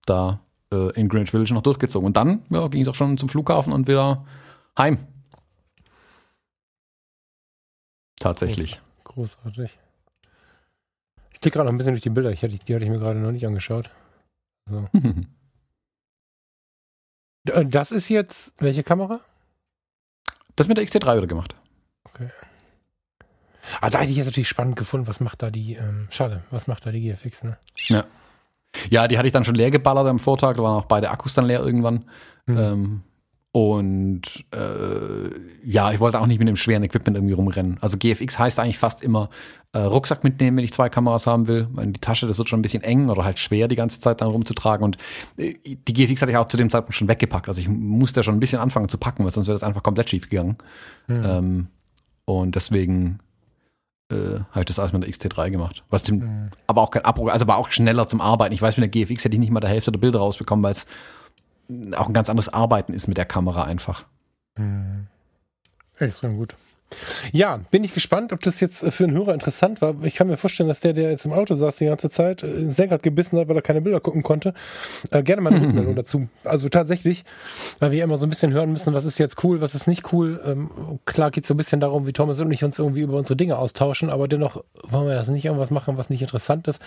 da 0.06 0.40
äh, 0.72 0.98
in 0.98 1.10
Greenwich 1.10 1.30
Village 1.30 1.52
noch 1.52 1.62
durchgezogen. 1.62 2.06
Und 2.06 2.16
dann 2.16 2.42
ja, 2.48 2.66
ging 2.68 2.80
es 2.80 2.88
auch 2.88 2.94
schon 2.94 3.18
zum 3.18 3.28
Flughafen 3.28 3.74
und 3.74 3.86
wieder 3.88 4.24
heim. 4.78 4.96
Tatsächlich. 8.18 8.80
Großartig. 9.04 9.78
Ich 11.36 11.40
klicke 11.40 11.58
gerade 11.58 11.66
noch 11.66 11.74
ein 11.74 11.76
bisschen 11.76 11.92
durch 11.92 12.02
die 12.02 12.08
Bilder. 12.08 12.32
Hatte, 12.32 12.48
die 12.48 12.74
hatte 12.74 12.84
ich 12.84 12.90
mir 12.90 12.98
gerade 12.98 13.20
noch 13.20 13.30
nicht 13.30 13.46
angeschaut. 13.46 13.90
So. 14.68 14.88
Äh, 17.48 17.64
das 17.64 17.92
ist 17.92 18.08
jetzt 18.08 18.52
welche 18.58 18.82
Kamera? 18.82 19.20
Das 20.56 20.66
mit 20.66 20.78
der 20.78 20.84
XT3 20.84 21.14
wurde 21.14 21.28
gemacht. 21.28 21.54
Okay. 22.02 22.28
Ah, 23.80 23.88
da 23.88 24.00
hätte 24.00 24.10
ich 24.10 24.16
jetzt 24.16 24.26
natürlich 24.26 24.48
spannend 24.48 24.74
gefunden, 24.74 25.06
was 25.06 25.20
macht 25.20 25.42
da 25.42 25.52
die, 25.52 25.74
ähm, 25.74 26.08
schade, 26.10 26.42
was 26.50 26.66
macht 26.66 26.84
da 26.86 26.90
die 26.90 27.02
GFX, 27.02 27.44
ne? 27.44 27.56
Ja. 27.86 28.04
Ja, 28.90 29.06
die 29.06 29.16
hatte 29.16 29.28
ich 29.28 29.32
dann 29.32 29.44
schon 29.44 29.54
leer 29.54 29.70
geballert 29.70 30.08
am 30.08 30.18
Vortag, 30.18 30.56
da 30.56 30.64
waren 30.64 30.76
auch 30.76 30.86
beide 30.86 31.08
Akkus 31.10 31.34
dann 31.34 31.46
leer 31.46 31.60
irgendwann. 31.60 32.10
Mhm. 32.46 32.58
Ähm, 32.58 33.02
und 33.56 34.44
äh, 34.54 35.30
ja, 35.64 35.90
ich 35.90 35.98
wollte 35.98 36.20
auch 36.20 36.26
nicht 36.26 36.38
mit 36.38 36.46
dem 36.46 36.56
schweren 36.56 36.82
Equipment 36.82 37.16
irgendwie 37.16 37.32
rumrennen. 37.32 37.78
Also 37.80 37.96
GFX 37.96 38.38
heißt 38.38 38.60
eigentlich 38.60 38.76
fast 38.76 39.02
immer 39.02 39.30
äh, 39.72 39.78
Rucksack 39.78 40.24
mitnehmen, 40.24 40.58
wenn 40.58 40.64
ich 40.64 40.74
zwei 40.74 40.90
Kameras 40.90 41.26
haben 41.26 41.48
will. 41.48 41.66
In 41.80 41.94
die 41.94 42.00
Tasche, 42.00 42.26
das 42.26 42.36
wird 42.36 42.50
schon 42.50 42.58
ein 42.58 42.62
bisschen 42.62 42.82
eng 42.82 43.08
oder 43.08 43.24
halt 43.24 43.38
schwer, 43.38 43.66
die 43.66 43.74
ganze 43.74 43.98
Zeit 43.98 44.20
dann 44.20 44.28
rumzutragen. 44.28 44.84
Und 44.84 44.98
äh, 45.38 45.54
die 45.64 45.92
GFX 45.94 46.20
hatte 46.20 46.32
ich 46.32 46.36
auch 46.36 46.48
zu 46.48 46.58
dem 46.58 46.68
Zeitpunkt 46.68 46.96
schon 46.96 47.08
weggepackt. 47.08 47.48
Also 47.48 47.62
ich 47.62 47.66
musste 47.66 48.22
schon 48.22 48.36
ein 48.36 48.40
bisschen 48.40 48.58
anfangen 48.58 48.90
zu 48.90 48.98
packen, 48.98 49.24
weil 49.24 49.30
sonst 49.30 49.46
wäre 49.46 49.54
das 49.54 49.62
einfach 49.62 49.82
komplett 49.82 50.10
schief 50.10 50.28
gegangen. 50.28 50.58
Mhm. 51.06 51.22
Ähm, 51.24 51.66
und 52.26 52.56
deswegen 52.56 53.20
äh, 54.10 54.40
habe 54.50 54.60
ich 54.60 54.66
das 54.66 54.78
alles 54.78 54.92
mit 54.92 55.02
der 55.02 55.10
XT3 55.10 55.50
gemacht. 55.50 55.82
Was 55.88 56.02
dem, 56.02 56.18
mhm. 56.18 56.50
aber 56.66 56.82
auch 56.82 56.90
kein 56.90 57.06
Abbruch, 57.06 57.30
also 57.30 57.46
aber 57.46 57.56
auch 57.56 57.70
schneller 57.70 58.06
zum 58.06 58.20
Arbeiten. 58.20 58.52
Ich 58.52 58.60
weiß, 58.60 58.76
mit 58.76 58.94
der 58.94 59.06
GFX 59.06 59.24
hätte 59.24 59.34
ich 59.34 59.40
nicht 59.40 59.50
mal 59.50 59.60
der 59.60 59.70
Hälfte 59.70 59.92
der 59.92 59.98
Bilder 59.98 60.18
rausbekommen, 60.18 60.62
weil 60.62 60.72
es 60.72 60.84
auch 61.96 62.08
ein 62.08 62.14
ganz 62.14 62.28
anderes 62.28 62.48
Arbeiten 62.48 62.92
ist 62.92 63.08
mit 63.08 63.16
der 63.16 63.24
Kamera 63.24 63.64
einfach. 63.64 64.04
Mhm. 64.56 65.06
Extrem 65.98 66.36
gut. 66.36 66.54
Ja, 67.32 67.60
bin 67.72 67.82
ich 67.82 67.94
gespannt, 67.94 68.32
ob 68.32 68.40
das 68.42 68.60
jetzt 68.60 68.84
für 68.92 69.04
einen 69.04 69.16
Hörer 69.16 69.34
interessant 69.34 69.82
war. 69.82 69.94
Ich 70.04 70.14
kann 70.14 70.28
mir 70.28 70.36
vorstellen, 70.36 70.68
dass 70.68 70.78
der, 70.78 70.92
der 70.92 71.10
jetzt 71.10 71.26
im 71.26 71.32
Auto 71.32 71.56
saß 71.56 71.76
die 71.76 71.86
ganze 71.86 72.10
Zeit, 72.10 72.44
äh, 72.44 72.70
sehr 72.70 72.86
gerade 72.86 73.02
gebissen 73.02 73.38
hat, 73.38 73.48
weil 73.48 73.56
er 73.56 73.62
keine 73.62 73.80
Bilder 73.80 73.98
gucken 73.98 74.22
konnte. 74.22 74.54
Äh, 75.10 75.24
gerne 75.24 75.42
mal 75.42 75.52
eine 75.52 75.62
Rückmeldung 75.66 75.96
dazu. 75.96 76.28
Also 76.44 76.68
tatsächlich, 76.68 77.24
weil 77.80 77.90
wir 77.90 78.04
immer 78.04 78.16
so 78.16 78.26
ein 78.26 78.30
bisschen 78.30 78.52
hören 78.52 78.70
müssen, 78.70 78.94
was 78.94 79.04
ist 79.04 79.18
jetzt 79.18 79.42
cool, 79.42 79.60
was 79.60 79.74
ist 79.74 79.88
nicht 79.88 80.12
cool. 80.12 80.40
Ähm, 80.46 80.70
klar 81.06 81.32
geht 81.32 81.44
es 81.44 81.48
so 81.48 81.54
ein 81.54 81.56
bisschen 81.56 81.80
darum, 81.80 82.06
wie 82.06 82.12
Thomas 82.12 82.38
und 82.38 82.52
ich 82.52 82.62
uns 82.62 82.78
irgendwie 82.78 83.00
über 83.00 83.18
unsere 83.18 83.36
Dinge 83.36 83.58
austauschen, 83.58 84.08
aber 84.08 84.28
dennoch 84.28 84.62
wollen 84.84 85.08
wir 85.08 85.14
das 85.14 85.28
nicht 85.28 85.44
irgendwas 85.44 85.72
machen, 85.72 85.98
was 85.98 86.08
nicht 86.08 86.22
interessant 86.22 86.68
ist. 86.68 86.80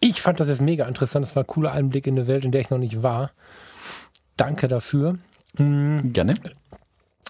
Ich 0.00 0.20
fand 0.20 0.40
das 0.40 0.48
jetzt 0.48 0.62
mega 0.62 0.84
interessant. 0.86 1.24
Das 1.24 1.36
war 1.36 1.44
ein 1.44 1.46
cooler 1.46 1.72
Einblick 1.72 2.08
in 2.08 2.18
eine 2.18 2.26
Welt, 2.26 2.44
in 2.44 2.50
der 2.50 2.60
ich 2.60 2.70
noch 2.70 2.78
nicht 2.78 3.04
war. 3.04 3.30
Danke 4.36 4.68
dafür. 4.68 5.18
Mhm. 5.56 6.12
Gerne. 6.12 6.34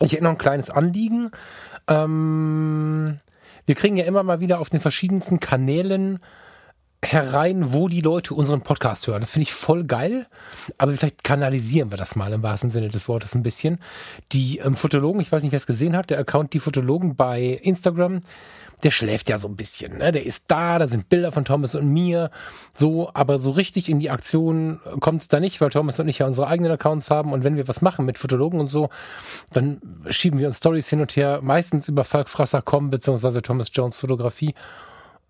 Ich 0.00 0.12
hätte 0.12 0.24
noch 0.24 0.30
ein 0.30 0.38
kleines 0.38 0.70
Anliegen. 0.70 1.30
Ähm, 1.88 3.20
wir 3.66 3.74
kriegen 3.74 3.96
ja 3.96 4.04
immer 4.04 4.22
mal 4.22 4.40
wieder 4.40 4.60
auf 4.60 4.70
den 4.70 4.80
verschiedensten 4.80 5.40
Kanälen 5.40 6.18
herein, 7.04 7.72
wo 7.72 7.88
die 7.88 8.00
Leute 8.00 8.34
unseren 8.34 8.62
Podcast 8.62 9.06
hören. 9.06 9.20
Das 9.20 9.30
finde 9.30 9.44
ich 9.44 9.52
voll 9.52 9.84
geil, 9.84 10.26
aber 10.78 10.92
vielleicht 10.92 11.22
kanalisieren 11.22 11.90
wir 11.90 11.98
das 11.98 12.16
mal 12.16 12.32
im 12.32 12.42
wahrsten 12.42 12.70
Sinne 12.70 12.88
des 12.88 13.08
Wortes 13.08 13.34
ein 13.34 13.42
bisschen. 13.42 13.78
Die 14.32 14.58
ähm, 14.58 14.74
Fotologen, 14.74 15.20
ich 15.20 15.30
weiß 15.30 15.42
nicht, 15.42 15.52
wer 15.52 15.58
es 15.58 15.66
gesehen 15.66 15.96
hat, 15.96 16.10
der 16.10 16.18
Account 16.18 16.52
Die 16.54 16.60
Fotologen 16.60 17.14
bei 17.16 17.42
Instagram, 17.62 18.20
der 18.82 18.90
schläft 18.90 19.28
ja 19.28 19.38
so 19.38 19.48
ein 19.48 19.56
bisschen. 19.56 19.98
Ne? 19.98 20.12
Der 20.12 20.24
ist 20.24 20.44
da, 20.48 20.78
da 20.78 20.86
sind 20.86 21.08
Bilder 21.08 21.32
von 21.32 21.44
Thomas 21.44 21.74
und 21.74 21.88
mir, 21.88 22.30
so, 22.74 23.10
aber 23.14 23.38
so 23.38 23.50
richtig 23.50 23.88
in 23.88 24.00
die 24.00 24.10
Aktion 24.10 24.80
kommt 25.00 25.22
es 25.22 25.28
da 25.28 25.40
nicht, 25.40 25.60
weil 25.60 25.70
Thomas 25.70 26.00
und 26.00 26.08
ich 26.08 26.18
ja 26.18 26.26
unsere 26.26 26.46
eigenen 26.48 26.72
Accounts 26.72 27.10
haben 27.10 27.32
und 27.32 27.44
wenn 27.44 27.56
wir 27.56 27.68
was 27.68 27.82
machen 27.82 28.04
mit 28.04 28.18
Fotologen 28.18 28.60
und 28.60 28.70
so, 28.70 28.90
dann 29.52 29.80
schieben 30.10 30.38
wir 30.38 30.46
uns 30.46 30.58
Stories 30.58 30.88
hin 30.88 31.00
und 31.00 31.16
her, 31.16 31.40
meistens 31.42 31.88
über 31.88 32.04
Falkfrasser.com 32.04 32.90
beziehungsweise 32.90 33.42
Thomas 33.42 33.70
Jones 33.72 33.96
Fotografie 33.96 34.54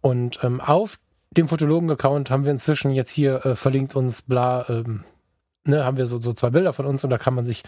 und 0.00 0.40
ähm, 0.42 0.60
auf 0.60 0.98
dem 1.30 1.48
Fotologen-Account 1.48 2.30
haben 2.30 2.44
wir 2.44 2.52
inzwischen 2.52 2.92
jetzt 2.92 3.10
hier 3.10 3.44
äh, 3.44 3.56
verlinkt 3.56 3.96
uns 3.96 4.22
bla 4.22 4.66
ähm, 4.68 5.04
ne, 5.66 5.84
haben 5.84 5.96
wir 5.96 6.06
so, 6.06 6.20
so 6.20 6.32
zwei 6.32 6.50
Bilder 6.50 6.72
von 6.72 6.86
uns 6.86 7.04
und 7.04 7.10
da 7.10 7.18
kann 7.18 7.34
man 7.34 7.46
sich 7.46 7.62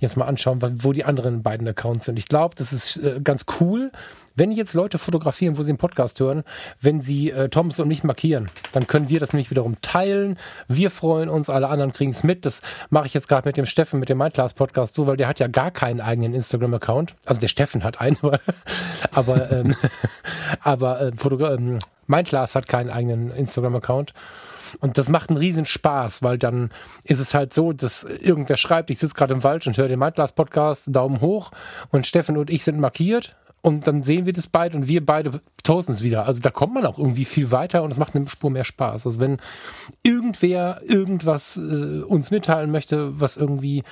jetzt 0.00 0.16
mal 0.16 0.26
anschauen, 0.26 0.60
wo 0.82 0.92
die 0.92 1.04
anderen 1.04 1.42
beiden 1.42 1.66
Accounts 1.66 2.06
sind. 2.06 2.18
Ich 2.18 2.28
glaube, 2.28 2.54
das 2.56 2.72
ist 2.72 2.98
äh, 2.98 3.20
ganz 3.22 3.44
cool, 3.60 3.90
wenn 4.34 4.52
jetzt 4.52 4.74
Leute 4.74 4.98
fotografieren, 4.98 5.58
wo 5.58 5.62
sie 5.62 5.70
einen 5.70 5.78
Podcast 5.78 6.20
hören, 6.20 6.44
wenn 6.80 7.00
sie 7.00 7.30
äh, 7.30 7.48
Thomas 7.48 7.78
und 7.80 7.88
mich 7.88 8.04
markieren, 8.04 8.50
dann 8.72 8.86
können 8.86 9.08
wir 9.08 9.20
das 9.20 9.32
nämlich 9.32 9.50
wiederum 9.50 9.76
teilen. 9.82 10.38
Wir 10.68 10.90
freuen 10.90 11.28
uns, 11.28 11.50
alle 11.50 11.68
anderen 11.68 11.92
kriegen 11.92 12.12
es 12.12 12.22
mit. 12.22 12.46
Das 12.46 12.62
mache 12.90 13.06
ich 13.06 13.14
jetzt 13.14 13.28
gerade 13.28 13.48
mit 13.48 13.56
dem 13.56 13.66
Steffen, 13.66 14.00
mit 14.00 14.08
dem 14.08 14.18
Mindclass 14.18 14.54
Podcast 14.54 14.94
so, 14.94 15.06
weil 15.06 15.16
der 15.16 15.28
hat 15.28 15.40
ja 15.40 15.48
gar 15.48 15.70
keinen 15.70 16.00
eigenen 16.00 16.34
Instagram-Account. 16.34 17.14
Also 17.26 17.40
der 17.40 17.48
Steffen 17.48 17.84
hat 17.84 18.00
einen, 18.00 18.18
aber, 19.12 19.50
ähm, 19.50 19.74
aber 20.60 21.00
äh, 21.00 21.10
ähm, 21.10 21.78
Mindclass 22.06 22.54
hat 22.54 22.68
keinen 22.68 22.90
eigenen 22.90 23.30
Instagram-Account. 23.32 24.14
Und 24.80 24.98
das 24.98 25.08
macht 25.08 25.30
einen 25.30 25.38
riesen 25.38 25.64
Spaß, 25.64 26.22
weil 26.22 26.38
dann 26.38 26.70
ist 27.04 27.20
es 27.20 27.34
halt 27.34 27.52
so, 27.52 27.72
dass 27.72 28.04
irgendwer 28.04 28.56
schreibt, 28.56 28.90
ich 28.90 28.98
sitze 28.98 29.14
gerade 29.14 29.34
im 29.34 29.44
Wald 29.44 29.66
und 29.66 29.76
höre 29.76 29.88
den 29.88 29.98
Mindglass 29.98 30.32
Podcast, 30.32 30.94
Daumen 30.94 31.20
hoch 31.20 31.50
und 31.90 32.06
Steffen 32.06 32.36
und 32.36 32.50
ich 32.50 32.64
sind 32.64 32.80
markiert 32.80 33.36
und 33.62 33.86
dann 33.86 34.02
sehen 34.02 34.26
wir 34.26 34.32
das 34.32 34.48
beide 34.48 34.76
und 34.76 34.88
wir 34.88 35.04
beide 35.06 35.40
toasten 35.62 35.92
es 35.92 36.02
wieder. 36.02 36.26
Also 36.26 36.40
da 36.40 36.50
kommt 36.50 36.74
man 36.74 36.84
auch 36.84 36.98
irgendwie 36.98 37.24
viel 37.24 37.50
weiter 37.52 37.82
und 37.84 37.92
es 37.92 37.98
macht 37.98 38.14
eine 38.14 38.26
Spur 38.26 38.50
mehr 38.50 38.64
Spaß. 38.64 39.06
Also 39.06 39.20
wenn 39.20 39.38
irgendwer 40.02 40.80
irgendwas 40.84 41.56
äh, 41.56 42.02
uns 42.02 42.30
mitteilen 42.30 42.72
möchte, 42.72 43.20
was 43.20 43.36
irgendwie 43.36 43.84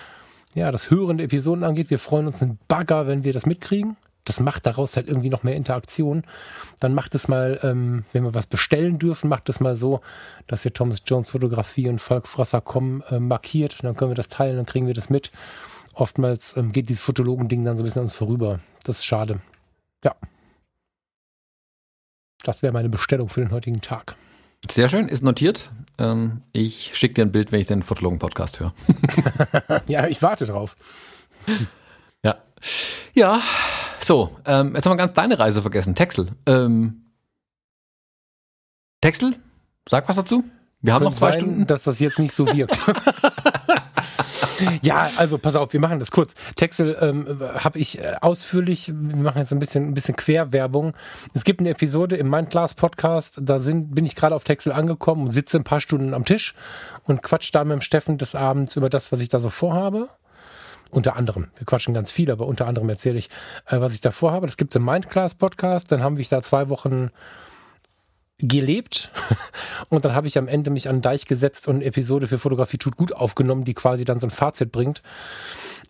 ja 0.54 0.72
das 0.72 0.90
Hören 0.90 1.18
der 1.18 1.26
Episoden 1.26 1.62
angeht, 1.62 1.90
wir 1.90 2.00
freuen 2.00 2.26
uns 2.26 2.42
einen 2.42 2.58
Bagger, 2.66 3.06
wenn 3.06 3.22
wir 3.22 3.32
das 3.32 3.46
mitkriegen 3.46 3.96
das 4.30 4.38
macht 4.38 4.64
daraus 4.64 4.94
halt 4.94 5.08
irgendwie 5.08 5.28
noch 5.28 5.42
mehr 5.42 5.56
Interaktion. 5.56 6.22
Dann 6.78 6.94
macht 6.94 7.16
es 7.16 7.26
mal, 7.26 7.58
ähm, 7.64 8.04
wenn 8.12 8.22
wir 8.22 8.32
was 8.32 8.46
bestellen 8.46 9.00
dürfen, 9.00 9.28
macht 9.28 9.48
es 9.48 9.58
mal 9.58 9.74
so, 9.74 10.02
dass 10.46 10.64
ihr 10.64 10.72
Thomas 10.72 11.02
Jones 11.04 11.32
Fotografie 11.32 11.88
und 11.88 12.00
Falkfrasser.com 12.00 13.02
äh, 13.10 13.18
markiert. 13.18 13.82
Dann 13.82 13.96
können 13.96 14.12
wir 14.12 14.16
das 14.16 14.28
teilen, 14.28 14.56
dann 14.56 14.66
kriegen 14.66 14.86
wir 14.86 14.94
das 14.94 15.10
mit. 15.10 15.32
Oftmals 15.94 16.56
ähm, 16.56 16.70
geht 16.70 16.88
dieses 16.88 17.02
Fotologen-Ding 17.02 17.64
dann 17.64 17.76
so 17.76 17.82
ein 17.82 17.86
bisschen 17.86 18.00
an 18.00 18.04
uns 18.04 18.14
vorüber. 18.14 18.60
Das 18.84 18.98
ist 18.98 19.04
schade. 19.04 19.40
Ja. 20.04 20.14
Das 22.44 22.62
wäre 22.62 22.72
meine 22.72 22.88
Bestellung 22.88 23.28
für 23.28 23.40
den 23.40 23.50
heutigen 23.50 23.80
Tag. 23.80 24.14
Sehr 24.70 24.88
schön, 24.88 25.08
ist 25.08 25.24
notiert. 25.24 25.70
Ähm, 25.98 26.42
ich 26.52 26.92
schicke 26.94 27.14
dir 27.14 27.22
ein 27.22 27.32
Bild, 27.32 27.50
wenn 27.50 27.60
ich 27.60 27.66
den 27.66 27.82
Fotologen-Podcast 27.82 28.60
höre. 28.60 28.74
ja, 29.88 30.06
ich 30.06 30.22
warte 30.22 30.46
drauf. 30.46 30.76
Ja. 32.22 32.36
Ja, 33.12 33.42
so, 34.02 34.36
ähm, 34.46 34.74
jetzt 34.74 34.86
haben 34.86 34.92
wir 34.92 34.96
ganz 34.96 35.14
deine 35.14 35.38
Reise 35.38 35.62
vergessen. 35.62 35.94
Texel. 35.94 36.28
Ähm, 36.46 37.06
Texel, 39.00 39.34
sag 39.88 40.08
was 40.08 40.16
dazu. 40.16 40.44
Wir 40.82 40.94
haben 40.94 41.04
noch 41.04 41.14
zwei 41.14 41.32
sein, 41.32 41.40
Stunden. 41.40 41.66
Dass 41.66 41.84
das 41.84 41.98
jetzt 41.98 42.18
nicht 42.18 42.34
so 42.34 42.46
wirkt. 42.46 42.78
ja, 44.82 45.10
also 45.16 45.38
pass 45.38 45.56
auf, 45.56 45.72
wir 45.72 45.80
machen 45.80 45.98
das 46.00 46.10
kurz. 46.10 46.34
Texel 46.56 46.96
ähm, 47.00 47.40
habe 47.40 47.78
ich 47.78 47.98
äh, 47.98 48.16
ausführlich, 48.20 48.88
wir 48.88 49.16
machen 49.16 49.38
jetzt 49.38 49.52
ein 49.52 49.58
bisschen, 49.58 49.88
ein 49.88 49.94
bisschen 49.94 50.16
Querwerbung. 50.16 50.94
Es 51.34 51.44
gibt 51.44 51.60
eine 51.60 51.70
Episode 51.70 52.16
im 52.16 52.30
Mindclass 52.30 52.74
Podcast, 52.74 53.40
da 53.42 53.58
sind, 53.58 53.94
bin 53.94 54.06
ich 54.06 54.16
gerade 54.16 54.34
auf 54.34 54.44
Texel 54.44 54.72
angekommen 54.72 55.24
und 55.24 55.30
sitze 55.30 55.58
ein 55.58 55.64
paar 55.64 55.80
Stunden 55.80 56.14
am 56.14 56.24
Tisch 56.24 56.54
und 57.04 57.22
quatsch 57.22 57.50
da 57.52 57.64
mit 57.64 57.74
dem 57.74 57.80
Steffen 57.80 58.18
des 58.18 58.34
Abends 58.34 58.76
über 58.76 58.90
das, 58.90 59.12
was 59.12 59.20
ich 59.20 59.28
da 59.28 59.40
so 59.40 59.50
vorhabe. 59.50 60.08
Unter 60.90 61.16
anderem. 61.16 61.48
Wir 61.56 61.66
quatschen 61.66 61.94
ganz 61.94 62.10
viel, 62.10 62.30
aber 62.30 62.46
unter 62.46 62.66
anderem 62.66 62.88
erzähle 62.88 63.18
ich, 63.18 63.28
äh, 63.66 63.80
was 63.80 63.94
ich 63.94 64.00
davor 64.00 64.32
habe. 64.32 64.46
Das 64.46 64.56
gibt 64.56 64.72
es 64.72 64.76
im 64.76 64.84
Mindclass 64.84 65.34
Podcast. 65.34 65.92
Dann 65.92 66.02
haben 66.02 66.16
wir 66.16 66.26
da 66.28 66.42
zwei 66.42 66.68
Wochen 66.68 67.10
gelebt 68.42 69.10
und 69.88 70.04
dann 70.04 70.14
habe 70.14 70.26
ich 70.26 70.38
am 70.38 70.48
Ende 70.48 70.70
mich 70.70 70.88
an 70.88 70.96
den 70.96 71.02
Deich 71.02 71.26
gesetzt 71.26 71.68
und 71.68 71.76
eine 71.76 71.84
Episode 71.84 72.26
für 72.26 72.38
Fotografie 72.38 72.78
tut 72.78 72.96
gut 72.96 73.12
aufgenommen, 73.14 73.64
die 73.64 73.74
quasi 73.74 74.04
dann 74.04 74.20
so 74.20 74.26
ein 74.26 74.30
Fazit 74.30 74.72
bringt. 74.72 75.02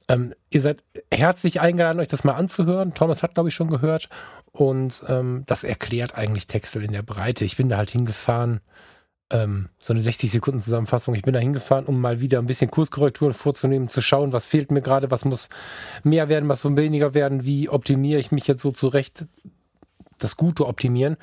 Ähm, 0.09 0.35
ihr 0.51 0.61
seid 0.61 0.83
herzlich 1.13 1.61
eingeladen, 1.61 2.01
euch 2.01 2.09
das 2.09 2.25
mal 2.25 2.35
anzuhören. 2.35 2.95
Thomas 2.95 3.23
hat, 3.23 3.35
glaube 3.35 3.49
ich, 3.49 3.55
schon 3.55 3.71
gehört 3.71 4.09
und 4.53 5.03
ähm, 5.09 5.45
das 5.47 5.65
erklärt 5.65 6.17
eigentlich 6.17 6.47
Textel 6.47 6.83
in 6.83 6.93
der 6.93 7.03
Breite. 7.03 7.45
Ich 7.45 7.57
bin 7.57 7.69
da 7.69 7.77
halt 7.77 7.91
hingefahren 7.91 8.61
ähm, 9.31 9.69
so 9.79 9.93
eine 9.93 10.03
60 10.03 10.31
Sekunden 10.31 10.61
Zusammenfassung. 10.61 11.15
Ich 11.15 11.23
bin 11.23 11.33
da 11.33 11.41
hingefahren, 11.41 11.87
um 11.87 12.01
mal 12.01 12.21
wieder 12.21 12.39
ein 12.39 12.47
bisschen 12.47 12.71
Kurskorrekturen 12.71 13.35
vorzunehmen, 13.35 13.89
zu 13.89 14.01
schauen, 14.01 14.33
was 14.33 14.47
fehlt 14.47 14.71
mir 14.71 14.83
gerade, 14.83 15.11
was 15.11 15.25
muss 15.25 15.49
mehr 16.03 16.29
werden, 16.29 16.49
was 16.49 16.65
muss 16.65 16.77
weniger 16.77 17.15
werden, 17.15 17.45
wie 17.45 17.69
optimiere 17.69 18.21
ich 18.21 18.33
mich 18.33 18.47
jetzt 18.47 18.63
so 18.63 18.71
zurecht, 18.71 19.27
das 20.19 20.37
Gute 20.37 20.67
optimieren, 20.67 21.17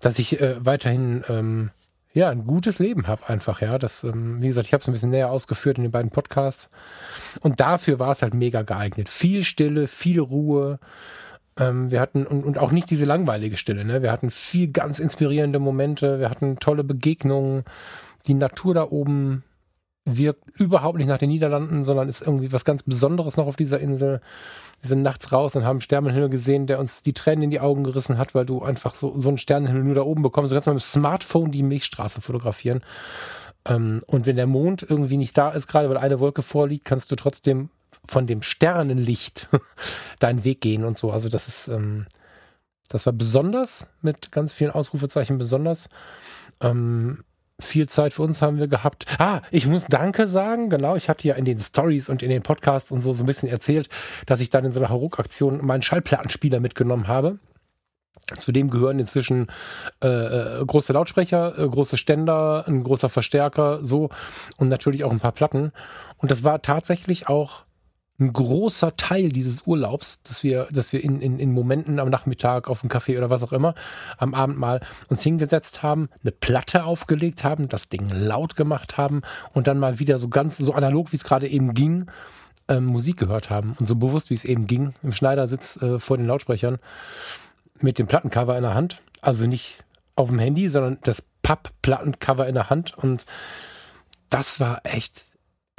dass 0.00 0.18
ich 0.18 0.40
äh, 0.40 0.56
weiterhin 0.64 1.24
ähm, 1.28 1.70
ja 2.12 2.28
ein 2.28 2.46
gutes 2.46 2.78
Leben 2.78 3.06
habe 3.06 3.28
einfach, 3.28 3.60
ja. 3.60 3.78
Das, 3.78 4.04
ähm, 4.04 4.40
wie 4.40 4.48
gesagt, 4.48 4.66
ich 4.66 4.72
habe 4.72 4.82
es 4.82 4.88
ein 4.88 4.92
bisschen 4.92 5.10
näher 5.10 5.30
ausgeführt 5.30 5.78
in 5.78 5.84
den 5.84 5.92
beiden 5.92 6.10
Podcasts. 6.10 6.70
Und 7.40 7.60
dafür 7.60 7.98
war 7.98 8.12
es 8.12 8.22
halt 8.22 8.34
mega 8.34 8.62
geeignet. 8.62 9.08
Viel 9.08 9.44
Stille, 9.44 9.86
viel 9.86 10.20
Ruhe. 10.20 10.78
Ähm, 11.58 11.90
wir 11.90 12.00
hatten 12.00 12.26
und, 12.26 12.44
und 12.44 12.58
auch 12.58 12.72
nicht 12.72 12.90
diese 12.90 13.04
langweilige 13.04 13.56
Stille. 13.56 13.84
Ne? 13.84 14.02
Wir 14.02 14.12
hatten 14.12 14.30
viel 14.30 14.68
ganz 14.68 14.98
inspirierende 14.98 15.58
Momente. 15.58 16.18
Wir 16.18 16.30
hatten 16.30 16.58
tolle 16.58 16.84
Begegnungen. 16.84 17.64
Die 18.26 18.34
Natur 18.34 18.74
da 18.74 18.90
oben 18.90 19.44
wirkt 20.04 20.44
überhaupt 20.60 20.98
nicht 20.98 21.06
nach 21.06 21.18
den 21.18 21.30
Niederlanden, 21.30 21.84
sondern 21.84 22.08
ist 22.08 22.20
irgendwie 22.20 22.52
was 22.52 22.64
ganz 22.64 22.82
Besonderes 22.82 23.36
noch 23.36 23.46
auf 23.46 23.56
dieser 23.56 23.80
Insel. 23.80 24.20
Wir 24.80 24.88
sind 24.88 25.02
nachts 25.02 25.32
raus 25.32 25.56
und 25.56 25.64
haben 25.64 25.80
Sternenhimmel 25.80 26.28
gesehen, 26.28 26.66
der 26.66 26.78
uns 26.78 27.02
die 27.02 27.14
Tränen 27.14 27.44
in 27.44 27.50
die 27.50 27.60
Augen 27.60 27.84
gerissen 27.84 28.18
hat, 28.18 28.34
weil 28.34 28.44
du 28.44 28.62
einfach 28.62 28.94
so, 28.94 29.18
so 29.18 29.30
einen 29.30 29.38
Sternenhimmel 29.38 29.84
nur 29.84 29.94
da 29.94 30.02
oben 30.02 30.22
bekommst. 30.22 30.52
Du 30.52 30.56
kannst 30.56 30.66
mit 30.66 30.76
dem 30.76 30.80
Smartphone 30.80 31.52
die 31.52 31.62
Milchstraße 31.62 32.20
fotografieren. 32.20 32.82
Ähm, 33.66 34.00
und 34.06 34.26
wenn 34.26 34.36
der 34.36 34.46
Mond 34.46 34.84
irgendwie 34.86 35.16
nicht 35.16 35.36
da 35.38 35.50
ist, 35.50 35.68
gerade 35.68 35.88
weil 35.88 35.96
eine 35.96 36.20
Wolke 36.20 36.42
vorliegt, 36.42 36.84
kannst 36.84 37.10
du 37.10 37.14
trotzdem 37.14 37.70
von 38.04 38.26
dem 38.26 38.42
Sternenlicht 38.42 39.48
deinen 40.18 40.44
Weg 40.44 40.60
gehen 40.60 40.84
und 40.84 40.98
so. 40.98 41.10
Also 41.10 41.28
das 41.28 41.48
ist, 41.48 41.68
ähm, 41.68 42.06
das 42.88 43.06
war 43.06 43.12
besonders 43.12 43.86
mit 44.02 44.32
ganz 44.32 44.52
vielen 44.52 44.70
Ausrufezeichen 44.70 45.38
besonders. 45.38 45.88
Ähm, 46.60 47.24
viel 47.60 47.88
Zeit 47.88 48.12
für 48.12 48.22
uns 48.22 48.42
haben 48.42 48.58
wir 48.58 48.66
gehabt. 48.66 49.06
Ah, 49.18 49.40
ich 49.50 49.66
muss 49.66 49.86
Danke 49.86 50.26
sagen. 50.26 50.70
Genau, 50.70 50.96
ich 50.96 51.08
hatte 51.08 51.28
ja 51.28 51.34
in 51.34 51.44
den 51.44 51.60
Stories 51.60 52.08
und 52.08 52.22
in 52.22 52.30
den 52.30 52.42
Podcasts 52.42 52.90
und 52.90 53.00
so 53.00 53.12
so 53.12 53.22
ein 53.22 53.26
bisschen 53.26 53.48
erzählt, 53.48 53.88
dass 54.26 54.40
ich 54.40 54.50
dann 54.50 54.64
in 54.64 54.72
so 54.72 54.80
einer 54.80 54.88
Haruk-Aktion 54.88 55.64
meinen 55.64 55.82
Schallplattenspieler 55.82 56.60
mitgenommen 56.60 57.06
habe. 57.06 57.38
Zudem 58.40 58.70
gehören 58.70 58.98
inzwischen 58.98 59.48
äh, 60.02 60.08
äh, 60.08 60.64
große 60.64 60.92
Lautsprecher, 60.92 61.58
äh, 61.58 61.68
große 61.68 61.96
Ständer, 61.96 62.64
ein 62.66 62.82
großer 62.82 63.10
Verstärker, 63.10 63.84
so 63.84 64.08
und 64.56 64.68
natürlich 64.68 65.04
auch 65.04 65.10
ein 65.10 65.20
paar 65.20 65.32
Platten. 65.32 65.72
Und 66.16 66.30
das 66.30 66.42
war 66.42 66.62
tatsächlich 66.62 67.28
auch 67.28 67.63
ein 68.20 68.32
großer 68.32 68.96
Teil 68.96 69.30
dieses 69.30 69.66
Urlaubs, 69.66 70.22
dass 70.22 70.44
wir, 70.44 70.68
dass 70.70 70.92
wir 70.92 71.02
in, 71.02 71.20
in, 71.20 71.40
in 71.40 71.52
Momenten 71.52 71.98
am 71.98 72.10
Nachmittag 72.10 72.68
auf 72.68 72.80
dem 72.80 72.90
Café 72.90 73.18
oder 73.18 73.28
was 73.28 73.42
auch 73.42 73.52
immer 73.52 73.74
am 74.18 74.34
Abend 74.34 74.58
mal 74.58 74.80
uns 75.08 75.22
hingesetzt 75.22 75.82
haben, 75.82 76.08
eine 76.22 76.30
Platte 76.30 76.84
aufgelegt 76.84 77.42
haben, 77.42 77.68
das 77.68 77.88
Ding 77.88 78.08
laut 78.10 78.54
gemacht 78.54 78.96
haben 78.96 79.22
und 79.52 79.66
dann 79.66 79.80
mal 79.80 79.98
wieder 79.98 80.18
so 80.18 80.28
ganz 80.28 80.58
so 80.58 80.74
analog, 80.74 81.10
wie 81.10 81.16
es 81.16 81.24
gerade 81.24 81.48
eben 81.48 81.74
ging, 81.74 82.06
ähm, 82.68 82.86
Musik 82.86 83.16
gehört 83.16 83.50
haben. 83.50 83.76
Und 83.80 83.88
so 83.88 83.96
bewusst, 83.96 84.30
wie 84.30 84.34
es 84.34 84.44
eben 84.44 84.68
ging, 84.68 84.94
im 85.02 85.12
Schneidersitz 85.12 85.76
äh, 85.82 85.98
vor 85.98 86.16
den 86.16 86.26
Lautsprechern 86.26 86.78
mit 87.80 87.98
dem 87.98 88.06
Plattencover 88.06 88.56
in 88.56 88.62
der 88.62 88.74
Hand. 88.74 89.02
Also 89.22 89.46
nicht 89.46 89.84
auf 90.14 90.28
dem 90.28 90.38
Handy, 90.38 90.68
sondern 90.68 90.98
das 91.02 91.22
Papp-Plattencover 91.42 92.46
in 92.46 92.54
der 92.54 92.70
Hand. 92.70 92.96
Und 92.96 93.26
das 94.30 94.60
war 94.60 94.80
echt 94.84 95.24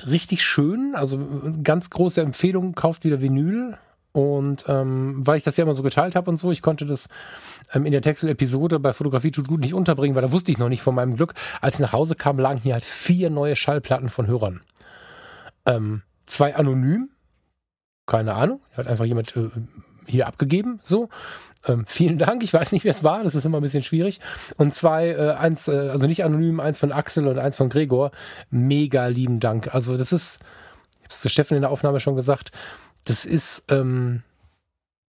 richtig 0.06 0.44
schön. 0.44 0.94
Also 0.96 1.20
ganz 1.64 1.90
große 1.90 2.22
Empfehlung, 2.22 2.76
kauft 2.76 3.04
wieder 3.04 3.22
Vinyl. 3.22 3.78
Und 4.12 4.64
ähm, 4.70 5.28
weil 5.28 5.38
ich 5.38 5.44
das 5.44 5.58
ja 5.58 5.64
immer 5.64 5.74
so 5.74 5.84
geteilt 5.84 6.16
habe 6.16 6.32
und 6.32 6.38
so, 6.38 6.50
ich 6.50 6.62
konnte 6.62 6.86
das 6.86 7.10
ähm, 7.74 7.86
in 7.86 7.92
der 7.92 8.02
Texel-Episode 8.02 8.80
bei 8.80 8.94
Fotografie 8.94 9.32
tut 9.32 9.50
gut 9.50 9.60
nicht 9.60 9.74
unterbringen, 9.74 10.16
weil 10.16 10.22
da 10.22 10.32
wusste 10.32 10.54
ich 10.54 10.58
noch 10.58 10.70
nicht 10.70 10.82
von 10.82 10.96
meinem 10.96 11.18
Glück. 11.18 11.34
Als 11.60 11.76
ich 11.76 11.82
nach 11.82 11.92
Hause 11.92 12.16
kam, 12.16 12.40
lagen 12.40 12.62
hier 12.62 12.76
halt 12.76 12.86
vier 12.86 13.30
neue 13.30 13.58
Schallplatten 13.58 14.08
von 14.08 14.28
Hörern. 14.28 14.62
Ähm, 15.66 16.02
zwei 16.26 16.56
anonym, 16.56 17.10
keine 18.06 18.36
Ahnung, 18.36 18.62
hat 18.78 18.88
einfach 18.88 19.04
jemand 19.04 19.36
äh, 19.36 19.50
hier 20.08 20.28
abgegeben, 20.28 20.80
so. 20.84 21.10
Ähm, 21.68 21.86
vielen 21.88 22.20
Dank, 22.20 22.44
ich 22.44 22.54
weiß 22.54 22.72
nicht, 22.72 22.84
wer 22.84 22.92
es 22.92 23.04
war, 23.04 23.24
das 23.24 23.34
ist 23.34 23.46
immer 23.46 23.58
ein 23.60 23.64
bisschen 23.64 23.84
schwierig. 23.84 24.20
Und 24.58 24.74
zwei, 24.74 25.10
äh, 25.10 25.32
eins, 25.32 25.68
äh, 25.68 25.90
also 25.90 26.06
nicht 26.06 26.24
anonym, 26.24 26.60
eins 26.60 26.80
von 26.80 26.92
Axel 26.92 27.28
und 27.28 27.40
eins 27.40 27.58
von 27.58 27.70
Gregor. 27.70 28.12
Mega 28.52 29.08
lieben 29.08 29.40
Dank. 29.40 29.74
Also 29.74 29.98
das 29.98 30.14
ist, 30.14 30.40
ich 30.98 31.00
habe 31.00 31.10
es 31.10 31.22
zu 31.22 31.30
Steffen 31.30 31.56
in 31.56 31.62
der 31.62 31.72
Aufnahme 31.72 32.00
schon 32.00 32.16
gesagt, 32.16 32.52
das 33.06 33.26
ist, 33.26 33.64
ähm, 33.70 34.22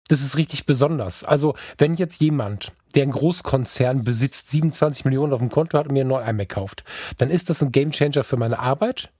das 0.09 0.21
ist 0.21 0.37
richtig 0.37 0.67
besonders. 0.67 1.25
Also, 1.25 1.55
wenn 1.79 1.95
jetzt 1.95 2.21
jemand, 2.21 2.73
der 2.95 3.05
einen 3.05 3.13
Großkonzern 3.13 4.05
besitzt, 4.05 4.51
27 4.51 5.05
Millionen 5.07 5.33
auf 5.33 5.41
dem 5.41 5.49
Konto 5.49 5.79
hat 5.79 5.87
und 5.87 5.93
mir 5.93 6.03
einen 6.03 6.11
neuen 6.11 6.29
iMac 6.29 6.51
kauft, 6.51 6.85
dann 7.17 7.31
ist 7.31 7.49
das 7.49 7.63
ein 7.63 7.73
Gamechanger 7.73 8.23
für 8.23 8.37
meine 8.37 8.59
Arbeit. 8.59 9.11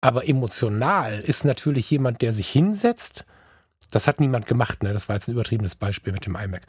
Aber 0.00 0.28
emotional 0.28 1.20
ist 1.20 1.44
natürlich 1.44 1.90
jemand, 1.90 2.20
der 2.20 2.32
sich 2.32 2.48
hinsetzt. 2.48 3.24
Das 3.90 4.06
hat 4.06 4.20
niemand 4.20 4.46
gemacht, 4.46 4.82
ne? 4.82 4.92
Das 4.92 5.08
war 5.08 5.16
jetzt 5.16 5.28
ein 5.28 5.32
übertriebenes 5.32 5.74
Beispiel 5.74 6.12
mit 6.12 6.26
dem 6.26 6.36
iMac. 6.36 6.62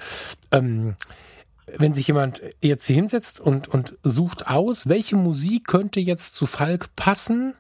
Ähm, 0.52 0.96
wenn 1.66 1.94
sich 1.94 2.08
jemand 2.08 2.42
jetzt 2.62 2.86
hier 2.86 2.96
hinsetzt 2.96 3.40
und, 3.40 3.68
und 3.68 3.98
sucht 4.04 4.48
aus, 4.48 4.88
welche 4.88 5.16
Musik 5.16 5.68
könnte 5.68 6.00
jetzt 6.00 6.36
zu 6.36 6.46
Falk 6.46 6.96
passen, 6.96 7.56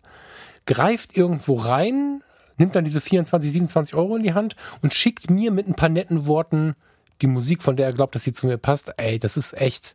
greift 0.66 1.18
irgendwo 1.18 1.56
rein, 1.56 2.24
nimmt 2.58 2.76
dann 2.76 2.86
diese 2.86 3.02
24, 3.02 3.52
27 3.52 3.96
Euro 3.96 4.16
in 4.16 4.24
die 4.24 4.34
Hand 4.34 4.56
und 4.82 4.94
schickt 4.94 5.30
mir 5.30 5.52
mit 5.52 5.68
ein 5.68 5.76
paar 5.76 5.90
netten 5.90 6.26
Worten 6.26 6.76
die 7.22 7.28
Musik, 7.28 7.64
von 7.64 7.76
der 7.76 7.88
er 7.88 7.94
glaubt, 7.94 8.16
dass 8.16 8.24
sie 8.24 8.34
zu 8.34 8.48
mir 8.48 8.58
passt. 8.58 8.92
Ey, 8.98 9.20
das 9.20 9.38
ist 9.38 9.54
echt, 9.60 9.94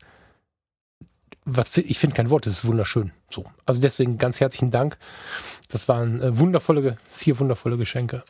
was, 1.44 1.76
ich 1.76 1.98
finde 1.98 2.16
kein 2.16 2.30
Wort, 2.30 2.46
das 2.46 2.54
ist 2.54 2.64
wunderschön. 2.64 3.12
So. 3.30 3.44
Also 3.64 3.80
deswegen 3.80 4.18
ganz 4.18 4.40
herzlichen 4.40 4.70
Dank. 4.70 4.98
Das 5.68 5.88
waren 5.88 6.20
äh, 6.20 6.38
wundervolle, 6.38 6.96
vier 7.12 7.38
wundervolle 7.38 7.76
Geschenke, 7.76 8.24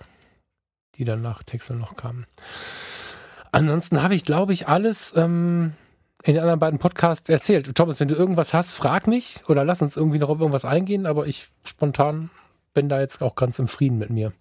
die 0.97 1.05
dann 1.05 1.23
nach 1.23 1.43
Texel 1.43 1.77
noch 1.77 1.97
kamen. 1.97 2.27
Ansonsten 3.51 4.03
habe 4.03 4.15
ich, 4.15 4.25
glaube 4.25 4.53
ich, 4.53 4.69
alles 4.69 5.13
ähm, 5.17 5.73
in 6.23 6.35
den 6.35 6.43
anderen 6.43 6.61
beiden 6.61 6.79
Podcasts 6.79 7.29
erzählt. 7.29 7.75
Thomas, 7.75 8.01
wenn 8.01 8.09
du 8.09 8.15
irgendwas 8.15 8.55
hast, 8.55 8.73
frag 8.73 9.07
mich 9.07 9.41
oder 9.49 9.65
lass 9.65 9.83
uns 9.83 9.97
irgendwie 9.97 10.19
noch 10.19 10.29
auf 10.29 10.41
irgendwas 10.41 10.65
eingehen, 10.65 11.07
aber 11.07 11.27
ich 11.27 11.49
spontan 11.65 12.31
bin 12.75 12.89
da 12.89 13.01
jetzt 13.01 13.23
auch 13.23 13.35
ganz 13.35 13.59
im 13.59 13.69
Frieden 13.69 13.99
mit 13.99 14.11
mir. 14.11 14.33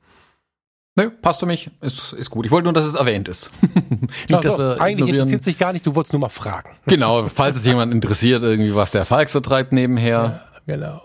Nö, 0.95 1.09
passt 1.09 1.39
für 1.39 1.45
mich, 1.45 1.71
ist, 1.79 2.13
ist 2.13 2.29
gut. 2.29 2.45
Ich 2.45 2.51
wollte 2.51 2.65
nur, 2.65 2.73
dass 2.73 2.85
es 2.85 2.95
erwähnt 2.95 3.29
ist. 3.29 3.49
nicht, 4.29 4.43
dass 4.43 4.57
wir 4.57 4.81
eigentlich 4.81 5.09
interessiert 5.09 5.43
sich 5.43 5.57
gar 5.57 5.71
nicht, 5.71 5.85
du 5.85 5.95
wolltest 5.95 6.13
nur 6.13 6.19
mal 6.19 6.29
fragen. 6.29 6.69
Genau, 6.85 7.27
falls 7.27 7.57
es 7.57 7.65
jemand 7.65 7.93
interessiert, 7.93 8.43
irgendwie, 8.43 8.75
was 8.75 8.91
der 8.91 9.05
Falk 9.05 9.29
so 9.29 9.39
treibt 9.39 9.71
nebenher. 9.71 10.43
Ja, 10.67 10.75
genau. 10.75 11.01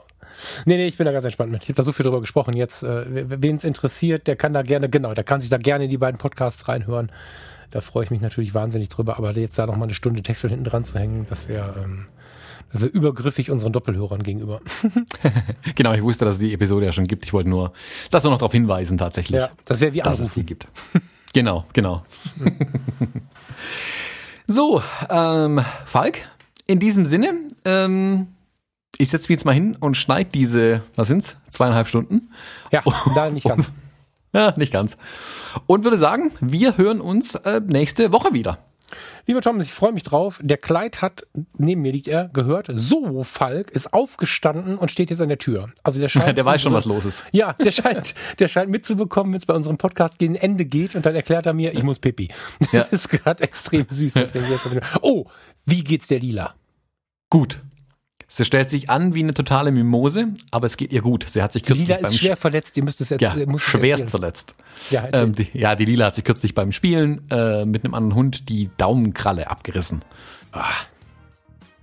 Nee, 0.64 0.76
nee, 0.76 0.86
ich 0.86 0.96
bin 0.96 1.06
da 1.06 1.12
ganz 1.12 1.24
entspannt 1.24 1.52
mit. 1.52 1.62
Ich 1.62 1.68
habe 1.68 1.76
da 1.76 1.84
so 1.84 1.92
viel 1.92 2.04
drüber 2.04 2.20
gesprochen. 2.20 2.54
Jetzt, 2.54 2.82
äh, 2.82 3.04
wen 3.40 3.56
es 3.56 3.64
interessiert, 3.64 4.26
der 4.26 4.36
kann 4.36 4.52
da 4.52 4.62
gerne, 4.62 4.88
genau, 4.88 5.14
der 5.14 5.24
kann 5.24 5.40
sich 5.40 5.50
da 5.50 5.58
gerne 5.58 5.84
in 5.84 5.90
die 5.90 5.98
beiden 5.98 6.18
Podcasts 6.18 6.68
reinhören. 6.68 7.10
Da 7.70 7.80
freue 7.80 8.04
ich 8.04 8.10
mich 8.10 8.20
natürlich 8.20 8.54
wahnsinnig 8.54 8.88
drüber. 8.88 9.16
Aber 9.16 9.32
jetzt 9.32 9.58
da 9.58 9.66
noch 9.66 9.76
mal 9.76 9.84
eine 9.84 9.94
Stunde 9.94 10.22
Texel 10.22 10.50
hinten 10.50 10.64
dran 10.64 10.84
zu 10.84 10.98
hängen, 10.98 11.26
das 11.28 11.48
wäre 11.48 11.74
ähm, 11.82 12.06
also 12.72 12.86
übergriffig 12.86 13.50
unseren 13.50 13.72
Doppelhörern 13.72 14.22
gegenüber. 14.22 14.60
genau, 15.74 15.92
ich 15.92 16.02
wusste, 16.02 16.24
dass 16.24 16.34
es 16.34 16.40
die 16.40 16.52
Episode 16.52 16.86
ja 16.86 16.92
schon 16.92 17.06
gibt. 17.06 17.24
Ich 17.24 17.32
wollte 17.32 17.48
nur 17.48 17.72
das 18.10 18.24
noch 18.24 18.38
darauf 18.38 18.52
hinweisen, 18.52 18.98
tatsächlich. 18.98 19.40
Ja, 19.40 19.50
das 19.64 19.80
wäre 19.80 19.94
wie 19.94 20.00
dass 20.00 20.18
es 20.18 20.34
die 20.34 20.44
gibt. 20.44 20.66
genau, 21.32 21.64
genau. 21.72 22.04
so, 24.46 24.82
ähm, 25.08 25.64
Falk, 25.84 26.28
in 26.66 26.78
diesem 26.78 27.04
Sinne, 27.04 27.32
ähm, 27.64 28.28
ich 28.98 29.10
setze 29.10 29.24
mich 29.24 29.38
jetzt 29.38 29.44
mal 29.44 29.52
hin 29.52 29.76
und 29.78 29.96
schneide 29.96 30.30
diese, 30.30 30.82
was 30.94 31.08
sind's, 31.08 31.36
zweieinhalb 31.50 31.88
Stunden? 31.88 32.30
Ja, 32.72 32.82
da 33.14 33.30
nicht 33.30 33.46
ganz. 33.46 33.70
ja, 34.32 34.54
nicht 34.56 34.72
ganz. 34.72 34.96
Und 35.66 35.84
würde 35.84 35.96
sagen, 35.96 36.32
wir 36.40 36.76
hören 36.76 37.00
uns 37.00 37.34
äh, 37.34 37.60
nächste 37.64 38.12
Woche 38.12 38.32
wieder. 38.32 38.58
Lieber 39.26 39.40
Thomas, 39.40 39.66
ich 39.66 39.72
freue 39.72 39.92
mich 39.92 40.04
drauf. 40.04 40.38
Der 40.40 40.56
Kleid 40.56 41.02
hat, 41.02 41.26
neben 41.58 41.82
mir 41.82 41.90
liegt 41.90 42.06
er, 42.06 42.28
gehört, 42.28 42.68
so 42.72 43.24
Falk 43.24 43.72
ist 43.72 43.92
aufgestanden 43.92 44.78
und 44.78 44.92
steht 44.92 45.10
jetzt 45.10 45.20
an 45.20 45.28
der 45.28 45.38
Tür. 45.38 45.70
Also 45.82 45.98
der 46.00 46.08
scheint. 46.10 46.38
der 46.38 46.44
weiß 46.44 46.62
schon, 46.62 46.72
was 46.72 46.84
los 46.84 47.04
ist. 47.04 47.24
Ja, 47.32 47.52
der 47.54 47.72
scheint, 47.72 48.14
der 48.38 48.46
scheint 48.46 48.70
mitzubekommen, 48.70 49.32
wenn 49.32 49.40
es 49.40 49.46
bei 49.46 49.54
unserem 49.54 49.78
Podcast 49.78 50.18
gegen 50.18 50.36
Ende 50.36 50.64
geht 50.64 50.94
und 50.94 51.04
dann 51.04 51.16
erklärt 51.16 51.46
er 51.46 51.54
mir, 51.54 51.74
ich 51.74 51.82
muss 51.82 51.98
pipi. 51.98 52.28
Das 52.60 52.72
ja. 52.72 52.82
ist 52.90 53.08
gerade 53.08 53.42
extrem 53.42 53.86
süß. 53.90 54.14
oh, 55.02 55.26
wie 55.64 55.82
geht's 55.82 56.06
der 56.06 56.20
Lila? 56.20 56.54
Gut. 57.30 57.60
Sie 58.28 58.44
stellt 58.44 58.70
sich 58.70 58.90
an 58.90 59.14
wie 59.14 59.22
eine 59.22 59.34
totale 59.34 59.70
Mimose, 59.70 60.28
aber 60.50 60.66
es 60.66 60.76
geht 60.76 60.92
ihr 60.92 61.00
gut. 61.00 61.24
Sie 61.28 61.40
hat 61.42 61.52
sich 61.52 61.62
kürzlich 61.62 61.86
Lila 61.86 62.08
ist 62.08 62.18
schwer 62.18 62.36
verletzt, 62.36 62.76
ihr 62.76 62.82
müsst 62.82 63.00
es 63.00 63.10
jetzt 63.10 63.20
ja, 63.20 63.34
schwerst 63.56 64.10
verletzt. 64.10 64.56
Ja, 64.90 65.08
ähm, 65.12 65.32
die, 65.32 65.48
ja, 65.52 65.76
die 65.76 65.84
Lila 65.84 66.06
hat 66.06 66.16
sich 66.16 66.24
kürzlich 66.24 66.52
beim 66.52 66.72
Spielen 66.72 67.22
äh, 67.30 67.64
mit 67.64 67.84
einem 67.84 67.94
anderen 67.94 68.16
Hund 68.16 68.48
die 68.48 68.68
Daumenkralle 68.78 69.48
abgerissen. 69.48 70.02
Ah. 70.50 70.64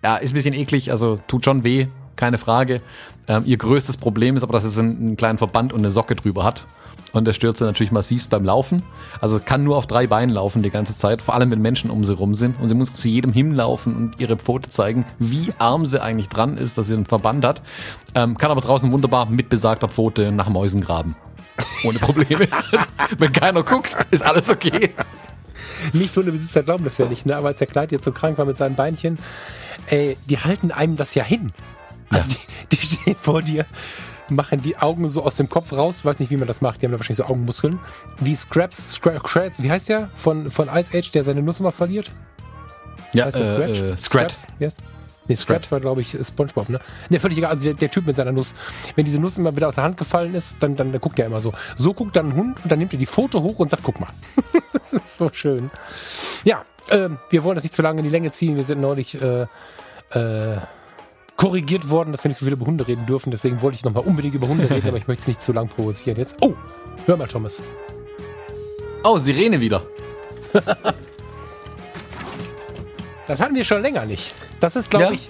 Ja, 0.04 0.18
ist 0.18 0.32
ein 0.32 0.34
bisschen 0.34 0.54
eklig, 0.54 0.92
also 0.92 1.18
tut 1.28 1.46
schon 1.46 1.64
weh, 1.64 1.88
keine 2.18 2.38
Frage. 2.38 2.82
Ähm, 3.30 3.44
ihr 3.46 3.58
größtes 3.58 3.96
Problem 3.96 4.36
ist 4.36 4.44
aber, 4.44 4.52
dass 4.52 4.66
es 4.66 4.78
einen, 4.78 4.98
einen 4.98 5.18
kleinen 5.18 5.38
Verband 5.38 5.72
und 5.72 5.80
eine 5.80 5.92
Socke 5.92 6.16
drüber 6.16 6.44
hat 6.44 6.66
und 7.14 7.28
er 7.28 7.34
stürzt 7.34 7.62
natürlich 7.62 7.92
massivst 7.92 8.30
beim 8.32 8.44
Laufen. 8.44 8.82
Also 9.22 9.40
kann 9.40 9.64
nur 9.64 9.78
auf 9.78 9.88
drei 9.88 10.08
Beinen 10.08 10.34
laufen 10.34 10.64
die 10.64 10.72
ganze 10.72 10.96
Zeit, 10.96 11.22
vor 11.22 11.36
allem 11.36 11.52
wenn 11.52 11.62
Menschen 11.62 11.92
um 11.92 12.04
sie 12.04 12.14
rum 12.14 12.34
sind. 12.36 12.60
Und 12.60 12.68
sie 12.68 12.76
muss 12.76 12.92
zu 12.94 13.08
jedem 13.08 13.32
hinlaufen 13.32 13.96
und 13.96 14.20
ihre 14.20 14.36
Pfote 14.36 14.70
zeigen, 14.70 15.06
wie 15.20 15.54
arm 15.60 15.86
sie 15.86 16.02
eigentlich 16.02 16.28
dran 16.28 16.58
ist, 16.58 16.78
dass 16.78 16.88
sie 16.88 16.96
einen 16.96 17.06
Verband 17.06 17.46
hat. 17.46 17.62
Ähm, 18.16 18.38
kann 18.38 18.52
aber 18.52 18.62
draußen 18.62 18.92
wunderbar 18.92 19.30
mit 19.30 19.48
besagter 19.48 19.88
Pfote 19.88 20.32
nach 20.32 20.50
Mäusen 20.50 20.82
graben. 20.82 21.16
Ohne 21.84 22.00
Probleme. 22.00 22.48
wenn 23.20 23.32
keiner 23.32 23.62
guckt, 23.62 23.96
ist 24.10 24.26
alles 24.26 24.50
okay. 24.50 24.90
Nicht 25.94 26.18
Hundebesitzer 26.18 26.64
glauben 26.64 26.84
das 26.84 26.98
ja 26.98 27.06
nicht, 27.06 27.28
ne? 27.28 27.38
aber 27.38 27.50
als 27.50 27.60
der 27.60 27.68
Kleid 27.68 27.92
jetzt 27.92 28.06
so 28.06 28.12
krank 28.12 28.40
war 28.40 28.46
mit 28.46 28.58
seinen 28.58 28.76
Beinchen, 28.76 29.20
ey, 29.88 30.18
die 30.26 30.40
halten 30.40 30.72
einem 30.72 30.96
das 30.96 31.14
ja 31.14 31.24
hin. 31.24 31.54
Also 32.10 32.30
ja. 32.30 32.38
die, 32.72 32.76
die 32.76 32.82
stehen 32.82 33.16
vor 33.20 33.44
dir 33.44 33.66
machen 34.36 34.62
die 34.62 34.78
Augen 34.78 35.08
so 35.10 35.24
aus 35.24 35.36
dem 35.36 35.50
Kopf 35.50 35.74
raus. 35.74 36.06
Weiß 36.06 36.20
nicht, 36.20 36.32
wie 36.32 36.38
man 36.38 36.48
das 36.48 36.62
macht. 36.62 36.82
Die 36.82 36.86
haben 36.86 36.92
da 36.92 37.00
wahrscheinlich 37.00 37.26
so 37.26 37.26
Augenmuskeln. 37.26 37.80
Wie 38.20 38.36
Scraps, 38.36 38.96
Scraps, 38.96 39.62
wie 39.62 39.72
heißt 39.72 39.90
der? 39.90 40.10
Von, 40.16 40.52
von 40.52 40.68
Ice 40.68 40.98
Age, 40.98 41.12
der 41.12 41.24
seine 41.24 41.42
Nuss 41.42 41.60
immer 41.60 41.72
verliert? 41.72 42.12
Ja, 43.14 43.26
heißt 43.26 43.38
äh, 43.38 43.46
Scratch? 43.46 43.82
Äh, 43.82 43.98
Scratch. 43.98 44.36
Yes. 44.60 44.78
Nee, 45.28 45.36
Scraps 45.36 45.72
war, 45.72 45.80
glaube 45.80 46.02
ich, 46.02 46.18
Spongebob, 46.22 46.68
ne? 46.70 46.82
Ne, 47.10 47.20
völlig 47.20 47.38
egal. 47.38 47.52
Also 47.52 47.64
der, 47.64 47.74
der, 47.76 47.90
Typ 47.90 48.06
mit 48.06 48.16
seiner 48.16 48.34
Nuss. 48.34 48.54
Wenn 48.96 49.06
diese 49.06 49.20
Nuss 49.20 49.38
immer 49.38 49.56
wieder 49.56 49.70
aus 49.70 49.76
der 49.76 49.86
Hand 49.86 49.96
gefallen 49.96 50.36
ist, 50.36 50.56
dann, 50.60 50.76
dann, 50.76 50.92
dann 50.92 51.00
guckt 51.00 51.18
er 51.18 51.26
immer 51.26 51.40
so. 51.40 51.54
So 51.78 51.94
guckt 51.94 52.16
dann 52.16 52.28
ein 52.28 52.36
Hund 52.36 52.58
und 52.62 52.72
dann 52.72 52.80
nimmt 52.80 52.94
er 52.94 53.00
die 53.00 53.06
Foto 53.06 53.42
hoch 53.42 53.60
und 53.60 53.70
sagt, 53.70 53.84
guck 53.84 54.00
mal. 54.00 54.10
das 54.74 54.92
ist 54.92 55.16
so 55.16 55.30
schön. 55.32 55.72
Ja, 56.44 56.66
äh, 56.90 57.10
wir 57.30 57.44
wollen 57.44 57.56
das 57.56 57.64
nicht 57.64 57.74
zu 57.74 57.82
lange 57.82 58.00
in 58.00 58.04
die 58.04 58.10
Länge 58.10 58.32
ziehen. 58.32 58.58
Wir 58.58 58.66
sind 58.66 58.82
neulich 58.82 59.20
äh, 59.22 59.46
äh, 60.12 60.58
korrigiert 61.38 61.90
worden, 61.90 62.12
dass 62.12 62.24
wir 62.24 62.30
nicht 62.30 62.38
so 62.38 62.46
viel 62.46 62.54
über 62.54 62.66
Hunde 62.66 62.88
reden 62.88 63.06
dürfen. 63.06 63.32
Deswegen 63.32 63.62
wollte 63.62 63.76
ich 63.76 63.84
nochmal 63.84 64.04
unbedingt 64.04 64.36
über 64.36 64.48
Hunde 64.48 64.70
reden, 64.70 64.88
aber 64.88 64.98
ich 64.98 65.08
möchte 65.08 65.22
es 65.22 65.28
nicht 65.28 65.42
zu 65.42 65.52
lang 65.54 65.68
provozieren 65.68 66.18
jetzt. 66.18 66.36
Oh, 66.42 66.54
hör 67.06 67.18
mal, 67.18 67.28
Thomas. 67.28 67.62
Oh, 69.04 69.18
Sirene 69.18 69.60
wieder. 69.60 69.84
das 73.28 73.40
hatten 73.40 73.56
wir 73.56 73.66
schon 73.66 73.82
länger 73.82 74.06
nicht. 74.06 74.34
Das 74.60 74.76
ist, 74.76 74.90
glaube 74.90 75.06
ja? 75.06 75.12
ich, 75.12 75.30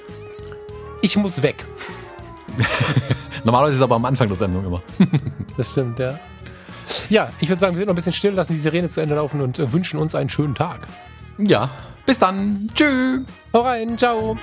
ich 1.02 1.18
muss 1.18 1.42
weg. 1.42 1.66
Normalerweise 3.44 3.74
ist 3.74 3.80
es 3.80 3.84
aber 3.84 3.96
am 3.96 4.06
Anfang 4.06 4.28
der 4.28 4.38
Sendung 4.38 4.66
immer. 4.66 4.82
das 5.58 5.72
stimmt, 5.72 6.00
ja. 6.00 6.20
Ja, 7.10 7.30
ich 7.40 7.50
würde 7.50 7.60
sagen, 7.60 7.74
wir 7.74 7.80
sind 7.80 7.88
noch 7.88 7.94
ein 7.94 7.96
bisschen 7.96 8.14
still, 8.14 8.34
lassen 8.34 8.54
die 8.54 8.60
Sirene 8.60 8.90
zu 8.90 9.02
Ende 9.02 9.16
laufen 9.16 9.42
und 9.42 9.58
äh, 9.60 9.72
wünschen 9.72 10.00
uns 10.00 10.16
einen 10.16 10.30
schönen 10.30 10.56
Tag. 10.56 10.88
Ja, 11.38 11.70
bis 12.06 12.20
dann. 12.20 12.70
Tschüss. 12.74 13.22
Hau 13.54 13.62
rein, 13.62 13.98
ciao. 13.98 14.38